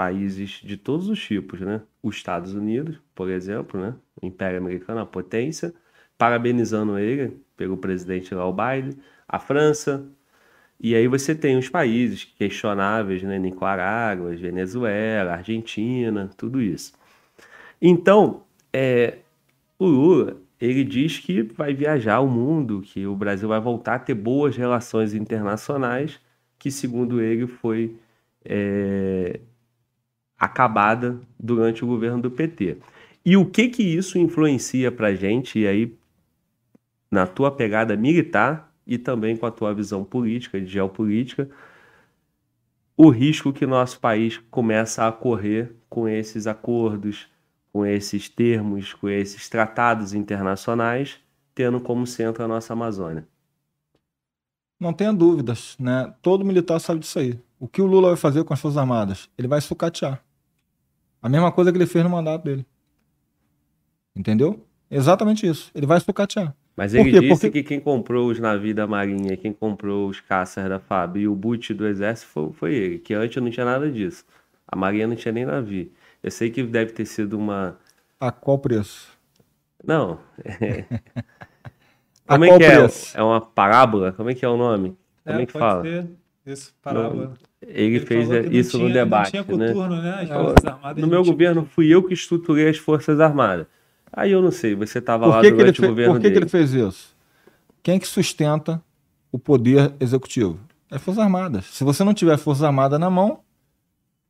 países 0.02 0.60
de 0.64 0.76
todos 0.76 1.08
os 1.08 1.24
tipos, 1.24 1.60
né? 1.60 1.80
Os 2.02 2.16
Estados 2.16 2.54
Unidos, 2.54 2.98
por 3.14 3.30
exemplo, 3.30 3.80
né? 3.80 3.94
O 4.20 4.26
Império 4.26 4.58
Americano, 4.58 4.98
a 5.00 5.06
potência, 5.06 5.72
parabenizando 6.18 6.98
ele 6.98 7.40
pelo 7.56 7.76
presidente 7.76 8.34
lá, 8.34 8.44
o 8.44 8.52
Biden, 8.52 8.98
a 9.28 9.38
França, 9.38 10.04
e 10.80 10.96
aí 10.96 11.06
você 11.06 11.36
tem 11.36 11.56
os 11.56 11.68
países 11.68 12.24
questionáveis, 12.24 13.22
né? 13.22 13.38
Nicarágua, 13.38 14.34
Venezuela, 14.34 15.34
Argentina, 15.34 16.28
tudo 16.36 16.60
isso. 16.60 16.92
Então, 17.80 18.42
é, 18.72 19.18
o 19.78 19.86
Lula, 19.86 20.36
ele 20.60 20.82
diz 20.82 21.20
que 21.20 21.42
vai 21.44 21.72
viajar 21.72 22.18
o 22.18 22.26
mundo, 22.26 22.82
que 22.82 23.06
o 23.06 23.14
Brasil 23.14 23.48
vai 23.48 23.60
voltar 23.60 23.94
a 23.94 23.98
ter 24.00 24.14
boas 24.14 24.56
relações 24.56 25.14
internacionais, 25.14 26.18
que 26.58 26.72
segundo 26.72 27.20
ele 27.20 27.46
foi 27.46 27.96
é, 28.44 29.38
acabada 30.42 31.20
durante 31.38 31.84
o 31.84 31.86
governo 31.86 32.20
do 32.20 32.28
PT. 32.28 32.78
E 33.24 33.36
o 33.36 33.46
que 33.46 33.68
que 33.68 33.84
isso 33.84 34.18
influencia 34.18 34.90
para 34.90 35.14
gente, 35.14 35.60
e 35.60 35.68
aí 35.68 35.96
na 37.08 37.28
tua 37.28 37.48
pegada 37.48 37.96
militar 37.96 38.74
e 38.84 38.98
também 38.98 39.36
com 39.36 39.46
a 39.46 39.52
tua 39.52 39.72
visão 39.72 40.02
política, 40.02 40.60
de 40.60 40.66
geopolítica, 40.66 41.48
o 42.96 43.08
risco 43.08 43.52
que 43.52 43.64
nosso 43.64 44.00
país 44.00 44.40
começa 44.50 45.06
a 45.06 45.12
correr 45.12 45.76
com 45.88 46.08
esses 46.08 46.48
acordos, 46.48 47.28
com 47.72 47.86
esses 47.86 48.28
termos, 48.28 48.92
com 48.94 49.08
esses 49.08 49.48
tratados 49.48 50.12
internacionais, 50.12 51.20
tendo 51.54 51.80
como 51.80 52.04
centro 52.04 52.42
a 52.42 52.48
nossa 52.48 52.72
Amazônia. 52.72 53.24
Não 54.80 54.92
tenha 54.92 55.12
dúvidas, 55.12 55.76
né? 55.78 56.12
Todo 56.20 56.44
militar 56.44 56.80
sabe 56.80 56.98
disso 56.98 57.20
aí. 57.20 57.38
O 57.60 57.68
que 57.68 57.80
o 57.80 57.86
Lula 57.86 58.08
vai 58.08 58.16
fazer 58.16 58.42
com 58.42 58.52
as 58.52 58.60
Forças 58.60 58.76
Armadas? 58.76 59.30
Ele 59.38 59.46
vai 59.46 59.60
sucatear. 59.60 60.20
A 61.22 61.28
mesma 61.28 61.52
coisa 61.52 61.70
que 61.70 61.78
ele 61.78 61.86
fez 61.86 62.02
no 62.04 62.10
mandato 62.10 62.42
dele. 62.44 62.66
Entendeu? 64.14 64.66
Exatamente 64.90 65.46
isso. 65.46 65.70
Ele 65.74 65.86
vai 65.86 65.98
sucatear. 66.00 66.54
Mas 66.76 66.94
ele 66.94 67.10
disse 67.12 67.28
Porque- 67.28 67.62
que 67.62 67.68
quem 67.68 67.80
comprou 67.80 68.28
os 68.30 68.38
navios 68.40 68.74
da 68.74 68.86
Marinha, 68.86 69.36
quem 69.36 69.52
comprou 69.52 70.08
os 70.08 70.20
caças 70.20 70.68
da 70.68 70.78
FAB 70.78 71.18
e 71.20 71.28
o 71.28 71.34
boot 71.34 71.72
do 71.74 71.86
Exército 71.86 72.28
foi, 72.30 72.52
foi 72.52 72.74
ele, 72.74 72.98
que 72.98 73.14
antes 73.14 73.42
não 73.42 73.50
tinha 73.50 73.64
nada 73.66 73.90
disso. 73.90 74.24
A 74.66 74.74
Marinha 74.76 75.06
não 75.06 75.14
tinha 75.14 75.32
nem 75.32 75.44
navio. 75.44 75.90
Eu 76.22 76.30
sei 76.30 76.50
que 76.50 76.62
deve 76.62 76.92
ter 76.92 77.04
sido 77.04 77.38
uma. 77.38 77.76
A 78.18 78.32
qual 78.32 78.58
preço? 78.58 79.08
Não. 79.84 80.18
Como 82.26 82.44
é 82.44 82.56
que 82.58 82.64
é? 82.64 82.78
preço? 82.78 83.16
É 83.18 83.22
uma 83.22 83.40
parábola? 83.40 84.12
Como 84.12 84.30
é 84.30 84.34
que 84.34 84.44
é 84.44 84.48
o 84.48 84.56
nome? 84.56 84.96
Como 85.24 85.40
é, 85.40 85.46
que 85.46 85.52
pode 85.52 85.64
fala? 85.64 85.82
ser. 85.82 86.06
Isso, 86.44 86.74
parábola. 86.82 87.34
Ele, 87.64 88.00
fez 88.00 88.28
que 88.28 88.56
isso 88.56 88.76
no 88.78 88.86
tinha- 88.86 89.04
debate, 89.04 89.36
Não 89.36 89.44
tinha 89.44 89.56
né? 89.58 89.66
coturno, 89.72 90.02
né? 90.02 90.22
As 90.22 90.28
Falou, 90.28 90.48
Forças 90.48 90.64
Armadas 90.64 91.02
No 91.02 91.08
meu 91.08 91.24
governo 91.24 91.64
fui 91.64 91.86
eu 91.94 92.02
que 92.02 92.12
estruturei 92.14 92.68
as 92.68 92.78
Forças 92.78 93.20
Armadas. 93.20 93.66
Aí 94.12 94.32
eu 94.32 94.42
não 94.42 94.50
sei, 94.50 94.74
você 94.74 94.98
estava 94.98 95.26
lá 95.26 95.36
Por 95.36 95.42
que, 95.42 95.46
que, 95.48 95.54
ele, 95.54 95.58
durante 95.58 95.78
o 95.78 95.82
fe- 95.82 95.88
governo 95.88 96.14
por 96.14 96.20
que, 96.20 96.26
que 96.28 96.34
dele. 96.34 96.44
ele 96.44 96.50
fez 96.50 96.74
isso? 96.74 97.14
Quem 97.82 97.98
que 97.98 98.06
sustenta 98.06 98.82
o 99.30 99.38
poder 99.38 99.92
executivo? 100.00 100.58
É 100.90 100.96
as 100.96 101.02
Forças 101.02 101.22
Armadas. 101.22 101.64
Se 101.66 101.84
você 101.84 102.02
não 102.04 102.12
tiver 102.12 102.36
Forças 102.36 102.64
Armadas 102.64 102.98
na 102.98 103.08
mão, 103.08 103.38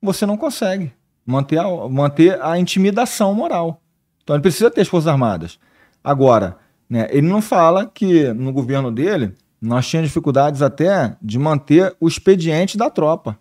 você 0.00 0.26
não 0.26 0.36
consegue 0.36 0.92
manter 1.26 1.58
a, 1.58 1.64
manter 1.88 2.40
a 2.42 2.58
intimidação 2.58 3.32
moral. 3.34 3.80
Então 4.22 4.36
ele 4.36 4.42
precisa 4.42 4.70
ter 4.70 4.82
as 4.82 4.88
Forças 4.88 5.08
Armadas. 5.08 5.58
Agora, 6.04 6.58
né, 6.88 7.08
ele 7.10 7.26
não 7.26 7.40
fala 7.40 7.86
que 7.86 8.32
no 8.34 8.52
governo 8.52 8.92
dele 8.92 9.32
nós 9.68 9.86
tínhamos 9.88 10.08
dificuldades 10.10 10.60
até 10.62 11.16
de 11.22 11.38
manter 11.38 11.96
o 12.00 12.08
expediente 12.08 12.76
da 12.76 12.90
tropa, 12.90 13.38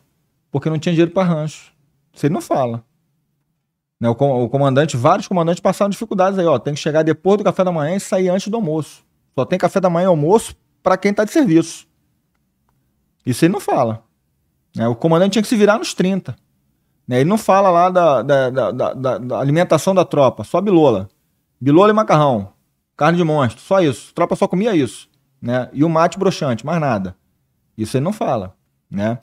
porque 0.52 0.70
não 0.70 0.78
tinha 0.80 0.94
dinheiro 0.94 1.12
para 1.12 1.24
rancho. 1.28 1.72
Isso 2.14 2.26
ele 2.26 2.34
não 2.34 2.42
fala. 2.42 2.84
Né, 4.00 4.10
o, 4.10 4.16
com- 4.16 4.44
o 4.44 4.50
comandante, 4.50 4.96
vários 4.98 5.28
comandantes 5.28 5.60
passaram 5.62 5.90
dificuldades 5.90 6.38
aí, 6.40 6.46
ó. 6.46 6.58
Tem 6.60 6.74
que 6.74 6.80
chegar 6.80 7.04
depois 7.04 7.38
do 7.38 7.44
café 7.44 7.64
da 7.64 7.72
manhã 7.72 7.96
e 7.96 8.00
sair 8.00 8.30
antes 8.30 8.48
do 8.48 8.56
almoço. 8.58 9.04
Só 9.38 9.46
tem 9.46 9.58
café 9.60 9.80
da 9.80 9.90
manhã 9.90 10.06
e 10.06 10.08
almoço 10.08 10.56
para 10.84 10.98
quem 10.98 11.12
está 11.12 11.24
de 11.24 11.32
serviço. 11.32 11.88
Isso 13.26 13.46
ele 13.46 13.54
não 13.54 13.60
fala. 13.60 14.04
né? 14.76 14.88
O 14.88 14.96
comandante 14.96 15.34
tinha 15.34 15.42
que 15.44 15.48
se 15.48 15.56
virar 15.56 15.78
nos 15.78 15.94
30. 15.94 16.36
né? 17.08 17.22
Ele 17.22 17.30
não 17.30 17.38
fala 17.38 17.70
lá 17.70 17.90
da, 17.90 18.22
da, 18.24 18.50
da- 18.72 18.94
da- 19.18 19.40
alimentação 19.40 19.94
da 19.94 20.04
tropa, 20.04 20.44
só 20.44 20.60
bilola. 20.60 21.08
Bilola 21.60 21.92
e 21.92 21.94
macarrão. 21.94 22.54
Carne 22.98 23.18
de 23.18 23.24
monstro, 23.24 23.62
só 23.62 23.80
isso. 23.82 24.10
A 24.12 24.16
tropa 24.16 24.36
só 24.36 24.48
comia 24.48 24.76
isso. 24.76 25.08
Né? 25.42 25.70
E 25.74 25.84
o 25.84 25.90
mate 25.90 26.20
broxante, 26.20 26.66
mais 26.66 26.80
nada. 26.80 27.16
Isso 27.78 27.98
ele 27.98 28.04
não 28.04 28.14
fala. 28.14 28.56
Né? 28.90 29.18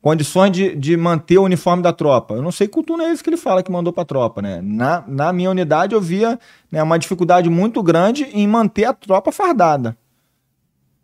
Condições 0.00 0.52
de, 0.52 0.76
de 0.76 0.96
manter 0.96 1.38
o 1.38 1.44
uniforme 1.44 1.82
da 1.82 1.92
tropa. 1.92 2.34
Eu 2.34 2.42
não 2.42 2.52
sei 2.52 2.68
que 2.68 2.74
cultura 2.74 3.04
é 3.04 3.12
esse 3.12 3.24
que 3.24 3.30
ele 3.30 3.36
fala 3.36 3.62
que 3.62 3.72
mandou 3.72 3.92
para 3.92 4.02
a 4.02 4.06
tropa. 4.06 4.42
Né? 4.42 4.60
Na, 4.62 5.02
na 5.06 5.32
minha 5.32 5.50
unidade 5.50 5.94
eu 5.94 6.00
via 6.00 6.38
né, 6.70 6.82
uma 6.82 6.98
dificuldade 6.98 7.48
muito 7.50 7.82
grande 7.82 8.24
em 8.24 8.46
manter 8.46 8.84
a 8.84 8.92
tropa 8.92 9.32
fardada. 9.32 9.96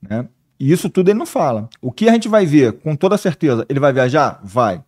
Né? 0.03 0.29
E 0.59 0.71
isso 0.71 0.91
tudo 0.91 1.11
ele 1.11 1.19
não 1.19 1.27
fala. 1.27 1.69
O 1.81 1.91
que 1.91 2.09
a 2.09 2.13
gente 2.13 2.29
vai 2.29 2.45
ver, 2.45 2.75
com 2.75 2.95
toda 2.95 3.17
certeza, 3.17 3.65
ele 3.69 3.81
vai 3.81 3.93
viajar? 3.93 4.39
Vai. 4.45 4.85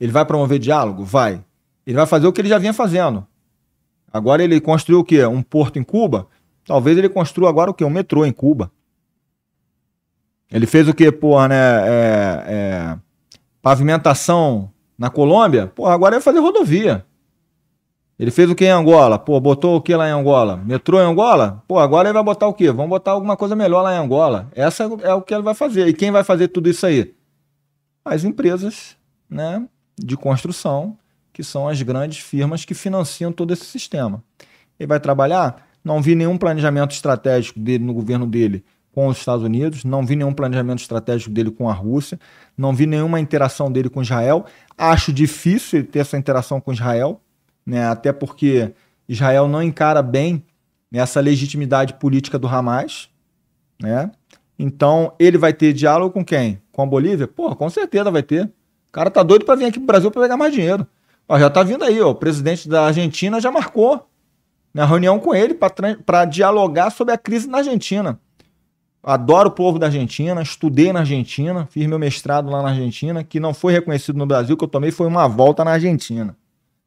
Ele 0.00 0.12
vai 0.12 0.24
promover 0.24 0.58
diálogo? 0.58 1.04
Vai. 1.04 1.44
Ele 1.84 1.96
vai 1.96 2.06
fazer 2.06 2.26
o 2.28 2.32
que 2.32 2.40
ele 2.40 2.48
já 2.48 2.58
vinha 2.58 2.72
fazendo. 2.72 3.26
Agora 4.12 4.42
ele 4.42 4.60
construiu 4.60 5.00
o 5.00 5.04
quê? 5.04 5.24
Um 5.26 5.42
porto 5.42 5.78
em 5.78 5.82
Cuba? 5.82 6.28
Talvez 6.64 6.96
ele 6.96 7.08
construa 7.08 7.48
agora 7.48 7.70
o 7.70 7.74
quê? 7.74 7.84
Um 7.84 7.90
metrô 7.90 8.24
em 8.24 8.32
Cuba. 8.32 8.70
Ele 10.50 10.66
fez 10.66 10.88
o 10.88 10.94
quê, 10.94 11.12
porra, 11.12 11.48
né? 11.48 11.56
É, 11.56 12.44
é, 12.48 12.98
pavimentação 13.62 14.70
na 14.98 15.08
Colômbia? 15.08 15.68
Porra, 15.68 15.94
agora 15.94 16.16
vai 16.16 16.20
fazer 16.20 16.40
rodovia. 16.40 17.06
Ele 18.18 18.30
fez 18.30 18.50
o 18.50 18.54
que 18.54 18.66
em 18.66 18.70
Angola? 18.70 19.18
Pô, 19.18 19.40
botou 19.40 19.76
o 19.76 19.80
que 19.80 19.94
lá 19.94 20.06
em 20.06 20.12
Angola? 20.12 20.56
Metrô 20.58 21.00
em 21.00 21.04
Angola? 21.04 21.62
Pô, 21.66 21.78
agora 21.78 22.08
ele 22.08 22.12
vai 22.12 22.22
botar 22.22 22.48
o 22.48 22.52
quê? 22.52 22.70
Vamos 22.70 22.90
botar 22.90 23.12
alguma 23.12 23.34
coisa 23.34 23.56
melhor 23.56 23.80
lá 23.80 23.94
em 23.94 23.98
Angola. 23.98 24.50
Essa 24.54 24.82
é 25.02 25.14
o 25.14 25.22
que 25.22 25.32
ele 25.32 25.42
vai 25.42 25.54
fazer. 25.54 25.88
E 25.88 25.94
quem 25.94 26.10
vai 26.10 26.22
fazer 26.22 26.48
tudo 26.48 26.68
isso 26.68 26.84
aí? 26.84 27.14
As 28.04 28.24
empresas 28.24 28.94
né, 29.28 29.66
de 29.98 30.18
construção, 30.18 30.98
que 31.32 31.42
são 31.42 31.66
as 31.66 31.80
grandes 31.80 32.18
firmas 32.18 32.66
que 32.66 32.74
financiam 32.74 33.32
todo 33.32 33.54
esse 33.54 33.64
sistema. 33.64 34.22
Ele 34.78 34.88
vai 34.88 35.00
trabalhar? 35.00 35.66
Não 35.82 36.02
vi 36.02 36.14
nenhum 36.14 36.36
planejamento 36.36 36.90
estratégico 36.90 37.58
dele 37.58 37.84
no 37.84 37.94
governo 37.94 38.26
dele 38.26 38.62
com 38.92 39.06
os 39.06 39.18
Estados 39.18 39.44
Unidos, 39.44 39.84
não 39.84 40.04
vi 40.04 40.16
nenhum 40.16 40.32
planejamento 40.32 40.80
estratégico 40.80 41.30
dele 41.30 41.50
com 41.50 41.68
a 41.68 41.72
Rússia, 41.72 42.18
não 42.56 42.74
vi 42.74 42.86
nenhuma 42.86 43.20
interação 43.20 43.70
dele 43.70 43.88
com 43.88 44.02
Israel. 44.02 44.44
Acho 44.76 45.12
difícil 45.12 45.80
ele 45.80 45.88
ter 45.88 46.00
essa 46.00 46.18
interação 46.18 46.60
com 46.60 46.72
Israel, 46.72 47.20
né? 47.64 47.86
até 47.86 48.12
porque 48.12 48.72
Israel 49.08 49.46
não 49.46 49.62
encara 49.62 50.02
bem 50.02 50.44
essa 50.92 51.20
legitimidade 51.20 51.94
política 51.94 52.38
do 52.38 52.48
Hamas. 52.48 53.08
Né? 53.80 54.10
Então, 54.58 55.12
ele 55.18 55.38
vai 55.38 55.52
ter 55.52 55.72
diálogo 55.72 56.12
com 56.12 56.24
quem? 56.24 56.60
Com 56.72 56.82
a 56.82 56.86
Bolívia? 56.86 57.28
Pô, 57.28 57.54
com 57.54 57.70
certeza 57.70 58.10
vai 58.10 58.22
ter. 58.22 58.44
O 58.44 58.92
cara 58.92 59.08
tá 59.08 59.22
doido 59.22 59.44
para 59.44 59.54
vir 59.54 59.66
aqui 59.66 59.78
pro 59.78 59.86
Brasil 59.86 60.10
para 60.10 60.22
pegar 60.22 60.36
mais 60.36 60.52
dinheiro. 60.52 60.86
Ó, 61.28 61.38
já 61.38 61.48
tá 61.48 61.62
vindo 61.62 61.84
aí, 61.84 62.00
ó, 62.00 62.10
o 62.10 62.14
presidente 62.14 62.68
da 62.68 62.86
Argentina 62.86 63.40
já 63.40 63.52
marcou 63.52 64.04
na 64.74 64.84
reunião 64.84 65.18
com 65.20 65.32
ele 65.32 65.56
para 66.04 66.24
dialogar 66.24 66.90
sobre 66.90 67.14
a 67.14 67.18
crise 67.18 67.48
na 67.48 67.58
Argentina. 67.58 68.18
Adoro 69.02 69.48
o 69.48 69.52
povo 69.52 69.78
da 69.78 69.86
Argentina, 69.86 70.42
estudei 70.42 70.92
na 70.92 71.00
Argentina, 71.00 71.66
fiz 71.70 71.86
meu 71.86 71.98
mestrado 71.98 72.50
lá 72.50 72.62
na 72.62 72.68
Argentina, 72.68 73.24
que 73.24 73.40
não 73.40 73.54
foi 73.54 73.72
reconhecido 73.72 74.18
no 74.18 74.26
Brasil, 74.26 74.56
que 74.56 74.64
eu 74.64 74.68
tomei 74.68 74.90
foi 74.90 75.06
uma 75.06 75.26
volta 75.26 75.64
na 75.64 75.72
Argentina. 75.72 76.36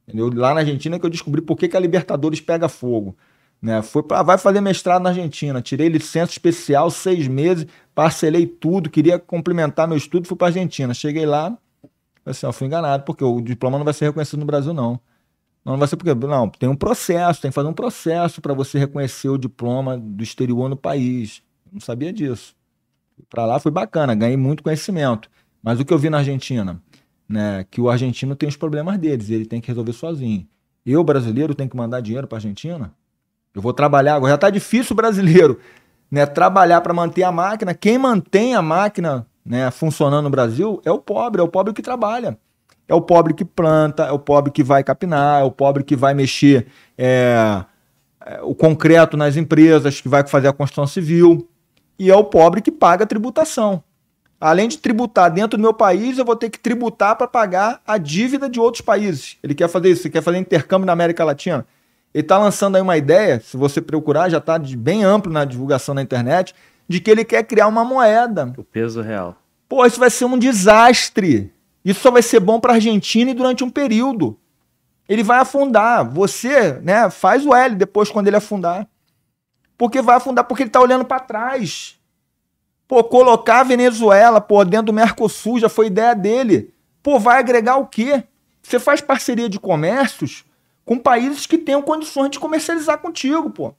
Entendeu? 0.07 0.29
Lá 0.33 0.53
na 0.53 0.59
Argentina 0.59 0.99
que 0.99 1.05
eu 1.05 1.09
descobri 1.09 1.41
por 1.41 1.57
que, 1.57 1.67
que 1.67 1.75
a 1.75 1.79
Libertadores 1.79 2.39
pega 2.39 2.69
fogo. 2.69 3.15
Né? 3.59 3.81
Foi 3.81 4.03
para 4.03 4.21
vai 4.21 4.37
fazer 4.37 4.61
mestrado 4.61 5.01
na 5.01 5.09
Argentina, 5.09 5.61
tirei 5.61 5.87
licença 5.87 6.31
especial, 6.31 6.91
seis 6.91 7.27
meses, 7.27 7.65
parcelei 7.95 8.45
tudo, 8.45 8.89
queria 8.89 9.17
complementar 9.17 9.87
meu 9.87 9.97
estudo, 9.97 10.27
fui 10.27 10.37
para 10.37 10.47
Argentina. 10.47 10.93
Cheguei 10.93 11.25
lá, 11.25 11.57
assim, 12.25 12.51
fui 12.51 12.67
enganado, 12.67 13.05
porque 13.05 13.23
o 13.23 13.41
diploma 13.41 13.77
não 13.77 13.85
vai 13.85 13.93
ser 13.93 14.05
reconhecido 14.05 14.39
no 14.39 14.45
Brasil, 14.45 14.73
não. 14.73 14.99
Não 15.65 15.77
vai 15.77 15.87
ser 15.87 15.95
porque. 15.95 16.13
Não, 16.13 16.49
tem 16.49 16.67
um 16.67 16.75
processo, 16.75 17.41
tem 17.41 17.49
que 17.49 17.55
fazer 17.55 17.69
um 17.69 17.73
processo 17.73 18.41
para 18.41 18.53
você 18.53 18.77
reconhecer 18.77 19.29
o 19.29 19.37
diploma 19.37 19.97
do 19.97 20.21
exterior 20.21 20.69
no 20.69 20.75
país. 20.75 21.41
Não 21.73 21.81
sabia 21.81 22.13
disso. 22.13 22.55
Para 23.29 23.45
lá 23.45 23.59
foi 23.59 23.71
bacana, 23.71 24.13
ganhei 24.13 24.37
muito 24.37 24.61
conhecimento. 24.61 25.29
Mas 25.61 25.79
o 25.79 25.85
que 25.85 25.93
eu 25.93 25.97
vi 25.97 26.09
na 26.09 26.19
Argentina, 26.19 26.79
né, 27.27 27.65
que 27.71 27.81
o 27.81 27.89
argentino 27.89 28.35
tem 28.35 28.47
os 28.47 28.55
problemas 28.55 28.97
deles, 28.99 29.29
ele 29.29 29.45
tem 29.45 29.59
que 29.59 29.67
resolver 29.67 29.93
sozinho. 29.93 30.47
Eu, 30.85 31.03
brasileiro, 31.03 31.55
tenho 31.55 31.69
que 31.69 31.77
mandar 31.77 32.01
dinheiro 32.01 32.27
para 32.27 32.37
Argentina? 32.37 32.93
Eu 33.55 33.61
vou 33.61 33.73
trabalhar 33.73 34.15
agora. 34.15 34.31
Já 34.31 34.35
está 34.35 34.49
difícil 34.49 34.93
o 34.93 34.97
brasileiro 34.97 35.59
né, 36.11 36.25
trabalhar 36.25 36.81
para 36.81 36.93
manter 36.93 37.23
a 37.23 37.31
máquina. 37.31 37.73
Quem 37.73 37.97
mantém 37.97 38.53
a 38.53 38.61
máquina 38.61 39.25
né, 39.43 39.71
funcionando 39.71 40.25
no 40.25 40.29
Brasil 40.29 40.81
é 40.85 40.91
o 40.91 40.99
pobre, 40.99 41.41
é 41.41 41.43
o 41.43 41.47
pobre 41.47 41.73
que 41.73 41.81
trabalha. 41.81 42.37
É 42.87 42.93
o 42.93 43.01
pobre 43.01 43.33
que 43.33 43.45
planta, 43.45 44.03
é 44.03 44.11
o 44.11 44.19
pobre 44.19 44.51
que 44.51 44.61
vai 44.61 44.83
capinar, 44.83 45.41
é 45.41 45.43
o 45.43 45.51
pobre 45.51 45.83
que 45.83 45.95
vai 45.95 46.13
mexer 46.13 46.67
é, 46.97 47.63
é, 48.25 48.41
o 48.43 48.53
concreto 48.53 49.15
nas 49.15 49.37
empresas, 49.37 50.01
que 50.01 50.09
vai 50.09 50.27
fazer 50.27 50.49
a 50.49 50.53
construção 50.53 50.85
civil. 50.85 51.47
E 52.03 52.11
é 52.11 52.15
o 52.17 52.25
pobre 52.25 52.61
que 52.61 52.69
paga 52.69 53.05
a 53.05 53.07
tributação. 53.07 53.81
Além 54.37 54.67
de 54.67 54.77
tributar 54.77 55.31
dentro 55.31 55.57
do 55.57 55.61
meu 55.61 55.73
país, 55.73 56.17
eu 56.17 56.25
vou 56.25 56.35
ter 56.35 56.49
que 56.49 56.59
tributar 56.59 57.15
para 57.15 57.29
pagar 57.29 57.81
a 57.87 57.97
dívida 57.97 58.49
de 58.49 58.59
outros 58.59 58.81
países. 58.81 59.37
Ele 59.41 59.55
quer 59.55 59.69
fazer 59.69 59.91
isso, 59.91 60.05
ele 60.05 60.11
quer 60.11 60.21
fazer 60.21 60.37
intercâmbio 60.37 60.85
na 60.85 60.91
América 60.91 61.23
Latina. 61.23 61.65
Ele 62.13 62.21
está 62.21 62.37
lançando 62.37 62.75
aí 62.75 62.81
uma 62.81 62.97
ideia, 62.97 63.39
se 63.39 63.55
você 63.55 63.79
procurar, 63.79 64.27
já 64.27 64.39
está 64.39 64.59
bem 64.59 65.05
amplo 65.05 65.31
na 65.31 65.45
divulgação 65.45 65.95
na 65.95 66.01
internet, 66.01 66.53
de 66.89 66.99
que 66.99 67.09
ele 67.09 67.23
quer 67.23 67.41
criar 67.43 67.67
uma 67.67 67.85
moeda. 67.85 68.53
O 68.57 68.65
peso 68.65 68.99
real. 69.01 69.37
Pô, 69.69 69.85
isso 69.85 69.97
vai 69.97 70.09
ser 70.09 70.25
um 70.25 70.37
desastre. 70.37 71.53
Isso 71.85 72.01
só 72.01 72.11
vai 72.11 72.21
ser 72.21 72.41
bom 72.41 72.59
para 72.59 72.73
a 72.73 72.75
Argentina 72.75 73.31
e 73.31 73.33
durante 73.33 73.63
um 73.63 73.69
período. 73.69 74.37
Ele 75.07 75.23
vai 75.23 75.39
afundar. 75.39 76.03
Você, 76.11 76.73
né, 76.81 77.09
faz 77.09 77.45
o 77.45 77.55
L 77.55 77.75
depois 77.75 78.11
quando 78.11 78.27
ele 78.27 78.35
afundar. 78.35 78.89
Porque 79.83 80.01
vai 80.01 80.15
afundar, 80.15 80.45
porque 80.45 80.63
ele 80.63 80.69
está 80.69 80.79
olhando 80.79 81.03
para 81.03 81.19
trás. 81.19 81.99
Pô, 82.87 83.03
colocar 83.03 83.59
a 83.59 83.63
Venezuela, 83.63 84.39
pô, 84.39 84.63
dentro 84.63 84.85
do 84.85 84.93
Mercosul 84.93 85.59
já 85.59 85.67
foi 85.67 85.87
ideia 85.87 86.15
dele. 86.15 86.73
Pô, 87.01 87.19
vai 87.19 87.37
agregar 87.37 87.75
o 87.75 87.85
quê? 87.85 88.23
Você 88.61 88.79
faz 88.79 89.01
parceria 89.01 89.49
de 89.49 89.59
comércios 89.59 90.45
com 90.85 90.97
países 90.97 91.45
que 91.45 91.57
tenham 91.57 91.81
condições 91.81 92.29
de 92.29 92.39
comercializar 92.39 92.97
contigo, 92.99 93.49
pô. 93.49 93.73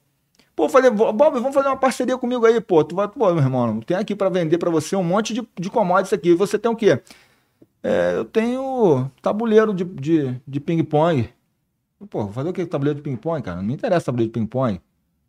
Pô, 0.54 0.68
falei, 0.68 0.90
Bob, 0.90 1.40
vamos 1.40 1.54
fazer 1.54 1.68
uma 1.68 1.76
parceria 1.78 2.18
comigo 2.18 2.44
aí, 2.44 2.60
pô. 2.60 2.84
Tu 2.84 2.94
vai, 2.94 3.08
pô, 3.08 3.32
meu 3.32 3.42
irmão, 3.42 3.80
tem 3.80 3.96
aqui 3.96 4.14
para 4.14 4.28
vender 4.28 4.58
para 4.58 4.68
você 4.68 4.94
um 4.94 5.02
monte 5.02 5.32
de, 5.32 5.48
de 5.58 5.70
commodities 5.70 6.12
aqui. 6.12 6.34
Você 6.34 6.58
tem 6.58 6.70
o 6.70 6.76
quê? 6.76 7.00
É, 7.82 8.16
eu 8.16 8.26
tenho 8.26 9.10
tabuleiro 9.22 9.72
de, 9.72 9.84
de, 9.84 10.38
de 10.46 10.60
ping-pong. 10.60 11.30
Pô, 12.10 12.28
fazer 12.28 12.50
o 12.50 12.52
que 12.52 12.66
tabuleiro 12.66 12.98
de 12.98 13.02
ping-pong, 13.02 13.40
cara? 13.40 13.56
Não 13.56 13.64
me 13.64 13.72
interessa 13.72 14.04
tabuleiro 14.04 14.30
de 14.30 14.38
ping-pong. 14.38 14.82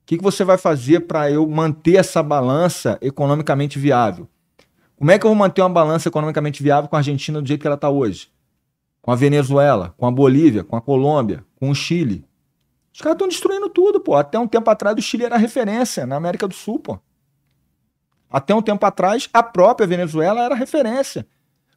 O 0.06 0.08
que, 0.08 0.18
que 0.18 0.24
você 0.24 0.44
vai 0.44 0.56
fazer 0.56 1.00
para 1.00 1.32
eu 1.32 1.48
manter 1.48 1.96
essa 1.96 2.22
balança 2.22 2.96
economicamente 3.02 3.80
viável? 3.80 4.30
Como 4.96 5.10
é 5.10 5.18
que 5.18 5.26
eu 5.26 5.30
vou 5.30 5.36
manter 5.36 5.64
uma 5.64 5.70
balança 5.70 6.08
economicamente 6.08 6.62
viável 6.62 6.88
com 6.88 6.96
a 6.96 7.00
Argentina 7.00 7.42
do 7.42 7.48
jeito 7.48 7.62
que 7.62 7.66
ela 7.66 7.76
está 7.76 7.90
hoje? 7.90 8.30
Com 9.02 9.12
a 9.12 9.16
Venezuela, 9.16 9.96
com 9.98 10.06
a 10.06 10.12
Bolívia, 10.12 10.64
com 10.64 10.76
a 10.76 10.82
Colômbia, 10.82 11.44
com 11.56 11.72
o 11.72 11.74
Chile. 11.74 12.24
Os 12.94 13.02
caras 13.02 13.16
estão 13.16 13.28
destruindo 13.28 13.68
tudo, 13.68 14.00
pô. 14.00 14.16
Até 14.16 14.38
um 14.38 14.48
tempo 14.48 14.70
atrás 14.70 14.96
o 14.96 15.02
Chile 15.02 15.24
era 15.24 15.38
referência 15.38 16.06
na 16.06 16.18
América 16.18 16.48
do 16.48 16.54
Sul, 16.54 16.78
pô. 16.78 17.00
Até 18.30 18.54
um 18.54 18.62
tempo 18.62 18.86
atrás 18.86 19.28
a 19.34 19.42
própria 19.42 19.88
Venezuela 19.88 20.44
era 20.44 20.54
referência. 20.54 21.26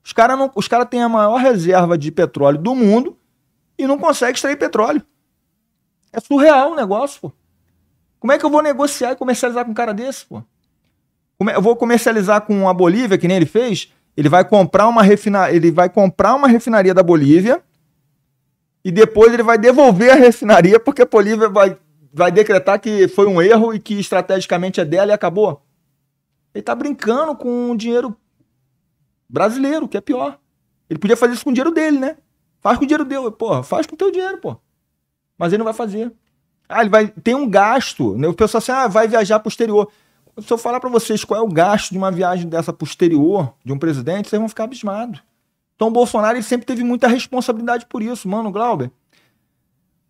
Os 0.05 0.13
caras 0.13 0.39
cara 0.69 0.85
têm 0.85 1.03
a 1.03 1.09
maior 1.09 1.39
reserva 1.39 1.97
de 1.97 2.13
petróleo 2.13 2.59
do 2.59 2.75
mundo 2.75 3.19
e 3.79 3.87
não 3.87 3.97
conseguem 3.97 4.35
extrair 4.35 4.59
petróleo. 4.59 5.03
É 6.13 6.21
surreal 6.21 6.73
o 6.73 6.77
negócio, 6.77 7.23
pô. 7.23 7.33
Como 8.19 8.33
é 8.33 8.39
que 8.39 8.45
eu 8.45 8.51
vou 8.51 8.63
negociar 8.63 9.13
e 9.13 9.17
comercializar 9.17 9.65
com 9.65 9.71
um 9.71 9.75
cara 9.75 9.93
desse, 9.95 10.27
pô? 10.27 10.43
Eu 11.41 11.63
vou 11.63 11.77
comercializar 11.77 12.41
com 12.43 12.69
a 12.69 12.75
Bolívia, 12.75 13.17
que 13.17 13.29
nem 13.29 13.37
ele 13.37 13.47
fez. 13.47 13.93
Ele 14.17 14.29
vai 14.29 14.45
comprar 14.45 14.89
uma 14.89 15.03
refina... 15.03 15.51
ele 15.51 15.71
vai 15.71 15.89
comprar 15.89 16.35
uma 16.35 16.49
refinaria 16.49 16.93
da 16.93 17.03
Bolívia 17.03 17.63
e 18.85 18.91
depois 18.91 19.33
ele 19.33 19.43
vai 19.43 19.57
devolver 19.57 20.11
a 20.11 20.15
refinaria 20.15 20.81
porque 20.81 21.03
a 21.03 21.07
Bolívia 21.07 21.49
vai, 21.49 21.79
vai 22.13 22.33
decretar 22.33 22.81
que 22.81 23.07
foi 23.07 23.27
um 23.27 23.41
erro 23.41 23.73
e 23.73 23.79
que 23.79 23.95
estrategicamente 23.95 24.81
é 24.81 24.85
dela 24.85 25.13
e 25.13 25.15
acabou. 25.15 25.63
Ele 26.53 26.63
tá 26.63 26.75
brincando 26.75 27.37
com 27.37 27.71
o 27.71 27.77
dinheiro 27.77 28.17
brasileiro, 29.29 29.87
que 29.87 29.97
é 29.97 30.01
pior. 30.01 30.39
Ele 30.91 30.99
podia 30.99 31.17
fazer 31.17 31.35
isso 31.35 31.45
com 31.45 31.51
o 31.51 31.53
dinheiro 31.53 31.71
dele, 31.71 31.99
né? 31.99 32.17
Faz 32.61 32.79
com 32.79 32.85
o 32.85 32.87
dinheiro 32.87 33.05
dele, 33.05 33.31
porra, 33.31 33.63
faz 33.63 33.87
com 33.87 33.95
o 33.95 33.99
teu 33.99 34.11
dinheiro, 34.11 34.39
pô. 34.39 34.57
Mas 35.37 35.53
ele 35.53 35.59
não 35.59 35.65
vai 35.65 35.75
fazer. 35.75 36.13
Ah, 36.69 36.81
ele 36.81 36.91
vai 36.91 37.09
tem 37.09 37.35
um 37.35 37.49
gasto, 37.49 38.17
né? 38.17 38.29
O 38.29 38.35
pessoal 38.35 38.59
assim, 38.59 38.73
ah, 38.73 38.87
vai 38.87 39.09
viajar 39.09 39.39
pro 39.41 39.49
exterior. 39.49 39.91
Se 40.41 40.53
eu 40.53 40.59
falar 40.59 40.79
para 40.79 40.91
vocês 40.91 41.25
qual 41.25 41.41
é 41.41 41.43
o 41.43 41.49
gasto 41.49 41.91
de 41.91 41.99
uma 41.99 42.11
viagem 42.11 42.49
dessa 42.49 42.73
pro 42.73 42.87
exterior 42.87 43.55
de 43.65 43.73
um 43.73 43.79
presidente, 43.79 44.29
vocês 44.29 44.39
vão 44.39 44.49
ficar 44.49 44.65
abismados. 44.65 45.21
Então 45.75 45.89
o 45.89 45.93
Bolsonaro 45.93 46.37
ele 46.37 46.43
sempre 46.43 46.67
teve 46.67 46.85
muita 46.85 47.09
responsabilidade 47.09 47.87
por 47.87 48.03
isso, 48.03 48.29
mano, 48.29 48.51
Glauber. 48.53 48.91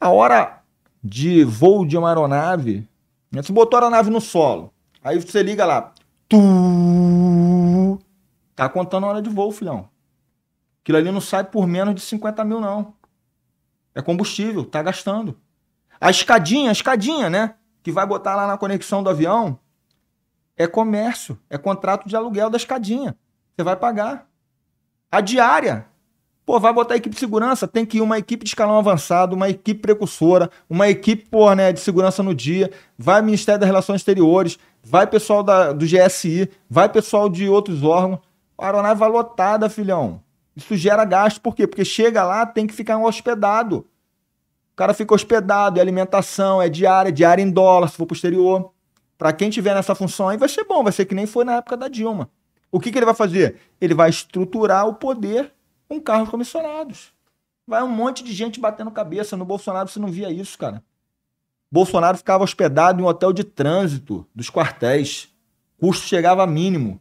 A 0.00 0.10
hora 0.10 0.62
de 1.02 1.44
voo 1.44 1.86
de 1.86 1.96
uma 1.96 2.08
aeronave, 2.08 2.88
né? 3.30 3.42
você 3.42 3.52
botou 3.52 3.78
a 3.78 3.82
aeronave 3.82 4.10
no 4.10 4.20
solo, 4.20 4.72
aí 5.02 5.18
você 5.18 5.42
liga 5.42 5.64
lá, 5.64 5.92
tu, 6.28 7.98
Tá 8.58 8.68
contando 8.68 9.06
a 9.06 9.10
hora 9.10 9.22
de 9.22 9.30
voo, 9.30 9.52
filhão. 9.52 9.88
Aquilo 10.82 10.98
ali 10.98 11.12
não 11.12 11.20
sai 11.20 11.44
por 11.44 11.64
menos 11.64 11.94
de 11.94 12.00
50 12.00 12.44
mil, 12.44 12.60
não. 12.60 12.92
É 13.94 14.02
combustível, 14.02 14.64
tá 14.64 14.82
gastando. 14.82 15.38
A 16.00 16.10
escadinha, 16.10 16.70
a 16.70 16.72
escadinha, 16.72 17.28
né? 17.28 17.54
Que 17.82 17.90
vai 17.90 18.06
botar 18.06 18.34
lá 18.34 18.46
na 18.46 18.58
conexão 18.58 19.02
do 19.02 19.10
avião, 19.10 19.58
é 20.56 20.66
comércio, 20.66 21.38
é 21.48 21.56
contrato 21.56 22.08
de 22.08 22.16
aluguel 22.16 22.50
da 22.50 22.56
escadinha. 22.56 23.16
Você 23.56 23.62
vai 23.62 23.76
pagar. 23.76 24.26
A 25.10 25.20
diária, 25.20 25.86
pô, 26.44 26.58
vai 26.58 26.72
botar 26.72 26.96
equipe 26.96 27.14
de 27.14 27.20
segurança, 27.20 27.68
tem 27.68 27.86
que 27.86 27.98
ir 27.98 28.00
uma 28.00 28.18
equipe 28.18 28.44
de 28.44 28.50
escalão 28.50 28.78
avançado, 28.78 29.34
uma 29.34 29.48
equipe 29.48 29.80
precursora, 29.80 30.50
uma 30.68 30.88
equipe, 30.88 31.26
pô, 31.28 31.52
né, 31.54 31.72
de 31.72 31.80
segurança 31.80 32.22
no 32.22 32.34
dia, 32.34 32.70
vai 32.96 33.22
Ministério 33.22 33.60
das 33.60 33.68
Relações 33.68 34.00
Exteriores, 34.00 34.58
vai 34.82 35.06
pessoal 35.06 35.42
da, 35.42 35.72
do 35.72 35.86
GSI, 35.86 36.50
vai 36.68 36.88
pessoal 36.88 37.28
de 37.28 37.48
outros 37.48 37.82
órgãos. 37.82 38.20
A 38.56 38.66
aeronave 38.66 38.98
vai 38.98 39.08
lotada, 39.08 39.70
filhão. 39.70 40.20
Isso 40.56 40.76
gera 40.76 41.04
gasto, 41.04 41.40
por 41.40 41.54
quê? 41.54 41.66
Porque 41.66 41.84
chega 41.84 42.24
lá, 42.24 42.44
tem 42.44 42.66
que 42.66 42.74
ficar 42.74 42.98
hospedado. 42.98 43.86
Cara 44.78 44.94
fica 44.94 45.12
hospedado, 45.12 45.80
é 45.80 45.82
alimentação, 45.82 46.62
é 46.62 46.68
diária, 46.68 47.10
diária 47.10 47.42
em 47.42 47.50
dólar, 47.50 47.88
se 47.88 47.96
for 47.96 48.06
posterior. 48.06 48.72
Para 49.18 49.32
quem 49.32 49.50
tiver 49.50 49.74
nessa 49.74 49.92
função 49.92 50.28
aí, 50.28 50.38
vai 50.38 50.48
ser 50.48 50.62
bom, 50.62 50.84
vai 50.84 50.92
ser 50.92 51.04
que 51.04 51.16
nem 51.16 51.26
foi 51.26 51.44
na 51.44 51.56
época 51.56 51.76
da 51.76 51.88
Dilma. 51.88 52.30
O 52.70 52.78
que, 52.78 52.92
que 52.92 52.96
ele 52.96 53.04
vai 53.04 53.14
fazer? 53.14 53.56
Ele 53.80 53.92
vai 53.92 54.08
estruturar 54.08 54.86
o 54.86 54.94
poder 54.94 55.52
com 55.88 56.00
carros 56.00 56.28
comissionados. 56.28 57.12
Vai 57.66 57.82
um 57.82 57.88
monte 57.88 58.22
de 58.22 58.32
gente 58.32 58.60
batendo 58.60 58.92
cabeça. 58.92 59.36
No 59.36 59.44
Bolsonaro 59.44 59.88
você 59.88 59.98
não 59.98 60.06
via 60.06 60.30
isso, 60.30 60.56
cara. 60.56 60.80
Bolsonaro 61.68 62.16
ficava 62.16 62.44
hospedado 62.44 63.00
em 63.00 63.04
um 63.04 63.08
hotel 63.08 63.32
de 63.32 63.42
trânsito 63.42 64.24
dos 64.32 64.48
quartéis. 64.48 65.28
Custo 65.76 66.06
chegava 66.06 66.44
a 66.44 66.46
mínimo. 66.46 67.00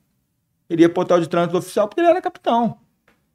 Ele 0.67 0.81
ia 0.81 0.89
para 0.89 0.99
o 0.99 1.03
hotel 1.03 1.19
de 1.19 1.29
trânsito 1.29 1.59
oficial 1.59 1.87
porque 1.87 2.01
ele 2.01 2.09
era 2.09 2.23
capitão. 2.23 2.79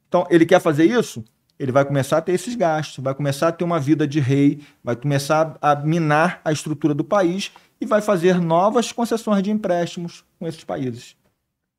Então, 0.09 0.27
ele 0.29 0.45
quer 0.45 0.59
fazer 0.59 0.83
isso? 0.83 1.23
Ele 1.59 1.71
vai 1.71 1.85
começar 1.85 2.17
a 2.17 2.21
ter 2.21 2.33
esses 2.33 2.55
gastos, 2.55 3.03
vai 3.03 3.13
começar 3.13 3.49
a 3.49 3.51
ter 3.51 3.63
uma 3.63 3.79
vida 3.79 4.07
de 4.07 4.19
rei, 4.19 4.61
vai 4.83 4.95
começar 4.95 5.57
a 5.61 5.75
minar 5.75 6.41
a 6.43 6.51
estrutura 6.51 6.93
do 6.93 7.03
país 7.03 7.51
e 7.79 7.85
vai 7.85 8.01
fazer 8.01 8.39
novas 8.39 8.91
concessões 8.91 9.43
de 9.43 9.51
empréstimos 9.51 10.23
com 10.39 10.47
esses 10.47 10.63
países. 10.63 11.15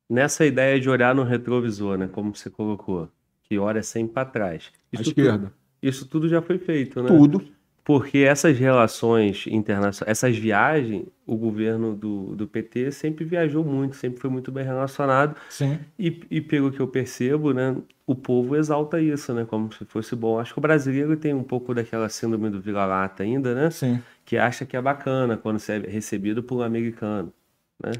Nessa 0.09 0.45
ideia 0.45 0.79
de 0.79 0.89
olhar 0.89 1.15
no 1.15 1.23
retrovisor, 1.23 1.97
né, 1.97 2.07
como 2.07 2.35
você 2.35 2.49
colocou, 2.49 3.09
que 3.43 3.57
olha 3.57 3.83
sempre 3.83 4.13
para 4.13 4.25
trás. 4.25 4.71
Isso 4.91 5.03
à 5.03 5.07
esquerda. 5.07 5.37
Tudo, 5.37 5.53
isso 5.81 6.07
tudo 6.07 6.29
já 6.29 6.41
foi 6.41 6.57
feito, 6.57 7.01
né? 7.01 7.07
Tudo. 7.07 7.43
Porque 7.85 8.17
essas 8.17 8.57
relações 8.57 9.45
internacionais, 9.45 10.11
essas 10.11 10.35
viagens, 10.35 11.05
o 11.23 11.37
governo 11.37 11.95
do, 11.95 12.35
do 12.35 12.47
PT 12.47 12.91
sempre 12.91 13.23
viajou 13.23 13.63
muito, 13.63 13.95
sempre 13.95 14.19
foi 14.19 14.29
muito 14.29 14.51
bem 14.51 14.65
relacionado. 14.65 15.35
Sim. 15.47 15.77
E, 15.97 16.19
e 16.31 16.41
pelo 16.41 16.71
que 16.71 16.79
eu 16.79 16.87
percebo, 16.87 17.53
né, 17.53 17.77
o 18.07 18.15
povo 18.15 18.55
exalta 18.55 18.99
isso, 18.99 19.31
né, 19.35 19.45
como 19.45 19.71
se 19.71 19.85
fosse 19.85 20.15
bom. 20.15 20.39
Acho 20.39 20.53
que 20.53 20.57
o 20.57 20.61
brasileiro 20.63 21.15
tem 21.15 21.31
um 21.31 21.43
pouco 21.43 21.75
daquela 21.75 22.09
síndrome 22.09 22.49
do 22.49 22.59
vira-lata 22.59 23.21
ainda, 23.21 23.53
né? 23.53 23.69
Sim. 23.69 24.01
Que 24.25 24.35
acha 24.35 24.65
que 24.65 24.75
é 24.75 24.81
bacana 24.81 25.37
quando 25.37 25.61
é 25.69 25.77
recebido 25.87 26.41
por 26.41 26.57
um 26.57 26.63
americano, 26.63 27.31
né? 27.79 27.91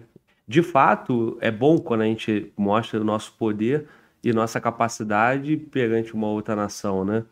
De 0.48 0.64
fato, 0.64 1.38
é 1.40 1.52
bom 1.52 1.78
quando 1.78 2.02
a 2.02 2.06
gente 2.06 2.52
mostra 2.58 3.00
o 3.00 3.04
nosso 3.04 3.34
poder 3.34 3.86
e 4.24 4.34
nossa 4.34 4.60
capacidade 4.60 5.56
perante 5.58 6.16
uma 6.16 6.28
outra 6.28 6.56
nação, 6.56 7.06
né? 7.06 7.24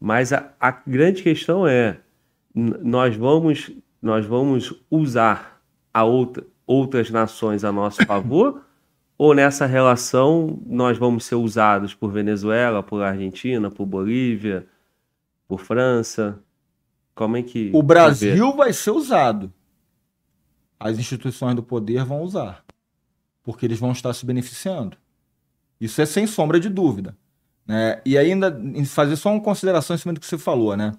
Mas 0.00 0.32
a, 0.32 0.52
a 0.60 0.70
grande 0.70 1.22
questão 1.22 1.66
é, 1.66 1.98
nós 2.54 3.16
vamos, 3.16 3.70
nós 4.00 4.24
vamos 4.24 4.74
usar 4.90 5.60
a 5.92 6.04
outra, 6.04 6.46
outras 6.66 7.10
nações 7.10 7.64
a 7.64 7.72
nosso 7.72 8.04
favor 8.06 8.62
ou 9.18 9.34
nessa 9.34 9.66
relação 9.66 10.60
nós 10.66 10.96
vamos 10.96 11.24
ser 11.24 11.34
usados 11.34 11.94
por 11.94 12.12
Venezuela, 12.12 12.82
por 12.82 13.02
Argentina, 13.02 13.70
por 13.70 13.84
Bolívia, 13.84 14.66
por 15.48 15.60
França? 15.60 16.38
Como 17.14 17.36
é 17.36 17.42
que. 17.42 17.70
O 17.74 17.82
Brasil 17.82 18.54
vai 18.54 18.72
ser 18.72 18.92
usado. 18.92 19.52
As 20.78 20.96
instituições 20.98 21.56
do 21.56 21.62
poder 21.64 22.04
vão 22.04 22.22
usar. 22.22 22.64
Porque 23.42 23.66
eles 23.66 23.80
vão 23.80 23.90
estar 23.90 24.14
se 24.14 24.24
beneficiando. 24.24 24.96
Isso 25.80 26.00
é 26.00 26.06
sem 26.06 26.28
sombra 26.28 26.60
de 26.60 26.68
dúvida. 26.68 27.16
Né? 27.68 28.00
E 28.06 28.16
ainda 28.16 28.58
fazer 28.86 29.14
só 29.16 29.30
uma 29.30 29.42
consideração 29.42 29.94
em 29.94 29.98
cima 29.98 30.14
do 30.14 30.20
que 30.20 30.26
você 30.26 30.38
falou, 30.38 30.74
né? 30.74 30.94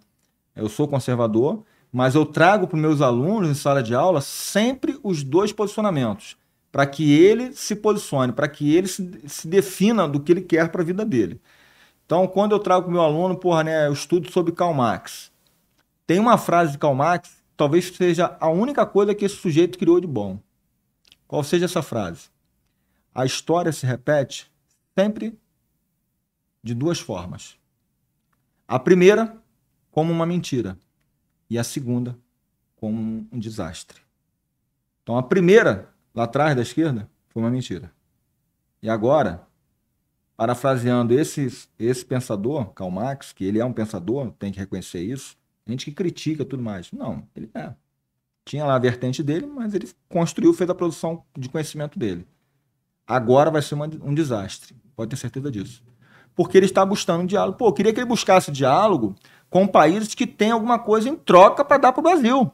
Eu 0.56 0.70
sou 0.70 0.88
conservador, 0.88 1.64
mas 1.92 2.14
eu 2.14 2.26
trago 2.26 2.68
para 2.68 2.78
meus 2.78 3.02
alunos 3.02 3.50
em 3.50 3.56
sala 3.56 3.82
de 3.82 3.96
aula 3.96 4.22
sempre 4.22 5.00
os 5.04 5.24
dois 5.24 5.52
posicionamentos, 5.52 6.38
para 6.72 6.86
que 6.86 7.12
ele 7.12 7.54
se 7.54 7.76
posicione, 7.76 8.32
para 8.32 8.48
que 8.48 8.76
ele 8.76 8.88
se, 8.88 9.20
se, 9.26 9.48
defina 9.48 10.08
do 10.08 10.20
que 10.20 10.32
ele 10.32 10.42
quer 10.42 10.70
para 10.70 10.84
a 10.84 10.86
vida 10.86 11.04
dele. 11.04 11.42
Então, 12.06 12.28
quando 12.28 12.52
eu 12.52 12.60
trago 12.60 12.84
para 12.84 12.90
o 12.90 12.94
meu 12.94 13.02
aluno, 13.02 13.36
porra, 13.36 13.64
né, 13.64 13.88
eu 13.88 13.94
estudo 13.94 14.32
sobre 14.32 14.52
Karl 14.52 14.74
Marx. 14.74 15.32
Tem 16.06 16.20
uma 16.20 16.38
frase 16.38 16.74
de 16.74 16.78
Karl 16.78 16.94
Marx, 16.94 17.32
talvez 17.58 17.88
seja 17.88 18.38
a 18.40 18.50
única 18.50 18.86
coisa 18.86 19.16
que 19.16 19.26
esse 19.26 19.36
sujeito 19.36 19.78
criou 19.78 20.00
de 20.00 20.08
bom. 20.08 20.40
Qual 21.28 21.44
seja 21.44 21.66
essa 21.66 21.82
frase? 21.82 22.30
A 23.14 23.26
história 23.26 23.72
se 23.72 23.86
repete 23.86 24.52
sempre 24.98 25.38
de 26.64 26.74
duas 26.74 27.00
formas. 27.00 27.58
A 28.68 28.78
primeira, 28.78 29.36
como 29.92 30.12
uma 30.12 30.26
mentira, 30.26 30.78
e 31.50 31.58
a 31.58 31.64
segunda, 31.64 32.18
como 32.76 33.28
um 33.32 33.40
desastre. 33.40 34.02
Então, 35.02 35.18
a 35.18 35.24
primeira, 35.24 35.90
lá 36.14 36.26
atrás 36.26 36.56
da 36.56 36.62
esquerda, 36.62 37.10
foi 37.30 37.42
uma 37.42 37.50
mentira. 37.50 37.92
E 38.82 38.90
agora, 38.90 39.48
parafraseando 40.38 41.14
esse, 41.14 41.68
esse 41.80 42.06
pensador, 42.06 42.72
Karl 42.74 42.92
Marx, 42.92 43.34
que 43.34 43.44
ele 43.44 43.60
é 43.60 43.66
um 43.66 43.74
pensador, 43.74 44.32
tem 44.34 44.52
que 44.52 44.60
reconhecer 44.60 45.02
isso, 45.02 45.36
gente 45.66 45.86
que 45.86 45.92
critica 45.92 46.46
tudo 46.46 46.62
mais. 46.62 46.92
Não, 46.92 47.28
ele 47.36 47.50
é. 47.56 47.74
Tinha 48.46 48.66
lá 48.66 48.76
a 48.76 48.80
vertente 48.80 49.24
dele, 49.24 49.48
mas 49.48 49.74
ele 49.74 49.90
construiu, 50.08 50.54
fez 50.54 50.70
a 50.70 50.76
produção 50.76 51.24
de 51.38 51.50
conhecimento 51.50 51.98
dele. 51.98 52.28
Agora 53.06 53.50
vai 53.50 53.62
ser 53.62 53.76
uma, 53.76 53.86
um 54.04 54.14
desastre, 54.14 54.76
pode 54.96 55.10
ter 55.10 55.18
certeza 55.18 55.52
disso 55.52 55.89
porque 56.40 56.58
ele 56.58 56.68
está 56.68 56.85
buscando 56.85 57.27
diálogo. 57.27 57.58
Pô, 57.58 57.68
eu 57.68 57.74
queria 57.74 57.92
que 57.92 58.00
ele 58.00 58.08
buscasse 58.08 58.50
diálogo 58.50 59.14
com 59.50 59.68
países 59.68 60.16
que 60.16 60.26
têm 60.26 60.51
alguma 60.51 60.80
coisa 60.80 61.09
em 61.09 61.16
troca 61.18 61.66
para 61.66 61.80
dar 61.80 61.92
para 61.92 62.00
o 62.00 62.03
Brasil. 62.03 62.50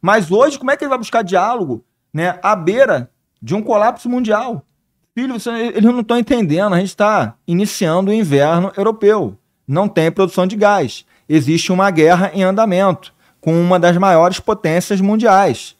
Mas 0.00 0.30
hoje, 0.30 0.60
como 0.60 0.70
é 0.70 0.76
que 0.76 0.84
ele 0.84 0.88
vai 0.88 0.98
buscar 0.98 1.22
diálogo 1.22 1.84
né, 2.14 2.38
à 2.40 2.54
beira 2.54 3.10
de 3.42 3.52
um 3.52 3.60
colapso 3.60 4.08
mundial? 4.08 4.64
Filho, 5.12 5.40
você, 5.40 5.50
eles 5.50 5.82
não 5.82 5.98
estão 5.98 6.16
entendendo. 6.16 6.72
A 6.72 6.78
gente 6.78 6.90
está 6.90 7.34
iniciando 7.48 8.12
o 8.12 8.14
inverno 8.14 8.70
europeu. 8.76 9.36
Não 9.66 9.88
tem 9.88 10.12
produção 10.12 10.46
de 10.46 10.54
gás. 10.54 11.04
Existe 11.28 11.72
uma 11.72 11.90
guerra 11.90 12.30
em 12.32 12.44
andamento 12.44 13.12
com 13.40 13.60
uma 13.60 13.80
das 13.80 13.96
maiores 13.96 14.38
potências 14.38 15.00
mundiais 15.00 15.76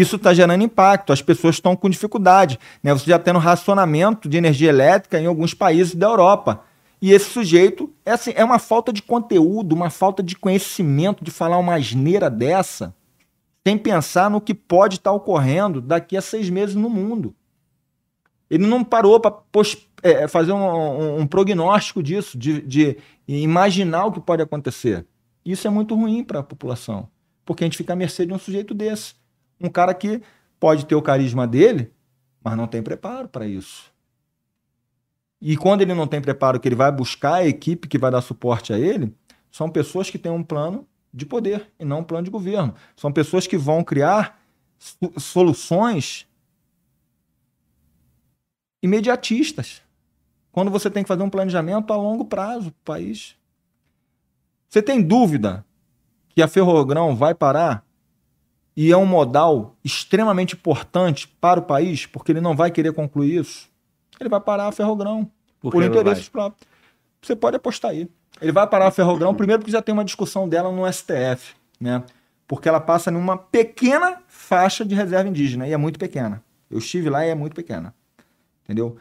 isso 0.00 0.16
está 0.16 0.34
gerando 0.34 0.62
impacto, 0.62 1.12
as 1.12 1.22
pessoas 1.22 1.56
estão 1.56 1.74
com 1.74 1.88
dificuldade. 1.88 2.58
Né? 2.82 2.92
Você 2.92 3.10
já 3.10 3.18
tendo 3.18 3.38
racionamento 3.38 4.28
de 4.28 4.36
energia 4.36 4.68
elétrica 4.68 5.20
em 5.20 5.26
alguns 5.26 5.54
países 5.54 5.94
da 5.94 6.06
Europa. 6.06 6.62
E 7.00 7.12
esse 7.12 7.30
sujeito 7.30 7.92
é, 8.04 8.12
assim, 8.12 8.32
é 8.34 8.44
uma 8.44 8.58
falta 8.58 8.92
de 8.92 9.02
conteúdo, 9.02 9.74
uma 9.74 9.90
falta 9.90 10.22
de 10.22 10.36
conhecimento 10.36 11.24
de 11.24 11.30
falar 11.30 11.58
uma 11.58 11.74
asneira 11.74 12.28
dessa, 12.28 12.94
sem 13.66 13.78
pensar 13.78 14.30
no 14.30 14.40
que 14.40 14.54
pode 14.54 14.96
estar 14.96 15.10
tá 15.10 15.16
ocorrendo 15.16 15.80
daqui 15.80 16.16
a 16.16 16.22
seis 16.22 16.50
meses 16.50 16.74
no 16.74 16.90
mundo. 16.90 17.34
Ele 18.50 18.66
não 18.66 18.82
parou 18.82 19.20
para 19.20 19.36
é, 20.02 20.26
fazer 20.26 20.52
um, 20.52 20.58
um, 20.58 21.20
um, 21.20 21.26
prognóstico 21.26 22.02
disso, 22.02 22.36
de, 22.38 22.62
de 22.62 22.96
imaginar 23.26 24.06
o 24.06 24.12
que 24.12 24.20
pode 24.20 24.42
acontecer. 24.42 25.06
Isso 25.44 25.66
é 25.66 25.70
muito 25.70 25.94
ruim 25.94 26.24
para 26.24 26.40
a 26.40 26.42
população, 26.42 27.08
porque 27.44 27.62
a 27.62 27.66
gente 27.66 27.76
fica 27.76 27.92
à 27.92 27.96
mercê 27.96 28.24
de 28.24 28.32
um 28.32 28.38
sujeito 28.38 28.74
desse. 28.74 29.17
Um 29.60 29.68
cara 29.68 29.92
que 29.94 30.22
pode 30.58 30.86
ter 30.86 30.94
o 30.94 31.02
carisma 31.02 31.46
dele, 31.46 31.92
mas 32.42 32.56
não 32.56 32.66
tem 32.66 32.82
preparo 32.82 33.28
para 33.28 33.46
isso. 33.46 33.92
E 35.40 35.56
quando 35.56 35.82
ele 35.82 35.94
não 35.94 36.06
tem 36.06 36.20
preparo, 36.20 36.58
que 36.58 36.68
ele 36.68 36.74
vai 36.74 36.90
buscar 36.90 37.34
a 37.34 37.46
equipe 37.46 37.88
que 37.88 37.98
vai 37.98 38.10
dar 38.10 38.20
suporte 38.20 38.72
a 38.72 38.78
ele, 38.78 39.14
são 39.50 39.70
pessoas 39.70 40.10
que 40.10 40.18
têm 40.18 40.32
um 40.32 40.42
plano 40.42 40.86
de 41.12 41.24
poder 41.24 41.70
e 41.78 41.84
não 41.84 42.00
um 42.00 42.04
plano 42.04 42.24
de 42.24 42.30
governo. 42.30 42.74
São 42.96 43.12
pessoas 43.12 43.46
que 43.46 43.56
vão 43.56 43.84
criar 43.84 44.40
soluções 45.16 46.26
imediatistas. 48.82 49.82
Quando 50.50 50.70
você 50.70 50.90
tem 50.90 51.02
que 51.02 51.08
fazer 51.08 51.22
um 51.22 51.30
planejamento 51.30 51.92
a 51.92 51.96
longo 51.96 52.24
prazo 52.24 52.72
para 52.72 52.94
o 52.94 52.98
país. 52.98 53.36
Você 54.68 54.82
tem 54.82 55.00
dúvida 55.00 55.64
que 56.30 56.42
a 56.42 56.48
Ferrogrão 56.48 57.14
vai 57.14 57.34
parar 57.34 57.84
e 58.80 58.92
é 58.92 58.96
um 58.96 59.04
modal 59.04 59.76
extremamente 59.84 60.54
importante 60.54 61.26
para 61.40 61.58
o 61.58 61.64
país, 61.64 62.06
porque 62.06 62.30
ele 62.30 62.40
não 62.40 62.54
vai 62.54 62.70
querer 62.70 62.92
concluir 62.92 63.40
isso, 63.40 63.68
ele 64.20 64.28
vai 64.28 64.40
parar 64.40 64.68
a 64.68 64.72
Ferrogrão 64.72 65.28
por, 65.60 65.72
por 65.72 65.82
interesses 65.82 66.28
próprios. 66.28 66.64
Você 67.20 67.34
pode 67.34 67.56
apostar 67.56 67.90
aí. 67.90 68.08
Ele 68.40 68.52
vai 68.52 68.68
parar 68.68 68.86
a 68.86 68.90
Ferrogrão, 68.92 69.34
primeiro 69.34 69.62
porque 69.62 69.72
já 69.72 69.82
tem 69.82 69.92
uma 69.92 70.04
discussão 70.04 70.48
dela 70.48 70.70
no 70.70 70.86
STF, 70.92 71.56
né? 71.80 72.04
Porque 72.46 72.68
ela 72.68 72.78
passa 72.78 73.10
numa 73.10 73.36
pequena 73.36 74.22
faixa 74.28 74.84
de 74.84 74.94
reserva 74.94 75.28
indígena, 75.28 75.66
e 75.66 75.72
é 75.72 75.76
muito 75.76 75.98
pequena. 75.98 76.40
Eu 76.70 76.78
estive 76.78 77.10
lá 77.10 77.26
e 77.26 77.30
é 77.30 77.34
muito 77.34 77.56
pequena. 77.56 77.92
Entendeu? 78.62 78.96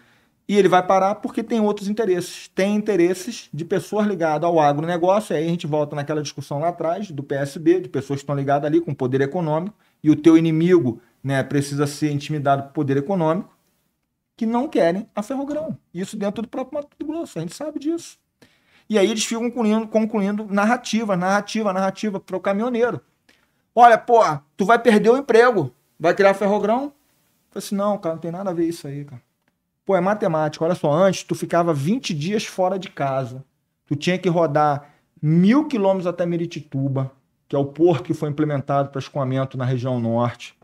E 0.48 0.56
ele 0.56 0.70
vai 0.70 0.82
parar 0.82 1.16
porque 1.16 1.44
tem 1.44 1.60
outros 1.60 1.90
interesses. 1.90 2.48
Tem 2.48 2.74
interesses 2.74 3.50
de 3.54 3.66
pessoas 3.66 4.08
ligadas 4.08 4.48
ao 4.48 4.60
agronegócio, 4.60 5.36
aí 5.36 5.46
a 5.46 5.50
gente 5.50 5.68
volta 5.68 5.96
naquela 5.96 6.22
discussão 6.22 6.60
lá 6.60 6.70
atrás 6.70 7.12
do 7.12 7.22
PSB, 7.22 7.82
de 7.82 7.90
pessoas 7.90 8.20
que 8.20 8.24
estão 8.24 8.36
ligadas 8.36 8.66
ali 8.66 8.80
com 8.80 8.94
poder 8.94 9.20
econômico, 9.20 9.76
e 10.02 10.10
o 10.10 10.16
teu 10.16 10.38
inimigo 10.38 11.02
né, 11.22 11.44
precisa 11.44 11.86
ser 11.86 12.12
intimidado 12.12 12.64
por 12.64 12.72
poder 12.72 12.96
econômico, 12.96 13.58
que 14.38 14.46
não 14.46 14.70
querem 14.70 15.10
a 15.14 15.22
ferrogrão. 15.22 15.78
Isso 15.94 16.16
dentro 16.16 16.44
do 16.44 16.48
próprio 16.48 16.76
Mato 16.76 17.06
Grosso, 17.06 17.40
a 17.40 17.42
gente 17.42 17.56
sabe 17.56 17.80
disso. 17.80 18.18
E 18.90 18.98
aí 18.98 19.10
eles 19.10 19.26
ficam 19.26 19.50
concluindo, 19.50 19.88
concluindo 19.88 20.46
narrativa, 20.46 21.18
narrativa, 21.18 21.74
narrativa 21.74 22.20
para 22.22 22.38
o 22.38 22.40
caminhoneiro. 22.40 23.02
Olha, 23.76 23.98
pô, 23.98 24.22
tu 24.56 24.66
vai 24.66 24.80
perder 24.80 25.10
o 25.10 25.18
emprego, 25.18 25.74
vai 26.00 26.14
criar 26.14 26.34
ferrogrão? 26.34 26.84
Eu 26.86 26.92
falei 27.52 27.66
assim, 27.66 27.76
não, 27.76 27.98
cara, 27.98 28.16
não 28.16 28.22
tem 28.22 28.32
nada 28.32 28.52
a 28.52 28.54
ver 28.54 28.68
isso 28.68 28.88
aí, 28.88 29.04
cara. 29.04 29.27
Pô, 29.88 29.96
é 29.96 30.02
matemática. 30.02 30.66
Olha 30.66 30.76
só, 30.76 30.92
antes 30.92 31.24
tu 31.24 31.34
ficava 31.34 31.74
20 31.74 32.14
dias 32.14 32.44
fora 32.44 32.78
de 32.78 32.90
casa. 32.90 33.42
Tu 33.86 33.96
tinha 33.96 34.18
que 34.18 34.28
rodar 34.28 34.90
mil 35.22 35.66
quilômetros 35.66 36.06
até 36.06 36.26
Meritituba, 36.26 37.10
que 37.48 37.56
é 37.56 37.60
o 37.60 37.64
porto 37.64 38.04
que 38.04 38.14
foi 38.14 38.30
implementado 38.30 38.90
para 38.90 39.00
escoamento 39.00 39.58
na 39.58 39.64
região 39.64 39.98
norte, 39.98 40.58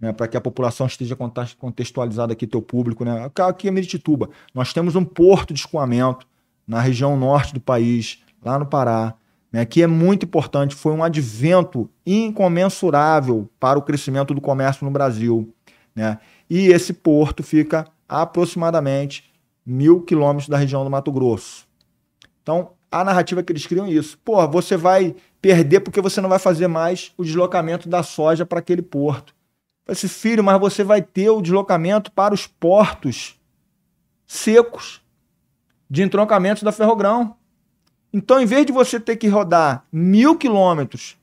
né, 0.00 0.12
para 0.12 0.26
que 0.26 0.36
a 0.36 0.40
população 0.40 0.88
esteja 0.88 1.16
contextualizada 1.56 2.32
aqui, 2.32 2.48
teu 2.48 2.60
público. 2.60 3.04
Né? 3.04 3.30
Aqui 3.46 3.68
é 3.68 3.70
Meritituba. 3.70 4.28
Nós 4.52 4.72
temos 4.72 4.96
um 4.96 5.04
porto 5.04 5.54
de 5.54 5.60
escoamento 5.60 6.26
na 6.66 6.80
região 6.80 7.16
norte 7.16 7.54
do 7.54 7.60
país, 7.60 8.24
lá 8.44 8.58
no 8.58 8.66
Pará. 8.66 9.14
Né, 9.52 9.64
que 9.64 9.84
é 9.84 9.86
muito 9.86 10.26
importante, 10.26 10.74
foi 10.74 10.92
um 10.92 11.04
advento 11.04 11.88
incomensurável 12.04 13.48
para 13.60 13.78
o 13.78 13.82
crescimento 13.82 14.34
do 14.34 14.40
comércio 14.40 14.84
no 14.84 14.90
Brasil. 14.90 15.54
Né? 15.94 16.18
E 16.50 16.66
esse 16.66 16.92
porto 16.92 17.44
fica 17.44 17.86
aproximadamente 18.08 19.32
mil 19.64 20.00
quilômetros 20.02 20.48
da 20.48 20.56
região 20.56 20.82
do 20.82 20.90
Mato 20.90 21.12
Grosso. 21.12 21.66
Então, 22.42 22.70
a 22.90 23.04
narrativa 23.04 23.42
que 23.42 23.52
eles 23.52 23.66
criam 23.66 23.86
é 23.86 23.90
isso. 23.90 24.18
Pô, 24.24 24.46
você 24.48 24.76
vai 24.76 25.14
perder 25.42 25.80
porque 25.80 26.00
você 26.00 26.20
não 26.20 26.28
vai 26.28 26.38
fazer 26.38 26.68
mais 26.68 27.12
o 27.16 27.24
deslocamento 27.24 27.88
da 27.88 28.02
soja 28.02 28.46
para 28.46 28.60
aquele 28.60 28.82
porto. 28.82 29.34
Esse 29.86 30.08
filho, 30.08 30.42
mas 30.42 30.58
você 30.60 30.82
vai 30.82 31.02
ter 31.02 31.30
o 31.30 31.40
deslocamento 31.42 32.10
para 32.12 32.34
os 32.34 32.46
portos 32.46 33.38
secos 34.26 35.02
de 35.88 36.02
entroncamento 36.02 36.64
da 36.64 36.72
Ferrogrão. 36.72 37.36
Então, 38.12 38.40
em 38.40 38.46
vez 38.46 38.66
de 38.66 38.72
você 38.72 38.98
ter 38.98 39.16
que 39.16 39.28
rodar 39.28 39.84
mil 39.92 40.36
quilômetros 40.36 41.16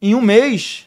em 0.00 0.14
um 0.14 0.20
mês, 0.20 0.86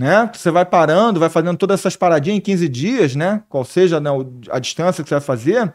né? 0.00 0.30
Você 0.32 0.50
vai 0.50 0.64
parando, 0.64 1.20
vai 1.20 1.28
fazendo 1.28 1.58
todas 1.58 1.78
essas 1.78 1.94
paradinhas 1.94 2.38
em 2.38 2.40
15 2.40 2.68
dias, 2.70 3.14
né? 3.14 3.44
Qual 3.50 3.62
seja 3.66 4.00
né, 4.00 4.08
a 4.50 4.58
distância 4.58 5.04
que 5.04 5.10
você 5.10 5.16
vai 5.16 5.20
fazer, 5.20 5.74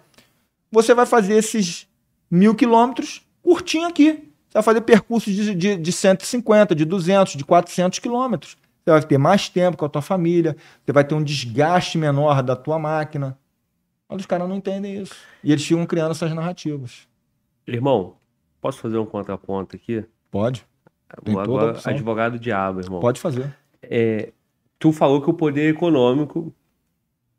você 0.72 0.96
vai 0.96 1.06
fazer 1.06 1.36
esses 1.36 1.88
mil 2.30 2.56
quilômetros 2.56 3.22
curtinho 3.44 3.88
aqui. 3.88 4.14
Você 4.50 4.56
vai 4.56 4.64
fazer 4.64 4.82
percursos 4.82 5.32
de, 5.32 5.54
de, 5.54 5.76
de 5.76 5.92
150, 5.92 6.74
de 6.74 6.86
200, 6.86 7.34
de 7.34 7.46
400 7.46 8.00
quilômetros. 8.00 8.58
Você 8.84 8.90
vai 8.90 9.02
ter 9.04 9.20
mais 9.20 9.48
tempo 9.48 9.78
com 9.78 9.86
a 9.86 9.90
tua 9.90 10.02
família, 10.02 10.58
você 10.84 10.92
vai 10.92 11.04
ter 11.04 11.14
um 11.14 11.24
desgaste 11.24 11.96
menor 12.00 12.42
da 12.42 12.56
tua 12.56 12.80
máquina. 12.80 13.38
Mas 14.10 14.22
os 14.22 14.26
caras 14.26 14.50
não 14.50 14.56
entendem 14.56 15.04
isso. 15.04 15.14
E 15.44 15.52
eles 15.52 15.64
ficam 15.64 15.86
criando 15.86 16.12
essas 16.12 16.34
narrativas. 16.34 17.08
Irmão, 17.68 18.16
posso 18.60 18.80
fazer 18.80 18.98
um 18.98 19.06
contraponto 19.06 19.76
aqui? 19.76 20.04
Pode. 20.32 20.66
Tem 21.24 21.40
Agora, 21.40 21.80
advogado 21.86 22.40
diabo, 22.40 22.80
irmão. 22.82 23.00
Pode 23.00 23.22
fazer. 23.22 23.54
É, 23.90 24.32
tu 24.80 24.92
falou 24.92 25.22
que 25.22 25.30
o 25.30 25.34
poder 25.34 25.70
econômico 25.70 26.54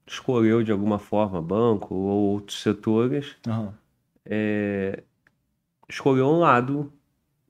escolheu 0.06 0.62
de 0.62 0.70
alguma 0.70 0.98
forma 0.98 1.42
banco 1.42 1.94
ou 1.94 2.32
outros 2.32 2.62
setores, 2.62 3.36
uhum. 3.46 3.72
é, 4.24 5.02
escolheu 5.88 6.26
um 6.26 6.38
lado 6.38 6.92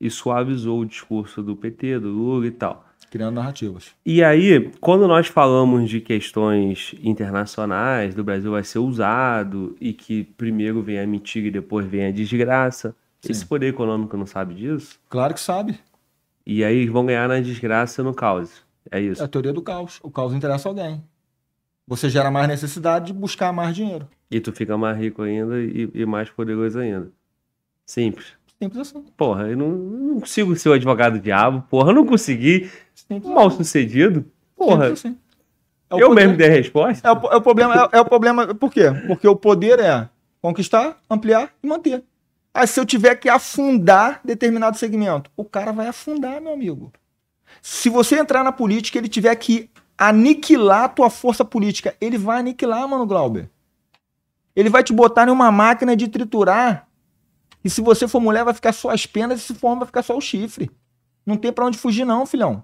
e 0.01 0.11
suavizou 0.11 0.81
o 0.81 0.87
discurso 0.87 1.43
do 1.43 1.57
PT, 1.57 2.01
do 2.01 2.09
Lula 2.09 2.47
e 2.47 2.51
tal. 2.51 2.85
Criando 3.11 3.37
narrativas. 3.37 3.95
E 4.05 4.23
aí, 4.23 4.71
quando 4.81 5.07
nós 5.07 5.29
falamos 5.29 5.89
de 5.89 6.01
questões 6.01 6.95
internacionais, 7.03 8.15
do 8.15 8.25
Brasil 8.25 8.51
vai 8.51 8.65
ser 8.65 8.81
usado 8.81 9.77
e 9.81 9.93
que 9.93 10.25
primeiro 10.25 10.83
vem 10.83 10.99
a 10.99 11.07
mentira 11.07 11.47
e 11.47 11.51
depois 11.51 11.87
vem 11.87 12.07
a 12.07 12.11
desgraça, 12.11 12.97
Sim. 13.21 13.33
esse 13.33 13.47
poder 13.47 13.69
econômico 13.69 14.17
não 14.17 14.27
sabe 14.27 14.55
disso? 14.55 14.99
Claro 15.09 15.35
que 15.35 15.41
sabe. 15.41 15.79
E 16.45 16.65
aí 16.65 16.87
vão 16.87 17.07
ganhar 17.07 17.29
na 17.29 17.41
desgraça 17.41 18.03
no 18.03 18.13
caos. 18.13 18.66
É 18.91 19.01
isso. 19.01 19.23
É 19.23 19.25
a 19.25 19.29
teoria 19.29 19.53
do 19.53 19.63
caos. 19.63 19.99
O 20.03 20.11
caos 20.11 20.35
interessa 20.35 20.69
alguém. 20.69 21.03
Você 21.87 22.11
gera 22.11 22.31
mais 22.31 22.49
necessidade 22.49 23.07
de 23.07 23.13
buscar 23.13 23.53
mais 23.53 23.75
dinheiro. 23.75 24.09
E 24.31 24.41
tu 24.41 24.53
fica 24.53 24.77
mais 24.77 24.99
rico 24.99 25.23
ainda 25.23 25.59
e, 25.61 25.89
e 25.95 26.07
mais 26.07 26.29
poderoso 26.29 26.79
ainda. 26.79 27.11
Simples. 27.85 28.35
Simples 28.61 28.81
assim. 28.81 29.05
Porra, 29.17 29.49
eu 29.49 29.57
não, 29.57 29.69
não 29.69 30.21
consigo 30.21 30.57
ser 30.57 30.71
o 30.71 30.73
advogado 30.73 31.21
diabo. 31.21 31.65
Porra, 31.71 31.91
eu 31.91 31.95
não 31.95 32.07
consegui. 32.07 32.71
Simples 32.95 33.33
mal 33.33 33.47
assim. 33.47 33.59
sucedido. 33.59 34.25
Porra. 34.57 34.89
Assim. 34.89 35.17
É 35.91 35.95
eu 35.95 36.09
poder... 36.09 36.15
mesmo 36.15 36.37
dei 36.37 36.49
a 36.49 36.53
resposta. 36.53 37.07
É 37.07 37.13
o, 37.13 37.33
é 37.33 37.37
o 37.37 37.41
problema. 37.41 37.91
É, 37.93 37.99
é, 37.99 38.01
o 38.01 38.05
problema. 38.05 38.55
Por 38.55 38.73
quê? 38.73 38.85
Porque 39.07 39.29
o 39.29 39.37
poder 39.37 39.79
é 39.79 40.09
conquistar, 40.41 40.99
ampliar 41.09 41.53
e 41.63 41.67
manter. 41.67 42.03
Aí 42.53 42.67
se 42.67 42.81
eu 42.81 42.87
tiver 42.87 43.15
que 43.17 43.29
afundar 43.29 44.21
determinado 44.25 44.79
segmento, 44.79 45.31
o 45.37 45.45
cara 45.45 45.73
vai 45.73 45.87
afundar, 45.89 46.41
meu 46.41 46.53
amigo. 46.53 46.93
Se 47.69 47.91
você 47.91 48.17
entrar 48.17 48.45
na 48.45 48.53
política, 48.53 48.97
ele 48.97 49.09
tiver 49.09 49.35
que 49.35 49.69
aniquilar 49.99 50.85
a 50.85 50.89
tua 50.89 51.11
força 51.11 51.45
política, 51.45 51.97
ele 52.01 52.17
vai 52.17 52.39
aniquilar, 52.39 52.87
mano, 52.87 53.05
Glauber. 53.05 53.51
Ele 54.55 54.71
vai 54.71 54.85
te 54.85 54.93
botar 54.93 55.27
em 55.27 55.33
uma 55.33 55.51
máquina 55.51 55.97
de 55.97 56.07
triturar. 56.07 56.87
E 57.65 57.69
se 57.69 57.81
você 57.81 58.07
for 58.07 58.21
mulher, 58.21 58.45
vai 58.45 58.55
ficar 58.55 58.73
só 58.73 58.91
as 58.91 59.05
penas, 59.05 59.41
e 59.41 59.43
se 59.47 59.55
for 59.57 59.67
homem, 59.67 59.81
vai 59.81 59.87
ficar 59.87 60.05
só 60.05 60.17
o 60.17 60.21
chifre. 60.21 60.71
Não 61.27 61.37
tem 61.37 61.53
para 61.53 61.67
onde 61.67 61.77
fugir, 61.77 62.05
não, 62.05 62.25
filhão. 62.25 62.63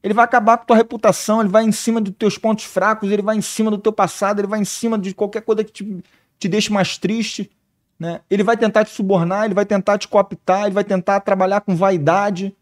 Ele 0.00 0.14
vai 0.14 0.24
acabar 0.24 0.58
com 0.58 0.66
tua 0.66 0.76
reputação, 0.76 1.40
ele 1.40 1.50
vai 1.50 1.64
em 1.64 1.72
cima 1.72 2.00
dos 2.00 2.14
teus 2.16 2.38
pontos 2.38 2.66
fracos, 2.66 3.10
ele 3.10 3.22
vai 3.22 3.36
em 3.36 3.42
cima 3.42 3.68
do 3.68 3.78
teu 3.78 3.92
passado, 3.92 4.38
ele 4.38 4.46
vai 4.46 4.60
em 4.60 4.64
cima 4.64 4.96
de 4.96 5.12
qualquer 5.12 5.42
coisa 5.42 5.64
que 5.64 5.72
te, 5.72 6.04
te 6.38 6.48
deixe 6.48 6.72
mais 6.72 6.96
triste. 6.96 7.50
Né? 7.98 8.20
Ele 8.30 8.44
vai 8.44 8.56
tentar 8.56 8.84
te 8.84 8.92
subornar, 8.92 9.46
ele 9.46 9.54
vai 9.54 9.66
tentar 9.66 9.98
te 9.98 10.06
cooptar, 10.06 10.66
ele 10.66 10.74
vai 10.74 10.84
tentar 10.84 11.18
trabalhar 11.18 11.62
com 11.62 11.74
vaidade. 11.74 12.56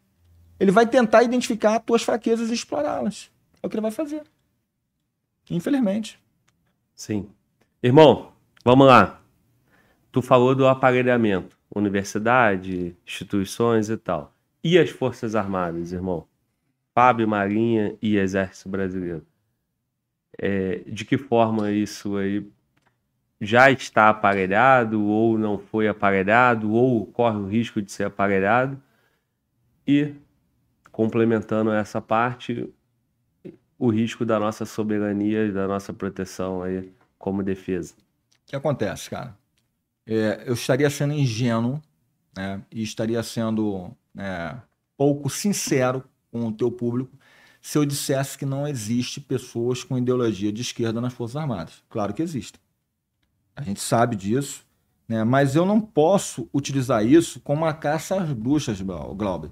Ele 0.58 0.70
vai 0.70 0.86
tentar 0.86 1.23
identificar 1.23 1.76
as 1.76 1.84
tuas 1.84 2.02
fraquezas 2.02 2.50
e 2.50 2.55
explorá-las. 2.55 3.31
É 3.62 3.66
o 3.66 3.70
que 3.70 3.76
ele 3.76 3.83
vai 3.83 3.91
fazer. 3.91 4.23
Infelizmente. 5.50 6.18
Sim. 6.94 7.28
Irmão, 7.83 8.33
vamos 8.65 8.86
lá. 8.86 9.20
Tu 10.10 10.23
falou 10.23 10.55
do 10.55 10.66
aparelhamento. 10.66 11.57
Universidade, 11.74 12.97
instituições 13.07 13.91
e 13.91 13.97
tal. 13.97 14.33
E 14.62 14.78
as 14.78 14.91
Forças 14.91 15.34
Armadas, 15.34 15.92
irmão? 15.92 16.26
Fábio, 16.94 17.26
Marinha 17.26 17.97
e 18.00 18.16
Exército 18.16 18.68
Brasileiro. 18.68 19.26
É, 20.39 20.83
de 20.86 21.05
que 21.05 21.18
forma 21.18 21.70
isso 21.73 22.16
aí 22.16 22.47
já 23.41 23.70
está 23.70 24.08
aparelhado 24.08 25.05
ou 25.05 25.36
não 25.36 25.58
foi 25.58 25.89
aparelhado 25.89 26.73
ou 26.73 27.07
corre 27.07 27.36
o 27.36 27.47
risco 27.47 27.83
de 27.83 27.91
ser 27.91 28.05
aparelhado. 28.05 28.81
E 29.86 30.15
complementando 30.95 31.73
essa 31.73 32.01
parte, 32.01 32.73
o 33.77 33.91
risco 33.91 34.25
da 34.25 34.39
nossa 34.39 34.65
soberania 34.65 35.45
e 35.45 35.51
da 35.51 35.67
nossa 35.67 35.93
proteção 35.93 36.63
aí 36.63 36.89
como 37.19 37.43
defesa. 37.43 37.95
O 37.95 38.47
que 38.47 38.55
acontece, 38.55 39.11
cara? 39.11 39.37
É, 40.07 40.45
eu 40.47 40.55
estaria 40.55 40.89
sendo 40.89 41.13
ingênuo 41.13 41.83
né, 42.37 42.63
e 42.71 42.81
estaria 42.81 43.21
sendo 43.25 43.91
é, 44.17 44.55
pouco 44.97 45.29
sincero 45.29 46.05
com 46.31 46.47
o 46.47 46.53
teu 46.53 46.71
público 46.71 47.11
se 47.61 47.77
eu 47.77 47.85
dissesse 47.85 48.39
que 48.39 48.47
não 48.47 48.69
existe 48.69 49.21
pessoas 49.21 49.83
com 49.83 49.99
ideologia 49.99 50.53
de 50.53 50.63
esquerda 50.63 51.01
nas 51.01 51.13
Forças 51.13 51.35
Armadas. 51.35 51.83
Claro 51.91 52.15
que 52.15 52.23
existem. 52.23 52.61
A 53.57 53.63
gente 53.63 53.81
sabe 53.81 54.15
disso, 54.15 54.65
né? 55.09 55.25
mas 55.25 55.57
eu 55.57 55.67
não 55.67 55.81
posso 55.81 56.49
utilizar 56.55 57.05
isso 57.05 57.41
como 57.41 57.63
uma 57.63 57.75
caça 57.75 58.15
às 58.23 58.33
bruxas, 58.33 58.81
Glauber. 58.81 59.51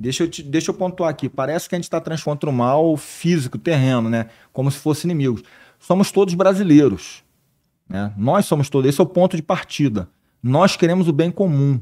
Deixa 0.00 0.22
eu, 0.22 0.30
te, 0.30 0.42
deixa 0.42 0.70
eu 0.70 0.74
pontuar 0.74 1.10
aqui. 1.10 1.28
Parece 1.28 1.68
que 1.68 1.74
a 1.74 1.78
gente 1.78 1.84
está 1.84 2.00
transformando 2.00 2.48
o 2.48 2.52
mal 2.52 2.96
físico, 2.96 3.58
terreno, 3.58 4.08
né? 4.08 4.28
como 4.50 4.70
se 4.70 4.78
fossem 4.78 5.10
inimigos. 5.10 5.42
Somos 5.78 6.10
todos 6.10 6.32
brasileiros. 6.32 7.22
Né? 7.86 8.10
Nós 8.16 8.46
somos 8.46 8.70
todos. 8.70 8.88
Esse 8.88 8.98
é 8.98 9.04
o 9.04 9.06
ponto 9.06 9.36
de 9.36 9.42
partida. 9.42 10.08
Nós 10.42 10.74
queremos 10.74 11.06
o 11.06 11.12
bem 11.12 11.30
comum. 11.30 11.78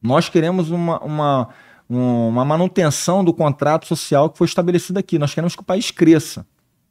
Nós 0.00 0.30
queremos 0.30 0.70
uma, 0.70 0.98
uma, 1.00 1.48
uma 1.86 2.42
manutenção 2.42 3.22
do 3.22 3.34
contrato 3.34 3.86
social 3.86 4.30
que 4.30 4.38
foi 4.38 4.46
estabelecido 4.46 4.98
aqui. 4.98 5.18
Nós 5.18 5.34
queremos 5.34 5.54
que 5.54 5.60
o 5.60 5.66
país 5.66 5.90
cresça. 5.90 6.46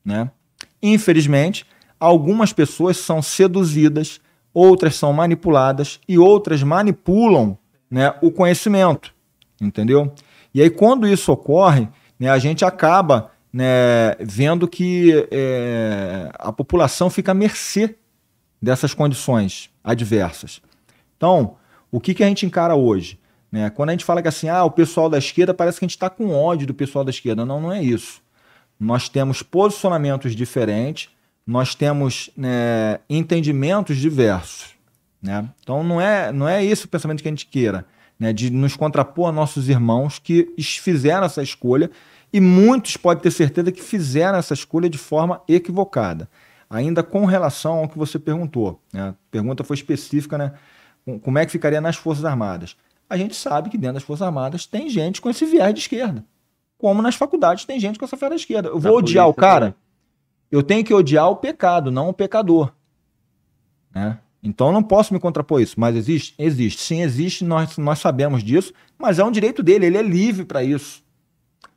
Né? 0.06 0.30
Infelizmente, 0.80 1.65
algumas 1.99 2.53
pessoas 2.53 2.97
são 2.97 3.19
seduzidas, 3.19 4.22
outras 4.53 4.93
são 4.93 5.11
manipuladas 5.11 5.99
e 6.07 6.19
outras 6.19 6.61
manipulam 6.61 7.57
né, 7.89 8.14
o 8.22 8.30
conhecimento, 8.30 9.11
entendeu? 9.59 10.14
E 10.58 10.61
aí, 10.64 10.72
quando 10.72 11.08
isso 11.08 11.32
ocorre, 11.32 11.88
né, 12.19 12.32
a 12.32 12.40
gente 12.40 12.66
acaba 12.66 13.30
né, 13.53 14.16
vendo 14.19 14.68
que 14.68 15.27
é, 15.30 16.32
a 16.34 16.52
população 16.52 17.11
fica 17.11 17.32
à 17.32 17.36
mercê 17.36 17.95
dessas 18.60 18.92
condições 18.92 19.69
adversas. 19.84 20.60
Então, 21.16 21.58
o 21.92 22.00
que, 22.00 22.16
que 22.16 22.24
a 22.24 22.27
gente 22.27 22.44
encara 22.44 22.74
hoje? 22.74 23.19
Né? 23.52 23.69
Quando 23.69 23.90
a 23.90 23.92
gente 23.92 24.03
fala 24.03 24.19
que 24.19 24.30
assim, 24.30 24.50
ah, 24.50 24.64
o 24.64 24.72
pessoal 24.72 25.11
da 25.11 25.19
esquerda 25.19 25.53
parece 25.53 25.77
que 25.77 25.86
a 25.86 25.88
gente 25.88 25.95
está 25.95 26.10
com 26.10 26.34
ódio 26.34 26.66
do 26.66 26.74
pessoal 26.74 27.06
da 27.06 27.11
esquerda. 27.11 27.45
Não, 27.45 27.61
não 27.61 27.72
é 27.72 27.84
isso. 27.84 28.19
Nós 28.80 29.08
temos 29.08 29.44
posicionamentos 29.44 30.36
diferentes, 30.36 31.11
nós 31.45 31.76
temos 31.76 32.32
né, 32.36 33.00
entendimentos 33.08 33.95
diversos. 33.98 34.69
Né? 35.22 35.48
Então 35.61 35.84
não 35.84 36.02
é, 36.02 36.32
não 36.32 36.50
é 36.50 36.66
esse 36.66 36.86
o 36.86 36.90
pensamento 36.90 37.22
que 37.22 37.27
a 37.27 37.32
gente 37.32 37.45
queira, 37.45 37.86
né, 38.20 38.34
de 38.34 38.50
nos 38.50 38.76
contrapor 38.76 39.30
a 39.30 39.32
nossos 39.32 39.70
irmãos 39.70 40.20
que 40.20 40.54
fizeram 40.60 41.26
essa 41.26 41.42
escolha 41.42 41.90
e 42.32 42.40
muitos 42.40 42.98
podem 42.98 43.24
ter 43.24 43.32
certeza 43.32 43.72
que 43.72 43.82
fizeram 43.82 44.38
essa 44.38 44.54
escolha 44.54 44.90
de 44.90 44.98
forma 44.98 45.42
equivocada. 45.48 46.30
Ainda 46.70 47.02
com 47.02 47.26
relação 47.26 47.80
ao 47.80 47.88
que 47.88 47.98
você 47.98 48.20
perguntou, 48.20 48.82
né? 48.92 49.10
a 49.10 49.16
pergunta 49.32 49.64
foi 49.64 49.76
específica, 49.76 50.38
né? 50.38 50.54
Como 51.22 51.38
é 51.38 51.46
que 51.46 51.52
ficaria 51.54 51.80
nas 51.80 51.96
Forças 51.96 52.26
Armadas? 52.26 52.76
A 53.10 53.16
gente 53.16 53.34
sabe 53.34 53.70
que 53.70 53.78
dentro 53.78 53.94
das 53.94 54.04
Forças 54.04 54.28
Armadas 54.28 54.66
tem 54.66 54.90
gente 54.90 55.22
com 55.22 55.30
esse 55.30 55.46
viés 55.46 55.74
de 55.74 55.80
esquerda. 55.80 56.26
Como 56.78 57.02
nas 57.02 57.16
faculdades 57.16 57.64
tem 57.64 57.80
gente 57.80 57.98
com 57.98 58.04
essa 58.04 58.18
fé 58.18 58.28
da 58.28 58.36
esquerda. 58.36 58.68
Eu 58.68 58.80
vou 58.80 58.92
Na 58.92 58.98
odiar 58.98 59.30
o 59.30 59.34
cara? 59.34 59.68
Também 59.68 59.88
eu 60.52 60.64
tenho 60.64 60.84
que 60.84 60.94
odiar 60.94 61.30
o 61.30 61.36
pecado, 61.36 61.92
não 61.92 62.10
o 62.10 62.14
pecador. 62.14 62.72
Né? 63.94 64.20
Então 64.41 64.72
não 64.72 64.83
posso 64.83 65.14
me 65.14 65.19
contrapor 65.19 65.61
isso. 65.61 65.80
Mas 65.80 65.95
existe? 65.95 66.33
Existe. 66.38 66.82
Sim, 66.82 67.01
existe, 67.01 67.43
nós, 67.43 67.77
nós 67.77 67.99
sabemos 67.99 68.43
disso, 68.43 68.74
mas 68.98 69.19
é 69.19 69.24
um 69.24 69.32
direito 69.32 69.64
dele, 69.64 69.85
ele 69.85 69.98
é 69.98 70.01
livre 70.01 70.45
para 70.45 70.64
isso. 70.64 71.03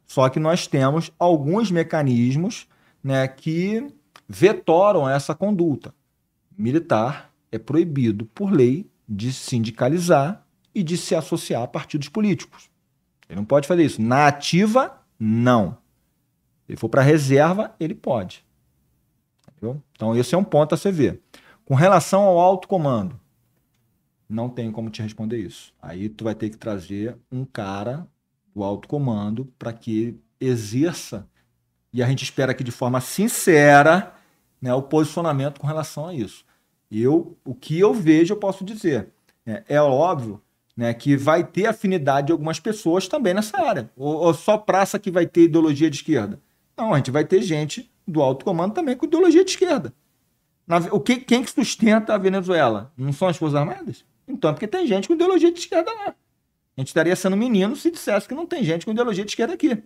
Só 0.07 0.29
que 0.29 0.41
nós 0.41 0.67
temos 0.67 1.11
alguns 1.19 1.71
mecanismos 1.71 2.67
né, 3.03 3.27
que 3.29 3.87
vetoram 4.29 5.09
essa 5.09 5.35
conduta. 5.35 5.95
Militar 6.57 7.33
é 7.51 7.59
proibido 7.59 8.27
por 8.27 8.53
lei 8.53 8.91
de 9.09 9.33
sindicalizar 9.33 10.45
e 10.75 10.83
de 10.83 10.97
se 10.97 11.15
associar 11.15 11.63
a 11.63 11.67
partidos 11.67 12.09
políticos. 12.09 12.71
Ele 13.29 13.39
não 13.39 13.45
pode 13.45 13.67
fazer 13.67 13.85
isso. 13.85 14.03
Na 14.03 14.27
ativa, 14.27 15.01
não. 15.19 15.79
Se 16.67 16.73
ele 16.73 16.77
for 16.77 16.89
para 16.89 17.03
reserva, 17.03 17.75
ele 17.79 17.95
pode. 17.95 18.45
Entendeu? 19.49 19.83
Então, 19.93 20.17
esse 20.17 20.35
é 20.35 20.39
um 20.39 20.45
ponto 20.45 20.75
a 20.75 20.79
você 20.79 20.91
ver. 20.91 21.21
Com 21.71 21.77
relação 21.77 22.23
ao 22.23 22.41
alto 22.41 22.67
comando, 22.67 23.15
não 24.29 24.49
tenho 24.49 24.73
como 24.73 24.91
te 24.91 25.03
responder 25.03 25.39
isso. 25.39 25.73
Aí 25.81 26.09
tu 26.09 26.25
vai 26.25 26.35
ter 26.35 26.51
que 26.51 26.57
trazer 26.57 27.17
um 27.31 27.45
cara 27.45 28.09
do 28.53 28.65
alto 28.65 28.89
comando 28.89 29.45
para 29.57 29.73
que 29.73 30.19
exerça 30.41 31.29
e 31.93 32.03
a 32.03 32.09
gente 32.09 32.25
espera 32.25 32.55
que 32.55 32.65
de 32.65 32.73
forma 32.73 33.01
sincera 33.01 34.13
né, 34.61 34.75
o 34.75 34.83
posicionamento 34.83 35.61
com 35.61 35.67
relação 35.69 36.09
a 36.09 36.13
isso. 36.13 36.45
Eu, 36.91 37.39
o 37.45 37.55
que 37.55 37.79
eu 37.79 37.95
vejo, 37.95 38.35
eu 38.35 38.39
posso 38.39 38.65
dizer. 38.65 39.11
É, 39.47 39.63
é 39.69 39.81
óbvio 39.81 40.43
né, 40.77 40.93
que 40.93 41.17
vai 41.17 41.45
ter 41.45 41.67
afinidade 41.67 42.27
de 42.27 42.33
algumas 42.33 42.59
pessoas 42.59 43.07
também 43.07 43.33
nessa 43.33 43.63
área. 43.63 43.89
Ou, 43.97 44.17
ou, 44.17 44.35
só 44.35 44.59
praça 44.59 44.99
que 44.99 45.09
vai 45.09 45.25
ter 45.25 45.43
ideologia 45.43 45.89
de 45.89 45.99
esquerda. 45.99 46.41
Não, 46.77 46.93
a 46.93 46.97
gente 46.97 47.13
vai 47.13 47.25
ter 47.25 47.41
gente 47.43 47.89
do 48.05 48.21
alto 48.21 48.45
comando 48.45 48.75
também 48.75 48.97
com 48.97 49.07
ideologia 49.07 49.45
de 49.45 49.53
esquerda. 49.53 49.95
Na, 50.71 50.77
o 50.93 51.01
que, 51.01 51.17
quem 51.17 51.43
que 51.43 51.51
sustenta 51.51 52.15
a 52.15 52.19
Venezuela? 52.19 52.93
Não 52.97 53.13
são 53.13 53.27
as 53.27 53.37
Forças 53.37 53.57
Armadas? 53.57 54.05
Então, 54.29 54.51
é 54.51 54.53
porque 54.53 54.69
tem 54.69 54.87
gente 54.87 55.09
com 55.09 55.15
ideologia 55.15 55.51
de 55.51 55.59
esquerda 55.59 55.93
lá. 55.93 56.15
A 56.77 56.81
gente 56.81 56.87
estaria 56.87 57.17
sendo 57.17 57.37
menino 57.37 57.75
se 57.75 57.91
dissesse 57.91 58.29
que 58.29 58.37
não 58.37 58.47
tem 58.47 58.63
gente 58.63 58.85
com 58.85 58.93
ideologia 58.93 59.25
de 59.25 59.33
esquerda 59.33 59.53
aqui. 59.53 59.83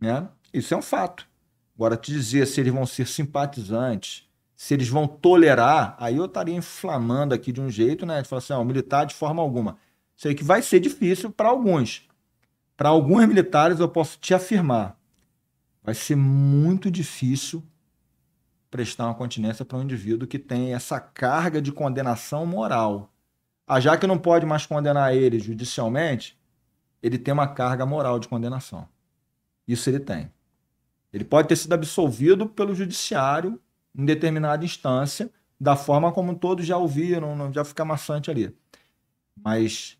Né? 0.00 0.28
Isso 0.52 0.74
é 0.74 0.76
um 0.76 0.82
fato. 0.82 1.28
Agora, 1.76 1.96
te 1.96 2.10
dizer 2.10 2.44
se 2.48 2.60
eles 2.60 2.72
vão 2.72 2.84
ser 2.86 3.06
simpatizantes, 3.06 4.28
se 4.56 4.74
eles 4.74 4.88
vão 4.88 5.06
tolerar, 5.06 5.94
aí 6.00 6.16
eu 6.16 6.24
estaria 6.24 6.56
inflamando 6.56 7.32
aqui 7.32 7.52
de 7.52 7.60
um 7.60 7.70
jeito, 7.70 8.04
né? 8.04 8.20
De 8.20 8.26
falar 8.28 8.38
assim, 8.38 8.54
ó, 8.54 8.64
militar 8.64 9.06
de 9.06 9.14
forma 9.14 9.40
alguma. 9.40 9.78
Sei 10.16 10.34
que 10.34 10.42
vai 10.42 10.60
ser 10.60 10.80
difícil 10.80 11.30
para 11.30 11.50
alguns. 11.50 12.02
Para 12.76 12.88
alguns 12.88 13.24
militares, 13.28 13.78
eu 13.78 13.88
posso 13.88 14.18
te 14.18 14.34
afirmar, 14.34 14.98
vai 15.84 15.94
ser 15.94 16.16
muito 16.16 16.90
difícil 16.90 17.62
prestar 18.70 19.06
uma 19.06 19.14
continência 19.14 19.64
para 19.64 19.78
um 19.78 19.82
indivíduo 19.82 20.28
que 20.28 20.38
tem 20.38 20.74
essa 20.74 21.00
carga 21.00 21.60
de 21.60 21.72
condenação 21.72 22.44
moral. 22.46 23.12
Ah, 23.66 23.80
já 23.80 23.96
que 23.96 24.06
não 24.06 24.18
pode 24.18 24.46
mais 24.46 24.66
condenar 24.66 25.14
ele 25.14 25.38
judicialmente, 25.38 26.38
ele 27.02 27.18
tem 27.18 27.32
uma 27.32 27.48
carga 27.48 27.84
moral 27.86 28.18
de 28.18 28.28
condenação. 28.28 28.88
Isso 29.66 29.88
ele 29.88 30.00
tem. 30.00 30.32
Ele 31.12 31.24
pode 31.24 31.48
ter 31.48 31.56
sido 31.56 31.72
absolvido 31.72 32.48
pelo 32.48 32.74
judiciário 32.74 33.60
em 33.96 34.04
determinada 34.04 34.64
instância, 34.64 35.30
da 35.60 35.74
forma 35.74 36.12
como 36.12 36.36
todos 36.36 36.64
já 36.64 36.76
ouviram, 36.76 37.52
já 37.52 37.64
fica 37.64 37.84
maçante 37.84 38.30
ali. 38.30 38.56
Mas 39.34 39.98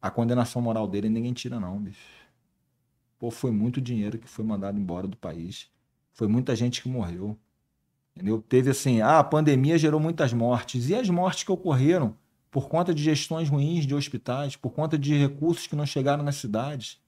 a 0.00 0.10
condenação 0.10 0.60
moral 0.60 0.88
dele 0.88 1.08
ninguém 1.08 1.32
tira, 1.32 1.60
não, 1.60 1.78
bicho. 1.78 2.18
Pô, 3.18 3.30
foi 3.30 3.50
muito 3.50 3.80
dinheiro 3.80 4.18
que 4.18 4.28
foi 4.28 4.44
mandado 4.44 4.78
embora 4.78 5.06
do 5.06 5.16
país. 5.16 5.70
Foi 6.12 6.26
muita 6.28 6.54
gente 6.54 6.82
que 6.82 6.88
morreu. 6.88 7.38
Entendeu? 8.18 8.42
Teve 8.48 8.70
assim, 8.70 9.00
ah, 9.00 9.20
a 9.20 9.24
pandemia 9.24 9.78
gerou 9.78 10.00
muitas 10.00 10.32
mortes. 10.32 10.88
E 10.88 10.94
as 10.94 11.08
mortes 11.08 11.44
que 11.44 11.52
ocorreram 11.52 12.16
por 12.50 12.68
conta 12.68 12.92
de 12.92 13.00
gestões 13.00 13.48
ruins 13.48 13.86
de 13.86 13.94
hospitais, 13.94 14.56
por 14.56 14.72
conta 14.72 14.98
de 14.98 15.16
recursos 15.16 15.68
que 15.68 15.76
não 15.76 15.86
chegaram 15.86 16.24
nas 16.24 16.34
cidades? 16.34 17.00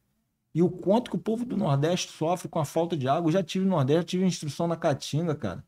E 0.55 0.63
o 0.63 0.71
quanto 0.71 1.11
que 1.11 1.17
o 1.17 1.21
povo 1.21 1.45
do 1.45 1.57
Nordeste 1.57 2.13
sofre 2.13 2.49
com 2.49 2.61
a 2.61 2.65
falta 2.65 2.97
de 2.97 3.09
água. 3.09 3.29
Eu 3.29 3.33
já 3.33 3.43
tive 3.43 3.65
no 3.65 3.73
Nordeste, 3.73 4.11
tive 4.11 4.25
instrução 4.25 4.69
na 4.69 4.77
Caatinga, 4.77 5.35
cara. 5.35 5.65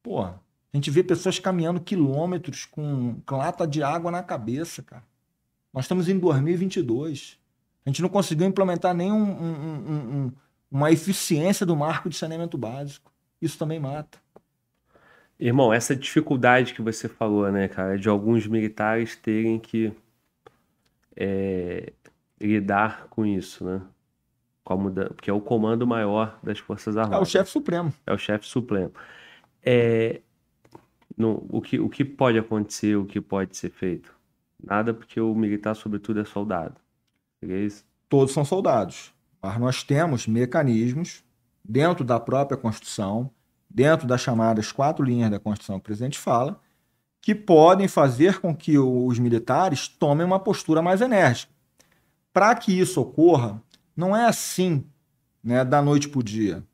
Porra, 0.00 0.40
a 0.72 0.76
gente 0.76 0.92
vê 0.92 1.02
pessoas 1.02 1.40
caminhando 1.40 1.80
quilômetros 1.80 2.64
com 2.64 3.20
lata 3.28 3.66
de 3.66 3.82
água 3.82 4.12
na 4.12 4.22
cabeça, 4.22 4.80
cara. 4.80 5.02
Nós 5.74 5.86
estamos 5.86 6.08
em 6.08 6.20
2022. 6.20 7.36
A 7.84 7.90
gente 7.90 8.00
não 8.00 8.08
conseguiu 8.08 8.46
implementar 8.46 8.94
nem 8.94 9.10
um, 9.10 9.16
um, 9.16 10.24
um, 10.26 10.32
uma 10.70 10.92
eficiência 10.92 11.66
do 11.66 11.74
marco 11.74 12.08
de 12.08 12.16
saneamento 12.16 12.56
básico. 12.56 13.12
Isso 13.40 13.58
também 13.58 13.80
mata. 13.80 14.21
Irmão, 15.44 15.72
essa 15.72 15.96
dificuldade 15.96 16.72
que 16.72 16.80
você 16.80 17.08
falou, 17.08 17.50
né, 17.50 17.66
cara, 17.66 17.98
de 17.98 18.08
alguns 18.08 18.46
militares 18.46 19.16
terem 19.16 19.58
que 19.58 19.92
é, 21.16 21.92
lidar 22.40 23.08
com 23.10 23.26
isso, 23.26 23.64
né? 23.64 23.82
Da, 24.94 25.06
porque 25.06 25.28
é 25.28 25.32
o 25.32 25.40
comando 25.40 25.84
maior 25.84 26.38
das 26.44 26.60
Forças 26.60 26.96
Armadas. 26.96 27.18
É 27.18 27.22
o 27.22 27.24
chefe 27.24 27.50
supremo. 27.50 27.92
É 28.06 28.12
o 28.12 28.16
chefe 28.16 28.46
supremo. 28.46 28.92
É, 29.60 30.20
no, 31.18 31.44
o, 31.50 31.60
que, 31.60 31.80
o 31.80 31.90
que 31.90 32.04
pode 32.04 32.38
acontecer, 32.38 32.94
o 32.94 33.04
que 33.04 33.20
pode 33.20 33.56
ser 33.56 33.70
feito? 33.70 34.14
Nada, 34.62 34.94
porque 34.94 35.20
o 35.20 35.34
militar, 35.34 35.74
sobretudo, 35.74 36.20
é 36.20 36.24
soldado. 36.24 36.76
É 37.42 37.46
isso? 37.48 37.84
Todos 38.08 38.32
são 38.32 38.44
soldados. 38.44 39.12
Mas 39.42 39.58
nós 39.58 39.82
temos 39.82 40.28
mecanismos 40.28 41.24
dentro 41.64 42.04
da 42.04 42.20
própria 42.20 42.56
Constituição, 42.56 43.28
dentro 43.74 44.06
das 44.06 44.20
chamadas 44.20 44.70
quatro 44.70 45.04
linhas 45.04 45.30
da 45.30 45.38
Constituição 45.38 45.76
que 45.76 45.80
o 45.80 45.84
presidente 45.84 46.18
fala, 46.18 46.60
que 47.20 47.34
podem 47.34 47.86
fazer 47.88 48.40
com 48.40 48.54
que 48.54 48.76
os 48.78 49.18
militares 49.18 49.86
tomem 49.88 50.26
uma 50.26 50.40
postura 50.40 50.82
mais 50.82 51.00
enérgica. 51.00 51.52
Para 52.32 52.54
que 52.54 52.78
isso 52.78 53.00
ocorra, 53.00 53.62
não 53.96 54.16
é 54.16 54.26
assim, 54.26 54.84
né, 55.42 55.64
da 55.64 55.80
noite 55.80 56.08
para 56.08 56.18
o 56.18 56.22
dia. 56.22 56.64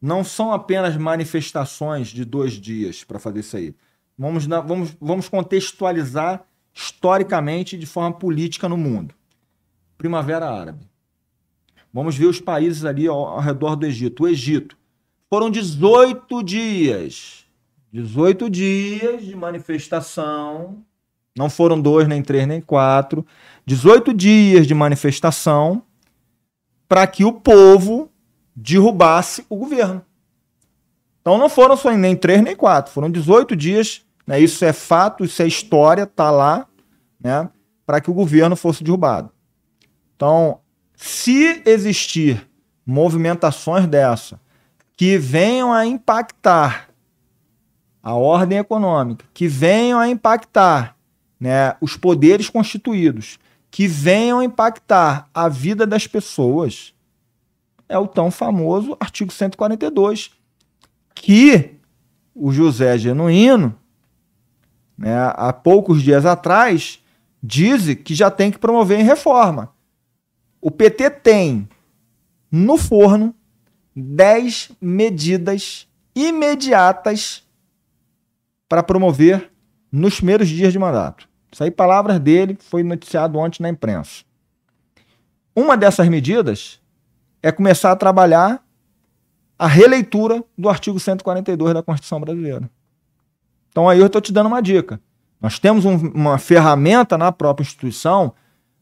Não 0.00 0.22
são 0.22 0.52
apenas 0.52 0.96
manifestações 0.96 2.08
de 2.08 2.24
dois 2.24 2.52
dias 2.52 3.02
para 3.02 3.18
fazer 3.18 3.40
isso 3.40 3.56
aí. 3.56 3.74
Vamos, 4.16 4.46
vamos, 4.46 4.96
vamos 5.00 5.28
contextualizar 5.28 6.44
historicamente 6.72 7.76
de 7.76 7.86
forma 7.86 8.12
política 8.12 8.68
no 8.68 8.76
mundo. 8.76 9.14
Primavera 9.98 10.48
Árabe. 10.48 10.86
Vamos 11.92 12.16
ver 12.16 12.26
os 12.26 12.40
países 12.40 12.84
ali 12.84 13.06
ao, 13.06 13.18
ao 13.26 13.40
redor 13.40 13.74
do 13.74 13.86
Egito. 13.86 14.24
O 14.24 14.28
Egito. 14.28 14.76
Foram 15.28 15.50
18 15.50 16.42
dias. 16.42 17.44
18 17.92 18.48
dias 18.48 19.24
de 19.24 19.34
manifestação. 19.34 20.84
Não 21.36 21.50
foram 21.50 21.80
dois, 21.80 22.06
nem 22.06 22.22
três, 22.22 22.46
nem 22.46 22.60
quatro. 22.60 23.26
18 23.64 24.14
dias 24.14 24.66
de 24.66 24.74
manifestação 24.74 25.82
para 26.88 27.06
que 27.06 27.24
o 27.24 27.32
povo 27.32 28.10
derrubasse 28.54 29.44
o 29.48 29.56
governo. 29.56 30.02
Então 31.20 31.36
não 31.36 31.48
foram 31.48 31.76
só 31.76 31.90
nem 31.90 32.14
três 32.14 32.40
nem 32.40 32.54
quatro, 32.54 32.92
foram 32.92 33.10
18 33.10 33.56
dias. 33.56 34.02
Né? 34.26 34.40
Isso 34.40 34.64
é 34.64 34.72
fato, 34.72 35.24
isso 35.24 35.42
é 35.42 35.46
história, 35.46 36.04
está 36.04 36.30
lá, 36.30 36.66
né? 37.20 37.50
para 37.84 38.00
que 38.00 38.10
o 38.10 38.14
governo 38.14 38.54
fosse 38.54 38.84
derrubado. 38.84 39.30
Então, 40.14 40.60
se 40.94 41.62
existir 41.66 42.48
movimentações 42.86 43.86
dessa 43.86 44.40
que 44.96 45.18
venham 45.18 45.72
a 45.72 45.86
impactar 45.86 46.88
a 48.02 48.14
ordem 48.14 48.58
econômica, 48.58 49.26
que 49.34 49.46
venham 49.46 49.98
a 49.98 50.08
impactar 50.08 50.96
né, 51.38 51.76
os 51.80 51.96
poderes 51.96 52.48
constituídos, 52.48 53.38
que 53.70 53.86
venham 53.86 54.42
impactar 54.42 55.28
a 55.34 55.48
vida 55.48 55.86
das 55.86 56.06
pessoas 56.06 56.94
é 57.88 57.98
o 57.98 58.06
tão 58.06 58.30
famoso 58.30 58.96
artigo 58.98 59.32
142, 59.32 60.30
que 61.14 61.76
o 62.34 62.52
José 62.52 62.98
Genuíno, 62.98 63.76
né, 64.98 65.14
há 65.34 65.52
poucos 65.52 66.02
dias 66.02 66.26
atrás, 66.26 67.00
diz 67.42 67.94
que 68.02 68.14
já 68.14 68.30
tem 68.30 68.50
que 68.50 68.58
promover 68.58 68.98
em 68.98 69.04
reforma. 69.04 69.72
O 70.60 70.70
PT 70.70 71.10
tem 71.10 71.68
no 72.50 72.76
forno 72.76 73.34
10 73.96 74.72
medidas 74.80 75.88
imediatas 76.14 77.42
para 78.68 78.82
promover 78.82 79.50
nos 79.90 80.16
primeiros 80.16 80.48
dias 80.48 80.72
de 80.72 80.78
mandato. 80.78 81.26
Isso 81.50 81.64
aí, 81.64 81.70
palavras 81.70 82.20
dele, 82.20 82.58
foi 82.60 82.82
noticiado 82.82 83.38
ontem 83.38 83.62
na 83.62 83.70
imprensa. 83.70 84.24
Uma 85.54 85.76
dessas 85.76 86.06
medidas 86.08 86.78
é 87.42 87.50
começar 87.50 87.92
a 87.92 87.96
trabalhar 87.96 88.62
a 89.58 89.66
releitura 89.66 90.44
do 90.58 90.68
artigo 90.68 91.00
142 91.00 91.72
da 91.72 91.82
Constituição 91.82 92.20
Brasileira. 92.20 92.68
Então 93.70 93.88
aí 93.88 93.98
eu 93.98 94.06
estou 94.06 94.20
te 94.20 94.32
dando 94.32 94.48
uma 94.48 94.60
dica. 94.60 95.00
Nós 95.40 95.58
temos 95.58 95.84
um, 95.86 95.96
uma 96.08 96.38
ferramenta 96.38 97.16
na 97.16 97.32
própria 97.32 97.64
instituição, 97.64 98.34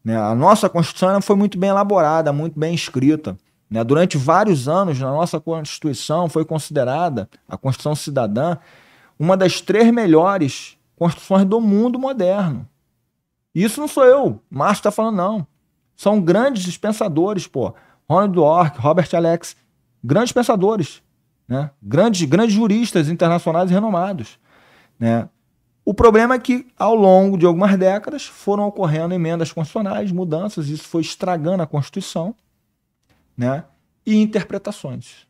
né? 0.04 0.16
a 0.16 0.34
nossa 0.34 0.68
Constituição 0.68 1.20
foi 1.20 1.36
muito 1.36 1.58
bem 1.58 1.70
elaborada, 1.70 2.32
muito 2.32 2.58
bem 2.58 2.74
escrita. 2.74 3.36
Né? 3.70 3.82
Durante 3.82 4.16
vários 4.16 4.68
anos, 4.68 4.98
na 4.98 5.10
nossa 5.10 5.40
Constituição 5.40 6.28
foi 6.28 6.44
considerada, 6.44 7.28
a 7.48 7.56
Constituição 7.56 7.94
Cidadã, 7.94 8.56
uma 9.18 9.36
das 9.36 9.60
três 9.60 9.92
melhores 9.92 10.76
construções 10.96 11.44
do 11.44 11.60
mundo 11.60 11.98
moderno. 11.98 12.68
Isso 13.54 13.80
não 13.80 13.88
sou 13.88 14.04
eu, 14.04 14.40
Márcio 14.50 14.80
está 14.80 14.90
falando, 14.90 15.16
não. 15.16 15.46
São 15.96 16.20
grandes 16.20 16.64
dispensadores, 16.64 17.46
pô. 17.46 17.74
Ronald 18.08 18.32
Dwork, 18.34 18.80
Robert 18.80 19.08
Alex, 19.14 19.56
grandes 20.02 20.32
pensadores, 20.32 21.02
né? 21.48 21.70
grandes, 21.82 22.22
grandes 22.28 22.54
juristas 22.54 23.08
internacionais 23.08 23.70
renomados. 23.70 24.38
Né? 24.98 25.28
O 25.84 25.94
problema 25.94 26.34
é 26.34 26.38
que, 26.38 26.66
ao 26.78 26.94
longo 26.94 27.38
de 27.38 27.46
algumas 27.46 27.78
décadas, 27.78 28.24
foram 28.24 28.66
ocorrendo 28.66 29.14
emendas 29.14 29.52
constitucionais, 29.52 30.10
mudanças, 30.10 30.68
isso 30.68 30.84
foi 30.84 31.02
estragando 31.02 31.62
a 31.62 31.66
Constituição, 31.66 32.34
né? 33.36 33.64
E 34.06 34.16
interpretações. 34.16 35.26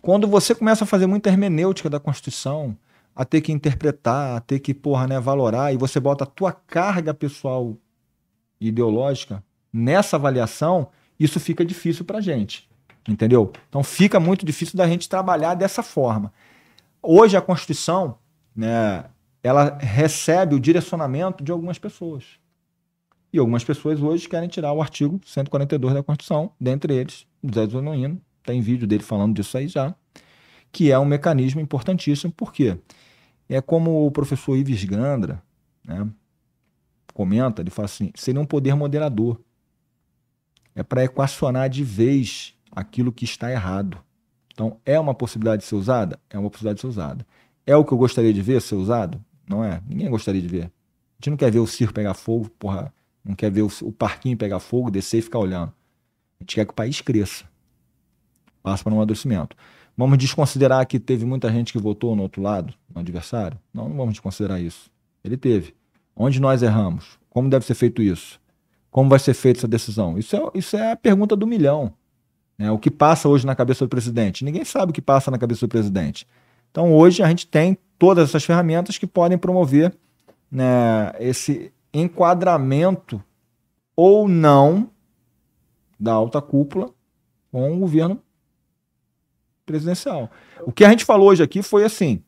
Quando 0.00 0.26
você 0.26 0.54
começa 0.54 0.84
a 0.84 0.86
fazer 0.86 1.06
muita 1.06 1.28
hermenêutica 1.28 1.88
da 1.88 2.00
Constituição, 2.00 2.76
a 3.14 3.24
ter 3.24 3.40
que 3.40 3.52
interpretar, 3.52 4.36
a 4.36 4.40
ter 4.40 4.58
que, 4.58 4.74
porra, 4.74 5.06
né, 5.06 5.20
valorar, 5.20 5.72
e 5.72 5.76
você 5.76 6.00
bota 6.00 6.24
a 6.24 6.26
tua 6.26 6.52
carga 6.52 7.14
pessoal 7.14 7.76
ideológica 8.60 9.44
nessa 9.72 10.16
avaliação, 10.16 10.88
isso 11.18 11.38
fica 11.38 11.64
difícil 11.64 12.04
pra 12.04 12.20
gente. 12.20 12.68
Entendeu? 13.08 13.52
Então 13.68 13.82
fica 13.82 14.20
muito 14.20 14.46
difícil 14.46 14.76
da 14.76 14.86
gente 14.86 15.08
trabalhar 15.08 15.54
dessa 15.54 15.82
forma. 15.82 16.32
Hoje 17.02 17.36
a 17.36 17.40
Constituição, 17.40 18.18
né, 18.54 19.04
ela 19.42 19.76
recebe 19.78 20.54
o 20.54 20.60
direcionamento 20.60 21.42
de 21.42 21.50
algumas 21.50 21.78
pessoas. 21.78 22.24
E 23.32 23.38
algumas 23.38 23.64
pessoas 23.64 24.00
hoje 24.02 24.28
querem 24.28 24.48
tirar 24.48 24.72
o 24.72 24.82
artigo 24.82 25.20
142 25.24 25.94
da 25.94 26.02
Constituição, 26.02 26.52
dentre 26.60 26.94
eles, 26.94 27.26
José 27.42 27.66
Zonoino, 27.66 28.20
tem 28.44 28.60
vídeo 28.60 28.86
dele 28.86 29.02
falando 29.02 29.34
disso 29.34 29.56
aí 29.56 29.68
já, 29.68 29.94
que 30.70 30.90
é 30.90 30.98
um 30.98 31.04
mecanismo 31.04 31.60
importantíssimo, 31.60 32.32
porque 32.32 32.76
é 33.48 33.60
como 33.60 34.06
o 34.06 34.10
professor 34.10 34.56
Ives 34.56 34.84
Gandra 34.84 35.42
né, 35.84 36.06
comenta, 37.14 37.62
ele 37.62 37.70
fala 37.70 37.86
assim, 37.86 38.10
seria 38.14 38.40
um 38.40 38.44
poder 38.44 38.74
moderador. 38.74 39.40
É 40.74 40.82
para 40.82 41.04
equacionar 41.04 41.68
de 41.68 41.84
vez 41.84 42.54
aquilo 42.70 43.12
que 43.12 43.24
está 43.24 43.50
errado. 43.50 43.98
Então, 44.52 44.78
é 44.84 44.98
uma 44.98 45.14
possibilidade 45.14 45.62
de 45.62 45.68
ser 45.68 45.74
usada? 45.74 46.18
É 46.30 46.38
uma 46.38 46.50
possibilidade 46.50 46.76
de 46.76 46.80
ser 46.82 46.86
usada. 46.86 47.26
É 47.66 47.76
o 47.76 47.84
que 47.84 47.92
eu 47.92 47.98
gostaria 47.98 48.32
de 48.32 48.42
ver 48.42 48.60
ser 48.60 48.74
usado? 48.74 49.22
Não 49.48 49.62
é? 49.62 49.82
Ninguém 49.86 50.10
gostaria 50.10 50.40
de 50.40 50.48
ver. 50.48 50.64
A 50.64 50.68
gente 51.20 51.30
não 51.30 51.36
quer 51.36 51.50
ver 51.50 51.58
o 51.58 51.66
circo 51.66 51.92
pegar 51.92 52.14
fogo, 52.14 52.48
porra, 52.58 52.92
não 53.24 53.34
quer 53.34 53.50
ver 53.50 53.62
o, 53.62 53.70
o 53.82 53.92
parquinho 53.92 54.36
pegar 54.36 54.58
fogo, 54.58 54.90
descer 54.90 55.18
e 55.18 55.22
ficar 55.22 55.38
olhando. 55.38 55.72
A 56.40 56.42
gente 56.42 56.54
quer 56.54 56.64
que 56.64 56.72
o 56.72 56.74
país 56.74 57.00
cresça. 57.00 57.44
Passa 58.62 58.82
para 58.82 58.92
um 58.92 58.96
amadurecimento. 58.96 59.56
Vamos 59.96 60.18
desconsiderar 60.18 60.86
que 60.86 60.98
teve 60.98 61.24
muita 61.24 61.50
gente 61.52 61.72
que 61.72 61.78
votou 61.78 62.16
no 62.16 62.22
outro 62.22 62.40
lado, 62.42 62.72
no 62.92 63.00
adversário? 63.00 63.58
Não, 63.72 63.88
não 63.88 63.96
vamos 63.96 64.14
desconsiderar 64.14 64.60
isso. 64.60 64.90
Ele 65.22 65.36
teve. 65.36 65.74
Onde 66.16 66.40
nós 66.40 66.62
erramos? 66.62 67.18
Como 67.28 67.48
deve 67.48 67.64
ser 67.64 67.74
feito 67.74 68.02
isso? 68.02 68.40
Como 68.90 69.08
vai 69.08 69.18
ser 69.18 69.34
feita 69.34 69.60
essa 69.60 69.68
decisão? 69.68 70.18
Isso 70.18 70.36
é, 70.36 70.50
isso 70.54 70.76
é 70.76 70.92
a 70.92 70.96
pergunta 70.96 71.36
do 71.36 71.46
milhão. 71.46 71.92
Né? 72.58 72.70
O 72.70 72.78
que 72.78 72.90
passa 72.90 73.28
hoje 73.28 73.46
na 73.46 73.54
cabeça 73.54 73.84
do 73.84 73.88
presidente? 73.88 74.44
Ninguém 74.44 74.64
sabe 74.64 74.90
o 74.90 74.92
que 74.92 75.02
passa 75.02 75.30
na 75.30 75.38
cabeça 75.38 75.66
do 75.66 75.68
presidente. 75.68 76.26
Então 76.70 76.92
hoje 76.94 77.22
a 77.22 77.28
gente 77.28 77.46
tem 77.46 77.76
todas 77.98 78.28
essas 78.28 78.44
ferramentas 78.44 78.98
que 78.98 79.06
podem 79.06 79.38
promover 79.38 79.94
né, 80.50 81.12
esse 81.18 81.72
enquadramento 81.92 83.22
ou 83.94 84.26
não 84.26 84.90
da 85.98 86.12
alta 86.12 86.40
cúpula 86.40 86.90
com 87.50 87.76
o 87.76 87.78
governo 87.78 88.20
presidencial. 89.64 90.30
O 90.62 90.72
que 90.72 90.84
a 90.84 90.90
gente 90.90 91.04
falou 91.04 91.28
hoje 91.28 91.42
aqui 91.42 91.62
foi 91.62 91.84
assim: 91.84 92.22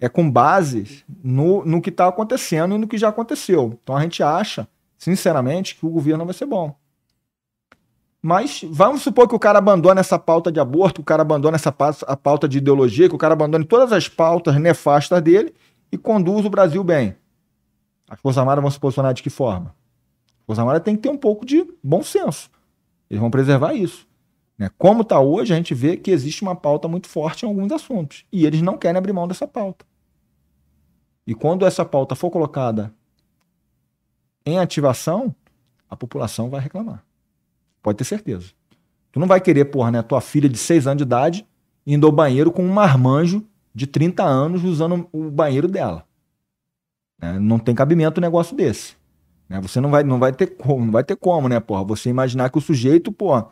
é 0.00 0.08
com 0.08 0.30
base 0.30 1.04
no, 1.22 1.64
no 1.64 1.80
que 1.80 1.90
está 1.90 2.06
acontecendo 2.06 2.74
e 2.74 2.78
no 2.78 2.88
que 2.88 2.98
já 2.98 3.08
aconteceu. 3.08 3.78
Então 3.82 3.96
a 3.96 4.02
gente 4.02 4.22
acha, 4.22 4.68
sinceramente, 4.96 5.76
que 5.76 5.86
o 5.86 5.90
governo 5.90 6.24
vai 6.24 6.34
ser 6.34 6.46
bom. 6.46 6.74
Mas 8.20 8.64
vamos 8.68 9.02
supor 9.02 9.28
que 9.28 9.34
o 9.34 9.38
cara 9.38 9.58
abandone 9.58 10.00
essa 10.00 10.18
pauta 10.18 10.50
de 10.50 10.58
aborto, 10.58 11.00
o 11.00 11.04
cara 11.04 11.22
abandone 11.22 11.54
essa 11.54 11.70
pauta, 11.70 12.04
a 12.06 12.16
pauta 12.16 12.48
de 12.48 12.58
ideologia, 12.58 13.08
que 13.08 13.14
o 13.14 13.18
cara 13.18 13.32
abandone 13.32 13.64
todas 13.64 13.92
as 13.92 14.08
pautas 14.08 14.56
nefastas 14.56 15.22
dele 15.22 15.54
e 15.90 15.96
conduz 15.96 16.44
o 16.44 16.50
Brasil 16.50 16.82
bem. 16.82 17.14
As 18.08 18.20
Forças 18.20 18.38
Armadas 18.38 18.62
vão 18.62 18.70
se 18.70 18.80
posicionar 18.80 19.12
de 19.12 19.22
que 19.22 19.30
forma? 19.30 19.74
As 20.40 20.46
Forças 20.46 20.60
Armadas 20.60 20.82
tem 20.82 20.96
que 20.96 21.02
ter 21.02 21.10
um 21.10 21.18
pouco 21.18 21.44
de 21.44 21.66
bom 21.82 22.02
senso. 22.02 22.50
Eles 23.10 23.20
vão 23.20 23.30
preservar 23.30 23.74
isso. 23.74 24.06
Né? 24.56 24.70
Como 24.76 25.02
está 25.02 25.20
hoje, 25.20 25.52
a 25.52 25.56
gente 25.56 25.74
vê 25.74 25.96
que 25.96 26.10
existe 26.10 26.42
uma 26.42 26.56
pauta 26.56 26.88
muito 26.88 27.06
forte 27.06 27.44
em 27.44 27.48
alguns 27.48 27.70
assuntos. 27.70 28.24
E 28.32 28.44
eles 28.44 28.60
não 28.62 28.76
querem 28.76 28.98
abrir 28.98 29.12
mão 29.12 29.28
dessa 29.28 29.46
pauta. 29.46 29.84
E 31.26 31.34
quando 31.34 31.66
essa 31.66 31.84
pauta 31.84 32.14
for 32.14 32.30
colocada 32.30 32.92
em 34.44 34.58
ativação, 34.58 35.34
a 35.88 35.94
população 35.94 36.48
vai 36.48 36.60
reclamar. 36.60 37.04
Pode 37.82 37.98
ter 37.98 38.04
certeza. 38.04 38.52
Tu 39.12 39.20
não 39.20 39.26
vai 39.26 39.40
querer, 39.40 39.66
porra, 39.66 39.90
né, 39.90 40.02
tua 40.02 40.20
filha 40.20 40.48
de 40.48 40.56
6 40.58 40.86
anos 40.86 40.98
de 40.98 41.04
idade 41.04 41.46
indo 41.86 42.06
ao 42.06 42.12
banheiro 42.12 42.50
com 42.50 42.64
um 42.64 42.72
marmanjo 42.72 43.44
de 43.74 43.86
30 43.86 44.24
anos 44.24 44.64
usando 44.64 45.08
o 45.12 45.30
banheiro 45.30 45.68
dela. 45.68 46.07
Né? 47.20 47.38
Não 47.38 47.58
tem 47.58 47.74
cabimento 47.74 48.20
um 48.20 48.22
negócio 48.22 48.56
desse. 48.56 48.96
Né? 49.48 49.60
Você 49.60 49.80
não 49.80 49.90
vai, 49.90 50.02
não 50.02 50.18
vai 50.18 50.32
ter 50.32 50.46
como, 50.56 50.84
não 50.84 50.92
vai 50.92 51.04
ter 51.04 51.16
como, 51.16 51.48
né, 51.48 51.58
porra? 51.60 51.84
Você 51.84 52.10
imaginar 52.10 52.50
que 52.50 52.58
o 52.58 52.60
sujeito, 52.60 53.10
porra, 53.10 53.48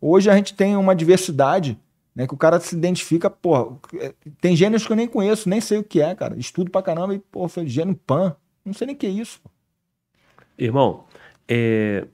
hoje 0.00 0.30
a 0.30 0.36
gente 0.36 0.54
tem 0.54 0.76
uma 0.76 0.94
diversidade, 0.94 1.78
né, 2.14 2.26
que 2.26 2.34
o 2.34 2.36
cara 2.36 2.60
se 2.60 2.74
identifica, 2.74 3.30
porra, 3.30 3.76
tem 4.40 4.54
gêneros 4.54 4.86
que 4.86 4.92
eu 4.92 4.96
nem 4.96 5.08
conheço, 5.08 5.48
nem 5.48 5.60
sei 5.60 5.78
o 5.78 5.84
que 5.84 6.00
é, 6.00 6.14
cara. 6.14 6.36
Estudo 6.38 6.70
pra 6.70 6.82
caramba 6.82 7.14
e, 7.14 7.18
porra, 7.18 7.66
gênero 7.66 7.96
pan, 8.06 8.36
não 8.64 8.74
sei 8.74 8.86
nem 8.86 8.96
o 8.96 8.98
que 8.98 9.06
é 9.06 9.10
isso. 9.10 9.40
Irmão, 10.58 11.04
é, 11.48 12.06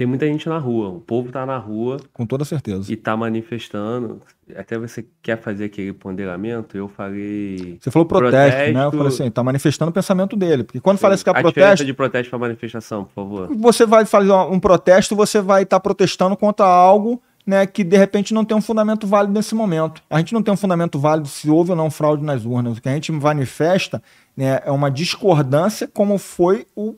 tem 0.00 0.06
muita 0.06 0.26
gente 0.26 0.48
na 0.48 0.56
rua, 0.56 0.88
o 0.88 0.98
povo 0.98 1.30
tá 1.30 1.44
na 1.44 1.58
rua. 1.58 1.98
Com 2.14 2.24
toda 2.24 2.42
certeza. 2.42 2.90
E 2.90 2.96
tá 2.96 3.14
manifestando. 3.14 4.22
Até 4.56 4.78
você 4.78 5.04
quer 5.20 5.38
fazer 5.38 5.66
aquele 5.66 5.92
ponderamento, 5.92 6.74
eu 6.74 6.88
falei. 6.88 7.76
Você 7.78 7.90
falou 7.90 8.06
protesto, 8.08 8.50
protesto 8.50 8.72
né? 8.72 8.86
Eu 8.86 8.90
falei 8.92 9.08
assim, 9.08 9.30
tá 9.30 9.42
manifestando 9.42 9.90
o 9.90 9.92
pensamento 9.92 10.36
dele. 10.36 10.64
Porque 10.64 10.80
quando 10.80 10.96
Sim. 10.96 11.02
fala 11.02 11.12
esse 11.12 11.22
que 11.22 11.28
é 11.28 11.34
protesto. 11.34 11.84
de 11.84 11.92
protesto 11.92 12.30
para 12.30 12.38
manifestação, 12.38 13.04
por 13.04 13.12
favor. 13.12 13.54
Você 13.58 13.84
vai 13.84 14.06
fazer 14.06 14.32
um 14.32 14.58
protesto, 14.58 15.14
você 15.14 15.38
vai 15.38 15.64
estar 15.64 15.76
tá 15.76 15.80
protestando 15.80 16.34
contra 16.34 16.64
algo. 16.64 17.22
Né, 17.46 17.66
que 17.66 17.82
de 17.82 17.96
repente 17.96 18.32
não 18.34 18.44
tem 18.44 18.56
um 18.56 18.60
fundamento 18.60 19.06
válido 19.06 19.32
nesse 19.32 19.54
momento. 19.54 20.02
A 20.10 20.18
gente 20.18 20.32
não 20.32 20.42
tem 20.42 20.52
um 20.52 20.56
fundamento 20.56 20.98
válido 21.00 21.26
se 21.26 21.50
houve 21.50 21.70
ou 21.70 21.76
não 21.76 21.90
fraude 21.90 22.22
nas 22.22 22.44
urnas. 22.44 22.78
O 22.78 22.82
que 22.82 22.88
a 22.88 22.92
gente 22.92 23.10
manifesta 23.10 24.00
né, 24.36 24.60
é 24.64 24.70
uma 24.70 24.90
discordância 24.90 25.88
como 25.88 26.16
foi 26.18 26.66
o 26.76 26.96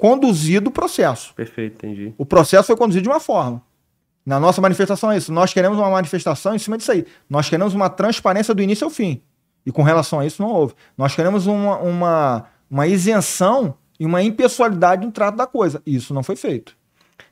conduzido 0.00 0.70
o 0.70 0.72
processo. 0.72 1.34
Perfeito, 1.34 1.74
entendi. 1.74 2.14
O 2.16 2.24
processo 2.24 2.68
foi 2.68 2.76
conduzido 2.76 3.02
de 3.02 3.08
uma 3.10 3.20
forma. 3.20 3.62
Na 4.24 4.40
nossa 4.40 4.58
manifestação 4.58 5.12
é 5.12 5.18
isso. 5.18 5.30
Nós 5.30 5.52
queremos 5.52 5.78
uma 5.78 5.90
manifestação 5.90 6.54
em 6.54 6.58
cima 6.58 6.78
disso 6.78 6.90
aí. 6.90 7.04
Nós 7.28 7.50
queremos 7.50 7.74
uma 7.74 7.90
transparência 7.90 8.54
do 8.54 8.62
início 8.62 8.86
ao 8.86 8.90
fim. 8.90 9.20
E 9.64 9.70
com 9.70 9.82
relação 9.82 10.18
a 10.18 10.26
isso, 10.26 10.40
não 10.40 10.50
houve. 10.50 10.72
Nós 10.96 11.14
queremos 11.14 11.46
uma, 11.46 11.78
uma, 11.78 12.46
uma 12.70 12.86
isenção 12.86 13.74
e 13.98 14.06
uma 14.06 14.22
impessoalidade 14.22 15.04
no 15.04 15.12
trato 15.12 15.36
da 15.36 15.46
coisa. 15.46 15.82
Isso 15.84 16.14
não 16.14 16.22
foi 16.22 16.34
feito. 16.34 16.74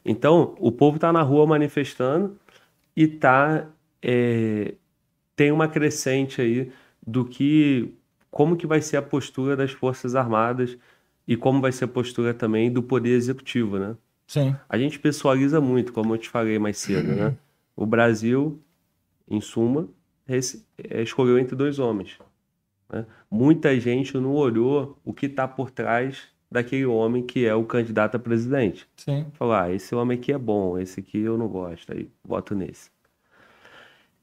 Então, 0.04 0.54
o 0.58 0.70
povo 0.70 0.96
está 0.96 1.10
na 1.10 1.22
rua 1.22 1.46
manifestando 1.46 2.36
e 2.94 3.08
tá, 3.08 3.66
é, 4.02 4.74
tem 5.34 5.50
uma 5.50 5.68
crescente 5.68 6.42
aí 6.42 6.70
do 7.06 7.24
que 7.24 7.94
como 8.30 8.56
que 8.56 8.66
vai 8.66 8.82
ser 8.82 8.98
a 8.98 9.02
postura 9.02 9.56
das 9.56 9.70
Forças 9.72 10.14
Armadas 10.14 10.76
e 11.28 11.36
como 11.36 11.60
vai 11.60 11.70
ser 11.70 11.84
a 11.84 11.88
postura 11.88 12.32
também 12.32 12.72
do 12.72 12.82
poder 12.82 13.10
executivo, 13.10 13.78
né? 13.78 13.94
Sim. 14.26 14.56
A 14.66 14.78
gente 14.78 14.98
pessoaliza 14.98 15.60
muito, 15.60 15.92
como 15.92 16.14
eu 16.14 16.18
te 16.18 16.30
falei 16.30 16.58
mais 16.58 16.78
cedo, 16.78 17.14
né? 17.14 17.36
O 17.76 17.84
Brasil, 17.84 18.58
em 19.30 19.40
suma, 19.40 19.86
é, 20.26 21.02
escolheu 21.02 21.38
entre 21.38 21.54
dois 21.54 21.78
homens. 21.78 22.18
Né? 22.90 23.04
Muita 23.30 23.78
gente 23.78 24.16
não 24.16 24.32
olhou 24.32 24.98
o 25.04 25.12
que 25.12 25.26
está 25.26 25.46
por 25.46 25.70
trás 25.70 26.22
daquele 26.50 26.86
homem 26.86 27.22
que 27.22 27.44
é 27.46 27.54
o 27.54 27.64
candidato 27.64 28.16
a 28.16 28.18
presidente. 28.18 28.88
Sim. 28.96 29.26
Falar, 29.34 29.64
ah, 29.64 29.72
esse 29.72 29.94
homem 29.94 30.18
aqui 30.18 30.32
é 30.32 30.38
bom, 30.38 30.78
esse 30.78 31.00
aqui 31.00 31.18
eu 31.18 31.36
não 31.36 31.46
gosto, 31.46 31.92
aí 31.92 32.08
voto 32.24 32.54
nesse. 32.54 32.90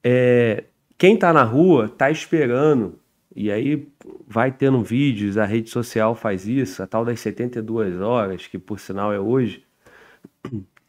É, 0.03 0.63
quem 0.97 1.13
está 1.13 1.31
na 1.31 1.43
rua 1.43 1.85
está 1.85 2.09
esperando 2.09 2.99
e 3.35 3.51
aí 3.51 3.85
vai 4.25 4.49
tendo 4.51 4.81
vídeos, 4.81 5.37
a 5.37 5.45
rede 5.45 5.69
social 5.69 6.15
faz 6.15 6.47
isso, 6.47 6.81
a 6.81 6.87
tal 6.87 7.03
das 7.03 7.19
72 7.19 7.99
horas, 7.99 8.47
que 8.47 8.57
por 8.57 8.79
sinal 8.79 9.11
é 9.11 9.19
hoje. 9.19 9.63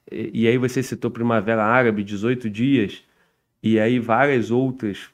E, 0.08 0.42
e 0.42 0.46
aí 0.46 0.56
você 0.56 0.80
citou 0.84 1.10
Primavera 1.10 1.64
Árabe, 1.64 2.04
18 2.04 2.48
dias, 2.48 3.02
e 3.60 3.80
aí 3.80 3.98
várias 3.98 4.52
outras, 4.52 5.10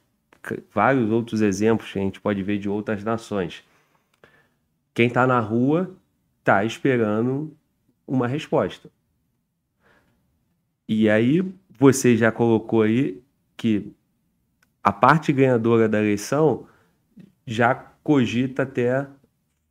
vários 0.70 1.10
outros 1.10 1.40
exemplos 1.40 1.90
que 1.90 1.98
a 1.98 2.02
gente 2.02 2.20
pode 2.20 2.42
ver 2.42 2.58
de 2.58 2.68
outras 2.68 3.02
nações. 3.02 3.64
Quem 4.92 5.06
está 5.06 5.26
na 5.26 5.40
rua 5.40 5.96
está 6.40 6.62
esperando 6.62 7.56
uma 8.06 8.28
resposta. 8.28 8.90
E 10.86 11.08
aí 11.08 11.42
você 11.70 12.14
já 12.14 12.30
colocou 12.30 12.82
aí 12.82 13.22
que 13.56 13.90
a 14.84 14.92
parte 14.92 15.32
ganhadora 15.32 15.88
da 15.88 15.98
eleição 15.98 16.66
já 17.46 17.74
cogita 18.02 18.62
até 18.62 19.06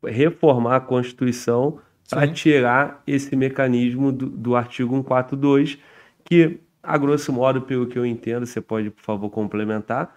reformar 0.04 0.78
a 0.78 0.82
Constituição 0.82 1.80
para 2.10 2.28
tirar 2.28 3.02
esse 3.06 3.36
mecanismo 3.36 4.12
do, 4.12 4.28
do 4.28 4.56
artigo 4.56 4.96
142, 4.96 5.78
que, 6.24 6.60
a 6.84 6.98
grosso 6.98 7.32
modo, 7.32 7.62
pelo 7.62 7.88
que 7.88 7.98
eu 7.98 8.06
entendo, 8.06 8.46
você 8.46 8.60
pode, 8.60 8.90
por 8.90 9.02
favor, 9.02 9.30
complementar, 9.30 10.16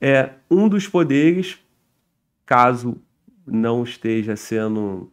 é 0.00 0.30
um 0.50 0.68
dos 0.68 0.86
poderes 0.86 1.58
caso 2.44 2.96
não 3.46 3.82
esteja 3.82 4.36
sendo 4.36 5.10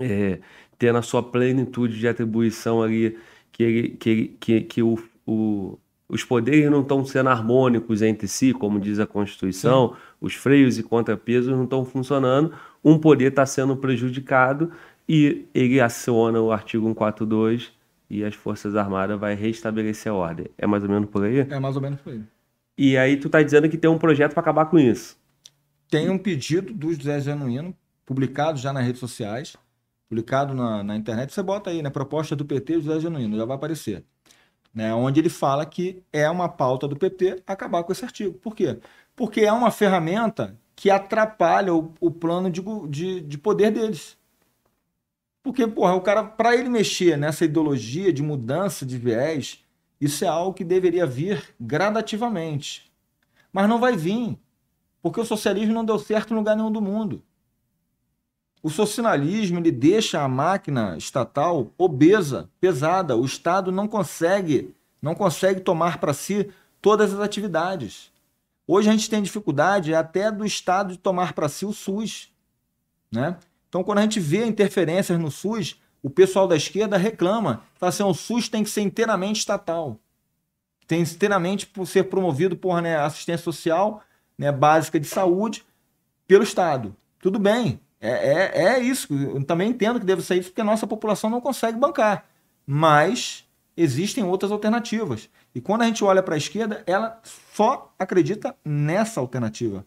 é, 0.00 0.38
tendo 0.78 0.98
a 0.98 1.02
sua 1.02 1.22
plenitude 1.22 1.98
de 1.98 2.08
atribuição 2.08 2.82
ali, 2.82 3.18
que, 3.52 3.62
ele, 3.62 3.88
que, 3.90 4.28
que, 4.40 4.60
que 4.62 4.82
o, 4.82 4.98
o, 5.26 5.78
os 6.12 6.22
poderes 6.22 6.70
não 6.70 6.82
estão 6.82 7.02
sendo 7.06 7.30
harmônicos 7.30 8.02
entre 8.02 8.28
si, 8.28 8.52
como 8.52 8.78
diz 8.78 9.00
a 9.00 9.06
Constituição, 9.06 9.88
Sim. 9.88 9.96
os 10.20 10.34
freios 10.34 10.78
e 10.78 10.82
contrapesos 10.82 11.48
não 11.48 11.64
estão 11.64 11.86
funcionando, 11.86 12.52
um 12.84 12.98
poder 12.98 13.28
está 13.28 13.46
sendo 13.46 13.74
prejudicado 13.78 14.70
e 15.08 15.46
ele 15.54 15.80
aciona 15.80 16.38
o 16.38 16.52
artigo 16.52 16.86
142 16.86 17.72
e 18.10 18.22
as 18.22 18.34
Forças 18.34 18.76
Armadas 18.76 19.18
vai 19.18 19.34
restabelecer 19.34 20.12
a 20.12 20.14
ordem. 20.14 20.48
É 20.58 20.66
mais 20.66 20.82
ou 20.82 20.90
menos 20.90 21.08
por 21.08 21.24
aí? 21.24 21.46
É 21.48 21.58
mais 21.58 21.76
ou 21.76 21.80
menos 21.80 21.98
por 22.02 22.12
aí. 22.12 22.20
E 22.76 22.94
aí 22.98 23.16
tu 23.16 23.28
está 23.28 23.42
dizendo 23.42 23.66
que 23.66 23.78
tem 23.78 23.90
um 23.90 23.96
projeto 23.96 24.32
para 24.32 24.42
acabar 24.42 24.66
com 24.66 24.78
isso. 24.78 25.16
Tem 25.88 26.10
um 26.10 26.18
pedido 26.18 26.74
do 26.74 26.92
José 26.92 27.20
Genuíno, 27.20 27.74
publicado 28.04 28.58
já 28.58 28.70
nas 28.70 28.84
redes 28.84 29.00
sociais, 29.00 29.56
publicado 30.10 30.52
na, 30.52 30.82
na 30.82 30.94
internet. 30.94 31.32
Você 31.32 31.42
bota 31.42 31.70
aí, 31.70 31.80
né? 31.80 31.88
Proposta 31.88 32.36
do 32.36 32.44
PT 32.44 32.82
José 32.82 33.00
Genuíno, 33.00 33.34
já 33.34 33.46
vai 33.46 33.56
aparecer. 33.56 34.04
Né, 34.74 34.94
onde 34.94 35.20
ele 35.20 35.28
fala 35.28 35.66
que 35.66 36.02
é 36.10 36.30
uma 36.30 36.48
pauta 36.48 36.88
do 36.88 36.96
PT 36.96 37.42
acabar 37.46 37.84
com 37.84 37.92
esse 37.92 38.04
artigo. 38.04 38.32
Por 38.38 38.56
quê? 38.56 38.78
Porque 39.14 39.42
é 39.42 39.52
uma 39.52 39.70
ferramenta 39.70 40.58
que 40.74 40.90
atrapalha 40.90 41.74
o, 41.74 41.92
o 42.00 42.10
plano 42.10 42.50
de, 42.50 42.62
de, 42.88 43.20
de 43.20 43.38
poder 43.38 43.70
deles. 43.70 44.16
Porque, 45.42 45.66
porra, 45.66 45.94
o 45.94 46.00
cara, 46.00 46.24
para 46.24 46.54
ele 46.54 46.68
mexer 46.68 47.18
nessa 47.18 47.44
ideologia 47.44 48.12
de 48.12 48.22
mudança 48.22 48.86
de 48.86 48.96
viés, 48.96 49.62
isso 50.00 50.24
é 50.24 50.28
algo 50.28 50.54
que 50.54 50.64
deveria 50.64 51.04
vir 51.04 51.54
gradativamente. 51.60 52.90
Mas 53.52 53.68
não 53.68 53.78
vai 53.78 53.96
vir. 53.96 54.38
Porque 55.02 55.20
o 55.20 55.24
socialismo 55.24 55.74
não 55.74 55.84
deu 55.84 55.98
certo 55.98 56.32
em 56.32 56.36
lugar 56.36 56.56
nenhum 56.56 56.70
do 56.70 56.80
mundo. 56.80 57.22
O 58.62 58.70
socialismo 58.70 59.58
ele 59.58 59.72
deixa 59.72 60.22
a 60.22 60.28
máquina 60.28 60.96
estatal 60.96 61.72
obesa, 61.76 62.48
pesada. 62.60 63.16
O 63.16 63.24
Estado 63.24 63.72
não 63.72 63.88
consegue, 63.88 64.72
não 65.00 65.14
consegue 65.14 65.60
tomar 65.60 65.98
para 65.98 66.14
si 66.14 66.48
todas 66.80 67.12
as 67.12 67.20
atividades. 67.20 68.12
Hoje 68.66 68.88
a 68.88 68.92
gente 68.92 69.10
tem 69.10 69.20
dificuldade 69.20 69.92
até 69.94 70.30
do 70.30 70.46
Estado 70.46 70.92
de 70.92 70.98
tomar 70.98 71.32
para 71.32 71.48
si 71.48 71.66
o 71.66 71.72
SUS, 71.72 72.32
né? 73.10 73.36
Então 73.68 73.82
quando 73.82 73.98
a 73.98 74.02
gente 74.02 74.20
vê 74.20 74.46
interferências 74.46 75.18
no 75.18 75.30
SUS, 75.30 75.80
o 76.00 76.08
pessoal 76.08 76.46
da 76.46 76.56
esquerda 76.56 76.96
reclama, 76.96 77.64
fala 77.74 77.90
assim, 77.90 78.02
o 78.04 78.14
SUS 78.14 78.48
tem 78.48 78.62
que 78.62 78.70
ser 78.70 78.82
inteiramente 78.82 79.40
estatal, 79.40 79.98
tem 80.86 81.02
inteiramente 81.02 81.66
por 81.66 81.86
ser 81.86 82.04
promovido 82.04 82.56
por 82.56 82.80
né, 82.80 82.96
assistência 82.96 83.42
social 83.42 84.02
né, 84.38 84.52
básica 84.52 85.00
de 85.00 85.06
saúde 85.06 85.64
pelo 86.26 86.44
Estado. 86.44 86.94
Tudo 87.20 87.38
bem, 87.38 87.80
é, 88.02 88.10
é, 88.10 88.64
é 88.64 88.78
isso. 88.80 89.14
Eu 89.14 89.44
também 89.44 89.70
entendo 89.70 90.00
que 90.00 90.06
deve 90.06 90.22
ser 90.22 90.36
isso, 90.36 90.48
porque 90.48 90.60
a 90.60 90.64
nossa 90.64 90.86
população 90.86 91.30
não 91.30 91.40
consegue 91.40 91.78
bancar. 91.78 92.26
Mas 92.66 93.48
existem 93.76 94.24
outras 94.24 94.50
alternativas. 94.50 95.30
E 95.54 95.60
quando 95.60 95.82
a 95.82 95.86
gente 95.86 96.02
olha 96.02 96.22
para 96.22 96.34
a 96.34 96.38
esquerda, 96.38 96.82
ela 96.84 97.20
só 97.22 97.94
acredita 97.98 98.56
nessa 98.64 99.20
alternativa. 99.20 99.86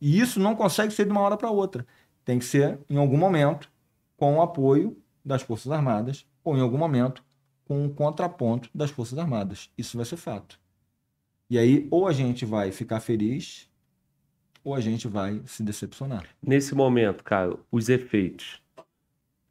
E 0.00 0.18
isso 0.20 0.40
não 0.40 0.56
consegue 0.56 0.92
ser 0.92 1.04
de 1.04 1.12
uma 1.12 1.20
hora 1.20 1.36
para 1.36 1.50
outra. 1.50 1.86
Tem 2.24 2.38
que 2.38 2.44
ser, 2.44 2.78
em 2.88 2.96
algum 2.96 3.16
momento, 3.16 3.70
com 4.16 4.36
o 4.36 4.42
apoio 4.42 4.96
das 5.24 5.42
Forças 5.42 5.70
Armadas, 5.70 6.26
ou 6.42 6.56
em 6.56 6.60
algum 6.60 6.78
momento, 6.78 7.22
com 7.64 7.86
o 7.86 7.90
contraponto 7.90 8.68
das 8.74 8.90
Forças 8.90 9.18
Armadas. 9.18 9.70
Isso 9.78 9.96
vai 9.96 10.04
ser 10.04 10.16
fato. 10.16 10.58
E 11.48 11.58
aí, 11.58 11.86
ou 11.90 12.08
a 12.08 12.12
gente 12.12 12.44
vai 12.44 12.72
ficar 12.72 13.00
feliz, 13.00 13.69
ou 14.62 14.74
a 14.74 14.80
gente 14.80 15.08
vai 15.08 15.40
se 15.46 15.62
decepcionar. 15.62 16.24
Nesse 16.42 16.74
momento, 16.74 17.24
cara, 17.24 17.56
os 17.70 17.88
efeitos. 17.88 18.60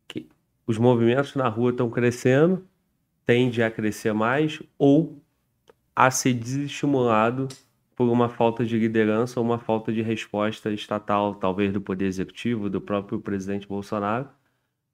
Que 0.07 0.27
os 0.65 0.77
movimentos 0.77 1.35
na 1.35 1.47
rua 1.47 1.71
estão 1.71 1.89
crescendo, 1.89 2.65
tende 3.25 3.61
a 3.61 3.71
crescer 3.71 4.13
mais, 4.13 4.61
ou 4.77 5.21
a 5.95 6.09
ser 6.09 6.33
desestimulado 6.33 7.47
por 7.95 8.07
uma 8.07 8.29
falta 8.29 8.65
de 8.65 8.77
liderança 8.79 9.39
ou 9.39 9.45
uma 9.45 9.59
falta 9.59 9.91
de 9.91 10.01
resposta 10.01 10.71
estatal, 10.71 11.35
talvez 11.35 11.73
do 11.73 11.81
Poder 11.81 12.05
Executivo, 12.05 12.69
do 12.69 12.79
próprio 12.79 13.19
presidente 13.19 13.67
Bolsonaro 13.67 14.29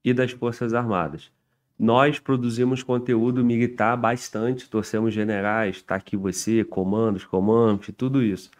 e 0.04 0.12
das 0.12 0.32
Forças 0.32 0.74
Armadas. 0.74 1.30
Nós 1.78 2.18
produzimos 2.18 2.82
conteúdo 2.82 3.44
militar 3.44 3.96
bastante, 3.96 4.68
torcemos 4.68 5.14
generais, 5.14 5.76
está 5.76 5.94
aqui 5.94 6.16
você, 6.16 6.64
comandos, 6.64 7.24
comandos, 7.24 7.90
tudo 7.96 8.22
isso. 8.22 8.50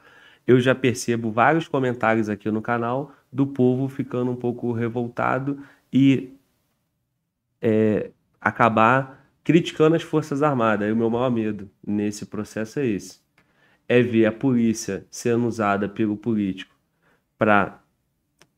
Eu 0.47 0.61
já 0.61 0.75
percebo 0.75 1.31
vários 1.31 1.67
comentários 1.67 2.29
aqui 2.29 2.51
no 2.51 2.63
canal 2.63 3.13
do 3.33 3.47
povo 3.47 3.89
ficando 3.89 4.31
um 4.31 4.37
pouco 4.37 4.73
revoltado 4.73 5.63
e 5.93 6.33
é, 7.61 8.11
acabar 8.41 9.27
criticando 9.43 9.97
as 9.97 10.03
Forças 10.03 10.43
Armadas. 10.43 10.89
E 10.89 10.93
o 10.93 10.97
meu 10.97 11.11
maior 11.11 11.31
medo 11.31 11.71
nesse 11.85 12.27
processo 12.27 12.79
é 12.81 12.87
esse: 12.87 13.21
é 13.89 14.03
ver 14.03 14.27
a 14.27 14.33
polícia 14.33 15.07
sendo 15.11 15.47
usada 15.47 15.89
pelo 15.89 16.17
político 16.17 16.75
para 17.39 17.81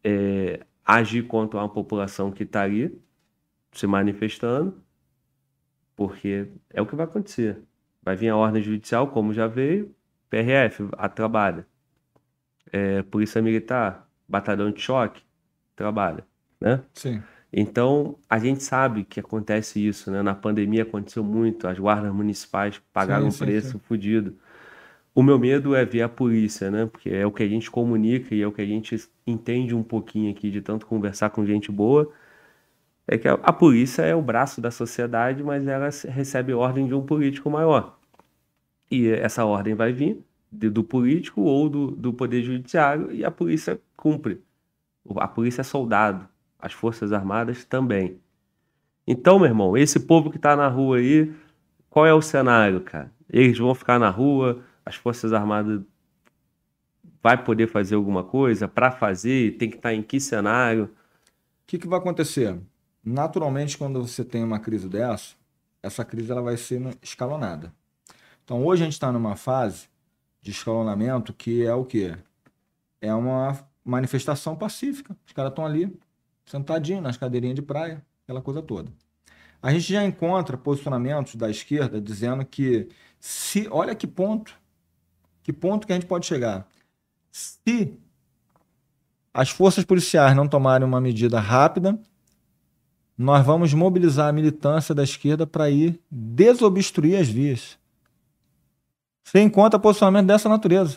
é, 0.03 0.61
agir 0.85 1.23
contra 1.27 1.61
uma 1.61 1.69
população 1.69 2.31
que 2.33 2.45
está 2.45 2.63
ali 2.63 3.01
se 3.73 3.87
manifestando, 3.87 4.83
porque 5.95 6.49
é 6.71 6.81
o 6.81 6.87
que 6.87 6.97
vai 6.97 7.05
acontecer. 7.05 7.63
Vai 8.03 8.17
vir 8.17 8.31
a 8.31 8.37
ordem 8.37 8.63
judicial, 8.63 9.09
como 9.09 9.35
já 9.35 9.47
veio, 9.47 9.95
PRF, 10.31 10.89
a 10.97 11.09
trabalha. 11.09 11.67
É, 12.73 13.03
Polícia 13.03 13.41
Militar, 13.41 14.09
Batalhão 14.29 14.71
de 14.71 14.81
Choque, 14.81 15.23
trabalha, 15.75 16.25
né? 16.61 16.83
Sim. 16.95 17.23
Então, 17.53 18.17
a 18.29 18.39
gente 18.39 18.63
sabe 18.63 19.05
que 19.05 19.19
acontece 19.19 19.87
isso, 19.87 20.11
né? 20.11 20.21
Na 20.23 20.35
pandemia 20.35 20.83
aconteceu 20.83 21.25
muito, 21.25 21.67
as 21.67 21.79
guardas 21.79 22.13
municipais 22.13 22.81
pagaram 22.93 23.31
sim, 23.31 23.43
um 23.43 23.47
preço 23.47 23.73
sim. 23.73 23.79
fodido. 23.79 24.37
O 25.15 25.23
meu 25.23 25.39
medo 25.39 25.75
é 25.75 25.85
ver 25.85 26.03
a 26.03 26.09
polícia, 26.09 26.71
né? 26.71 26.87
Porque 26.87 27.09
é 27.09 27.27
o 27.27 27.33
que 27.33 27.43
a 27.43 27.49
gente 27.49 27.71
comunica 27.71 28.35
e 28.35 28.43
é 28.43 28.47
o 28.47 28.53
que 28.53 28.61
a 28.61 28.67
gente 28.67 28.97
entende 29.27 29.75
um 29.75 29.83
pouquinho 29.83 30.31
aqui 30.31 30.51
de 30.51 30.61
tanto 30.61 30.87
conversar 30.87 31.31
com 31.31 31.45
gente 31.47 31.73
boa 31.73 32.13
é 33.09 33.17
que 33.17 33.27
a, 33.27 33.33
a, 33.43 33.53
polícia 33.53 34.03
é 34.03 34.15
o 34.15 34.21
braço 34.21 34.61
da 34.61 34.71
sociedade, 34.71 35.43
mas 35.43 35.67
ela 35.67 35.89
recebe 36.11 36.53
ordem 36.53 36.87
de 36.87 36.95
um 36.95 37.05
político 37.05 37.49
maior. 37.49 37.99
E 38.91 39.09
essa 39.09 39.47
ordem 39.47 39.75
vai 39.75 39.93
vir 39.93 40.23
de, 40.51 40.71
do 40.71 40.83
político 40.83 41.43
ou 41.43 41.69
do, 41.69 41.91
do 41.91 42.13
poder 42.13 42.43
judiciário 42.43 43.13
e 43.13 43.25
a 43.25 43.31
polícia 43.31 43.81
cumpre. 43.97 44.43
A 45.17 45.29
polícia 45.29 45.61
é 45.63 45.65
soldado, 45.65 46.29
as 46.59 46.73
forças 46.73 47.13
armadas 47.13 47.65
também. 47.65 48.21
Então, 49.07 49.39
meu 49.39 49.49
irmão, 49.49 49.77
esse 49.77 50.01
povo 50.01 50.31
que 50.31 50.37
está 50.37 50.55
na 50.55 50.69
rua 50.69 50.99
aí, 50.99 51.33
qual 51.89 52.07
é 52.07 52.13
o 52.13 52.21
cenário, 52.21 52.81
cara? 52.81 53.11
Eles 53.31 53.59
vão 53.59 53.75
ficar 53.75 53.99
na 53.99 54.11
rua, 54.11 54.63
as 54.85 54.97
forças 54.97 55.33
armadas 55.33 55.81
vai 57.23 57.43
poder 57.43 57.67
fazer 57.67 57.95
alguma 57.95 58.23
coisa 58.23 58.69
para 58.69 58.91
fazer, 58.91 59.57
tem 59.57 59.69
que 59.69 59.77
estar 59.77 59.91
tá 59.91 59.95
em 59.95 60.03
que 60.03 60.21
cenário? 60.21 60.85
O 60.85 60.91
que, 61.67 61.79
que 61.79 61.89
vai 61.89 61.99
acontecer? 61.99 62.59
Naturalmente, 63.05 63.77
quando 63.77 64.07
você 64.07 64.25
tem 64.25 64.45
uma 64.45 64.59
crise 64.59 64.89
dessa, 64.89 65.35
essa 65.83 66.05
crise 66.05 66.31
ela 66.31 66.43
vai 66.43 66.57
ser 66.57 66.81
escalonada. 67.03 67.73
Então, 68.45 68.65
hoje 68.65 68.83
a 68.83 68.85
gente 68.85 68.95
está 68.95 69.13
numa 69.13 69.37
fase 69.37 69.89
de 70.41 70.51
escalonamento 70.51 71.33
que 71.33 71.65
é 71.65 71.75
o 71.75 71.85
quê? 71.85 72.17
É 73.01 73.13
uma 73.15 73.59
manifestação 73.85 74.57
pacífica. 74.57 75.17
Os 75.27 75.33
caras 75.33 75.51
estão 75.51 75.65
ali, 75.65 75.97
sentadinhos 76.47 77.03
nas 77.03 77.17
cadeirinhas 77.17 77.57
de 77.57 77.63
praia, 77.63 78.05
aquela 78.25 78.43
coisa 78.43 78.63
toda. 78.63 78.93
A 79.61 79.73
gente 79.73 79.93
já 79.93 80.05
encontra 80.05 80.57
posicionamentos 80.57 81.35
da 81.35 81.51
esquerda 81.51 82.01
dizendo 82.01 82.45
que 82.45 82.89
se, 83.19 83.67
olha 83.71 83.95
que 83.95 84.07
ponto, 84.07 84.55
que 85.43 85.53
ponto 85.53 85.87
que 85.87 85.93
a 85.93 85.97
gente 85.97 86.07
pode 86.07 86.27
chegar. 86.27 86.69
Se 87.31 87.99
as 89.35 89.51
forças 89.51 89.85
policiais 89.85 90.37
não 90.37 90.49
tomarem 90.49 90.87
uma 90.87 91.01
medida 91.01 91.41
rápida, 91.41 91.99
nós 93.17 93.45
vamos 93.45 93.75
mobilizar 93.75 94.29
a 94.29 94.33
militância 94.33 94.95
da 94.95 95.03
esquerda 95.03 95.45
para 95.45 95.69
ir 95.69 96.01
desobstruir 96.09 97.21
as 97.21 97.29
vias. 97.29 97.77
Você 99.29 99.43
encontra 99.43 99.79
posicionamento 99.79 100.27
dessa 100.27 100.49
natureza. 100.49 100.97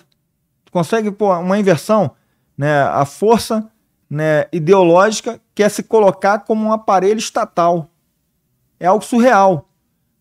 consegue 0.71 1.11
pô, 1.11 1.37
uma 1.37 1.59
inversão, 1.59 2.11
né? 2.57 2.83
A 2.83 3.03
força 3.03 3.69
né, 4.09 4.45
ideológica 4.53 5.41
quer 5.53 5.69
se 5.69 5.83
colocar 5.83 6.39
como 6.39 6.65
um 6.65 6.71
aparelho 6.71 7.19
estatal. 7.19 7.91
É 8.79 8.87
algo 8.87 9.03
surreal. 9.03 9.69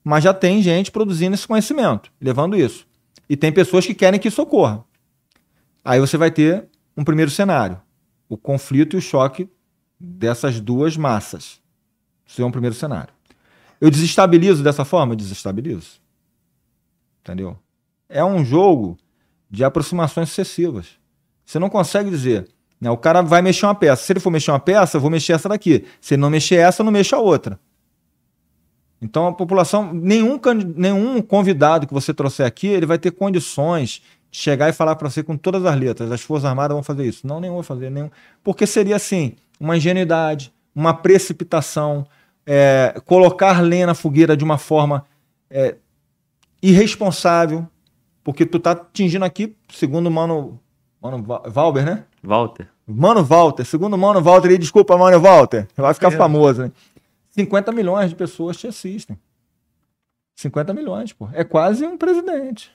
Mas 0.03 0.25
já 0.25 0.35
tem 0.35 0.61
gente 0.61 0.91
produzindo 0.91 1.35
esse 1.35 1.47
conhecimento, 1.47 2.11
levando 2.21 2.57
isso. 2.57 2.85
E 3.29 3.37
tem 3.37 3.53
pessoas 3.53 3.87
que 3.87 3.95
querem 3.95 4.19
que 4.19 4.27
isso 4.27 4.43
ocorra. 4.43 4.85
Aí 5.85 6.01
você 6.01 6.17
vai 6.17 6.33
ter 6.33 6.69
um 6.97 7.05
primeiro 7.05 7.31
cenário: 7.31 7.81
o 8.29 8.37
conflito 8.37 8.97
e 8.97 8.99
o 8.99 9.03
choque 9.03 9.49
dessas 10.01 10.61
duas 10.61 10.97
massas. 10.97 11.61
Isso 12.27 12.43
é 12.43 12.45
um 12.45 12.51
primeiro 12.51 12.75
cenário. 12.75 13.15
Eu 13.81 13.89
desestabilizo 13.89 14.65
dessa 14.65 14.85
forma? 14.85 15.15
Desestabilizo. 15.15 16.01
Entendeu? 17.21 17.57
É 18.11 18.25
um 18.25 18.45
jogo 18.45 18.99
de 19.49 19.65
aproximações 19.65 20.29
sucessivas. 20.29 20.99
Você 21.45 21.59
não 21.59 21.71
consegue 21.71 22.11
dizer, 22.11 22.49
Né? 22.81 22.91
O 22.91 22.97
cara 22.97 23.21
vai 23.23 23.43
mexer 23.43 23.67
uma 23.67 23.75
peça. 23.75 24.05
Se 24.05 24.13
ele 24.13 24.21
for 24.21 24.31
mexer 24.31 24.51
uma 24.51 24.59
peça, 24.59 24.97
eu 24.97 25.01
vou 25.01 25.11
mexer 25.11 25.35
essa 25.35 25.49
daqui. 25.49 25.85
Se 26.01 26.15
ele 26.15 26.23
não 26.23 26.31
mexer 26.31 26.57
essa, 26.57 26.81
eu 26.81 26.85
não 26.85 26.93
mexo 26.93 27.15
a 27.15 27.19
outra. 27.19 27.61
Então 29.03 29.27
a 29.27 29.33
população, 29.33 29.93
nenhum, 29.93 30.39
nenhum 30.77 31.23
convidado 31.23 31.87
que 31.87 31.93
você 31.93 32.13
trouxer 32.13 32.47
aqui, 32.47 32.67
ele 32.67 32.87
vai 32.87 32.99
ter 32.99 33.11
condições 33.11 34.03
de 34.31 34.39
chegar 34.39 34.69
e 34.69 34.73
falar 34.73 34.95
para 34.97 35.09
você 35.09 35.23
com 35.23 35.37
todas 35.37 35.65
as 35.65 35.77
letras, 35.79 36.13
as 36.13 36.21
Forças 36.21 36.45
Armadas 36.45 36.75
vão 36.75 36.83
fazer 36.83 37.07
isso. 37.07 37.27
Não, 37.27 37.41
nenhum 37.41 37.55
vai 37.55 37.63
fazer, 37.63 37.91
nenhum. 37.91 38.11
Porque 38.45 38.67
seria 38.67 38.97
assim, 38.97 39.35
uma 39.59 39.77
ingenuidade, 39.77 40.53
uma 40.75 40.95
precipitação, 40.95 42.07
é, 42.47 43.01
colocar 43.07 43.61
lenha 43.61 43.87
na 43.87 43.95
fogueira 43.95 44.37
de 44.37 44.45
uma 44.45 44.59
forma 44.59 45.05
é, 45.51 45.77
irresponsável, 46.63 47.67
porque 48.33 48.47
tu 48.47 48.61
tá 48.61 48.73
atingindo 48.73 49.25
aqui, 49.25 49.57
segundo 49.69 50.07
o 50.07 50.11
Mano, 50.11 50.61
Mano 51.03 51.25
Valber, 51.47 51.85
né? 51.85 52.05
Walter. 52.23 52.69
Mano 52.87 53.25
Walter, 53.25 53.65
segundo 53.65 53.95
o 53.95 53.99
Mano 53.99 54.23
Walter, 54.23 54.57
desculpa, 54.57 54.97
Mano 54.97 55.21
Walter, 55.21 55.67
vai 55.77 55.93
ficar 55.95 56.13
é. 56.13 56.17
famoso, 56.17 56.63
né? 56.63 56.73
50 57.31 57.73
milhões 57.73 58.11
de 58.11 58.17
pessoas 58.17 58.57
te 58.57 58.69
assistem. 58.69 59.19
50 60.37 60.73
milhões, 60.73 61.13
pô. 61.13 61.29
É 61.33 61.43
quase 61.43 61.85
um 61.85 61.99
presidente. 61.99 62.73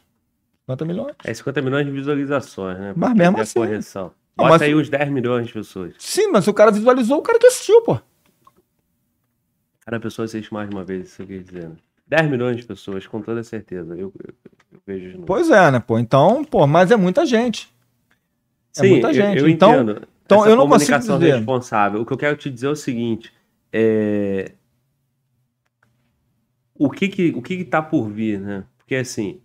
50 0.66 0.86
milhões. 0.86 1.16
É 1.24 1.34
50 1.34 1.62
milhões 1.62 1.86
de 1.86 1.92
visualizações, 1.92 2.78
né? 2.78 2.94
Mas 2.96 3.14
mesmo 3.14 3.40
assim. 3.40 3.60
correção. 3.60 4.12
Bota 4.36 4.50
mas... 4.50 4.62
aí 4.62 4.76
uns 4.76 4.90
10 4.90 5.10
milhões 5.10 5.48
de 5.48 5.54
pessoas. 5.54 5.94
Sim, 5.98 6.28
mas 6.32 6.48
o 6.48 6.54
cara 6.54 6.70
visualizou, 6.72 7.20
o 7.20 7.22
cara 7.22 7.40
que 7.40 7.48
assistiu, 7.48 7.82
pô. 7.82 8.00
Cada 9.82 10.00
pessoa 10.00 10.26
assiste 10.26 10.54
mais 10.54 10.70
uma 10.70 10.84
vez, 10.84 11.08
isso 11.08 11.26
que 11.26 11.34
eu 11.34 11.42
dizer. 11.42 11.70
Né? 11.70 11.76
10 12.08 12.30
milhões 12.30 12.58
de 12.58 12.66
pessoas, 12.66 13.08
com 13.08 13.22
toda 13.22 13.44
certeza. 13.44 13.96
Eu, 13.96 14.14
eu 14.22 14.34
vejo 14.86 15.08
de 15.08 15.14
novo. 15.14 15.26
Pois 15.26 15.50
é, 15.50 15.72
né, 15.72 15.80
pô? 15.80 16.00
Então, 16.00 16.44
pô, 16.44 16.66
mas 16.66 16.92
é 16.92 16.96
muita 16.96 17.26
gente. 17.26 17.70
É 18.78 18.82
Sim, 18.82 18.90
muita 18.90 19.14
gente. 19.14 19.40
Eu, 19.40 19.46
eu 19.46 19.50
então, 19.50 19.74
entendo. 19.74 20.08
Então, 20.26 20.40
Essa 20.40 20.50
eu 20.50 20.56
não 20.56 20.68
consigo 20.68 20.98
dizer. 20.98 21.36
responsável. 21.36 22.02
O 22.02 22.06
que 22.06 22.14
eu 22.14 22.18
quero 22.18 22.36
te 22.36 22.50
dizer 22.50 22.68
é 22.68 22.70
o 22.72 22.76
seguinte: 22.76 23.32
é... 23.72 24.52
o 26.74 26.90
que 26.90 27.08
que 27.08 27.30
o 27.36 27.42
que 27.42 27.54
está 27.56 27.82
por 27.82 28.10
vir, 28.10 28.40
né? 28.40 28.64
Porque 28.78 28.96
assim 28.96 29.40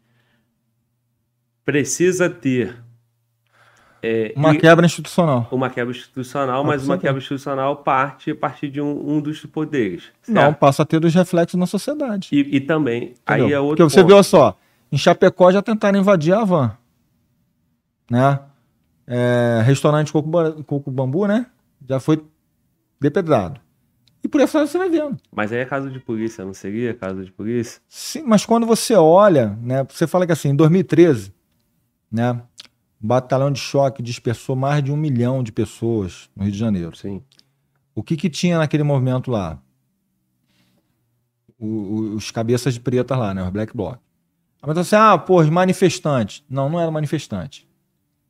precisa 1.64 2.28
ter 2.28 2.76
é, 4.02 4.32
uma 4.34 4.54
quebra 4.56 4.86
institucional. 4.86 5.46
Uma 5.50 5.68
quebra 5.68 5.94
institucional, 5.94 6.64
mas 6.64 6.84
uma 6.84 6.96
quebra 6.96 7.18
institucional 7.18 7.76
parte 7.76 8.30
a 8.30 8.34
partir 8.34 8.68
de 8.70 8.80
um, 8.80 9.16
um 9.16 9.20
dos 9.20 9.44
poderes. 9.44 10.04
Certo? 10.22 10.34
Não, 10.34 10.54
passa 10.54 10.82
a 10.82 10.86
ter 10.86 11.04
os 11.04 11.14
reflexos 11.14 11.58
na 11.58 11.66
sociedade. 11.66 12.30
E, 12.32 12.56
e 12.56 12.60
também, 12.60 13.14
Entendeu? 13.22 13.46
aí 13.46 13.52
é 13.52 13.60
outro 13.60 13.76
Porque 13.76 13.94
você 13.94 14.02
ponto. 14.02 14.14
viu 14.14 14.22
só, 14.22 14.56
em 14.90 14.98
Chapecó 14.98 15.50
já 15.52 15.62
tentaram 15.62 15.98
invadir 15.98 16.34
a 16.34 16.44
van. 16.44 16.76
Né? 18.10 18.40
É, 19.06 19.62
restaurante 19.64 20.12
Coco, 20.12 20.62
Coco 20.64 20.90
Bambu, 20.90 21.26
né? 21.26 21.46
Já 21.88 22.00
foi 22.00 22.24
depedrado. 23.00 23.60
E 24.22 24.28
por 24.28 24.40
isso 24.40 24.58
você 24.58 24.76
vai 24.76 24.90
vendo. 24.90 25.16
Mas 25.32 25.52
aí 25.52 25.60
é 25.60 25.64
caso 25.64 25.90
de 25.90 25.98
polícia, 25.98 26.44
não 26.44 26.52
seria 26.52 26.92
caso 26.92 27.24
de 27.24 27.32
polícia? 27.32 27.80
Sim, 27.88 28.22
mas 28.26 28.44
quando 28.44 28.66
você 28.66 28.94
olha, 28.94 29.58
né? 29.62 29.84
Você 29.88 30.06
fala 30.06 30.26
que 30.26 30.32
assim, 30.32 30.50
em 30.50 30.56
2013, 30.56 31.32
né? 32.12 32.32
O 33.02 33.06
batalhão 33.06 33.50
de 33.50 33.58
choque 33.58 34.02
dispersou 34.02 34.54
mais 34.54 34.84
de 34.84 34.92
um 34.92 34.96
milhão 34.96 35.42
de 35.42 35.50
pessoas 35.50 36.28
no 36.36 36.42
Rio 36.42 36.52
de 36.52 36.58
Janeiro. 36.58 36.94
Sim. 36.94 37.22
O 37.94 38.02
que, 38.02 38.16
que 38.16 38.28
tinha 38.28 38.58
naquele 38.58 38.82
movimento 38.82 39.30
lá? 39.30 39.58
O, 41.58 42.14
os 42.14 42.30
cabeças 42.30 42.74
de 42.74 42.80
preta 42.80 43.16
lá, 43.16 43.32
né? 43.32 43.42
Os 43.42 43.50
Black 43.50 43.74
Bloc. 43.74 43.98
Mas 44.62 44.78
assim, 44.78 44.96
ah, 44.96 45.16
pô, 45.16 45.40
os 45.40 45.48
manifestantes. 45.48 46.44
Não, 46.48 46.68
não 46.68 46.80
era 46.80 46.90
manifestante. 46.90 47.68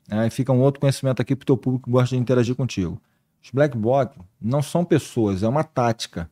Aí 0.08 0.30
fica 0.30 0.52
um 0.52 0.60
outro 0.60 0.80
conhecimento 0.80 1.20
aqui 1.20 1.36
para 1.36 1.44
o 1.44 1.46
teu 1.46 1.56
público 1.56 1.84
que 1.84 1.90
gosta 1.90 2.14
de 2.14 2.20
interagir 2.20 2.54
contigo. 2.54 3.00
Os 3.42 3.50
black 3.50 3.76
bloc 3.76 4.16
não 4.40 4.62
são 4.62 4.84
pessoas, 4.84 5.42
é 5.42 5.48
uma 5.48 5.64
tática. 5.64 6.30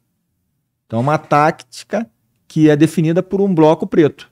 Então, 0.86 0.98
é 0.98 1.02
uma 1.02 1.18
tática 1.18 2.08
que 2.46 2.68
é 2.68 2.76
definida 2.76 3.22
por 3.22 3.40
um 3.40 3.54
bloco 3.54 3.86
preto. 3.86 4.30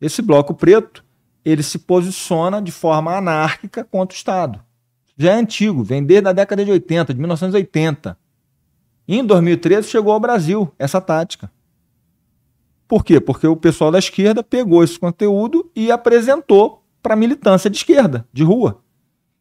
Esse 0.00 0.22
bloco 0.22 0.54
preto, 0.54 1.04
ele 1.44 1.62
se 1.62 1.78
posiciona 1.78 2.60
de 2.60 2.72
forma 2.72 3.14
anárquica 3.14 3.84
contra 3.84 4.14
o 4.14 4.16
Estado. 4.16 4.60
Já 5.16 5.32
é 5.32 5.34
antigo, 5.34 5.84
vem 5.84 6.02
desde 6.02 6.28
a 6.28 6.32
década 6.32 6.64
de 6.64 6.70
80, 6.70 7.12
de 7.12 7.20
1980. 7.20 8.16
E 9.06 9.18
em 9.18 9.24
2013 9.24 9.88
chegou 9.88 10.12
ao 10.12 10.20
Brasil 10.20 10.72
essa 10.78 11.00
tática. 11.00 11.50
Por 12.90 13.04
quê? 13.04 13.20
Porque 13.20 13.46
o 13.46 13.54
pessoal 13.54 13.92
da 13.92 14.00
esquerda 14.00 14.42
pegou 14.42 14.82
esse 14.82 14.98
conteúdo 14.98 15.70
e 15.76 15.92
apresentou 15.92 16.82
para 17.00 17.14
a 17.14 17.16
militância 17.16 17.70
de 17.70 17.76
esquerda, 17.76 18.26
de 18.32 18.42
rua. 18.42 18.82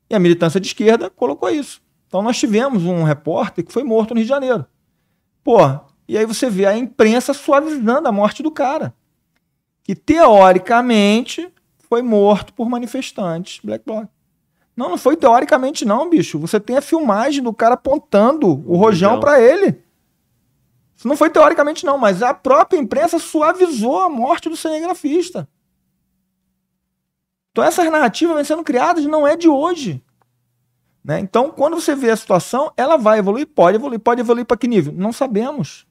E 0.08 0.14
a 0.14 0.20
militância 0.20 0.60
de 0.60 0.68
esquerda 0.68 1.10
colocou 1.10 1.50
isso. 1.50 1.82
Então 2.08 2.22
nós 2.22 2.38
tivemos 2.38 2.86
um 2.86 3.02
repórter 3.02 3.66
que 3.66 3.74
foi 3.74 3.84
morto 3.84 4.12
no 4.12 4.20
Rio 4.20 4.26
de 4.26 4.30
Janeiro. 4.30 4.68
Pô, 5.44 5.58
e 6.08 6.16
aí 6.16 6.28
você 6.28 6.48
vê 6.48 6.68
a 6.68 6.78
imprensa 6.78 7.34
suavizando 7.34 8.08
a 8.08 8.12
morte 8.12 8.44
do 8.44 8.52
cara. 8.52 8.94
Que 9.82 9.96
teoricamente 9.96 11.52
foi 11.90 12.04
morto 12.04 12.54
por 12.54 12.70
manifestantes 12.70 13.60
Black 13.64 13.84
Bloc. 13.84 14.08
Não, 14.78 14.92
não 14.92 14.98
foi 14.98 15.18
teoricamente 15.18 15.86
não, 15.86 16.08
bicho. 16.08 16.38
Você 16.38 16.60
tem 16.60 16.78
a 16.78 16.82
filmagem 16.84 17.42
do 17.42 17.52
cara 17.52 17.74
apontando 17.74 18.48
o, 18.48 18.74
o 18.74 18.78
rojão 18.78 19.20
para 19.20 19.42
ele. 19.42 19.82
Isso 21.00 21.08
não 21.08 21.16
foi 21.16 21.30
teoricamente 21.30 21.86
não, 21.86 21.98
mas 21.98 22.22
a 22.22 22.34
própria 22.34 22.78
imprensa 22.78 23.20
suavizou 23.20 24.02
a 24.02 24.10
morte 24.10 24.50
do 24.50 24.58
cinegrafista. 24.58 25.48
Então 27.54 27.64
essas 27.64 27.90
narrativas 27.90 28.36
vêm 28.36 28.44
sendo 28.44 28.66
criadas 28.66 29.06
não 29.06 29.26
é 29.26 29.38
de 29.38 29.48
hoje. 29.48 30.04
Né? 31.02 31.22
Então, 31.22 31.52
quando 31.52 31.80
você 31.80 31.96
vê 31.96 32.12
a 32.12 32.18
situação, 32.18 32.74
ela 32.76 32.98
vai 32.98 33.20
evoluir? 33.20 33.48
Pode 33.48 33.78
evoluir. 33.78 34.02
Pode 34.02 34.20
evoluir 34.20 34.46
para 34.46 34.58
que 34.58 34.68
nível? 34.68 34.92
Não 34.92 35.14
sabemos. 35.14 35.88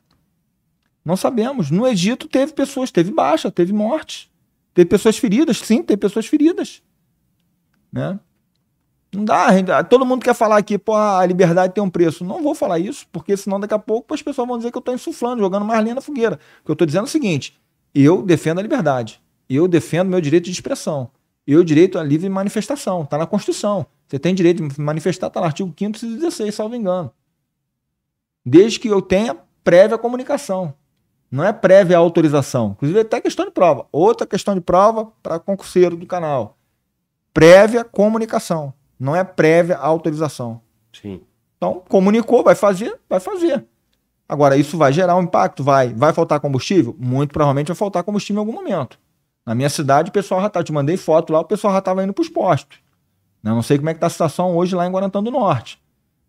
Não 1.03 1.17
sabemos. 1.17 1.71
No 1.71 1.87
Egito 1.87 2.29
teve 2.29 2.53
pessoas, 2.53 2.91
teve 2.91 3.11
baixa, 3.11 3.51
teve 3.51 3.73
morte. 3.73 4.31
Teve 4.75 4.91
pessoas 4.91 5.17
feridas, 5.17 5.57
sim, 5.57 5.83
teve 5.83 5.97
pessoas 5.97 6.27
feridas. 6.27 6.83
Né? 7.91 8.21
Não 9.13 9.25
dá, 9.25 9.83
todo 9.85 10.05
mundo 10.05 10.23
quer 10.23 10.35
falar 10.35 10.59
aqui, 10.59 10.77
pô, 10.77 10.95
a 10.95 11.25
liberdade 11.25 11.73
tem 11.73 11.83
um 11.83 11.89
preço. 11.89 12.25
Não 12.25 12.43
vou 12.43 12.55
falar 12.55 12.79
isso, 12.79 13.07
porque 13.11 13.37
senão 13.37 13.59
daqui 13.59 13.73
a 13.73 13.79
pouco 13.79 14.13
as 14.13 14.21
pessoas 14.21 14.47
vão 14.47 14.59
dizer 14.59 14.71
que 14.71 14.77
eu 14.77 14.81
estou 14.81 14.95
insuflando, 14.95 15.41
jogando 15.41 15.65
mais 15.65 15.83
linha 15.83 15.95
na 15.95 16.01
fogueira. 16.01 16.39
Porque 16.59 16.71
eu 16.71 16.75
estou 16.75 16.87
dizendo 16.87 17.03
é 17.03 17.05
o 17.05 17.11
seguinte: 17.11 17.59
eu 17.95 18.23
defendo 18.23 18.59
a 18.59 18.63
liberdade. 18.63 19.21
Eu 19.49 19.67
defendo 19.67 20.09
meu 20.09 20.21
direito 20.21 20.45
de 20.45 20.51
expressão. 20.51 21.11
Eu 21.47 21.65
direito 21.65 21.99
à 21.99 22.03
livre 22.03 22.29
manifestação. 22.29 23.03
Está 23.03 23.17
na 23.17 23.27
Constituição. 23.27 23.87
Você 24.07 24.19
tem 24.19 24.35
direito 24.35 24.67
de 24.67 24.81
manifestar, 24.81 25.29
está 25.29 25.41
no 25.41 25.47
artigo 25.47 25.73
5 25.77 25.99
e 26.05 26.17
16, 26.17 26.55
salvo 26.55 26.75
engano. 26.75 27.11
Desde 28.45 28.79
que 28.79 28.89
eu 28.89 29.01
tenha 29.01 29.35
prévia 29.65 29.97
comunicação. 29.97 30.75
Não 31.31 31.45
é 31.45 31.53
prévia 31.53 31.97
autorização. 31.97 32.73
Inclusive, 32.73 33.01
até 33.01 33.21
questão 33.21 33.47
de 33.47 33.51
prova. 33.51 33.87
Outra 33.91 34.27
questão 34.27 34.55
de 34.55 34.61
prova 34.61 35.13
para 35.23 35.39
concurseiro 35.39 35.97
do 35.97 36.07
canal. 36.07 36.57
Prévia 37.35 37.85
comunicação. 37.85 38.73
Não 38.99 39.15
é 39.15 39.23
prévia 39.23 39.77
autorização. 39.77 40.61
Sim. 40.93 41.21
Então, 41.57 41.83
comunicou, 41.89 42.43
vai 42.43 42.55
fazer, 42.55 42.99
vai 43.09 43.21
fazer. 43.21 43.65
Agora, 44.29 44.57
isso 44.57 44.77
vai 44.77 44.93
gerar 44.93 45.17
um 45.17 45.23
impacto? 45.23 45.65
Vai. 45.65 45.93
Vai 45.95 46.13
faltar 46.13 46.39
combustível? 46.41 46.95
Muito 46.99 47.33
provavelmente 47.33 47.69
vai 47.69 47.77
faltar 47.77 48.03
combustível 48.05 48.43
em 48.43 48.47
algum 48.47 48.53
momento. 48.53 48.99
Na 49.47 49.55
minha 49.55 49.71
cidade, 49.71 50.11
o 50.11 50.13
pessoal 50.13 50.41
já 50.43 50.49
estava. 50.49 50.63
Te 50.63 50.73
mandei 50.73 50.97
foto 50.97 51.33
lá, 51.33 51.41
o 51.41 51.45
pessoal 51.45 51.73
já 51.73 51.79
estava 51.79 52.05
indo 52.05 52.13
para 52.13 52.23
os 52.23 52.29
postos. 52.29 52.79
Né? 53.43 53.51
Não 53.51 53.63
sei 53.63 53.79
como 53.79 53.89
é 53.89 53.95
que 53.95 53.97
está 53.97 54.07
a 54.07 54.11
situação 54.11 54.55
hoje 54.57 54.75
lá 54.75 54.87
em 54.87 54.91
Guarantã 54.91 55.23
do 55.23 55.31
Norte. 55.31 55.81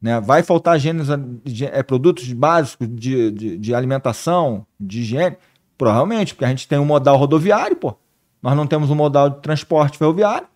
Né? 0.01 0.19
Vai 0.21 0.43
faltar 0.43 0.79
gêneros, 0.79 1.09
é, 1.09 1.83
produtos 1.83 2.31
básicos 2.31 2.87
de, 2.89 3.31
de, 3.31 3.57
de, 3.57 3.75
alimentação, 3.75 4.65
de 4.79 5.01
higiene? 5.01 5.35
Provavelmente, 5.77 6.33
porque 6.33 6.45
a 6.45 6.49
gente 6.49 6.67
tem 6.67 6.79
um 6.79 6.85
modal 6.85 7.17
rodoviário, 7.17 7.75
pô. 7.75 7.95
Nós 8.41 8.55
não 8.55 8.65
temos 8.65 8.89
um 8.89 8.95
modal 8.95 9.29
de 9.29 9.41
transporte 9.41 9.97
ferroviário. 9.97 10.47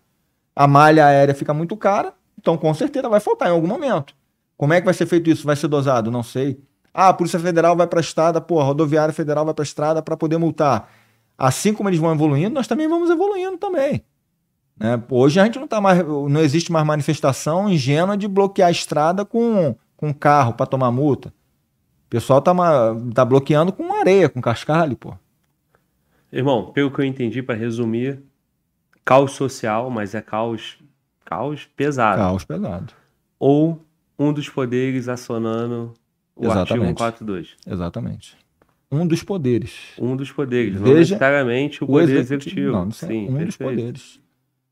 A 0.54 0.66
malha 0.66 1.06
aérea 1.06 1.34
fica 1.34 1.52
muito 1.52 1.76
cara, 1.76 2.14
então 2.38 2.56
com 2.56 2.72
certeza 2.74 3.08
vai 3.08 3.20
faltar 3.20 3.48
em 3.48 3.52
algum 3.52 3.66
momento. 3.66 4.14
Como 4.56 4.72
é 4.72 4.80
que 4.80 4.84
vai 4.84 4.94
ser 4.94 5.06
feito 5.06 5.28
isso? 5.28 5.46
Vai 5.46 5.56
ser 5.56 5.68
dosado? 5.68 6.10
Não 6.10 6.22
sei. 6.22 6.60
Ah, 6.92 7.08
a 7.08 7.12
Polícia 7.14 7.40
Federal 7.40 7.76
vai 7.76 7.88
para 7.88 7.98
a 7.98 8.00
estrada, 8.00 8.40
pô, 8.40 8.60
a 8.60 8.64
Rodoviária 8.64 9.12
Federal 9.12 9.44
vai 9.44 9.52
para 9.52 9.62
a 9.62 9.66
estrada 9.66 10.00
para 10.00 10.16
poder 10.16 10.38
multar. 10.38 10.88
Assim 11.36 11.74
como 11.74 11.88
eles 11.88 11.98
vão 11.98 12.12
evoluindo, 12.12 12.54
nós 12.54 12.68
também 12.68 12.86
vamos 12.86 13.10
evoluindo 13.10 13.58
também. 13.58 14.04
Né? 14.78 15.02
Hoje 15.10 15.40
a 15.40 15.44
gente 15.44 15.58
não 15.58 15.66
tá 15.66 15.80
mais, 15.80 16.06
não 16.06 16.40
existe 16.40 16.70
mais 16.70 16.86
manifestação 16.86 17.68
ingênua 17.68 18.16
de 18.16 18.28
bloquear 18.28 18.68
a 18.68 18.72
estrada 18.72 19.24
com, 19.24 19.74
com 19.96 20.14
carro 20.14 20.54
para 20.54 20.66
tomar 20.66 20.92
multa. 20.92 21.30
O 22.06 22.10
pessoal 22.10 22.40
tá, 22.40 22.54
tá 23.12 23.24
bloqueando 23.24 23.72
com 23.72 23.92
areia, 23.92 24.28
com 24.28 24.40
cascalho, 24.40 24.96
pô. 24.96 25.14
Irmão, 26.32 26.72
pelo 26.72 26.90
que 26.90 27.00
eu 27.00 27.04
entendi, 27.04 27.42
para 27.42 27.56
resumir, 27.56 28.22
caos 29.04 29.32
social, 29.32 29.90
mas 29.90 30.14
é 30.14 30.22
caos, 30.22 30.78
caos 31.24 31.68
pesado. 31.76 32.18
Caos 32.18 32.44
pesado. 32.44 32.92
Ou 33.38 33.84
um 34.18 34.32
dos 34.32 34.48
poderes 34.48 35.08
acionando 35.08 35.92
o 36.34 36.44
Exatamente. 36.44 36.72
artigo 36.72 36.84
142. 36.86 37.56
Exatamente. 37.66 38.36
Um 38.90 39.06
dos 39.06 39.22
poderes. 39.22 39.72
Um 39.98 40.16
dos 40.16 40.30
poderes, 40.30 40.74
Veja 40.74 40.84
não 40.86 40.94
necessariamente 40.94 41.82
o 41.82 41.86
poder 41.86 42.16
executivo. 42.16 42.34
executivo. 42.34 42.72
Não, 42.72 42.84
não 42.84 42.90
Sim, 42.92 43.06
um 43.06 43.36
perfeito. 43.36 43.46
dos 43.46 43.56
poderes. 43.56 44.20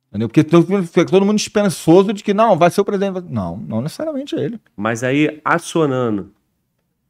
Entendeu? 0.08 0.28
Porque 0.28 0.44
fica 0.86 1.06
todo 1.06 1.24
mundo 1.24 1.38
esperançoso 1.38 2.12
de 2.12 2.22
que 2.22 2.34
não, 2.34 2.56
vai 2.56 2.70
ser 2.70 2.82
o 2.82 2.84
presidente. 2.84 3.22
Não, 3.28 3.56
não 3.56 3.80
necessariamente 3.80 4.36
ele. 4.36 4.60
Mas 4.76 5.02
aí, 5.02 5.40
acionando, 5.42 6.30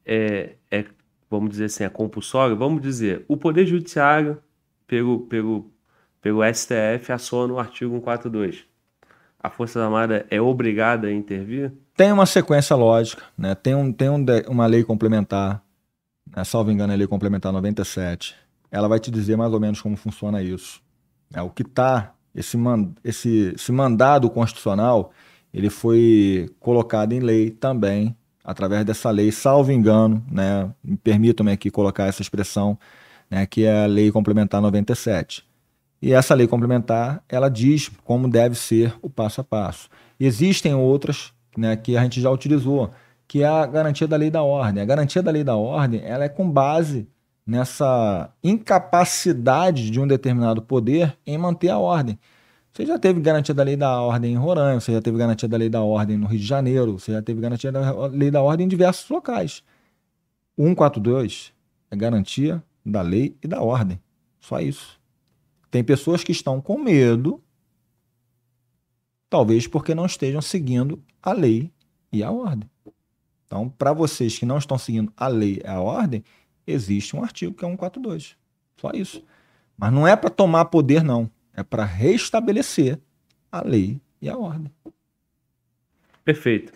é, 0.07 0.53
é, 0.71 0.85
vamos 1.29 1.51
dizer 1.51 1.65
assim, 1.65 1.85
é 1.85 1.89
compulsório, 1.89 2.57
vamos 2.57 2.81
dizer, 2.81 3.25
o 3.27 3.37
Poder 3.37 3.67
Judiciário, 3.67 4.39
pelo, 4.87 5.21
pelo, 5.23 5.72
pelo 6.23 6.43
STF, 6.43 7.13
aciona 7.13 7.53
o 7.53 7.59
artigo 7.59 7.93
142. 7.97 8.65
A 9.43 9.51
Força 9.51 9.85
Armada 9.85 10.25
é 10.31 10.41
obrigada 10.41 11.09
a 11.09 11.13
intervir? 11.13 11.73
Tem 11.97 12.13
uma 12.13 12.25
sequência 12.25 12.77
lógica, 12.77 13.25
né? 13.37 13.55
tem, 13.57 13.75
um, 13.75 13.93
tem 13.93 14.09
um, 14.09 14.25
uma 14.49 14.67
lei 14.67 14.85
complementar, 14.85 15.63
né? 16.35 16.45
salvo 16.45 16.71
engano, 16.71 16.93
a 16.93 16.97
lei 16.97 17.09
complementar 17.09 17.53
97. 17.53 18.37
Ela 18.71 18.89
vai 18.89 19.01
te 19.01 19.11
dizer 19.11 19.37
mais 19.37 19.53
ou 19.53 19.61
menos 19.61 19.83
como 19.83 19.97
funciona 19.97 20.41
isso. 20.41 20.81
É, 21.35 21.43
o 21.43 21.51
que 21.51 21.63
está 21.63 22.15
esse, 22.35 22.57
esse, 23.05 23.53
esse 23.55 23.73
mandado 23.73 24.31
constitucional 24.31 25.13
ele 25.53 25.69
foi 25.69 26.49
colocado 26.59 27.13
em 27.13 27.21
lei 27.21 27.51
também, 27.51 28.17
através 28.43 28.85
dessa 28.85 29.11
lei, 29.11 29.31
salvo 29.31 29.71
engano, 29.71 30.25
né, 30.31 30.73
me 30.83 30.97
permitam-me 30.97 31.53
aqui 31.53 31.71
colocar 31.71 32.07
essa 32.07 32.23
expressão, 32.23 32.79
né, 33.31 33.45
que 33.45 33.65
é 33.65 33.85
a 33.85 33.87
Lei 33.87 34.11
Complementar 34.11 34.63
97. 34.63 35.45
E 36.03 36.13
essa 36.13 36.35
lei 36.35 36.49
complementar, 36.49 37.23
ela 37.29 37.49
diz 37.49 37.89
como 38.03 38.29
deve 38.29 38.57
ser 38.57 38.93
o 39.01 39.09
passo 39.09 39.41
a 39.41 39.45
passo. 39.45 39.89
Existem 40.19 40.75
outras 40.75 41.33
né, 41.57 41.77
que 41.77 41.97
a 41.97 42.03
gente 42.03 42.21
já 42.21 42.29
utilizou, 42.29 42.91
que 43.29 43.45
é 43.45 43.47
a 43.47 43.65
garantia 43.65 44.09
da 44.09 44.17
lei 44.17 44.29
da 44.29 44.43
ordem. 44.43 44.83
A 44.83 44.87
garantia 44.87 45.23
da 45.23 45.31
lei 45.31 45.45
da 45.45 45.55
ordem 45.55 46.03
ela 46.05 46.25
é 46.25 46.29
com 46.29 46.51
base 46.51 47.09
nessa 47.47 48.33
incapacidade 48.43 49.91
de 49.91 50.01
um 50.01 50.07
determinado 50.07 50.61
poder 50.61 51.17
em 51.25 51.39
manter 51.39 51.69
a 51.69 51.79
ordem. 51.79 52.19
Você 52.73 52.85
já 52.85 52.99
teve 52.99 53.21
garantia 53.21 53.55
da 53.55 53.63
lei 53.63 53.77
da 53.77 54.01
ordem 54.01 54.33
em 54.33 54.37
Roraima, 54.37 54.81
você 54.81 54.93
já 54.93 55.03
teve 55.03 55.19
garantia 55.19 55.49
da 55.49 55.57
lei 55.57 55.69
da 55.69 55.83
ordem 55.83 56.17
no 56.17 56.27
Rio 56.27 56.41
de 56.41 56.47
Janeiro, 56.47 56.99
você 56.99 57.13
já 57.13 57.23
teve 57.23 57.41
garantia 57.41 57.71
da 57.71 58.07
lei 58.07 58.31
da 58.31 58.43
ordem 58.43 58.65
em 58.65 58.69
diversos 58.69 59.09
locais. 59.09 59.63
O 60.57 60.65
142 60.65 61.53
é 61.91 61.97
garantia 61.97 62.63
da 62.85 63.03
lei 63.03 63.37
e 63.43 63.47
da 63.47 63.61
ordem. 63.61 64.01
Só 64.41 64.59
isso. 64.59 65.02
Tem 65.73 65.83
pessoas 65.83 66.23
que 66.23 66.33
estão 66.33 66.61
com 66.61 66.77
medo, 66.77 67.43
talvez 69.31 69.67
porque 69.67 69.95
não 69.95 70.05
estejam 70.05 70.43
seguindo 70.43 71.03
a 71.23 71.33
lei 71.33 71.73
e 72.13 72.23
a 72.23 72.31
ordem. 72.31 72.71
Então, 73.47 73.71
para 73.71 73.95
vocês 73.95 74.39
que 74.39 74.45
não 74.45 74.59
estão 74.59 74.77
seguindo 74.77 75.11
a 75.17 75.29
lei 75.29 75.63
e 75.65 75.67
a 75.67 75.81
ordem, 75.81 76.23
existe 76.67 77.17
um 77.17 77.25
artigo 77.25 77.55
que 77.55 77.65
é 77.65 77.69
142. 77.69 78.37
Só 78.77 78.91
isso. 78.93 79.25
Mas 79.75 79.91
não 79.91 80.07
é 80.07 80.15
para 80.15 80.29
tomar 80.29 80.67
poder, 80.67 81.03
não. 81.03 81.31
É 81.55 81.63
para 81.63 81.87
restabelecer 81.87 83.01
a 83.51 83.67
lei 83.67 83.99
e 84.21 84.29
a 84.29 84.37
ordem. 84.37 84.71
Perfeito. 86.23 86.71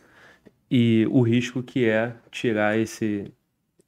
E 0.71 1.07
o 1.11 1.21
risco 1.21 1.63
que 1.63 1.85
é 1.85 2.17
tirar 2.31 2.79
esse, 2.79 3.31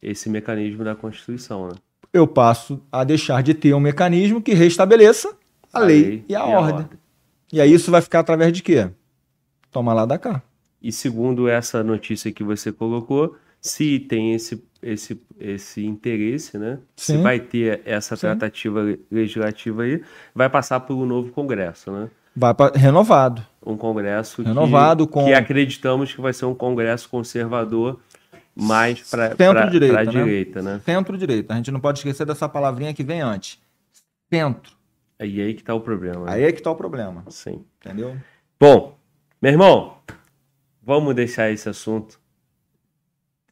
esse 0.02 0.28
mecanismo 0.28 0.84
da 0.84 0.94
Constituição, 0.94 1.68
né? 1.68 1.76
Eu 2.18 2.26
passo 2.26 2.80
a 2.90 3.04
deixar 3.04 3.42
de 3.44 3.54
ter 3.54 3.72
um 3.74 3.80
mecanismo 3.80 4.42
que 4.42 4.52
restabeleça 4.52 5.36
a, 5.72 5.78
a 5.78 5.82
lei, 5.84 6.02
lei, 6.02 6.24
e, 6.28 6.34
a, 6.34 6.40
e 6.40 6.42
ordem. 6.42 6.54
a, 6.54 6.60
ordem. 6.60 6.98
E 7.52 7.60
aí 7.60 7.72
isso 7.72 7.92
vai 7.92 8.02
ficar 8.02 8.18
através 8.18 8.52
de 8.52 8.60
quê? 8.60 8.90
Toma 9.70 9.92
lá 9.94 10.04
da 10.04 10.18
cá. 10.18 10.42
E 10.82 10.90
segundo 10.90 11.48
essa 11.48 11.84
notícia 11.84 12.32
que 12.32 12.42
você 12.42 12.72
colocou, 12.72 13.36
se 13.60 14.00
tem 14.00 14.34
esse, 14.34 14.62
esse, 14.82 15.20
esse 15.38 15.84
interesse, 15.84 16.58
né? 16.58 16.78
Sim. 16.96 17.16
Se 17.16 17.22
vai 17.22 17.38
ter 17.38 17.82
essa 17.84 18.16
Sim. 18.16 18.22
tratativa 18.22 18.80
legislativa 19.10 19.82
aí, 19.82 20.02
vai 20.34 20.48
passar 20.48 20.80
por 20.80 20.94
um 20.94 21.06
novo 21.06 21.30
Congresso, 21.30 21.90
né? 21.92 22.08
Vai 22.34 22.52
para 22.52 22.76
renovado. 22.76 23.44
Um 23.64 23.76
Congresso 23.76 24.42
renovado 24.42 25.06
que, 25.06 25.12
com... 25.12 25.24
que 25.24 25.34
acreditamos 25.34 26.12
que 26.12 26.20
vai 26.20 26.32
ser 26.32 26.46
um 26.46 26.54
Congresso 26.54 27.08
conservador 27.08 28.00
mais 28.60 29.00
para 29.08 29.36
centro-direita, 29.36 30.04
né? 30.04 30.10
direita, 30.10 30.62
né? 30.62 30.80
Centro-direita. 30.84 31.54
A 31.54 31.56
gente 31.56 31.70
não 31.70 31.78
pode 31.78 32.00
esquecer 32.00 32.26
dessa 32.26 32.48
palavrinha 32.48 32.92
que 32.92 33.04
vem 33.04 33.20
antes. 33.20 33.58
Centro. 34.32 34.72
Aí 35.18 35.40
aí 35.40 35.54
que 35.54 35.62
está 35.62 35.74
o 35.74 35.80
problema. 35.80 36.26
Né? 36.26 36.32
Aí 36.32 36.42
é 36.42 36.52
que 36.52 36.58
está 36.58 36.70
o 36.70 36.76
problema. 36.76 37.24
Sim. 37.28 37.64
Entendeu? 37.80 38.16
Bom, 38.58 38.98
meu 39.40 39.52
irmão, 39.52 39.98
vamos 40.82 41.14
deixar 41.14 41.50
esse 41.50 41.68
assunto 41.68 42.18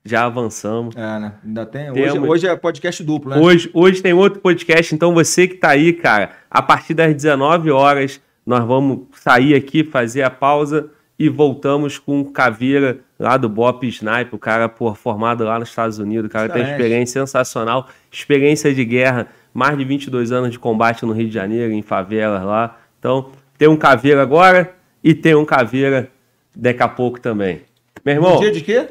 já 0.05 0.25
avançamos. 0.25 0.94
É, 0.97 1.18
né? 1.18 1.35
Ainda 1.44 1.67
tem. 1.67 1.93
Temos... 1.93 2.10
Hoje, 2.10 2.18
hoje, 2.18 2.47
é 2.47 2.57
podcast 2.57 3.02
duplo, 3.02 3.31
né? 3.31 3.39
Hoje, 3.39 3.70
hoje 3.75 4.01
tem 4.01 4.12
outro 4.12 4.41
podcast, 4.41 4.94
então 4.94 5.12
você 5.12 5.49
que 5.49 5.57
tá 5.57 5.70
aí, 5.70 5.93
cara, 5.93 6.31
a 6.49 6.62
partir 6.62 6.94
das 6.94 7.12
19 7.12 7.70
horas, 7.70 8.20
nós 8.44 8.65
vamos 8.65 9.07
sair 9.12 9.55
aqui, 9.55 9.83
fazer 9.83 10.23
a 10.23 10.31
pausa 10.31 10.91
e 11.19 11.28
voltamos 11.28 11.99
com 11.99 12.20
o 12.20 12.31
Caveira 12.31 12.99
lá 13.19 13.36
do 13.36 13.49
Bop 13.49 13.86
Snipe, 13.86 14.35
o 14.35 14.39
cara 14.39 14.69
por, 14.69 14.97
formado 14.97 15.45
lá 15.45 15.59
nos 15.59 15.70
Estados 15.70 15.99
Unidos, 15.99 16.28
o 16.28 16.33
cara 16.33 16.47
Excelente. 16.47 16.65
tem 16.65 16.75
experiência 16.75 17.20
sensacional, 17.20 17.89
experiência 18.11 18.75
de 18.75 18.85
guerra, 18.85 19.28
mais 19.55 19.77
de 19.78 19.85
22 19.85 20.33
anos 20.33 20.51
de 20.51 20.59
combate 20.59 21.07
no 21.07 21.12
Rio 21.12 21.28
de 21.28 21.35
Janeiro, 21.35 21.73
em 21.73 21.83
favelas 21.83 22.45
lá. 22.45 22.78
Então, 22.99 23.31
tem 23.57 23.69
um 23.69 23.77
Caveira 23.77 24.20
agora 24.20 24.75
e 25.03 25.15
tem 25.15 25.35
um 25.35 25.45
Caveira 25.45 26.11
daqui 26.55 26.83
a 26.83 26.89
pouco 26.89 27.19
também. 27.19 27.62
Meu 28.05 28.15
irmão. 28.15 28.35
No 28.35 28.41
dia 28.41 28.53
de 28.53 28.61
quê? 28.61 28.89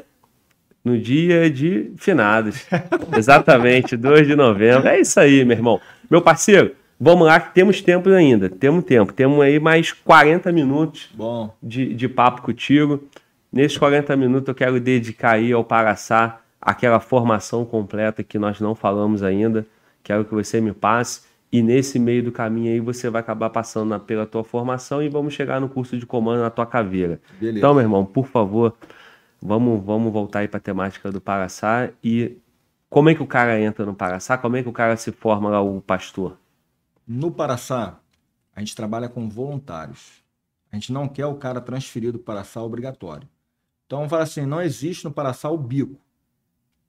no 0.86 0.96
dia 0.96 1.50
de 1.50 1.90
finados. 1.96 2.64
Exatamente, 3.18 3.96
2 3.96 4.24
de 4.24 4.36
novembro. 4.36 4.86
É 4.86 5.00
isso 5.00 5.18
aí, 5.18 5.44
meu 5.44 5.56
irmão. 5.56 5.80
Meu 6.08 6.22
parceiro, 6.22 6.76
vamos 6.98 7.26
lá 7.26 7.40
que 7.40 7.54
temos 7.54 7.80
tempo 7.82 8.08
ainda. 8.10 8.48
Temos 8.48 8.84
tempo. 8.84 9.12
Temos 9.12 9.40
aí 9.40 9.58
mais 9.58 9.92
40 9.92 10.50
minutos 10.52 11.08
Bom. 11.14 11.54
De, 11.62 11.94
de 11.94 12.08
papo 12.08 12.42
contigo. 12.42 13.02
Nesses 13.52 13.78
40 13.78 14.16
minutos 14.16 14.48
eu 14.48 14.54
quero 14.54 14.80
dedicar 14.80 15.32
aí 15.32 15.52
ao 15.52 15.64
Paraçá 15.64 16.40
aquela 16.60 17.00
formação 17.00 17.64
completa 17.64 18.22
que 18.22 18.38
nós 18.38 18.60
não 18.60 18.74
falamos 18.74 19.22
ainda. 19.22 19.66
Quero 20.02 20.24
que 20.24 20.34
você 20.34 20.60
me 20.60 20.72
passe. 20.72 21.22
E 21.52 21.62
nesse 21.62 21.98
meio 21.98 22.24
do 22.24 22.32
caminho 22.32 22.72
aí 22.72 22.80
você 22.80 23.08
vai 23.08 23.20
acabar 23.20 23.50
passando 23.50 23.90
na, 23.90 23.98
pela 23.98 24.26
tua 24.26 24.42
formação 24.42 25.02
e 25.02 25.08
vamos 25.08 25.32
chegar 25.32 25.60
no 25.60 25.68
curso 25.68 25.96
de 25.96 26.04
comando 26.04 26.40
na 26.40 26.50
tua 26.50 26.66
caveira. 26.66 27.20
Beleza. 27.40 27.58
Então, 27.58 27.72
meu 27.72 27.82
irmão, 27.82 28.04
por 28.04 28.26
favor, 28.26 28.74
Vamos, 29.40 29.84
vamos 29.84 30.12
voltar 30.12 30.40
aí 30.40 30.48
para 30.48 30.58
a 30.58 30.60
temática 30.60 31.10
do 31.10 31.20
Paraçá 31.20 31.90
e 32.02 32.36
como 32.88 33.10
é 33.10 33.14
que 33.14 33.22
o 33.22 33.26
cara 33.26 33.60
entra 33.60 33.84
no 33.84 33.94
Paraçá? 33.94 34.38
Como 34.38 34.56
é 34.56 34.62
que 34.62 34.68
o 34.68 34.72
cara 34.72 34.96
se 34.96 35.12
forma 35.12 35.50
lá, 35.50 35.60
o 35.60 35.80
pastor? 35.80 36.36
No 37.06 37.30
Paraçá, 37.30 38.00
a 38.54 38.60
gente 38.60 38.74
trabalha 38.74 39.08
com 39.08 39.28
voluntários. 39.28 40.24
A 40.72 40.76
gente 40.76 40.92
não 40.92 41.06
quer 41.06 41.26
o 41.26 41.36
cara 41.36 41.60
transferido 41.60 42.18
para 42.18 42.34
Paraçá 42.34 42.60
obrigatório. 42.62 43.28
Então, 43.86 44.08
falar 44.08 44.24
assim, 44.24 44.44
não 44.44 44.60
existe 44.60 45.04
no 45.04 45.12
Paraçá 45.12 45.48
o 45.48 45.56
bico. 45.56 46.00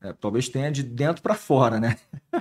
É, 0.01 0.13
talvez 0.13 0.49
tenha 0.49 0.71
de 0.71 0.81
dentro 0.81 1.21
para 1.21 1.35
fora, 1.35 1.79
né? 1.79 1.97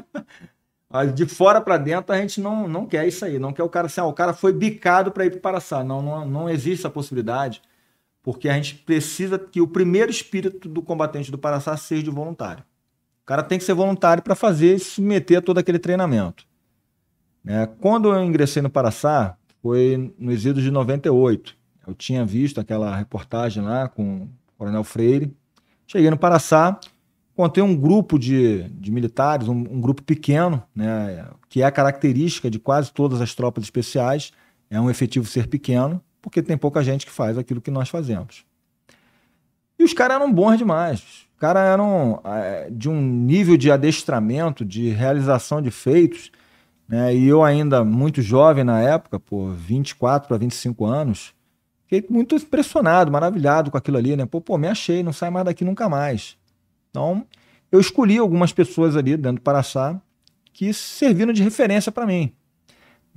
Mas 0.89 1.15
de 1.15 1.27
fora 1.27 1.61
para 1.61 1.77
dentro 1.77 2.15
a 2.15 2.19
gente 2.19 2.41
não, 2.41 2.67
não 2.67 2.87
quer 2.87 3.07
isso 3.07 3.25
aí. 3.25 3.39
Não 3.39 3.53
quer 3.53 3.63
o 3.63 3.69
cara 3.69 3.87
assim, 3.87 4.01
ah, 4.01 4.07
o 4.07 4.13
cara 4.13 4.33
foi 4.33 4.53
bicado 4.53 5.11
para 5.11 5.27
ir 5.27 5.31
para 5.31 5.39
o 5.39 5.43
Paraçá. 5.43 5.85
Não, 5.85 6.01
não, 6.01 6.27
não 6.27 6.49
existe 6.49 6.87
a 6.87 6.91
possibilidade 6.91 7.61
porque 8.23 8.49
a 8.49 8.55
gente 8.55 8.77
precisa 8.77 9.39
que 9.39 9.61
o 9.61 9.69
primeiro 9.69 10.11
espírito 10.11 10.69
do 10.69 10.83
combatente 10.83 11.31
do 11.31 11.39
Paraçá 11.39 11.77
seja 11.77 12.03
de 12.03 12.11
voluntário. 12.11 12.65
O 13.23 13.27
cara 13.27 13.43
tem 13.43 13.59
que 13.59 13.65
ser 13.65 13.75
voluntário 13.75 14.23
para 14.23 14.35
fazer 14.35 14.77
e 14.77 14.79
se 14.79 15.01
meter 15.01 15.37
a 15.37 15.43
todo 15.43 15.59
aquele 15.59 15.79
treinamento. 15.79 16.47
É, 17.47 17.67
quando 17.81 18.13
eu 18.13 18.25
ingressei 18.25 18.61
no 18.61 18.71
Paraçá, 18.71 19.37
foi 19.63 20.13
nos 20.19 20.45
idos 20.45 20.63
de 20.63 20.71
98. 20.71 21.57
Eu 21.87 21.95
tinha 21.95 22.25
visto 22.25 22.61
aquela 22.61 22.97
reportagem 22.97 23.63
lá 23.63 23.89
com 23.89 24.23
o 24.23 24.29
Coronel 24.59 24.85
Freire. 24.85 25.33
Cheguei 25.87 26.11
no 26.11 26.19
Paraçá, 26.19 26.79
contei 27.37 27.63
um 27.63 27.77
grupo 27.77 28.19
de, 28.19 28.65
de 28.71 28.91
militares, 28.91 29.47
um, 29.47 29.53
um, 29.53 29.81
grupo 29.81 30.03
pequeno, 30.03 30.63
né, 30.75 31.29
que 31.49 31.63
é 31.63 31.65
a 31.65 31.71
característica 31.71 32.51
de 32.51 32.59
quase 32.59 32.93
todas 32.93 33.21
as 33.21 33.35
tropas 33.35 33.63
especiais, 33.63 34.33
é 34.69 34.81
um 34.81 34.91
efetivo 34.91 35.27
ser 35.27 35.47
pequeno 35.47 36.03
porque 36.27 36.43
tem 36.43 36.59
pouca 36.59 36.83
gente 36.83 37.07
que 37.07 37.13
faz 37.13 37.39
aquilo 37.39 37.61
que 37.61 37.71
nós 37.71 37.89
fazemos. 37.89 38.45
E 39.79 39.85
os 39.85 39.93
caras 39.93 40.17
eram 40.17 40.33
bons 40.33 40.59
demais. 40.59 40.99
Os 40.99 41.39
caras 41.39 41.63
eram 41.63 42.21
é, 42.25 42.69
de 42.69 42.89
um 42.89 43.01
nível 43.01 43.57
de 43.57 43.71
adestramento, 43.71 44.65
de 44.65 44.89
realização 44.89 45.63
de 45.63 45.71
feitos. 45.71 46.33
Né? 46.89 47.15
E 47.15 47.27
eu, 47.27 47.43
ainda 47.43 47.85
muito 47.85 48.23
jovem 48.23 48.65
na 48.65 48.81
época, 48.81 49.19
por 49.19 49.53
24 49.53 50.29
para 50.29 50.37
25 50.37 50.85
anos, 50.85 51.35
fiquei 51.85 52.07
muito 52.09 52.37
impressionado, 52.37 53.11
maravilhado 53.11 53.71
com 53.71 53.77
aquilo 53.77 53.97
ali. 53.97 54.17
Né? 54.17 54.27
Pô, 54.27 54.41
pô, 54.41 54.57
me 54.57 54.69
achei, 54.69 55.03
não 55.03 55.13
sai 55.13 55.31
mais 55.31 55.45
daqui 55.45 55.65
nunca 55.65 55.89
mais. 55.89 56.37
Então, 56.91 57.27
eu 57.71 57.81
escolhi 57.81 58.19
algumas 58.19 58.53
pessoas 58.53 58.97
ali 58.97 59.17
dentro 59.17 59.37
do 59.37 59.43
Paraçá 59.43 60.01
que 60.53 60.73
serviram 60.73 61.33
de 61.33 61.43
referência 61.43 61.93
para 61.93 62.07
mim. 62.07 62.33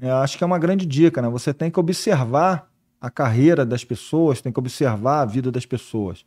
Eu 0.01 0.17
acho 0.17 0.38
que 0.38 0.43
é 0.43 0.48
uma 0.48 0.59
grande 0.59 0.85
dica, 0.85 1.22
né? 1.22 1.30
Você 1.30 1.53
tem 1.53 1.69
que 1.69 1.80
observar 1.80 2.69
a 3.01 3.09
carreira 3.09 3.65
das 3.65 3.83
pessoas, 3.83 4.41
tem 4.41 4.51
que 4.51 4.59
observar 4.59 5.22
a 5.22 5.25
vida 5.25 5.51
das 5.51 5.65
pessoas. 5.65 6.25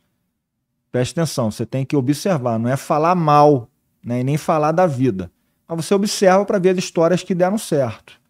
Preste 0.91 1.13
atenção, 1.13 1.49
você 1.49 1.65
tem 1.65 1.85
que 1.85 1.95
observar, 1.95 2.59
não 2.59 2.69
é 2.69 2.77
falar 2.77 3.15
mal, 3.15 3.69
né, 4.03 4.21
e 4.21 4.23
nem 4.23 4.37
falar 4.37 4.71
da 4.71 4.85
vida. 4.85 5.31
Mas 5.67 5.85
você 5.85 5.93
observa 5.93 6.45
para 6.45 6.59
ver 6.59 6.69
as 6.69 6.77
histórias 6.77 7.23
que 7.23 7.33
deram 7.33 7.57
certo. 7.57 8.21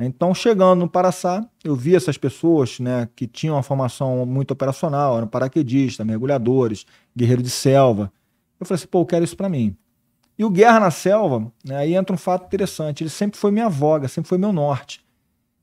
Então, 0.00 0.32
chegando 0.32 0.78
no 0.78 0.88
Paraçá, 0.88 1.44
eu 1.64 1.74
vi 1.74 1.96
essas 1.96 2.16
pessoas 2.16 2.78
né, 2.78 3.08
que 3.16 3.26
tinham 3.26 3.56
uma 3.56 3.64
formação 3.64 4.24
muito 4.24 4.52
operacional, 4.52 5.16
eram 5.16 5.26
paraquedistas, 5.26 6.06
mergulhadores, 6.06 6.86
guerreiro 7.16 7.42
de 7.42 7.50
selva. 7.50 8.12
Eu 8.60 8.66
falei 8.66 8.78
assim, 8.78 8.86
pô, 8.86 9.00
eu 9.00 9.06
quero 9.06 9.24
isso 9.24 9.36
para 9.36 9.48
mim. 9.48 9.76
E 10.38 10.44
o 10.44 10.50
Guerra 10.50 10.78
na 10.78 10.90
Selva, 10.92 11.50
né, 11.64 11.76
aí 11.76 11.94
entra 11.96 12.14
um 12.14 12.18
fato 12.18 12.46
interessante, 12.46 13.02
ele 13.02 13.10
sempre 13.10 13.40
foi 13.40 13.50
minha 13.50 13.68
voga, 13.68 14.06
sempre 14.06 14.28
foi 14.28 14.38
meu 14.38 14.52
norte. 14.52 15.04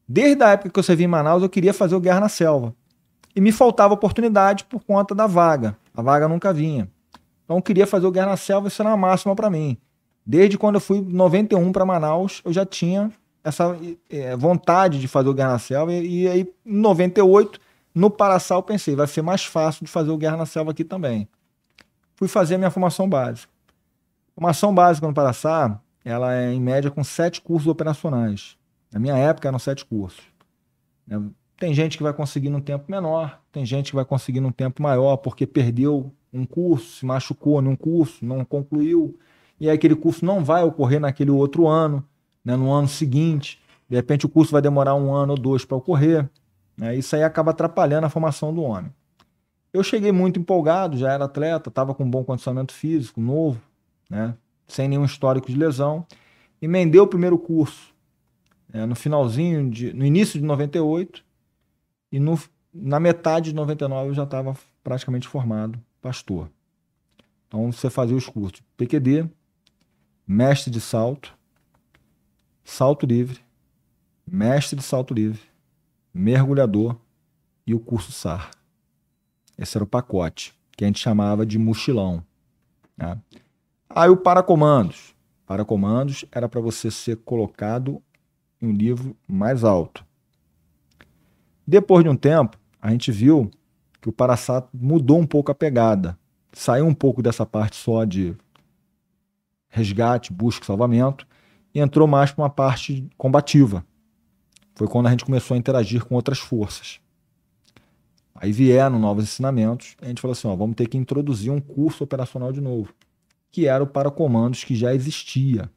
Desde 0.06 0.44
a 0.44 0.50
época 0.50 0.70
que 0.70 0.78
eu 0.78 0.84
servi 0.84 1.06
em 1.06 1.08
Manaus, 1.08 1.42
eu 1.42 1.50
queria 1.50 1.74
fazer 1.74 1.96
o 1.96 2.00
Guerra 2.02 2.20
na 2.20 2.30
Selva. 2.30 2.76
E 3.34 3.40
me 3.40 3.54
faltava 3.54 3.94
oportunidade 3.94 4.66
por 4.66 4.84
conta 4.84 5.16
da 5.16 5.28
vaga. 5.28 5.78
A 5.94 6.02
vaga 6.02 6.28
nunca 6.28 6.54
vinha. 6.54 6.90
Então 7.46 7.56
eu 7.56 7.62
queria 7.62 7.88
fazer 7.88 8.06
o 8.06 8.12
Guerra 8.12 8.32
na 8.32 8.38
Selva, 8.38 8.68
isso 8.68 8.82
era 8.82 8.90
uma 8.90 8.98
máxima 8.98 9.34
para 9.34 9.50
mim. 9.50 9.78
Desde 10.26 10.58
quando 10.58 10.76
eu 10.76 10.82
fui 10.82 11.02
91 11.02 11.72
para 11.72 11.86
Manaus, 11.86 12.42
eu 12.44 12.52
já 12.52 12.66
tinha 12.66 13.12
essa 13.44 13.78
é, 14.10 14.36
vontade 14.36 15.00
de 15.00 15.08
fazer 15.08 15.30
o 15.30 15.34
Guerra 15.34 15.54
na 15.54 15.60
Selva. 15.60 15.94
E, 15.94 16.24
e 16.24 16.28
aí, 16.28 16.54
em 16.66 16.78
98, 16.78 17.60
no 17.94 18.10
Paraçá, 18.10 18.56
eu 18.56 18.64
pensei, 18.64 18.96
vai 18.96 19.06
ser 19.06 19.22
mais 19.22 19.46
fácil 19.46 19.86
de 19.86 19.92
fazer 19.92 20.10
o 20.10 20.18
Guerra 20.18 20.38
na 20.38 20.46
Selva 20.48 20.72
aqui 20.72 20.84
também. 20.84 21.28
Fui 22.16 22.28
fazer 22.28 22.56
a 22.56 22.58
minha 22.58 22.72
formação 22.72 23.08
básica. 23.08 23.54
Formação 24.34 24.74
básica 24.74 25.06
no 25.08 25.14
Paraçá, 25.14 25.80
ela 26.04 26.34
é 26.34 26.52
em 26.52 26.60
média 26.60 26.90
com 26.90 27.04
sete 27.04 27.40
cursos 27.40 27.68
operacionais. 27.68 28.58
Na 28.92 29.00
minha 29.00 29.16
época 29.16 29.48
eram 29.48 29.60
sete 29.60 29.86
cursos. 29.86 30.24
Né? 31.06 31.22
Tem 31.58 31.74
gente 31.74 31.98
que 31.98 32.04
vai 32.04 32.14
conseguir 32.14 32.50
num 32.50 32.60
tempo 32.60 32.86
menor, 32.90 33.40
tem 33.52 33.66
gente 33.66 33.92
que 33.92 33.96
vai 33.96 34.04
conseguir 34.04 34.40
num 34.40 34.52
tempo 34.52 34.82
maior 34.82 35.18
porque 35.18 35.48
perdeu 35.48 36.12
um 36.34 36.46
curso, 36.46 36.98
se 36.98 37.06
machucou 37.06 37.62
num 37.62 37.76
curso, 37.76 38.26
não 38.26 38.44
concluiu, 38.44 39.18
e 39.60 39.70
aquele 39.70 39.96
curso 39.96 40.26
não 40.26 40.44
vai 40.44 40.64
ocorrer 40.64 41.00
naquele 41.00 41.32
outro 41.32 41.68
ano 41.68 42.04
né, 42.46 42.56
no 42.56 42.72
ano 42.72 42.88
seguinte. 42.88 43.60
De 43.90 43.96
repente 43.96 44.26
o 44.26 44.30
curso 44.30 44.52
vai 44.52 44.62
demorar 44.62 44.96
um 44.96 45.14
ano 45.14 45.32
ou 45.34 45.38
dois 45.38 45.66
para 45.66 45.76
ocorrer. 45.76 46.30
Né, 46.78 46.96
isso 46.96 47.16
aí 47.16 47.24
acaba 47.24 47.52
atrapalhando 47.52 48.06
a 48.06 48.10
formação 48.10 48.54
do 48.54 48.62
homem. 48.62 48.92
Eu 49.74 49.84
cheguei 49.84 50.12
muito 50.12 50.40
empolgado, 50.40 50.98
já 50.98 51.12
era 51.12 51.26
atleta, 51.26 51.70
estava 51.70 51.94
com 51.94 52.04
um 52.04 52.10
bom 52.10 52.24
condicionamento 52.24 52.74
físico, 52.74 53.20
novo, 53.20 53.62
né, 54.10 54.36
sem 54.68 54.88
nenhum 54.88 55.04
histórico 55.04 55.48
de 55.48 55.58
lesão. 55.58 56.06
Emendei 56.62 57.02
o 57.02 57.08
primeiro 57.08 57.38
curso 57.38 57.94
é, 58.72 58.86
no 58.86 58.96
finalzinho, 58.96 59.70
de, 59.70 59.94
no 59.94 60.06
início 60.06 60.40
de 60.40 60.46
98, 60.46 61.24
e 62.12 62.20
no, 62.20 62.40
na 62.74 63.00
metade 63.00 63.50
de 63.50 63.56
99 63.56 64.10
eu 64.10 64.14
já 64.14 64.24
estava 64.24 64.56
praticamente 64.84 65.28
formado 65.28 65.80
pastor. 66.02 66.50
Então 67.48 67.72
você 67.72 67.90
fazia 67.90 68.16
os 68.16 68.28
cursos 68.28 68.62
PQD, 68.78 69.30
mestre 70.28 70.72
de 70.72 70.82
salto, 70.82 71.38
salto 72.64 73.06
livre, 73.06 73.40
mestre 74.26 74.76
de 74.76 74.84
salto 74.84 75.14
livre, 75.14 75.42
mergulhador 76.14 76.98
e 77.66 77.76
o 77.76 77.80
curso 77.80 78.12
SAR. 78.12 78.52
Esse 79.58 79.78
era 79.78 79.84
o 79.84 79.88
pacote, 79.88 80.54
que 80.76 80.84
a 80.84 80.88
gente 80.88 81.00
chamava 81.00 81.46
de 81.46 81.60
mochilão. 81.60 82.24
Né? 82.98 83.20
Aí 83.90 84.10
o 84.10 84.18
paracomandos. 84.18 85.14
Paracomandos 85.46 86.26
era 86.32 86.50
para 86.50 86.60
você 86.60 86.90
ser 86.90 87.18
colocado 87.18 88.02
em 88.60 88.68
um 88.68 88.74
livro 88.74 89.16
mais 89.28 89.64
alto. 89.64 90.04
Depois 91.68 92.04
de 92.04 92.10
um 92.10 92.16
tempo, 92.16 92.58
a 92.82 92.90
gente 92.90 93.12
viu 93.12 93.52
que 94.02 94.10
o 94.10 94.12
Paraçá 94.12 94.68
mudou 94.74 95.20
um 95.20 95.26
pouco 95.26 95.52
a 95.52 95.56
pegada. 95.56 96.18
Saiu 96.52 96.86
um 96.86 96.94
pouco 96.94 97.22
dessa 97.22 97.46
parte 97.46 97.76
só 97.76 98.04
de 98.06 98.36
resgate, 99.76 100.32
busca 100.32 100.64
e 100.64 100.68
salvamento 100.68 101.28
e 101.74 101.80
entrou 101.80 102.08
mais 102.08 102.32
para 102.32 102.44
uma 102.44 102.50
parte 102.50 103.08
combativa. 103.18 103.86
Foi 104.76 104.88
quando 104.88 105.08
a 105.08 105.12
gente 105.12 105.26
começou 105.26 105.56
a 105.56 105.58
interagir 105.58 106.06
com 106.06 106.16
outras 106.16 106.40
forças. 106.40 107.00
Aí 108.34 108.52
vieram 108.52 108.98
novos 109.00 109.26
ensinamentos, 109.26 109.96
a 110.02 110.08
gente 110.08 110.22
falou 110.22 110.34
assim: 110.34 110.48
ó, 110.48 110.56
vamos 110.56 110.76
ter 110.76 110.88
que 110.88 110.98
introduzir 110.98 111.52
um 111.52 111.60
curso 111.60 112.04
operacional 112.04 112.52
de 112.52 112.62
novo, 112.62 112.94
que 113.52 113.68
era 113.68 113.84
o 113.84 113.88
para 113.88 114.10
comandos 114.10 114.64
que 114.64 114.76
já 114.76 114.94
existia 114.94 115.70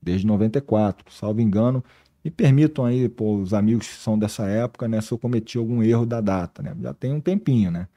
desde 0.00 0.26
94, 0.26 1.12
salvo 1.12 1.40
engano. 1.40 1.82
Me 2.22 2.30
permitam 2.30 2.84
aí, 2.84 3.08
pô, 3.08 3.36
os 3.36 3.54
amigos 3.54 3.88
que 3.88 3.94
são 3.94 4.18
dessa 4.18 4.46
época, 4.46 4.86
né, 4.86 5.00
se 5.00 5.10
eu 5.10 5.18
cometi 5.18 5.56
algum 5.56 5.82
erro 5.82 6.04
da 6.04 6.20
data, 6.20 6.62
né? 6.62 6.76
Já 6.82 6.92
tem 6.92 7.14
um 7.14 7.20
tempinho, 7.20 7.70
né? 7.70 7.88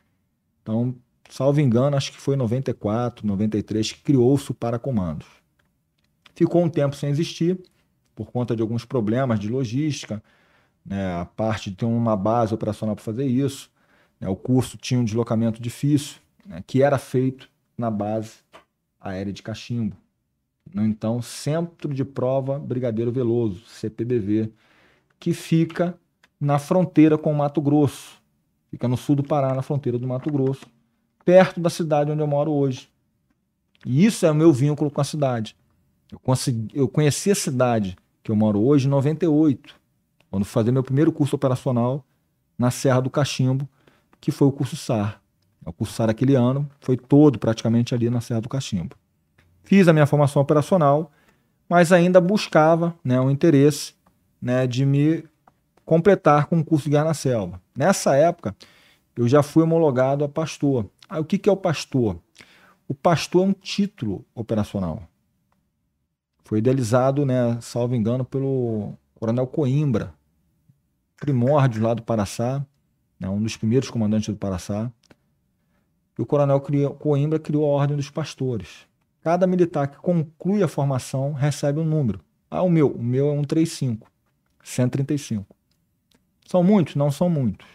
Então, 0.62 0.96
salvo 1.34 1.60
engano, 1.60 1.98
acho 1.98 2.12
que 2.12 2.22
foi 2.22 2.36
94, 2.36 3.26
93 3.26 3.92
que 3.92 4.02
criou-se 4.02 4.52
o 4.52 4.54
para 4.54 4.78
comandos. 4.78 5.26
Ficou 6.36 6.64
um 6.64 6.70
tempo 6.70 6.96
sem 6.96 7.10
existir, 7.10 7.60
por 8.14 8.32
conta 8.32 8.56
de 8.56 8.62
alguns 8.62 8.86
problemas 8.86 9.40
de 9.40 9.50
logística, 9.50 10.22
né, 10.86 11.16
a 11.16 11.26
parte 11.26 11.72
de 11.72 11.78
ter 11.78 11.86
uma 11.86 12.16
base 12.16 12.54
operacional 12.54 12.96
para 12.96 13.04
fazer 13.04 13.26
isso. 13.26 13.72
Né, 14.20 14.30
o 14.30 14.36
curso 14.36 14.78
tinha 14.78 15.00
um 15.00 15.04
deslocamento 15.04 15.60
difícil, 15.60 16.18
né, 16.46 16.64
que 16.68 16.84
era 16.84 17.00
feito 17.00 17.50
na 17.76 17.90
base 17.90 18.34
aérea 19.02 19.34
de 19.34 19.42
Cachimbo. 19.42 19.98
No 20.72 20.86
então 20.86 21.20
Centro 21.20 21.96
de 21.96 22.06
Prova 22.06 22.60
Brigadeiro 22.60 23.12
Veloso, 23.12 23.64
CPBV, 23.66 24.52
que 25.20 25.34
fica 25.34 25.98
na 26.40 26.60
fronteira 26.60 27.18
com 27.18 27.32
o 27.32 27.36
Mato 27.36 27.60
Grosso. 27.60 28.22
Fica 28.70 28.88
no 28.88 28.98
sul 28.98 29.16
do 29.16 29.24
Pará, 29.24 29.56
na 29.56 29.64
fronteira 29.64 29.98
do 29.98 30.08
Mato 30.08 30.32
Grosso, 30.32 30.68
perto 31.26 31.60
da 31.60 31.70
cidade 31.70 32.12
onde 32.12 32.22
eu 32.22 32.28
moro 32.28 32.52
hoje. 32.52 32.90
E 33.86 34.06
isso 34.06 34.26
é 34.26 34.32
o 34.32 34.36
meu 34.36 34.52
vínculo 34.52 34.90
com 34.90 35.02
a 35.02 35.04
cidade. 35.04 35.56
Eu, 36.12 36.20
consegui, 36.20 36.68
eu 36.74 36.88
conheci 36.88 37.32
a 37.32 37.36
cidade 37.36 37.98
que 38.24 38.32
eu 38.32 38.36
moro 38.36 38.62
hoje 38.62 38.88
em 38.88 38.90
98, 38.90 39.76
quando 40.30 40.46
fui 40.46 40.54
fazer 40.54 40.72
meu 40.72 40.84
primeiro 40.84 41.12
curso 41.12 41.36
operacional 41.36 42.06
na 42.58 42.72
Serra 42.72 43.02
do 43.02 43.10
Cachimbo, 43.10 43.68
que 44.22 44.32
foi 44.32 44.48
o 44.48 44.52
curso 44.52 44.76
SAR. 44.76 45.22
O 45.66 45.74
curso 45.74 45.94
SAR 45.94 46.10
aquele 46.10 46.36
ano 46.36 46.70
foi 46.80 46.96
todo 46.96 47.38
praticamente 47.38 47.94
ali 47.94 48.10
na 48.10 48.22
Serra 48.22 48.42
do 48.42 48.50
Cachimbo. 48.50 48.96
Fiz 49.64 49.88
a 49.88 49.94
minha 49.94 50.06
formação 50.06 50.42
operacional, 50.42 51.12
mas 51.68 51.92
ainda 51.92 52.22
buscava 52.22 52.96
né, 53.04 53.20
o 53.20 53.30
interesse 53.30 53.94
né, 54.42 54.68
de 54.68 54.86
me 54.86 55.24
completar 55.86 56.46
com 56.48 56.60
o 56.60 56.64
curso 56.64 56.86
de 56.86 56.92
Guerra 56.92 57.06
na 57.06 57.14
Selva. 57.14 57.62
Nessa 57.76 58.16
época, 58.16 58.56
eu 59.16 59.28
já 59.28 59.44
fui 59.44 59.64
homologado 59.64 60.24
a 60.24 60.30
pastor. 60.30 60.86
Ah, 61.14 61.20
o 61.20 61.24
que, 61.24 61.38
que 61.38 61.48
é 61.48 61.52
o 61.52 61.56
pastor? 61.56 62.20
O 62.88 62.96
pastor 62.96 63.46
é 63.46 63.50
um 63.50 63.54
título 63.54 64.26
operacional. 64.34 65.04
Foi 66.44 66.58
idealizado, 66.58 67.24
né, 67.24 67.62
salvo 67.62 67.94
engano, 67.94 68.26
pelo 68.26 68.94
Coronel 69.14 69.46
Coimbra, 69.46 70.12
primórdio 71.18 71.84
lá 71.84 71.94
do 71.94 72.02
Paraçá, 72.02 72.66
né, 73.20 73.30
um 73.30 73.40
dos 73.40 73.56
primeiros 73.56 73.92
comandantes 73.92 74.30
do 74.30 74.40
Paraçá. 74.40 74.92
E 76.18 76.22
o 76.24 76.26
Coronel 76.26 76.60
Coimbra 76.98 77.38
criou 77.38 77.64
a 77.66 77.82
Ordem 77.82 77.96
dos 77.96 78.10
Pastores. 78.10 78.88
Cada 79.22 79.46
militar 79.46 79.90
que 79.90 79.98
conclui 79.98 80.64
a 80.64 80.68
formação 80.68 81.32
recebe 81.32 81.80
um 81.80 81.86
número. 81.86 82.22
Ah, 82.50 82.64
o 82.64 82.72
meu, 82.72 82.88
o 82.88 83.04
meu 83.04 83.32
é 83.32 83.36
135, 83.36 84.12
135. 84.64 85.56
São 86.48 86.64
muitos? 86.64 86.96
Não 86.96 87.12
são 87.12 87.30
muitos. 87.30 87.68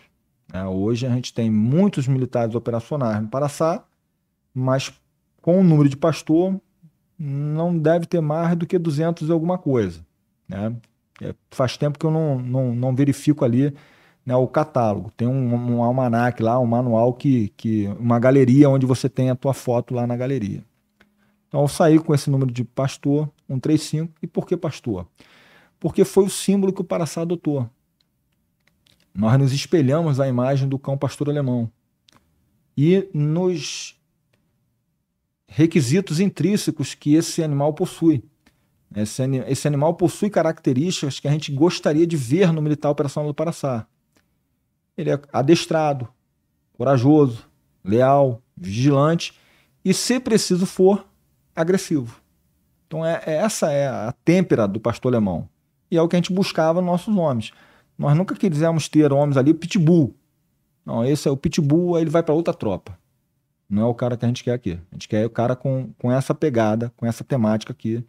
É, 0.52 0.64
hoje 0.64 1.06
a 1.06 1.10
gente 1.10 1.32
tem 1.32 1.50
muitos 1.50 2.08
militares 2.08 2.54
operacionais 2.54 3.20
no 3.20 3.28
Paraçá, 3.28 3.84
mas 4.54 4.92
com 5.42 5.60
o 5.60 5.64
número 5.64 5.88
de 5.88 5.96
pastor 5.96 6.58
não 7.18 7.76
deve 7.76 8.06
ter 8.06 8.20
mais 8.20 8.56
do 8.56 8.66
que 8.66 8.78
200 8.78 9.28
e 9.28 9.32
alguma 9.32 9.58
coisa. 9.58 10.00
Né? 10.48 10.74
É, 11.20 11.34
faz 11.50 11.76
tempo 11.76 11.98
que 11.98 12.06
eu 12.06 12.10
não, 12.10 12.38
não, 12.38 12.74
não 12.74 12.94
verifico 12.94 13.44
ali 13.44 13.74
né, 14.24 14.36
o 14.36 14.46
catálogo. 14.46 15.10
Tem 15.16 15.26
um, 15.26 15.76
um 15.76 15.82
almanac 15.82 16.42
lá, 16.42 16.58
um 16.58 16.66
manual, 16.66 17.12
que, 17.12 17.48
que 17.56 17.86
uma 17.98 18.18
galeria 18.18 18.70
onde 18.70 18.86
você 18.86 19.08
tem 19.08 19.30
a 19.30 19.34
tua 19.34 19.52
foto 19.52 19.94
lá 19.94 20.06
na 20.06 20.16
galeria. 20.16 20.62
Então 21.48 21.62
eu 21.62 21.68
saí 21.68 21.98
com 21.98 22.14
esse 22.14 22.30
número 22.30 22.52
de 22.52 22.62
pastor, 22.62 23.28
135. 23.48 24.12
E 24.22 24.26
por 24.26 24.46
que 24.46 24.56
pastor? 24.56 25.06
Porque 25.80 26.04
foi 26.04 26.24
o 26.24 26.30
símbolo 26.30 26.72
que 26.72 26.80
o 26.80 26.84
Paraçá 26.84 27.22
adotou. 27.22 27.68
Nós 29.18 29.36
nos 29.36 29.52
espelhamos 29.52 30.18
na 30.18 30.28
imagem 30.28 30.68
do 30.68 30.78
cão 30.78 30.96
pastor 30.96 31.28
alemão. 31.28 31.68
E 32.76 33.10
nos 33.12 34.00
requisitos 35.48 36.20
intrínsecos 36.20 36.94
que 36.94 37.16
esse 37.16 37.42
animal 37.42 37.74
possui. 37.74 38.22
Esse, 38.94 39.24
esse, 39.48 39.66
animal 39.66 39.94
possui 39.94 40.30
características 40.30 41.18
que 41.18 41.26
a 41.26 41.32
gente 41.32 41.50
gostaria 41.50 42.06
de 42.06 42.16
ver 42.16 42.52
no 42.52 42.62
militar 42.62 42.90
operacional 42.90 43.28
do 43.28 43.34
Paraçá. 43.34 43.88
Ele 44.96 45.10
é 45.10 45.20
adestrado, 45.32 46.06
corajoso, 46.74 47.44
leal, 47.82 48.40
vigilante 48.56 49.34
e, 49.84 49.92
se 49.92 50.20
preciso 50.20 50.64
for, 50.64 51.04
agressivo. 51.56 52.20
Então, 52.86 53.04
é, 53.04 53.20
é, 53.26 53.32
essa 53.38 53.72
é 53.72 53.88
a 53.88 54.14
têmpera 54.24 54.68
do 54.68 54.78
pastor 54.78 55.12
alemão. 55.12 55.48
E 55.90 55.96
é 55.96 56.02
o 56.02 56.06
que 56.06 56.14
a 56.14 56.18
gente 56.18 56.32
buscava 56.32 56.80
nos 56.80 56.88
nossos 56.88 57.16
homens. 57.16 57.52
Nós 57.98 58.16
nunca 58.16 58.34
quisemos 58.34 58.88
ter 58.88 59.12
homens 59.12 59.36
ali 59.36 59.52
pitbull. 59.52 60.14
Não, 60.86 61.04
esse 61.04 61.28
é 61.28 61.30
o 61.30 61.36
pitbull, 61.36 61.96
aí 61.96 62.02
ele 62.02 62.10
vai 62.10 62.22
para 62.22 62.34
outra 62.34 62.54
tropa. 62.54 62.96
Não 63.68 63.82
é 63.82 63.86
o 63.86 63.94
cara 63.94 64.16
que 64.16 64.24
a 64.24 64.28
gente 64.28 64.44
quer 64.44 64.52
aqui. 64.52 64.78
A 64.90 64.94
gente 64.94 65.08
quer 65.08 65.26
o 65.26 65.30
cara 65.30 65.56
com, 65.56 65.90
com 65.98 66.10
essa 66.10 66.34
pegada, 66.34 66.92
com 66.96 67.04
essa 67.04 67.24
temática 67.24 67.72
aqui, 67.72 68.02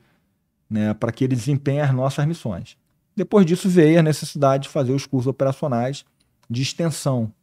né, 0.69 0.93
para 0.93 1.11
que 1.11 1.23
ele 1.23 1.35
desempenhe 1.35 1.81
as 1.81 1.93
nossas 1.93 2.25
missões. 2.25 2.77
Depois 3.15 3.45
disso 3.45 3.67
veio 3.67 3.99
a 3.99 4.03
necessidade 4.03 4.63
de 4.63 4.69
fazer 4.69 4.93
os 4.93 5.05
cursos 5.05 5.27
operacionais 5.27 6.05
de 6.49 6.61
extensão. 6.61 7.33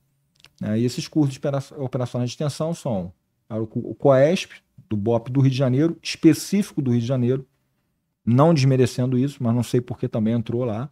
Né? 0.60 0.78
E 0.78 0.84
esses 0.84 1.06
cursos 1.08 1.38
operacionais 1.76 2.30
de 2.30 2.34
extensão 2.34 2.72
são 2.72 3.12
o 3.50 3.94
COESP, 3.94 4.54
do 4.88 4.96
BOP 4.96 5.30
do 5.30 5.40
Rio 5.40 5.50
de 5.50 5.56
Janeiro, 5.56 5.98
específico 6.02 6.80
do 6.80 6.92
Rio 6.92 7.00
de 7.00 7.06
Janeiro, 7.06 7.46
não 8.24 8.54
desmerecendo 8.54 9.18
isso, 9.18 9.42
mas 9.42 9.54
não 9.54 9.62
sei 9.62 9.80
porque 9.80 10.08
também 10.08 10.34
entrou 10.34 10.64
lá. 10.64 10.90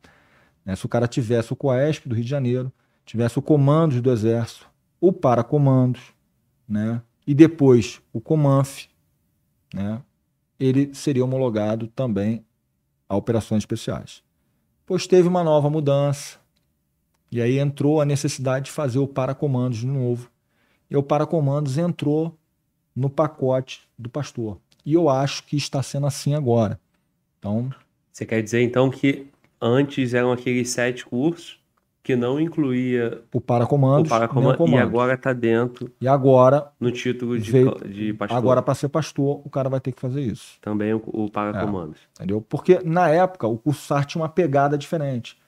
Né? 0.65 0.75
Se 0.76 0.86
o 0.86 0.89
cara 0.89 1.07
tivesse 1.07 1.52
o 1.52 1.57
COESP 1.57 2.09
do 2.09 2.15
Rio 2.15 2.25
de 2.25 2.31
Janeiro, 2.31 2.73
tivesse 3.05 3.39
o 3.39 3.43
Comandos 3.43 4.01
do 4.01 4.10
Exército, 4.10 4.68
o 5.01 5.12
Paracomandos, 5.12 6.01
né? 6.68 7.02
e 7.26 7.34
depois 7.34 8.01
o 8.12 8.20
Comanf, 8.20 8.86
né? 9.73 10.01
ele 10.59 10.94
seria 10.94 11.25
homologado 11.25 11.89
também 11.89 12.44
a 13.09 13.17
operações 13.17 13.62
especiais. 13.62 14.23
Pois 14.86 15.07
teve 15.07 15.28
uma 15.28 15.43
nova 15.44 15.68
mudança, 15.68 16.39
e 17.31 17.41
aí 17.41 17.59
entrou 17.59 18.01
a 18.01 18.05
necessidade 18.05 18.67
de 18.67 18.70
fazer 18.70 18.99
o 18.99 19.09
Paracomandos 19.09 19.78
de 19.78 19.86
novo. 19.86 20.31
E 20.89 20.97
o 20.97 21.02
Paracomandos 21.02 21.78
entrou 21.78 22.39
no 22.94 23.10
pacote 23.10 23.89
do 23.99 24.09
pastor. 24.09 24.60
E 24.86 24.94
eu 24.94 25.09
acho 25.09 25.43
que 25.44 25.57
está 25.57 25.83
sendo 25.83 26.07
assim 26.07 26.34
agora. 26.34 26.78
Então. 27.39 27.70
Você 28.12 28.25
quer 28.25 28.43
dizer 28.43 28.62
então 28.62 28.89
que 28.91 29.26
antes 29.60 30.15
eram 30.15 30.33
aqueles 30.33 30.70
sete 30.70 31.05
cursos 31.05 31.62
que 32.05 32.15
não 32.15 32.39
incluía 32.39 33.23
o 33.33 33.41
paracomando, 33.41 34.07
e 34.68 34.76
agora 34.76 35.15
está 35.15 35.33
dentro. 35.33 35.91
E 35.99 36.07
agora 36.07 36.70
no 36.78 36.92
título 36.92 37.39
de, 37.39 37.50
veio, 37.50 37.74
de 37.89 38.12
pastor. 38.12 38.36
Agora 38.36 38.60
para 38.60 38.74
ser 38.74 38.91
pastor, 38.91 39.41
o 39.42 39.49
cara 39.49 39.70
vai 39.70 39.81
ter 39.81 39.91
que 39.91 40.00
fazer 40.00 40.20
isso. 40.20 40.58
Também 40.60 40.92
o, 40.92 41.02
o 41.07 41.31
paracomandos. 41.31 41.99
É, 41.99 42.23
entendeu? 42.23 42.42
Porque 42.42 42.78
na 42.84 43.08
época 43.08 43.47
o 43.47 43.57
curso 43.57 43.86
SAR 43.86 44.05
tinha 44.05 44.20
uma 44.20 44.28
pegada 44.28 44.76
diferente. 44.76 45.41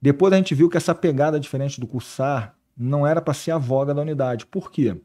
Depois 0.00 0.32
a 0.32 0.36
gente 0.36 0.56
viu 0.56 0.68
que 0.68 0.76
essa 0.76 0.92
pegada 0.92 1.38
diferente 1.38 1.78
do 1.78 1.86
curso 1.86 2.10
SAR 2.10 2.56
não 2.76 3.06
era 3.06 3.22
para 3.22 3.32
ser 3.32 3.52
a 3.52 3.58
voga 3.58 3.94
da 3.94 4.02
unidade. 4.02 4.44
Por 4.44 4.72
quê? 4.72 4.96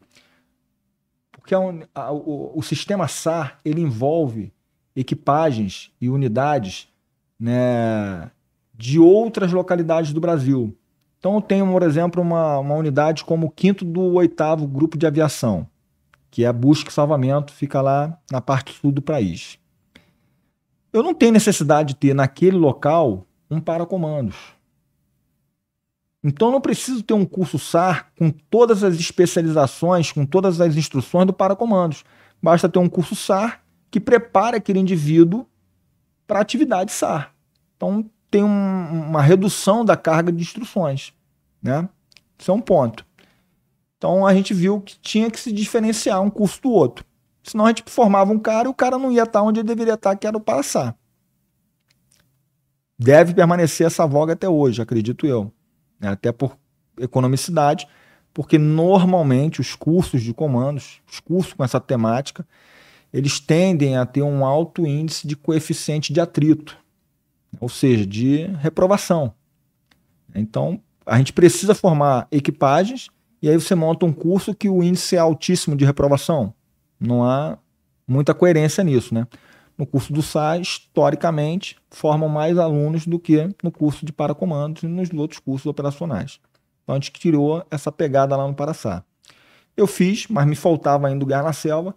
Porque 1.32 1.54
a, 1.54 1.60
a, 1.94 2.12
o, 2.12 2.58
o 2.58 2.64
sistema 2.64 3.08
SAR 3.08 3.60
ele 3.64 3.82
envolve 3.82 4.52
equipagens 4.96 5.92
e 6.02 6.10
unidades 6.10 6.92
né, 7.40 8.32
de 8.78 9.00
outras 9.00 9.52
localidades 9.52 10.14
do 10.14 10.22
Brasil. 10.22 10.78
Então 11.20 11.36
eu 11.36 11.42
tenho, 11.42 11.70
por 11.72 11.82
exemplo, 11.82 12.22
uma, 12.22 12.60
uma 12.60 12.76
unidade 12.76 13.26
como 13.26 13.48
o 13.48 13.52
quinto 13.52 13.84
do 13.84 14.14
oitavo 14.14 14.68
grupo 14.68 14.98
de 14.98 15.08
aviação, 15.08 15.68
que 16.30 16.44
é 16.44 16.48
a 16.48 16.54
busca 16.54 16.92
e 16.92 16.94
salvamento, 16.94 17.52
fica 17.52 17.82
lá 17.82 18.18
na 18.32 18.40
parte 18.40 18.72
sul 18.74 18.92
do 18.92 19.02
país. 19.02 19.58
Eu 20.94 21.02
não 21.02 21.14
tenho 21.14 21.32
necessidade 21.32 21.90
de 21.90 21.96
ter 21.96 22.14
naquele 22.14 22.56
local 22.56 23.26
um 23.50 23.60
paracomandos. 23.60 24.36
Então 26.24 26.52
não 26.52 26.62
preciso 26.62 27.02
ter 27.04 27.14
um 27.14 27.26
curso 27.26 27.58
SAR 27.58 28.12
com 28.18 28.30
todas 28.30 28.84
as 28.84 28.96
especializações, 28.96 30.12
com 30.12 30.26
todas 30.26 30.62
as 30.62 30.76
instruções 30.76 31.26
do 31.26 31.34
paracomandos. 31.34 32.04
Basta 32.42 32.70
ter 32.70 32.80
um 32.80 32.90
curso 32.90 33.16
SAR 33.16 33.64
que 33.90 34.00
prepare 34.00 34.58
aquele 34.58 34.80
indivíduo 34.80 35.48
para 36.28 36.40
a 36.40 36.42
atividade 36.42 36.92
SAR. 36.92 37.34
Então 37.76 38.10
tem 38.30 38.44
um, 38.44 39.10
uma 39.10 39.22
redução 39.22 39.84
da 39.84 39.96
carga 39.96 40.32
de 40.32 40.42
instruções. 40.42 41.14
Né? 41.62 41.88
Isso 42.38 42.52
é 42.52 42.54
um 42.54 42.62
ponto. 42.62 43.06
Então 43.98 44.26
a 44.26 44.34
gente 44.34 44.54
viu 44.54 44.82
que 44.82 45.00
tinha 45.00 45.32
que 45.32 45.40
se 45.40 45.52
diferenciar 45.52 46.22
um 46.22 46.30
curso 46.30 46.62
do 46.62 46.72
outro. 46.72 47.06
Senão 47.44 47.66
a 47.66 47.70
gente 47.70 47.84
formava 47.88 48.32
um 48.32 48.40
cara 48.40 48.68
e 48.68 48.72
o 48.72 48.74
cara 48.74 48.98
não 48.98 49.12
ia 49.12 49.24
estar 49.24 49.42
onde 49.42 49.60
ele 49.60 49.68
deveria 49.68 49.94
estar, 49.94 50.16
que 50.16 50.28
era 50.28 50.38
o 50.38 50.42
passar. 50.42 50.96
Deve 53.00 53.34
permanecer 53.34 53.88
essa 53.88 54.06
voga 54.06 54.34
até 54.34 54.50
hoje, 54.50 54.82
acredito 54.82 55.26
eu. 55.26 55.52
Né? 56.00 56.10
Até 56.10 56.32
por 56.32 56.58
economicidade, 57.00 57.88
porque 58.34 58.58
normalmente 58.58 59.62
os 59.62 59.76
cursos 59.76 60.22
de 60.22 60.34
comandos, 60.34 61.02
os 61.10 61.20
cursos 61.20 61.54
com 61.54 61.64
essa 61.64 61.80
temática, 61.80 62.46
eles 63.14 63.40
tendem 63.40 63.98
a 63.98 64.06
ter 64.06 64.22
um 64.22 64.46
alto 64.46 64.86
índice 64.86 65.26
de 65.28 65.36
coeficiente 65.36 66.12
de 66.12 66.20
atrito 66.20 66.78
ou 67.60 67.70
seja, 67.70 68.06
de 68.06 68.46
reprovação. 68.60 69.34
Então, 70.34 70.80
a 71.06 71.18
gente 71.18 71.34
precisa 71.34 71.74
formar 71.74 72.28
equipagens 72.32 73.10
e 73.42 73.50
aí 73.50 73.56
você 73.56 73.76
monta 73.76 74.06
um 74.06 74.14
curso 74.14 74.54
que 74.54 74.70
o 74.70 74.84
índice 74.84 75.16
é 75.16 75.20
altíssimo 75.20 75.76
de 75.76 75.86
reprovação. 75.86 76.54
Não 77.00 77.24
há 77.24 77.58
muita 78.08 78.34
coerência 78.34 78.84
nisso, 78.84 79.14
né? 79.14 79.28
No 79.78 79.86
curso 79.86 80.12
do 80.12 80.24
SAI, 80.24 80.62
historicamente, 80.62 81.78
formam 81.92 82.28
mais 82.28 82.58
alunos 82.58 83.06
do 83.06 83.20
que 83.20 83.48
no 83.64 83.72
curso 83.72 84.06
de 84.06 84.12
paracomandos 84.12 84.82
e 84.82 84.88
nos 84.88 85.12
outros 85.14 85.40
cursos 85.40 85.68
operacionais. 85.68 86.40
Então 86.84 86.96
a 86.96 87.00
gente 87.00 87.12
tirou 87.12 87.64
essa 87.70 87.92
pegada 87.92 88.36
lá 88.36 88.48
no 88.48 88.56
Paraçá. 88.56 89.04
Eu 89.76 89.86
fiz, 89.86 90.26
mas 90.28 90.48
me 90.48 90.56
faltava 90.56 91.08
ainda 91.08 91.24
o 91.24 91.28
Guerra 91.28 91.44
na 91.44 91.54
Selva, 91.54 91.96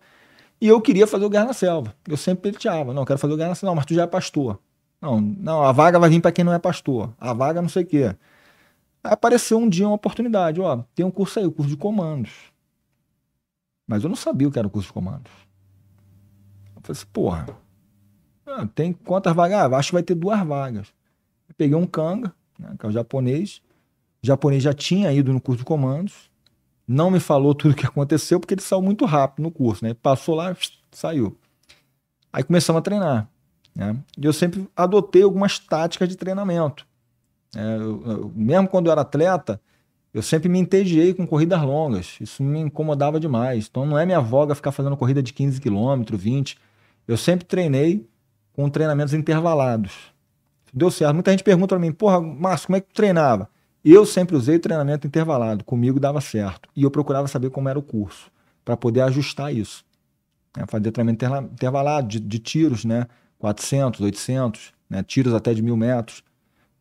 e 0.60 0.68
eu 0.68 0.78
queria 0.80 1.06
fazer 1.06 1.24
o 1.24 1.30
Guerra 1.30 1.46
na 1.46 1.52
Selva. 1.54 1.94
Eu 2.06 2.18
sempre 2.18 2.42
pleiteava, 2.42 2.92
não, 2.92 3.02
eu 3.02 3.06
quero 3.06 3.18
fazer 3.18 3.32
o 3.32 3.36
Guerra 3.36 3.50
na 3.50 3.54
Selva. 3.54 3.70
Não, 3.70 3.76
mas 3.76 3.86
tu 3.86 3.94
já 3.94 4.02
é 4.02 4.06
pastor. 4.06 4.60
Não, 5.00 5.20
não, 5.20 5.62
a 5.62 5.72
vaga 5.72 5.98
vai 5.98 6.10
vir 6.10 6.20
para 6.20 6.32
quem 6.32 6.44
não 6.44 6.52
é 6.52 6.58
pastor. 6.58 7.14
A 7.18 7.32
vaga 7.32 7.62
não 7.62 7.68
sei 7.68 7.84
o 7.84 7.86
quê. 7.86 8.16
Aí 9.02 9.12
apareceu 9.12 9.58
um 9.58 9.68
dia 9.68 9.86
uma 9.86 9.94
oportunidade, 9.94 10.60
ó, 10.60 10.84
tem 10.94 11.06
um 11.06 11.10
curso 11.10 11.38
aí, 11.38 11.46
o 11.46 11.52
curso 11.52 11.70
de 11.70 11.76
comandos. 11.76 12.30
Mas 13.86 14.04
eu 14.04 14.08
não 14.08 14.16
sabia 14.16 14.46
o 14.46 14.52
que 14.52 14.58
era 14.58 14.68
o 14.68 14.70
curso 14.70 14.88
de 14.88 14.92
comandos. 14.92 15.32
Eu 16.76 16.82
falei 16.82 16.92
assim, 16.92 17.06
porra, 17.12 17.46
ah, 18.46 18.66
tem 18.66 18.92
quantas 18.92 19.34
vagas? 19.34 19.72
Ah, 19.72 19.76
acho 19.76 19.88
que 19.88 19.94
vai 19.94 20.02
ter 20.02 20.14
duas 20.14 20.38
vagas. 20.46 20.88
Eu 21.48 21.54
peguei 21.56 21.76
um 21.76 21.86
canga, 21.86 22.32
né, 22.58 22.74
que 22.78 22.84
é 22.84 22.88
o 22.88 22.92
japonês. 22.92 23.62
O 24.22 24.26
japonês 24.26 24.62
já 24.62 24.74
tinha 24.74 25.12
ido 25.12 25.32
no 25.32 25.40
curso 25.40 25.60
de 25.60 25.64
comandos. 25.64 26.30
Não 26.86 27.10
me 27.10 27.20
falou 27.20 27.54
tudo 27.54 27.72
o 27.72 27.74
que 27.74 27.86
aconteceu, 27.86 28.38
porque 28.38 28.54
ele 28.54 28.60
saiu 28.60 28.82
muito 28.82 29.04
rápido 29.04 29.44
no 29.44 29.50
curso, 29.50 29.84
né? 29.84 29.94
Passou 29.94 30.34
lá, 30.34 30.54
saiu. 30.90 31.36
Aí 32.32 32.42
começamos 32.42 32.80
a 32.80 32.82
treinar. 32.82 33.28
Né? 33.74 33.96
E 34.18 34.24
eu 34.24 34.32
sempre 34.32 34.68
adotei 34.76 35.22
algumas 35.22 35.58
táticas 35.58 36.08
de 36.08 36.16
treinamento. 36.16 36.86
É, 37.56 37.76
eu, 37.76 38.02
eu, 38.06 38.32
mesmo 38.34 38.68
quando 38.68 38.86
eu 38.86 38.92
era 38.92 39.00
atleta, 39.00 39.60
eu 40.12 40.22
sempre 40.22 40.48
me 40.48 40.58
entediei 40.58 41.14
com 41.14 41.26
corridas 41.26 41.60
longas. 41.62 42.16
Isso 42.20 42.42
me 42.42 42.58
incomodava 42.60 43.20
demais. 43.20 43.68
Então 43.70 43.86
não 43.86 43.98
é 43.98 44.04
minha 44.04 44.20
voga 44.20 44.54
ficar 44.54 44.72
fazendo 44.72 44.96
corrida 44.96 45.22
de 45.22 45.32
15 45.32 45.60
km, 45.60 46.16
20. 46.16 46.58
Eu 47.06 47.16
sempre 47.16 47.44
treinei 47.44 48.08
com 48.52 48.68
treinamentos 48.68 49.14
intervalados. 49.14 49.92
Deu 50.72 50.90
certo. 50.90 51.14
Muita 51.14 51.30
gente 51.30 51.44
pergunta 51.44 51.68
para 51.68 51.78
mim, 51.78 51.92
porra, 51.92 52.20
Márcio, 52.20 52.66
como 52.66 52.76
é 52.76 52.80
que 52.80 52.88
tu 52.88 52.94
treinava? 52.94 53.48
Eu 53.84 54.04
sempre 54.04 54.36
usei 54.36 54.58
treinamento 54.58 55.06
intervalado. 55.06 55.64
Comigo 55.64 55.98
dava 55.98 56.20
certo. 56.20 56.68
E 56.76 56.82
eu 56.82 56.90
procurava 56.90 57.26
saber 57.28 57.50
como 57.50 57.68
era 57.68 57.78
o 57.78 57.82
curso, 57.82 58.30
para 58.64 58.76
poder 58.76 59.00
ajustar 59.02 59.54
isso. 59.54 59.84
É, 60.56 60.66
fazer 60.66 60.90
treinamento 60.90 61.24
intervalado 61.52 62.08
de, 62.08 62.20
de 62.20 62.38
tiros, 62.38 62.84
né? 62.84 63.06
400, 63.40 64.00
800, 64.00 64.72
né, 64.88 65.02
tiros 65.02 65.34
até 65.34 65.52
de 65.52 65.62
mil 65.62 65.76
metros. 65.76 66.22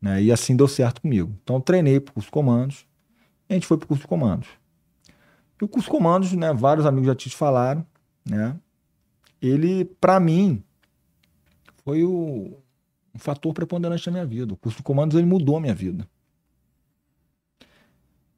Né, 0.01 0.23
e 0.23 0.31
assim 0.31 0.55
deu 0.55 0.67
certo 0.67 1.01
comigo. 1.01 1.35
Então 1.43 1.59
treinei 1.59 1.99
para 1.99 2.11
o 2.11 2.13
curso 2.13 2.31
comandos 2.31 2.85
e 3.49 3.53
a 3.53 3.55
gente 3.55 3.65
foi 3.65 3.77
para 3.77 3.85
o 3.85 3.88
curso 3.88 4.07
comandos. 4.07 4.47
E 5.59 5.65
o 5.65 5.67
curso 5.67 5.88
de 5.88 5.91
comandos, 5.91 6.31
né, 6.33 6.53
vários 6.53 6.85
amigos 6.85 7.07
já 7.07 7.15
te 7.15 7.29
falaram, 7.29 7.85
né, 8.23 8.55
ele, 9.41 9.85
para 9.85 10.19
mim, 10.19 10.63
foi 11.83 12.03
o, 12.03 12.57
um 13.13 13.19
fator 13.19 13.53
preponderante 13.53 14.05
da 14.05 14.11
minha 14.11 14.25
vida. 14.25 14.53
O 14.53 14.57
curso 14.57 14.77
de 14.77 14.83
comandos 14.83 15.17
ele 15.17 15.25
mudou 15.27 15.57
a 15.57 15.61
minha 15.61 15.75
vida. 15.75 16.07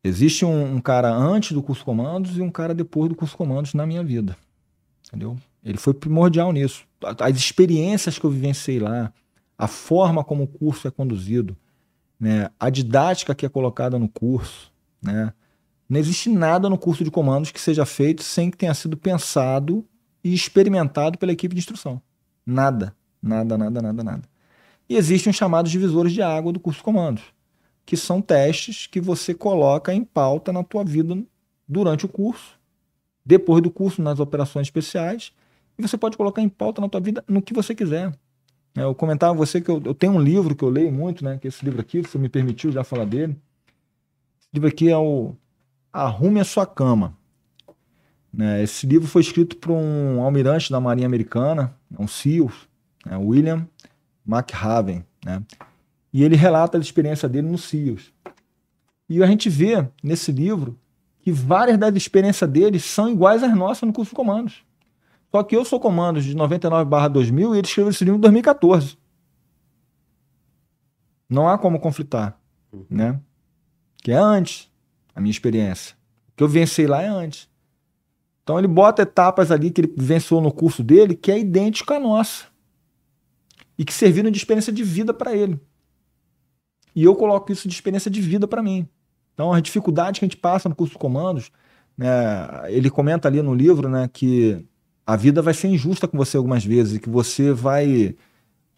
Existe 0.03 0.45
um, 0.45 0.75
um, 0.75 0.82
cara 0.82 1.11
antes 1.11 1.51
do 1.51 1.61
curso 1.61 1.82
de 1.82 1.85
comandos 1.85 2.38
e 2.38 2.41
um 2.41 2.50
cara 2.50 2.74
depois 2.74 3.09
do 3.09 3.16
curso 3.16 3.33
de 3.33 3.38
comandos 3.38 3.74
na 3.75 3.85
minha 3.85 4.03
vida. 4.03 4.35
Entendeu? 5.08 5.38
Ele 5.64 5.77
foi 5.77 5.93
primordial 5.93 6.51
nisso. 6.51 6.85
As 7.19 7.35
experiências 7.35 8.17
que 8.17 8.25
eu 8.25 8.30
vivenciei 8.30 8.80
lá, 8.80 9.14
a 9.57 9.67
forma 9.67 10.23
como 10.23 10.43
o 10.43 10.48
curso 10.48 10.88
é 10.88 10.91
conduzido, 10.91 11.56
né, 12.19 12.49
a 12.59 12.69
didática 12.69 13.33
que 13.33 13.45
é 13.45 13.49
colocada 13.49 13.98
no 13.98 14.09
curso, 14.09 14.72
né, 15.01 15.33
não 15.90 15.99
existe 15.99 16.30
nada 16.30 16.69
no 16.69 16.77
curso 16.77 17.03
de 17.03 17.11
comandos 17.11 17.51
que 17.51 17.59
seja 17.59 17.85
feito 17.85 18.23
sem 18.23 18.49
que 18.49 18.57
tenha 18.57 18.73
sido 18.73 18.95
pensado 18.95 19.85
e 20.23 20.33
experimentado 20.33 21.17
pela 21.17 21.31
equipe 21.31 21.53
de 21.53 21.59
instrução. 21.59 22.01
Nada, 22.45 22.95
nada, 23.22 23.57
nada, 23.57 23.81
nada, 23.81 24.03
nada. 24.03 24.23
E 24.88 24.95
existem 24.95 25.31
os 25.31 25.38
chamados 25.38 25.72
divisores 25.72 26.14
de 26.14 26.22
água 26.22 26.53
do 26.53 26.59
curso 26.59 26.80
de 26.80 26.83
comandos, 26.83 27.23
que 27.85 27.98
são 27.98 28.22
testes 28.22 28.88
que 28.88 29.01
você 29.01 29.33
coloca 29.33 29.93
em 29.93 30.03
pauta 30.03 30.53
na 30.53 30.64
tua 30.64 30.83
vida 30.83 31.22
durante 31.67 32.06
o 32.06 32.09
curso, 32.09 32.59
depois 33.25 33.61
do 33.61 33.69
curso 33.69 34.01
nas 34.01 34.19
operações 34.19 34.67
especiais 34.67 35.33
você 35.88 35.98
pode 35.98 36.18
colocar 36.18 36.42
em 36.42 36.50
pauta 36.50 36.82
na 36.82 36.90
tua 36.90 37.01
vida 37.01 37.24
no 37.27 37.42
que 37.42 37.53
você 37.53 37.74
quiser. 37.76 38.14
É, 38.76 38.84
eu 38.84 38.95
comentava 38.95 39.34
você 39.34 39.60
que 39.60 39.69
eu, 39.69 39.82
eu, 39.84 39.93
tenho 39.93 40.14
um 40.14 40.22
livro 40.22 40.56
que 40.56 40.64
eu 40.64 40.69
leio 40.69 40.92
muito, 40.92 41.24
né? 41.24 41.38
Que 41.38 41.48
é 41.48 41.50
esse 41.50 41.64
livro 41.64 41.82
aqui, 41.82 42.01
você 42.01 42.18
me 42.18 42.30
permitiu 42.30 42.72
já 42.72 42.84
falar 42.84 43.06
dele. 43.06 43.35
Esse 44.40 44.50
livro 44.53 44.69
aqui 44.69 44.90
é 44.90 44.98
o 44.98 45.35
Arrume 45.92 46.40
a 46.40 46.45
Sua 46.45 46.66
Cama. 46.66 47.18
Né? 48.34 48.64
Esse 48.64 48.88
livro 48.88 49.08
foi 49.08 49.22
escrito 49.22 49.58
por 49.58 49.72
um 49.72 50.22
almirante 50.22 50.72
da 50.72 50.80
Marinha 50.80 51.06
Americana, 51.06 51.76
um 52.00 52.08
SEAL, 52.08 52.50
né? 53.06 53.18
William 53.18 53.68
McHaven. 54.26 55.03
Né? 55.26 55.43
E 56.14 56.24
ele 56.24 56.35
relata 56.35 56.77
a 56.77 56.82
experiência 56.82 57.27
dele 57.30 57.48
no 57.48 57.58
CIOS. 57.58 58.11
E 59.10 59.22
a 59.24 59.27
gente 59.27 59.50
vê 59.50 59.88
nesse 60.03 60.32
livro 60.32 60.77
que 61.22 61.32
várias 61.32 61.77
das 61.77 61.95
experiências 61.95 62.50
dele 62.50 62.80
são 62.80 63.10
iguais 63.10 63.43
às 63.43 63.56
nossas 63.56 63.84
no 63.84 63.93
curso 63.93 64.11
de 64.11 64.16
comandos. 64.16 64.64
Só 65.32 65.42
que 65.43 65.56
eu 65.56 65.64
sou 65.64 65.80
comandos 65.80 66.26
de 66.26 66.35
99/2000 66.35 67.56
e 67.56 67.58
ele 67.58 67.68
escreveu 67.68 67.90
esse 67.90 68.03
livro 68.03 68.18
em 68.18 68.22
2014. 68.22 68.98
Não 71.30 71.48
há 71.48 71.58
como 71.58 71.80
conflitar, 71.80 72.38
uhum. 72.74 72.85
né? 72.90 73.19
Que 74.03 74.11
é 74.11 74.18
antes 74.18 74.69
a 75.16 75.22
minha 75.22 75.32
experiência. 75.32 75.95
O 76.30 76.38
que 76.38 76.43
eu 76.43 76.50
venci 76.50 76.85
lá 76.85 77.01
é 77.01 77.08
antes. 77.08 77.50
Então 78.43 78.60
ele 78.60 78.68
bota 78.68 79.03
etapas 79.03 79.51
ali 79.51 79.72
que 79.72 79.82
ele 79.82 79.93
venceu 79.95 80.42
no 80.42 80.51
curso 80.51 80.84
dele 80.84 81.16
que 81.16 81.32
é 81.32 81.40
idêntico 81.40 81.93
à 81.93 82.00
nossa. 82.00 82.45
E 83.77 83.85
que 83.85 83.93
serviram 83.93 84.30
de 84.30 84.38
experiência 84.38 84.74
de 84.74 84.84
vida 84.84 85.14
para 85.14 85.34
ele. 85.34 85.60
E 86.93 87.03
eu 87.03 87.16
coloco 87.16 87.51
isso 87.51 87.68
de 87.68 87.74
experiência 87.74 88.11
de 88.11 88.19
vida 88.19 88.48
para 88.48 88.61
mim. 88.61 88.88
Então, 89.34 89.53
a 89.53 89.61
dificuldade 89.61 90.19
que 90.19 90.26
a 90.26 90.27
gente 90.27 90.38
passa 90.38 90.68
no 90.68 90.76
curso 90.76 90.93
de 90.93 91.00
comandos, 91.00 91.51
né, 91.98 92.10
ele 92.68 92.90
comenta 92.90 93.27
ali 93.27 93.42
no 93.42 93.56
livro 93.56 93.88
né, 93.88 94.10
que 94.11 94.66
a 95.06 95.16
vida 95.16 95.42
vai 95.42 95.54
ser 95.54 95.68
injusta 95.68 96.08
com 96.08 96.18
você 96.18 96.38
algumas 96.38 96.64
vezes, 96.64 96.96
e 96.96 97.00
que 97.00 97.10
você 97.10 97.52
vai 97.52 98.16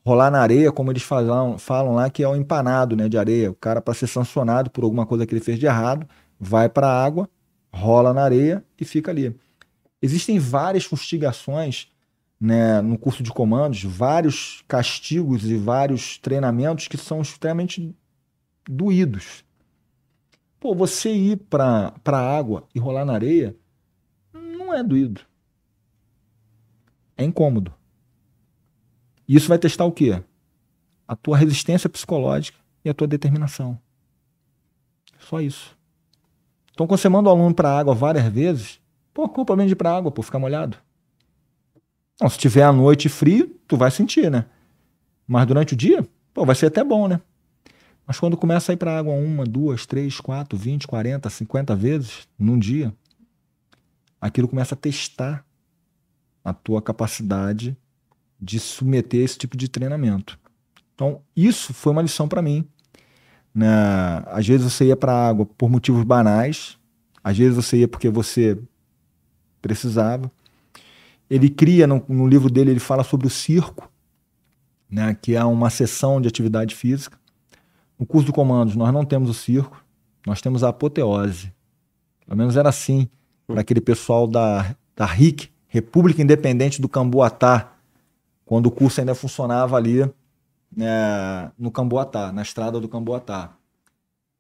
rolar 0.06 0.30
na 0.30 0.40
areia, 0.42 0.72
como 0.72 0.92
eles 0.92 1.03
falam, 1.03 1.58
falam 1.58 1.95
lá, 1.95 2.10
que 2.10 2.24
é 2.24 2.27
o 2.27 2.35
empanado 2.35 2.95
né, 2.95 3.08
de 3.08 3.18
areia. 3.18 3.52
O 3.52 3.56
cara, 3.56 3.82
para 3.82 3.93
ser 3.93 4.08
sancionado 4.08 4.69
por 4.69 4.84
alguma 4.84 5.06
coisa 5.06 5.26
que 5.26 5.34
ele 5.34 5.43
fez 5.43 5.58
de 5.58 5.66
errado, 5.66 6.08
vai 6.40 6.68
para 6.68 6.88
a 6.88 7.03
água, 7.06 7.30
rola 7.72 8.14
na 8.14 8.24
areia 8.24 8.64
e 8.80 8.85
fica 8.85 9.11
ali. 9.11 9.35
Existem 10.02 10.38
várias 10.38 10.84
fustigações 10.84 11.88
né, 12.40 12.82
no 12.82 12.98
curso 12.98 13.24
de 13.24 13.32
comandos, 13.32 13.84
vários 13.84 14.64
castigos 14.68 15.50
e 15.50 15.56
vários 15.56 16.18
treinamentos 16.18 16.90
que 16.90 16.98
são 16.98 17.22
extremamente 17.22 17.95
doídos. 18.68 19.45
Pô, 20.60 20.76
você 20.76 21.10
ir 21.10 21.38
para 21.50 21.93
a 22.06 22.38
água 22.38 22.68
e 22.76 22.80
rolar 22.80 23.06
na 23.06 23.14
areia 23.14 23.56
não 24.34 24.74
é 24.74 24.84
doído. 24.84 25.22
É 27.17 27.24
incômodo. 27.24 27.74
E 29.27 29.35
isso 29.35 29.48
vai 29.48 29.58
testar 29.58 29.85
o 29.85 29.92
quê? 29.92 30.22
A 31.08 31.16
tua 31.16 31.38
resistência 31.38 31.90
psicológica 31.90 32.58
e 32.83 32.90
a 32.90 32.93
tua 32.93 33.08
determinação. 33.08 33.80
Só 35.19 35.40
isso. 35.40 35.77
Então, 36.72 36.88
quando 36.88 37.00
você 37.00 37.08
manda 37.08 37.30
o 37.30 37.32
aluno 37.32 37.53
para 37.53 37.69
a 37.69 37.80
água 37.80 37.93
várias 37.93 38.25
vezes, 38.32 38.82
pô, 39.14 39.30
qual 39.30 39.43
o 39.43 39.45
problema 39.45 39.67
de 39.67 39.74
ir 39.74 39.75
para 39.75 39.92
a 39.92 39.98
água, 39.98 40.11
por 40.11 40.24
ficar 40.24 40.40
molhado? 40.40 40.77
Não, 42.19 42.30
se 42.30 42.38
tiver 42.38 42.64
à 42.64 42.74
noite 42.74 43.09
frio, 43.09 43.59
tu 43.67 43.77
vai 43.77 43.92
sentir, 43.92 44.30
né? 44.30 44.45
Mas 45.27 45.45
durante 45.45 45.74
o 45.74 45.77
dia, 45.77 46.08
pô, 46.33 46.45
vai 46.45 46.56
ser 46.56 46.67
até 46.67 46.83
bom, 46.83 47.08
né? 47.08 47.22
Mas 48.06 48.19
quando 48.19 48.35
começa 48.35 48.72
a 48.72 48.74
ir 48.74 48.77
para 48.77 48.92
a 48.92 49.00
água 49.00 49.14
uma, 49.14 49.45
duas, 49.45 49.85
três, 49.85 50.19
quatro, 50.19 50.58
vinte, 50.58 50.85
quarenta, 50.85 51.30
cinquenta 51.30 51.75
vezes 51.75 52.27
num 52.38 52.59
dia, 52.59 52.93
aquilo 54.19 54.48
começa 54.48 54.75
a 54.75 54.77
testar 54.77 55.45
a 56.43 56.53
tua 56.53 56.81
capacidade 56.81 57.77
de 58.39 58.59
submeter 58.59 59.23
esse 59.23 59.38
tipo 59.38 59.55
de 59.55 59.67
treinamento. 59.69 60.38
Então, 60.93 61.22
isso 61.35 61.73
foi 61.73 61.91
uma 61.91 62.01
lição 62.01 62.27
para 62.27 62.41
mim. 62.41 62.67
Né? 63.53 63.67
Às 64.27 64.47
vezes 64.47 64.72
você 64.72 64.85
ia 64.85 64.95
para 64.95 65.13
a 65.13 65.30
água 65.30 65.45
por 65.45 65.69
motivos 65.69 66.03
banais, 66.03 66.77
às 67.23 67.38
vezes 67.38 67.55
você 67.55 67.77
ia 67.77 67.88
porque 67.88 68.09
você 68.09 68.57
precisava. 69.61 70.31
Ele 71.30 71.49
cria, 71.49 71.88
no, 71.88 72.03
no 72.07 72.27
livro 72.27 72.49
dele, 72.49 72.72
ele 72.72 72.80
fala 72.80 73.03
sobre 73.03 73.27
o 73.27 73.30
circo, 73.30 73.89
né? 74.89 75.15
que 75.19 75.35
é 75.35 75.43
uma 75.43 75.69
sessão 75.69 76.19
de 76.19 76.27
atividade 76.27 76.75
física. 76.75 77.17
No 77.97 78.05
curso 78.05 78.25
de 78.25 78.33
comandos, 78.33 78.75
nós 78.75 78.91
não 78.91 79.05
temos 79.05 79.30
o 79.30 79.33
circo, 79.33 79.83
nós 80.27 80.41
temos 80.41 80.63
a 80.63 80.69
apoteose. 80.69 81.53
Pelo 82.25 82.38
menos 82.38 82.57
era 82.57 82.69
assim 82.69 83.07
para 83.47 83.61
aquele 83.61 83.81
pessoal 83.81 84.27
da, 84.27 84.75
da 84.95 85.05
RIC, 85.05 85.52
República 85.74 86.22
Independente 86.22 86.80
do 86.80 86.88
Camboatá, 86.88 87.74
quando 88.45 88.68
o 88.68 88.72
curso 88.72 89.00
ainda 89.00 89.16
funcionava 89.16 89.76
ali 89.76 90.02
né, 90.72 91.52
no 91.58 91.72
Camboatá, 91.72 92.32
na 92.32 92.43
estrada 92.43 92.80
do 92.80 92.88
Camboatá. 92.88 93.58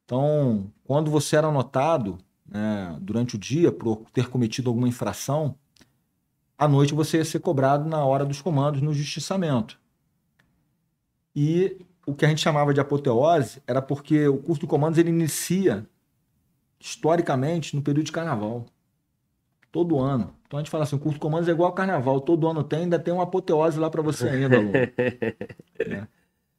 Então, 0.05 0.71
quando 0.83 1.09
você 1.09 1.35
era 1.35 1.51
notado 1.51 2.19
né, 2.47 2.95
durante 3.01 3.35
o 3.35 3.39
dia 3.39 3.71
por 3.71 4.05
ter 4.13 4.29
cometido 4.29 4.69
alguma 4.69 4.87
infração, 4.87 5.55
à 6.55 6.67
noite 6.67 6.93
você 6.93 7.17
ia 7.17 7.25
ser 7.25 7.39
cobrado 7.39 7.89
na 7.89 8.05
hora 8.05 8.25
dos 8.25 8.39
comandos 8.39 8.83
no 8.83 8.93
justiçamento. 8.93 9.79
E 11.35 11.83
o 12.05 12.13
que 12.13 12.25
a 12.25 12.29
gente 12.29 12.41
chamava 12.41 12.75
de 12.75 12.79
apoteose 12.79 13.59
era 13.65 13.81
porque 13.81 14.27
o 14.27 14.37
curso 14.37 14.61
de 14.61 14.67
comandos 14.67 14.99
ele 14.99 15.09
inicia 15.09 15.83
historicamente 16.79 17.75
no 17.75 17.81
período 17.81 18.05
de 18.05 18.11
carnaval. 18.11 18.67
Todo 19.71 19.99
ano. 19.99 20.35
Então 20.53 20.59
a 20.59 20.61
gente 20.61 20.69
fala 20.69 20.83
assim, 20.83 20.95
o 20.95 20.99
curso 20.99 21.15
de 21.15 21.19
comandos 21.19 21.49
é 21.49 21.51
igual 21.51 21.69
ao 21.69 21.73
carnaval, 21.73 22.21
todo 22.21 22.47
ano 22.47 22.63
tem, 22.63 22.81
ainda 22.81 22.99
tem 22.99 23.11
uma 23.11 23.23
apoteose 23.23 23.79
lá 23.79 23.89
para 23.89 24.03
você 24.03 24.29
ainda, 24.29 24.57
aluno. 24.57 24.71
é. 25.79 26.07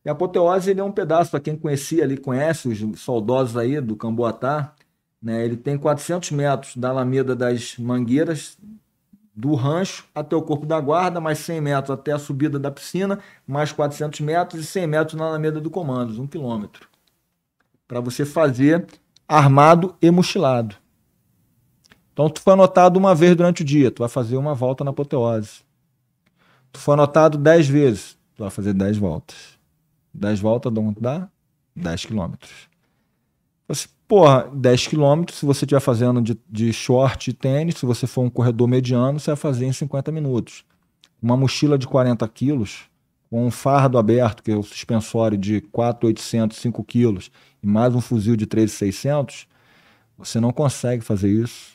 E 0.04 0.08
a 0.08 0.10
apoteose 0.10 0.72
ele 0.72 0.80
é 0.80 0.82
um 0.82 0.90
pedaço, 0.90 1.30
para 1.30 1.38
quem 1.38 1.56
conhecia 1.56 2.02
ali, 2.02 2.16
conhece 2.16 2.66
os 2.66 3.00
soldosos 3.00 3.56
aí 3.56 3.80
do 3.80 3.94
Camboatá, 3.94 4.74
né? 5.22 5.44
Ele 5.44 5.56
tem 5.56 5.78
400 5.78 6.32
metros 6.32 6.76
da 6.76 6.88
Alameda 6.88 7.36
das 7.36 7.78
Mangueiras, 7.78 8.58
do 9.32 9.54
rancho 9.54 10.04
até 10.12 10.34
o 10.34 10.42
corpo 10.42 10.66
da 10.66 10.80
guarda, 10.80 11.20
mais 11.20 11.38
100 11.38 11.60
metros 11.60 11.90
até 11.92 12.10
a 12.10 12.18
subida 12.18 12.58
da 12.58 12.72
piscina, 12.72 13.20
mais 13.46 13.70
400 13.70 14.18
metros 14.22 14.60
e 14.60 14.66
100 14.66 14.88
metros 14.88 15.14
na 15.14 15.26
Alameda 15.26 15.60
do 15.60 15.70
Comandos, 15.70 16.18
um 16.18 16.26
quilômetro. 16.26 16.88
Para 17.86 18.00
você 18.00 18.24
fazer 18.24 18.86
armado 19.28 19.94
e 20.02 20.10
mochilado. 20.10 20.82
Então, 22.14 22.30
tu 22.30 22.40
foi 22.40 22.52
anotado 22.52 22.96
uma 22.96 23.12
vez 23.12 23.34
durante 23.34 23.62
o 23.62 23.64
dia, 23.64 23.90
tu 23.90 23.98
vai 23.98 24.08
fazer 24.08 24.36
uma 24.36 24.54
volta 24.54 24.84
na 24.84 24.92
apoteose. 24.92 25.62
Tu 26.72 26.78
foi 26.78 26.94
anotado 26.94 27.36
10 27.36 27.66
vezes, 27.66 28.16
tu 28.36 28.44
vai 28.44 28.50
fazer 28.50 28.72
10 28.72 28.98
voltas. 28.98 29.36
10 30.14 30.38
voltas 30.38 30.72
dá 31.00 31.28
10 31.74 32.06
quilômetros. 32.06 32.68
Assim, 33.68 33.88
porra, 34.06 34.48
10 34.54 34.86
quilômetros, 34.86 35.40
se 35.40 35.44
você 35.44 35.64
estiver 35.64 35.80
fazendo 35.80 36.22
de, 36.22 36.38
de 36.48 36.72
short 36.72 37.30
e 37.30 37.32
tênis, 37.32 37.78
se 37.78 37.86
você 37.86 38.06
for 38.06 38.22
um 38.22 38.30
corredor 38.30 38.68
mediano, 38.68 39.18
você 39.18 39.32
vai 39.32 39.36
fazer 39.36 39.66
em 39.66 39.72
50 39.72 40.12
minutos. 40.12 40.64
Uma 41.20 41.36
mochila 41.36 41.76
de 41.76 41.88
40 41.88 42.28
quilos, 42.28 42.82
com 43.28 43.44
um 43.44 43.50
fardo 43.50 43.98
aberto, 43.98 44.40
que 44.40 44.52
é 44.52 44.56
o 44.56 44.62
suspensório 44.62 45.36
de 45.36 45.60
4,800, 45.60 46.58
5 46.58 46.84
quilos, 46.84 47.28
e 47.60 47.66
mais 47.66 47.92
um 47.92 48.00
fuzil 48.00 48.36
de 48.36 48.46
3,600, 48.46 49.48
você 50.16 50.38
não 50.38 50.52
consegue 50.52 51.02
fazer 51.02 51.28
isso 51.28 51.73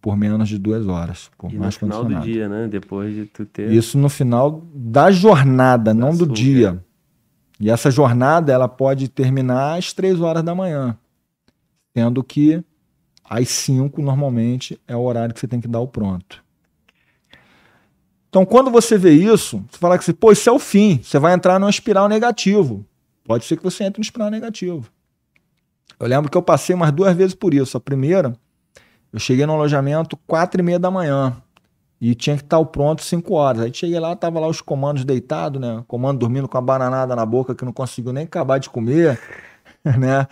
por 0.00 0.16
menos 0.16 0.48
de 0.48 0.58
duas 0.58 0.86
horas. 0.86 1.30
Por 1.36 1.52
e 1.52 1.58
mais 1.58 1.74
no 1.74 1.80
final 1.80 2.04
do 2.04 2.20
dia, 2.20 2.48
né? 2.48 2.68
Depois 2.68 3.14
de 3.14 3.26
tu 3.26 3.44
ter. 3.44 3.70
Isso 3.70 3.98
no 3.98 4.08
final 4.08 4.64
da 4.74 5.10
jornada, 5.10 5.92
da 5.92 5.94
não 5.94 6.16
do 6.16 6.26
dia. 6.26 6.82
E 7.58 7.70
essa 7.70 7.90
jornada 7.90 8.52
ela 8.52 8.68
pode 8.68 9.08
terminar 9.08 9.76
às 9.76 9.92
três 9.92 10.20
horas 10.20 10.42
da 10.42 10.54
manhã, 10.54 10.96
sendo 11.94 12.24
que 12.24 12.64
às 13.22 13.48
cinco 13.48 14.00
normalmente 14.00 14.80
é 14.88 14.96
o 14.96 15.02
horário 15.02 15.34
que 15.34 15.40
você 15.40 15.46
tem 15.46 15.60
que 15.60 15.68
dar 15.68 15.80
o 15.80 15.86
pronto. 15.86 16.42
Então, 18.30 18.46
quando 18.46 18.70
você 18.70 18.96
vê 18.96 19.12
isso, 19.12 19.62
você 19.68 19.78
fala 19.78 19.98
que 19.98 20.04
assim, 20.04 20.12
pô, 20.12 20.30
isso 20.32 20.48
é 20.48 20.52
o 20.52 20.58
fim. 20.58 21.00
Você 21.02 21.18
vai 21.18 21.34
entrar 21.34 21.58
numa 21.58 21.68
espiral 21.68 22.08
negativo. 22.08 22.86
Pode 23.24 23.44
ser 23.44 23.56
que 23.56 23.62
você 23.62 23.84
entre 23.84 23.98
numa 23.98 24.04
espiral 24.04 24.30
negativo. 24.30 24.88
Eu 25.98 26.06
lembro 26.06 26.30
que 26.30 26.38
eu 26.38 26.42
passei 26.42 26.74
umas 26.74 26.92
duas 26.92 27.14
vezes 27.14 27.34
por 27.34 27.52
isso. 27.52 27.76
A 27.76 27.80
primeira, 27.80 28.32
eu 29.12 29.18
cheguei 29.18 29.44
no 29.44 29.52
alojamento 29.52 30.16
quatro 30.26 30.60
e 30.60 30.64
meia 30.64 30.78
da 30.78 30.90
manhã 30.90 31.36
e 32.00 32.14
tinha 32.14 32.36
que 32.36 32.42
estar 32.42 32.64
pronto 32.64 33.02
cinco 33.02 33.34
horas. 33.34 33.62
Aí 33.62 33.74
cheguei 33.74 33.98
lá, 34.00 34.16
tava 34.16 34.40
lá 34.40 34.46
os 34.46 34.60
comandos 34.60 35.04
deitados, 35.04 35.60
né? 35.60 35.84
comando 35.86 36.18
dormindo 36.18 36.48
com 36.48 36.56
a 36.56 36.60
bananada 36.60 37.14
na 37.14 37.26
boca 37.26 37.54
que 37.54 37.64
não 37.64 37.72
conseguiu 37.72 38.12
nem 38.12 38.24
acabar 38.24 38.58
de 38.58 38.70
comer, 38.70 39.20
né? 39.84 40.26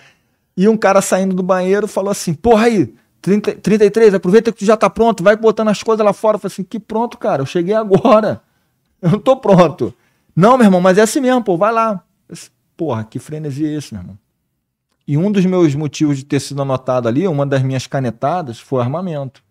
E 0.56 0.68
um 0.68 0.76
cara 0.76 1.00
saindo 1.02 1.36
do 1.36 1.42
banheiro 1.42 1.86
falou 1.86 2.10
assim: 2.10 2.34
Porra 2.34 2.64
aí, 2.64 2.94
30, 3.20 3.56
33, 3.56 4.14
aproveita 4.14 4.50
que 4.50 4.58
tu 4.58 4.64
já 4.64 4.76
tá 4.76 4.88
pronto, 4.88 5.22
vai 5.22 5.36
botando 5.36 5.68
as 5.68 5.82
coisas 5.82 6.04
lá 6.04 6.12
fora. 6.12 6.36
Eu 6.36 6.40
falei 6.40 6.52
assim: 6.52 6.64
Que 6.64 6.80
pronto, 6.80 7.18
cara, 7.18 7.42
eu 7.42 7.46
cheguei 7.46 7.74
agora. 7.74 8.42
Eu 9.00 9.12
não 9.12 9.18
tô 9.20 9.36
pronto. 9.36 9.94
Não, 10.34 10.58
meu 10.58 10.66
irmão, 10.66 10.80
mas 10.80 10.98
é 10.98 11.02
assim 11.02 11.20
mesmo, 11.20 11.40
pô, 11.40 11.56
vai 11.56 11.72
lá. 11.72 12.02
Porra, 12.76 13.04
que 13.04 13.20
frenesi 13.20 13.64
é 13.64 13.74
esse, 13.76 13.94
meu 13.94 14.02
irmão? 14.02 14.18
E 15.08 15.16
um 15.16 15.32
dos 15.32 15.46
meus 15.46 15.74
motivos 15.74 16.18
de 16.18 16.24
ter 16.26 16.38
sido 16.38 16.60
anotado 16.60 17.08
ali, 17.08 17.26
uma 17.26 17.46
das 17.46 17.62
minhas 17.62 17.86
canetadas, 17.86 18.60
foi 18.60 18.82
armamento. 18.82 19.42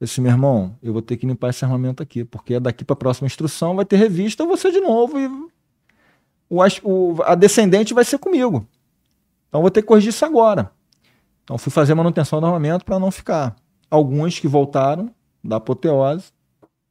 Eu 0.00 0.04
disse, 0.06 0.20
meu 0.20 0.30
irmão, 0.30 0.78
eu 0.80 0.92
vou 0.92 1.02
ter 1.02 1.16
que 1.16 1.26
limpar 1.26 1.50
esse 1.50 1.64
armamento 1.64 2.00
aqui, 2.00 2.24
porque 2.24 2.60
daqui 2.60 2.84
para 2.84 2.94
a 2.94 2.96
próxima 2.96 3.26
instrução 3.26 3.74
vai 3.74 3.84
ter 3.84 3.96
revista, 3.96 4.46
você 4.46 4.70
de 4.70 4.80
novo 4.80 5.18
e 5.18 5.26
o, 6.48 6.62
o, 6.84 7.22
a 7.24 7.34
descendente 7.34 7.92
vai 7.92 8.04
ser 8.04 8.18
comigo. 8.18 8.64
Então 9.48 9.60
vou 9.60 9.72
ter 9.72 9.82
que 9.82 9.88
corrigir 9.88 10.10
isso 10.10 10.24
agora. 10.24 10.70
Então 11.42 11.58
fui 11.58 11.72
fazer 11.72 11.92
manutenção 11.94 12.38
do 12.38 12.46
armamento 12.46 12.84
para 12.84 13.00
não 13.00 13.10
ficar. 13.10 13.56
Alguns 13.90 14.38
que 14.38 14.46
voltaram 14.46 15.12
da 15.42 15.56
apoteose 15.56 16.30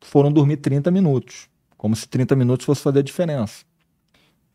foram 0.02 0.34
dormir 0.34 0.58
30 0.58 0.92
minutos, 0.92 1.48
como 1.78 1.96
se 1.96 2.10
30 2.10 2.36
minutos 2.36 2.66
fosse 2.66 2.82
fazer 2.82 3.00
a 3.00 3.04
diferença. 3.04 3.69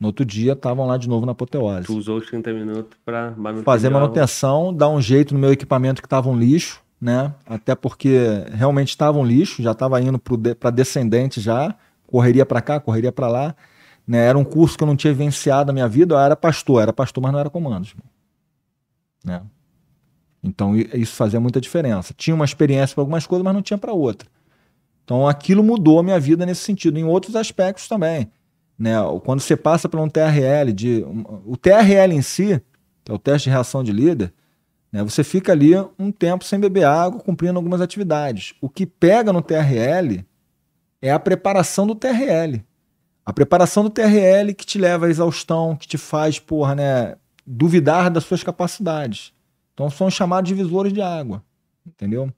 No 0.04 0.08
outro 0.08 0.22
dia 0.22 0.52
estavam 0.52 0.86
lá 0.86 0.98
de 0.98 1.08
novo 1.08 1.24
na 1.24 1.32
apoteose. 1.32 1.86
Tu 1.86 1.96
usou 1.96 2.18
os 2.18 2.26
30 2.26 2.52
minutos 2.52 2.98
para 3.06 3.30
manutenção. 3.30 3.64
Fazer 3.64 3.88
manutenção, 3.88 4.74
dar 4.74 4.90
um 4.90 5.00
jeito 5.00 5.32
no 5.32 5.40
meu 5.40 5.50
equipamento 5.50 6.02
que 6.02 6.06
estava 6.06 6.28
um 6.28 6.36
lixo, 6.36 6.82
né? 7.00 7.32
Até 7.46 7.74
porque 7.74 8.18
realmente 8.52 8.90
estava 8.90 9.18
um 9.18 9.24
lixo, 9.24 9.62
já 9.62 9.72
estava 9.72 9.98
indo 10.02 10.20
para 10.60 10.68
descendente 10.68 11.40
já, 11.40 11.74
correria 12.06 12.44
para 12.44 12.60
cá, 12.60 12.78
correria 12.78 13.10
para 13.10 13.28
lá. 13.28 13.56
Né? 14.06 14.18
Era 14.18 14.36
um 14.36 14.44
curso 14.44 14.76
que 14.76 14.84
eu 14.84 14.86
não 14.86 14.94
tinha 14.94 15.10
vivenciado 15.10 15.68
na 15.68 15.72
minha 15.72 15.88
vida, 15.88 16.14
eu 16.14 16.18
era 16.18 16.36
pastor, 16.36 16.82
era 16.82 16.92
pastor, 16.92 17.22
mas 17.22 17.32
não 17.32 17.38
era 17.38 17.48
comandos. 17.48 17.94
Né? 19.24 19.40
Então 20.42 20.76
isso 20.76 21.16
fazia 21.16 21.40
muita 21.40 21.62
diferença. 21.62 22.12
Tinha 22.14 22.34
uma 22.34 22.44
experiência 22.44 22.94
para 22.94 23.00
algumas 23.00 23.26
coisas, 23.26 23.42
mas 23.42 23.54
não 23.54 23.62
tinha 23.62 23.78
para 23.78 23.94
outra. 23.94 24.28
Então 25.02 25.26
aquilo 25.26 25.64
mudou 25.64 25.98
a 25.98 26.02
minha 26.02 26.20
vida 26.20 26.44
nesse 26.44 26.60
sentido, 26.60 26.98
em 26.98 27.04
outros 27.04 27.34
aspectos 27.34 27.88
também. 27.88 28.30
Né? 28.78 28.94
Quando 29.24 29.40
você 29.40 29.56
passa 29.56 29.88
por 29.88 30.00
um 30.00 30.08
TRL, 30.08 30.72
de, 30.72 31.04
o 31.44 31.56
TRL 31.56 32.12
em 32.12 32.22
si, 32.22 32.60
que 33.04 33.12
é 33.12 33.14
o 33.14 33.18
teste 33.18 33.48
de 33.48 33.52
reação 33.52 33.82
de 33.82 33.92
líder, 33.92 34.32
né? 34.92 35.02
você 35.02 35.22
fica 35.22 35.52
ali 35.52 35.72
um 35.98 36.10
tempo 36.10 36.44
sem 36.44 36.58
beber 36.58 36.84
água, 36.84 37.20
cumprindo 37.20 37.58
algumas 37.58 37.80
atividades. 37.80 38.54
O 38.60 38.68
que 38.68 38.86
pega 38.86 39.32
no 39.32 39.42
TRL 39.42 40.24
é 41.00 41.10
a 41.10 41.18
preparação 41.18 41.86
do 41.86 41.94
TRL. 41.94 42.64
A 43.24 43.32
preparação 43.32 43.82
do 43.82 43.90
TRL 43.90 44.52
que 44.56 44.66
te 44.66 44.78
leva 44.78 45.06
à 45.06 45.10
exaustão, 45.10 45.76
que 45.76 45.88
te 45.88 45.96
faz, 45.96 46.38
porra, 46.38 46.74
né, 46.74 47.16
duvidar 47.46 48.10
das 48.10 48.24
suas 48.24 48.42
capacidades. 48.42 49.32
Então 49.72 49.88
são 49.90 50.10
chamados 50.10 50.48
divisores 50.48 50.92
de 50.92 51.00
água, 51.00 51.42
entendeu? 51.86 52.32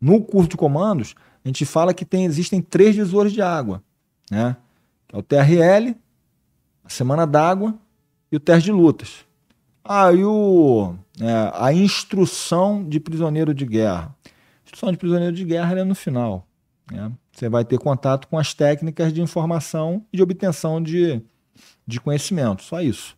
No 0.00 0.20
curso 0.22 0.48
de 0.48 0.56
comandos, 0.56 1.14
a 1.44 1.48
gente 1.48 1.64
fala 1.64 1.94
que 1.94 2.04
tem, 2.04 2.24
existem 2.24 2.60
três 2.60 2.94
divisores 2.94 3.32
de 3.32 3.42
água, 3.42 3.82
né? 4.30 4.56
É 5.12 5.18
o 5.18 5.22
TRL, 5.22 5.94
a 6.82 6.88
semana 6.88 7.26
d'água 7.26 7.74
e 8.30 8.36
o 8.36 8.40
teste 8.40 8.64
de 8.64 8.72
lutas. 8.72 9.26
Ah, 9.84 10.10
e 10.10 10.24
o, 10.24 10.94
é, 11.20 11.52
a 11.54 11.72
instrução 11.72 12.82
de 12.82 12.98
prisioneiro 12.98 13.52
de 13.52 13.66
guerra. 13.66 14.16
A 14.24 14.30
instrução 14.64 14.90
de 14.90 14.96
prisioneiro 14.96 15.34
de 15.34 15.44
guerra 15.44 15.78
é 15.78 15.84
no 15.84 15.94
final. 15.94 16.46
Né? 16.90 17.12
Você 17.30 17.48
vai 17.48 17.64
ter 17.64 17.78
contato 17.78 18.26
com 18.26 18.38
as 18.38 18.54
técnicas 18.54 19.12
de 19.12 19.20
informação 19.20 20.04
e 20.10 20.16
de 20.16 20.22
obtenção 20.22 20.82
de, 20.82 21.20
de 21.86 22.00
conhecimento, 22.00 22.62
só 22.62 22.80
isso. 22.80 23.16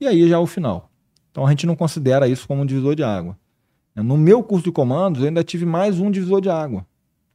E 0.00 0.08
aí 0.08 0.28
já 0.28 0.36
é 0.36 0.38
o 0.38 0.46
final. 0.46 0.90
Então 1.30 1.46
a 1.46 1.50
gente 1.50 1.66
não 1.66 1.76
considera 1.76 2.26
isso 2.26 2.48
como 2.48 2.62
um 2.62 2.66
divisor 2.66 2.96
de 2.96 3.04
água. 3.04 3.38
No 3.94 4.16
meu 4.16 4.42
curso 4.42 4.64
de 4.64 4.72
comandos, 4.72 5.20
eu 5.20 5.28
ainda 5.28 5.44
tive 5.44 5.66
mais 5.66 6.00
um 6.00 6.10
divisor 6.10 6.40
de 6.40 6.48
água. 6.48 6.86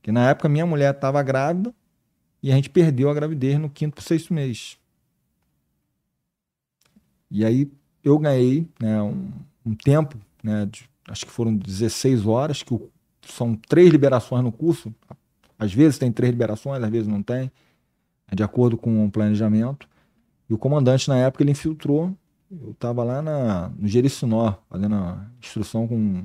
Que 0.02 0.12
na 0.12 0.30
época 0.30 0.50
minha 0.50 0.66
mulher 0.66 0.94
estava 0.94 1.22
grávida 1.24 1.74
e 2.46 2.52
a 2.52 2.56
gente 2.56 2.70
perdeu 2.70 3.10
a 3.10 3.14
gravidez 3.16 3.58
no 3.58 3.68
quinto 3.68 3.96
para 3.96 4.04
sexto 4.04 4.32
mês. 4.32 4.78
E 7.32 7.44
aí 7.44 7.72
eu 8.04 8.20
ganhei 8.20 8.70
né, 8.80 9.02
um, 9.02 9.32
um 9.66 9.74
tempo, 9.74 10.16
né, 10.44 10.68
de, 10.68 10.88
acho 11.08 11.26
que 11.26 11.32
foram 11.32 11.56
16 11.56 12.28
horas, 12.28 12.62
que 12.62 12.72
o, 12.72 12.88
são 13.28 13.56
três 13.56 13.90
liberações 13.90 14.44
no 14.44 14.52
curso, 14.52 14.94
às 15.58 15.74
vezes 15.74 15.98
tem 15.98 16.12
três 16.12 16.32
liberações, 16.32 16.84
às 16.84 16.90
vezes 16.92 17.08
não 17.08 17.24
tem, 17.24 17.52
de 18.32 18.44
acordo 18.44 18.78
com 18.78 19.04
o 19.04 19.10
planejamento. 19.10 19.90
E 20.48 20.54
o 20.54 20.58
comandante, 20.60 21.10
na 21.10 21.18
época, 21.18 21.42
ele 21.42 21.50
infiltrou. 21.50 22.16
Eu 22.52 22.74
estava 22.74 23.04
lá 23.04 23.24
na, 23.24 23.70
no 23.70 23.88
Jericinó, 23.88 24.54
fazendo 24.70 24.94
a 24.94 25.26
instrução 25.42 25.88
com 25.88 26.24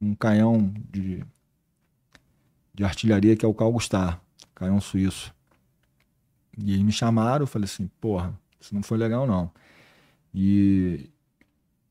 um 0.00 0.14
canhão 0.14 0.72
de, 0.92 1.24
de 2.72 2.84
artilharia, 2.84 3.36
que 3.36 3.44
é 3.44 3.48
o 3.48 3.54
Carl 3.54 3.72
Gustav, 3.72 4.20
canhão 4.54 4.80
suíço. 4.80 5.36
E 6.64 6.72
eles 6.72 6.84
me 6.84 6.92
chamaram, 6.92 7.44
eu 7.44 7.46
falei 7.46 7.64
assim, 7.64 7.88
porra, 8.00 8.38
isso 8.60 8.74
não 8.74 8.82
foi 8.82 8.98
legal 8.98 9.26
não. 9.26 9.50
E 10.34 11.08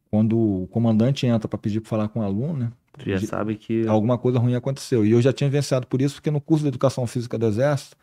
quando 0.09 0.37
o 0.37 0.67
comandante 0.67 1.25
entra 1.25 1.47
para 1.47 1.57
pedir 1.57 1.79
para 1.81 1.89
falar 1.89 2.07
com 2.09 2.19
o 2.19 2.23
aluno, 2.23 2.53
né? 2.53 2.71
Tu 2.97 3.09
já 3.09 3.19
sabe 3.27 3.55
que. 3.55 3.87
Alguma 3.87 4.17
coisa 4.17 4.39
ruim 4.39 4.55
aconteceu. 4.55 5.05
E 5.05 5.11
eu 5.11 5.21
já 5.21 5.31
tinha 5.31 5.49
vencido 5.49 5.85
por 5.85 6.01
isso, 6.01 6.15
porque 6.15 6.31
no 6.31 6.41
curso 6.41 6.63
de 6.63 6.69
educação 6.69 7.05
física 7.05 7.37
do 7.37 7.45
Exército, 7.45 7.95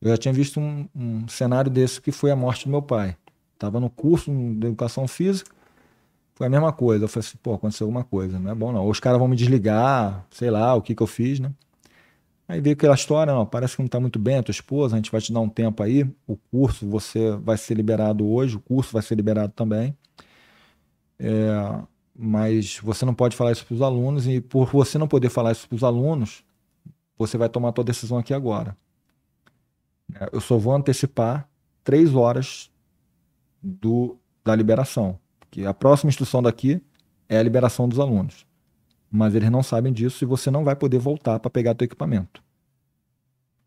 eu 0.00 0.10
já 0.10 0.16
tinha 0.16 0.34
visto 0.34 0.60
um, 0.60 0.88
um 0.94 1.28
cenário 1.28 1.70
desse 1.70 2.00
que 2.00 2.10
foi 2.10 2.30
a 2.30 2.36
morte 2.36 2.64
do 2.64 2.70
meu 2.70 2.82
pai. 2.82 3.16
Estava 3.54 3.78
no 3.78 3.88
curso 3.88 4.30
de 4.30 4.66
educação 4.66 5.06
física, 5.06 5.50
foi 6.34 6.48
a 6.48 6.50
mesma 6.50 6.72
coisa. 6.72 7.04
Eu 7.04 7.08
falei 7.08 7.26
assim, 7.26 7.38
pô, 7.42 7.54
aconteceu 7.54 7.86
alguma 7.86 8.04
coisa, 8.04 8.38
não 8.38 8.50
é 8.50 8.54
bom 8.54 8.72
não. 8.72 8.84
Ou 8.84 8.90
os 8.90 9.00
caras 9.00 9.18
vão 9.18 9.28
me 9.28 9.36
desligar, 9.36 10.26
sei 10.30 10.50
lá, 10.50 10.74
o 10.74 10.82
que 10.82 10.94
que 10.94 11.02
eu 11.02 11.06
fiz, 11.06 11.38
né? 11.38 11.52
Aí 12.54 12.60
veio 12.60 12.74
aquela 12.74 12.94
história, 12.94 13.34
não, 13.34 13.44
parece 13.44 13.74
que 13.74 13.82
não 13.82 13.86
está 13.86 13.98
muito 13.98 14.16
bem 14.16 14.36
a 14.36 14.42
tua 14.44 14.52
esposa, 14.52 14.94
a 14.94 14.98
gente 14.98 15.10
vai 15.10 15.20
te 15.20 15.32
dar 15.32 15.40
um 15.40 15.48
tempo 15.48 15.82
aí, 15.82 16.04
o 16.24 16.36
curso 16.36 16.88
você 16.88 17.32
vai 17.32 17.58
ser 17.58 17.74
liberado 17.74 18.24
hoje, 18.24 18.56
o 18.56 18.60
curso 18.60 18.92
vai 18.92 19.02
ser 19.02 19.16
liberado 19.16 19.52
também. 19.52 19.98
É, 21.18 21.82
mas 22.14 22.78
você 22.78 23.04
não 23.04 23.12
pode 23.12 23.34
falar 23.34 23.50
isso 23.50 23.66
para 23.66 23.74
os 23.74 23.82
alunos 23.82 24.28
e 24.28 24.40
por 24.40 24.70
você 24.70 24.98
não 24.98 25.08
poder 25.08 25.30
falar 25.30 25.50
isso 25.50 25.68
para 25.68 25.74
os 25.74 25.82
alunos, 25.82 26.44
você 27.18 27.36
vai 27.36 27.48
tomar 27.48 27.70
a 27.70 27.72
tua 27.72 27.82
decisão 27.82 28.18
aqui 28.18 28.32
agora. 28.32 28.76
É, 30.14 30.30
eu 30.32 30.40
só 30.40 30.56
vou 30.56 30.76
antecipar 30.76 31.48
três 31.82 32.14
horas 32.14 32.70
do, 33.60 34.16
da 34.44 34.54
liberação, 34.54 35.18
porque 35.40 35.64
a 35.64 35.74
próxima 35.74 36.08
instrução 36.08 36.40
daqui 36.40 36.80
é 37.28 37.36
a 37.36 37.42
liberação 37.42 37.88
dos 37.88 37.98
alunos. 37.98 38.46
Mas 39.10 39.34
eles 39.34 39.50
não 39.50 39.62
sabem 39.64 39.92
disso 39.92 40.22
e 40.22 40.26
você 40.26 40.52
não 40.52 40.62
vai 40.62 40.76
poder 40.76 41.00
voltar 41.00 41.40
para 41.40 41.50
pegar 41.50 41.74
teu 41.74 41.86
equipamento. 41.86 42.43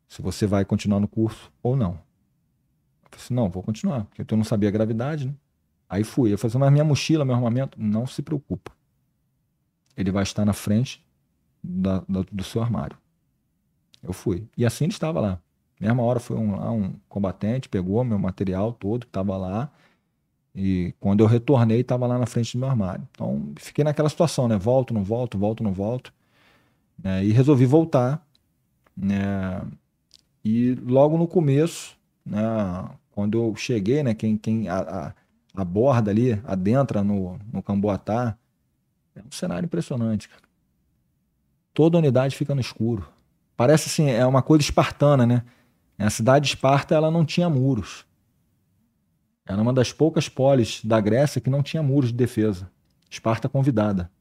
Se 0.08 0.22
você 0.22 0.48
vai 0.48 0.64
continuar 0.64 1.00
no 1.00 1.08
curso 1.08 1.52
ou 1.62 1.76
não. 1.76 1.92
Eu 1.92 3.10
falei 3.10 3.26
assim, 3.26 3.34
não, 3.34 3.50
vou 3.50 3.64
continuar, 3.64 4.06
porque 4.06 4.34
eu 4.34 4.38
não 4.38 4.44
sabia 4.44 4.70
a 4.70 4.72
gravidade, 4.72 5.28
né? 5.28 5.36
Aí 5.90 6.04
fui. 6.04 6.34
Eu 6.34 6.38
falei 6.38 6.50
assim, 6.50 6.58
mas 6.58 6.72
minha 6.72 6.84
mochila, 6.84 7.24
meu 7.24 7.36
armamento, 7.36 7.82
não 7.82 8.06
se 8.06 8.22
preocupa. 8.22 8.72
Ele 9.96 10.12
vai 10.12 10.24
estar 10.24 10.46
na 10.46 10.54
frente 10.54 11.04
da, 11.64 12.04
da, 12.08 12.24
do 12.32 12.44
seu 12.44 12.62
armário. 12.62 12.98
Eu 14.04 14.14
fui. 14.14 14.48
E 14.58 14.66
assim 14.66 14.86
ele 14.86 14.94
estava 14.94 15.20
lá. 15.20 15.40
Mesma 15.80 16.04
hora 16.04 16.20
foi 16.20 16.38
um, 16.38 16.72
um 16.72 16.94
combatente, 17.08 17.70
pegou 17.70 18.04
meu 18.04 18.18
material 18.18 18.74
todo 18.74 19.06
que 19.06 19.10
estava 19.10 19.38
lá. 19.38 19.72
E 20.56 20.94
quando 21.00 21.22
eu 21.22 21.28
retornei, 21.28 21.82
estava 21.82 22.08
lá 22.08 22.18
na 22.18 22.26
frente 22.26 22.58
do 22.58 22.60
meu 22.60 22.70
armário. 22.70 23.08
Então, 23.12 23.54
fiquei 23.58 23.84
naquela 23.84 24.10
situação, 24.10 24.48
né? 24.48 24.58
Volto, 24.58 24.94
não 24.94 25.04
volto, 25.04 25.38
volto, 25.38 25.64
não 25.64 25.72
volto. 25.72 26.12
Né? 26.98 27.26
E 27.26 27.32
resolvi 27.32 27.66
voltar. 27.66 28.26
Né? 28.96 29.62
E 30.48 30.76
logo 30.76 31.18
no 31.18 31.28
começo, 31.28 31.98
né? 32.26 32.42
quando 33.12 33.38
eu 33.38 33.56
cheguei, 33.56 34.04
né? 34.04 34.14
Quem, 34.14 34.38
quem 34.38 34.70
a, 34.70 34.80
a 34.80 35.14
a 35.58 35.66
borda 35.66 36.12
ali, 36.12 36.40
adentra 36.46 37.04
no, 37.04 37.40
no 37.52 37.64
Camboatá. 37.64 38.38
É 39.16 39.22
um 39.22 39.32
cenário 39.32 39.66
impressionante. 39.66 40.30
Cara. 40.30 40.44
Toda 41.74 41.98
unidade 41.98 42.36
fica 42.36 42.54
no 42.54 42.62
escuro. 42.62 43.10
Parece 43.56 43.90
assim, 43.90 44.08
é 44.08 44.24
uma 44.24 44.44
coisa 44.44 44.62
espartana, 44.62 45.26
né? 45.26 45.44
A 45.98 46.12
cidade 46.12 46.44
de 46.44 46.50
Esparta 46.50 46.94
ela 46.94 47.10
não 47.10 47.26
tinha 47.26 47.50
muros. 47.50 48.06
Era 49.48 49.60
uma 49.60 49.74
das 49.74 49.92
poucas 49.92 50.30
polis 50.30 50.80
da 50.86 51.02
Grécia 51.02 51.42
que 51.42 51.50
não 51.50 51.64
tinha 51.64 51.82
muros 51.82 52.12
de 52.12 52.16
defesa. 52.16 52.70
Esparta 53.10 53.50
convidada. 53.50 54.12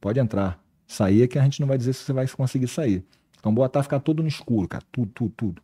Pode 0.00 0.18
entrar. 0.18 0.60
Sair 0.88 1.22
é 1.22 1.28
que 1.28 1.38
a 1.38 1.42
gente 1.44 1.60
não 1.60 1.68
vai 1.68 1.78
dizer 1.78 1.92
se 1.92 2.02
você 2.02 2.12
vai 2.12 2.26
conseguir 2.26 2.66
sair. 2.66 3.06
Então, 3.44 3.52
Boatá 3.52 3.82
ficar 3.82 4.00
todo 4.00 4.22
no 4.22 4.28
escuro, 4.28 4.66
cara. 4.66 4.82
Tudo, 4.90 5.10
tudo, 5.12 5.32
tudo. 5.36 5.62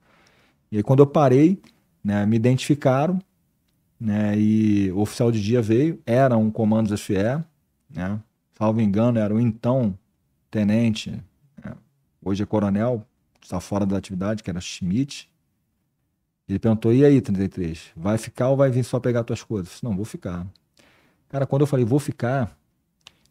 E 0.70 0.76
aí, 0.76 0.82
quando 0.82 1.00
eu 1.00 1.06
parei, 1.06 1.60
né, 2.04 2.26
me 2.26 2.36
identificaram 2.36 3.18
né? 4.00 4.38
E 4.38 4.90
o 4.92 5.00
oficial 5.00 5.30
de 5.30 5.42
dia 5.42 5.60
veio, 5.60 6.00
era 6.06 6.36
um 6.36 6.50
comandos 6.50 6.98
FE, 7.02 7.44
né? 7.90 8.18
Salvo 8.56 8.80
engano, 8.80 9.18
era 9.18 9.34
o 9.34 9.38
então 9.40 9.96
tenente, 10.50 11.10
né? 11.62 11.76
hoje 12.24 12.42
é 12.42 12.46
coronel, 12.46 13.06
está 13.42 13.60
fora 13.60 13.86
da 13.86 13.96
atividade, 13.96 14.42
que 14.42 14.50
era 14.50 14.60
Schmidt. 14.60 15.30
Ele 16.48 16.58
perguntou: 16.58 16.92
"E 16.92 17.04
aí, 17.04 17.20
33, 17.20 17.92
vai 17.94 18.18
ficar 18.18 18.48
ou 18.48 18.56
vai 18.56 18.70
vir 18.70 18.84
só 18.84 18.98
pegar 18.98 19.22
tuas 19.22 19.42
coisas?" 19.42 19.68
disse, 19.68 19.84
Não, 19.84 19.94
vou 19.94 20.04
ficar. 20.04 20.46
Cara, 21.28 21.46
quando 21.46 21.62
eu 21.62 21.66
falei 21.66 21.84
vou 21.84 22.00
ficar, 22.00 22.56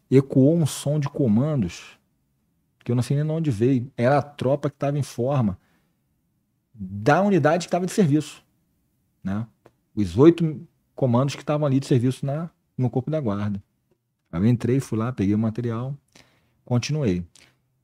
ecoou 0.09 0.55
um 0.55 0.65
som 0.65 0.99
de 0.99 1.09
comandos 1.09 1.98
que 2.83 2.91
eu 2.91 2.95
não 2.95 3.03
sei 3.03 3.17
nem 3.17 3.25
de 3.25 3.31
onde 3.31 3.51
veio. 3.51 3.91
Era 3.97 4.17
a 4.17 4.21
tropa 4.21 4.69
que 4.69 4.75
estava 4.75 4.97
em 4.97 5.03
forma 5.03 5.57
da 6.73 7.21
unidade 7.21 7.65
que 7.65 7.67
estava 7.67 7.85
de 7.85 7.91
serviço, 7.91 8.43
né? 9.23 9.45
os 9.95 10.17
oito 10.17 10.67
comandos 10.95 11.35
que 11.35 11.41
estavam 11.41 11.67
ali 11.67 11.79
de 11.79 11.85
serviço 11.85 12.25
na, 12.25 12.49
no 12.77 12.89
corpo 12.89 13.11
da 13.11 13.19
guarda. 13.19 13.61
Aí 14.31 14.41
eu 14.41 14.45
entrei, 14.45 14.79
fui 14.79 14.97
lá, 14.97 15.11
peguei 15.11 15.35
o 15.35 15.39
material, 15.39 15.95
continuei. 16.63 17.25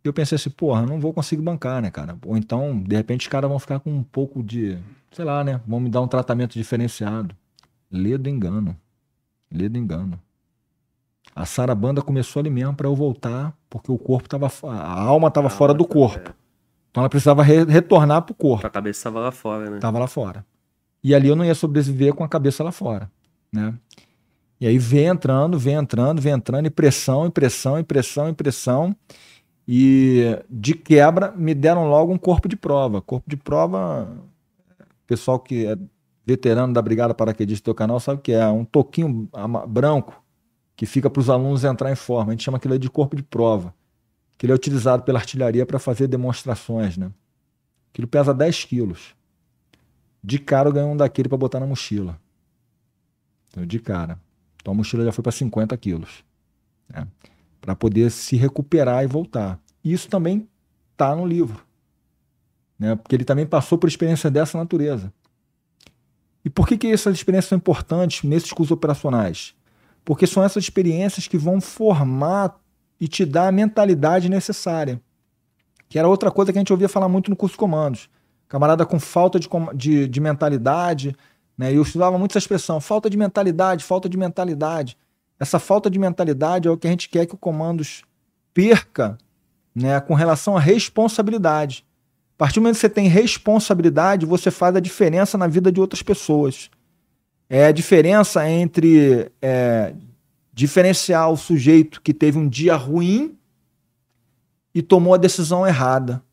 E 0.04 0.08
eu 0.08 0.14
pensei 0.14 0.36
assim, 0.36 0.50
porra, 0.50 0.86
não 0.86 1.00
vou 1.00 1.14
conseguir 1.14 1.42
bancar, 1.42 1.82
né, 1.82 1.90
cara? 1.90 2.18
Ou 2.26 2.38
então, 2.38 2.80
de 2.80 2.96
repente, 2.96 3.22
os 3.22 3.28
caras 3.28 3.50
vão 3.50 3.60
ficar 3.60 3.80
com 3.80 3.92
um 3.92 4.04
pouco 4.04 4.44
de, 4.44 4.78
sei 5.12 5.26
lá, 5.26 5.44
né? 5.44 5.60
Vão 5.66 5.80
me 5.80 5.90
dar 5.90 6.02
um 6.02 6.08
tratamento 6.08 6.54
diferenciado. 6.54 7.36
Lê 7.90 8.18
do 8.18 8.30
engano. 8.30 8.78
Lê 9.52 9.68
do 9.68 9.78
engano. 9.80 10.22
A 11.36 11.46
sarabanda 11.46 12.02
começou 12.02 12.40
ali 12.40 12.50
mesmo 12.50 12.74
para 12.74 12.88
eu 12.88 12.96
voltar, 12.96 13.54
porque 13.70 13.92
o 13.92 13.98
corpo 13.98 14.30
tava. 14.30 14.50
A 14.70 15.02
alma 15.02 15.28
estava 15.28 15.50
fora 15.50 15.74
do 15.74 15.86
corpo. 15.86 16.30
É. 16.30 16.34
Então 16.90 17.02
ela 17.02 17.10
precisava 17.10 17.44
re 17.44 17.66
retornar 17.66 18.22
pro 18.22 18.34
corpo. 18.34 18.66
A 18.66 18.70
cabeça 18.70 19.00
estava 19.00 19.20
lá 19.20 19.32
fora, 19.32 19.70
né? 19.70 19.80
Tava 19.80 20.00
lá 20.00 20.08
fora. 20.08 20.46
E 21.04 21.14
ali 21.14 21.28
eu 21.28 21.36
não 21.36 21.44
ia 21.44 21.54
sobreviver 21.54 22.14
com 22.14 22.24
a 22.24 22.30
cabeça 22.30 22.64
lá 22.64 22.72
fora. 22.72 23.12
né? 23.52 23.74
E 24.62 24.66
aí 24.66 24.78
vem 24.78 25.08
entrando, 25.08 25.60
vem 25.60 25.76
entrando, 25.76 26.22
vem 26.22 26.32
entrando, 26.32 26.68
e 26.68 26.70
pressão, 26.70 27.26
e 27.28 27.30
pressão, 27.30 27.78
e 27.78 27.84
pressão, 27.84 28.30
e 28.30 28.34
pressão. 28.34 28.96
E 29.68 30.40
de 30.50 30.74
quebra 30.74 31.34
me 31.36 31.54
deram 31.54 31.90
logo 31.90 32.14
um 32.14 32.18
corpo 32.18 32.48
de 32.48 32.56
prova. 32.56 33.02
Corpo 33.02 33.30
de 33.30 33.36
prova, 33.36 34.08
pessoal 35.06 35.38
que 35.38 35.66
é 35.66 35.78
veterano 36.26 36.74
da 36.74 36.82
Brigada 36.82 37.14
Paraquedista 37.14 37.62
do 37.62 37.66
teu 37.66 37.76
canal 37.76 38.00
sabe 38.00 38.22
que 38.22 38.32
é. 38.32 38.48
Um 38.48 38.64
toquinho 38.64 39.30
branco 39.68 40.24
que 40.76 40.86
fica 40.86 41.10
para 41.10 41.20
os 41.20 41.30
alunos 41.30 41.64
entrar 41.64 41.92
em 41.92 41.96
forma. 41.96 42.32
A 42.32 42.34
gente 42.34 42.44
chama 42.44 42.58
aquilo 42.58 42.78
de 42.78 42.90
corpo 42.90 43.16
de 43.16 43.24
prova. 43.24 43.74
Que 44.38 44.46
ele 44.46 44.52
é 44.52 44.56
utilizado 44.56 45.04
pela 45.04 45.20
artilharia 45.20 45.66
para 45.66 45.80
fazer 45.80 46.08
demonstrações, 46.08 46.98
né? 46.98 47.12
Aquilo 47.92 48.08
pesa 48.08 48.34
10 48.34 48.66
quilos. 48.66 49.16
De 50.22 50.38
cara 50.38 50.68
eu 50.68 50.74
ganhei 50.74 50.90
um 50.90 50.98
daquele 50.98 51.30
para 51.30 51.38
botar 51.38 51.60
na 51.60 51.66
mochila. 51.66 52.20
Então, 53.48 53.66
de 53.66 53.80
cara. 53.80 54.20
Então 54.56 54.74
a 54.74 54.76
mochila 54.76 55.06
já 55.06 55.12
foi 55.14 55.24
para 55.24 55.32
50 55.32 55.78
quilos. 55.78 56.26
Né? 56.90 57.08
Para 57.62 57.76
poder 57.76 58.12
se 58.12 58.36
recuperar 58.36 59.04
e 59.04 59.08
voltar. 59.08 59.60
Isso 59.84 60.10
também 60.10 60.50
está 60.92 61.16
no 61.16 61.26
livro. 61.26 61.64
Né? 62.78 62.96
Porque 62.96 63.16
ele 63.16 63.24
também 63.24 63.46
passou 63.46 63.78
por 63.78 63.88
experiência 63.88 64.30
dessa 64.30 64.58
natureza. 64.58 65.14
E 66.44 66.50
por 66.50 66.68
que, 66.68 66.78
que 66.78 66.88
essas 66.88 67.16
experiências 67.16 67.50
são 67.50 67.58
importantes 67.58 68.24
nesses 68.24 68.52
cursos 68.52 68.72
operacionais? 68.72 69.56
Porque 70.06 70.26
são 70.26 70.44
essas 70.44 70.64
experiências 70.64 71.28
que 71.28 71.38
vão 71.38 71.60
formar 71.60 72.56
e 73.02 73.08
te 73.08 73.26
dar 73.26 73.48
a 73.48 73.52
mentalidade 73.52 74.30
necessária. 74.30 75.02
Que 75.90 76.00
era 76.00 76.08
outra 76.08 76.32
coisa 76.32 76.54
que 76.54 76.58
a 76.58 76.62
gente 76.62 76.72
ouvia 76.72 76.88
falar 76.88 77.10
muito 77.10 77.30
no 77.30 77.36
curso 77.36 77.56
de 77.56 77.60
comandos. 77.60 78.10
Camarada 78.48 78.86
com 78.86 79.00
falta 79.00 79.40
de, 79.40 79.50
de, 79.74 80.08
de 80.08 80.22
mentalidade, 80.22 81.16
né? 81.58 81.72
E 81.72 81.76
eu 81.76 81.82
estudava 81.82 82.18
muito 82.18 82.32
essa 82.32 82.40
expressão, 82.40 82.80
falta 82.82 83.10
de 83.10 83.18
mentalidade, 83.18 83.84
falta 83.84 84.10
de 84.10 84.18
mentalidade. 84.18 84.98
Essa 85.40 85.60
falta 85.60 85.90
de 85.90 86.00
mentalidade 86.00 86.68
é 86.68 86.72
o 86.72 86.78
que 86.78 86.88
a 86.88 86.90
gente 86.90 87.10
quer 87.10 87.26
que 87.26 87.36
o 87.36 87.38
comandos 87.38 88.04
perca 88.54 89.18
né, 89.74 90.00
com 90.00 90.14
relação 90.14 90.56
à 90.56 90.60
responsabilidade. 90.60 91.86
A 92.36 92.38
partir 92.38 92.56
do 92.56 92.64
momento 92.64 92.76
que 92.76 92.82
você 92.82 92.90
tem 92.90 93.08
responsabilidade, 93.08 94.26
você 94.26 94.52
faz 94.52 94.76
a 94.76 94.80
diferença 94.80 95.38
na 95.38 95.48
vida 95.48 95.72
de 95.72 95.80
outras 95.80 96.02
pessoas. 96.02 96.70
É 97.50 97.68
a 97.68 97.72
diferença 97.72 98.50
entre 98.50 99.32
é, 99.42 99.94
diferenciar 100.54 101.30
o 101.32 101.38
sujeito 101.38 102.02
que 102.02 102.14
teve 102.14 102.38
um 102.38 102.48
dia 102.48 102.76
ruim 102.76 103.38
e 104.74 104.82
tomou 104.82 105.14
a 105.14 105.18
decisão 105.18 105.66
errada, 105.66 106.24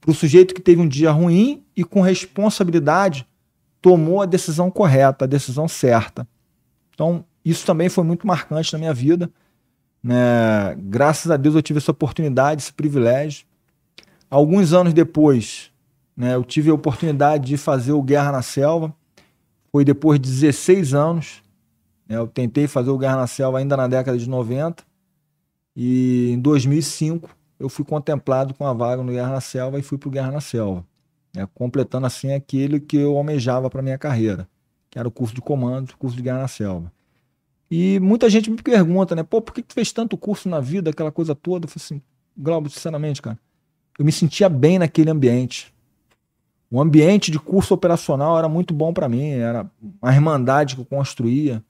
para 0.00 0.10
o 0.10 0.14
sujeito 0.14 0.54
que 0.54 0.60
teve 0.60 0.80
um 0.82 0.88
dia 0.88 1.10
ruim 1.10 1.64
e 1.74 1.82
com 1.82 2.00
responsabilidade 2.00 3.26
tomou 3.80 4.20
a 4.20 4.26
decisão 4.26 4.70
correta, 4.70 5.24
a 5.24 5.28
decisão 5.28 5.66
certa. 5.66 6.26
Então, 6.92 7.24
isso 7.44 7.66
também 7.66 7.88
foi 7.88 8.04
muito 8.04 8.26
marcante 8.26 8.72
na 8.72 8.78
minha 8.78 8.94
vida. 8.94 9.30
Né? 10.02 10.74
Graças 10.78 11.30
a 11.30 11.36
Deus 11.36 11.54
eu 11.54 11.62
tive 11.62 11.78
essa 11.78 11.90
oportunidade, 11.90 12.62
esse 12.62 12.72
privilégio. 12.72 13.46
Alguns 14.30 14.72
anos 14.72 14.92
depois, 14.92 15.70
né, 16.16 16.34
eu 16.34 16.44
tive 16.44 16.70
a 16.70 16.74
oportunidade 16.74 17.46
de 17.46 17.56
fazer 17.56 17.92
o 17.92 18.02
Guerra 18.02 18.32
na 18.32 18.42
Selva. 18.42 18.94
Foi 19.74 19.84
depois 19.84 20.20
de 20.20 20.30
16 20.30 20.94
anos. 20.94 21.42
Né, 22.08 22.16
eu 22.16 22.28
tentei 22.28 22.68
fazer 22.68 22.90
o 22.90 22.98
Guerra 22.98 23.16
na 23.16 23.26
Selva 23.26 23.58
ainda 23.58 23.76
na 23.76 23.88
década 23.88 24.16
de 24.16 24.28
90. 24.28 24.84
E 25.74 26.30
em 26.30 26.38
2005 26.38 27.28
eu 27.58 27.68
fui 27.68 27.84
contemplado 27.84 28.54
com 28.54 28.64
a 28.64 28.72
vaga 28.72 29.02
no 29.02 29.10
Guerra 29.10 29.32
na 29.32 29.40
Selva 29.40 29.78
e 29.78 29.82
fui 29.82 29.98
para 29.98 30.08
o 30.08 30.12
Guerra 30.12 30.30
na 30.30 30.40
Selva 30.40 30.86
né, 31.34 31.48
completando 31.52 32.06
assim 32.06 32.32
aquilo 32.32 32.80
que 32.80 32.96
eu 32.96 33.16
almejava 33.16 33.68
para 33.68 33.82
minha 33.82 33.98
carreira, 33.98 34.48
que 34.88 34.98
era 34.98 35.08
o 35.08 35.10
curso 35.10 35.34
de 35.34 35.40
comando, 35.40 35.90
o 35.90 35.98
curso 35.98 36.16
de 36.16 36.22
guerra 36.22 36.38
na 36.38 36.48
selva. 36.48 36.92
E 37.70 37.98
muita 37.98 38.30
gente 38.30 38.48
me 38.48 38.62
pergunta, 38.62 39.16
né, 39.16 39.24
pô, 39.24 39.42
por 39.42 39.52
que 39.52 39.62
tu 39.62 39.74
fez 39.74 39.92
tanto 39.92 40.16
curso 40.16 40.48
na 40.48 40.60
vida, 40.60 40.90
aquela 40.90 41.10
coisa 41.10 41.34
toda? 41.34 41.64
Eu 41.64 41.68
falei 41.68 41.84
assim, 41.84 42.02
Glauber, 42.36 42.70
sinceramente, 42.70 43.20
cara, 43.20 43.38
eu 43.98 44.04
me 44.04 44.12
sentia 44.12 44.48
bem 44.48 44.78
naquele 44.78 45.10
ambiente. 45.10 45.73
O 46.74 46.80
ambiente 46.80 47.30
de 47.30 47.38
curso 47.38 47.72
operacional 47.72 48.36
era 48.36 48.48
muito 48.48 48.74
bom 48.74 48.92
para 48.92 49.08
mim, 49.08 49.28
era 49.28 49.64
uma 50.02 50.12
irmandade 50.12 50.74
que 50.74 50.80
eu 50.80 50.84
construía. 50.84 51.62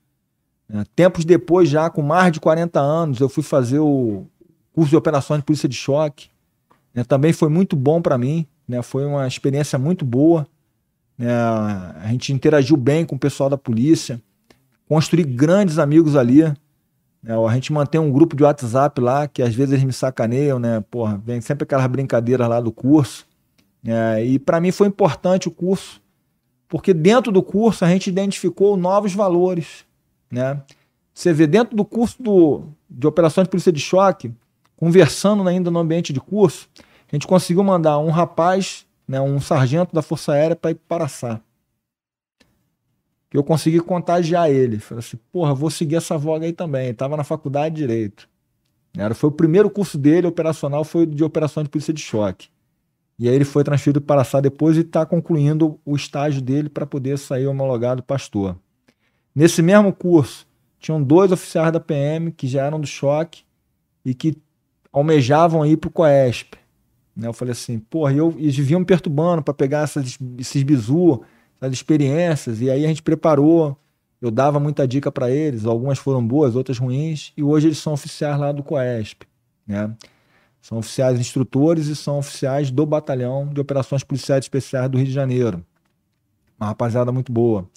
Né. 0.66 0.82
Tempos 0.96 1.26
depois, 1.26 1.68
já 1.68 1.90
com 1.90 2.00
mais 2.00 2.32
de 2.32 2.40
40 2.40 2.80
anos, 2.80 3.20
eu 3.20 3.28
fui 3.28 3.42
fazer 3.42 3.80
o 3.80 4.24
curso 4.72 4.88
de 4.88 4.96
operações 4.96 5.40
de 5.40 5.44
polícia 5.44 5.68
de 5.68 5.76
choque. 5.76 6.30
Né, 6.94 7.04
também 7.04 7.34
foi 7.34 7.50
muito 7.50 7.76
bom 7.76 8.00
para 8.00 8.16
mim. 8.16 8.46
Né? 8.66 8.80
Foi 8.80 9.04
uma 9.04 9.28
experiência 9.28 9.78
muito 9.78 10.06
boa. 10.06 10.46
A 11.18 12.06
gente 12.06 12.32
interagiu 12.32 12.78
bem 12.78 13.04
com 13.04 13.16
o 13.16 13.18
pessoal 13.18 13.50
da 13.50 13.58
polícia, 13.58 14.18
construí 14.88 15.22
grandes 15.22 15.78
amigos 15.78 16.16
ali. 16.16 16.44
A 16.44 17.52
gente 17.52 17.74
mantém 17.74 18.00
um 18.00 18.10
grupo 18.10 18.34
de 18.34 18.42
WhatsApp 18.42 19.02
lá, 19.02 19.28
que 19.28 19.42
às 19.42 19.54
vezes 19.54 19.74
eles 19.74 19.84
me 19.84 19.92
sacaneiam, 19.92 20.58
né? 20.58 20.82
Porra, 20.90 21.20
vem 21.22 21.42
sempre 21.42 21.64
aquelas 21.64 21.86
brincadeiras 21.88 22.48
lá 22.48 22.58
do 22.58 22.72
curso. 22.72 23.26
Né? 23.84 24.24
E 24.24 24.38
para 24.38 24.60
mim 24.60 24.72
foi 24.72 24.88
importante 24.88 25.46
o 25.46 25.50
curso, 25.50 26.00
porque 26.66 26.94
dentro 26.94 27.30
do 27.30 27.42
curso 27.42 27.84
a 27.84 27.88
gente 27.88 28.08
identificou 28.08 28.76
novos 28.76 29.12
valores. 29.14 29.84
Né? 30.30 30.60
Você 31.12 31.32
vê 31.32 31.46
dentro 31.46 31.76
do 31.76 31.84
curso 31.84 32.20
do, 32.22 32.64
de 32.88 33.06
operações 33.06 33.44
de 33.46 33.50
polícia 33.50 33.70
de 33.70 33.80
choque, 33.80 34.32
conversando 34.74 35.46
ainda 35.46 35.70
no 35.70 35.78
ambiente 35.78 36.12
de 36.12 36.20
curso, 36.20 36.68
a 37.12 37.14
gente 37.14 37.26
conseguiu 37.26 37.62
mandar 37.62 37.98
um 37.98 38.10
rapaz, 38.10 38.86
né, 39.06 39.20
um 39.20 39.40
sargento 39.40 39.94
da 39.94 40.02
Força 40.02 40.32
Aérea 40.32 40.56
para 40.56 40.72
ir 40.72 40.74
para 40.74 41.06
Sá. 41.06 41.40
Eu 43.32 43.42
consegui 43.42 43.80
contagiar 43.80 44.48
ele. 44.48 44.78
Falei 44.78 45.00
assim, 45.00 45.18
porra, 45.32 45.52
vou 45.54 45.68
seguir 45.68 45.96
essa 45.96 46.16
voga 46.16 46.46
aí 46.46 46.52
também. 46.52 46.90
Estava 46.90 47.16
na 47.16 47.24
faculdade 47.24 47.74
de 47.74 47.80
Direito. 47.80 48.28
Era, 48.96 49.12
foi 49.12 49.28
o 49.28 49.32
primeiro 49.32 49.68
curso 49.68 49.98
dele, 49.98 50.28
operacional, 50.28 50.84
foi 50.84 51.04
de 51.04 51.24
operação 51.24 51.64
de 51.64 51.68
polícia 51.68 51.92
de 51.92 52.00
choque. 52.00 52.48
E 53.18 53.28
aí 53.28 53.34
ele 53.34 53.44
foi 53.44 53.62
transferido 53.62 54.00
para 54.00 54.24
Sá 54.24 54.40
depois 54.40 54.76
e 54.76 54.80
está 54.80 55.06
concluindo 55.06 55.78
o 55.84 55.94
estágio 55.94 56.42
dele 56.42 56.68
para 56.68 56.84
poder 56.84 57.18
sair 57.18 57.46
homologado 57.46 58.02
pastor. 58.02 58.56
Nesse 59.34 59.62
mesmo 59.62 59.92
curso, 59.92 60.46
tinham 60.78 61.02
dois 61.02 61.32
oficiais 61.32 61.72
da 61.72 61.80
PM 61.80 62.32
que 62.32 62.46
já 62.46 62.64
eram 62.66 62.80
do 62.80 62.86
choque 62.86 63.42
e 64.04 64.14
que 64.14 64.36
almejavam 64.92 65.64
ir 65.64 65.76
para 65.76 65.88
o 65.88 65.92
COESP. 65.92 66.58
Né? 67.16 67.26
Eu 67.28 67.32
falei 67.32 67.52
assim, 67.52 67.78
porra, 67.78 68.12
eu, 68.12 68.34
eles 68.36 68.56
viviam 68.56 68.80
me 68.80 68.86
perturbando 68.86 69.42
para 69.42 69.54
pegar 69.54 69.82
essas, 69.82 70.18
esses 70.38 70.62
bizu, 70.62 71.22
essas 71.60 71.72
experiências, 71.72 72.60
e 72.60 72.70
aí 72.70 72.84
a 72.84 72.88
gente 72.88 73.02
preparou, 73.02 73.76
eu 74.20 74.30
dava 74.30 74.58
muita 74.60 74.86
dica 74.86 75.10
para 75.10 75.30
eles, 75.30 75.64
algumas 75.64 75.98
foram 75.98 76.24
boas, 76.24 76.54
outras 76.54 76.78
ruins, 76.78 77.32
e 77.36 77.42
hoje 77.42 77.68
eles 77.68 77.78
são 77.78 77.92
oficiais 77.92 78.38
lá 78.38 78.52
do 78.52 78.62
COESP, 78.62 79.26
né? 79.66 79.94
São 80.64 80.78
oficiais 80.78 81.20
instrutores 81.20 81.88
e 81.88 81.94
são 81.94 82.18
oficiais 82.18 82.70
do 82.70 82.86
Batalhão 82.86 83.46
de 83.52 83.60
Operações 83.60 84.02
Policiais 84.02 84.46
Especiais 84.46 84.90
do 84.90 84.96
Rio 84.96 85.06
de 85.06 85.12
Janeiro. 85.12 85.62
Uma 86.58 86.68
rapaziada 86.68 87.12
muito 87.12 87.30
boa. 87.30 87.68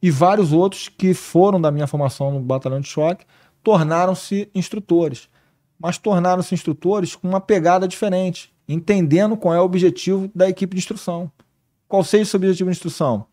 E 0.00 0.12
vários 0.12 0.52
outros 0.52 0.88
que 0.88 1.12
foram 1.12 1.60
da 1.60 1.72
minha 1.72 1.88
formação 1.88 2.30
no 2.30 2.38
Batalhão 2.38 2.80
de 2.80 2.86
Choque 2.86 3.26
tornaram-se 3.64 4.48
instrutores. 4.54 5.28
Mas 5.76 5.98
tornaram-se 5.98 6.54
instrutores 6.54 7.16
com 7.16 7.28
uma 7.28 7.40
pegada 7.40 7.88
diferente 7.88 8.54
entendendo 8.68 9.36
qual 9.36 9.52
é 9.52 9.60
o 9.60 9.64
objetivo 9.64 10.30
da 10.32 10.48
equipe 10.48 10.76
de 10.76 10.78
instrução. 10.78 11.28
Qual 11.88 12.04
seja 12.04 12.30
o 12.32 12.36
objetivo 12.36 12.70
de 12.70 12.76
instrução? 12.76 13.26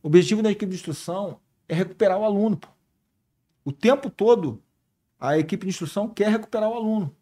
O 0.00 0.06
objetivo 0.06 0.44
da 0.44 0.50
equipe 0.52 0.70
de 0.70 0.76
instrução 0.76 1.40
é 1.68 1.74
recuperar 1.74 2.16
o 2.16 2.24
aluno. 2.24 2.56
Pô. 2.56 2.68
O 3.64 3.72
tempo 3.72 4.08
todo, 4.08 4.62
a 5.18 5.36
equipe 5.36 5.66
de 5.66 5.70
instrução 5.70 6.08
quer 6.08 6.30
recuperar 6.30 6.70
o 6.70 6.74
aluno. 6.74 7.12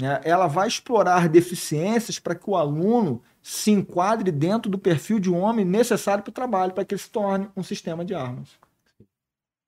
Né? 0.00 0.20
Ela 0.24 0.46
vai 0.46 0.68
explorar 0.68 1.28
deficiências 1.28 2.18
para 2.18 2.34
que 2.34 2.48
o 2.48 2.56
aluno 2.56 3.22
se 3.42 3.70
enquadre 3.70 4.30
dentro 4.30 4.70
do 4.70 4.78
perfil 4.78 5.18
de 5.18 5.30
homem 5.30 5.64
necessário 5.64 6.22
para 6.22 6.30
o 6.30 6.34
trabalho, 6.34 6.72
para 6.72 6.84
que 6.84 6.94
ele 6.94 7.00
se 7.00 7.10
torne 7.10 7.48
um 7.56 7.62
sistema 7.62 8.04
de 8.04 8.14
armas. 8.14 8.50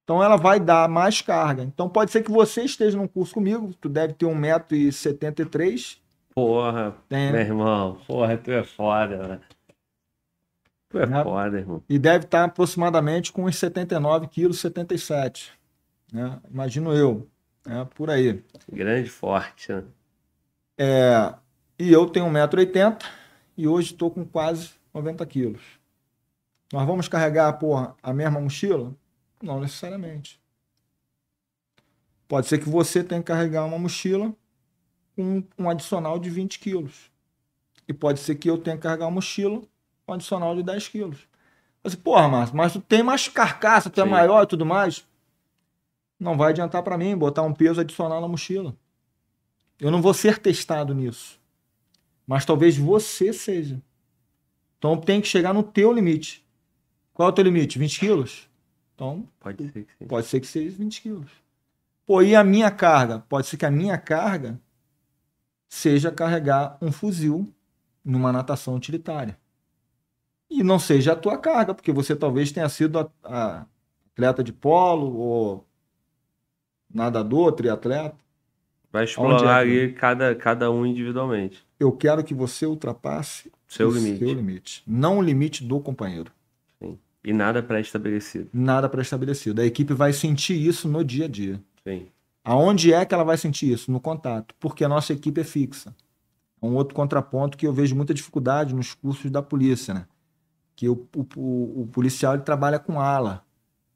Então 0.04 0.22
ela 0.22 0.36
vai 0.36 0.58
dar 0.58 0.88
mais 0.88 1.20
carga. 1.20 1.62
Então 1.62 1.88
pode 1.88 2.10
ser 2.10 2.22
que 2.22 2.30
você 2.30 2.62
esteja 2.62 2.96
num 2.96 3.06
curso 3.06 3.34
comigo, 3.34 3.74
tu 3.80 3.88
deve 3.88 4.14
ter 4.14 4.26
1,73m, 4.26 5.98
Porra, 6.38 6.94
Tem. 7.08 7.32
meu 7.32 7.40
irmão. 7.40 7.98
Porra, 8.06 8.38
tu 8.38 8.52
é 8.52 8.62
foda, 8.62 9.26
né? 9.26 9.40
Tu 10.88 11.00
é 11.00 11.06
né? 11.06 11.24
foda, 11.24 11.58
irmão. 11.58 11.82
E 11.88 11.98
deve 11.98 12.26
estar 12.26 12.44
aproximadamente 12.44 13.32
com 13.32 13.46
uns 13.46 13.56
79 13.56 14.28
quilos, 14.28 14.60
77. 14.60 15.52
Né? 16.12 16.40
Imagino 16.48 16.92
eu. 16.92 17.28
Né? 17.66 17.84
Por 17.92 18.08
aí. 18.08 18.40
Grande, 18.72 19.10
forte, 19.10 19.72
né? 19.72 19.82
É, 20.78 21.34
e 21.76 21.92
eu 21.92 22.08
tenho 22.08 22.26
1,80m 22.26 23.04
e 23.56 23.66
hoje 23.66 23.92
estou 23.92 24.10
com 24.12 24.24
quase 24.24 24.70
90 24.94 25.26
quilos. 25.26 25.62
Nós 26.72 26.86
vamos 26.86 27.08
carregar 27.08 27.52
porra, 27.54 27.96
a 28.00 28.12
mesma 28.12 28.40
mochila? 28.40 28.94
Não 29.42 29.60
necessariamente. 29.60 30.40
Pode 32.28 32.46
ser 32.46 32.58
que 32.58 32.68
você 32.68 33.02
tenha 33.02 33.20
que 33.20 33.26
carregar 33.26 33.64
uma 33.64 33.78
mochila 33.78 34.32
com 35.16 35.42
um 35.58 35.68
adicional 35.68 36.18
de 36.18 36.30
20 36.30 36.60
quilos. 36.60 37.10
E 37.88 37.92
pode 37.92 38.20
ser 38.20 38.36
que 38.36 38.48
eu 38.48 38.58
tenha 38.58 38.76
que 38.76 38.82
carregar 38.82 39.06
uma 39.06 39.12
mochila 39.12 39.60
com 40.06 40.12
um 40.12 40.14
adicional 40.14 40.54
de 40.54 40.62
10 40.62 40.88
quilos. 40.88 41.26
Assim, 41.82 41.96
porra, 41.96 42.28
Márcio, 42.28 42.56
mas 42.56 42.72
tu 42.72 42.80
tem 42.80 43.02
mais 43.02 43.28
carcaça, 43.28 43.90
tu 43.90 44.00
é 44.00 44.04
Sim. 44.04 44.10
maior 44.10 44.44
e 44.44 44.46
tudo 44.46 44.66
mais. 44.66 45.04
Não 46.20 46.36
vai 46.36 46.50
adiantar 46.50 46.82
pra 46.82 46.98
mim 46.98 47.16
botar 47.16 47.42
um 47.42 47.54
peso 47.54 47.80
adicional 47.80 48.20
na 48.20 48.28
mochila. 48.28 48.76
Eu 49.80 49.90
não 49.90 50.02
vou 50.02 50.12
ser 50.12 50.38
testado 50.38 50.94
nisso. 50.94 51.40
Mas 52.26 52.44
talvez 52.44 52.76
você 52.76 53.32
seja. 53.32 53.80
Então 54.78 54.96
tem 54.96 55.20
que 55.20 55.28
chegar 55.28 55.54
no 55.54 55.62
teu 55.62 55.92
limite. 55.92 56.44
Qual 57.12 57.28
é 57.28 57.32
o 57.32 57.34
teu 57.34 57.44
limite? 57.44 57.78
20 57.78 57.98
quilos? 58.00 58.48
Então 58.94 59.28
Pode 59.40 59.64
ser 59.70 59.84
que 59.84 59.92
sim. 59.98 60.06
pode 60.06 60.26
ser 60.26 60.40
que 60.40 60.46
seja 60.46 60.76
20 60.76 61.02
quilos. 61.02 61.30
Pô, 62.06 62.22
e 62.22 62.34
a 62.34 62.42
minha 62.42 62.70
carga? 62.70 63.20
Pode 63.28 63.46
ser 63.46 63.56
que 63.56 63.66
a 63.66 63.70
minha 63.70 63.98
carga 63.98 64.60
seja 65.68 66.10
carregar 66.10 66.78
um 66.80 66.90
fuzil 66.90 67.52
numa 68.04 68.32
natação 68.32 68.74
utilitária. 68.74 69.38
E 70.50 70.62
não 70.62 70.78
seja 70.78 71.12
a 71.12 71.16
tua 71.16 71.36
carga, 71.36 71.74
porque 71.74 71.92
você 71.92 72.16
talvez 72.16 72.50
tenha 72.50 72.68
sido 72.68 72.98
a, 72.98 73.10
a 73.22 73.66
atleta 74.12 74.42
de 74.42 74.52
polo 74.52 75.16
ou 75.18 75.66
nadador, 76.92 77.52
triatleta. 77.52 78.16
Vai 78.92 79.02
Onde 79.02 79.10
explorar 79.10 79.58
é 79.58 79.60
ali 79.84 79.92
cada, 79.92 80.34
cada 80.34 80.70
um 80.70 80.84
individualmente. 80.86 81.64
Eu 81.78 81.92
quero 81.92 82.24
que 82.24 82.32
você 82.34 82.64
ultrapasse 82.66 83.52
Seu 83.66 83.88
o 83.88 83.92
limite. 83.92 84.18
seu 84.18 84.28
limite, 84.32 84.82
não 84.86 85.18
o 85.18 85.22
limite 85.22 85.62
do 85.64 85.78
companheiro. 85.80 86.32
E 87.22 87.32
nada 87.32 87.62
pré-estabelecido. 87.62 88.48
Nada 88.52 88.88
pré-estabelecido. 88.88 89.60
A 89.60 89.64
equipe 89.66 89.92
vai 89.92 90.12
sentir 90.12 90.54
isso 90.54 90.88
no 90.88 91.04
dia 91.04 91.26
a 91.26 91.28
dia. 91.28 91.60
Sim. 91.86 92.06
Aonde 92.44 92.92
é 92.94 93.04
que 93.04 93.12
ela 93.12 93.24
vai 93.24 93.36
sentir 93.36 93.70
isso? 93.70 93.90
No 93.92 94.00
contato. 94.00 94.54
Porque 94.58 94.84
a 94.84 94.88
nossa 94.88 95.12
equipe 95.12 95.38
é 95.40 95.44
fixa. 95.44 95.94
É 96.62 96.64
um 96.64 96.74
outro 96.74 96.94
contraponto 96.94 97.58
que 97.58 97.66
eu 97.66 97.72
vejo 97.72 97.94
muita 97.94 98.14
dificuldade 98.14 98.74
nos 98.74 98.94
cursos 98.94 99.30
da 99.30 99.42
polícia, 99.42 99.92
né? 99.92 100.06
Que 100.74 100.88
o, 100.88 101.06
o, 101.14 101.26
o- 101.36 101.82
o 101.82 101.86
policial 101.88 102.34
ele 102.34 102.44
trabalha 102.44 102.78
com 102.78 103.00
ala. 103.00 103.44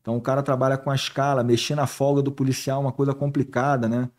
Então 0.02 0.16
o 0.16 0.20
cara 0.20 0.42
trabalha 0.42 0.76
com 0.76 0.90
a 0.90 0.94
escala, 0.94 1.42
mexer 1.44 1.76
na 1.76 1.86
folga 1.86 2.20
do 2.20 2.32
policial 2.32 2.82
é 2.82 2.84
uma 2.84 2.92
coisa 2.92 3.14
complicada, 3.14 3.88
né? 3.88 4.10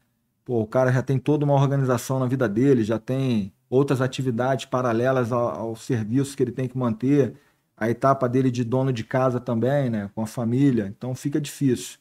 Pô, 0.45 0.61
o 0.61 0.67
cara 0.67 0.91
já 0.91 1.01
tem 1.01 1.17
toda 1.17 1.45
uma 1.45 1.53
organização 1.53 2.19
na 2.19 2.27
vida 2.27 2.49
dele, 2.49 2.83
já 2.83 2.99
tem 2.99 3.53
outras 3.69 4.01
atividades 4.01 4.65
paralelas 4.65 5.31
ao, 5.31 5.49
ao 5.49 5.75
serviço 5.75 6.35
que 6.35 6.43
ele 6.43 6.51
tem 6.51 6.67
que 6.67 6.77
manter, 6.77 7.35
a 7.77 7.89
etapa 7.89 8.30
dele 8.30 8.51
de 8.51 8.63
dono 8.63 8.93
de 8.93 9.03
casa 9.03 9.39
também, 9.39 9.89
né? 9.89 10.09
Com 10.13 10.22
a 10.22 10.27
família. 10.27 10.93
Então 10.95 11.15
fica 11.15 11.39
difícil. 11.41 11.97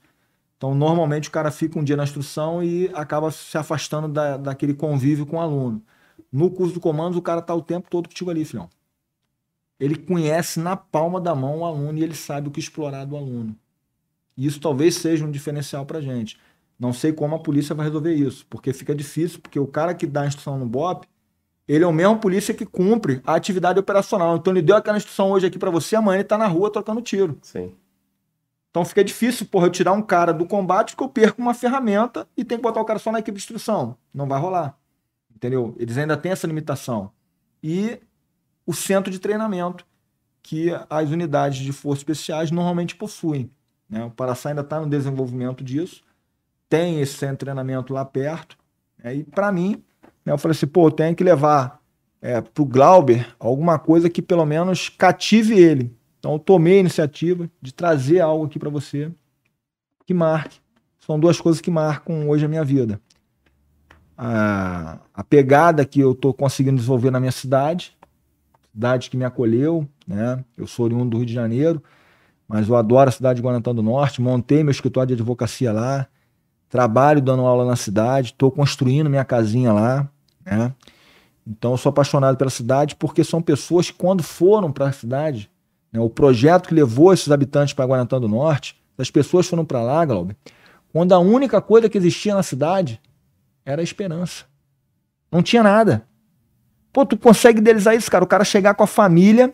Então, 0.56 0.74
normalmente, 0.74 1.28
o 1.28 1.32
cara 1.32 1.50
fica 1.50 1.76
um 1.78 1.82
dia 1.82 1.96
na 1.96 2.04
instrução 2.04 2.62
e 2.62 2.88
acaba 2.94 3.32
se 3.32 3.58
afastando 3.58 4.06
da, 4.06 4.36
daquele 4.36 4.74
convívio 4.74 5.26
com 5.26 5.36
o 5.36 5.40
aluno. 5.40 5.82
No 6.30 6.50
curso 6.50 6.74
do 6.74 6.80
comandos, 6.80 7.18
o 7.18 7.22
cara 7.22 7.40
está 7.40 7.52
o 7.52 7.60
tempo 7.60 7.90
todo 7.90 8.08
contigo 8.08 8.30
ali, 8.30 8.44
filhão. 8.44 8.70
Ele 9.80 9.96
conhece 9.96 10.60
na 10.60 10.76
palma 10.76 11.20
da 11.20 11.34
mão 11.34 11.58
o 11.58 11.64
aluno 11.64 11.98
e 11.98 12.04
ele 12.04 12.14
sabe 12.14 12.46
o 12.46 12.50
que 12.52 12.60
explorar 12.60 13.04
do 13.04 13.16
aluno. 13.16 13.56
Isso 14.36 14.60
talvez 14.60 14.94
seja 14.94 15.24
um 15.24 15.30
diferencial 15.32 15.84
para 15.84 16.00
gente. 16.00 16.38
Não 16.82 16.92
sei 16.92 17.12
como 17.12 17.36
a 17.36 17.38
polícia 17.38 17.76
vai 17.76 17.86
resolver 17.86 18.12
isso, 18.12 18.44
porque 18.50 18.72
fica 18.72 18.92
difícil, 18.92 19.38
porque 19.40 19.60
o 19.60 19.68
cara 19.68 19.94
que 19.94 20.04
dá 20.04 20.22
a 20.22 20.26
instrução 20.26 20.58
no 20.58 20.66
BOP, 20.66 21.06
ele 21.68 21.84
é 21.84 21.86
o 21.86 21.92
mesmo 21.92 22.18
polícia 22.18 22.52
que 22.52 22.66
cumpre 22.66 23.22
a 23.24 23.36
atividade 23.36 23.78
operacional. 23.78 24.36
Então, 24.36 24.52
ele 24.52 24.62
deu 24.62 24.74
aquela 24.74 24.96
instrução 24.96 25.30
hoje 25.30 25.46
aqui 25.46 25.60
para 25.60 25.70
você, 25.70 25.94
amanhã 25.94 26.16
ele 26.16 26.22
está 26.24 26.36
na 26.36 26.48
rua 26.48 26.72
trocando 26.72 27.00
tiro. 27.00 27.38
Sim. 27.40 27.72
Então 28.68 28.84
fica 28.84 29.04
difícil, 29.04 29.46
porra, 29.46 29.66
eu 29.66 29.70
tirar 29.70 29.92
um 29.92 30.02
cara 30.02 30.32
do 30.32 30.44
combate 30.44 30.96
porque 30.96 31.04
eu 31.04 31.08
perco 31.08 31.40
uma 31.40 31.54
ferramenta 31.54 32.26
e 32.36 32.44
tem 32.44 32.58
que 32.58 32.62
botar 32.62 32.80
o 32.80 32.84
cara 32.84 32.98
só 32.98 33.12
na 33.12 33.20
equipe 33.20 33.36
de 33.36 33.44
instrução. 33.44 33.96
Não 34.12 34.26
vai 34.26 34.40
rolar. 34.40 34.76
Entendeu? 35.32 35.76
Eles 35.78 35.96
ainda 35.96 36.16
têm 36.16 36.32
essa 36.32 36.48
limitação. 36.48 37.12
E 37.62 38.00
o 38.66 38.74
centro 38.74 39.12
de 39.12 39.20
treinamento 39.20 39.86
que 40.42 40.70
as 40.90 41.10
unidades 41.10 41.60
de 41.60 41.70
forças 41.70 42.00
especiais 42.00 42.50
normalmente 42.50 42.96
possuem. 42.96 43.48
Né? 43.88 44.04
O 44.04 44.10
Paraçá 44.10 44.48
ainda 44.48 44.62
está 44.62 44.80
no 44.80 44.88
desenvolvimento 44.88 45.62
disso. 45.62 46.02
Tem 46.72 47.02
esse 47.02 47.18
centro 47.18 47.34
de 47.34 47.40
treinamento 47.40 47.92
lá 47.92 48.02
perto. 48.02 48.56
né? 49.04 49.16
E 49.16 49.24
para 49.24 49.52
mim, 49.52 49.84
né, 50.24 50.32
eu 50.32 50.38
falei 50.38 50.56
assim, 50.56 50.66
pô, 50.66 50.86
eu 50.86 50.90
tenho 50.90 51.14
que 51.14 51.22
levar 51.22 51.82
é, 52.22 52.40
para 52.40 52.62
o 52.62 52.64
Glauber 52.64 53.28
alguma 53.38 53.78
coisa 53.78 54.08
que 54.08 54.22
pelo 54.22 54.46
menos 54.46 54.88
cative 54.88 55.52
ele. 55.52 55.94
Então 56.18 56.32
eu 56.32 56.38
tomei 56.38 56.78
a 56.78 56.80
iniciativa 56.80 57.46
de 57.60 57.74
trazer 57.74 58.20
algo 58.20 58.46
aqui 58.46 58.58
para 58.58 58.70
você 58.70 59.12
que 60.06 60.14
marque. 60.14 60.60
São 60.98 61.20
duas 61.20 61.38
coisas 61.38 61.60
que 61.60 61.70
marcam 61.70 62.26
hoje 62.30 62.46
a 62.46 62.48
minha 62.48 62.64
vida. 62.64 62.98
A, 64.16 64.98
a 65.12 65.22
pegada 65.22 65.84
que 65.84 66.00
eu 66.00 66.12
estou 66.12 66.32
conseguindo 66.32 66.76
desenvolver 66.76 67.10
na 67.10 67.20
minha 67.20 67.32
cidade, 67.32 67.94
cidade 68.72 69.10
que 69.10 69.16
me 69.18 69.26
acolheu, 69.26 69.86
né? 70.06 70.42
Eu 70.56 70.66
sou 70.66 70.86
oriundo 70.86 71.10
do 71.10 71.16
Rio 71.18 71.26
de 71.26 71.34
Janeiro, 71.34 71.82
mas 72.48 72.66
eu 72.66 72.76
adoro 72.76 73.10
a 73.10 73.12
cidade 73.12 73.42
de 73.42 73.46
Guarantã 73.46 73.74
do 73.74 73.82
Norte. 73.82 74.22
Montei 74.22 74.64
meu 74.64 74.70
escritório 74.70 75.08
de 75.08 75.20
advocacia 75.20 75.70
lá, 75.70 76.08
trabalho 76.72 77.20
dando 77.20 77.42
aula 77.42 77.66
na 77.66 77.76
cidade, 77.76 78.28
estou 78.28 78.50
construindo 78.50 79.10
minha 79.10 79.26
casinha 79.26 79.74
lá, 79.74 80.08
né? 80.42 80.72
Então 81.46 81.72
eu 81.72 81.76
sou 81.76 81.90
apaixonado 81.90 82.38
pela 82.38 82.48
cidade 82.48 82.96
porque 82.96 83.22
são 83.22 83.42
pessoas 83.42 83.90
que 83.90 83.98
quando 83.98 84.22
foram 84.22 84.72
para 84.72 84.88
a 84.88 84.92
cidade 84.92 85.50
né, 85.92 86.00
o 86.00 86.08
projeto 86.08 86.68
que 86.68 86.74
levou 86.74 87.12
esses 87.12 87.30
habitantes 87.30 87.74
para 87.74 87.84
Guarantã 87.84 88.18
do 88.18 88.26
Norte, 88.26 88.80
as 88.96 89.10
pessoas 89.10 89.46
foram 89.46 89.66
para 89.66 89.82
lá, 89.82 90.02
Glauber, 90.06 90.34
quando 90.94 91.12
a 91.12 91.18
única 91.18 91.60
coisa 91.60 91.90
que 91.90 91.98
existia 91.98 92.34
na 92.34 92.42
cidade 92.42 92.98
era 93.66 93.82
a 93.82 93.84
esperança. 93.84 94.44
Não 95.30 95.42
tinha 95.42 95.62
nada. 95.62 96.06
Pô, 96.90 97.04
tu 97.04 97.18
consegue 97.18 97.58
idealizar 97.58 97.94
isso, 97.94 98.10
cara? 98.10 98.24
O 98.24 98.26
cara 98.26 98.44
chegar 98.44 98.72
com 98.72 98.82
a 98.82 98.86
família 98.86 99.50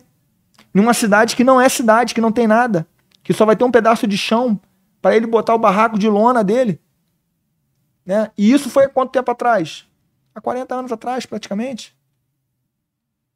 numa 0.73 0.93
cidade 0.93 1.35
que 1.35 1.43
não 1.43 1.59
é 1.59 1.67
cidade, 1.67 2.15
que 2.15 2.21
não 2.21 2.31
tem 2.31 2.47
nada, 2.47 2.87
que 3.21 3.33
só 3.33 3.45
vai 3.45 3.57
ter 3.57 3.65
um 3.65 3.71
pedaço 3.71 4.07
de 4.07 4.17
chão 4.17 4.57
para 5.01 5.17
ele 5.17 5.27
botar 5.27 5.53
o 5.53 5.59
barraco 5.59 5.99
de 5.99 6.07
lona 6.07 6.45
dele. 6.45 6.79
Né? 8.09 8.31
E 8.35 8.51
isso 8.51 8.71
foi 8.71 8.85
há 8.85 8.89
quanto 8.89 9.11
tempo 9.11 9.29
atrás? 9.29 9.85
Há 10.33 10.41
40 10.41 10.73
anos 10.73 10.91
atrás, 10.91 11.27
praticamente. 11.27 11.95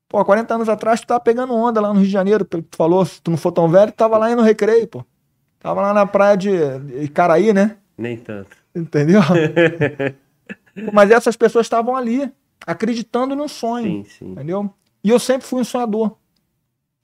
Pô, 0.09 0.17
há 0.17 0.25
40 0.25 0.55
anos 0.55 0.67
atrás 0.67 0.99
tu 0.99 1.05
tava 1.05 1.19
pegando 1.19 1.53
onda 1.53 1.79
lá 1.79 1.89
no 1.89 1.99
Rio 1.99 2.07
de 2.07 2.11
Janeiro, 2.11 2.43
pelo 2.43 2.63
que 2.63 2.69
tu 2.69 2.77
falou, 2.77 3.05
se 3.05 3.21
tu 3.21 3.29
não 3.29 3.37
for 3.37 3.51
tão 3.51 3.69
velho, 3.69 3.91
tu 3.91 3.95
tava 3.95 4.17
lá 4.17 4.31
indo 4.31 4.37
no 4.41 4.43
recreio, 4.47 4.87
pô. 4.87 5.05
Tava 5.59 5.79
lá 5.79 5.93
na 5.93 6.07
praia 6.07 6.35
de 6.35 6.49
Icaraí, 7.03 7.53
né? 7.53 7.77
Nem 7.95 8.17
tanto. 8.17 8.57
Entendeu? 8.73 9.21
Mas 10.91 11.11
essas 11.11 11.35
pessoas 11.35 11.67
estavam 11.67 11.95
ali, 11.95 12.31
acreditando 12.65 13.35
no 13.35 13.47
sonho, 13.47 14.03
Sim, 14.03 14.09
sim. 14.09 14.31
entendeu? 14.31 14.73
E 15.03 15.09
eu 15.11 15.19
sempre 15.19 15.45
fui 15.45 15.61
um 15.61 15.63
sonhador. 15.63 16.17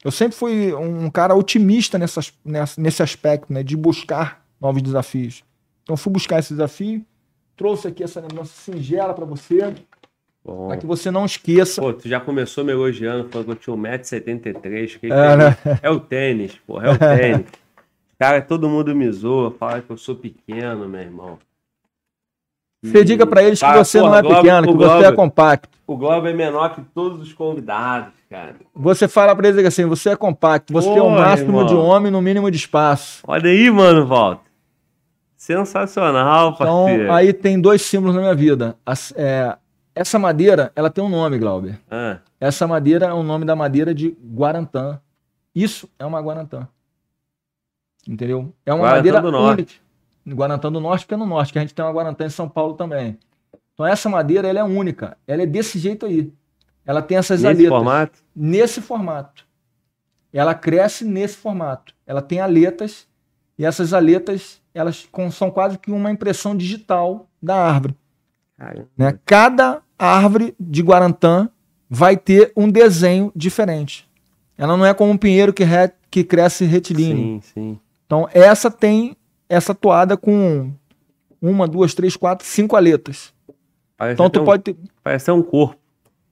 Eu 0.04 0.10
sempre 0.10 0.36
fui 0.36 0.74
um 0.74 1.08
cara 1.12 1.36
otimista 1.36 2.00
nessas, 2.00 2.34
nessa, 2.44 2.82
nesse 2.82 3.04
aspecto, 3.04 3.54
né? 3.54 3.62
De 3.62 3.78
buscar 3.78 4.44
novos 4.60 4.82
desafios. 4.82 5.44
Então 5.84 5.96
fui 5.96 6.12
buscar 6.12 6.40
esse 6.40 6.54
desafio, 6.54 7.06
trouxe 7.60 7.90
aqui 7.90 8.02
essa 8.04 8.22
lembrança 8.22 8.54
singela 8.54 9.14
para 9.14 9.26
você, 9.26 9.76
para 10.68 10.78
que 10.78 10.86
você 10.86 11.12
não 11.12 11.26
esqueça. 11.26 11.82
Pô, 11.82 11.92
tu 11.94 12.08
já 12.08 12.20
começou 12.20 12.64
me 12.64 12.72
elogiando, 12.72 13.28
falando 13.30 13.48
que 13.48 13.52
eu 13.52 13.56
tinha 13.58 13.76
1,73m. 13.76 14.88
Que 14.88 15.00
que 15.08 15.14
É, 15.14 15.34
é, 15.34 15.36
né? 15.36 15.58
é 15.84 15.90
o 15.92 16.00
tênis, 16.00 16.56
porra, 16.66 16.88
é 16.88 16.92
o 16.92 16.98
tênis. 16.98 17.46
Cara, 18.18 18.42
todo 18.42 18.68
mundo 18.70 18.96
me 18.96 19.10
zoa, 19.12 19.52
fala 19.52 19.82
que 19.82 19.90
eu 19.90 19.98
sou 19.98 20.16
pequeno, 20.16 20.88
meu 20.88 21.02
irmão. 21.02 21.38
Você 22.84 23.04
diga 23.04 23.26
para 23.28 23.44
eles 23.44 23.60
que 23.60 23.66
Ah, 23.66 23.84
você 23.84 24.00
porra, 24.00 24.10
não 24.12 24.18
é 24.18 24.22
Globo- 24.22 24.36
pequeno, 24.42 24.68
que 24.68 24.74
o 24.74 24.78
você 24.78 24.86
é 24.94 25.02
Globo- 25.04 25.16
compacto. 25.18 25.70
O 25.86 25.98
Globo 25.98 26.28
é 26.28 26.34
menor 26.34 26.74
que 26.76 26.82
todos 26.94 27.20
os 27.22 27.34
convidados, 27.34 28.14
cara. 28.30 28.56
Você 28.74 29.08
fala 29.08 29.36
para 29.36 29.50
eles 29.50 29.66
assim, 29.66 29.86
você 29.86 30.10
é 30.12 30.16
compacto, 30.16 30.72
você 30.72 30.88
tem 30.90 31.02
o 31.02 31.10
máximo 31.10 31.50
irmão. 31.50 31.66
de 31.66 31.76
homem 31.76 32.10
no 32.12 32.22
mínimo 32.22 32.50
de 32.50 32.56
espaço. 32.58 33.22
Olha 33.28 33.50
aí, 33.50 33.70
mano, 33.70 34.06
Walter. 34.06 34.49
Sensacional, 35.54 36.52
Então, 36.54 36.86
parceiro. 36.86 37.12
aí 37.12 37.34
tem 37.34 37.60
dois 37.60 37.82
símbolos 37.82 38.16
na 38.16 38.22
minha 38.22 38.36
vida. 38.36 38.76
As- 38.86 39.12
é, 39.18 39.58
essa 39.96 40.20
madeira, 40.20 40.72
ela 40.76 40.90
tem 40.92 41.04
um 41.04 41.10
nome, 41.10 41.40
Glauber. 41.40 41.80
Ah, 41.90 42.20
Essa 42.40 42.68
madeira 42.68 43.08
é 43.08 43.14
o 43.14 43.24
nome 43.24 43.46
da 43.46 43.56
madeira 43.56 43.94
de 43.94 44.16
Guarantã. 44.24 45.00
Isso 45.54 45.90
é 46.00 46.06
uma 46.06 46.22
Guarantã. 46.22 46.68
Entendeu? 48.08 48.54
É 48.66 48.72
uma 48.74 48.82
Guarantã 48.84 48.96
madeira 48.98 49.22
do 49.22 49.32
Norte. 49.32 49.82
única. 50.26 50.36
Guarantã 50.38 50.72
do 50.72 50.80
Norte, 50.80 51.06
porque 51.06 51.14
é 51.16 51.18
no 51.18 51.26
Norte, 51.26 51.52
que 51.52 51.58
a 51.60 51.62
gente 51.62 51.74
tem 51.74 51.84
uma 51.84 51.92
Guarantã 51.92 52.26
em 52.26 52.30
São 52.30 52.48
Paulo 52.48 52.76
também. 52.76 53.18
Então 53.74 53.86
essa 53.86 54.08
madeira, 54.10 54.48
ela 54.48 54.60
é 54.60 54.64
única. 54.64 55.18
Ela 55.28 55.44
é 55.44 55.46
desse 55.46 55.80
jeito 55.80 56.06
aí. 56.06 56.32
Ela 56.86 57.02
tem 57.02 57.18
essas 57.18 57.42
nesse 57.42 57.54
aletas. 57.56 57.70
formato? 57.78 58.20
Nesse 58.36 58.82
formato. 58.82 59.46
Ela 60.32 60.54
cresce 60.54 61.04
nesse 61.06 61.36
formato. 61.38 61.94
Ela 62.06 62.22
tem 62.22 62.40
aletas 62.40 63.08
e 63.58 63.66
essas 63.66 63.94
aletas, 63.94 64.62
elas 64.80 65.08
são 65.32 65.52
quase 65.52 65.78
que 65.78 65.92
uma 65.92 66.12
impressão 66.12 66.56
digital 66.56 67.28
da 67.42 67.56
árvore 67.56 67.96
né? 68.98 69.18
Cada 69.26 69.82
árvore 69.98 70.54
de 70.60 70.82
Guarantã 70.82 71.50
vai 71.90 72.18
ter 72.18 72.52
um 72.56 72.70
desenho 72.70 73.32
diferente. 73.36 74.08
Ela 74.58 74.76
não 74.76 74.86
é 74.86 74.94
como 74.94 75.12
um 75.12 75.18
pinheiro 75.18 75.54
que, 75.54 75.64
re- 75.64 75.92
que 76.12 76.24
cresce 76.24 76.66
retilíneo. 76.66 77.42
sim, 77.42 77.52
sim. 77.54 77.80
Então, 78.06 78.28
essa 78.34 78.70
tem 78.70 79.16
essa 79.48 79.74
toada 79.74 80.18
com 80.18 80.72
uma, 81.42 81.68
duas, 81.68 81.94
três, 81.94 82.18
quatro, 82.18 82.46
cinco 82.46 82.76
aletas. 82.76 83.34
Parece 83.98 84.14
Então, 84.16 84.30
tu 84.30 84.42
um, 84.42 84.46
pode 84.46 84.64
ter. 84.64 84.76
Parece 85.04 85.32
um 85.32 85.42
corpo. 85.42 85.78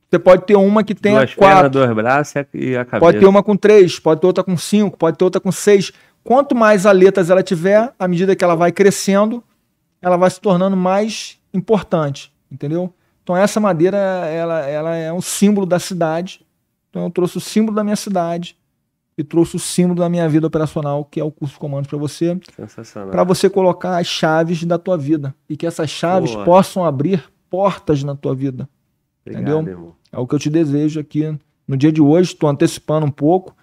Você 0.09 0.19
pode 0.19 0.45
ter 0.45 0.55
uma 0.55 0.83
que 0.83 0.95
tenha 0.95 1.19
Duas 1.19 1.33
quatro. 1.35 1.55
pernas, 1.55 1.71
dois 1.71 1.95
braços 1.95 2.33
e 2.53 2.75
a 2.75 2.85
cabeça. 2.85 2.99
Pode 2.99 3.19
ter 3.19 3.25
uma 3.25 3.43
com 3.43 3.55
três, 3.57 3.99
pode 3.99 4.21
ter 4.21 4.27
outra 4.27 4.43
com 4.43 4.55
cinco, 4.57 4.97
pode 4.97 5.17
ter 5.17 5.23
outra 5.23 5.39
com 5.41 5.51
seis. 5.51 5.91
Quanto 6.27 6.53
mais 6.53 6.85
aletas 6.85 7.29
ela 7.29 7.41
tiver, 7.41 7.93
à 7.97 8.05
medida 8.05 8.35
que 8.35 8.43
ela 8.43 8.53
vai 8.53 8.69
crescendo, 8.69 9.41
ela 10.01 10.17
vai 10.17 10.29
se 10.29 10.41
tornando 10.41 10.75
mais 10.75 11.39
importante, 11.53 12.33
entendeu? 12.51 12.93
Então 13.23 13.37
essa 13.37 13.61
madeira, 13.61 13.97
ela, 13.97 14.59
ela 14.67 14.93
é 14.93 15.13
um 15.13 15.21
símbolo 15.21 15.65
da 15.65 15.79
cidade. 15.79 16.45
Então 16.89 17.03
eu 17.03 17.09
trouxe 17.09 17.37
o 17.37 17.39
símbolo 17.39 17.73
da 17.73 17.81
minha 17.81 17.95
cidade 17.95 18.57
e 19.17 19.23
trouxe 19.23 19.55
o 19.55 19.59
símbolo 19.59 20.01
da 20.01 20.09
minha 20.09 20.27
vida 20.27 20.45
operacional, 20.45 21.05
que 21.05 21.17
é 21.17 21.23
o 21.23 21.31
curso 21.31 21.53
de 21.53 21.59
comandos 21.61 21.87
para 21.87 21.97
você, 21.97 22.37
Sensacional. 22.53 23.09
para 23.09 23.23
você 23.23 23.49
colocar 23.49 23.97
as 23.97 24.07
chaves 24.07 24.65
da 24.65 24.77
tua 24.77 24.97
vida 24.97 25.33
e 25.49 25.55
que 25.55 25.65
essas 25.65 25.89
chaves 25.89 26.33
Boa. 26.33 26.43
possam 26.43 26.83
abrir 26.83 27.23
portas 27.49 28.03
na 28.03 28.17
tua 28.17 28.35
vida. 28.35 28.67
Obrigado, 29.25 29.61
entendeu? 29.61 29.73
irmão. 29.73 29.95
É 30.11 30.19
o 30.19 30.27
que 30.27 30.35
eu 30.35 30.39
te 30.39 30.49
desejo 30.49 30.99
aqui 30.99 31.33
no 31.65 31.77
dia 31.77 31.89
de 31.89 32.01
hoje. 32.01 32.33
Estou 32.33 32.49
antecipando 32.49 33.05
um 33.05 33.11
pouco, 33.11 33.55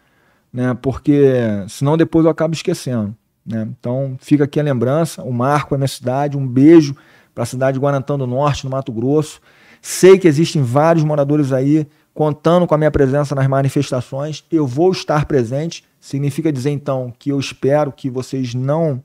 né? 0.55 0.73
Porque 0.81 1.33
senão 1.69 1.97
depois 1.97 2.25
eu 2.25 2.31
acabo 2.31 2.55
esquecendo. 2.55 3.13
Né? 3.45 3.67
Então 3.77 4.17
fica 4.21 4.45
aqui 4.45 4.61
a 4.61 4.63
lembrança. 4.63 5.21
O 5.25 5.33
Marco 5.33 5.75
é 5.75 5.79
minha 5.79 5.89
cidade. 5.89 6.37
Um 6.37 6.47
beijo 6.47 6.95
para 7.35 7.43
a 7.43 7.47
cidade 7.47 7.75
de 7.75 7.83
Guarantã 7.83 8.17
do 8.17 8.25
Norte, 8.25 8.65
no 8.65 8.71
Mato 8.71 8.93
Grosso. 8.93 9.41
Sei 9.83 10.17
que 10.17 10.29
existem 10.29 10.63
vários 10.63 11.05
moradores 11.05 11.53
aí 11.53 11.89
contando 12.15 12.69
com 12.69 12.75
a 12.75 12.79
minha 12.79 12.91
presença 12.93 13.35
nas 13.35 13.49
manifestações. 13.49 14.45
Eu 14.49 14.65
vou 14.65 14.93
estar 14.93 15.25
presente. 15.25 15.85
Significa 16.01 16.53
dizer 16.53 16.71
então 16.71 17.13
que 17.19 17.31
eu 17.31 17.41
espero 17.41 17.91
que 17.91 18.09
vocês 18.09 18.55
não 18.55 19.03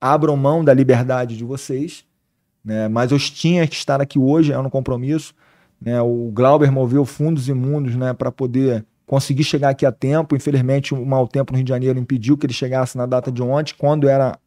abram 0.00 0.34
mão 0.34 0.64
da 0.64 0.72
liberdade 0.72 1.36
de 1.36 1.44
vocês. 1.44 2.06
Né? 2.64 2.88
Mas 2.88 3.12
eu 3.12 3.18
tinha 3.18 3.68
que 3.68 3.74
estar 3.74 4.00
aqui 4.00 4.18
hoje, 4.18 4.50
é 4.50 4.58
um 4.58 4.70
compromisso. 4.70 5.34
Né? 5.78 6.00
O 6.00 6.30
Glauber 6.32 6.72
moveu 6.72 7.04
fundos 7.04 7.50
imundos 7.50 7.94
né, 7.94 8.14
para 8.14 8.32
poder 8.32 8.82
conseguir 9.06 9.44
chegar 9.44 9.70
aqui 9.70 9.86
a 9.86 9.92
tempo. 9.92 10.34
Infelizmente, 10.34 10.92
o 10.92 11.06
mau 11.06 11.26
tempo 11.28 11.52
no 11.52 11.56
Rio 11.56 11.64
de 11.64 11.70
Janeiro 11.70 11.98
impediu 11.98 12.36
que 12.36 12.44
ele 12.44 12.52
chegasse 12.52 12.98
na 12.98 13.06
data 13.06 13.30
de 13.30 13.42
ontem, 13.42 13.74
quando 13.78 14.08
era. 14.08 14.38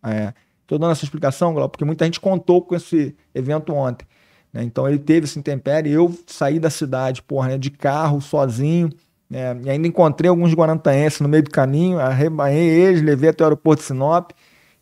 Estou 0.62 0.78
dando 0.78 0.92
essa 0.92 1.04
explicação, 1.04 1.54
Glauber, 1.54 1.72
porque 1.72 1.86
muita 1.86 2.06
gente 2.06 2.20
contou 2.20 2.62
com 2.62 2.76
esse 2.76 3.16
evento 3.34 3.74
ontem. 3.74 4.06
Né? 4.54 4.64
Então 4.64 4.88
ele 4.88 5.00
teve 5.00 5.26
esse 5.26 5.40
intempério. 5.40 5.92
Eu 5.92 6.16
saí 6.28 6.60
da 6.60 6.70
cidade, 6.70 7.24
porra, 7.24 7.48
né, 7.50 7.58
de 7.58 7.72
carro, 7.72 8.22
sozinho. 8.22 8.90
né, 9.28 9.60
e 9.64 9.70
ainda 9.70 9.88
encontrei 9.88 10.30
alguns 10.30 10.54
guarantaenses 10.54 11.22
no 11.22 11.30
meio 11.30 11.44
do 11.44 11.50
caminho, 11.50 12.00
arrebanhei 12.00 12.68
eles, 12.70 13.02
levei 13.02 13.32
até 13.32 13.44
o 13.44 13.48
aeroporto 13.48 13.82
de 13.82 13.88
Sinop, 13.88 14.32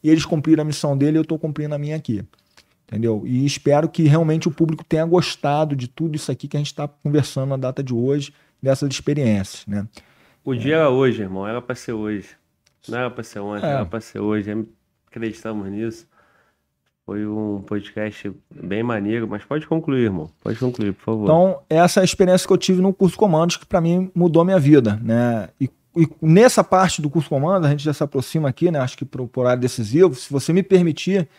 e 0.03 0.09
eles 0.09 0.25
cumpriram 0.25 0.61
a 0.61 0.65
missão 0.65 0.97
dele 0.97 1.17
e 1.17 1.19
eu 1.19 1.21
estou 1.21 1.39
cumprindo 1.39 1.75
a 1.75 1.77
minha 1.77 1.95
aqui 1.95 2.25
entendeu? 2.87 3.23
E 3.25 3.45
espero 3.45 3.89
que 3.89 4.03
realmente 4.03 4.47
o 4.47 4.51
público 4.51 4.83
tenha 4.83 5.05
gostado 5.05 5.75
de 5.75 5.87
tudo 5.87 6.15
isso 6.15 6.31
aqui 6.31 6.47
que 6.47 6.55
a 6.55 6.59
gente 6.59 6.67
está 6.67 6.87
conversando 6.87 7.49
na 7.49 7.57
data 7.57 7.83
de 7.83 7.93
hoje, 7.93 8.33
dessas 8.61 8.89
experiências, 8.89 9.65
né? 9.67 9.87
O 10.43 10.53
dia 10.55 10.75
era 10.77 10.89
hoje, 10.89 11.21
irmão. 11.21 11.47
Era 11.47 11.61
pra 11.61 11.75
ser 11.75 11.93
hoje. 11.93 12.29
Não 12.87 12.97
era 12.97 13.11
pra 13.11 13.23
ser 13.23 13.39
ontem, 13.39 13.65
É. 13.65 13.69
era 13.71 13.85
pra 13.85 13.99
ser 13.99 14.19
hoje. 14.19 14.65
Acreditamos 15.09 15.69
nisso. 15.69 16.07
Foi 17.05 17.25
um 17.25 17.61
podcast 17.61 18.31
bem 18.53 18.83
maneiro, 18.83 19.27
mas 19.27 19.43
pode 19.45 19.65
concluir, 19.65 20.03
irmão. 20.03 20.29
Pode 20.43 20.59
concluir, 20.59 20.93
por 20.93 21.03
favor. 21.03 21.23
Então, 21.23 21.59
essa 21.69 21.99
é 21.99 22.01
a 22.01 22.03
experiência 22.03 22.45
que 22.45 22.51
eu 22.51 22.57
tive 22.57 22.81
no 22.81 22.93
curso 22.93 23.17
Comandos, 23.17 23.55
que 23.55 23.65
para 23.65 23.79
mim 23.79 24.11
mudou 24.13 24.43
minha 24.43 24.59
vida, 24.59 24.99
né? 25.01 25.47
E, 25.59 25.69
e 25.95 26.07
nessa 26.21 26.63
parte 26.65 27.01
do 27.01 27.09
curso 27.09 27.29
Comandos, 27.29 27.65
a 27.65 27.71
gente 27.71 27.83
já 27.83 27.93
se 27.93 28.03
aproxima 28.03 28.49
aqui, 28.49 28.69
né? 28.69 28.79
Acho 28.79 28.97
que 28.97 29.05
para 29.05 29.21
o 29.21 29.29
horário 29.37 29.61
decisivo, 29.61 30.13
se 30.15 30.29
você 30.31 30.51
me 30.51 30.61
permitir, 30.61 31.29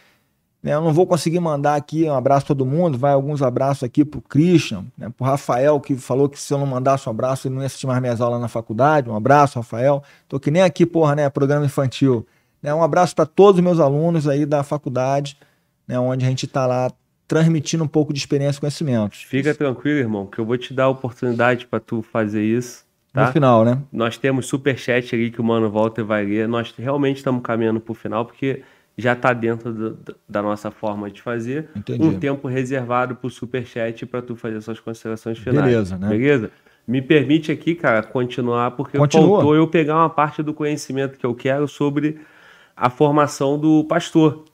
né, 0.69 0.75
eu 0.75 0.83
não 0.83 0.93
vou 0.93 1.07
conseguir 1.07 1.41
mandar 1.41 1.77
aqui 1.77 2.05
um 2.05 2.13
abraço 2.13 2.45
a 2.45 2.49
todo 2.49 2.67
mundo, 2.67 2.99
vai 2.99 3.15
alguns 3.15 3.41
abraços 3.41 3.83
aqui 3.83 4.05
pro 4.05 4.21
Christian, 4.21 4.85
né, 4.99 5.11
pro 5.17 5.25
Rafael, 5.25 5.81
que 5.81 5.97
falou 5.97 6.29
que 6.29 6.39
se 6.39 6.53
eu 6.53 6.59
não 6.59 6.67
mandasse 6.67 7.09
um 7.09 7.11
abraço, 7.11 7.49
ele 7.49 7.55
não 7.55 7.63
ia 7.63 7.67
assistir 7.67 7.87
mais 7.87 7.99
minhas 8.03 8.21
aulas 8.21 8.39
na 8.39 8.49
faculdade. 8.49 9.09
Um 9.09 9.17
abraço, 9.17 9.59
Rafael. 9.59 10.03
Tô 10.29 10.39
que 10.39 10.51
nem 10.51 10.61
aqui, 10.61 10.85
porra, 10.85 11.17
né? 11.17 11.31
Programa 11.31 11.65
infantil. 11.65 12.27
Né, 12.63 12.75
um 12.75 12.83
abraço 12.83 13.17
para 13.17 13.25
todos 13.25 13.61
os 13.61 13.65
meus 13.65 13.81
alunos 13.81 14.29
aí 14.29 14.45
da 14.45 14.63
faculdade, 14.63 15.39
né, 15.87 15.99
onde 15.99 16.27
a 16.27 16.29
gente 16.29 16.45
está 16.45 16.67
lá 16.67 16.91
transmitindo 17.27 17.83
um 17.83 17.89
pouco 17.89 18.13
de 18.13 18.19
experiência 18.19 18.59
e 18.59 18.61
conhecimentos. 18.61 19.23
Fica 19.23 19.55
tranquilo, 19.55 19.99
irmão, 19.99 20.27
que 20.27 20.39
eu 20.39 20.45
vou 20.45 20.59
te 20.59 20.75
dar 20.75 20.85
a 20.85 20.89
oportunidade 20.89 21.67
pra 21.67 21.81
tu 21.81 22.03
fazer 22.03 22.45
isso, 22.45 22.85
tá? 23.11 23.27
No 23.27 23.33
final, 23.33 23.65
né? 23.65 23.79
Nós 23.91 24.19
temos 24.19 24.45
superchat 24.45 25.15
ali 25.15 25.31
que 25.31 25.41
o 25.41 25.45
Mano 25.45 25.71
Walter 25.71 26.05
vai 26.05 26.27
ler. 26.27 26.47
Nós 26.47 26.75
realmente 26.77 27.19
estamos 27.19 27.43
caminhando 27.43 27.81
pro 27.81 27.95
final, 27.95 28.27
porque 28.27 28.63
já 28.99 29.15
tá 29.15 29.33
dentro 29.33 29.73
do- 29.73 30.17
da 30.29 30.43
nossa 30.43 30.71
forma 30.73 31.09
de 31.11 31.23
fazer. 31.23 31.71
Entendi. 31.75 32.03
Um 32.05 32.19
tempo 32.19 32.49
reservado 32.49 33.15
pro 33.15 33.31
superchat 33.31 34.05
para 34.05 34.21
tu 34.21 34.35
fazer 34.37 34.61
suas 34.61 34.81
considerações 34.81 35.39
finais. 35.39 35.65
Beleza, 35.65 35.97
né? 35.97 36.09
Beleza? 36.09 36.51
Me 36.87 37.01
permite 37.01 37.53
aqui, 37.53 37.75
cara, 37.75 38.03
continuar, 38.03 38.73
porque 38.73 38.99
Continua. 38.99 39.37
faltou 39.39 39.55
eu 39.55 39.69
pegar 39.69 39.97
uma 39.97 40.11
parte 40.11 40.43
do 40.43 40.53
conhecimento 40.53 41.19
que 41.19 41.25
eu 41.25 41.35
quero 41.35 41.69
sobre 41.69 42.19
a 42.77 42.91
formação 42.91 43.59
do 43.59 43.85
pastor. 43.85 44.45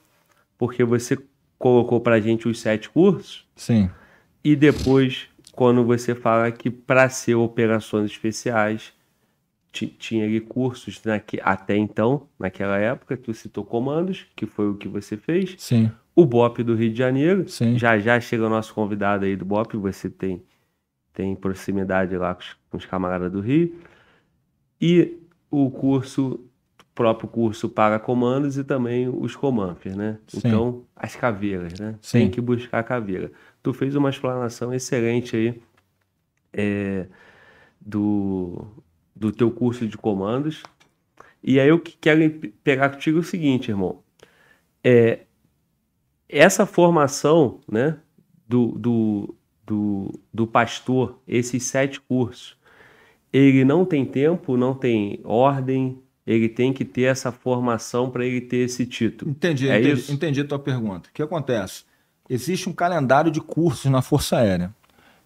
Porque 0.58 0.84
você 0.84 1.16
colocou 1.58 2.00
pra 2.00 2.20
gente 2.20 2.46
os 2.48 2.60
sete 2.60 2.88
cursos, 2.90 3.44
Sim. 3.56 3.88
e 4.42 4.54
depois, 4.56 5.26
quando 5.52 5.84
você 5.84 6.14
fala 6.14 6.50
que 6.50 6.70
para 6.70 7.08
ser 7.08 7.34
operações 7.36 8.10
especiais, 8.10 8.92
tinha 9.86 10.24
ali 10.24 10.40
cursos 10.40 11.02
naque- 11.04 11.40
até 11.42 11.76
então, 11.76 12.28
naquela 12.38 12.78
época, 12.78 13.16
tu 13.16 13.34
citou 13.34 13.64
comandos, 13.64 14.26
que 14.36 14.46
foi 14.46 14.68
o 14.68 14.74
que 14.76 14.88
você 14.88 15.16
fez. 15.16 15.56
Sim. 15.58 15.90
O 16.14 16.24
BOP 16.24 16.62
do 16.62 16.74
Rio 16.74 16.90
de 16.92 16.98
Janeiro. 16.98 17.48
Sim. 17.48 17.76
Já 17.76 17.98
já 17.98 18.20
chega 18.20 18.46
o 18.46 18.48
nosso 18.48 18.72
convidado 18.72 19.24
aí 19.24 19.34
do 19.36 19.44
BOP, 19.44 19.76
você 19.76 20.08
tem, 20.08 20.42
tem 21.12 21.34
proximidade 21.34 22.16
lá 22.16 22.34
com 22.34 22.40
os, 22.42 22.56
com 22.70 22.76
os 22.76 22.86
camaradas 22.86 23.32
do 23.32 23.40
Rio. 23.40 23.74
E 24.80 25.18
o 25.50 25.70
curso, 25.70 26.40
o 26.80 26.84
próprio 26.94 27.28
curso 27.28 27.68
para 27.68 27.98
comandos 27.98 28.56
e 28.56 28.64
também 28.64 29.08
os 29.08 29.34
comandos, 29.34 29.94
né? 29.96 30.18
Sim. 30.28 30.38
Então, 30.44 30.84
as 30.94 31.16
caveiras, 31.16 31.78
né? 31.80 31.96
Sim. 32.00 32.18
Tem 32.18 32.30
que 32.30 32.40
buscar 32.40 32.78
a 32.78 32.82
caveira. 32.84 33.32
Tu 33.62 33.72
fez 33.72 33.96
uma 33.96 34.10
explanação 34.10 34.72
excelente 34.72 35.36
aí 35.36 35.60
é, 36.52 37.06
do, 37.80 38.66
do 39.14 39.30
teu 39.32 39.50
curso 39.50 39.86
de 39.86 39.96
comandos. 39.96 40.62
E 41.42 41.60
aí 41.60 41.68
eu 41.68 41.78
que- 41.78 41.96
quero 42.00 42.28
pegar 42.62 42.90
contigo 42.90 43.18
o 43.18 43.22
seguinte, 43.24 43.70
irmão. 43.70 44.02
É, 44.82 45.20
essa 46.28 46.66
formação 46.66 47.60
né, 47.70 47.96
do, 48.48 48.68
do, 48.72 49.34
do, 49.66 50.20
do 50.32 50.46
pastor, 50.46 51.20
esses 51.28 51.62
sete 51.64 52.00
cursos, 52.00 52.56
ele 53.32 53.64
não 53.64 53.84
tem 53.84 54.04
tempo, 54.04 54.56
não 54.56 54.74
tem 54.74 55.20
ordem, 55.24 55.98
ele 56.26 56.48
tem 56.48 56.72
que 56.72 56.84
ter 56.84 57.02
essa 57.02 57.30
formação 57.30 58.10
para 58.10 58.24
ele 58.24 58.40
ter 58.40 58.58
esse 58.58 58.86
título. 58.86 59.30
Entendi, 59.30 59.68
É 59.68 59.78
entendi, 59.78 60.12
entendi 60.12 60.40
a 60.40 60.44
tua 60.46 60.58
pergunta. 60.58 61.08
O 61.10 61.12
que 61.12 61.22
acontece? 61.22 61.84
Existe 62.28 62.68
um 62.68 62.72
calendário 62.72 63.30
de 63.30 63.40
cursos 63.40 63.90
na 63.90 64.00
Força 64.00 64.38
Aérea. 64.38 64.74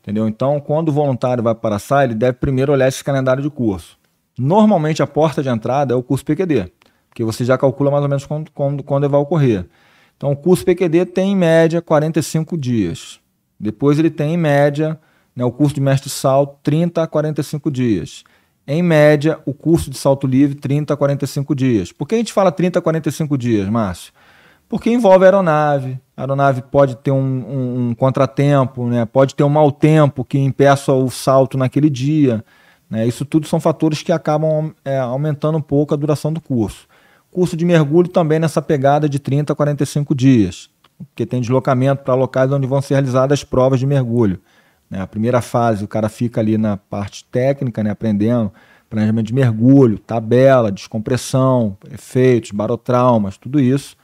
Entendeu? 0.08 0.26
Então, 0.26 0.58
quando 0.58 0.88
o 0.88 0.92
voluntário 0.92 1.44
vai 1.44 1.54
para 1.54 1.76
a 1.76 1.78
SAI, 1.78 2.06
ele 2.06 2.14
deve 2.14 2.38
primeiro 2.38 2.72
olhar 2.72 2.88
esse 2.88 3.04
calendário 3.04 3.42
de 3.42 3.50
curso. 3.50 3.98
Normalmente, 4.38 5.02
a 5.02 5.06
porta 5.06 5.42
de 5.42 5.50
entrada 5.50 5.92
é 5.92 5.96
o 5.98 6.02
curso 6.02 6.24
PQD, 6.24 6.72
porque 7.10 7.22
você 7.22 7.44
já 7.44 7.58
calcula 7.58 7.90
mais 7.90 8.02
ou 8.02 8.08
menos 8.08 8.24
quando, 8.24 8.50
quando, 8.52 8.82
quando 8.82 9.04
ele 9.04 9.10
vai 9.10 9.20
ocorrer. 9.20 9.66
Então, 10.16 10.32
o 10.32 10.36
curso 10.36 10.64
PQD 10.64 11.04
tem, 11.04 11.32
em 11.32 11.36
média, 11.36 11.82
45 11.82 12.56
dias. 12.56 13.20
Depois, 13.60 13.98
ele 13.98 14.08
tem, 14.08 14.32
em 14.32 14.38
média, 14.38 14.98
né, 15.36 15.44
o 15.44 15.52
curso 15.52 15.74
de 15.74 15.80
mestre 15.82 16.08
salto, 16.08 16.56
30 16.62 17.02
a 17.02 17.06
45 17.06 17.70
dias. 17.70 18.24
Em 18.66 18.82
média, 18.82 19.38
o 19.44 19.52
curso 19.52 19.90
de 19.90 19.98
salto 19.98 20.26
livre, 20.26 20.54
30 20.54 20.94
a 20.94 20.96
45 20.96 21.54
dias. 21.54 21.92
Por 21.92 22.08
que 22.08 22.14
a 22.14 22.18
gente 22.18 22.32
fala 22.32 22.50
30 22.50 22.78
a 22.78 22.82
45 22.82 23.36
dias, 23.36 23.68
Márcio? 23.68 24.10
Porque 24.68 24.90
envolve 24.90 25.24
aeronave. 25.24 25.98
A 26.16 26.22
aeronave 26.22 26.62
pode 26.62 26.96
ter 26.96 27.10
um, 27.10 27.16
um- 27.18 27.88
um 27.90 27.94
contratempo, 27.94 28.86
né? 28.86 29.04
pode 29.06 29.34
ter 29.34 29.44
um 29.44 29.48
mau 29.48 29.70
tempo 29.72 30.24
que 30.24 30.38
impeça 30.38 30.92
o 30.92 31.10
salto 31.10 31.56
naquele 31.56 31.88
dia. 31.88 32.44
né? 32.90 33.06
Isso 33.06 33.24
tudo 33.24 33.46
são 33.46 33.60
fatores 33.60 34.02
que 34.02 34.12
acabam 34.12 34.72
é, 34.84 34.98
aumentando 34.98 35.58
um 35.58 35.60
pouco 35.62 35.94
a 35.94 35.96
duração 35.96 36.32
do 36.32 36.40
curso. 36.40 36.86
Curso 37.30 37.56
de 37.56 37.64
mergulho 37.64 38.08
também 38.08 38.38
nessa 38.38 38.60
pegada 38.62 39.08
de 39.08 39.18
30 39.18 39.52
a 39.52 39.56
45 39.56 40.14
dias, 40.14 40.70
porque 40.98 41.24
tem 41.26 41.40
deslocamento 41.40 42.02
para 42.02 42.14
locais 42.14 42.50
onde 42.50 42.66
vão 42.66 42.80
ser 42.82 42.94
realizadas 42.94 43.40
as 43.40 43.44
provas 43.44 43.78
de 43.78 43.86
mergulho. 43.86 44.40
né? 44.90 45.00
A 45.02 45.06
primeira 45.06 45.40
fase, 45.42 45.84
o 45.84 45.88
cara 45.88 46.08
fica 46.08 46.40
ali 46.40 46.56
na 46.58 46.76
parte 46.78 47.24
técnica, 47.26 47.82
né? 47.84 47.90
aprendendo 47.90 48.50
planejamento 48.90 49.26
de 49.26 49.34
mergulho, 49.34 49.98
tabela, 49.98 50.72
descompressão, 50.72 51.76
efeitos, 51.92 52.50
barotraumas, 52.52 53.36
tudo 53.36 53.60
isso. 53.60 53.94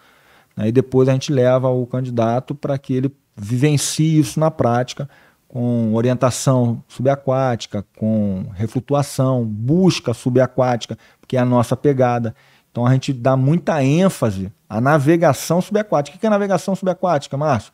Aí 0.57 0.71
depois 0.71 1.09
a 1.09 1.13
gente 1.13 1.33
leva 1.33 1.69
o 1.69 1.87
candidato 1.87 2.55
para 2.55 2.79
que 2.79 2.95
ele 2.95 3.15
vivencie 3.37 4.19
isso 4.19 4.39
na 4.39 4.51
prática, 4.51 5.09
com 5.49 5.95
orientação 5.95 6.83
subaquática, 6.89 7.85
com 7.97 8.47
reflutuação, 8.55 9.45
busca 9.45 10.15
subaquática, 10.15 10.99
que 11.27 11.37
é 11.37 11.41
a 11.41 11.45
nossa 11.45 11.77
pegada. 11.77 12.35
Então 12.71 12.87
a 12.87 12.93
gente 12.93 13.13
dá 13.13 13.37
muita 13.37 13.83
ênfase 13.83 14.53
à 14.69 14.81
navegação 14.81 15.61
subaquática. 15.61 16.17
O 16.17 16.21
que 16.21 16.27
é 16.27 16.31
navegação 16.31 16.75
subaquática, 16.75 17.37
Márcio? 17.37 17.73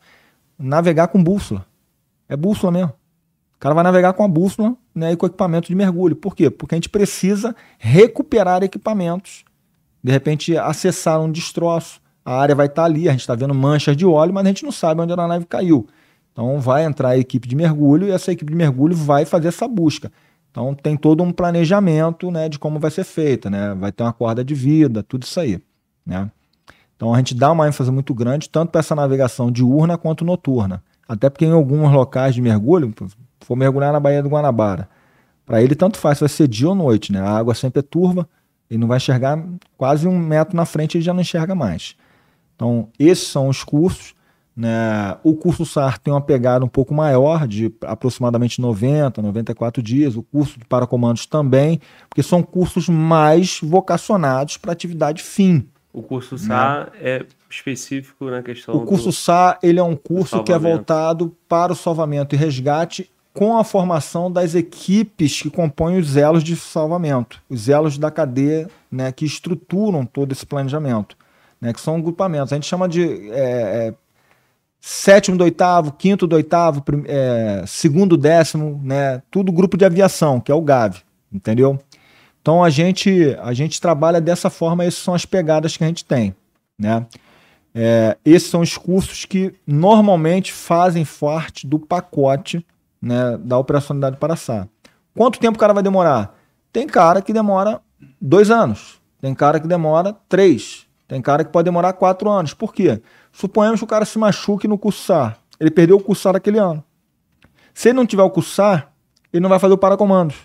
Navegar 0.57 1.07
com 1.07 1.23
bússola. 1.23 1.65
É 2.29 2.35
bússola 2.35 2.71
mesmo. 2.71 2.93
cara 3.59 3.75
vai 3.75 3.83
navegar 3.83 4.13
com 4.13 4.23
a 4.23 4.27
bússola 4.27 4.75
né, 4.93 5.11
e 5.11 5.17
com 5.17 5.25
equipamento 5.25 5.67
de 5.67 5.75
mergulho. 5.75 6.15
Por 6.15 6.35
quê? 6.35 6.49
Porque 6.49 6.75
a 6.75 6.77
gente 6.77 6.89
precisa 6.89 7.55
recuperar 7.77 8.63
equipamentos. 8.63 9.43
De 10.03 10.11
repente, 10.11 10.57
acessar 10.57 11.19
um 11.19 11.31
destroço. 11.31 12.00
A 12.23 12.39
área 12.39 12.55
vai 12.55 12.67
estar 12.67 12.85
ali, 12.85 13.09
a 13.09 13.11
gente 13.11 13.21
está 13.21 13.35
vendo 13.35 13.53
manchas 13.53 13.97
de 13.97 14.05
óleo, 14.05 14.33
mas 14.33 14.45
a 14.45 14.47
gente 14.47 14.63
não 14.63 14.71
sabe 14.71 15.01
onde 15.01 15.11
a 15.11 15.15
nave 15.15 15.45
caiu. 15.45 15.87
Então 16.31 16.59
vai 16.59 16.85
entrar 16.85 17.09
a 17.09 17.17
equipe 17.17 17.47
de 17.47 17.55
mergulho 17.55 18.07
e 18.07 18.11
essa 18.11 18.31
equipe 18.31 18.51
de 18.51 18.57
mergulho 18.57 18.95
vai 18.95 19.25
fazer 19.25 19.49
essa 19.49 19.67
busca. 19.67 20.11
Então 20.49 20.73
tem 20.73 20.95
todo 20.97 21.23
um 21.23 21.31
planejamento 21.31 22.29
né, 22.29 22.49
de 22.49 22.59
como 22.59 22.79
vai 22.79 22.91
ser 22.91 23.03
feita, 23.03 23.49
né? 23.49 23.73
Vai 23.73 23.91
ter 23.91 24.03
uma 24.03 24.13
corda 24.13 24.43
de 24.43 24.53
vida, 24.53 25.01
tudo 25.01 25.23
isso 25.23 25.39
aí. 25.39 25.61
Né? 26.05 26.29
Então 26.95 27.13
a 27.13 27.17
gente 27.17 27.33
dá 27.33 27.51
uma 27.51 27.67
ênfase 27.67 27.89
muito 27.89 28.13
grande, 28.13 28.49
tanto 28.49 28.71
para 28.71 28.79
essa 28.79 28.93
navegação 28.93 29.51
diurna 29.51 29.97
quanto 29.97 30.23
noturna. 30.23 30.83
Até 31.07 31.29
porque 31.29 31.45
em 31.45 31.51
alguns 31.51 31.91
locais 31.91 32.35
de 32.35 32.41
mergulho, 32.41 32.93
for 33.41 33.55
mergulhar 33.55 33.91
na 33.91 33.99
Baía 33.99 34.21
do 34.21 34.29
Guanabara, 34.29 34.87
para 35.45 35.61
ele 35.61 35.75
tanto 35.75 35.97
faz 35.97 36.19
vai 36.19 36.29
ser 36.29 36.47
dia 36.47 36.69
ou 36.69 36.75
noite, 36.75 37.11
né? 37.11 37.19
A 37.19 37.29
água 37.29 37.53
sempre 37.53 37.79
é 37.79 37.81
turva, 37.83 38.27
ele 38.69 38.79
não 38.79 38.87
vai 38.87 38.97
enxergar 38.97 39.43
quase 39.77 40.07
um 40.07 40.17
metro 40.17 40.55
na 40.55 40.65
frente, 40.65 40.97
ele 40.97 41.03
já 41.03 41.13
não 41.13 41.21
enxerga 41.21 41.55
mais. 41.55 41.95
Então, 42.61 42.89
esses 42.99 43.27
são 43.27 43.49
os 43.49 43.63
cursos. 43.63 44.13
Né? 44.55 45.17
O 45.23 45.33
curso 45.33 45.65
SAR 45.65 45.97
tem 45.97 46.13
uma 46.13 46.21
pegada 46.21 46.63
um 46.63 46.67
pouco 46.67 46.93
maior, 46.93 47.47
de 47.47 47.73
aproximadamente 47.81 48.61
90, 48.61 49.19
94 49.19 49.81
dias. 49.81 50.15
O 50.15 50.21
curso 50.21 50.59
de 50.59 50.65
paracomandos 50.65 51.25
também, 51.25 51.81
porque 52.07 52.21
são 52.21 52.43
cursos 52.43 52.87
mais 52.87 53.59
vocacionados 53.63 54.57
para 54.57 54.73
atividade 54.73 55.23
fim. 55.23 55.67
O 55.91 56.03
curso 56.03 56.37
SAR 56.37 56.91
né? 56.93 56.99
é 57.01 57.25
específico 57.49 58.25
na 58.25 58.43
questão. 58.43 58.75
O 58.75 58.85
curso 58.85 59.05
do... 59.05 59.11
SAR 59.11 59.57
ele 59.63 59.79
é 59.79 59.83
um 59.83 59.95
curso 59.95 60.43
que 60.43 60.53
é 60.53 60.59
voltado 60.59 61.35
para 61.49 61.73
o 61.73 61.75
salvamento 61.75 62.35
e 62.35 62.37
resgate 62.37 63.09
com 63.33 63.57
a 63.57 63.63
formação 63.63 64.31
das 64.31 64.53
equipes 64.53 65.41
que 65.41 65.49
compõem 65.49 65.97
os 65.97 66.15
elos 66.15 66.43
de 66.43 66.55
salvamento, 66.55 67.41
os 67.49 67.67
elos 67.69 67.97
da 67.97 68.11
cadeia 68.11 68.69
né, 68.91 69.11
que 69.11 69.25
estruturam 69.25 70.05
todo 70.05 70.31
esse 70.31 70.45
planejamento, 70.45 71.15
né, 71.61 71.71
que 71.71 71.79
são 71.79 71.95
agrupamentos. 71.95 72.51
A 72.51 72.55
gente 72.55 72.67
chama 72.67 72.89
de 72.89 73.29
é, 73.31 73.89
é, 73.89 73.93
sétimo 74.79 75.37
do 75.37 75.43
oitavo, 75.43 75.91
quinto 75.91 76.25
do 76.25 76.35
oitavo, 76.35 76.83
é, 77.05 77.63
segundo 77.67 78.17
décimo, 78.17 78.81
né, 78.83 79.21
tudo 79.29 79.51
grupo 79.51 79.77
de 79.77 79.85
aviação, 79.85 80.39
que 80.41 80.51
é 80.51 80.55
o 80.55 80.61
GAV, 80.61 80.97
entendeu? 81.31 81.79
Então 82.41 82.63
a 82.63 82.69
gente, 82.71 83.37
a 83.41 83.53
gente 83.53 83.79
trabalha 83.79 84.19
dessa 84.19 84.49
forma, 84.49 84.83
essas 84.83 85.01
são 85.01 85.13
as 85.13 85.25
pegadas 85.25 85.77
que 85.77 85.83
a 85.83 85.87
gente 85.87 86.03
tem. 86.03 86.35
Né? 86.77 87.05
É, 87.75 88.17
esses 88.25 88.49
são 88.49 88.61
os 88.61 88.75
cursos 88.75 89.25
que 89.25 89.53
normalmente 89.65 90.51
fazem 90.51 91.05
parte 91.05 91.67
do 91.67 91.77
pacote 91.77 92.65
né, 92.99 93.37
da 93.37 93.57
operacionalidade 93.59 94.17
para 94.17 94.35
SAR. 94.35 94.67
Quanto 95.15 95.39
tempo 95.39 95.57
o 95.57 95.59
cara 95.59 95.73
vai 95.73 95.83
demorar? 95.83 96.35
Tem 96.73 96.87
cara 96.87 97.21
que 97.21 97.31
demora 97.31 97.81
dois 98.19 98.49
anos, 98.49 98.99
tem 99.21 99.35
cara 99.35 99.59
que 99.59 99.67
demora 99.67 100.15
três, 100.27 100.87
tem 101.11 101.21
cara 101.21 101.43
que 101.43 101.51
pode 101.51 101.65
demorar 101.65 101.91
quatro 101.91 102.29
anos. 102.29 102.53
Por 102.53 102.73
quê? 102.73 103.01
Suponhamos 103.33 103.81
que 103.81 103.83
o 103.83 103.87
cara 103.87 104.05
se 104.05 104.17
machuque 104.17 104.65
no 104.65 104.77
cursar. 104.77 105.37
Ele 105.59 105.69
perdeu 105.69 105.97
o 105.97 105.99
cursar 106.01 106.37
aquele 106.37 106.57
ano. 106.57 106.81
Se 107.73 107.89
ele 107.89 107.97
não 107.97 108.05
tiver 108.05 108.23
o 108.23 108.29
cursar, 108.29 108.93
ele 109.33 109.41
não 109.41 109.49
vai 109.49 109.59
fazer 109.59 109.73
o 109.73 109.77
paracomandos. 109.77 110.37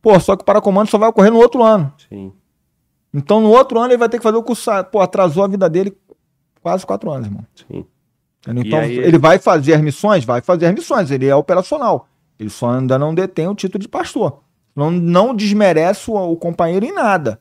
Pô, 0.00 0.18
só 0.20 0.36
que 0.36 0.42
o 0.42 0.44
paracomando 0.44 0.88
só 0.88 0.96
vai 0.96 1.08
ocorrer 1.08 1.32
no 1.32 1.38
outro 1.38 1.60
ano. 1.60 1.92
Sim. 2.08 2.32
Então, 3.12 3.40
no 3.40 3.50
outro 3.50 3.80
ano, 3.80 3.88
ele 3.88 3.98
vai 3.98 4.08
ter 4.08 4.18
que 4.18 4.22
fazer 4.22 4.36
o 4.36 4.44
curso. 4.44 4.70
Pô, 4.92 5.00
atrasou 5.00 5.42
a 5.42 5.48
vida 5.48 5.68
dele 5.68 5.92
quase 6.62 6.86
quatro 6.86 7.10
anos, 7.10 7.26
irmão. 7.26 7.44
Sim. 7.68 7.84
Então, 8.46 8.78
aí... 8.78 8.96
ele 8.96 9.18
vai 9.18 9.40
fazer 9.40 9.74
as 9.74 9.80
missões? 9.80 10.24
Vai 10.24 10.40
fazer 10.40 10.66
as 10.66 10.72
missões. 10.72 11.10
Ele 11.10 11.26
é 11.26 11.34
operacional. 11.34 12.06
Ele 12.38 12.48
só 12.48 12.70
ainda 12.70 12.96
não 12.96 13.12
detém 13.12 13.48
o 13.48 13.56
título 13.56 13.82
de 13.82 13.88
pastor. 13.88 14.40
Não, 14.72 14.88
não 14.88 15.34
desmerece 15.34 16.08
o, 16.08 16.14
o 16.14 16.36
companheiro 16.36 16.86
em 16.86 16.92
nada. 16.92 17.40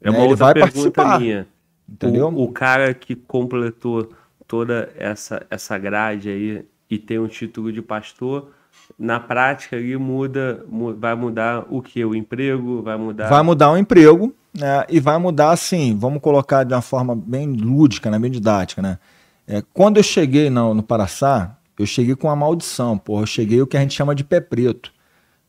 É 0.00 0.10
uma 0.10 0.20
né? 0.20 0.24
outra 0.26 0.54
participar. 0.54 1.20
Minha. 1.20 1.46
Entendeu? 1.88 2.28
O, 2.28 2.44
o, 2.44 2.52
cara 2.52 2.92
que 2.92 3.14
completou 3.14 4.10
toda 4.46 4.90
essa, 4.96 5.46
essa 5.50 5.78
grade 5.78 6.28
aí 6.28 6.64
e 6.90 6.98
tem 6.98 7.18
um 7.18 7.26
título 7.28 7.72
de 7.72 7.80
pastor 7.80 8.50
na 8.98 9.18
prática 9.18 9.76
ali 9.76 9.96
muda, 9.96 10.64
vai 10.96 11.14
mudar 11.14 11.66
o 11.68 11.82
que? 11.82 12.04
O 12.04 12.14
emprego? 12.14 12.82
Vai 12.82 12.96
mudar? 12.96 13.28
Vai 13.28 13.42
mudar 13.42 13.70
o 13.70 13.76
emprego, 13.76 14.34
né? 14.58 14.84
E 14.88 15.00
vai 15.00 15.18
mudar 15.18 15.50
assim, 15.50 15.96
vamos 15.96 16.20
colocar 16.20 16.64
de 16.64 16.74
uma 16.74 16.82
forma 16.82 17.14
bem 17.14 17.52
lúdica, 17.52 18.10
né? 18.10 18.18
bem 18.18 18.30
didática, 18.30 18.82
né? 18.82 18.98
É, 19.46 19.62
quando 19.72 19.96
eu 19.96 20.02
cheguei 20.02 20.50
no, 20.50 20.74
no 20.74 20.82
Paraçá, 20.82 21.56
eu 21.78 21.86
cheguei 21.86 22.14
com 22.14 22.26
uma 22.28 22.36
maldição, 22.36 22.98
porra. 22.98 23.22
Eu 23.22 23.26
cheguei 23.26 23.62
o 23.62 23.66
que 23.66 23.76
a 23.76 23.80
gente 23.80 23.94
chama 23.94 24.14
de 24.14 24.24
pé 24.24 24.40
preto. 24.40 24.92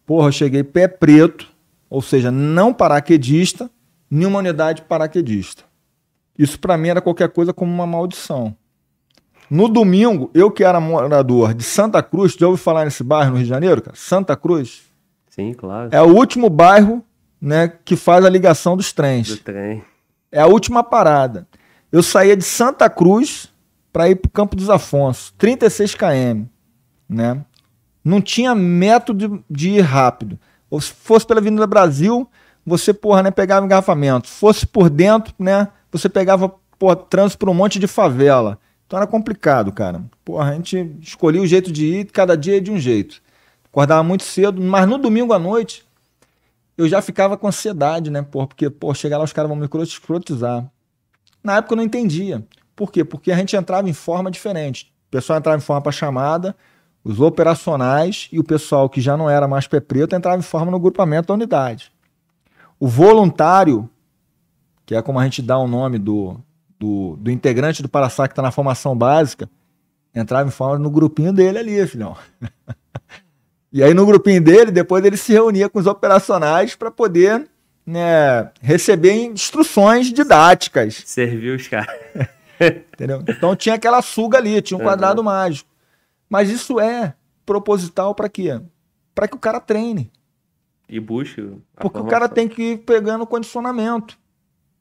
Porra, 0.05 0.27
eu 0.27 0.31
cheguei 0.31 0.63
pé 0.63 0.87
preto, 0.87 1.47
ou 1.89 2.01
seja, 2.01 2.31
não 2.31 2.73
paraquedista, 2.73 3.69
nenhuma 4.09 4.39
unidade 4.39 4.81
paraquedista. 4.83 5.63
Isso 6.37 6.59
para 6.59 6.77
mim 6.77 6.89
era 6.89 7.01
qualquer 7.01 7.29
coisa 7.29 7.53
como 7.53 7.71
uma 7.71 7.85
maldição. 7.85 8.55
No 9.49 9.67
domingo, 9.67 10.29
eu 10.33 10.51
que 10.51 10.63
era 10.63 10.79
morador 10.79 11.53
de 11.53 11.63
Santa 11.63 12.03
Cruz, 12.03 12.33
já 12.33 12.47
ouviu 12.47 12.63
falar 12.63 12.85
nesse 12.85 13.03
bairro 13.03 13.31
no 13.31 13.37
Rio 13.37 13.45
de 13.45 13.49
Janeiro, 13.49 13.81
cara? 13.81 13.97
Santa 13.97 14.35
Cruz. 14.35 14.83
Sim, 15.29 15.53
claro. 15.53 15.89
É 15.91 16.01
o 16.01 16.15
último 16.15 16.49
bairro 16.49 17.03
né, 17.41 17.67
que 17.83 17.95
faz 17.95 18.23
a 18.23 18.29
ligação 18.29 18.77
dos 18.77 18.93
trens. 18.93 19.29
Do 19.29 19.37
trem. 19.37 19.83
É 20.31 20.39
a 20.39 20.45
última 20.45 20.83
parada. 20.83 21.47
Eu 21.91 22.03
saía 22.03 22.37
de 22.37 22.43
Santa 22.43 22.89
Cruz 22.89 23.51
para 23.91 24.09
ir 24.09 24.15
para 24.15 24.29
o 24.29 24.31
Campo 24.31 24.55
dos 24.55 24.69
Afonso, 24.69 25.33
36 25.37 25.95
km, 25.95 26.45
né? 27.07 27.43
Não 28.03 28.21
tinha 28.21 28.53
método 28.53 29.43
de 29.49 29.71
ir 29.71 29.81
rápido. 29.81 30.39
Ou 30.69 30.79
se 30.79 30.93
fosse 30.93 31.25
pela 31.25 31.39
Avenida 31.39 31.65
Brasil, 31.65 32.29
você, 32.69 32.93
porra, 32.93 33.23
né, 33.23 33.31
pegava 33.31 33.65
engarrafamento. 33.65 34.27
Fosse 34.27 34.65
por 34.65 34.89
dentro, 34.89 35.33
né, 35.39 35.67
você 35.91 36.07
pegava, 36.07 36.53
porra, 36.77 36.95
trânsito 36.95 37.39
por 37.39 37.49
um 37.49 37.53
monte 37.53 37.79
de 37.79 37.87
favela. 37.87 38.59
Então 38.85 38.97
era 38.97 39.07
complicado, 39.07 39.71
cara. 39.71 40.03
Porra, 40.23 40.51
a 40.51 40.53
gente 40.53 40.95
escolhia 41.01 41.41
o 41.41 41.47
jeito 41.47 41.71
de 41.71 41.85
ir, 41.85 42.05
cada 42.05 42.37
dia 42.37 42.55
ia 42.55 42.61
de 42.61 42.71
um 42.71 42.77
jeito. 42.77 43.21
Acordava 43.65 44.03
muito 44.03 44.23
cedo, 44.23 44.61
mas 44.61 44.87
no 44.87 44.97
domingo 44.97 45.33
à 45.33 45.39
noite 45.39 45.85
eu 46.77 46.87
já 46.87 47.01
ficava 47.01 47.37
com 47.37 47.47
ansiedade, 47.47 48.09
né? 48.09 48.21
Porra, 48.21 48.47
porque, 48.47 48.69
pô, 48.69 48.93
chegar 48.93 49.17
lá 49.17 49.23
os 49.23 49.33
caras 49.33 49.49
vão 49.49 49.57
me 49.57 49.67
escrotizar. 49.83 50.65
Na 51.43 51.57
época 51.57 51.73
eu 51.73 51.77
não 51.77 51.83
entendia. 51.83 52.43
Por 52.75 52.91
quê? 52.91 53.03
Porque 53.03 53.31
a 53.31 53.35
gente 53.35 53.55
entrava 53.55 53.89
em 53.89 53.93
forma 53.93 54.31
diferente. 54.31 54.91
O 55.07 55.11
pessoal 55.11 55.37
entrava 55.37 55.57
em 55.57 55.61
forma 55.61 55.81
para 55.81 55.91
chamada, 55.91 56.55
os 57.03 57.19
operacionais 57.19 58.29
e 58.31 58.39
o 58.39 58.43
pessoal 58.43 58.89
que 58.89 59.01
já 59.01 59.17
não 59.17 59.29
era 59.29 59.47
mais 59.47 59.67
pé 59.67 59.79
preto 59.79 60.15
entrava 60.15 60.37
em 60.37 60.43
forma 60.43 60.71
no 60.71 60.79
grupamento 60.79 61.27
da 61.27 61.33
unidade. 61.33 61.91
O 62.79 62.87
voluntário, 62.87 63.89
que 64.85 64.95
é 64.95 65.01
como 65.01 65.19
a 65.19 65.23
gente 65.23 65.41
dá 65.41 65.57
o 65.57 65.67
nome 65.67 65.97
do, 65.97 66.39
do, 66.79 67.17
do 67.17 67.29
integrante 67.29 67.81
do 67.81 67.89
Paraçá 67.89 68.27
que 68.27 68.31
está 68.31 68.41
na 68.41 68.51
formação 68.51 68.97
básica, 68.97 69.49
entrava 70.15 70.47
em 70.47 70.51
forma 70.51 70.79
no 70.79 70.89
grupinho 70.89 71.33
dele 71.33 71.57
ali, 71.57 71.87
filhão. 71.87 72.15
e 73.71 73.83
aí 73.83 73.93
no 73.93 74.05
grupinho 74.05 74.41
dele, 74.41 74.71
depois 74.71 75.03
ele 75.03 75.17
se 75.17 75.33
reunia 75.33 75.69
com 75.69 75.79
os 75.79 75.87
operacionais 75.87 76.75
para 76.75 76.89
poder 76.89 77.47
né, 77.85 78.51
receber 78.61 79.13
instruções 79.13 80.13
didáticas. 80.13 81.03
Serviu 81.05 81.55
os 81.55 81.67
caras. 81.67 81.99
Entendeu? 82.93 83.23
Então 83.27 83.55
tinha 83.55 83.75
aquela 83.75 84.01
suga 84.01 84.37
ali, 84.37 84.61
tinha 84.61 84.77
um 84.77 84.83
quadrado 84.83 85.19
uhum. 85.19 85.25
mágico. 85.25 85.69
Mas 86.29 86.49
isso 86.49 86.79
é 86.79 87.15
proposital 87.45 88.13
para 88.13 88.29
quê? 88.29 88.61
Para 89.15 89.27
que 89.27 89.35
o 89.35 89.39
cara 89.39 89.59
treine. 89.59 90.11
E 90.89 90.99
busque. 90.99 91.41
Porque 91.75 91.99
formação. 91.99 92.07
o 92.07 92.09
cara 92.09 92.27
tem 92.27 92.47
que 92.47 92.73
ir 92.73 92.77
pegando 92.79 93.25
condicionamento. 93.27 94.17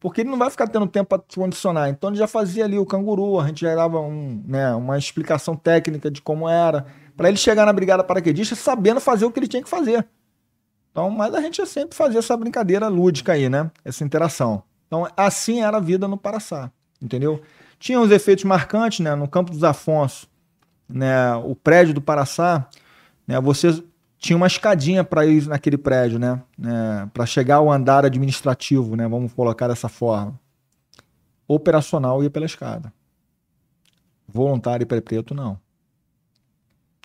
Porque 0.01 0.20
ele 0.20 0.31
não 0.31 0.39
vai 0.39 0.49
ficar 0.49 0.69
tendo 0.69 0.87
tempo 0.87 1.09
para 1.09 1.23
condicionar. 1.35 1.89
Então 1.89 2.11
ele 2.11 2.19
já 2.19 2.27
fazia 2.27 2.65
ali 2.65 2.78
o 2.78 2.87
canguru, 2.87 3.41
a 3.41 3.47
gente 3.49 3.61
já 3.61 3.75
dava 3.75 4.01
um, 4.01 4.43
né, 4.47 4.73
uma 4.75 4.97
explicação 4.97 5.57
técnica 5.57 6.11
de 6.11 6.23
como 6.23 6.49
era, 6.49 6.87
para 7.17 7.28
ele 7.28 7.37
chegar 7.37 7.67
na 7.67 7.73
brigada 7.73 8.05
paraquedista 8.05 8.55
sabendo 8.55 9.01
fazer 9.01 9.25
o 9.25 9.31
que 9.31 9.41
ele 9.41 9.49
tinha 9.49 9.62
que 9.62 9.69
fazer. 9.69 10.07
Então, 10.93 11.11
mas 11.11 11.35
a 11.35 11.41
gente 11.41 11.65
sempre 11.67 11.97
fazia 11.97 12.20
essa 12.20 12.37
brincadeira 12.37 12.89
lúdica 12.89 13.33
aí, 13.33 13.49
né? 13.49 13.70
Essa 13.85 14.05
interação. 14.05 14.62
Então, 14.87 15.07
assim 15.17 15.62
era 15.62 15.77
a 15.77 15.81
vida 15.81 16.09
no 16.09 16.17
Paraçá, 16.17 16.70
entendeu? 17.03 17.43
Tinha 17.78 18.01
uns 18.01 18.11
efeitos 18.11 18.45
marcantes, 18.45 19.01
né? 19.01 19.15
No 19.15 19.28
Campo 19.28 19.51
dos 19.51 19.62
Afonso, 19.62 20.28
né? 20.89 21.35
O 21.37 21.55
prédio 21.55 21.93
do 21.93 22.01
Paraçá, 22.01 22.69
né? 23.27 23.41
Você 23.41 23.83
tinha 24.19 24.37
uma 24.37 24.47
escadinha 24.47 25.05
para 25.05 25.25
ir 25.25 25.47
naquele 25.47 25.79
prédio, 25.79 26.19
né? 26.19 26.43
É, 26.61 27.07
para 27.07 27.25
chegar 27.25 27.57
ao 27.57 27.71
andar 27.71 28.05
administrativo, 28.05 28.97
né? 28.97 29.07
Vamos 29.07 29.33
colocar 29.33 29.69
dessa 29.69 29.89
forma. 29.89 30.39
Operacional 31.47 32.23
ia 32.23 32.29
pela 32.29 32.45
escada. 32.45 32.93
Voluntário 34.27 34.83
e 34.85 35.01
preto 35.01 35.35
não. 35.35 35.59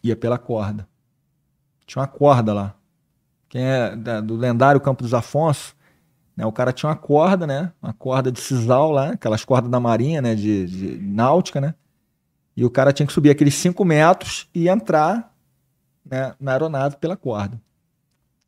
Ia 0.04 0.16
pela 0.16 0.38
corda. 0.38 0.88
Tinha 1.86 2.02
uma 2.02 2.08
corda 2.08 2.54
lá. 2.54 2.76
Quem 3.48 3.64
é 3.64 3.96
do 4.22 4.36
lendário 4.36 4.82
Campo 4.82 5.04
dos 5.04 5.14
Afonso, 5.14 5.76
né? 6.36 6.46
O 6.46 6.52
cara 6.52 6.74
tinha 6.74 6.90
uma 6.90 6.96
corda, 6.96 7.46
né? 7.46 7.72
Uma 7.82 7.94
corda 7.94 8.32
de 8.32 8.42
sisal 8.42 8.92
lá, 8.92 9.12
aquelas 9.12 9.46
cordas 9.46 9.70
da 9.70 9.80
marinha, 9.80 10.22
né? 10.22 10.34
De, 10.34 10.66
de 10.66 10.98
náutica, 10.98 11.62
né? 11.62 11.76
E 12.58 12.66
o 12.66 12.70
cara 12.70 12.92
tinha 12.92 13.06
que 13.06 13.14
subir 13.14 13.30
aqueles 13.30 13.54
5 13.56 13.86
metros 13.86 14.50
e 14.54 14.68
entrar 14.68 15.33
né, 16.06 16.34
na 16.40 16.52
aeronave 16.52 16.98
pela 16.98 17.16
corda. 17.16 17.60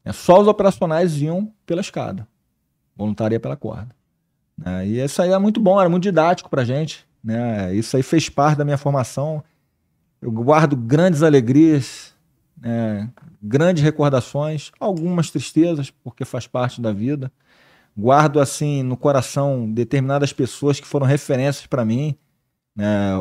É, 0.03 0.13
só 0.13 0.39
os 0.39 0.47
operacionais 0.47 1.19
iam 1.21 1.51
pela 1.65 1.81
escada. 1.81 2.27
Voluntária 2.95 3.39
pela 3.39 3.55
corda. 3.55 3.89
É, 4.63 4.85
e 4.85 5.03
isso 5.03 5.21
aí 5.21 5.31
é 5.31 5.37
muito 5.37 5.59
bom, 5.59 5.79
era 5.79 5.89
muito 5.89 6.03
didático 6.03 6.49
pra 6.49 6.63
gente. 6.63 7.05
Né? 7.23 7.73
Isso 7.73 7.97
aí 7.97 8.03
fez 8.03 8.29
parte 8.29 8.57
da 8.57 8.63
minha 8.63 8.77
formação. 8.77 9.43
Eu 10.21 10.31
guardo 10.31 10.75
grandes 10.75 11.23
alegrias, 11.23 12.13
né? 12.55 13.09
grandes 13.41 13.83
recordações, 13.83 14.71
algumas 14.79 15.31
tristezas, 15.31 15.89
porque 15.89 16.23
faz 16.23 16.45
parte 16.47 16.79
da 16.79 16.93
vida. 16.93 17.31
Guardo 17.97 18.39
assim 18.39 18.83
no 18.83 18.95
coração 18.95 19.71
determinadas 19.71 20.31
pessoas 20.31 20.79
que 20.79 20.87
foram 20.87 21.05
referências 21.05 21.65
para 21.65 21.83
mim, 21.83 22.15
né? 22.75 23.13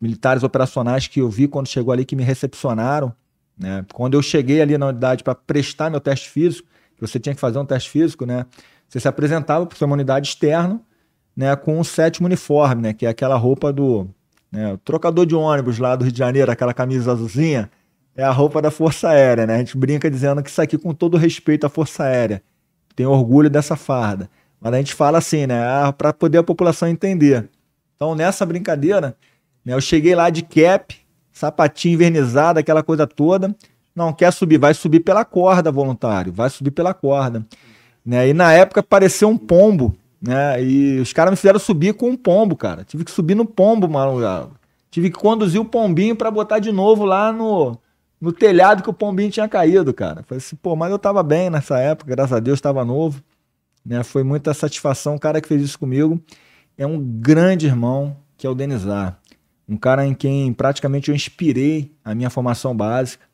militares 0.00 0.42
operacionais 0.42 1.06
que 1.06 1.20
eu 1.20 1.28
vi 1.28 1.46
quando 1.46 1.68
chegou 1.68 1.92
ali 1.92 2.04
que 2.04 2.16
me 2.16 2.24
recepcionaram. 2.24 3.14
Né? 3.58 3.84
Quando 3.92 4.14
eu 4.14 4.22
cheguei 4.22 4.60
ali 4.60 4.78
na 4.78 4.86
unidade 4.86 5.24
para 5.24 5.34
prestar 5.34 5.90
meu 5.90 6.00
teste 6.00 6.30
físico, 6.30 6.68
você 7.00 7.18
tinha 7.18 7.34
que 7.34 7.40
fazer 7.40 7.58
um 7.58 7.64
teste 7.64 7.90
físico, 7.90 8.26
né? 8.26 8.44
Você 8.88 8.98
se 9.00 9.08
apresentava 9.08 9.66
para 9.66 9.86
uma 9.86 9.94
unidade 9.94 10.28
externa, 10.28 10.80
né, 11.36 11.54
com 11.54 11.78
o 11.78 11.84
sétimo 11.84 12.26
uniforme, 12.26 12.82
né, 12.82 12.92
que 12.92 13.06
é 13.06 13.08
aquela 13.08 13.36
roupa 13.36 13.72
do 13.72 14.08
né, 14.50 14.76
trocador 14.84 15.24
de 15.24 15.34
ônibus 15.36 15.78
lá 15.78 15.94
do 15.94 16.02
Rio 16.02 16.12
de 16.12 16.18
Janeiro, 16.18 16.50
aquela 16.50 16.74
camisa 16.74 17.12
azulzinha, 17.12 17.70
é 18.16 18.24
a 18.24 18.32
roupa 18.32 18.60
da 18.60 18.70
Força 18.70 19.10
Aérea, 19.10 19.46
né? 19.46 19.54
A 19.54 19.58
gente 19.58 19.76
brinca 19.76 20.10
dizendo 20.10 20.42
que 20.42 20.50
isso 20.50 20.60
aqui 20.60 20.76
com 20.76 20.92
todo 20.92 21.16
respeito 21.16 21.64
à 21.64 21.68
Força 21.68 22.02
Aérea, 22.02 22.42
tem 22.96 23.06
orgulho 23.06 23.48
dessa 23.48 23.76
farda. 23.76 24.28
Mas 24.60 24.74
a 24.74 24.76
gente 24.78 24.92
fala 24.92 25.18
assim, 25.18 25.46
né, 25.46 25.62
ah, 25.62 25.92
para 25.92 26.12
poder 26.12 26.38
a 26.38 26.42
população 26.42 26.88
entender. 26.88 27.48
Então, 27.94 28.16
nessa 28.16 28.44
brincadeira, 28.44 29.16
né, 29.64 29.74
eu 29.74 29.80
cheguei 29.80 30.16
lá 30.16 30.30
de 30.30 30.42
cap, 30.42 30.98
sapatinho 31.38 31.94
invernizado, 31.94 32.58
aquela 32.58 32.82
coisa 32.82 33.06
toda. 33.06 33.54
Não 33.94 34.12
quer 34.12 34.32
subir, 34.32 34.58
vai 34.58 34.74
subir 34.74 35.00
pela 35.00 35.24
corda, 35.24 35.72
voluntário, 35.72 36.32
vai 36.32 36.50
subir 36.50 36.70
pela 36.70 36.92
corda. 36.92 37.44
Né? 38.04 38.28
E 38.28 38.34
na 38.34 38.52
época 38.52 38.80
apareceu 38.80 39.28
um 39.28 39.36
pombo, 39.36 39.96
né? 40.20 40.62
E 40.62 40.98
os 40.98 41.12
caras 41.12 41.30
me 41.30 41.36
fizeram 41.36 41.58
subir 41.58 41.94
com 41.94 42.10
um 42.10 42.16
pombo, 42.16 42.56
cara. 42.56 42.84
Tive 42.84 43.04
que 43.04 43.10
subir 43.10 43.34
no 43.34 43.44
pombo, 43.44 43.88
mano. 43.88 44.50
Tive 44.90 45.10
que 45.10 45.18
conduzir 45.18 45.60
o 45.60 45.64
pombinho 45.64 46.16
para 46.16 46.30
botar 46.30 46.58
de 46.58 46.72
novo 46.72 47.04
lá 47.04 47.32
no, 47.32 47.78
no 48.20 48.32
telhado 48.32 48.82
que 48.82 48.90
o 48.90 48.94
pombinho 48.94 49.30
tinha 49.30 49.48
caído, 49.48 49.92
cara. 49.92 50.22
Falei 50.24 50.38
assim, 50.38 50.56
pô, 50.56 50.74
mas 50.74 50.90
eu 50.90 50.98
tava 50.98 51.22
bem 51.22 51.50
nessa 51.50 51.78
época, 51.78 52.10
graças 52.10 52.32
a 52.32 52.40
Deus, 52.40 52.58
estava 52.58 52.84
novo. 52.84 53.22
Né? 53.84 54.02
Foi 54.02 54.22
muita 54.22 54.54
satisfação. 54.54 55.16
O 55.16 55.20
cara 55.20 55.40
que 55.40 55.48
fez 55.48 55.62
isso 55.62 55.78
comigo 55.78 56.20
é 56.76 56.86
um 56.86 57.00
grande 57.00 57.66
irmão, 57.66 58.16
que 58.36 58.46
é 58.46 58.50
o 58.50 58.54
Denizar. 58.54 59.18
Um 59.68 59.76
cara 59.76 60.06
em 60.06 60.14
quem 60.14 60.52
praticamente 60.52 61.10
eu 61.10 61.14
inspirei 61.14 61.92
a 62.04 62.14
minha 62.14 62.30
formação 62.30 62.74
básica. 62.74 63.26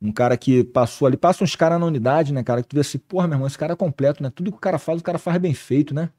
Um 0.00 0.10
cara 0.10 0.36
que 0.36 0.64
passou 0.64 1.06
ali, 1.06 1.16
passa 1.16 1.44
uns 1.44 1.54
caras 1.54 1.78
na 1.78 1.86
unidade, 1.86 2.32
né, 2.32 2.42
cara? 2.42 2.62
Que 2.62 2.68
tu 2.68 2.74
vê 2.74 2.80
assim, 2.80 2.98
porra, 2.98 3.28
meu 3.28 3.36
irmão, 3.36 3.46
esse 3.46 3.56
cara 3.56 3.74
é 3.74 3.76
completo, 3.76 4.22
né? 4.22 4.32
Tudo 4.34 4.50
que 4.50 4.56
o 4.56 4.60
cara 4.60 4.78
faz, 4.78 5.00
o 5.00 5.04
cara 5.04 5.18
faz 5.18 5.38
bem 5.38 5.54
feito, 5.54 5.94
né? 5.94 6.10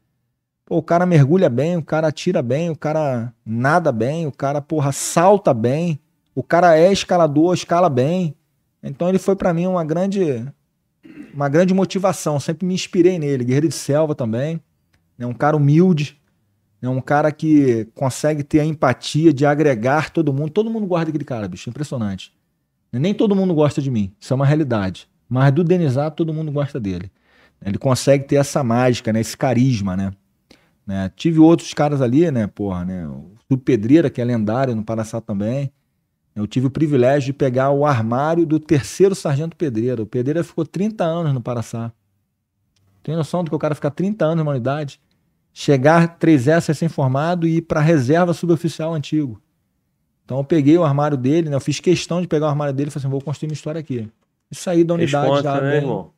Pô, 0.65 0.77
o 0.77 0.83
cara 0.83 1.05
mergulha 1.05 1.49
bem, 1.49 1.75
o 1.75 1.83
cara 1.83 2.07
atira 2.07 2.41
bem, 2.41 2.69
o 2.69 2.75
cara 2.77 3.33
nada 3.45 3.91
bem, 3.91 4.25
o 4.25 4.31
cara, 4.31 4.61
porra, 4.61 4.93
salta 4.93 5.53
bem, 5.53 5.99
o 6.33 6.41
cara 6.41 6.77
é 6.77 6.93
escalador, 6.93 7.53
escala 7.53 7.89
bem. 7.89 8.33
Então 8.81 9.09
ele 9.09 9.19
foi 9.19 9.35
para 9.35 9.53
mim 9.53 9.67
uma 9.67 9.83
grande 9.83 10.45
uma 11.33 11.49
grande 11.49 11.73
motivação, 11.73 12.39
sempre 12.39 12.65
me 12.65 12.73
inspirei 12.73 13.19
nele, 13.19 13.43
guerreiro 13.43 13.67
de 13.67 13.73
selva 13.73 14.15
também, 14.15 14.61
é 15.17 15.25
um 15.25 15.33
cara 15.33 15.57
humilde, 15.57 16.21
é 16.85 16.89
um 16.89 17.01
cara 17.01 17.31
que 17.31 17.87
consegue 17.95 18.43
ter 18.43 18.59
a 18.59 18.65
empatia 18.65 19.31
de 19.33 19.45
agregar 19.45 20.09
todo 20.09 20.33
mundo, 20.33 20.49
todo 20.49 20.69
mundo 20.69 20.85
guarda 20.85 21.09
aquele 21.09 21.23
cara, 21.23 21.47
bicho, 21.47 21.69
impressionante. 21.69 22.33
Nem 22.91 23.13
todo 23.13 23.35
mundo 23.35 23.53
gosta 23.53 23.81
de 23.81 23.89
mim, 23.89 24.13
isso 24.19 24.33
é 24.33 24.35
uma 24.35 24.45
realidade. 24.45 25.07
Mas 25.29 25.51
do 25.51 25.63
Denizar, 25.63 26.11
todo 26.11 26.33
mundo 26.33 26.51
gosta 26.51 26.79
dele. 26.79 27.11
Ele 27.65 27.77
consegue 27.77 28.25
ter 28.25 28.35
essa 28.35 28.63
mágica, 28.63 29.13
né? 29.13 29.21
esse 29.21 29.37
carisma, 29.37 29.95
né? 29.95 30.11
né? 30.85 31.11
Tive 31.15 31.39
outros 31.39 31.73
caras 31.73 32.01
ali, 32.01 32.29
né? 32.29 32.47
Porra, 32.47 32.83
né? 32.83 33.07
O 33.49 33.57
Pedreira, 33.57 34.09
que 34.09 34.21
é 34.21 34.25
lendário 34.25 34.75
no 34.75 34.83
Paraçá 34.83 35.21
também. 35.21 35.71
Eu 36.35 36.45
tive 36.47 36.67
o 36.67 36.71
privilégio 36.71 37.27
de 37.27 37.33
pegar 37.33 37.69
o 37.69 37.85
armário 37.85 38.45
do 38.45 38.59
terceiro 38.59 39.15
sargento 39.15 39.55
Pedreira. 39.55 40.01
O 40.01 40.05
Pedreira 40.05 40.43
ficou 40.43 40.65
30 40.65 41.03
anos 41.03 41.33
no 41.33 41.41
Paraçá. 41.41 41.91
Tem 43.01 43.15
noção 43.15 43.43
do 43.43 43.49
que 43.49 43.55
o 43.55 43.59
cara 43.59 43.75
ficar 43.75 43.91
30 43.91 44.25
anos 44.25 44.37
numa 44.37 44.51
unidade? 44.51 44.99
Chegar 45.53 46.17
3S 46.17 46.67
recém-formado 46.67 47.47
e 47.47 47.57
ir 47.57 47.61
para 47.61 47.79
reserva 47.79 48.33
suboficial 48.33 48.93
antigo. 48.93 49.39
Então 50.25 50.37
eu 50.37 50.43
peguei 50.43 50.77
o 50.77 50.83
armário 50.83 51.15
dele, 51.15 51.49
né? 51.49 51.55
Eu 51.55 51.61
fiz 51.61 51.79
questão 51.79 52.21
de 52.21 52.27
pegar 52.27 52.47
o 52.47 52.49
armário 52.49 52.73
dele 52.73 52.89
e 52.89 52.91
falei 52.91 53.03
assim, 53.03 53.11
vou 53.11 53.21
construir 53.21 53.49
uma 53.49 53.53
história 53.53 53.79
aqui. 53.79 54.09
E 54.49 54.55
saí 54.55 54.83
da 54.83 54.95
unidade 54.95 55.27
Responsa, 55.27 55.43
já. 55.43 55.61
Né, 55.61 55.69
bem, 55.69 55.81
irmão? 55.81 56.11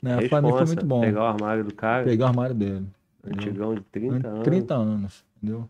Né? 0.00 0.28
Pra 0.28 0.42
mim 0.42 0.50
foi 0.50 0.66
muito 0.66 0.86
bom. 0.86 1.00
Pegar 1.00 1.20
o 1.20 1.26
armário 1.26 1.64
do 1.64 1.74
cara. 1.74 2.04
Pegar 2.04 2.26
o 2.26 2.28
armário 2.28 2.54
dele. 2.54 2.86
Antigão 3.26 3.74
de 3.74 3.80
30 3.90 4.28
anos. 4.28 4.44
30 4.44 4.74
anos, 4.74 5.24
entendeu? 5.36 5.68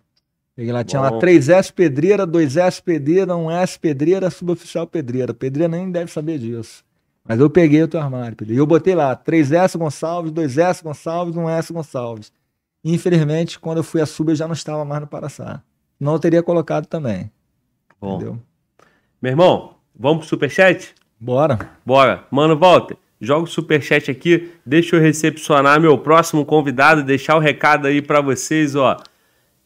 Peguei 0.57 0.73
lá, 0.73 0.85
tinha 0.85 1.03
bom. 1.03 1.15
lá 1.15 1.21
3S 1.21 1.73
pedreira, 1.73 2.27
2S 2.27 2.83
pedreira, 2.83 3.33
1S 3.35 3.79
pedreira, 3.79 4.31
suboficial 4.31 4.87
pedreira. 4.87 5.33
Pedreira 5.33 5.69
nem 5.69 5.91
deve 5.91 6.11
saber 6.13 6.39
disso. 6.39 6.85
Mas 7.25 7.41
eu 7.41 7.49
peguei 7.49 7.83
o 7.83 7.89
teu 7.89 8.01
armário, 8.01 8.37
E 8.47 8.57
eu 8.57 8.67
botei 8.67 8.95
lá 8.95 9.17
3S 9.17 9.79
Gonçalves, 9.79 10.31
2S 10.31 10.83
Gonçalves, 10.83 11.35
1S 11.35 11.73
Gonçalves. 11.73 12.33
Infelizmente, 12.85 13.59
quando 13.59 13.79
eu 13.79 13.85
fui 13.85 14.01
a 14.01 14.07
sub, 14.07 14.31
eu 14.31 14.37
já 14.37 14.47
não 14.47 14.53
estava 14.53 14.85
mais 14.85 15.01
no 15.01 15.07
Paraçá. 15.07 15.63
Não 15.99 16.19
teria 16.19 16.43
colocado 16.43 16.87
também. 16.87 17.31
Bom. 17.99 18.17
Entendeu? 18.17 18.39
Meu 19.23 19.33
irmão, 19.33 19.75
vamos 19.99 20.19
pro 20.19 20.29
superchat? 20.29 20.95
Bora. 21.19 21.71
Bora. 21.87 22.25
Mano, 22.31 22.59
Walter, 22.59 22.97
joga 23.19 23.45
o 23.45 23.47
superchat 23.47 24.11
aqui, 24.11 24.53
deixa 24.67 24.97
eu 24.97 25.01
recepcionar 25.01 25.81
meu 25.81 25.97
próximo 25.97 26.45
convidado, 26.45 27.03
deixar 27.03 27.37
o 27.37 27.41
recado 27.41 27.87
aí 27.87 28.03
para 28.03 28.21
vocês, 28.21 28.77
ó. 28.77 28.99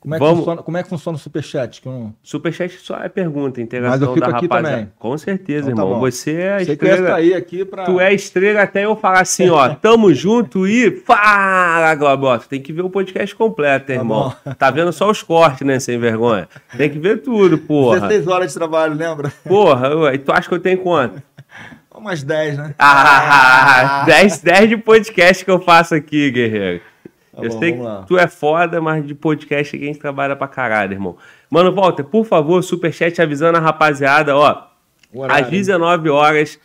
Como 0.01 0.15
é, 0.15 0.19
que 0.19 0.25
Vamos... 0.25 0.39
funciona, 0.39 0.63
como 0.63 0.77
é 0.77 0.83
que 0.85 0.89
funciona 0.89 1.17
o 1.17 1.21
Superchat? 1.21 1.83
Que 1.83 1.89
eu... 1.89 2.13
Superchat 2.23 2.79
só 2.79 2.99
é 2.99 3.09
pergunta, 3.09 3.61
interação 3.61 4.15
da 4.15 4.29
rapaziada. 4.29 4.93
Com 4.97 5.19
certeza, 5.19 5.73
então, 5.73 5.77
tá 5.77 5.83
irmão. 5.83 5.95
Bom. 5.95 6.01
Você 6.01 6.35
é 6.35 6.55
a 6.55 6.59
Você 6.61 6.73
estrela. 6.73 7.15
Aí 7.17 7.35
aqui 7.35 7.65
pra... 7.65 7.85
Tu 7.85 7.99
é 7.99 8.15
estrela 8.15 8.63
até 8.63 8.85
eu 8.85 8.95
falar 8.95 9.23
assim, 9.23 9.49
ó, 9.51 9.69
tamo 9.75 10.15
junto 10.15 10.69
e 10.69 10.91
fala, 11.01 11.93
Globota. 11.97 12.47
Tem 12.49 12.63
que 12.63 12.73
ver 12.73 12.83
o 12.83 12.91
podcast 12.91 13.35
completo, 13.35 13.89
tá 13.89 13.95
irmão. 13.95 14.33
Bom. 14.45 14.55
Tá 14.55 14.71
vendo 14.71 14.93
só 14.93 15.11
os 15.11 15.23
cortes, 15.23 15.67
né, 15.67 15.81
sem 15.81 15.99
vergonha. 15.99 16.49
Tem 16.77 16.89
que 16.89 16.99
ver 16.99 17.21
tudo, 17.23 17.59
porra. 17.59 18.01
16 18.01 18.29
horas 18.29 18.53
de 18.53 18.55
trabalho, 18.55 18.95
lembra? 18.95 19.33
Porra, 19.45 20.15
e 20.15 20.19
tu 20.19 20.31
acha 20.31 20.49
que 20.49 20.55
eu 20.55 20.61
tenho 20.61 20.79
quanto? 20.79 21.21
Umas 21.93 22.23
10, 22.23 22.57
né? 22.57 22.75
Ah, 22.79 24.05
10, 24.07 24.39
10 24.43 24.69
de 24.69 24.77
podcast 24.77 25.45
que 25.45 25.51
eu 25.51 25.61
faço 25.61 25.97
aqui, 25.97 26.31
guerreiro. 26.31 26.81
Tá 27.39 27.45
eu 27.45 27.51
bom, 27.51 27.59
sei 27.61 27.73
que 27.73 27.79
tu 28.09 28.19
é 28.19 28.27
foda, 28.27 28.81
mas 28.81 29.07
de 29.07 29.15
podcast 29.15 29.77
aqui 29.77 29.85
a 29.85 29.89
gente 29.89 30.01
trabalha 30.01 30.35
pra 30.35 30.49
caralho, 30.49 30.93
irmão. 30.93 31.17
Mano, 31.49 31.73
Walter, 31.73 32.05
por 32.05 32.25
favor, 32.25 32.61
superchat 32.63 33.23
avisando 33.23 33.59
a 33.59 33.61
rapaziada, 33.61 34.37
ó. 34.37 34.65
Às 35.29 35.49
19 35.49 36.11
horas, 36.11 36.59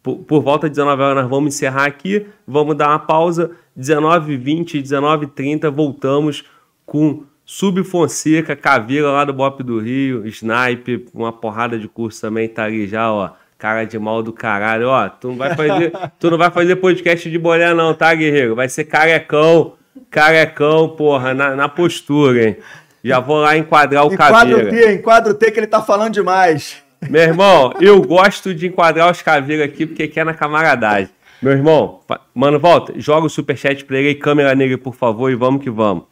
por, 0.00 0.18
por, 0.18 0.40
volta 0.40 0.68
de 0.68 0.76
19 0.76 1.02
horas, 1.02 1.22
nós 1.22 1.28
vamos 1.28 1.54
encerrar 1.54 1.84
aqui. 1.84 2.26
Vamos 2.46 2.76
dar 2.76 2.88
uma 2.90 3.00
pausa. 3.00 3.50
19h20, 3.76 4.80
19h30, 4.80 5.68
voltamos 5.70 6.44
com 6.86 7.24
Sub 7.44 7.82
Fonseca, 7.82 8.54
Caveira 8.54 9.10
lá 9.10 9.24
do 9.24 9.32
Bop 9.32 9.62
do 9.64 9.80
Rio, 9.80 10.26
Snipe, 10.28 11.06
uma 11.12 11.32
porrada 11.32 11.76
de 11.78 11.88
curso 11.88 12.20
também 12.20 12.48
tá 12.48 12.64
ali 12.64 12.86
já, 12.86 13.12
ó. 13.12 13.30
Cara 13.58 13.84
de 13.84 13.98
mal 13.98 14.22
do 14.22 14.32
caralho, 14.32 14.88
ó. 14.88 15.08
Tu 15.08 15.28
não 15.28 15.36
vai 15.36 15.54
fazer, 15.56 15.92
tu 16.20 16.30
não 16.30 16.38
vai 16.38 16.50
fazer 16.50 16.76
podcast 16.76 17.28
de 17.28 17.38
bolé, 17.38 17.74
não, 17.74 17.92
tá, 17.92 18.14
guerreiro? 18.14 18.54
Vai 18.54 18.68
ser 18.68 18.84
carecão 18.84 19.74
carecão, 20.10 20.88
porra, 20.88 21.34
na, 21.34 21.56
na 21.56 21.68
postura, 21.68 22.48
hein? 22.48 22.56
Já 23.02 23.18
vou 23.18 23.38
lá 23.38 23.56
enquadrar 23.56 24.06
o 24.06 24.16
caveira. 24.16 24.60
Enquadro 24.60 24.70
T, 24.70 24.94
enquadro 24.94 25.34
T 25.34 25.50
que 25.50 25.60
ele 25.60 25.66
tá 25.66 25.82
falando 25.82 26.12
demais. 26.12 26.82
Meu 27.08 27.22
irmão, 27.22 27.72
eu 27.80 28.02
gosto 28.02 28.54
de 28.54 28.66
enquadrar 28.66 29.10
os 29.10 29.22
caveiros 29.22 29.64
aqui 29.64 29.86
porque 29.86 30.02
aqui 30.02 30.20
é 30.20 30.24
na 30.24 30.34
camaradagem. 30.34 31.10
Meu 31.40 31.52
irmão, 31.52 32.02
mano, 32.34 32.60
volta, 32.60 32.92
joga 33.00 33.26
o 33.26 33.30
superchat 33.30 33.84
pra 33.86 33.96
ele 33.98 34.08
aí, 34.08 34.14
câmera 34.14 34.54
nele, 34.54 34.76
por 34.76 34.94
favor, 34.94 35.30
e 35.30 35.34
vamos 35.34 35.62
que 35.62 35.70
vamos. 35.70 36.04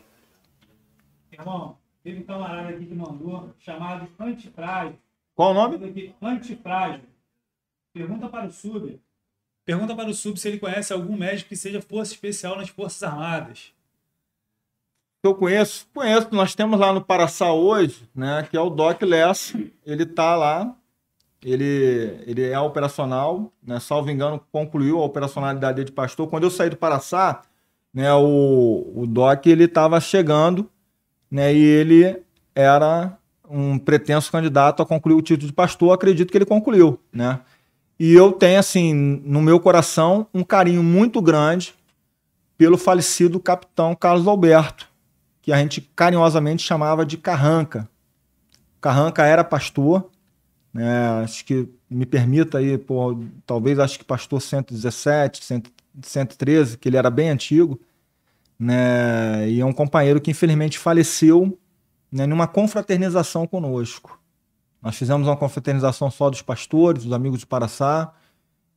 Irmão, 1.31 1.77
teve 2.03 2.21
um 2.21 2.23
camarada 2.23 2.71
aqui 2.71 2.87
que 2.87 2.95
mandou, 2.95 3.55
chamado 3.59 4.09
Antifrágil. 4.19 4.95
Qual 5.35 5.51
o 5.51 5.55
nome? 5.55 6.15
Antifrágil. 6.23 7.03
Pergunta 7.93 8.29
para 8.29 8.47
o 8.47 8.51
Sub. 8.51 8.99
Pergunta 9.67 9.95
para 9.95 10.09
o 10.09 10.15
Sub 10.15 10.41
se 10.41 10.49
ele 10.49 10.59
conhece 10.59 10.95
algum 10.95 11.15
médico 11.15 11.51
que 11.51 11.57
seja 11.57 11.83
força 11.83 12.13
especial 12.13 12.57
nas 12.57 12.71
Forças 12.71 13.03
Armadas. 13.03 13.75
Eu 15.23 15.35
conheço, 15.35 15.87
conheço. 15.93 16.29
Nós 16.31 16.55
temos 16.55 16.79
lá 16.79 16.93
no 16.93 17.01
Paraçá 17.01 17.53
hoje, 17.53 18.09
né, 18.15 18.47
que 18.49 18.57
é 18.57 18.61
o 18.61 18.71
Doc 18.71 19.03
Lessa. 19.03 19.59
Ele 19.85 20.05
está 20.05 20.37
lá, 20.37 20.75
ele, 21.45 22.23
ele 22.25 22.45
é 22.45 22.59
operacional, 22.59 23.53
né, 23.63 23.81
salvo 23.81 24.11
engano, 24.11 24.41
concluiu 24.53 25.01
a 25.01 25.05
operacionalidade 25.05 25.85
de 25.85 25.93
pastor. 25.93 26.29
Quando 26.29 26.45
eu 26.45 26.51
saí 26.51 26.71
do 26.71 26.77
Paraçá, 26.77 27.43
né, 27.93 28.13
o, 28.15 28.93
o 28.95 29.07
Doc 29.07 29.45
ele 29.47 29.65
estava 29.65 30.01
chegando, 30.01 30.71
né, 31.29 31.53
e 31.53 31.63
ele 31.63 32.23
era 32.55 33.19
um 33.51 33.79
pretenso 33.79 34.31
candidato 34.31 34.83
a 34.83 34.87
concluir 34.87 35.15
o 35.15 35.23
título 35.23 35.49
de 35.49 35.53
pastor. 35.53 35.93
Acredito 35.93 36.31
que 36.31 36.39
ele 36.39 36.45
concluiu, 36.45 37.01
né? 37.13 37.41
E 37.99 38.15
eu 38.15 38.31
tenho, 38.31 38.61
assim, 38.61 38.95
no 38.95 39.43
meu 39.43 39.59
coração, 39.59 40.27
um 40.33 40.45
carinho 40.45 40.83
muito 40.83 41.21
grande 41.21 41.75
pelo 42.57 42.79
falecido 42.79 43.41
capitão 43.41 43.95
Carlos 43.95 44.27
Alberto, 44.27 44.88
que 45.49 45.53
a 45.55 45.57
gente 45.57 45.81
carinhosamente 45.97 46.63
chamava 46.63 47.07
de 47.07 47.17
Carranca. 47.17 47.89
Carranca 48.83 49.25
era 49.25 49.43
pastor, 49.43 50.11
né? 50.75 51.23
acho 51.25 51.43
que 51.43 51.67
me 51.89 52.05
permita 52.05 52.59
aí, 52.59 52.77
pô, 52.77 53.19
talvez 53.47 53.79
acho 53.79 53.99
que 53.99 54.05
pastor 54.05 54.43
117, 54.43 55.43
113, 56.03 56.77
que 56.77 56.87
ele 56.87 56.99
era 56.99 57.11
bem 57.11 57.31
antigo, 57.31 57.81
né? 58.59 59.49
E 59.49 59.59
é 59.59 59.65
um 59.65 59.73
companheiro 59.73 60.21
que 60.21 60.31
infelizmente 60.31 60.79
faleceu 60.79 61.59
né, 62.13 62.27
numa 62.27 62.47
confraternização 62.47 63.47
conosco. 63.47 64.21
Nós 64.83 64.97
fizemos 64.97 65.27
uma 65.27 65.37
confraternização 65.37 66.11
só 66.11 66.29
dos 66.29 66.43
pastores, 66.43 67.05
dos 67.05 67.13
amigos 67.15 67.41
de 67.41 67.47
Paraçá, 67.47 68.13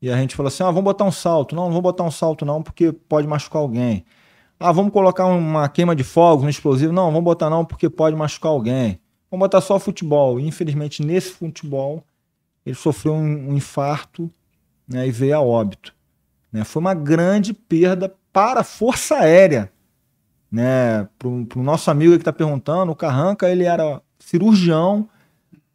e 0.02 0.10
a 0.10 0.16
gente 0.16 0.38
falou 0.38 0.48
assim: 0.48 0.64
ah, 0.64 0.68
vamos 0.68 0.86
botar 0.86 1.04
um 1.04 1.12
salto. 1.12 1.54
Não, 1.54 1.64
não 1.64 1.72
vamos 1.72 1.84
botar 1.84 2.06
um 2.06 2.12
salto, 2.12 2.46
não, 2.46 2.64
porque 2.64 2.94
pode 2.94 3.28
machucar 3.28 3.62
alguém. 3.62 4.06
Ah, 4.62 4.72
vamos 4.72 4.94
colocar 4.94 5.26
uma 5.26 5.68
queima 5.68 5.96
de 5.96 6.04
fogos, 6.04 6.46
um 6.46 6.50
explosivo. 6.50 6.94
Não, 6.94 7.06
vamos 7.06 7.24
botar 7.24 7.50
não, 7.50 7.66
porque 7.66 7.90
pode 7.90 8.16
machucar 8.16 8.52
alguém. 8.52 9.00
Vamos 9.30 9.44
botar 9.46 9.60
só 9.60 9.80
futebol. 9.80 10.40
E, 10.40 10.48
infelizmente, 10.48 11.04
nesse 11.04 11.32
futebol, 11.32 12.04
ele 12.66 12.76
sofreu 12.76 13.14
um, 13.14 13.50
um 13.50 13.56
infarto 13.56 14.30
né, 14.88 15.08
e 15.08 15.12
veio 15.12 15.36
a 15.36 15.42
óbito. 15.42 15.96
Né? 16.52 16.64
Foi 16.64 16.80
uma 16.80 16.94
grande 16.94 17.54
perda 17.54 18.14
para 18.32 18.60
a 18.60 18.64
Força 18.64 19.16
Aérea. 19.16 19.72
Né? 20.52 21.08
Para 21.18 21.28
o 21.28 21.64
nosso 21.64 21.90
amigo 21.90 22.14
que 22.14 22.20
está 22.20 22.34
perguntando, 22.34 22.92
o 22.92 22.96
Carranca 22.96 23.50
ele 23.50 23.64
era 23.64 24.02
cirurgião, 24.20 25.10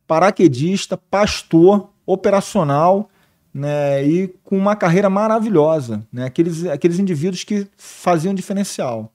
paraquedista, 0.06 0.97
pastor, 0.97 1.90
operacional 2.06 3.10
né? 3.56 4.06
e 4.06 4.28
com 4.44 4.58
uma 4.58 4.76
carreira 4.76 5.08
maravilhosa. 5.08 6.06
Né? 6.12 6.26
Aqueles, 6.26 6.66
aqueles 6.66 6.98
indivíduos 6.98 7.42
que 7.42 7.66
faziam 7.78 8.34
diferencial. 8.34 9.10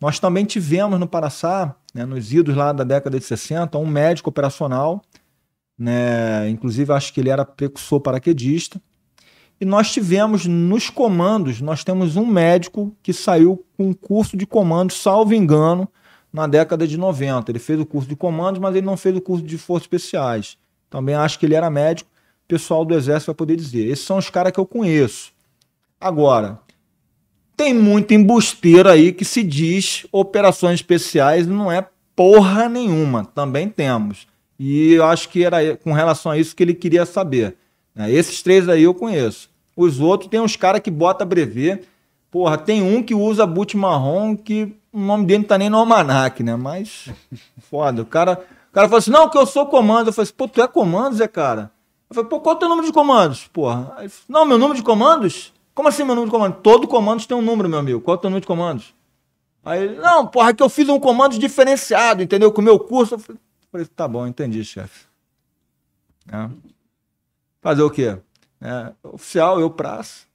Nós 0.00 0.20
também 0.20 0.44
tivemos 0.44 0.98
no 0.98 1.06
Paraçá, 1.06 1.74
né, 1.94 2.04
nos 2.04 2.32
idos 2.32 2.56
lá 2.56 2.72
da 2.72 2.82
década 2.82 3.18
de 3.18 3.24
60, 3.24 3.78
um 3.78 3.86
médico 3.86 4.30
operacional, 4.30 5.00
né, 5.78 6.48
inclusive 6.48 6.92
acho 6.92 7.12
que 7.12 7.20
ele 7.20 7.30
era 7.30 7.44
precursor 7.44 8.00
paraquedista, 8.00 8.80
e 9.60 9.64
nós 9.64 9.92
tivemos 9.92 10.44
nos 10.44 10.90
comandos, 10.90 11.60
nós 11.60 11.84
temos 11.84 12.16
um 12.16 12.26
médico 12.26 12.92
que 13.00 13.12
saiu 13.12 13.64
com 13.76 13.90
um 13.90 13.92
curso 13.92 14.36
de 14.36 14.44
comandos, 14.44 15.00
salvo 15.00 15.34
engano, 15.34 15.88
na 16.32 16.48
década 16.48 16.84
de 16.84 16.96
90. 16.96 17.52
Ele 17.52 17.60
fez 17.60 17.78
o 17.78 17.86
curso 17.86 18.08
de 18.08 18.16
comandos, 18.16 18.60
mas 18.60 18.74
ele 18.74 18.84
não 18.84 18.96
fez 18.96 19.14
o 19.16 19.20
curso 19.20 19.44
de 19.44 19.56
forças 19.56 19.84
especiais. 19.84 20.58
Também 20.90 21.14
acho 21.14 21.38
que 21.38 21.46
ele 21.46 21.54
era 21.54 21.70
médico, 21.70 22.10
pessoal 22.52 22.84
do 22.84 22.94
exército 22.94 23.28
vai 23.28 23.34
poder 23.34 23.56
dizer. 23.56 23.88
Esses 23.88 24.04
são 24.04 24.18
os 24.18 24.28
caras 24.28 24.52
que 24.52 24.60
eu 24.60 24.66
conheço. 24.66 25.32
Agora, 25.98 26.60
tem 27.56 27.72
muito 27.72 28.12
embusteiro 28.12 28.90
aí 28.90 29.10
que 29.10 29.24
se 29.24 29.42
diz 29.42 30.06
operações 30.12 30.74
especiais 30.74 31.46
não 31.46 31.72
é 31.72 31.86
porra 32.14 32.68
nenhuma. 32.68 33.24
Também 33.24 33.70
temos. 33.70 34.26
E 34.58 34.92
eu 34.92 35.04
acho 35.06 35.30
que 35.30 35.42
era 35.42 35.76
com 35.78 35.94
relação 35.94 36.30
a 36.30 36.36
isso 36.36 36.54
que 36.54 36.62
ele 36.62 36.74
queria 36.74 37.06
saber. 37.06 37.56
Né? 37.94 38.12
Esses 38.12 38.42
três 38.42 38.68
aí 38.68 38.82
eu 38.82 38.92
conheço. 38.92 39.48
Os 39.74 39.98
outros 39.98 40.28
tem 40.28 40.38
uns 40.38 40.54
caras 40.54 40.82
que 40.82 40.90
bota 40.90 41.24
brevet. 41.24 41.88
Porra, 42.30 42.58
tem 42.58 42.82
um 42.82 43.02
que 43.02 43.14
usa 43.14 43.46
boot 43.46 43.78
marrom 43.78 44.36
que 44.36 44.76
o 44.92 45.00
nome 45.00 45.24
dele 45.24 45.38
não 45.38 45.48
tá 45.48 45.56
nem 45.56 45.70
no 45.70 45.78
almanac, 45.78 46.42
né? 46.42 46.54
Mas 46.54 47.08
foda. 47.70 48.02
O 48.02 48.06
cara, 48.06 48.44
o 48.70 48.74
cara 48.74 48.88
falou 48.88 48.98
assim: 48.98 49.10
não, 49.10 49.30
que 49.30 49.38
eu 49.38 49.46
sou 49.46 49.64
comando. 49.64 50.08
Eu 50.08 50.12
falei 50.12 50.24
assim, 50.24 50.34
pô, 50.36 50.46
tu 50.46 50.60
é 50.60 50.68
comando, 50.68 51.16
Zé, 51.16 51.26
cara? 51.26 51.70
Eu 52.12 52.14
falei, 52.14 52.28
pô, 52.28 52.40
qual 52.40 52.52
é 52.52 52.56
o 52.56 52.58
teu 52.58 52.68
número 52.68 52.86
de 52.86 52.92
comandos? 52.92 53.46
Porra. 53.46 53.94
Aí, 53.96 54.10
não, 54.28 54.44
meu 54.44 54.58
número 54.58 54.76
de 54.76 54.84
comandos? 54.84 55.50
Como 55.74 55.88
assim 55.88 56.04
meu 56.04 56.14
número 56.14 56.30
de 56.30 56.36
comandos? 56.36 56.58
Todo 56.62 56.86
comando 56.86 57.26
tem 57.26 57.34
um 57.34 57.40
número, 57.40 57.70
meu 57.70 57.78
amigo. 57.78 58.02
Qual 58.02 58.14
é 58.14 58.18
o 58.18 58.20
teu 58.20 58.28
número 58.28 58.42
de 58.42 58.46
comandos? 58.46 58.94
Aí 59.64 59.82
ele, 59.82 59.96
não, 59.96 60.26
porra, 60.26 60.50
é 60.50 60.54
que 60.54 60.62
eu 60.62 60.68
fiz 60.68 60.86
um 60.90 61.00
comando 61.00 61.38
diferenciado, 61.38 62.22
entendeu? 62.22 62.52
Com 62.52 62.60
o 62.60 62.64
meu 62.64 62.78
curso. 62.78 63.14
Eu 63.14 63.18
falei, 63.70 63.86
tá 63.86 64.06
bom, 64.06 64.26
entendi, 64.26 64.62
chefe. 64.62 65.06
É. 66.30 66.50
Fazer 67.62 67.80
o 67.80 67.88
quê? 67.88 68.18
É, 68.60 68.92
oficial, 69.02 69.58
eu 69.58 69.70
praça. 69.70 70.26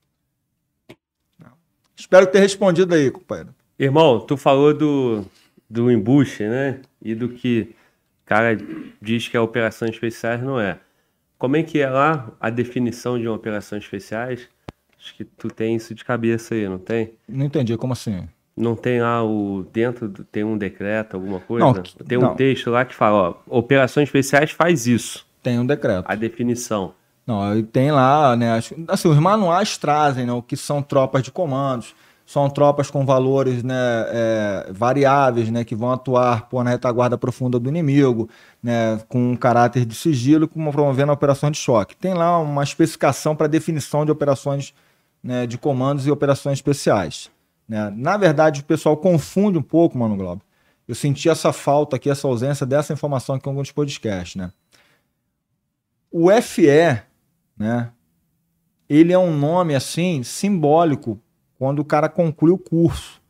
Espero 1.95 2.25
ter 2.25 2.39
respondido 2.39 2.95
aí, 2.95 3.11
companheiro. 3.11 3.53
Irmão, 3.77 4.19
tu 4.19 4.35
falou 4.35 4.73
do, 4.73 5.23
do 5.69 5.91
embuste, 5.91 6.43
né? 6.43 6.81
E 6.99 7.13
do 7.13 7.29
que 7.29 7.75
o 8.23 8.25
cara 8.25 8.57
diz 8.99 9.27
que 9.27 9.37
é 9.37 9.39
operações 9.39 9.91
especiais, 9.91 10.41
não 10.41 10.59
é. 10.59 10.79
Como 11.37 11.55
é 11.55 11.63
que 11.63 11.79
é 11.79 11.89
lá 11.89 12.31
a 12.39 12.49
definição 12.49 13.19
de 13.19 13.27
uma 13.27 13.35
operação 13.35 13.77
especiais? 13.77 14.47
Acho 14.99 15.15
que 15.15 15.23
tu 15.23 15.49
tem 15.49 15.75
isso 15.75 15.93
de 15.93 16.03
cabeça 16.03 16.55
aí, 16.55 16.67
não 16.67 16.79
tem? 16.79 17.13
Não 17.27 17.45
entendi, 17.45 17.77
como 17.77 17.93
assim? 17.93 18.27
Não 18.55 18.75
tem 18.75 18.99
lá 18.99 19.23
o. 19.23 19.63
Dentro 19.71 20.09
do, 20.09 20.23
tem 20.23 20.43
um 20.43 20.57
decreto, 20.57 21.15
alguma 21.15 21.39
coisa? 21.39 21.65
Não, 21.65 21.83
tem 22.05 22.17
um 22.17 22.21
não. 22.21 22.35
texto 22.35 22.71
lá 22.71 22.83
que 22.83 22.95
fala, 22.95 23.29
ó, 23.29 23.57
operações 23.59 24.09
especiais 24.09 24.49
faz 24.51 24.87
isso. 24.87 25.27
Tem 25.43 25.59
um 25.59 25.65
decreto. 25.65 26.05
A 26.07 26.15
definição. 26.15 26.93
Não, 27.25 27.61
tem 27.61 27.91
lá, 27.91 28.35
né? 28.35 28.57
Assim, 28.87 29.09
os 29.09 29.19
manuais 29.19 29.77
trazem 29.77 30.25
né, 30.25 30.31
o 30.31 30.41
que 30.41 30.57
são 30.57 30.81
tropas 30.81 31.21
de 31.21 31.29
comandos. 31.29 31.93
São 32.27 32.49
tropas 32.49 32.91
com 32.91 33.05
valores 33.05 33.63
né, 33.63 33.73
é, 34.09 34.67
variáveis, 34.69 35.49
né, 35.49 35.63
que 35.63 35.73
vão 35.73 35.93
atuar 35.93 36.49
pô, 36.49 36.61
na 36.61 36.71
retaguarda 36.71 37.17
profunda 37.17 37.57
do 37.57 37.69
inimigo, 37.69 38.29
né, 38.61 38.99
com 39.07 39.31
um 39.31 39.35
caráter 39.37 39.85
de 39.85 39.95
sigilo, 39.95 40.45
como 40.45 40.69
promovendo 40.69 41.13
operações 41.13 41.53
de 41.53 41.57
choque. 41.57 41.95
Tem 41.95 42.13
lá 42.13 42.37
uma 42.37 42.65
especificação 42.65 43.33
para 43.33 43.47
definição 43.47 44.03
de 44.03 44.11
operações 44.11 44.73
né, 45.23 45.47
de 45.47 45.57
comandos 45.57 46.05
e 46.05 46.11
operações 46.11 46.57
especiais. 46.57 47.31
Né? 47.65 47.89
Na 47.95 48.17
verdade, 48.17 48.59
o 48.59 48.65
pessoal 48.65 48.97
confunde 48.97 49.57
um 49.57 49.63
pouco, 49.63 49.97
Mano 49.97 50.17
Globo. 50.17 50.41
Eu 50.85 50.95
senti 50.95 51.29
essa 51.29 51.53
falta 51.53 51.95
aqui, 51.95 52.09
essa 52.09 52.27
ausência 52.27 52.65
dessa 52.65 52.91
informação 52.91 53.35
aqui 53.35 53.47
em 53.47 53.51
alguns 53.51 53.71
podcasts. 53.71 54.35
Né? 54.35 54.51
O 56.11 56.29
FE, 56.41 57.01
né? 57.57 57.89
Ele 58.89 59.13
é 59.13 59.17
um 59.17 59.33
nome 59.33 59.75
assim 59.75 60.23
simbólico 60.23 61.21
quando 61.57 61.79
o 61.79 61.85
cara 61.85 62.07
conclui 62.07 62.51
o 62.51 62.57
curso. 62.57 63.21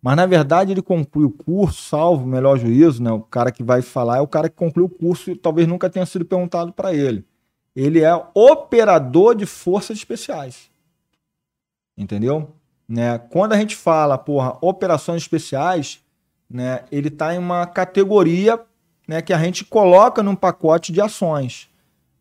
Mas 0.00 0.16
na 0.16 0.26
verdade 0.26 0.72
ele 0.72 0.82
conclui 0.82 1.24
o 1.24 1.30
curso, 1.30 1.82
salvo 1.82 2.24
o 2.24 2.26
melhor 2.26 2.58
juízo, 2.58 3.02
né? 3.02 3.10
O 3.10 3.20
cara 3.20 3.50
que 3.50 3.62
vai 3.62 3.80
falar 3.80 4.18
é 4.18 4.20
o 4.20 4.26
cara 4.26 4.48
que 4.48 4.56
conclui 4.56 4.84
o 4.84 4.88
curso 4.88 5.30
e 5.30 5.36
talvez 5.36 5.66
nunca 5.66 5.88
tenha 5.88 6.04
sido 6.04 6.24
perguntado 6.24 6.72
para 6.72 6.92
ele. 6.92 7.24
Ele 7.74 8.02
é 8.02 8.14
operador 8.34 9.34
de 9.34 9.46
forças 9.46 9.96
especiais. 9.96 10.70
Entendeu? 11.96 12.52
Né? 12.88 13.18
Quando 13.18 13.54
a 13.54 13.56
gente 13.56 13.74
fala, 13.74 14.18
porra, 14.18 14.58
operações 14.60 15.22
especiais, 15.22 16.02
né, 16.50 16.84
ele 16.92 17.08
está 17.08 17.34
em 17.34 17.38
uma 17.38 17.66
categoria 17.66 18.60
né, 19.08 19.22
que 19.22 19.32
a 19.32 19.38
gente 19.38 19.64
coloca 19.64 20.22
num 20.22 20.36
pacote 20.36 20.92
de 20.92 21.00
ações. 21.00 21.68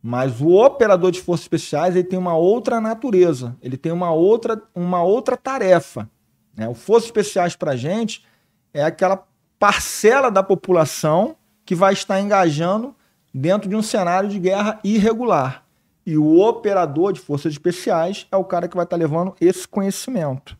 Mas 0.05 0.41
o 0.41 0.49
operador 0.49 1.11
de 1.11 1.21
forças 1.21 1.45
especiais 1.45 1.95
ele 1.95 2.03
tem 2.03 2.19
uma 2.19 2.35
outra 2.35 2.81
natureza, 2.81 3.55
ele 3.61 3.77
tem 3.77 3.89
uma 3.89 4.11
outra, 4.11 4.61
uma 4.75 5.01
outra 5.01 5.37
tarefa. 5.37 6.09
Né? 6.53 6.67
O 6.67 6.73
Forças 6.73 7.05
Especiais 7.05 7.55
para 7.55 7.71
a 7.71 7.75
gente 7.77 8.25
é 8.73 8.83
aquela 8.83 9.25
parcela 9.57 10.29
da 10.29 10.43
população 10.43 11.37
que 11.65 11.73
vai 11.73 11.93
estar 11.93 12.19
engajando 12.19 12.93
dentro 13.33 13.69
de 13.69 13.77
um 13.77 13.81
cenário 13.81 14.27
de 14.27 14.37
guerra 14.39 14.77
irregular. 14.83 15.63
E 16.05 16.17
o 16.17 16.37
operador 16.37 17.13
de 17.13 17.21
forças 17.21 17.53
especiais 17.53 18.27
é 18.29 18.35
o 18.35 18.43
cara 18.43 18.67
que 18.67 18.75
vai 18.75 18.83
estar 18.83 18.97
levando 18.97 19.33
esse 19.39 19.65
conhecimento. 19.65 20.57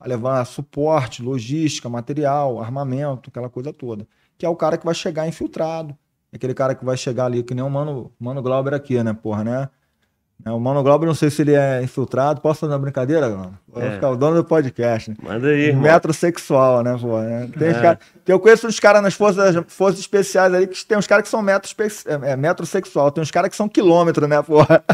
Vai 0.00 0.08
levar 0.08 0.44
suporte, 0.44 1.22
logística, 1.22 1.88
material, 1.88 2.60
armamento, 2.60 3.30
aquela 3.30 3.48
coisa 3.48 3.72
toda. 3.72 4.06
Que 4.36 4.44
é 4.44 4.48
o 4.48 4.56
cara 4.56 4.76
que 4.76 4.84
vai 4.84 4.94
chegar 4.94 5.28
infiltrado, 5.28 5.96
aquele 6.32 6.54
cara 6.54 6.74
que 6.74 6.84
vai 6.84 6.96
chegar 6.96 7.26
ali, 7.26 7.42
que 7.42 7.54
nem 7.54 7.64
o 7.64 7.70
Mano, 7.70 8.12
Mano 8.18 8.42
Glauber 8.42 8.74
aqui, 8.74 9.02
né, 9.02 9.12
porra, 9.12 9.44
né? 9.44 9.70
É, 10.46 10.50
o 10.50 10.60
Mano 10.60 10.82
Glauber, 10.84 11.06
não 11.06 11.14
sei 11.14 11.30
se 11.30 11.42
ele 11.42 11.54
é 11.54 11.82
infiltrado. 11.82 12.40
Posso 12.40 12.60
fazer 12.60 12.72
uma 12.72 12.78
brincadeira, 12.78 13.28
mano? 13.28 13.58
Vou 13.66 13.82
é. 13.82 13.90
ficar 13.90 14.10
o 14.10 14.16
dono 14.16 14.36
do 14.36 14.44
podcast, 14.44 15.10
né? 15.10 15.16
Manda 15.20 15.48
aí, 15.48 15.66
irmão. 15.66 15.82
Metrosexual, 15.82 16.82
né, 16.82 16.96
pô? 17.00 17.18
Né? 17.18 17.48
Tem 17.58 17.68
é. 17.68 17.74
cara... 17.74 17.98
Eu 18.26 18.38
conheço 18.38 18.66
uns 18.66 18.78
caras 18.78 19.02
nas 19.02 19.14
forças, 19.14 19.56
forças 19.68 20.00
especiais 20.00 20.52
ali 20.52 20.66
que 20.66 20.84
tem 20.84 20.96
uns 20.96 21.06
caras 21.06 21.24
que 21.24 21.28
são 21.30 21.42
metro, 21.42 21.70
é, 22.06 22.32
é, 22.32 22.36
metrosexual. 22.36 23.10
Tem 23.10 23.22
uns 23.22 23.30
caras 23.30 23.50
que 23.50 23.56
são 23.56 23.68
quilômetro, 23.68 24.28
né, 24.28 24.40
porra? 24.42 24.84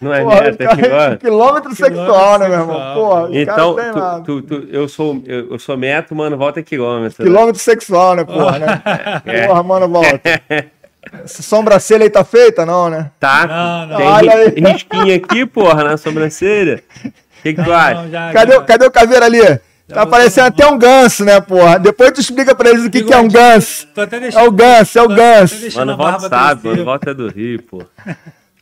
Não 0.00 0.12
é 0.12 0.22
porra, 0.22 0.42
metro, 0.42 0.66
é 0.66 0.76
quilômetro. 0.76 1.18
Quilômetro 1.18 1.76
sexual, 1.76 2.38
né, 2.38 2.48
meu 2.48 2.58
irmão? 2.60 2.94
Porra, 2.94 3.28
então, 3.32 3.76
tu, 4.24 4.42
tu, 4.42 4.60
tu, 4.60 4.68
eu, 4.68 4.88
sou, 4.88 5.22
eu, 5.24 5.52
eu, 5.52 5.58
sou 5.58 5.76
metro, 5.76 6.14
mano, 6.14 6.36
volta 6.36 6.62
quilômetro. 6.62 7.24
Quilômetro 7.24 7.54
né? 7.54 7.58
sexual, 7.58 8.16
né, 8.16 8.24
porra, 8.24 8.58
né? 8.58 8.82
É. 9.24 9.46
Porra, 9.46 9.62
mano, 9.62 9.88
volta. 9.88 10.20
Essa 11.24 11.42
sobrancelha 11.42 12.04
aí 12.04 12.10
tá 12.10 12.24
feita, 12.24 12.64
não, 12.64 12.88
né? 12.88 13.10
Tá. 13.20 13.46
Não, 13.46 13.86
não. 13.86 13.96
Tem 13.96 14.06
Olha 14.06 14.32
aí. 14.32 14.54
risquinha 14.56 15.16
aqui, 15.16 15.46
porra, 15.46 15.84
na 15.84 15.96
sobrancelha. 15.96 16.82
O 17.04 17.42
que, 17.42 17.54
que 17.54 17.62
tu 17.62 17.72
acha? 17.72 18.08
Já, 18.08 18.32
cadê, 18.32 18.52
já. 18.54 18.62
cadê 18.62 18.86
o 18.86 18.90
caveiro 18.90 19.24
ali? 19.24 19.60
Já 19.86 19.96
tá 19.96 20.06
parecendo 20.06 20.46
até 20.46 20.66
um 20.66 20.78
ganso, 20.78 21.24
né, 21.24 21.40
porra? 21.40 21.78
Depois 21.78 22.12
tu 22.12 22.20
explica 22.20 22.54
pra 22.54 22.70
eles 22.70 22.86
o 22.86 22.90
que, 22.90 23.02
que 23.02 23.12
é 23.12 23.18
um 23.18 23.28
ganso. 23.28 23.86
É 24.34 24.42
o 24.42 24.50
ganso, 24.50 24.98
é 24.98 25.02
o 25.02 25.08
ganso. 25.08 25.76
Mano, 25.76 25.96
volta 25.96 26.28
sabe, 26.28 26.68
mano, 26.68 26.84
volta 26.84 27.14
do 27.14 27.28
Rio, 27.28 27.62
pô. 27.62 27.84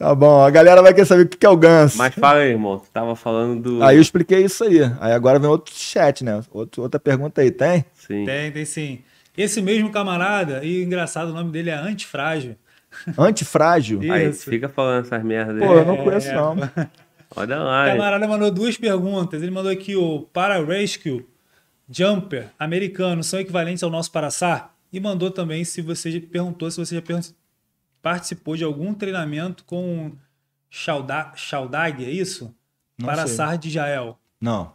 Tá 0.03 0.17
bom, 0.17 0.43
a 0.43 0.51
galera 0.51 0.83
vai 0.83 0.93
querer 0.93 1.07
saber 1.07 1.23
o 1.23 1.29
que 1.29 1.47
é 1.47 1.49
o 1.49 1.57
ganso. 1.57 1.97
Mas 1.97 2.13
fala 2.13 2.41
aí, 2.41 2.51
irmão. 2.51 2.81
Tu 2.81 2.91
tava 2.93 3.15
falando 3.15 3.63
do. 3.63 3.85
Aí 3.85 3.97
eu 3.97 4.03
expliquei 4.03 4.45
isso 4.45 4.65
aí. 4.65 4.81
Aí 5.01 5.13
agora 5.13 5.39
vem 5.39 5.49
outro 5.49 5.73
chat, 5.73 6.25
né? 6.25 6.41
Outro, 6.51 6.83
outra 6.83 6.99
pergunta 6.99 7.41
aí, 7.41 7.53
tem? 7.53 7.85
Sim. 7.95 8.25
Tem, 8.25 8.51
tem 8.51 8.65
sim. 8.65 8.99
Esse 9.37 9.63
mesmo 9.63 9.91
camarada, 9.91 10.65
e 10.65 10.83
engraçado, 10.83 11.31
o 11.31 11.33
nome 11.35 11.51
dele 11.51 11.71
é 11.71 11.75
Antifrágil. 11.75 12.57
Antifrágil? 13.17 14.01
Aí 14.13 14.29
Isso. 14.31 14.49
fica 14.51 14.69
falando 14.69 15.07
essas 15.07 15.23
merdas 15.25 15.59
Pô, 15.59 15.75
eu 15.75 15.87
não 15.87 15.97
conheço 15.99 16.29
É. 16.29 16.35
não. 16.35 16.57
Olha 17.35 17.61
O 17.61 17.65
lá. 17.65 17.87
hein? 17.89 17.97
camarada 17.97 18.29
mandou 18.29 18.51
duas 18.51 18.77
perguntas. 18.77 19.43
Ele 19.43 19.51
mandou 19.51 19.73
aqui 19.73 19.97
o 19.97 20.21
Para 20.33 20.63
Rescue 20.63 21.27
Jumper 21.91 22.49
americano 22.59 23.25
são 23.25 23.41
equivalentes 23.41 23.83
ao 23.83 23.89
nosso 23.91 24.13
Paraçar? 24.13 24.75
E 24.93 25.01
mandou 25.01 25.31
também 25.31 25.65
se 25.65 25.81
você 25.81 26.11
já- 26.11 26.21
perguntou 26.21 26.71
se 26.71 26.77
você 26.79 26.95
já 26.97 27.03
participou 28.03 28.55
de 28.57 28.65
algum 28.65 28.93
treinamento 28.93 29.65
com 29.65 30.13
Shaudag, 30.69 32.05
é 32.05 32.11
isso? 32.11 32.55
Não 32.99 33.07
Paraçar 33.07 33.57
de 33.57 33.69
Israel. 33.69 34.19
Não. 34.41 34.73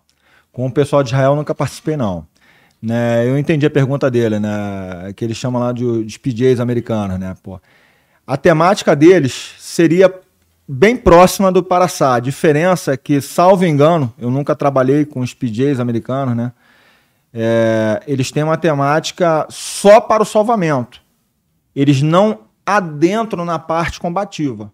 Com 0.52 0.66
o 0.66 0.72
pessoal 0.72 1.04
de 1.04 1.10
Israel 1.10 1.36
nunca 1.36 1.54
participei, 1.54 1.96
não. 1.96 2.26
Né, 2.82 3.28
eu 3.28 3.38
entendi 3.38 3.66
a 3.66 3.70
pergunta 3.72 4.10
dele, 4.10 4.40
né? 4.40 5.12
Que 5.16 5.26
ele 5.26 5.34
chama 5.34 5.58
lá 5.60 5.72
de, 5.72 6.04
de 6.06 6.20
PJs 6.20 6.60
americanos, 6.60 7.20
né? 7.20 7.36
Pô. 7.42 7.60
A 8.26 8.38
temática 8.38 8.96
deles 8.96 9.56
seria 9.58 10.14
bem 10.68 10.96
próxima 10.96 11.52
do 11.52 11.64
Paraçá. 11.64 12.16
A 12.16 12.20
diferença 12.20 12.94
é 12.94 12.98
que, 12.98 13.22
salvo 13.22 13.66
engano, 13.66 14.14
eu 14.20 14.30
nunca 14.30 14.56
trabalhei 14.56 15.06
com 15.06 15.22
os 15.22 15.34
PJs 15.34 15.80
americanos, 15.80 16.36
né? 16.36 16.52
É, 17.34 18.02
eles 18.08 18.32
têm 18.32 18.44
uma 18.44 18.58
temática 18.58 19.46
só 19.50 20.02
para 20.02 20.24
o 20.24 20.26
salvamento. 20.26 21.02
Eles 21.76 22.02
não 22.02 22.40
adentram 22.66 23.46
na 23.46 23.58
parte 23.58 24.00
combativa. 24.00 24.72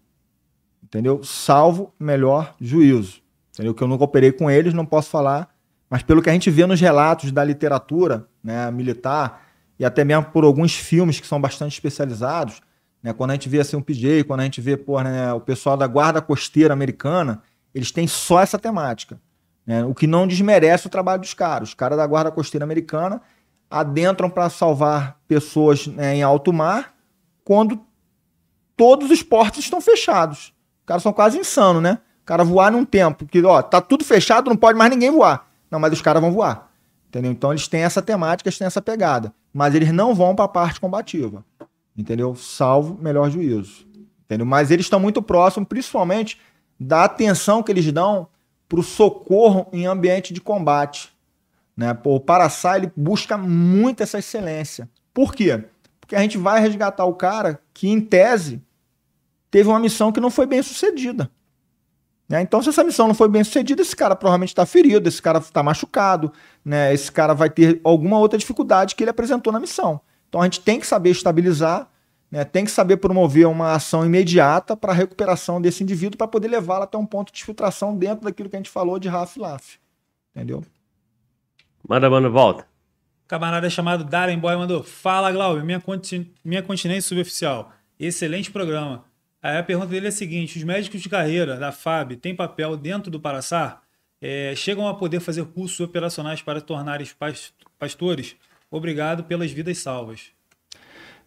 Entendeu? 0.81 1.23
Salvo 1.23 1.93
melhor 1.99 2.53
juízo. 2.59 3.21
Entendeu? 3.53 3.73
Que 3.73 3.83
eu 3.83 3.87
nunca 3.87 4.03
operei 4.03 4.31
com 4.31 4.49
eles, 4.49 4.73
não 4.73 4.85
posso 4.85 5.09
falar. 5.09 5.52
Mas 5.93 6.01
pelo 6.01 6.23
que 6.23 6.29
a 6.31 6.33
gente 6.33 6.49
vê 6.49 6.65
nos 6.65 6.81
relatos 6.81 7.31
da 7.31 7.43
literatura 7.43 8.27
né, 8.43 8.71
militar, 8.71 9.43
e 9.77 9.85
até 9.85 10.03
mesmo 10.03 10.23
por 10.23 10.43
alguns 10.43 10.73
filmes 10.73 11.19
que 11.19 11.27
são 11.27 11.39
bastante 11.39 11.73
especializados, 11.73 12.63
né, 13.03 13.13
quando 13.13 13.29
a 13.29 13.33
gente 13.35 13.47
vê 13.47 13.59
assim, 13.59 13.77
um 13.77 13.81
PJ, 13.81 14.23
quando 14.23 14.39
a 14.39 14.43
gente 14.43 14.59
vê 14.59 14.75
né, 15.03 15.31
o 15.33 15.39
pessoal 15.39 15.77
da 15.77 15.85
Guarda 15.85 16.19
Costeira 16.19 16.73
Americana, 16.73 17.43
eles 17.75 17.91
têm 17.91 18.07
só 18.07 18.39
essa 18.39 18.57
temática. 18.57 19.21
né, 19.67 19.85
o 19.85 19.93
que 19.93 20.07
não 20.07 20.25
desmerece 20.25 20.87
o 20.87 20.89
trabalho 20.89 21.21
dos 21.21 21.35
caras. 21.35 21.69
Os 21.69 21.75
caras 21.75 21.95
da 21.95 22.07
Guarda 22.07 22.31
Costeira 22.31 22.65
Americana 22.65 23.21
adentram 23.69 24.31
para 24.31 24.49
salvar 24.49 25.19
pessoas 25.27 25.85
né, 25.85 26.15
em 26.15 26.23
alto 26.23 26.51
mar 26.51 26.95
quando 27.43 27.79
todos 28.75 29.11
os 29.11 29.21
portos 29.21 29.59
estão 29.59 29.79
fechados. 29.79 30.55
Os 30.79 30.87
caras 30.87 31.03
são 31.03 31.13
quase 31.13 31.37
insanos, 31.37 31.83
né? 31.83 31.99
O 32.23 32.25
cara 32.25 32.43
voar 32.43 32.71
num 32.71 32.83
tempo 32.83 33.27
que, 33.27 33.43
ó, 33.43 33.61
tá 33.61 33.79
tudo 33.79 34.03
fechado, 34.03 34.49
não 34.49 34.57
pode 34.57 34.75
mais 34.75 34.89
ninguém 34.89 35.11
voar. 35.11 35.52
Não, 35.73 35.79
mas 35.79 35.91
os 35.91 36.03
caras 36.03 36.21
vão 36.21 36.31
voar. 36.31 36.71
Entendeu? 37.07 37.31
Então 37.31 37.51
eles 37.51 37.67
têm 37.67 37.81
essa 37.81 37.99
temática, 37.99 38.47
eles 38.47 38.59
têm 38.59 38.67
essa 38.67 38.79
pegada. 38.79 39.33
Mas 39.51 39.73
eles 39.73 39.91
não 39.91 40.13
vão 40.13 40.35
para 40.35 40.45
a 40.45 40.47
parte 40.47 40.79
combativa. 40.79 41.43
Entendeu? 41.97 42.35
Salvo 42.35 42.95
melhor 43.01 43.27
juízo. 43.31 43.87
Entendeu? 44.23 44.45
Mas 44.45 44.69
eles 44.69 44.85
estão 44.85 44.99
muito 44.99 45.19
próximos, 45.19 45.67
principalmente 45.67 46.39
da 46.79 47.05
atenção 47.05 47.63
que 47.63 47.71
eles 47.71 47.91
dão 47.91 48.27
para 48.69 48.79
o 48.79 48.83
socorro 48.83 49.65
em 49.73 49.87
ambiente 49.87 50.31
de 50.31 50.39
combate. 50.39 51.11
Né? 51.75 51.91
Pô, 51.95 52.17
o 52.17 52.19
Paraçá 52.19 52.77
ele 52.77 52.91
busca 52.95 53.35
muito 53.35 54.03
essa 54.03 54.19
excelência. 54.19 54.87
Por 55.11 55.33
quê? 55.33 55.63
Porque 55.99 56.15
a 56.15 56.19
gente 56.19 56.37
vai 56.37 56.61
resgatar 56.61 57.05
o 57.05 57.15
cara 57.15 57.59
que, 57.73 57.89
em 57.89 57.99
tese, 57.99 58.61
teve 59.49 59.69
uma 59.69 59.79
missão 59.79 60.11
que 60.11 60.19
não 60.19 60.29
foi 60.29 60.45
bem 60.45 60.61
sucedida. 60.61 61.31
Né? 62.27 62.41
Então, 62.41 62.61
se 62.61 62.69
essa 62.69 62.83
missão 62.83 63.07
não 63.07 63.15
foi 63.15 63.27
bem 63.27 63.43
sucedida, 63.43 63.81
esse 63.81 63.95
cara 63.95 64.15
provavelmente 64.15 64.49
está 64.49 64.65
ferido, 64.65 65.07
esse 65.07 65.21
cara 65.21 65.39
está 65.39 65.61
machucado, 65.61 66.31
né? 66.63 66.93
esse 66.93 67.11
cara 67.11 67.33
vai 67.33 67.49
ter 67.49 67.79
alguma 67.83 68.17
outra 68.17 68.37
dificuldade 68.37 68.95
que 68.95 69.03
ele 69.03 69.11
apresentou 69.11 69.51
na 69.51 69.59
missão. 69.59 69.99
Então, 70.29 70.41
a 70.41 70.45
gente 70.45 70.61
tem 70.61 70.79
que 70.79 70.87
saber 70.87 71.11
estabilizar, 71.11 71.87
né? 72.31 72.43
tem 72.43 72.65
que 72.65 72.71
saber 72.71 72.97
promover 72.97 73.47
uma 73.47 73.73
ação 73.73 74.05
imediata 74.05 74.75
para 74.75 74.91
a 74.91 74.95
recuperação 74.95 75.61
desse 75.61 75.83
indivíduo 75.83 76.17
para 76.17 76.27
poder 76.27 76.47
levá-lo 76.47 76.83
até 76.83 76.97
um 76.97 77.05
ponto 77.05 77.31
de 77.31 77.43
filtração 77.43 77.95
dentro 77.95 78.25
daquilo 78.25 78.49
que 78.49 78.55
a 78.55 78.59
gente 78.59 78.69
falou 78.69 78.97
de 78.97 79.07
RAF-LAF. 79.07 79.77
Entendeu? 80.35 80.63
Manda, 81.87 82.09
manda, 82.09 82.29
volta. 82.29 82.65
Camarada 83.27 83.69
chamado 83.69 84.03
Darren 84.03 84.39
Boy 84.39 84.55
mandou: 84.55 84.83
Fala, 84.83 85.31
Glauber, 85.31 85.63
minha, 85.63 85.79
conti 85.79 86.31
minha 86.43 86.63
continência 86.63 87.07
suboficial. 87.09 87.71
Excelente 87.99 88.51
programa. 88.51 89.05
Aí 89.43 89.57
a 89.57 89.63
pergunta 89.63 89.89
dele 89.89 90.05
é 90.05 90.09
a 90.09 90.13
seguinte: 90.13 90.57
os 90.57 90.63
médicos 90.63 91.01
de 91.01 91.09
carreira 91.09 91.57
da 91.57 91.73
FAB 91.73 92.15
têm 92.15 92.33
papel 92.33 92.77
dentro 92.77 93.11
do 93.11 93.19
Paraçar? 93.19 93.81
É, 94.21 94.53
chegam 94.55 94.87
a 94.87 94.93
poder 94.93 95.19
fazer 95.19 95.43
cursos 95.43 95.81
operacionais 95.81 96.41
para 96.41 96.61
tornar 96.61 97.01
pastores? 97.77 98.37
Obrigado 98.71 99.25
pelas 99.25 99.51
vidas 99.51 99.77
salvas. 99.79 100.27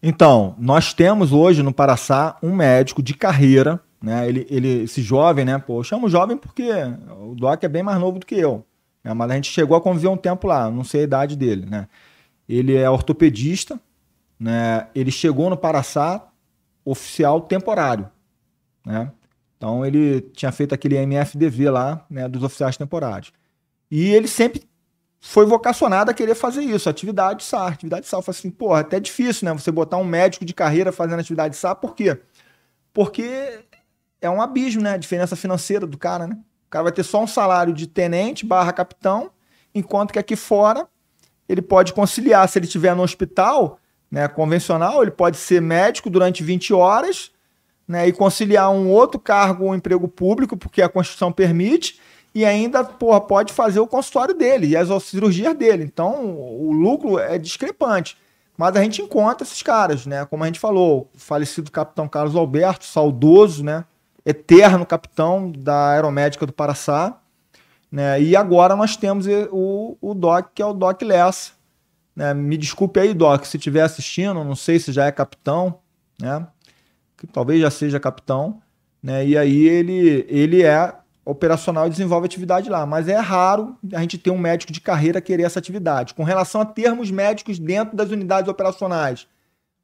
Então, 0.03 0.55
nós 0.59 0.95
temos 0.95 1.31
hoje 1.31 1.63
no 1.63 1.75
Paraçá 1.75 2.39
um 2.43 2.55
médico 2.55 3.03
de 3.03 3.13
carreira, 3.13 3.79
né? 4.03 4.27
Ele, 4.27 4.47
ele, 4.49 4.85
esse 4.85 5.03
jovem, 5.03 5.45
né? 5.45 5.59
Pô, 5.59 5.81
eu 5.81 5.85
chamo 5.85 6.09
jovem 6.09 6.39
porque 6.39 6.71
o 7.21 7.35
Doc 7.35 7.63
é 7.63 7.69
bem 7.69 7.83
mais 7.83 8.01
novo 8.01 8.19
do 8.19 8.25
que 8.25 8.35
eu. 8.35 8.65
Né? 9.05 9.13
Mas 9.13 9.31
a 9.31 9.35
gente 9.35 9.51
chegou 9.51 9.77
a 9.77 9.81
conviver 9.81 10.09
um 10.09 10.17
tempo 10.17 10.47
lá, 10.47 10.71
não 10.71 10.85
sei 10.85 11.03
a 11.03 11.05
idade 11.05 11.37
dele, 11.37 11.67
né? 11.67 11.87
Ele 12.49 12.75
é 12.75 12.89
ortopedista, 12.89 13.79
né? 14.41 14.87
Ele 14.95 15.11
chegou 15.11 15.51
no 15.51 15.57
Paraçá 15.57 16.27
oficial 16.87 17.41
temporário, 17.41 18.09
né? 18.85 19.11
Então 19.57 19.85
ele 19.85 20.21
tinha 20.21 20.53
feito 20.53 20.75
aquele 20.75 20.97
MFDV 20.97 21.71
lá, 21.71 22.07
né? 22.09 22.29
Dos 22.29 22.43
oficiais 22.43 22.77
temporários. 22.77 23.33
E 23.91 24.15
ele 24.15 24.29
sempre 24.29 24.63
foi 25.21 25.45
vocacionado 25.45 26.11
a 26.11 26.15
querer 26.15 26.37
fazer 26.37 26.63
isso, 26.63 26.89
atividade 26.89 27.43
SAR. 27.43 27.73
Atividade 27.73 28.07
SAR. 28.07 28.19
Eu 28.19 28.23
falei 28.23 28.39
assim, 28.39 28.51
porra, 28.51 28.81
até 28.81 29.01
difícil, 29.01 29.47
né? 29.47 29.53
Você 29.53 29.73
botar 29.73 29.97
um 29.97 30.05
médico 30.05 30.45
de 30.45 30.55
carreira 30.55 30.93
fazendo 30.93 31.19
atividade 31.19 31.57
SAR, 31.57 31.75
por 31.75 31.95
quê? 31.95 32.21
Porque 32.93 33.65
é 34.21 34.31
um 34.31 34.41
abismo, 34.41 34.83
né? 34.83 34.93
A 34.93 34.97
diferença 34.97 35.35
financeira 35.35 35.87
do 35.87 35.99
cara, 35.99 36.29
né? 36.29 36.39
O 36.67 36.71
cara 36.71 36.85
vai 36.85 36.93
ter 36.93 37.03
só 37.03 37.23
um 37.23 37.27
salário 37.27 37.73
de 37.73 37.87
tenente 37.87 38.47
barra 38.47 38.73
capitão, 38.73 39.31
enquanto 39.75 40.13
que 40.13 40.19
aqui 40.19 40.37
fora 40.37 40.87
ele 41.49 41.63
pode 41.63 41.93
conciliar, 41.93 42.49
se 42.49 42.59
ele 42.59 42.67
estiver 42.67 42.95
no 42.95 43.03
hospital 43.03 43.79
né, 44.17 44.27
convencional, 44.29 45.03
ele 45.03 45.11
pode 45.11 45.37
ser 45.37 45.61
médico 45.61 46.09
durante 46.09 46.43
20 46.43 46.73
horas 46.73 47.31
né, 47.87 48.09
e 48.09 48.15
conciliar 48.15 48.71
um 48.71 48.89
outro 48.89 49.21
cargo 49.21 49.65
ou 49.65 49.73
um 49.73 49.75
emprego 49.75 50.09
público, 50.09 50.57
porque 50.57 50.81
a 50.81 50.89
Constituição 50.89 51.31
permite, 51.31 52.01
e 52.35 52.43
ainda 52.43 52.83
porra, 52.83 53.21
pode 53.21 53.53
fazer 53.53 53.79
o 53.79 53.87
consultório 53.87 54.35
dele 54.35 54.69
e 54.69 54.77
as 54.77 54.89
cirurgias 55.03 55.55
dele. 55.55 55.85
Então, 55.85 56.35
o 56.35 56.73
lucro 56.73 57.19
é 57.19 57.37
discrepante. 57.37 58.17
Mas 58.57 58.75
a 58.75 58.83
gente 58.83 59.03
encontra 59.03 59.47
esses 59.47 59.63
caras, 59.63 60.07
né? 60.07 60.25
Como 60.25 60.43
a 60.43 60.47
gente 60.47 60.59
falou, 60.59 61.11
o 61.15 61.19
falecido 61.19 61.71
capitão 61.71 62.09
Carlos 62.09 62.35
Alberto, 62.35 62.87
saudoso, 62.87 63.63
né? 63.63 63.85
Eterno 64.25 64.87
capitão 64.87 65.53
da 65.53 65.91
Aeromédica 65.91 66.47
do 66.47 66.55
Paraçá. 66.55 67.21
Né? 67.93 68.23
E 68.23 68.35
agora 68.35 68.75
nós 68.75 68.97
temos 68.97 69.27
o, 69.51 69.99
o 70.01 70.15
Doc, 70.15 70.53
que 70.55 70.63
é 70.63 70.67
o 70.67 70.73
Doc 70.73 71.03
Lessa. 71.03 71.56
Né? 72.17 72.33
Me 72.33 72.57
desculpe 72.57 72.99
aí, 72.99 73.13
Doc, 73.13 73.45
se 73.45 73.59
estiver 73.59 73.83
assistindo, 73.83 74.43
não 74.43 74.57
sei 74.57 74.79
se 74.79 74.91
já 74.91 75.05
é 75.05 75.13
capitão, 75.13 75.81
né? 76.19 76.47
Que 77.17 77.27
talvez 77.27 77.61
já 77.61 77.71
seja 77.71 78.01
capitão. 78.01 78.63
Né? 79.03 79.27
E 79.27 79.39
aí 79.39 79.67
ele, 79.69 80.25
ele 80.29 80.63
é 80.63 80.95
operacional 81.25 81.87
e 81.87 81.91
desenvolve 81.91 82.25
atividade 82.25 82.71
lá. 82.71 82.87
Mas 82.87 83.09
é 83.09 83.19
raro 83.19 83.77
a 83.93 84.01
gente 84.01 84.17
ter 84.17 84.31
um 84.31 84.39
médico 84.39 84.73
de 84.73 84.81
carreira 84.81 85.21
querer 85.21 85.43
essa 85.43 85.59
atividade. 85.59 86.15
Com 86.15 86.25
relação 86.25 86.61
a 86.63 86.65
termos 86.65 87.11
médicos 87.11 87.59
dentro 87.59 87.97
das 87.97 88.11
unidades 88.11 88.49
operacionais, 88.49 89.27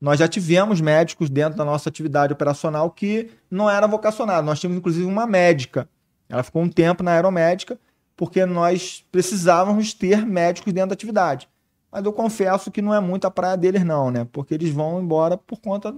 nós 0.00 0.18
já 0.18 0.26
tivemos 0.26 0.80
médicos 0.80 1.28
dentro 1.28 1.58
da 1.58 1.64
nossa 1.64 1.88
atividade 1.88 2.32
operacional 2.32 2.90
que 2.90 3.30
não 3.50 3.68
era 3.68 3.86
vocacionado. 3.86 4.46
Nós 4.46 4.58
tínhamos, 4.58 4.78
inclusive, 4.78 5.04
uma 5.06 5.26
médica. 5.26 5.88
Ela 6.28 6.42
ficou 6.42 6.62
um 6.62 6.68
tempo 6.68 7.02
na 7.02 7.12
aeromédica 7.12 7.78
porque 8.16 8.46
nós 8.46 9.04
precisávamos 9.10 9.92
ter 9.92 10.24
médicos 10.24 10.72
dentro 10.72 10.90
da 10.90 10.94
atividade. 10.94 11.48
Mas 11.92 12.04
eu 12.06 12.12
confesso 12.12 12.70
que 12.70 12.80
não 12.80 12.94
é 12.94 13.00
muito 13.00 13.26
a 13.26 13.30
praia 13.30 13.56
deles, 13.56 13.84
não, 13.84 14.10
né? 14.10 14.26
Porque 14.32 14.54
eles 14.54 14.70
vão 14.70 14.98
embora 14.98 15.36
por 15.36 15.60
conta 15.60 15.94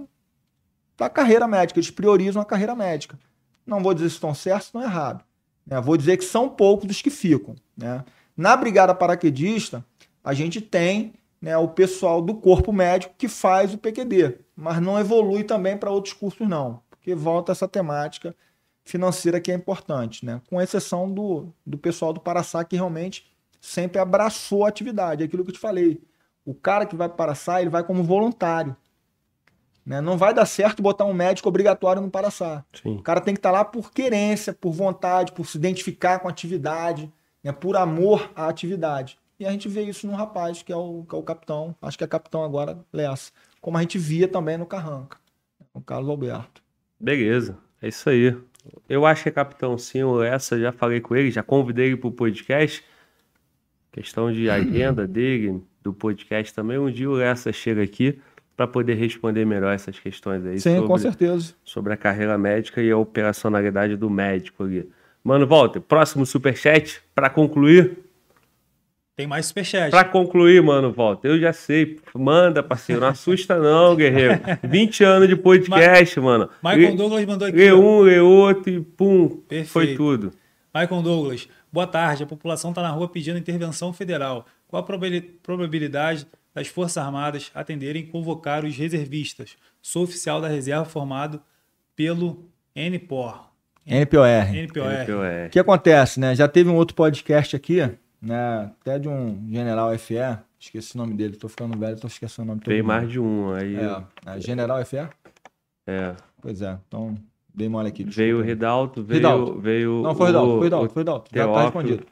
da 0.97 1.09
carreira 1.09 1.47
médica. 1.47 1.79
Eles 1.79 1.89
priorizam 1.89 2.41
a 2.41 2.45
carreira 2.45 2.75
médica. 2.75 3.17
Não 3.65 3.81
vou 3.81 3.93
dizer 3.93 4.09
se 4.09 4.15
estão 4.15 4.33
certos, 4.33 4.67
estão 4.67 4.81
errados. 4.81 5.23
Né? 5.65 5.79
Vou 5.79 5.95
dizer 5.95 6.17
que 6.17 6.25
são 6.25 6.49
poucos 6.49 6.89
os 6.89 7.01
que 7.01 7.09
ficam. 7.09 7.55
Né? 7.77 8.03
Na 8.35 8.57
Brigada 8.57 8.93
Paraquedista, 8.93 9.85
a 10.21 10.33
gente 10.33 10.59
tem 10.59 11.13
né, 11.41 11.57
o 11.57 11.69
pessoal 11.69 12.21
do 12.21 12.35
corpo 12.35 12.73
médico 12.73 13.15
que 13.17 13.29
faz 13.29 13.73
o 13.73 13.77
PQD, 13.77 14.39
mas 14.55 14.81
não 14.81 14.99
evolui 14.99 15.43
também 15.43 15.77
para 15.77 15.91
outros 15.91 16.13
cursos, 16.13 16.47
não, 16.47 16.81
porque 16.89 17.13
volta 17.13 17.51
essa 17.51 17.67
temática 17.67 18.35
financeira 18.83 19.39
que 19.39 19.51
é 19.51 19.55
importante, 19.55 20.25
né? 20.25 20.41
com 20.49 20.61
exceção 20.61 21.11
do, 21.11 21.53
do 21.65 21.77
pessoal 21.77 22.11
do 22.11 22.19
Paraçá, 22.19 22.63
que 22.63 22.75
realmente 22.75 23.25
sempre 23.65 23.99
abraçou 23.99 24.65
a 24.65 24.69
atividade, 24.69 25.23
é 25.23 25.25
aquilo 25.25 25.43
que 25.43 25.49
eu 25.49 25.55
te 25.55 25.59
falei. 25.59 26.01
O 26.45 26.53
cara 26.53 26.85
que 26.85 26.95
vai 26.95 27.07
para 27.07 27.17
Paraçá, 27.17 27.59
ele 27.59 27.69
vai 27.69 27.83
como 27.83 28.03
voluntário. 28.03 28.75
Né? 29.85 29.99
Não 30.01 30.17
vai 30.17 30.33
dar 30.33 30.45
certo 30.45 30.81
botar 30.81 31.05
um 31.05 31.13
médico 31.13 31.49
obrigatório 31.49 32.01
no 32.01 32.09
Paraçá. 32.09 32.63
Sim. 32.81 32.97
O 32.97 33.01
cara 33.01 33.19
tem 33.19 33.33
que 33.33 33.39
estar 33.39 33.51
lá 33.51 33.65
por 33.65 33.91
querência, 33.91 34.53
por 34.53 34.71
vontade, 34.71 35.31
por 35.31 35.45
se 35.45 35.57
identificar 35.57 36.19
com 36.19 36.27
a 36.27 36.31
atividade, 36.31 37.11
né? 37.43 37.51
por 37.51 37.75
amor 37.75 38.31
à 38.35 38.47
atividade. 38.47 39.17
E 39.39 39.45
a 39.45 39.51
gente 39.51 39.67
vê 39.67 39.83
isso 39.83 40.07
num 40.07 40.15
rapaz, 40.15 40.61
que 40.61 40.71
é 40.71 40.75
o, 40.75 41.03
que 41.07 41.15
é 41.15 41.17
o 41.17 41.23
capitão, 41.23 41.75
acho 41.81 41.97
que 41.97 42.03
é 42.03 42.07
capitão 42.07 42.43
agora, 42.43 42.79
Lessa. 42.93 43.31
Como 43.59 43.77
a 43.77 43.81
gente 43.81 43.97
via 43.97 44.27
também 44.27 44.57
no 44.57 44.65
Carranca, 44.65 45.17
o 45.73 45.81
Carlos 45.81 46.09
Alberto. 46.09 46.63
Beleza, 46.99 47.57
é 47.81 47.87
isso 47.87 48.09
aí. 48.09 48.37
Eu 48.87 49.05
acho 49.05 49.23
que 49.23 49.29
é 49.29 49.31
capitão 49.31 49.77
sim, 49.77 50.03
o 50.03 50.23
Essa, 50.23 50.59
já 50.59 50.71
falei 50.71 51.01
com 51.01 51.15
ele, 51.15 51.31
já 51.31 51.43
convidei 51.43 51.87
ele 51.87 51.97
pro 51.97 52.11
podcast. 52.11 52.83
Questão 53.95 54.29
de 54.29 54.49
agenda 54.49 55.07
dele, 55.07 55.61
do 55.81 55.93
podcast 55.93 56.53
também. 56.53 56.77
Um 56.77 56.91
dia 56.91 57.09
o 57.09 57.17
Essa 57.21 57.53
chega 57.53 57.81
aqui 57.81 58.19
para 58.57 58.67
poder 58.67 58.95
responder 58.95 59.45
melhor 59.45 59.73
essas 59.73 59.97
questões 59.97 60.45
aí. 60.45 60.59
Sim, 60.59 60.75
sobre, 60.75 60.87
com 60.87 60.97
certeza. 60.97 61.53
Sobre 61.63 61.93
a 61.93 61.97
carreira 61.97 62.37
médica 62.37 62.81
e 62.81 62.91
a 62.91 62.97
operacionalidade 62.97 63.95
do 63.95 64.09
médico 64.09 64.65
ali. 64.65 64.89
Mano, 65.23 65.47
Walter, 65.47 65.79
próximo 65.79 66.25
superchat 66.25 67.01
para 67.15 67.29
concluir. 67.29 67.99
Tem 69.15 69.25
mais 69.25 69.45
superchat. 69.45 69.89
Pra 69.91 70.03
concluir, 70.03 70.61
mano, 70.61 70.91
Walter, 70.91 71.29
eu 71.29 71.39
já 71.39 71.53
sei. 71.53 71.97
Manda, 72.13 72.61
parceiro. 72.61 72.99
Não 72.99 73.07
assusta, 73.07 73.57
não, 73.57 73.95
guerreiro. 73.95 74.33
20 74.61 75.03
anos 75.05 75.29
de 75.29 75.37
podcast, 75.37 76.19
mano. 76.19 76.49
Michael 76.61 76.89
Lê- 76.91 76.95
Douglas 76.97 77.25
mandou 77.25 77.47
aqui. 77.47 77.55
Lê 77.57 77.71
um, 77.71 78.01
lê 78.01 78.19
outro 78.19 78.69
e 78.69 78.81
pum. 78.81 79.29
Perfeito. 79.47 79.69
Foi 79.71 79.95
tudo. 79.95 80.31
Michael 80.75 81.01
Douglas, 81.01 81.47
boa 81.75 81.85
tarde. 81.87 82.23
A 82.23 82.25
população 82.25 82.71
está 82.71 82.81
na 82.81 82.89
rua 82.89 83.07
pedindo 83.09 83.37
intervenção 83.37 83.91
federal. 83.93 84.45
Qual 84.67 84.81
a 84.81 84.85
probabili- 84.85 85.21
probabilidade 85.21 86.25
das 86.53 86.67
Forças 86.67 86.97
Armadas 86.97 87.51
atenderem 87.53 88.03
e 88.03 88.07
convocar 88.07 88.63
os 88.65 88.75
reservistas? 88.75 89.57
Sou 89.81 90.03
oficial 90.03 90.39
da 90.41 90.47
reserva 90.47 90.85
formado 90.85 91.41
pelo 91.95 92.49
NPOR. 92.75 93.49
NPOR. 93.85 94.25
NPOR. 94.55 95.45
O 95.47 95.49
que 95.51 95.59
acontece, 95.59 96.19
né? 96.19 96.33
Já 96.33 96.47
teve 96.47 96.69
um 96.69 96.75
outro 96.75 96.95
podcast 96.95 97.55
aqui, 97.55 97.81
né? 98.21 98.71
Até 98.81 98.97
de 98.97 99.07
um 99.07 99.47
general 99.51 99.95
FE, 99.99 100.15
esqueci 100.59 100.95
o 100.95 100.97
nome 100.97 101.13
dele, 101.13 101.35
tô 101.35 101.47
ficando 101.47 101.77
velho, 101.77 101.99
tô 101.99 102.07
esquecendo 102.07 102.43
o 102.43 102.47
nome 102.47 102.61
todo 102.61 102.71
Veio 102.71 102.83
mundo. 102.83 102.93
mais 102.93 103.09
de 103.11 103.19
um 103.19 103.53
aí. 103.53 103.75
É, 103.75 104.03
é, 104.37 104.39
general 104.41 104.83
FE? 104.85 105.07
É. 105.87 106.15
Pois 106.41 106.61
é, 106.61 106.77
então 106.87 107.15
dei 107.55 107.69
mole 107.69 107.87
aqui. 107.87 108.03
Veio 108.03 108.37
o 108.39 108.43
desculpa. 108.43 108.45
Ridalto, 108.49 109.03
veio, 109.03 109.17
Ridalto. 109.17 109.59
veio 109.59 110.01
Não, 110.01 110.15
foi 110.15 110.25
o 110.25 110.27
Ridalto, 110.27 110.47
o- 110.47 110.51
foi 110.51 110.59
o 110.59 110.63
Ridalto, 110.63 110.85
o- 110.85 110.89
foi 110.89 110.95
o 110.95 111.03
Ridalto. 111.03 111.31
Já 111.33 111.47
tá 111.47 111.61
respondido. 111.63 112.05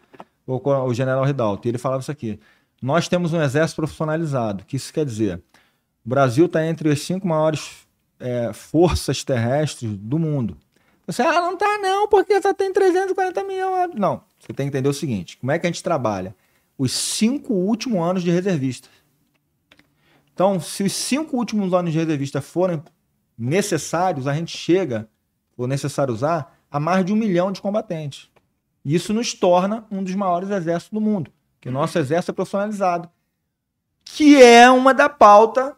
O, 0.45 0.69
o 0.87 0.93
general 0.93 1.23
Ridalto, 1.23 1.67
e 1.67 1.69
ele 1.69 1.77
falava 1.77 2.01
isso 2.01 2.11
aqui. 2.11 2.39
Nós 2.81 3.07
temos 3.07 3.31
um 3.33 3.41
exército 3.41 3.77
profissionalizado. 3.77 4.63
O 4.63 4.65
que 4.65 4.75
isso 4.75 4.93
quer 4.93 5.05
dizer? 5.05 5.41
O 6.05 6.09
Brasil 6.09 6.45
está 6.47 6.65
entre 6.65 6.89
as 6.91 6.99
cinco 7.01 7.27
maiores 7.27 7.87
é, 8.19 8.51
forças 8.53 9.23
terrestres 9.23 9.95
do 9.97 10.19
mundo. 10.19 10.57
Você, 11.07 11.21
ah, 11.21 11.41
não 11.41 11.57
tá 11.57 11.77
não, 11.81 12.07
porque 12.07 12.41
só 12.41 12.53
tem 12.53 12.71
340 12.73 13.43
milhões. 13.43 13.91
Não, 13.95 14.21
você 14.39 14.53
tem 14.53 14.65
que 14.69 14.69
entender 14.77 14.87
o 14.89 14.93
seguinte: 14.93 15.37
como 15.37 15.51
é 15.51 15.59
que 15.59 15.65
a 15.67 15.69
gente 15.69 15.83
trabalha? 15.83 16.35
Os 16.77 16.91
cinco 16.91 17.53
últimos 17.53 18.01
anos 18.01 18.23
de 18.23 18.31
reservista. 18.31 18.87
Então, 20.33 20.59
se 20.59 20.83
os 20.83 20.91
cinco 20.93 21.37
últimos 21.37 21.73
anos 21.73 21.91
de 21.93 21.99
reservista 21.99 22.41
forem 22.41 22.81
necessários, 23.37 24.27
a 24.27 24.33
gente 24.33 24.55
chega, 24.57 25.07
ou 25.57 25.67
necessário 25.67 26.13
usar, 26.13 26.57
a 26.69 26.79
mais 26.79 27.05
de 27.05 27.13
um 27.13 27.15
milhão 27.15 27.51
de 27.51 27.61
combatentes. 27.61 28.29
E 28.83 28.95
Isso 28.95 29.13
nos 29.13 29.33
torna 29.33 29.85
um 29.89 30.03
dos 30.03 30.15
maiores 30.15 30.49
exércitos 30.49 30.93
do 30.93 31.01
mundo, 31.01 31.31
que 31.61 31.69
o 31.69 31.71
nosso 31.71 31.97
exército 31.97 32.31
é 32.31 32.35
profissionalizado, 32.35 33.09
que 34.03 34.41
é 34.41 34.69
uma 34.69 34.93
da 34.93 35.07
pauta 35.07 35.77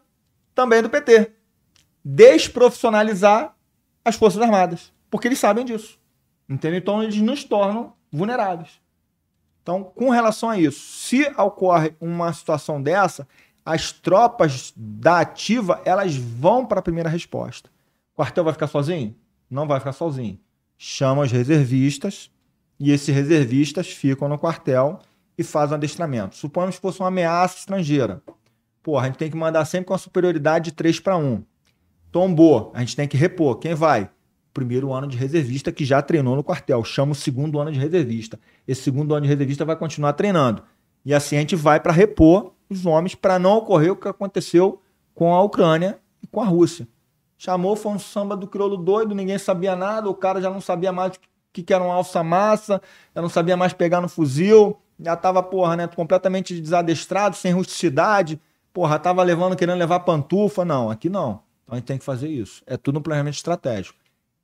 também 0.54 0.82
do 0.82 0.90
PT. 0.90 1.32
Desprofissionalizar 2.04 3.54
as 4.04 4.16
Forças 4.16 4.40
Armadas, 4.40 4.92
porque 5.10 5.28
eles 5.28 5.38
sabem 5.38 5.64
disso. 5.64 5.98
Entendeu? 6.48 6.78
Então 6.78 7.02
eles 7.02 7.16
nos 7.16 7.44
tornam 7.44 7.92
vulneráveis. 8.10 8.80
Então, 9.62 9.82
com 9.82 10.10
relação 10.10 10.48
a 10.48 10.58
isso, 10.58 10.80
se 10.80 11.22
ocorre 11.36 11.94
uma 12.00 12.32
situação 12.32 12.80
dessa, 12.80 13.26
as 13.64 13.90
tropas 13.90 14.72
da 14.76 15.18
ativa, 15.18 15.82
elas 15.84 16.14
vão 16.14 16.64
para 16.64 16.78
a 16.78 16.82
primeira 16.82 17.08
resposta. 17.08 17.68
O 18.12 18.16
quartel 18.16 18.44
vai 18.44 18.52
ficar 18.52 18.68
sozinho? 18.68 19.14
Não 19.50 19.66
vai 19.66 19.78
ficar 19.78 19.92
sozinho. 19.92 20.38
Chama 20.78 21.22
os 21.22 21.32
reservistas 21.32 22.30
e 22.78 22.90
esses 22.90 23.14
reservistas 23.14 23.88
ficam 23.88 24.28
no 24.28 24.38
quartel 24.38 24.98
e 25.38 25.42
fazem 25.42 25.72
um 25.72 25.76
adestramento. 25.76 26.36
Suponhamos 26.36 26.76
que 26.76 26.82
fosse 26.82 27.00
uma 27.00 27.08
ameaça 27.08 27.58
estrangeira. 27.58 28.22
Pô, 28.82 28.98
a 28.98 29.06
gente 29.06 29.18
tem 29.18 29.30
que 29.30 29.36
mandar 29.36 29.64
sempre 29.64 29.86
com 29.86 29.94
a 29.94 29.98
superioridade 29.98 30.66
de 30.66 30.72
3 30.72 31.00
para 31.00 31.16
1. 31.16 31.42
Tombou, 32.12 32.70
a 32.74 32.80
gente 32.80 32.96
tem 32.96 33.08
que 33.08 33.16
repor. 33.16 33.56
Quem 33.56 33.74
vai? 33.74 34.10
Primeiro 34.54 34.92
ano 34.92 35.06
de 35.06 35.16
reservista 35.16 35.72
que 35.72 35.84
já 35.84 36.00
treinou 36.00 36.36
no 36.36 36.44
quartel. 36.44 36.82
Chama 36.84 37.12
o 37.12 37.14
segundo 37.14 37.58
ano 37.58 37.72
de 37.72 37.78
reservista. 37.78 38.38
Esse 38.66 38.82
segundo 38.82 39.14
ano 39.14 39.22
de 39.22 39.28
reservista 39.28 39.64
vai 39.64 39.76
continuar 39.76 40.12
treinando. 40.12 40.62
E 41.04 41.12
assim 41.12 41.36
a 41.36 41.40
gente 41.40 41.56
vai 41.56 41.80
para 41.80 41.92
repor 41.92 42.52
os 42.68 42.86
homens 42.86 43.14
para 43.14 43.38
não 43.38 43.58
ocorrer 43.58 43.92
o 43.92 43.96
que 43.96 44.08
aconteceu 44.08 44.80
com 45.14 45.34
a 45.34 45.42
Ucrânia 45.42 45.98
e 46.22 46.26
com 46.26 46.40
a 46.40 46.44
Rússia. 46.44 46.88
Chamou, 47.38 47.76
foi 47.76 47.92
um 47.92 47.98
samba 47.98 48.36
do 48.36 48.46
crioulo 48.46 48.76
doido, 48.76 49.14
ninguém 49.14 49.38
sabia 49.38 49.76
nada, 49.76 50.08
o 50.08 50.14
cara 50.14 50.40
já 50.40 50.50
não 50.50 50.60
sabia 50.60 50.92
mais 50.92 51.16
o 51.16 51.20
que, 51.52 51.62
que 51.62 51.74
era 51.74 51.82
um 51.82 51.92
alça-massa, 51.92 52.80
já 53.14 53.22
não 53.22 53.28
sabia 53.28 53.56
mais 53.56 53.72
pegar 53.72 54.00
no 54.00 54.08
fuzil, 54.08 54.78
já 54.98 55.14
tava, 55.16 55.42
porra, 55.42 55.76
né, 55.76 55.86
completamente 55.86 56.58
desadestrado, 56.60 57.36
sem 57.36 57.52
rusticidade, 57.52 58.40
porra, 58.72 58.98
tava 58.98 59.22
levando, 59.22 59.56
querendo 59.56 59.78
levar 59.78 60.00
pantufa. 60.00 60.64
Não, 60.64 60.90
aqui 60.90 61.08
não. 61.08 61.42
Então 61.64 61.74
a 61.74 61.76
gente 61.76 61.86
tem 61.86 61.98
que 61.98 62.04
fazer 62.04 62.28
isso. 62.28 62.62
É 62.66 62.76
tudo 62.76 62.98
um 62.98 63.02
planejamento 63.02 63.34
estratégico. 63.34 63.98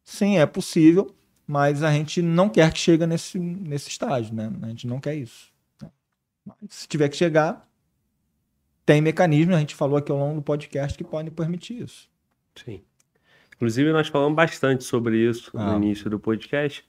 Sim, 0.05 0.39
é 0.39 0.47
possível, 0.47 1.15
mas 1.47 1.83
a 1.83 1.93
gente 1.93 2.21
não 2.21 2.49
quer 2.49 2.73
que 2.73 2.79
chegue 2.79 3.07
nesse, 3.07 3.39
nesse 3.39 3.89
estágio, 3.89 4.35
né? 4.35 4.53
A 4.63 4.69
gente 4.69 4.87
não 4.87 5.01
quer 5.01 5.15
isso. 5.15 5.53
Mas 6.45 6.57
se 6.69 6.89
tiver 6.89 7.09
que 7.09 7.17
chegar, 7.17 7.69
tem 8.85 9.01
mecanismos, 9.01 9.57
a 9.57 9.61
gente 9.61 9.75
falou 9.75 9.97
aqui 9.97 10.11
ao 10.11 10.19
longo 10.19 10.37
do 10.37 10.43
podcast, 10.43 10.99
que 10.99 11.05
podem 11.05 11.31
permitir 11.31 11.83
isso. 11.83 12.11
Sim. 12.55 12.83
Inclusive, 13.57 13.93
nós 13.93 14.09
falamos 14.09 14.35
bastante 14.37 14.85
sobre 14.85 15.17
isso 15.19 15.51
Ah. 15.55 15.73
no 15.73 15.77
início 15.85 16.11
do 16.11 16.19
podcast. 16.19 16.85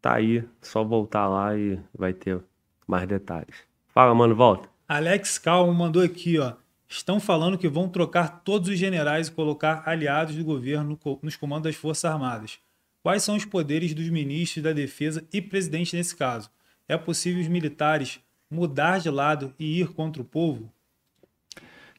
Tá 0.00 0.14
aí, 0.14 0.44
só 0.60 0.82
voltar 0.84 1.28
lá 1.28 1.56
e 1.56 1.78
vai 1.96 2.12
ter 2.12 2.40
mais 2.86 3.06
detalhes. 3.06 3.56
Fala, 3.88 4.14
mano, 4.14 4.34
volta. 4.34 4.68
Alex 4.88 5.38
Calmo 5.38 5.72
mandou 5.72 6.02
aqui, 6.02 6.38
ó. 6.38 6.54
Estão 6.88 7.18
falando 7.18 7.56
que 7.56 7.68
vão 7.68 7.88
trocar 7.88 8.42
todos 8.44 8.68
os 8.68 8.78
generais 8.78 9.28
e 9.28 9.32
colocar 9.32 9.82
aliados 9.86 10.34
do 10.36 10.44
governo 10.44 10.98
nos 11.22 11.36
comandos 11.36 11.62
das 11.64 11.76
Forças 11.76 12.04
Armadas. 12.10 12.58
Quais 13.02 13.22
são 13.22 13.34
os 13.34 13.44
poderes 13.46 13.94
dos 13.94 14.08
ministros 14.10 14.62
da 14.62 14.72
Defesa 14.72 15.26
e 15.32 15.40
presidente 15.40 15.96
nesse 15.96 16.14
caso? 16.14 16.50
É 16.86 16.96
possível 16.98 17.40
os 17.40 17.48
militares 17.48 18.20
mudar 18.50 18.98
de 18.98 19.08
lado 19.08 19.54
e 19.58 19.80
ir 19.80 19.88
contra 19.94 20.20
o 20.20 20.24
povo? 20.24 20.70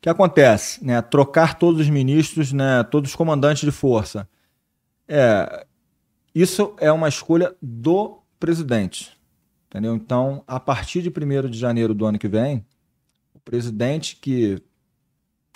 Que 0.03 0.09
acontece? 0.09 0.83
Né? 0.83 1.01
Trocar 1.01 1.57
todos 1.57 1.79
os 1.79 1.89
ministros, 1.89 2.51
né? 2.51 2.83
todos 2.83 3.11
os 3.11 3.15
comandantes 3.15 3.63
de 3.63 3.71
força. 3.71 4.27
É, 5.07 5.65
isso 6.35 6.75
é 6.77 6.91
uma 6.91 7.07
escolha 7.07 7.55
do 7.61 8.21
presidente. 8.37 9.17
Entendeu? 9.69 9.95
Então, 9.95 10.43
a 10.45 10.59
partir 10.59 11.01
de 11.01 11.07
1 11.07 11.49
de 11.49 11.57
janeiro 11.57 11.93
do 11.93 12.05
ano 12.05 12.19
que 12.19 12.27
vem, 12.27 12.65
o 13.33 13.39
presidente 13.39 14.17
que 14.17 14.61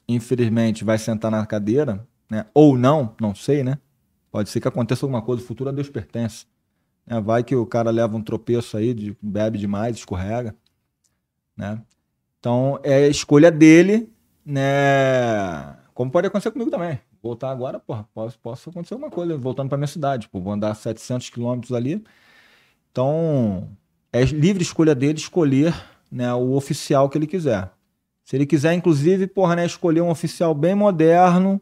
infelizmente 0.07 0.85
vai 0.85 0.97
sentar 0.97 1.29
na 1.29 1.45
cadeira, 1.45 2.07
né? 2.31 2.45
ou 2.53 2.77
não, 2.77 3.13
não 3.19 3.35
sei, 3.35 3.65
né? 3.65 3.77
Pode 4.31 4.49
ser 4.49 4.61
que 4.61 4.67
aconteça 4.69 5.05
alguma 5.05 5.21
coisa, 5.21 5.43
o 5.43 5.45
futuro 5.45 5.69
a 5.69 5.73
Deus 5.73 5.89
pertence. 5.89 6.45
né? 7.05 7.19
Vai 7.19 7.43
que 7.43 7.53
o 7.53 7.65
cara 7.65 7.91
leva 7.91 8.15
um 8.15 8.23
tropeço 8.23 8.77
aí, 8.77 8.93
de, 8.93 9.13
bebe 9.21 9.57
demais, 9.57 9.97
escorrega. 9.97 10.55
Né? 11.57 11.81
Então, 12.39 12.79
é 12.81 12.95
a 12.95 13.09
escolha 13.09 13.51
dele, 13.51 14.09
né? 14.47 15.75
Como 15.93 16.09
pode 16.09 16.27
acontecer 16.27 16.51
comigo 16.51 16.71
também. 16.71 16.99
Voltar 17.21 17.51
agora, 17.51 17.79
porra, 17.79 18.07
posso, 18.13 18.39
posso 18.39 18.69
acontecer 18.69 18.93
alguma 18.93 19.11
coisa, 19.11 19.37
voltando 19.37 19.67
para 19.67 19.77
minha 19.77 19.87
cidade. 19.87 20.29
Pô, 20.29 20.39
vou 20.39 20.53
andar 20.53 20.73
700 20.73 21.29
quilômetros 21.29 21.73
ali. 21.73 22.01
Então, 22.89 23.67
é 24.13 24.23
livre 24.23 24.63
escolha 24.63 24.95
dele 24.95 25.19
escolher 25.19 25.75
né, 26.09 26.33
o 26.33 26.53
oficial 26.53 27.09
que 27.09 27.17
ele 27.17 27.27
quiser. 27.27 27.69
Se 28.23 28.37
ele 28.37 28.45
quiser, 28.45 28.73
inclusive, 28.73 29.27
porra, 29.27 29.57
né, 29.57 29.65
escolher 29.65 30.01
um 30.01 30.09
oficial 30.09 30.53
bem 30.53 30.73
moderno 30.73 31.61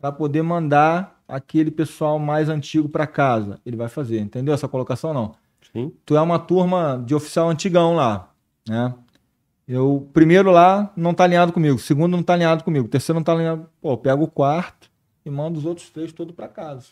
para 0.00 0.10
poder 0.10 0.42
mandar 0.42 1.22
aquele 1.28 1.70
pessoal 1.70 2.18
mais 2.18 2.48
antigo 2.48 2.88
para 2.88 3.06
casa, 3.06 3.60
ele 3.64 3.76
vai 3.76 3.88
fazer. 3.88 4.18
Entendeu 4.20 4.52
essa 4.52 4.68
colocação 4.68 5.14
não? 5.14 5.34
Sim. 5.72 5.92
tu 6.04 6.16
é 6.16 6.20
uma 6.20 6.38
turma 6.38 7.02
de 7.04 7.14
oficial 7.14 7.50
antigão 7.50 7.94
lá, 7.94 8.30
né? 8.68 8.94
Eu, 9.68 10.08
primeiro 10.12 10.50
lá, 10.50 10.92
não 10.96 11.12
tá 11.12 11.24
alinhado 11.24 11.52
comigo. 11.52 11.78
Segundo, 11.78 12.12
não 12.16 12.22
tá 12.22 12.34
alinhado 12.34 12.62
comigo. 12.62 12.86
Terceiro, 12.88 13.18
não 13.18 13.24
tá 13.24 13.32
alinhado. 13.32 13.68
Pô, 13.80 13.92
eu 13.92 13.96
pego 13.96 14.24
o 14.24 14.28
quarto 14.30 14.88
e 15.24 15.30
mando 15.30 15.58
os 15.58 15.64
outros 15.64 15.90
três 15.90 16.12
todos 16.12 16.34
para 16.34 16.46
casa. 16.48 16.86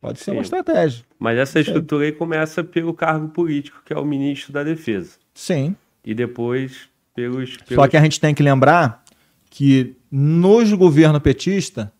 Pode 0.00 0.18
ser 0.20 0.30
uma 0.32 0.42
estratégia. 0.42 1.04
Mas 1.18 1.38
essa 1.38 1.60
estrutura 1.60 2.04
aí 2.04 2.12
começa 2.12 2.62
pelo 2.64 2.92
cargo 2.94 3.28
político, 3.28 3.82
que 3.84 3.92
é 3.92 3.98
o 3.98 4.04
ministro 4.04 4.52
da 4.52 4.62
Defesa. 4.64 5.16
Sim. 5.34 5.76
E 6.04 6.14
depois 6.14 6.88
pelos. 7.14 7.54
Só 7.54 7.64
pelos- 7.66 7.88
que 7.88 7.96
a 7.96 8.00
gente 8.02 8.20
tem 8.20 8.34
que 8.34 8.42
lembrar 8.42 9.04
que 9.50 9.96
nos 10.10 10.72
governo 10.72 11.20
petista, 11.20 11.92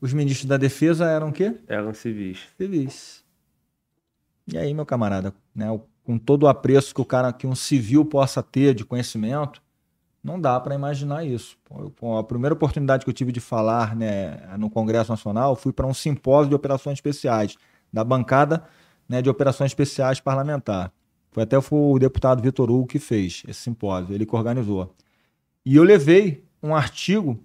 Os 0.00 0.12
ministros 0.12 0.46
da 0.46 0.58
defesa 0.58 1.06
eram 1.08 1.30
o 1.30 1.32
quê? 1.32 1.54
Eram 1.66 1.94
civis. 1.94 2.38
Civis. 2.58 3.24
E 4.52 4.58
aí, 4.58 4.74
meu 4.74 4.84
camarada, 4.84 5.32
né, 5.54 5.66
com 6.02 6.18
todo 6.18 6.42
o 6.42 6.46
apreço 6.46 6.94
que 6.94 7.00
o 7.00 7.06
cara, 7.06 7.32
que 7.32 7.46
um 7.46 7.54
civil 7.54 8.04
possa 8.04 8.42
ter 8.42 8.74
de 8.74 8.84
conhecimento, 8.84 9.62
não 10.24 10.40
dá 10.40 10.58
para 10.58 10.74
imaginar 10.74 11.22
isso. 11.22 11.58
A 12.18 12.22
primeira 12.22 12.54
oportunidade 12.54 13.04
que 13.04 13.10
eu 13.10 13.14
tive 13.14 13.30
de 13.30 13.40
falar 13.40 13.94
né, 13.94 14.40
no 14.58 14.70
Congresso 14.70 15.10
Nacional, 15.10 15.54
fui 15.54 15.70
para 15.70 15.86
um 15.86 15.92
simpósio 15.92 16.48
de 16.48 16.54
operações 16.54 16.96
especiais, 16.96 17.56
da 17.92 18.02
bancada 18.02 18.64
né, 19.06 19.20
de 19.20 19.28
operações 19.28 19.70
especiais 19.70 20.20
parlamentar. 20.20 20.90
Foi 21.30 21.42
até 21.42 21.58
o 21.58 21.98
deputado 21.98 22.42
Vitor 22.42 22.70
Hugo 22.70 22.86
que 22.86 22.98
fez 22.98 23.42
esse 23.46 23.60
simpósio, 23.60 24.14
ele 24.14 24.24
que 24.24 24.34
organizou. 24.34 24.94
E 25.66 25.76
eu 25.76 25.82
levei 25.82 26.42
um 26.62 26.74
artigo, 26.74 27.38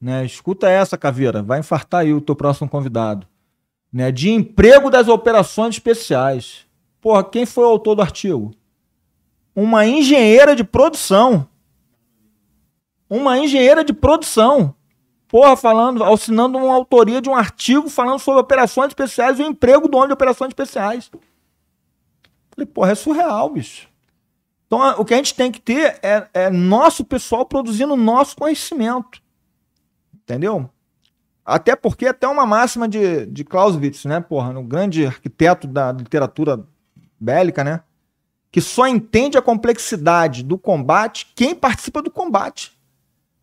né, 0.00 0.24
escuta 0.24 0.68
essa, 0.68 0.98
Caveira, 0.98 1.40
vai 1.40 1.60
infartar 1.60 2.00
aí 2.00 2.12
o 2.12 2.20
teu 2.20 2.34
próximo 2.34 2.68
convidado, 2.68 3.28
né, 3.92 4.10
de 4.10 4.30
emprego 4.30 4.90
das 4.90 5.06
operações 5.06 5.76
especiais. 5.76 6.66
Porra, 7.00 7.22
quem 7.22 7.46
foi 7.46 7.64
o 7.64 7.68
autor 7.68 7.94
do 7.94 8.02
artigo? 8.02 8.50
Uma 9.54 9.86
engenheira 9.86 10.56
de 10.56 10.64
produção. 10.64 11.46
Uma 13.08 13.38
engenheira 13.38 13.84
de 13.84 13.92
produção. 13.92 14.74
Porra, 15.28 15.56
falando, 15.56 16.04
assinando 16.04 16.58
uma 16.58 16.74
autoria 16.74 17.20
de 17.20 17.28
um 17.28 17.34
artigo 17.34 17.88
falando 17.88 18.18
sobre 18.18 18.40
operações 18.40 18.88
especiais 18.88 19.38
e 19.38 19.42
o 19.42 19.46
emprego 19.46 19.88
do 19.88 19.96
homem 19.96 20.08
de 20.08 20.14
operações 20.14 20.48
especiais. 20.48 21.10
Falei, 22.50 22.66
porra, 22.66 22.92
é 22.92 22.94
surreal, 22.94 23.50
bicho. 23.50 23.88
Então, 24.66 24.80
o 25.00 25.04
que 25.04 25.12
a 25.12 25.16
gente 25.16 25.34
tem 25.34 25.50
que 25.50 25.60
ter 25.60 25.98
é, 26.02 26.28
é 26.32 26.50
nosso 26.50 27.04
pessoal 27.04 27.44
produzindo 27.44 27.96
nosso 27.96 28.36
conhecimento. 28.36 29.20
Entendeu? 30.14 30.70
Até 31.44 31.76
porque 31.76 32.06
até 32.06 32.26
uma 32.26 32.46
máxima 32.46 32.88
de, 32.88 33.26
de 33.26 33.44
Clausewitz, 33.44 34.04
né, 34.06 34.20
porra, 34.20 34.52
no 34.52 34.62
grande 34.62 35.04
arquiteto 35.06 35.66
da 35.66 35.92
literatura 35.92 36.66
bélica, 37.20 37.62
né, 37.62 37.82
que 38.50 38.60
só 38.60 38.86
entende 38.86 39.36
a 39.36 39.42
complexidade 39.42 40.42
do 40.42 40.56
combate 40.56 41.32
quem 41.34 41.54
participa 41.54 42.00
do 42.00 42.10
combate. 42.10 42.73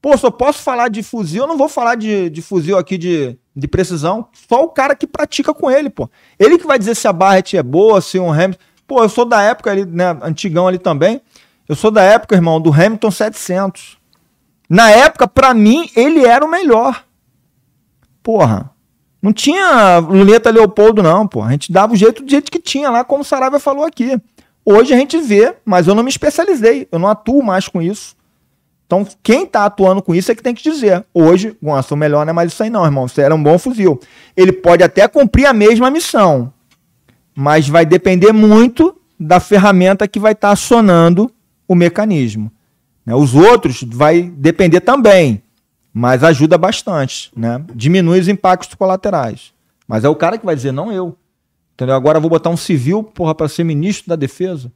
Pô, 0.01 0.17
só 0.17 0.31
posso 0.31 0.63
falar 0.63 0.89
de 0.89 1.03
fuzil, 1.03 1.43
eu 1.43 1.47
não 1.47 1.57
vou 1.57 1.69
falar 1.69 1.95
de, 1.95 2.29
de 2.29 2.41
fuzil 2.41 2.77
aqui 2.77 2.97
de, 2.97 3.37
de 3.55 3.67
precisão, 3.67 4.27
só 4.49 4.63
o 4.63 4.69
cara 4.69 4.95
que 4.95 5.05
pratica 5.05 5.53
com 5.53 5.69
ele, 5.69 5.89
pô. 5.89 6.09
Ele 6.39 6.57
que 6.57 6.65
vai 6.65 6.79
dizer 6.79 6.95
se 6.95 7.07
a 7.07 7.13
Barrett 7.13 7.55
é 7.55 7.63
boa, 7.63 8.01
se 8.01 8.19
um 8.19 8.31
Hamilton... 8.31 8.59
Pô, 8.87 9.03
eu 9.03 9.09
sou 9.09 9.25
da 9.25 9.41
época 9.41 9.71
ali, 9.71 9.85
né, 9.85 10.17
antigão 10.23 10.67
ali 10.67 10.79
também. 10.79 11.21
Eu 11.69 11.75
sou 11.75 11.91
da 11.91 12.01
época, 12.01 12.35
irmão, 12.35 12.59
do 12.59 12.73
Hamilton 12.73 13.11
700. 13.11 13.97
Na 14.67 14.89
época, 14.89 15.27
para 15.27 15.53
mim, 15.53 15.89
ele 15.95 16.25
era 16.25 16.43
o 16.43 16.49
melhor. 16.49 17.05
Porra. 18.23 18.71
Não 19.21 19.31
tinha 19.31 19.99
luneta 19.99 20.49
Leopoldo, 20.49 21.03
não, 21.03 21.27
pô. 21.27 21.43
A 21.43 21.51
gente 21.51 21.71
dava 21.71 21.93
o 21.93 21.95
jeito 21.95 22.23
do 22.23 22.29
jeito 22.29 22.51
que 22.51 22.59
tinha 22.59 22.89
lá, 22.89 23.03
como 23.03 23.21
o 23.21 23.25
Saraiva 23.25 23.59
falou 23.59 23.85
aqui. 23.85 24.19
Hoje 24.65 24.93
a 24.93 24.97
gente 24.97 25.17
vê, 25.19 25.55
mas 25.63 25.87
eu 25.87 25.93
não 25.93 26.03
me 26.03 26.09
especializei. 26.09 26.87
Eu 26.91 26.97
não 26.97 27.07
atuo 27.07 27.43
mais 27.43 27.67
com 27.67 27.81
isso. 27.81 28.15
Então, 28.91 29.07
quem 29.23 29.45
tá 29.45 29.65
atuando 29.65 30.01
com 30.01 30.13
isso 30.13 30.31
é 30.31 30.35
que 30.35 30.43
tem 30.43 30.53
que 30.53 30.63
dizer. 30.63 31.05
Hoje, 31.13 31.55
nossa, 31.61 31.93
o 31.93 31.97
melhor 31.97 32.25
não 32.25 32.31
é 32.31 32.33
mais 32.33 32.51
isso 32.51 32.61
aí, 32.61 32.69
não, 32.69 32.83
irmão. 32.83 33.05
Isso 33.05 33.21
era 33.21 33.33
um 33.33 33.41
bom 33.41 33.57
fuzil. 33.57 33.99
Ele 34.35 34.51
pode 34.51 34.83
até 34.83 35.07
cumprir 35.07 35.45
a 35.45 35.53
mesma 35.53 35.89
missão 35.89 36.51
mas 37.35 37.67
vai 37.67 37.85
depender 37.85 38.31
muito 38.31 38.95
da 39.19 39.39
ferramenta 39.39 40.07
que 40.07 40.19
vai 40.19 40.33
estar 40.33 40.49
tá 40.49 40.53
acionando 40.53 41.31
o 41.67 41.75
mecanismo. 41.75 42.51
Né? 43.05 43.15
Os 43.15 43.33
outros 43.33 43.83
vai 43.83 44.23
depender 44.23 44.81
também, 44.81 45.41
mas 45.93 46.23
ajuda 46.23 46.57
bastante, 46.57 47.31
né? 47.35 47.63
diminui 47.73 48.19
os 48.19 48.27
impactos 48.27 48.75
colaterais. 48.75 49.53
Mas 49.87 50.03
é 50.03 50.09
o 50.09 50.15
cara 50.15 50.37
que 50.37 50.45
vai 50.45 50.55
dizer, 50.55 50.71
não 50.71 50.91
eu. 50.91 51.17
Entendeu? 51.73 51.95
Agora 51.95 52.19
vou 52.19 52.29
botar 52.29 52.49
um 52.49 52.57
civil 52.57 53.03
porra, 53.03 53.33
para 53.33 53.47
ser 53.47 53.63
ministro 53.63 54.09
da 54.09 54.15
defesa. 54.15 54.71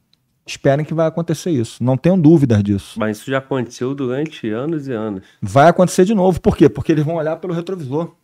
Esperem 0.45 0.85
que 0.85 0.93
vai 0.93 1.07
acontecer 1.07 1.49
isso. 1.49 1.83
Não 1.83 1.97
tenham 1.97 2.19
dúvidas 2.19 2.63
disso. 2.63 2.99
Mas 2.99 3.17
isso 3.17 3.31
já 3.31 3.39
aconteceu 3.39 3.95
durante 3.95 4.47
anos 4.49 4.87
e 4.87 4.91
anos. 4.91 5.23
Vai 5.41 5.67
acontecer 5.67 6.05
de 6.05 6.13
novo. 6.13 6.39
Por 6.39 6.55
quê? 6.55 6.69
Porque 6.69 6.91
eles 6.91 7.03
vão 7.03 7.15
olhar 7.15 7.37
pelo 7.37 7.53
retrovisor. 7.53 8.15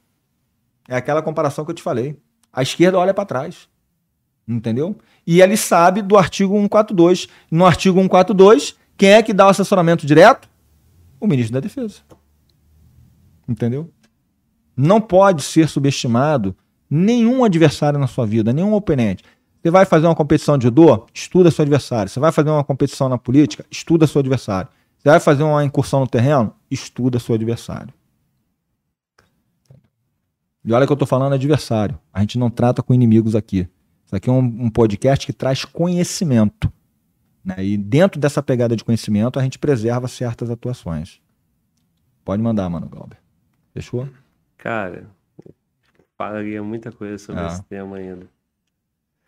É 0.87 0.95
aquela 0.95 1.21
comparação 1.23 1.65
que 1.65 1.71
eu 1.71 1.75
te 1.75 1.81
falei. 1.81 2.19
A 2.53 2.61
esquerda 2.61 2.99
olha 2.99 3.13
para 3.13 3.25
trás. 3.25 3.67
Entendeu? 4.47 4.95
E 5.25 5.41
ele 5.41 5.57
sabe 5.57 6.01
do 6.03 6.15
artigo 6.15 6.53
142. 6.53 7.27
No 7.49 7.65
artigo 7.65 7.99
142, 7.99 8.75
quem 8.95 9.13
é 9.13 9.23
que 9.23 9.33
dá 9.33 9.47
o 9.47 9.49
assessoramento 9.49 10.05
direto? 10.05 10.47
O 11.19 11.25
ministro 11.25 11.53
da 11.53 11.59
Defesa. 11.59 12.01
Entendeu? 13.47 13.89
Não 14.77 15.01
pode 15.01 15.41
ser 15.41 15.67
subestimado 15.67 16.55
nenhum 16.89 17.43
adversário 17.43 17.99
na 17.99 18.07
sua 18.07 18.25
vida, 18.25 18.53
nenhum 18.53 18.73
oponente. 18.73 19.23
Você 19.61 19.69
vai 19.69 19.85
fazer 19.85 20.07
uma 20.07 20.15
competição 20.15 20.57
de 20.57 20.63
judô? 20.63 21.05
Estuda 21.13 21.51
seu 21.51 21.61
adversário. 21.61 22.09
Você 22.09 22.19
vai 22.19 22.31
fazer 22.31 22.49
uma 22.49 22.63
competição 22.63 23.07
na 23.07 23.17
política? 23.17 23.63
Estuda 23.69 24.07
seu 24.07 24.19
adversário. 24.19 24.67
Você 24.97 25.09
vai 25.09 25.19
fazer 25.19 25.43
uma 25.43 25.63
incursão 25.63 25.99
no 25.99 26.07
terreno? 26.07 26.53
Estuda 26.69 27.19
seu 27.19 27.35
adversário. 27.35 27.93
E 30.65 30.73
olha 30.73 30.85
que 30.85 30.91
eu 30.91 30.95
estou 30.95 31.07
falando 31.07 31.33
adversário. 31.33 31.99
A 32.11 32.21
gente 32.21 32.39
não 32.39 32.49
trata 32.49 32.81
com 32.81 32.93
inimigos 32.93 33.35
aqui. 33.35 33.67
Isso 34.05 34.15
aqui 34.15 34.29
é 34.29 34.33
um, 34.33 34.39
um 34.39 34.69
podcast 34.69 35.25
que 35.25 35.33
traz 35.33 35.63
conhecimento. 35.63 36.71
Né? 37.45 37.63
E 37.63 37.77
dentro 37.77 38.19
dessa 38.19 38.41
pegada 38.41 38.75
de 38.75 38.83
conhecimento, 38.83 39.39
a 39.39 39.43
gente 39.43 39.59
preserva 39.59 40.07
certas 40.07 40.49
atuações. 40.49 41.21
Pode 42.25 42.41
mandar, 42.41 42.69
mano, 42.69 42.87
Glauber. 42.89 43.17
Fechou? 43.73 44.07
Cara, 44.57 45.07
falaria 46.17 46.61
muita 46.61 46.91
coisa 46.91 47.17
sobre 47.17 47.41
é. 47.41 47.47
esse 47.47 47.63
tema 47.63 47.97
ainda. 47.97 48.27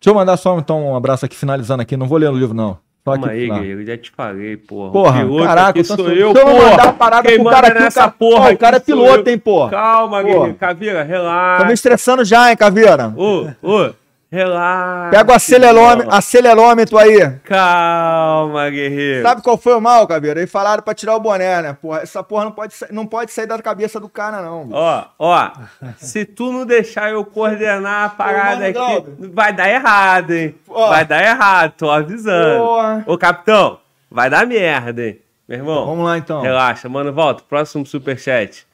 Deixa 0.04 0.10
eu 0.10 0.16
mandar 0.16 0.36
só 0.36 0.60
então 0.60 0.86
um 0.86 0.98
abraço 0.98 1.26
aqui, 1.26 1.34
finalizando 1.34 1.82
aqui. 1.82 1.96
Não 1.96 2.10
vou 2.10 2.18
ler 2.18 2.30
o 2.30 2.38
livro, 2.38 2.54
não. 2.54 2.78
Só 3.06 3.14
Calma 3.14 3.30
aí, 3.30 3.48
eu 3.48 3.86
já 3.86 3.98
te 3.98 4.12
falei, 4.12 4.58
porra. 4.58 4.92
Porra, 4.92 5.46
caraca, 5.46 5.80
eu 5.80 5.86
sou 5.86 6.10
eu, 6.10 6.34
eu 6.34 6.46
mandar 6.46 6.90
a 6.90 6.92
parada 6.92 7.30
Quem 7.30 7.42
pro 7.42 7.50
cara 7.50 7.68
aqui. 7.70 7.80
Nessa 7.80 8.00
cara, 8.02 8.12
porra 8.12 8.52
o 8.52 8.58
cara 8.58 8.78
é 8.78 8.80
piloto, 8.82 9.30
hein, 9.30 9.38
porra. 9.38 9.70
Calma, 9.70 10.22
Guerreiro. 10.22 10.56
Caveira, 10.56 11.04
relaxa. 11.04 11.62
Tô 11.64 11.68
me 11.68 11.74
estressando 11.74 12.26
já, 12.26 12.50
hein, 12.50 12.58
Caveira. 12.58 13.14
Ô, 13.16 13.48
ô. 13.62 13.94
Relaxa. 14.34 15.12
Pega 15.12 15.32
o 15.32 15.36
acelerômetro, 15.36 16.12
acelerômetro 16.12 16.98
aí. 16.98 17.30
Calma, 17.44 18.68
guerreiro. 18.72 19.22
Sabe 19.22 19.44
qual 19.44 19.56
foi 19.60 19.76
o 19.76 19.80
mal, 19.80 20.08
Caveira? 20.08 20.40
Eles 20.40 20.52
falaram 20.52 20.82
pra 20.82 20.96
tirar 20.96 21.16
o 21.16 21.20
boné, 21.20 21.62
né? 21.62 21.78
Porra, 21.80 22.00
essa 22.00 22.24
porra 22.24 22.46
não 22.46 22.52
pode, 22.52 22.74
não 22.90 23.06
pode 23.06 23.32
sair 23.32 23.46
da 23.46 23.62
cabeça 23.62 24.00
do 24.00 24.10
cara, 24.10 24.42
não. 24.42 24.64
Bicho. 24.64 24.76
Ó, 24.76 25.06
ó. 25.20 25.52
se 25.98 26.26
tu 26.26 26.52
não 26.52 26.66
deixar 26.66 27.12
eu 27.12 27.24
coordenar 27.24 28.06
a 28.06 28.10
parada 28.10 28.66
Ô, 28.66 28.70
aqui, 28.70 29.12
vai 29.32 29.54
dar 29.54 29.70
errado, 29.70 30.32
hein? 30.32 30.56
Ó. 30.68 30.90
Vai 30.90 31.06
dar 31.06 31.22
errado, 31.22 31.74
tô 31.78 31.92
avisando. 31.92 32.58
Porra. 32.58 33.04
Ô, 33.06 33.16
capitão, 33.16 33.78
vai 34.10 34.32
dar 34.32 34.48
merda, 34.48 35.10
hein? 35.10 35.20
Meu 35.48 35.60
irmão. 35.60 35.86
Vamos 35.86 36.06
lá, 36.06 36.18
então. 36.18 36.42
Relaxa, 36.42 36.90
mano. 36.90 37.14
Volta. 37.14 37.44
Próximo 37.48 37.86
superchat. 37.86 38.66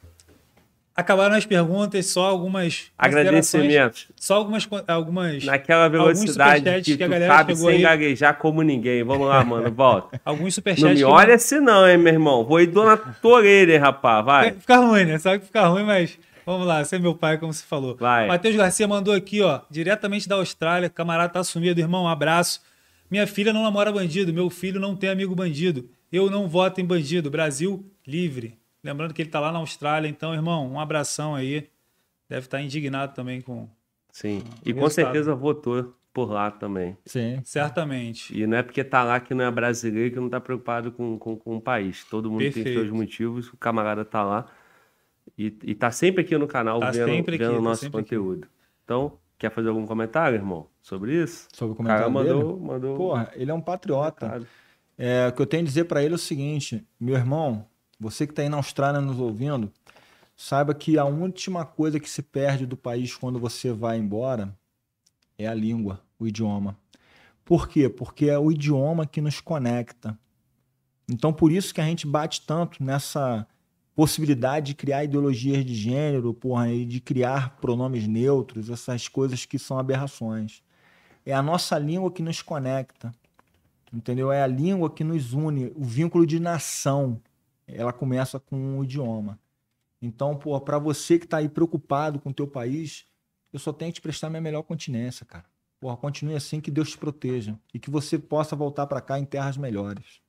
Acabaram 0.99 1.35
as 1.37 1.45
perguntas, 1.45 2.07
só 2.07 2.25
algumas 2.25 2.91
agradecimentos. 2.97 4.07
Só 4.17 4.35
algumas 4.35 4.67
algumas 4.85 5.45
naquela 5.45 5.87
velocidade 5.87 6.81
que, 6.83 6.97
que 6.97 7.03
a 7.05 7.07
galera 7.07 7.37
sabe 7.37 7.55
sem 7.55 7.69
aí. 7.69 7.81
gaguejar 7.81 8.37
como 8.37 8.61
ninguém. 8.61 9.01
Vamos 9.01 9.25
lá, 9.25 9.41
mano, 9.45 9.71
volta. 9.71 10.19
alguns 10.25 10.55
superchats. 10.55 10.83
Não 10.83 10.93
me 10.93 11.03
olha 11.05 11.35
assim 11.35 11.61
não, 11.61 11.87
hein, 11.87 11.97
meu 11.97 12.11
irmão. 12.11 12.43
Vou 12.43 12.59
ir 12.59 12.69
na 12.73 12.97
tua 12.97 13.37
orelha, 13.37 13.75
hein, 13.75 13.79
rapaz, 13.79 14.25
vai. 14.25 14.51
Fica 14.51 14.75
ruim, 14.75 15.05
né? 15.05 15.17
Sabe 15.17 15.39
que 15.39 15.45
fica 15.45 15.65
ruim, 15.67 15.85
mas 15.85 16.19
vamos 16.45 16.67
lá, 16.67 16.83
você 16.83 16.97
é 16.97 16.99
meu 16.99 17.15
pai, 17.15 17.37
como 17.37 17.53
você 17.53 17.63
falou. 17.63 17.95
Vai. 17.95 18.27
Matheus 18.27 18.57
Garcia 18.57 18.85
mandou 18.85 19.13
aqui, 19.13 19.41
ó, 19.41 19.61
diretamente 19.71 20.27
da 20.27 20.35
Austrália, 20.35 20.89
camarada 20.89 21.31
tá 21.31 21.43
sumido, 21.45 21.79
irmão, 21.79 22.03
um 22.03 22.09
abraço. 22.09 22.59
Minha 23.09 23.25
filha 23.25 23.53
não 23.53 23.63
namora 23.63 23.89
bandido, 23.89 24.33
meu 24.33 24.49
filho 24.49 24.81
não 24.81 24.97
tem 24.97 25.09
amigo 25.09 25.33
bandido. 25.33 25.89
Eu 26.11 26.29
não 26.29 26.45
voto 26.45 26.81
em 26.81 26.85
bandido. 26.85 27.29
Brasil 27.29 27.89
livre. 28.05 28.58
Lembrando 28.83 29.13
que 29.13 29.21
ele 29.21 29.29
está 29.29 29.39
lá 29.39 29.51
na 29.51 29.59
Austrália, 29.59 30.07
então, 30.07 30.33
irmão, 30.33 30.71
um 30.71 30.79
abração 30.79 31.35
aí. 31.35 31.69
Deve 32.27 32.45
estar 32.45 32.57
tá 32.57 32.63
indignado 32.63 33.13
também 33.13 33.41
com. 33.41 33.67
Sim, 34.11 34.41
com 34.41 34.69
e 34.69 34.73
com 34.73 34.89
certeza 34.89 35.35
votou 35.35 35.95
por 36.13 36.31
lá 36.31 36.51
também. 36.51 36.97
Sim, 37.05 37.41
certamente. 37.43 38.37
E 38.37 38.45
não 38.45 38.57
é 38.57 38.63
porque 38.63 38.83
tá 38.83 39.03
lá 39.03 39.19
que 39.19 39.33
não 39.33 39.45
é 39.45 39.51
brasileiro 39.51 40.13
que 40.13 40.19
não 40.19 40.29
tá 40.29 40.39
preocupado 40.39 40.91
com, 40.91 41.17
com, 41.17 41.35
com 41.37 41.57
o 41.57 41.61
país. 41.61 42.03
Todo 42.05 42.29
mundo 42.29 42.41
Perfeito. 42.41 42.65
tem 42.65 42.73
seus 42.73 42.89
motivos, 42.89 43.49
o 43.49 43.57
camarada 43.57 44.03
tá 44.03 44.23
lá 44.23 44.45
e, 45.37 45.57
e 45.63 45.75
tá 45.75 45.91
sempre 45.91 46.23
aqui 46.23 46.37
no 46.37 46.47
canal 46.47 46.79
tá 46.79 46.91
vendo, 46.91 47.29
aqui, 47.29 47.37
vendo 47.37 47.53
o 47.53 47.55
tá 47.55 47.61
nosso 47.61 47.89
conteúdo. 47.91 48.43
Aqui. 48.43 48.53
Então, 48.83 49.17
quer 49.37 49.51
fazer 49.51 49.69
algum 49.69 49.85
comentário, 49.85 50.35
irmão, 50.35 50.67
sobre 50.81 51.21
isso? 51.23 51.47
Sobre 51.53 51.73
o 51.73 51.75
comentário 51.75 52.09
o 52.09 52.13
cara 52.13 52.25
mandou, 52.25 52.53
dele? 52.53 52.67
mandou. 52.67 52.97
Porra, 52.97 53.31
ele 53.35 53.51
é 53.51 53.53
um 53.53 53.61
patriota. 53.61 54.45
É, 54.97 55.27
o 55.27 55.31
que 55.31 55.41
eu 55.41 55.45
tenho 55.45 55.63
a 55.63 55.65
dizer 55.65 55.85
para 55.85 56.03
ele 56.03 56.13
é 56.13 56.15
o 56.15 56.19
seguinte, 56.19 56.85
meu 56.99 57.15
irmão, 57.15 57.65
você 57.99 58.25
que 58.25 58.31
está 58.31 58.41
aí 58.41 58.49
na 58.49 58.57
Austrália 58.57 59.01
nos 59.01 59.19
ouvindo, 59.19 59.71
saiba 60.35 60.73
que 60.73 60.97
a 60.97 61.05
última 61.05 61.65
coisa 61.65 61.99
que 61.99 62.09
se 62.09 62.21
perde 62.21 62.65
do 62.65 62.77
país 62.77 63.15
quando 63.15 63.39
você 63.39 63.73
vai 63.73 63.97
embora 63.97 64.57
é 65.37 65.47
a 65.47 65.53
língua, 65.53 66.01
o 66.17 66.27
idioma. 66.27 66.77
Por 67.43 67.67
quê? 67.67 67.89
Porque 67.89 68.25
é 68.25 68.37
o 68.37 68.51
idioma 68.51 69.05
que 69.05 69.21
nos 69.21 69.41
conecta. 69.41 70.17
Então, 71.09 71.33
por 71.33 71.51
isso 71.51 71.73
que 71.73 71.81
a 71.81 71.85
gente 71.85 72.05
bate 72.05 72.45
tanto 72.45 72.83
nessa 72.83 73.47
possibilidade 73.95 74.67
de 74.67 74.75
criar 74.75 75.03
ideologias 75.03 75.65
de 75.65 75.75
gênero, 75.75 76.33
porra, 76.33 76.71
e 76.71 76.85
de 76.85 77.01
criar 77.01 77.57
pronomes 77.59 78.07
neutros, 78.07 78.69
essas 78.69 79.09
coisas 79.09 79.45
que 79.45 79.59
são 79.59 79.77
aberrações. 79.77 80.61
É 81.25 81.33
a 81.33 81.41
nossa 81.41 81.77
língua 81.77 82.09
que 82.09 82.21
nos 82.21 82.41
conecta, 82.41 83.11
entendeu? 83.91 84.31
É 84.31 84.41
a 84.41 84.47
língua 84.47 84.89
que 84.89 85.03
nos 85.03 85.33
une, 85.33 85.73
o 85.75 85.83
vínculo 85.83 86.25
de 86.25 86.39
nação. 86.39 87.19
Ela 87.73 87.93
começa 87.93 88.39
com 88.39 88.79
o 88.79 88.83
idioma. 88.83 89.39
Então, 90.01 90.35
porra, 90.35 90.61
para 90.61 90.79
você 90.79 91.19
que 91.19 91.25
está 91.25 91.37
aí 91.37 91.49
preocupado 91.49 92.19
com 92.19 92.29
o 92.29 92.33
teu 92.33 92.47
país, 92.47 93.05
eu 93.51 93.59
só 93.59 93.73
tenho 93.73 93.91
que 93.91 93.99
te 93.99 94.01
prestar 94.01 94.29
minha 94.29 94.41
melhor 94.41 94.63
continência, 94.63 95.25
cara. 95.25 95.45
Porra, 95.79 95.95
continue 95.97 96.35
assim, 96.35 96.59
que 96.59 96.69
Deus 96.71 96.91
te 96.91 96.97
proteja 96.97 97.55
e 97.73 97.79
que 97.79 97.89
você 97.89 98.19
possa 98.19 98.55
voltar 98.55 98.85
para 98.87 99.01
cá 99.01 99.17
em 99.17 99.25
terras 99.25 99.57
melhores. 99.57 100.21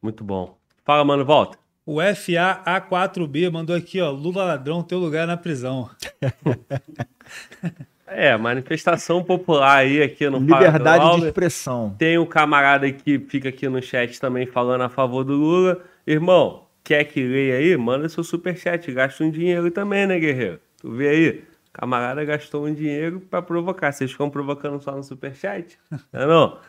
Muito 0.00 0.24
bom. 0.24 0.58
Fala, 0.84 1.04
mano, 1.04 1.24
volta. 1.24 1.58
O 1.84 1.96
FAA4B 1.96 3.50
mandou 3.50 3.74
aqui, 3.74 4.00
ó, 4.00 4.10
Lula 4.10 4.44
ladrão, 4.44 4.82
teu 4.82 4.98
lugar 4.98 5.26
na 5.26 5.36
prisão. 5.36 5.90
é, 8.06 8.36
manifestação 8.36 9.22
popular 9.22 9.78
aí 9.78 10.02
aqui 10.02 10.28
no 10.28 10.38
Liberdade 10.38 11.20
de 11.20 11.26
expressão. 11.26 11.94
Tem 11.98 12.16
o 12.16 12.22
um 12.22 12.26
camarada 12.26 12.90
que 12.92 13.18
fica 13.18 13.48
aqui 13.48 13.68
no 13.68 13.82
chat 13.82 14.20
também 14.20 14.46
falando 14.46 14.82
a 14.82 14.88
favor 14.88 15.24
do 15.24 15.34
Lula. 15.34 15.82
Irmão, 16.10 16.66
quer 16.82 17.04
que 17.04 17.22
leia 17.22 17.56
aí? 17.56 17.76
Manda 17.76 18.08
seu 18.08 18.24
superchat, 18.24 18.90
gasta 18.92 19.22
um 19.22 19.30
dinheiro 19.30 19.70
também, 19.70 20.06
né, 20.06 20.18
guerreiro? 20.18 20.60
Tu 20.78 20.90
vê 20.90 21.08
aí? 21.08 21.44
camarada 21.72 22.24
gastou 22.24 22.66
um 22.66 22.74
dinheiro 22.74 23.20
para 23.20 23.42
provocar. 23.42 23.92
Vocês 23.92 24.10
ficam 24.10 24.28
provocando 24.28 24.80
só 24.82 24.94
no 24.96 25.02
superchat? 25.02 25.78
Não 26.12 26.20
é 26.20 26.26
não? 26.26 26.60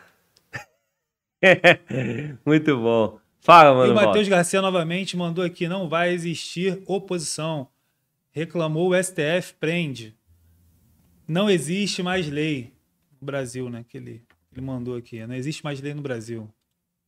Muito 2.46 2.76
bom. 2.76 3.18
Fala, 3.40 3.74
mano. 3.74 3.88
E 3.88 3.90
o 3.90 3.94
Matheus 3.94 4.28
Garcia 4.28 4.62
novamente 4.62 5.16
mandou 5.16 5.44
aqui: 5.44 5.66
não 5.66 5.88
vai 5.88 6.12
existir 6.12 6.80
oposição. 6.86 7.66
Reclamou 8.30 8.90
o 8.90 9.02
STF, 9.02 9.54
prende. 9.58 10.16
Não 11.26 11.50
existe 11.50 12.00
mais 12.04 12.28
lei 12.28 12.72
no 13.20 13.26
Brasil, 13.26 13.68
né? 13.68 13.84
Que 13.88 13.96
ele, 13.96 14.22
ele 14.52 14.64
mandou 14.64 14.96
aqui. 14.96 15.26
Não 15.26 15.34
existe 15.34 15.64
mais 15.64 15.80
lei 15.80 15.92
no 15.92 16.00
Brasil. 16.00 16.48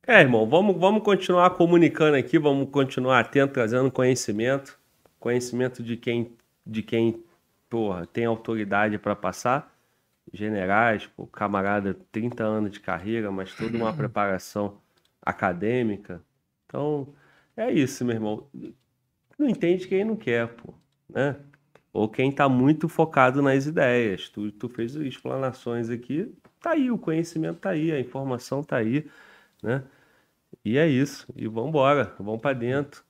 É, 0.07 0.21
irmão, 0.21 0.47
vamos, 0.47 0.77
vamos 0.79 1.03
continuar 1.03 1.49
comunicando 1.51 2.15
aqui, 2.17 2.39
vamos 2.39 2.69
continuar 2.69 3.21
atento, 3.21 3.55
trazendo 3.55 3.91
conhecimento. 3.91 4.79
Conhecimento 5.19 5.83
de 5.83 5.97
quem, 5.97 6.37
de 6.67 6.83
quem 6.83 7.25
porra, 7.71 8.07
tem 8.07 8.27
autoridade 8.27 8.99
para 8.99 9.17
passar. 9.17 9.75
Generais, 10.31 11.07
pô, 11.07 11.27
camarada, 11.27 11.97
30 12.13 12.45
anos 12.45 12.71
de 12.73 12.81
carreira, 12.81 13.31
mas 13.33 13.55
toda 13.55 13.79
uma 13.79 13.93
preparação 13.97 14.77
acadêmica. 15.23 16.23
Então, 16.67 17.09
é 17.57 17.73
isso, 17.73 18.05
meu 18.05 18.15
irmão. 18.15 18.47
Não 19.39 19.49
entende 19.49 19.89
quem 19.89 20.05
não 20.05 20.17
quer, 20.17 20.49
pô, 20.49 20.75
né? 21.09 21.37
Ou 21.95 22.11
quem 22.11 22.31
tá 22.31 22.47
muito 22.47 22.91
focado 22.91 23.41
nas 23.41 23.65
ideias. 23.65 24.29
Tu, 24.29 24.53
tu 24.53 24.69
fez 24.69 24.95
explanações 24.97 25.89
aqui, 25.89 26.31
tá 26.61 26.73
aí, 26.73 26.91
o 26.91 26.99
conhecimento 26.99 27.61
tá 27.61 27.71
aí, 27.71 27.91
a 27.91 27.99
informação 28.01 28.63
tá 28.63 28.77
aí, 28.77 29.07
né? 29.65 29.83
E 30.65 30.77
é 30.77 30.87
isso. 30.87 31.27
E 31.35 31.49
vamos 31.49 31.71
embora, 31.71 32.15
vamos 32.19 32.41
para 32.41 32.53
dentro, 32.53 33.03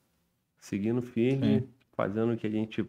seguindo 0.58 1.02
firme, 1.02 1.60
Sim. 1.60 1.68
fazendo 1.92 2.32
o 2.32 2.36
que 2.36 2.46
a 2.46 2.50
gente 2.50 2.88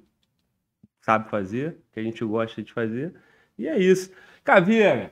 sabe 1.01 1.30
fazer, 1.30 1.78
que 1.92 1.99
a 1.99 2.03
gente 2.03 2.24
gosta 2.24 2.62
de 2.62 2.72
fazer. 2.72 3.14
E 3.58 3.67
é 3.67 3.78
isso. 3.78 4.12
Caveira, 4.44 5.12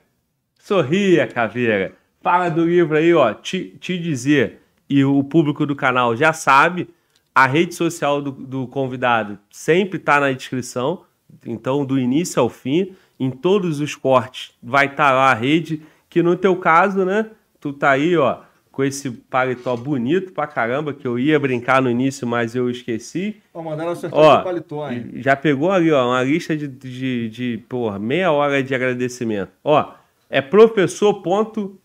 sorria, 0.58 1.26
Caveira. 1.26 1.92
Fala 2.20 2.48
do 2.48 2.64
livro 2.64 2.96
aí, 2.96 3.12
ó. 3.12 3.34
Te, 3.34 3.76
te 3.78 3.98
dizer, 3.98 4.60
e 4.88 5.04
o 5.04 5.22
público 5.22 5.66
do 5.66 5.76
canal 5.76 6.16
já 6.16 6.32
sabe, 6.32 6.88
a 7.34 7.46
rede 7.46 7.74
social 7.74 8.22
do, 8.22 8.30
do 8.30 8.66
convidado 8.68 9.38
sempre 9.50 9.98
está 9.98 10.20
na 10.20 10.32
descrição. 10.32 11.04
Então, 11.44 11.84
do 11.84 11.98
início 11.98 12.40
ao 12.40 12.48
fim, 12.48 12.94
em 13.18 13.30
todos 13.30 13.80
os 13.80 13.94
cortes, 13.94 14.52
vai 14.62 14.86
estar 14.86 15.08
tá 15.08 15.12
lá 15.12 15.30
a 15.32 15.34
rede, 15.34 15.82
que 16.08 16.22
no 16.22 16.36
teu 16.36 16.56
caso, 16.56 17.04
né? 17.04 17.30
Tu 17.64 17.72
tá 17.72 17.92
aí, 17.92 18.14
ó 18.14 18.40
com 18.70 18.82
esse 18.82 19.08
paletó 19.08 19.76
bonito 19.76 20.32
pra 20.32 20.48
caramba, 20.48 20.92
que 20.92 21.06
eu 21.06 21.16
ia 21.16 21.38
brincar 21.38 21.80
no 21.80 21.88
início, 21.88 22.26
mas 22.26 22.56
eu 22.56 22.68
esqueci. 22.68 23.40
Ó, 23.54 23.62
mandaram 23.62 23.92
acertar 23.92 24.18
ó, 24.18 24.40
o 24.40 24.42
paletó, 24.42 24.90
hein? 24.90 25.12
Já 25.14 25.36
pegou 25.36 25.70
ali, 25.70 25.92
ó, 25.92 26.08
uma 26.08 26.22
lista 26.24 26.56
de, 26.56 26.66
de, 26.66 27.28
de 27.30 27.64
porra, 27.68 28.00
meia 28.00 28.32
hora 28.32 28.60
de 28.62 28.74
agradecimento. 28.74 29.52
Ó, 29.62 29.92
é 30.28 30.42
professor 30.42 31.22
ponto 31.22 31.78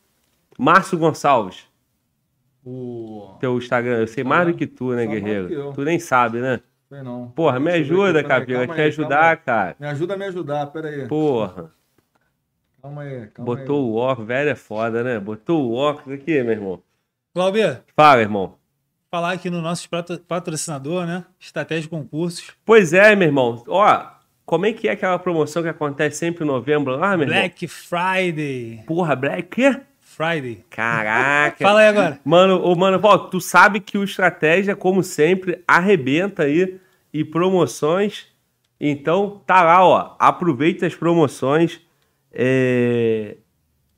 Márcio 0.58 0.98
Gonçalves. 0.98 1.68
O... 2.66 3.38
Teu 3.40 3.58
Instagram, 3.60 4.00
eu 4.00 4.08
sei 4.08 4.24
mais 4.24 4.48
do 4.48 4.56
que 4.56 4.66
tu, 4.66 4.92
né, 4.92 5.06
Guerreiro? 5.06 5.72
Tu 5.74 5.82
nem 5.84 6.00
sabe, 6.00 6.40
né? 6.40 6.60
Sei 6.90 7.04
não. 7.04 7.28
Porra, 7.36 7.60
me 7.60 7.72
ajuda, 7.72 8.24
Capila, 8.24 8.68
te 8.68 8.82
ajudar, 8.82 9.38
cara. 9.38 9.76
Me 9.80 9.88
ajuda 9.88 10.16
a 10.16 10.18
me 10.18 10.26
ajudar, 10.26 10.66
pera 10.68 10.90
aí. 10.90 11.08
Porra. 11.08 11.72
Calma 12.82 13.02
aí, 13.02 13.28
calma 13.28 13.56
Botou 13.56 13.86
aí. 13.86 13.92
o 13.92 13.96
óculos, 13.96 14.28
velho 14.28 14.50
é 14.50 14.56
foda, 14.56 15.04
né? 15.04 15.20
Botou 15.20 15.70
o 15.70 15.74
óculos 15.76 16.20
aqui, 16.20 16.42
meu 16.44 16.52
irmão. 16.54 16.82
Cláudio. 17.34 17.78
Fala, 17.96 18.22
irmão. 18.22 18.56
Falar 19.12 19.32
aqui 19.34 19.50
no 19.50 19.62
nosso 19.62 19.90
patrocinador, 20.28 21.06
né? 21.06 21.26
Estratégia 21.40 21.84
de 21.84 21.90
concursos. 21.90 22.52
Pois 22.64 22.94
é, 22.94 23.16
meu 23.16 23.28
irmão. 23.28 23.64
Ó, 23.68 24.06
como 24.46 24.66
é 24.66 24.74
que 24.74 24.88
é 24.88 24.92
aquela 24.92 25.18
promoção 25.20 25.62
que 25.62 25.70
acontece 25.70 26.18
sempre 26.18 26.44
em 26.44 26.48
novembro 26.48 26.96
lá, 26.96 27.18
meu 27.18 27.26
Black 27.26 27.30
irmão? 27.30 27.42
Black 27.42 27.68
Friday. 27.68 28.84
Porra, 28.86 29.16
Black 29.16 29.44
quê? 29.50 29.82
Friday. 30.00 30.64
Caraca. 30.70 31.58
Fala 31.64 31.82
aí 31.82 31.88
agora. 31.88 32.20
Mano, 32.24 32.62
ô, 32.64 32.76
mano, 32.76 33.00
ó, 33.02 33.18
tu 33.18 33.42
sabe 33.42 33.80
que 33.80 33.98
o 33.98 34.04
Estratégia, 34.04 34.76
como 34.76 35.04
sempre, 35.04 35.64
arrebenta 35.68 36.44
aí 36.44 36.80
e 37.14 37.24
promoções. 37.24 38.28
Então, 38.80 39.42
tá 39.46 39.64
lá, 39.64 39.86
ó. 39.86 40.16
Aproveita 40.20 40.86
as 40.86 40.96
promoções. 40.96 41.82
É... 42.32 43.38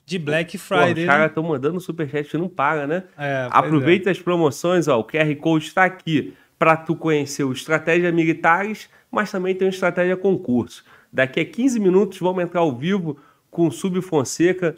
De 0.06 0.20
Black 0.20 0.58
Friday. 0.58 0.94
Pô, 0.94 1.02
os 1.02 1.08
caras 1.08 1.28
estão 1.28 1.44
né? 1.44 1.50
mandando 1.50 1.80
superchat 1.80 2.30
que 2.30 2.38
não 2.38 2.50
paga, 2.50 2.86
né? 2.86 3.04
É, 3.18 3.48
Aproveita 3.50 4.10
é. 4.10 4.12
as 4.12 4.20
promoções, 4.20 4.88
ó. 4.88 5.00
O 5.00 5.04
QR 5.06 5.34
Code 5.38 5.66
está 5.66 5.86
aqui 5.86 6.34
para 6.60 6.76
tu 6.76 6.96
conhecer 6.96 7.44
o 7.44 7.52
Estratégia 7.52 8.12
Militares, 8.12 8.90
mas 9.10 9.32
também 9.32 9.56
tem 9.56 9.68
o 9.68 9.70
Estratégia 9.70 10.18
Concurso. 10.18 10.84
Daqui 11.12 11.40
a 11.40 11.46
15 11.46 11.80
minutos 11.80 12.20
vamos 12.20 12.44
entrar 12.44 12.62
ao 12.62 12.76
vivo 12.76 13.18
com 13.50 13.68
o 13.68 13.72
Sub 13.72 14.02
Fonseca, 14.02 14.78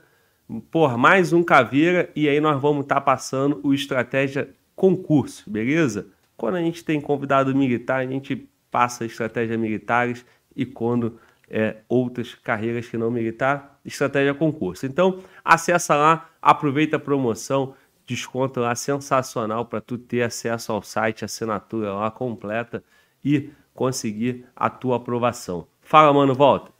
por 0.71 0.97
mais 0.97 1.33
um 1.33 1.43
caveira, 1.43 2.09
e 2.15 2.27
aí 2.29 2.39
nós 2.39 2.61
vamos 2.61 2.83
estar 2.83 2.95
tá 2.95 3.01
passando 3.01 3.59
o 3.63 3.73
Estratégia 3.73 4.49
Concurso, 4.75 5.49
beleza? 5.49 6.07
Quando 6.37 6.55
a 6.55 6.61
gente 6.61 6.83
tem 6.83 6.99
convidado 6.99 7.55
militar, 7.55 8.01
a 8.01 8.05
gente 8.05 8.47
passa 8.71 9.03
a 9.03 9.07
Estratégia 9.07 9.57
Militares 9.57 10.25
e 10.55 10.65
quando 10.65 11.19
é, 11.49 11.77
outras 11.87 12.33
carreiras 12.35 12.87
que 12.87 12.97
não 12.97 13.11
militar, 13.11 13.79
estratégia 13.85 14.33
concurso. 14.33 14.85
Então, 14.85 15.19
acessa 15.43 15.95
lá, 15.95 16.29
aproveita 16.41 16.97
a 16.97 16.99
promoção, 16.99 17.75
desconto 18.05 18.59
lá 18.59 18.75
sensacional 18.75 19.65
para 19.65 19.81
tu 19.81 19.97
ter 19.97 20.23
acesso 20.23 20.71
ao 20.71 20.81
site, 20.81 21.25
assinatura 21.25 21.93
lá 21.93 22.11
completa 22.11 22.83
e 23.23 23.49
conseguir 23.73 24.45
a 24.55 24.69
tua 24.69 24.97
aprovação. 24.97 25.67
Fala, 25.81 26.13
mano, 26.13 26.33
volta. 26.33 26.71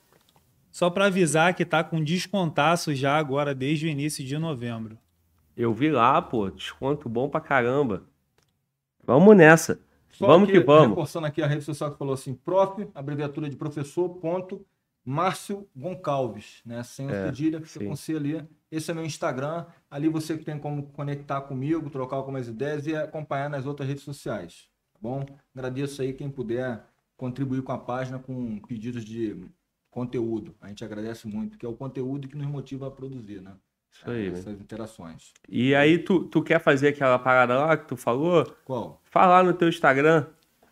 Só 0.72 0.90
para 0.90 1.06
avisar 1.06 1.54
que 1.54 1.66
tá 1.66 1.84
com 1.84 2.04
descontaço 2.04 2.96
já 2.96 3.16
agora 3.16 3.54
desde 3.54 3.86
o 3.86 3.90
início 3.90 4.26
de 4.26 4.38
novembro. 4.38 4.98
Eu 5.56 5.72
vi 5.72 5.92
lá, 5.92 6.20
pô, 6.20 6.50
desconto 6.50 7.08
bom 7.08 7.30
pra 7.30 7.40
caramba. 7.40 8.04
Vamos 9.06 9.38
nessa. 9.38 9.80
Só 10.14 10.28
vamos 10.28 10.50
que 10.50 10.60
vamos. 10.60 10.90
Reforçando 10.90 11.28
aqui 11.28 11.42
a 11.42 11.48
rede 11.48 11.64
social 11.64 11.92
que 11.92 11.98
falou 11.98 12.14
assim, 12.14 12.34
prof, 12.34 12.88
abreviatura 12.94 13.50
de 13.50 13.56
professor, 13.56 14.10
ponto, 14.10 14.66
Márcio 15.04 15.68
Goncalves, 15.76 16.62
né? 16.66 16.82
Sem 16.84 17.08
o 17.08 17.12
é, 17.12 17.26
cedilha, 17.26 17.62
fica 17.62 17.86
com 17.86 17.96
C 17.96 18.16
ali. 18.16 18.48
Esse 18.72 18.92
é 18.92 18.94
meu 18.94 19.06
Instagram. 19.06 19.66
Ali 19.90 20.08
você 20.08 20.38
tem 20.38 20.58
como 20.58 20.84
conectar 20.88 21.42
comigo, 21.42 21.90
trocar 21.90 22.16
algumas 22.16 22.48
ideias 22.48 22.88
e 22.88 22.96
acompanhar 22.96 23.50
nas 23.50 23.66
outras 23.66 23.88
redes 23.88 24.04
sociais. 24.04 24.70
Tá 24.94 25.00
bom? 25.02 25.26
Agradeço 25.54 26.02
aí 26.02 26.14
quem 26.14 26.30
puder 26.30 26.86
contribuir 27.18 27.64
com 27.64 27.72
a 27.72 27.78
página 27.78 28.18
com 28.18 28.60
pedidos 28.60 29.04
de 29.04 29.46
conteúdo. 29.92 30.56
A 30.62 30.70
gente 30.70 30.84
agradece 30.84 31.28
muito, 31.28 31.58
que 31.58 31.66
é 31.66 31.70
o 31.70 31.76
conteúdo 31.76 32.28
que 32.28 32.38
nos 32.38 32.48
motiva 32.48 32.88
a 32.88 32.92
produzir, 32.92 33.42
né? 33.42 33.54
Isso 33.94 34.10
aí. 34.10 34.28
Essas 34.28 34.46
né? 34.46 34.58
interações. 34.60 35.34
E 35.48 35.76
aí, 35.76 36.00
tu, 36.00 36.24
tu 36.26 36.42
quer 36.42 36.60
fazer 36.60 36.90
aquela 36.90 37.20
parada 37.20 37.58
lá 37.58 37.78
que 37.78 37.88
tu 37.88 37.96
falou? 37.96 38.46
Qual? 38.66 39.00
Falar 39.06 39.44
no 39.44 39.54
teu 39.54 39.70
Instagram. 39.70 40.26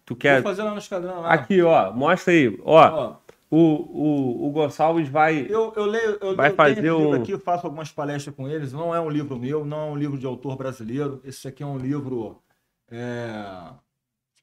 Tu 0.06 0.16
quer. 0.16 0.42
Vou 0.42 0.52
fazer 0.52 0.64
lá 0.64 0.72
no 0.72 0.78
Instagram. 0.78 1.14
Lá. 1.14 1.32
Aqui, 1.32 1.62
ó. 1.62 1.94
Mostra 1.94 2.34
aí. 2.34 2.60
Ó. 2.64 2.82
ó. 2.82 3.22
O, 3.50 3.58
o, 3.58 4.48
o 4.48 4.52
Gonçalves 4.52 5.10
vai. 5.10 5.46
Eu, 5.50 5.74
eu 5.76 5.86
leio. 5.86 6.18
Eu, 6.22 6.36
vai 6.36 6.52
eu 6.52 6.56
fazer 6.56 6.92
um. 6.92 7.14
aqui, 7.14 7.38
faço 7.38 7.68
algumas 7.68 7.92
palestras 7.92 8.34
com 8.34 8.48
eles. 8.48 8.72
Não 8.72 8.96
é 8.96 9.00
um 9.00 9.10
livro 9.10 9.38
meu, 9.38 9.66
não 9.66 9.78
é 9.78 9.92
um 9.92 9.98
livro 9.98 10.18
de 10.18 10.26
autor 10.26 10.56
brasileiro. 10.56 11.22
Esse 11.24 11.50
aqui 11.50 11.62
é 11.62 11.66
um 11.66 11.78
livro. 11.78 12.42
É... 12.90 13.74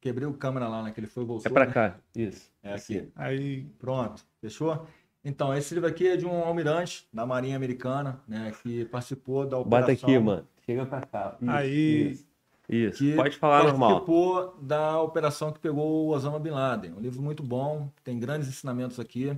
Quebrei 0.01 0.29
o 0.29 0.35
câmera 0.35 0.69
lá, 0.69 0.83
né? 0.83 0.91
Que 0.93 1.01
ele 1.01 1.07
foi 1.07 1.25
voltou. 1.25 1.51
É 1.51 1.53
pra 1.53 1.65
né? 1.65 1.73
cá. 1.73 1.97
Isso. 2.15 2.51
É 2.63 2.75
aqui. 2.75 3.11
Aí. 3.17 3.65
Pronto. 3.79 4.23
Fechou? 4.43 4.87
Então, 5.29 5.55
esse 5.55 5.75
livro 5.75 5.89
aqui 5.89 6.09
é 6.09 6.17
de 6.17 6.25
um 6.25 6.43
almirante 6.43 7.07
da 7.13 7.27
Marinha 7.27 7.55
Americana, 7.55 8.19
né, 8.27 8.51
que 8.63 8.87
participou 8.87 9.47
da 9.47 9.59
operação... 9.59 9.95
Bota 9.95 10.07
aqui, 10.07 10.19
mano. 10.19 10.45
Chega 10.65 10.87
pra 10.87 11.03
cá. 11.03 11.37
Isso, 11.41 11.51
Aí... 11.51 12.11
Isso. 12.13 12.29
Isso, 12.71 12.99
que 12.99 13.15
pode 13.15 13.37
falar 13.39 13.65
normal. 13.65 13.89
participou 13.89 14.59
da 14.61 15.01
operação 15.01 15.51
que 15.51 15.59
pegou 15.59 16.07
o 16.07 16.09
Osama 16.09 16.39
Bin 16.39 16.51
Laden. 16.51 16.93
Um 16.93 17.01
livro 17.01 17.23
muito 17.23 17.43
bom, 17.43 17.91
tem 18.05 18.19
grandes 18.19 18.47
ensinamentos 18.47 19.01
aqui. 19.01 19.35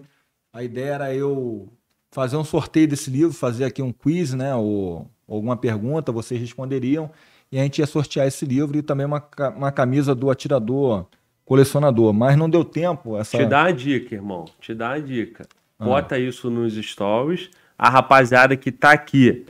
A 0.53 0.65
ideia 0.65 0.95
era 0.95 1.15
eu 1.15 1.69
fazer 2.11 2.37
um 2.37 2.43
sorteio 2.43 2.89
desse 2.89 3.09
livro, 3.09 3.33
fazer 3.33 3.65
aqui 3.65 3.81
um 3.83 3.93
quiz, 3.93 4.35
né, 4.35 4.53
ou 4.57 5.09
alguma 5.29 5.57
pergunta, 5.57 6.11
vocês 6.11 6.41
responderiam, 6.41 7.09
e 7.53 7.59
a 7.59 7.63
gente 7.63 7.79
ia 7.79 7.87
sortear 7.87 8.27
esse 8.27 8.45
livro 8.45 8.77
e 8.77 8.83
também 8.83 9.07
uma, 9.07 9.25
uma 9.57 9.71
camisa 9.71 10.13
do 10.13 10.29
atirador 10.29 11.07
colecionador. 11.45 12.13
Mas 12.13 12.37
não 12.37 12.51
deu 12.51 12.65
tempo. 12.65 13.17
Essa... 13.17 13.39
Te 13.39 13.47
dá 13.47 13.65
a 13.65 13.71
dica, 13.71 14.15
irmão. 14.15 14.45
Te 14.61 14.75
dá 14.75 14.91
a 14.93 14.99
dica. 14.99 15.47
Ah. 15.81 15.85
Bota 15.85 16.19
isso 16.19 16.51
nos 16.51 16.75
stories. 16.75 17.51
A 17.79 17.89
rapaziada 17.89 18.55
que 18.55 18.71
tá 18.71 18.93
aqui 18.93 19.47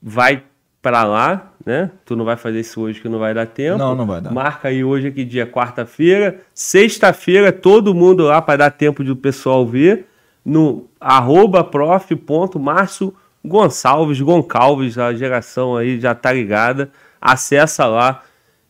vai 0.00 0.44
pra 0.82 1.04
lá, 1.04 1.52
né? 1.64 1.90
Tu 2.04 2.14
não 2.14 2.24
vai 2.24 2.36
fazer 2.36 2.60
isso 2.60 2.80
hoje 2.80 3.00
que 3.00 3.08
não 3.08 3.18
vai 3.18 3.32
dar 3.32 3.46
tempo. 3.46 3.78
Não, 3.78 3.94
não 3.94 4.06
vai 4.06 4.20
dar. 4.20 4.30
Marca 4.30 4.68
aí 4.68 4.84
hoje 4.84 5.10
que 5.10 5.24
dia 5.24 5.46
quarta-feira. 5.46 6.40
Sexta-feira, 6.52 7.50
todo 7.50 7.94
mundo 7.94 8.24
lá 8.24 8.42
para 8.42 8.58
dar 8.58 8.70
tempo 8.70 9.02
de 9.02 9.10
o 9.10 9.16
pessoal 9.16 9.66
ver. 9.66 10.06
No 10.44 10.88
arroba 11.00 11.64
prof.márcio 11.64 13.14
Gonçalves, 13.44 14.20
Goncalves, 14.20 14.98
a 14.98 15.12
geração 15.12 15.76
aí 15.76 16.00
já 16.00 16.14
tá 16.14 16.32
ligada. 16.32 16.90
Acessa 17.20 17.86
lá, 17.86 18.22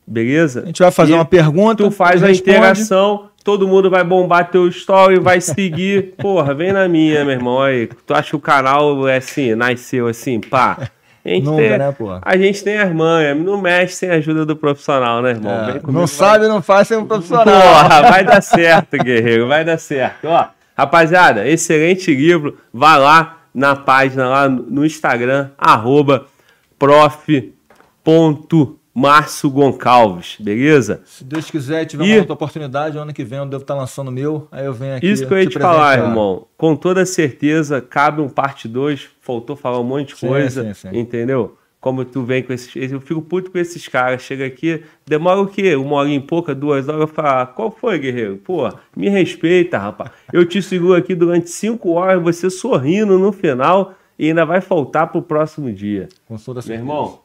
beleza? 0.07 0.63
A 0.63 0.67
gente 0.67 0.83
vai 0.83 0.91
fazer 0.91 1.13
E 1.13 1.15
uma 1.15 1.25
pergunta, 1.25 1.85
Tu 1.85 1.91
faz 1.91 2.23
a 2.23 2.31
interação, 2.31 3.29
todo 3.45 3.67
mundo 3.69 3.91
vai 3.91 4.05
bombar 4.05 4.51
teu 4.51 4.67
story, 4.69 5.19
vai 5.19 5.41
seguir. 5.41 6.15
Porra, 6.21 6.55
vem 6.55 6.73
na 6.73 6.89
minha, 6.89 7.25
meu 7.25 7.35
irmão. 7.35 7.61
Aí, 7.63 7.89
tu 8.07 8.15
acha 8.15 8.31
que 8.31 8.37
o 8.37 8.41
canal 8.41 9.07
é 9.09 9.17
assim, 9.17 9.55
nasceu 9.55 10.07
assim, 10.09 10.41
pá. 10.41 10.91
A 11.25 11.29
gente, 11.29 11.45
Nunca, 11.45 11.63
tem, 11.63 11.79
né, 11.79 11.93
porra? 11.93 12.21
a 12.21 12.37
gente 12.37 12.65
tem 12.65 12.79
as 12.79 12.93
manhas, 12.93 13.37
não 13.39 13.61
mexe 13.61 13.95
sem 13.95 14.11
a 14.11 14.15
ajuda 14.15 14.45
do 14.45 14.57
profissional, 14.57 15.23
né, 15.23 15.31
irmão? 15.31 15.53
É, 15.53 15.67
comigo, 15.79 15.93
não 15.93 16.01
vai- 16.01 16.07
sabe, 16.09 16.49
não 16.49 16.61
faz 16.61 16.89
sem 16.89 16.97
um 16.97 17.07
profissional. 17.07 17.45
Porra, 17.45 18.03
vai 18.03 18.25
dar 18.25 18.41
certo, 18.43 18.97
guerreiro, 18.99 19.47
vai 19.47 19.65
dar 19.65 19.79
certo. 19.79 20.27
Ó, 20.27 20.47
rapaziada, 20.77 21.47
excelente 21.49 22.13
livro. 22.13 22.59
Vai 22.75 22.99
lá 22.99 23.39
na 23.55 23.77
página 23.77 24.29
lá 24.29 24.49
no 24.49 24.85
Instagram, 24.85 25.51
arroba 25.57 26.27
prof.marcio 28.93 29.51
Goncalves, 29.51 30.37
beleza? 30.39 31.01
Se 31.05 31.25
Deus 31.25 31.51
quiser, 31.51 31.85
tiver 31.87 32.05
E- 32.05 32.11
uma 32.13 32.19
outra 32.19 32.35
oportunidade, 32.35 32.99
ano 32.99 33.13
que 33.13 33.25
vem 33.25 33.39
eu 33.39 33.47
devo 33.47 33.63
estar 33.63 33.75
lançando 33.75 34.09
o 34.09 34.13
meu, 34.13 34.47
aí 34.53 34.65
eu 34.67 34.73
venho 34.75 34.97
aqui. 34.97 35.07
Isso 35.11 35.27
que 35.27 35.33
eu 35.33 35.39
ia 35.39 35.47
te 35.47 35.59
falar, 35.59 35.93
presentear. 35.93 36.09
irmão. 36.11 36.47
Com 36.57 36.77
toda 36.77 37.05
certeza, 37.07 37.81
cabe 37.81 38.21
um 38.21 38.29
parte 38.29 38.69
2. 38.69 39.09
Faltou 39.21 39.57
falar 39.57 39.81
um 39.81 39.85
monte 39.85 40.09
de 40.15 40.21
Sim, 40.21 40.29
coisa, 40.29 40.75
sim, 40.75 40.91
sim. 40.91 40.99
entendeu? 40.99 41.57
Como 41.81 42.05
tu 42.05 42.23
vem 42.23 42.43
com 42.45 42.53
esses. 42.53 42.71
Eu 42.93 43.01
fico 43.01 43.21
puto 43.21 43.51
com 43.51 43.59
esses 43.59 43.89
caras. 43.89 44.23
Chega 44.23 44.47
aqui, 44.47 44.85
demora 45.05 45.41
o 45.41 45.49
quê? 45.49 45.75
Uma 45.75 45.97
hora 45.97 46.09
e 46.09 46.21
pouca, 46.21 46.55
duas 46.55 46.89
horas. 46.89 47.01
Eu 47.01 47.07
falo, 47.09 47.29
ah, 47.29 47.47
qual 47.47 47.73
foi, 47.73 47.99
guerreiro? 47.99 48.37
Pô, 48.37 48.69
me 48.97 49.09
respeita, 49.09 49.79
rapaz. 49.79 50.13
Eu 50.33 50.47
te 50.47 50.63
seguro 50.63 50.95
aqui 50.95 51.13
durante 51.15 51.51
cinco 51.51 51.93
horas, 51.95 52.23
você 52.23 52.49
sorrindo 52.51 53.19
no 53.19 53.33
final 53.33 53.95
e 54.17 54.29
ainda 54.29 54.45
vai 54.45 54.61
faltar 54.61 55.09
pro 55.11 55.21
próximo 55.23 55.73
dia. 55.73 56.09
Com 56.29 56.37
toda 56.37 56.59
Meu 56.59 56.63
certeza. 56.63 56.83
irmão, 56.85 57.19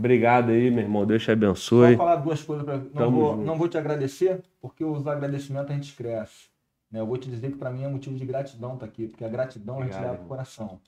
obrigado 0.00 0.50
aí, 0.50 0.70
meu 0.70 0.82
irmão. 0.82 1.06
Deus 1.06 1.22
te 1.22 1.26
Só 1.26 1.32
abençoe. 1.32 1.96
falar 1.96 2.16
duas 2.16 2.42
coisas 2.42 2.64
pra... 2.64 2.78
não, 2.78 3.10
vou, 3.12 3.32
junto. 3.32 3.44
não 3.44 3.56
vou 3.56 3.68
te 3.68 3.78
agradecer, 3.78 4.42
porque 4.60 4.84
os 4.84 5.06
agradecimentos 5.06 5.70
a 5.70 5.74
gente 5.74 5.94
cresce. 5.94 6.48
né? 6.90 7.00
Eu 7.00 7.06
vou 7.06 7.16
te 7.16 7.30
dizer 7.30 7.52
que 7.52 7.58
para 7.58 7.70
mim 7.70 7.84
é 7.84 7.88
motivo 7.88 8.16
de 8.16 8.24
gratidão 8.24 8.74
estar 8.74 8.86
aqui, 8.86 9.06
porque 9.06 9.24
a 9.24 9.28
gratidão 9.28 9.76
a 9.78 9.82
gente 9.84 9.92
Obrigado, 9.92 10.10
leva 10.10 10.18
pro 10.18 10.28
coração. 10.28 10.80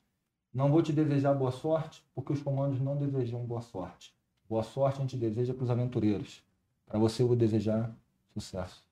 Não 0.52 0.70
vou 0.70 0.82
te 0.82 0.92
desejar 0.92 1.32
boa 1.32 1.52
sorte, 1.52 2.02
porque 2.14 2.32
os 2.32 2.42
comandos 2.42 2.80
não 2.80 2.96
desejam 2.96 3.40
boa 3.40 3.60
sorte. 3.60 4.12
Boa 4.48 4.62
sorte 4.62 4.98
a 4.98 5.00
gente 5.02 5.16
deseja 5.16 5.54
para 5.54 5.64
os 5.64 5.70
aventureiros. 5.70 6.42
Para 6.86 6.98
você 6.98 7.22
eu 7.22 7.28
vou 7.28 7.36
desejar 7.36 7.90
sucesso. 8.34 8.82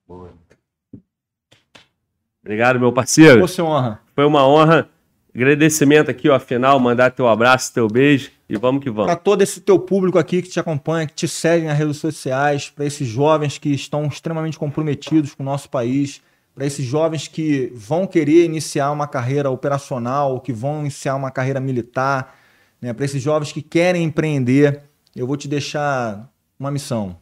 Obrigado, 2.43 2.81
meu 2.81 2.93
parceiro. 2.93 3.41
Você 3.41 3.61
honra. 3.61 4.01
Foi 4.15 4.25
uma 4.25 4.47
honra. 4.47 4.89
Agradecimento 5.35 6.11
aqui, 6.11 6.29
ó, 6.29 6.35
afinal, 6.35 6.81
mandar 6.81 7.11
teu 7.11 7.29
abraço, 7.29 7.73
teu 7.73 7.87
beijo 7.87 8.40
e 8.51 8.57
vamos 8.57 8.83
que 8.83 8.91
Para 8.91 9.07
vamos. 9.07 9.23
todo 9.23 9.43
esse 9.43 9.61
teu 9.61 9.79
público 9.79 10.19
aqui 10.19 10.43
que 10.43 10.49
te 10.49 10.59
acompanha, 10.59 11.07
que 11.07 11.15
te 11.15 11.29
segue 11.29 11.67
nas 11.67 11.79
redes 11.79 11.99
sociais, 11.99 12.69
para 12.69 12.85
esses 12.85 13.07
jovens 13.07 13.59
que 13.59 13.69
estão 13.69 14.07
extremamente 14.07 14.59
comprometidos 14.59 15.37
com 15.37 15.45
o 15.45 15.47
nosso 15.47 15.71
país, 15.71 16.21
para 16.53 16.67
esses 16.67 16.85
jovens 16.85 17.29
que 17.29 17.73
vão 17.77 18.09
querer 18.09 18.45
iniciar 18.45 18.91
uma 18.91 19.07
carreira 19.07 19.49
operacional, 19.49 20.41
que 20.41 20.53
vão 20.53 20.81
iniciar 20.81 21.15
uma 21.15 21.31
carreira 21.31 21.61
militar, 21.61 22.37
né, 22.81 22.93
para 22.93 23.05
esses 23.05 23.23
jovens 23.23 23.53
que 23.53 23.63
querem 23.63 24.03
empreender, 24.03 24.83
eu 25.15 25.29
vou 25.29 25.37
te 25.37 25.47
deixar 25.47 26.29
uma 26.59 26.73
missão. 26.73 27.17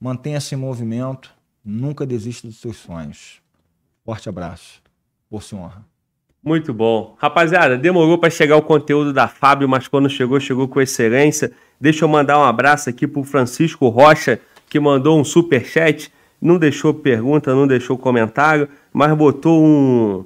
Mantenha-se 0.00 0.56
em 0.56 0.58
movimento, 0.58 1.32
nunca 1.64 2.04
desista 2.04 2.48
dos 2.48 2.56
seus 2.60 2.78
sonhos. 2.78 3.40
Forte 4.04 4.28
abraço. 4.28 4.82
Por 5.30 5.40
se 5.40 5.54
honra. 5.54 5.91
Muito 6.44 6.74
bom. 6.74 7.14
Rapaziada, 7.18 7.76
demorou 7.78 8.18
para 8.18 8.28
chegar 8.30 8.56
o 8.56 8.62
conteúdo 8.62 9.12
da 9.12 9.28
Fábio, 9.28 9.68
mas 9.68 9.86
quando 9.86 10.10
chegou, 10.10 10.40
chegou 10.40 10.66
com 10.66 10.80
excelência. 10.80 11.52
Deixa 11.80 12.04
eu 12.04 12.08
mandar 12.08 12.38
um 12.38 12.42
abraço 12.44 12.90
aqui 12.90 13.06
pro 13.06 13.22
Francisco 13.22 13.88
Rocha, 13.88 14.40
que 14.68 14.80
mandou 14.80 15.18
um 15.20 15.24
super 15.24 15.64
chat. 15.64 16.10
Não 16.40 16.58
deixou 16.58 16.92
pergunta, 16.92 17.54
não 17.54 17.66
deixou 17.68 17.96
comentário, 17.96 18.68
mas 18.92 19.16
botou 19.16 19.64
um, 19.64 20.24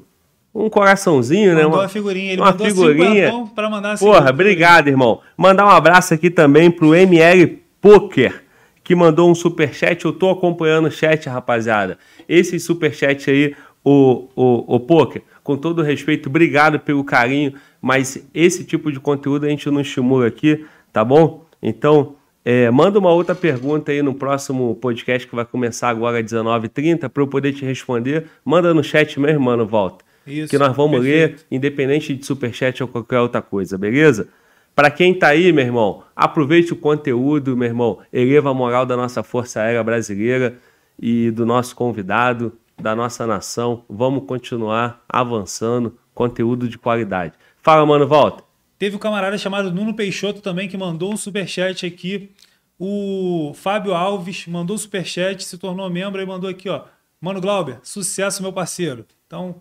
um 0.54 0.70
coraçãozinho, 0.70 1.54
né? 1.54 1.64
Mandou 1.64 1.80
Uma- 1.80 1.84
a 1.84 1.88
figurinha. 1.88 2.32
Ele 2.32 2.40
uma 2.40 2.50
mandou 2.50 2.66
figurinha. 2.66 3.30
cinco 3.30 3.50
para 3.54 3.68
mandar 3.68 3.92
a 3.92 3.98
Porra, 3.98 4.12
figurinha. 4.14 4.30
obrigado, 4.32 4.88
irmão. 4.88 5.20
Mandar 5.36 5.66
um 5.66 5.70
abraço 5.70 6.14
aqui 6.14 6.30
também 6.30 6.70
pro 6.70 6.94
ML 6.94 7.62
Poker, 7.78 8.42
que 8.82 8.94
mandou 8.94 9.30
um 9.30 9.34
superchat. 9.34 10.02
Eu 10.06 10.14
tô 10.14 10.30
acompanhando 10.30 10.86
o 10.86 10.90
chat, 10.90 11.28
rapaziada. 11.28 11.98
Esse 12.26 12.58
superchat 12.58 13.30
aí, 13.30 13.54
o, 13.84 14.28
o, 14.34 14.76
o 14.76 14.80
Poker, 14.80 15.20
com 15.46 15.56
todo 15.56 15.80
respeito, 15.80 16.28
obrigado 16.28 16.80
pelo 16.80 17.04
carinho, 17.04 17.54
mas 17.80 18.28
esse 18.34 18.64
tipo 18.64 18.90
de 18.90 18.98
conteúdo 18.98 19.46
a 19.46 19.48
gente 19.48 19.70
não 19.70 19.80
estimula 19.80 20.26
aqui, 20.26 20.66
tá 20.92 21.04
bom? 21.04 21.46
Então, 21.62 22.16
é, 22.44 22.68
manda 22.68 22.98
uma 22.98 23.12
outra 23.12 23.32
pergunta 23.32 23.92
aí 23.92 24.02
no 24.02 24.12
próximo 24.12 24.74
podcast 24.74 25.26
que 25.26 25.36
vai 25.36 25.44
começar 25.44 25.88
agora 25.88 26.18
às 26.18 26.24
19h30 26.24 27.08
para 27.08 27.22
eu 27.22 27.28
poder 27.28 27.52
te 27.52 27.64
responder. 27.64 28.26
Manda 28.44 28.74
no 28.74 28.82
chat 28.82 29.18
mesmo, 29.20 29.40
mano, 29.40 29.64
volta 29.64 30.04
Isso, 30.26 30.50
que 30.50 30.58
nós 30.58 30.74
vamos 30.76 31.00
perfeito. 31.00 31.36
ler, 31.38 31.46
independente 31.48 32.12
de 32.12 32.26
superchat 32.26 32.82
ou 32.82 32.88
qualquer 32.88 33.20
outra 33.20 33.40
coisa, 33.40 33.78
beleza? 33.78 34.28
Para 34.74 34.90
quem 34.90 35.14
tá 35.14 35.28
aí, 35.28 35.52
meu 35.52 35.64
irmão, 35.64 36.02
aproveite 36.14 36.72
o 36.72 36.76
conteúdo, 36.76 37.56
meu 37.56 37.68
irmão, 37.68 38.00
eleva 38.12 38.50
a 38.50 38.54
moral 38.54 38.84
da 38.84 38.96
nossa 38.96 39.22
Força 39.22 39.60
Aérea 39.60 39.82
Brasileira 39.82 40.58
e 41.00 41.30
do 41.30 41.46
nosso 41.46 41.74
convidado, 41.76 42.52
da 42.80 42.94
nossa 42.94 43.26
nação. 43.26 43.84
Vamos 43.88 44.24
continuar 44.26 45.02
avançando, 45.08 45.98
conteúdo 46.14 46.68
de 46.68 46.78
qualidade. 46.78 47.34
Fala, 47.62 47.84
mano, 47.84 48.06
volta. 48.06 48.44
Teve 48.78 48.96
um 48.96 48.98
camarada 48.98 49.38
chamado 49.38 49.72
Nuno 49.72 49.94
Peixoto 49.94 50.40
também 50.40 50.68
que 50.68 50.76
mandou 50.76 51.12
um 51.12 51.16
superchat 51.16 51.86
aqui. 51.86 52.30
O 52.78 53.52
Fábio 53.54 53.94
Alves 53.94 54.46
mandou 54.46 54.76
um 54.76 54.78
superchat, 54.78 55.42
se 55.42 55.56
tornou 55.56 55.88
membro 55.88 56.20
e 56.20 56.26
mandou 56.26 56.50
aqui, 56.50 56.68
ó. 56.68 56.84
Mano 57.18 57.40
Glauber, 57.40 57.78
sucesso, 57.82 58.42
meu 58.42 58.52
parceiro. 58.52 59.06
Então, 59.26 59.56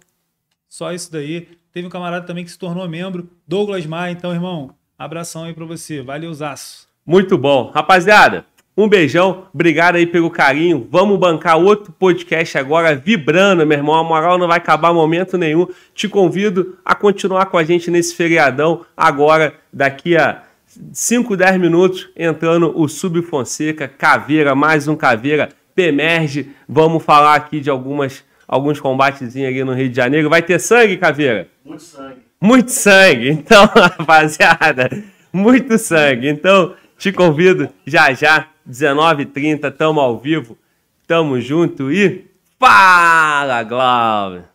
só 0.67 0.91
isso 0.91 1.11
daí. 1.11 1.47
Teve 1.71 1.87
um 1.87 1.89
camarada 1.89 2.25
também 2.25 2.43
que 2.43 2.51
se 2.51 2.59
tornou 2.59 2.87
membro, 2.87 3.29
Douglas 3.47 3.85
Maia. 3.85 4.11
Então, 4.11 4.33
irmão, 4.33 4.75
abração 4.97 5.45
aí 5.45 5.53
pra 5.53 5.65
você. 5.65 6.01
Valeuzaço. 6.01 6.87
Muito 7.05 7.37
bom. 7.37 7.71
Rapaziada, 7.73 8.45
um 8.77 8.89
beijão. 8.89 9.45
Obrigado 9.53 9.95
aí 9.95 10.05
pelo 10.05 10.29
carinho. 10.29 10.87
Vamos 10.91 11.17
bancar 11.17 11.57
outro 11.57 11.93
podcast 11.93 12.57
agora, 12.57 12.95
vibrando, 12.95 13.65
meu 13.65 13.77
irmão. 13.77 13.95
A 13.95 14.03
moral 14.03 14.37
não 14.37 14.47
vai 14.47 14.57
acabar 14.57 14.93
momento 14.93 15.37
nenhum. 15.37 15.67
Te 15.93 16.09
convido 16.09 16.77
a 16.83 16.93
continuar 16.93 17.45
com 17.45 17.57
a 17.57 17.63
gente 17.63 17.89
nesse 17.89 18.13
feriadão. 18.13 18.85
Agora, 18.95 19.53
daqui 19.71 20.17
a 20.17 20.43
5, 20.91 21.37
10 21.37 21.59
minutos, 21.59 22.09
entrando 22.17 22.77
o 22.77 22.87
Sub 22.87 23.21
Fonseca, 23.21 23.87
Caveira, 23.87 24.53
mais 24.53 24.87
um 24.87 24.95
Caveira, 24.95 25.49
Pemerge. 25.73 26.51
Vamos 26.67 27.03
falar 27.03 27.35
aqui 27.35 27.61
de 27.61 27.69
algumas, 27.69 28.23
alguns 28.45 28.79
combatezinhos 28.79 29.49
ali 29.49 29.63
no 29.63 29.73
Rio 29.73 29.89
de 29.89 29.95
Janeiro. 29.95 30.29
Vai 30.29 30.41
ter 30.41 30.59
sangue, 30.59 30.97
Caveira? 30.97 31.47
Muito 31.63 31.83
sangue. 31.83 32.17
Muito 32.41 32.71
sangue. 32.71 33.29
Então, 33.29 33.65
rapaziada, 33.73 34.89
muito 35.31 35.77
sangue. 35.77 36.27
Então, 36.27 36.73
te 36.97 37.11
convido 37.11 37.69
já 37.85 38.13
já, 38.13 38.47
19h30, 38.69 39.75
tamo 39.75 40.01
ao 40.01 40.19
vivo, 40.19 40.57
tamo 41.05 41.39
junto 41.39 41.91
e 41.91 42.25
fala, 42.57 43.63
Glauber! 43.63 44.54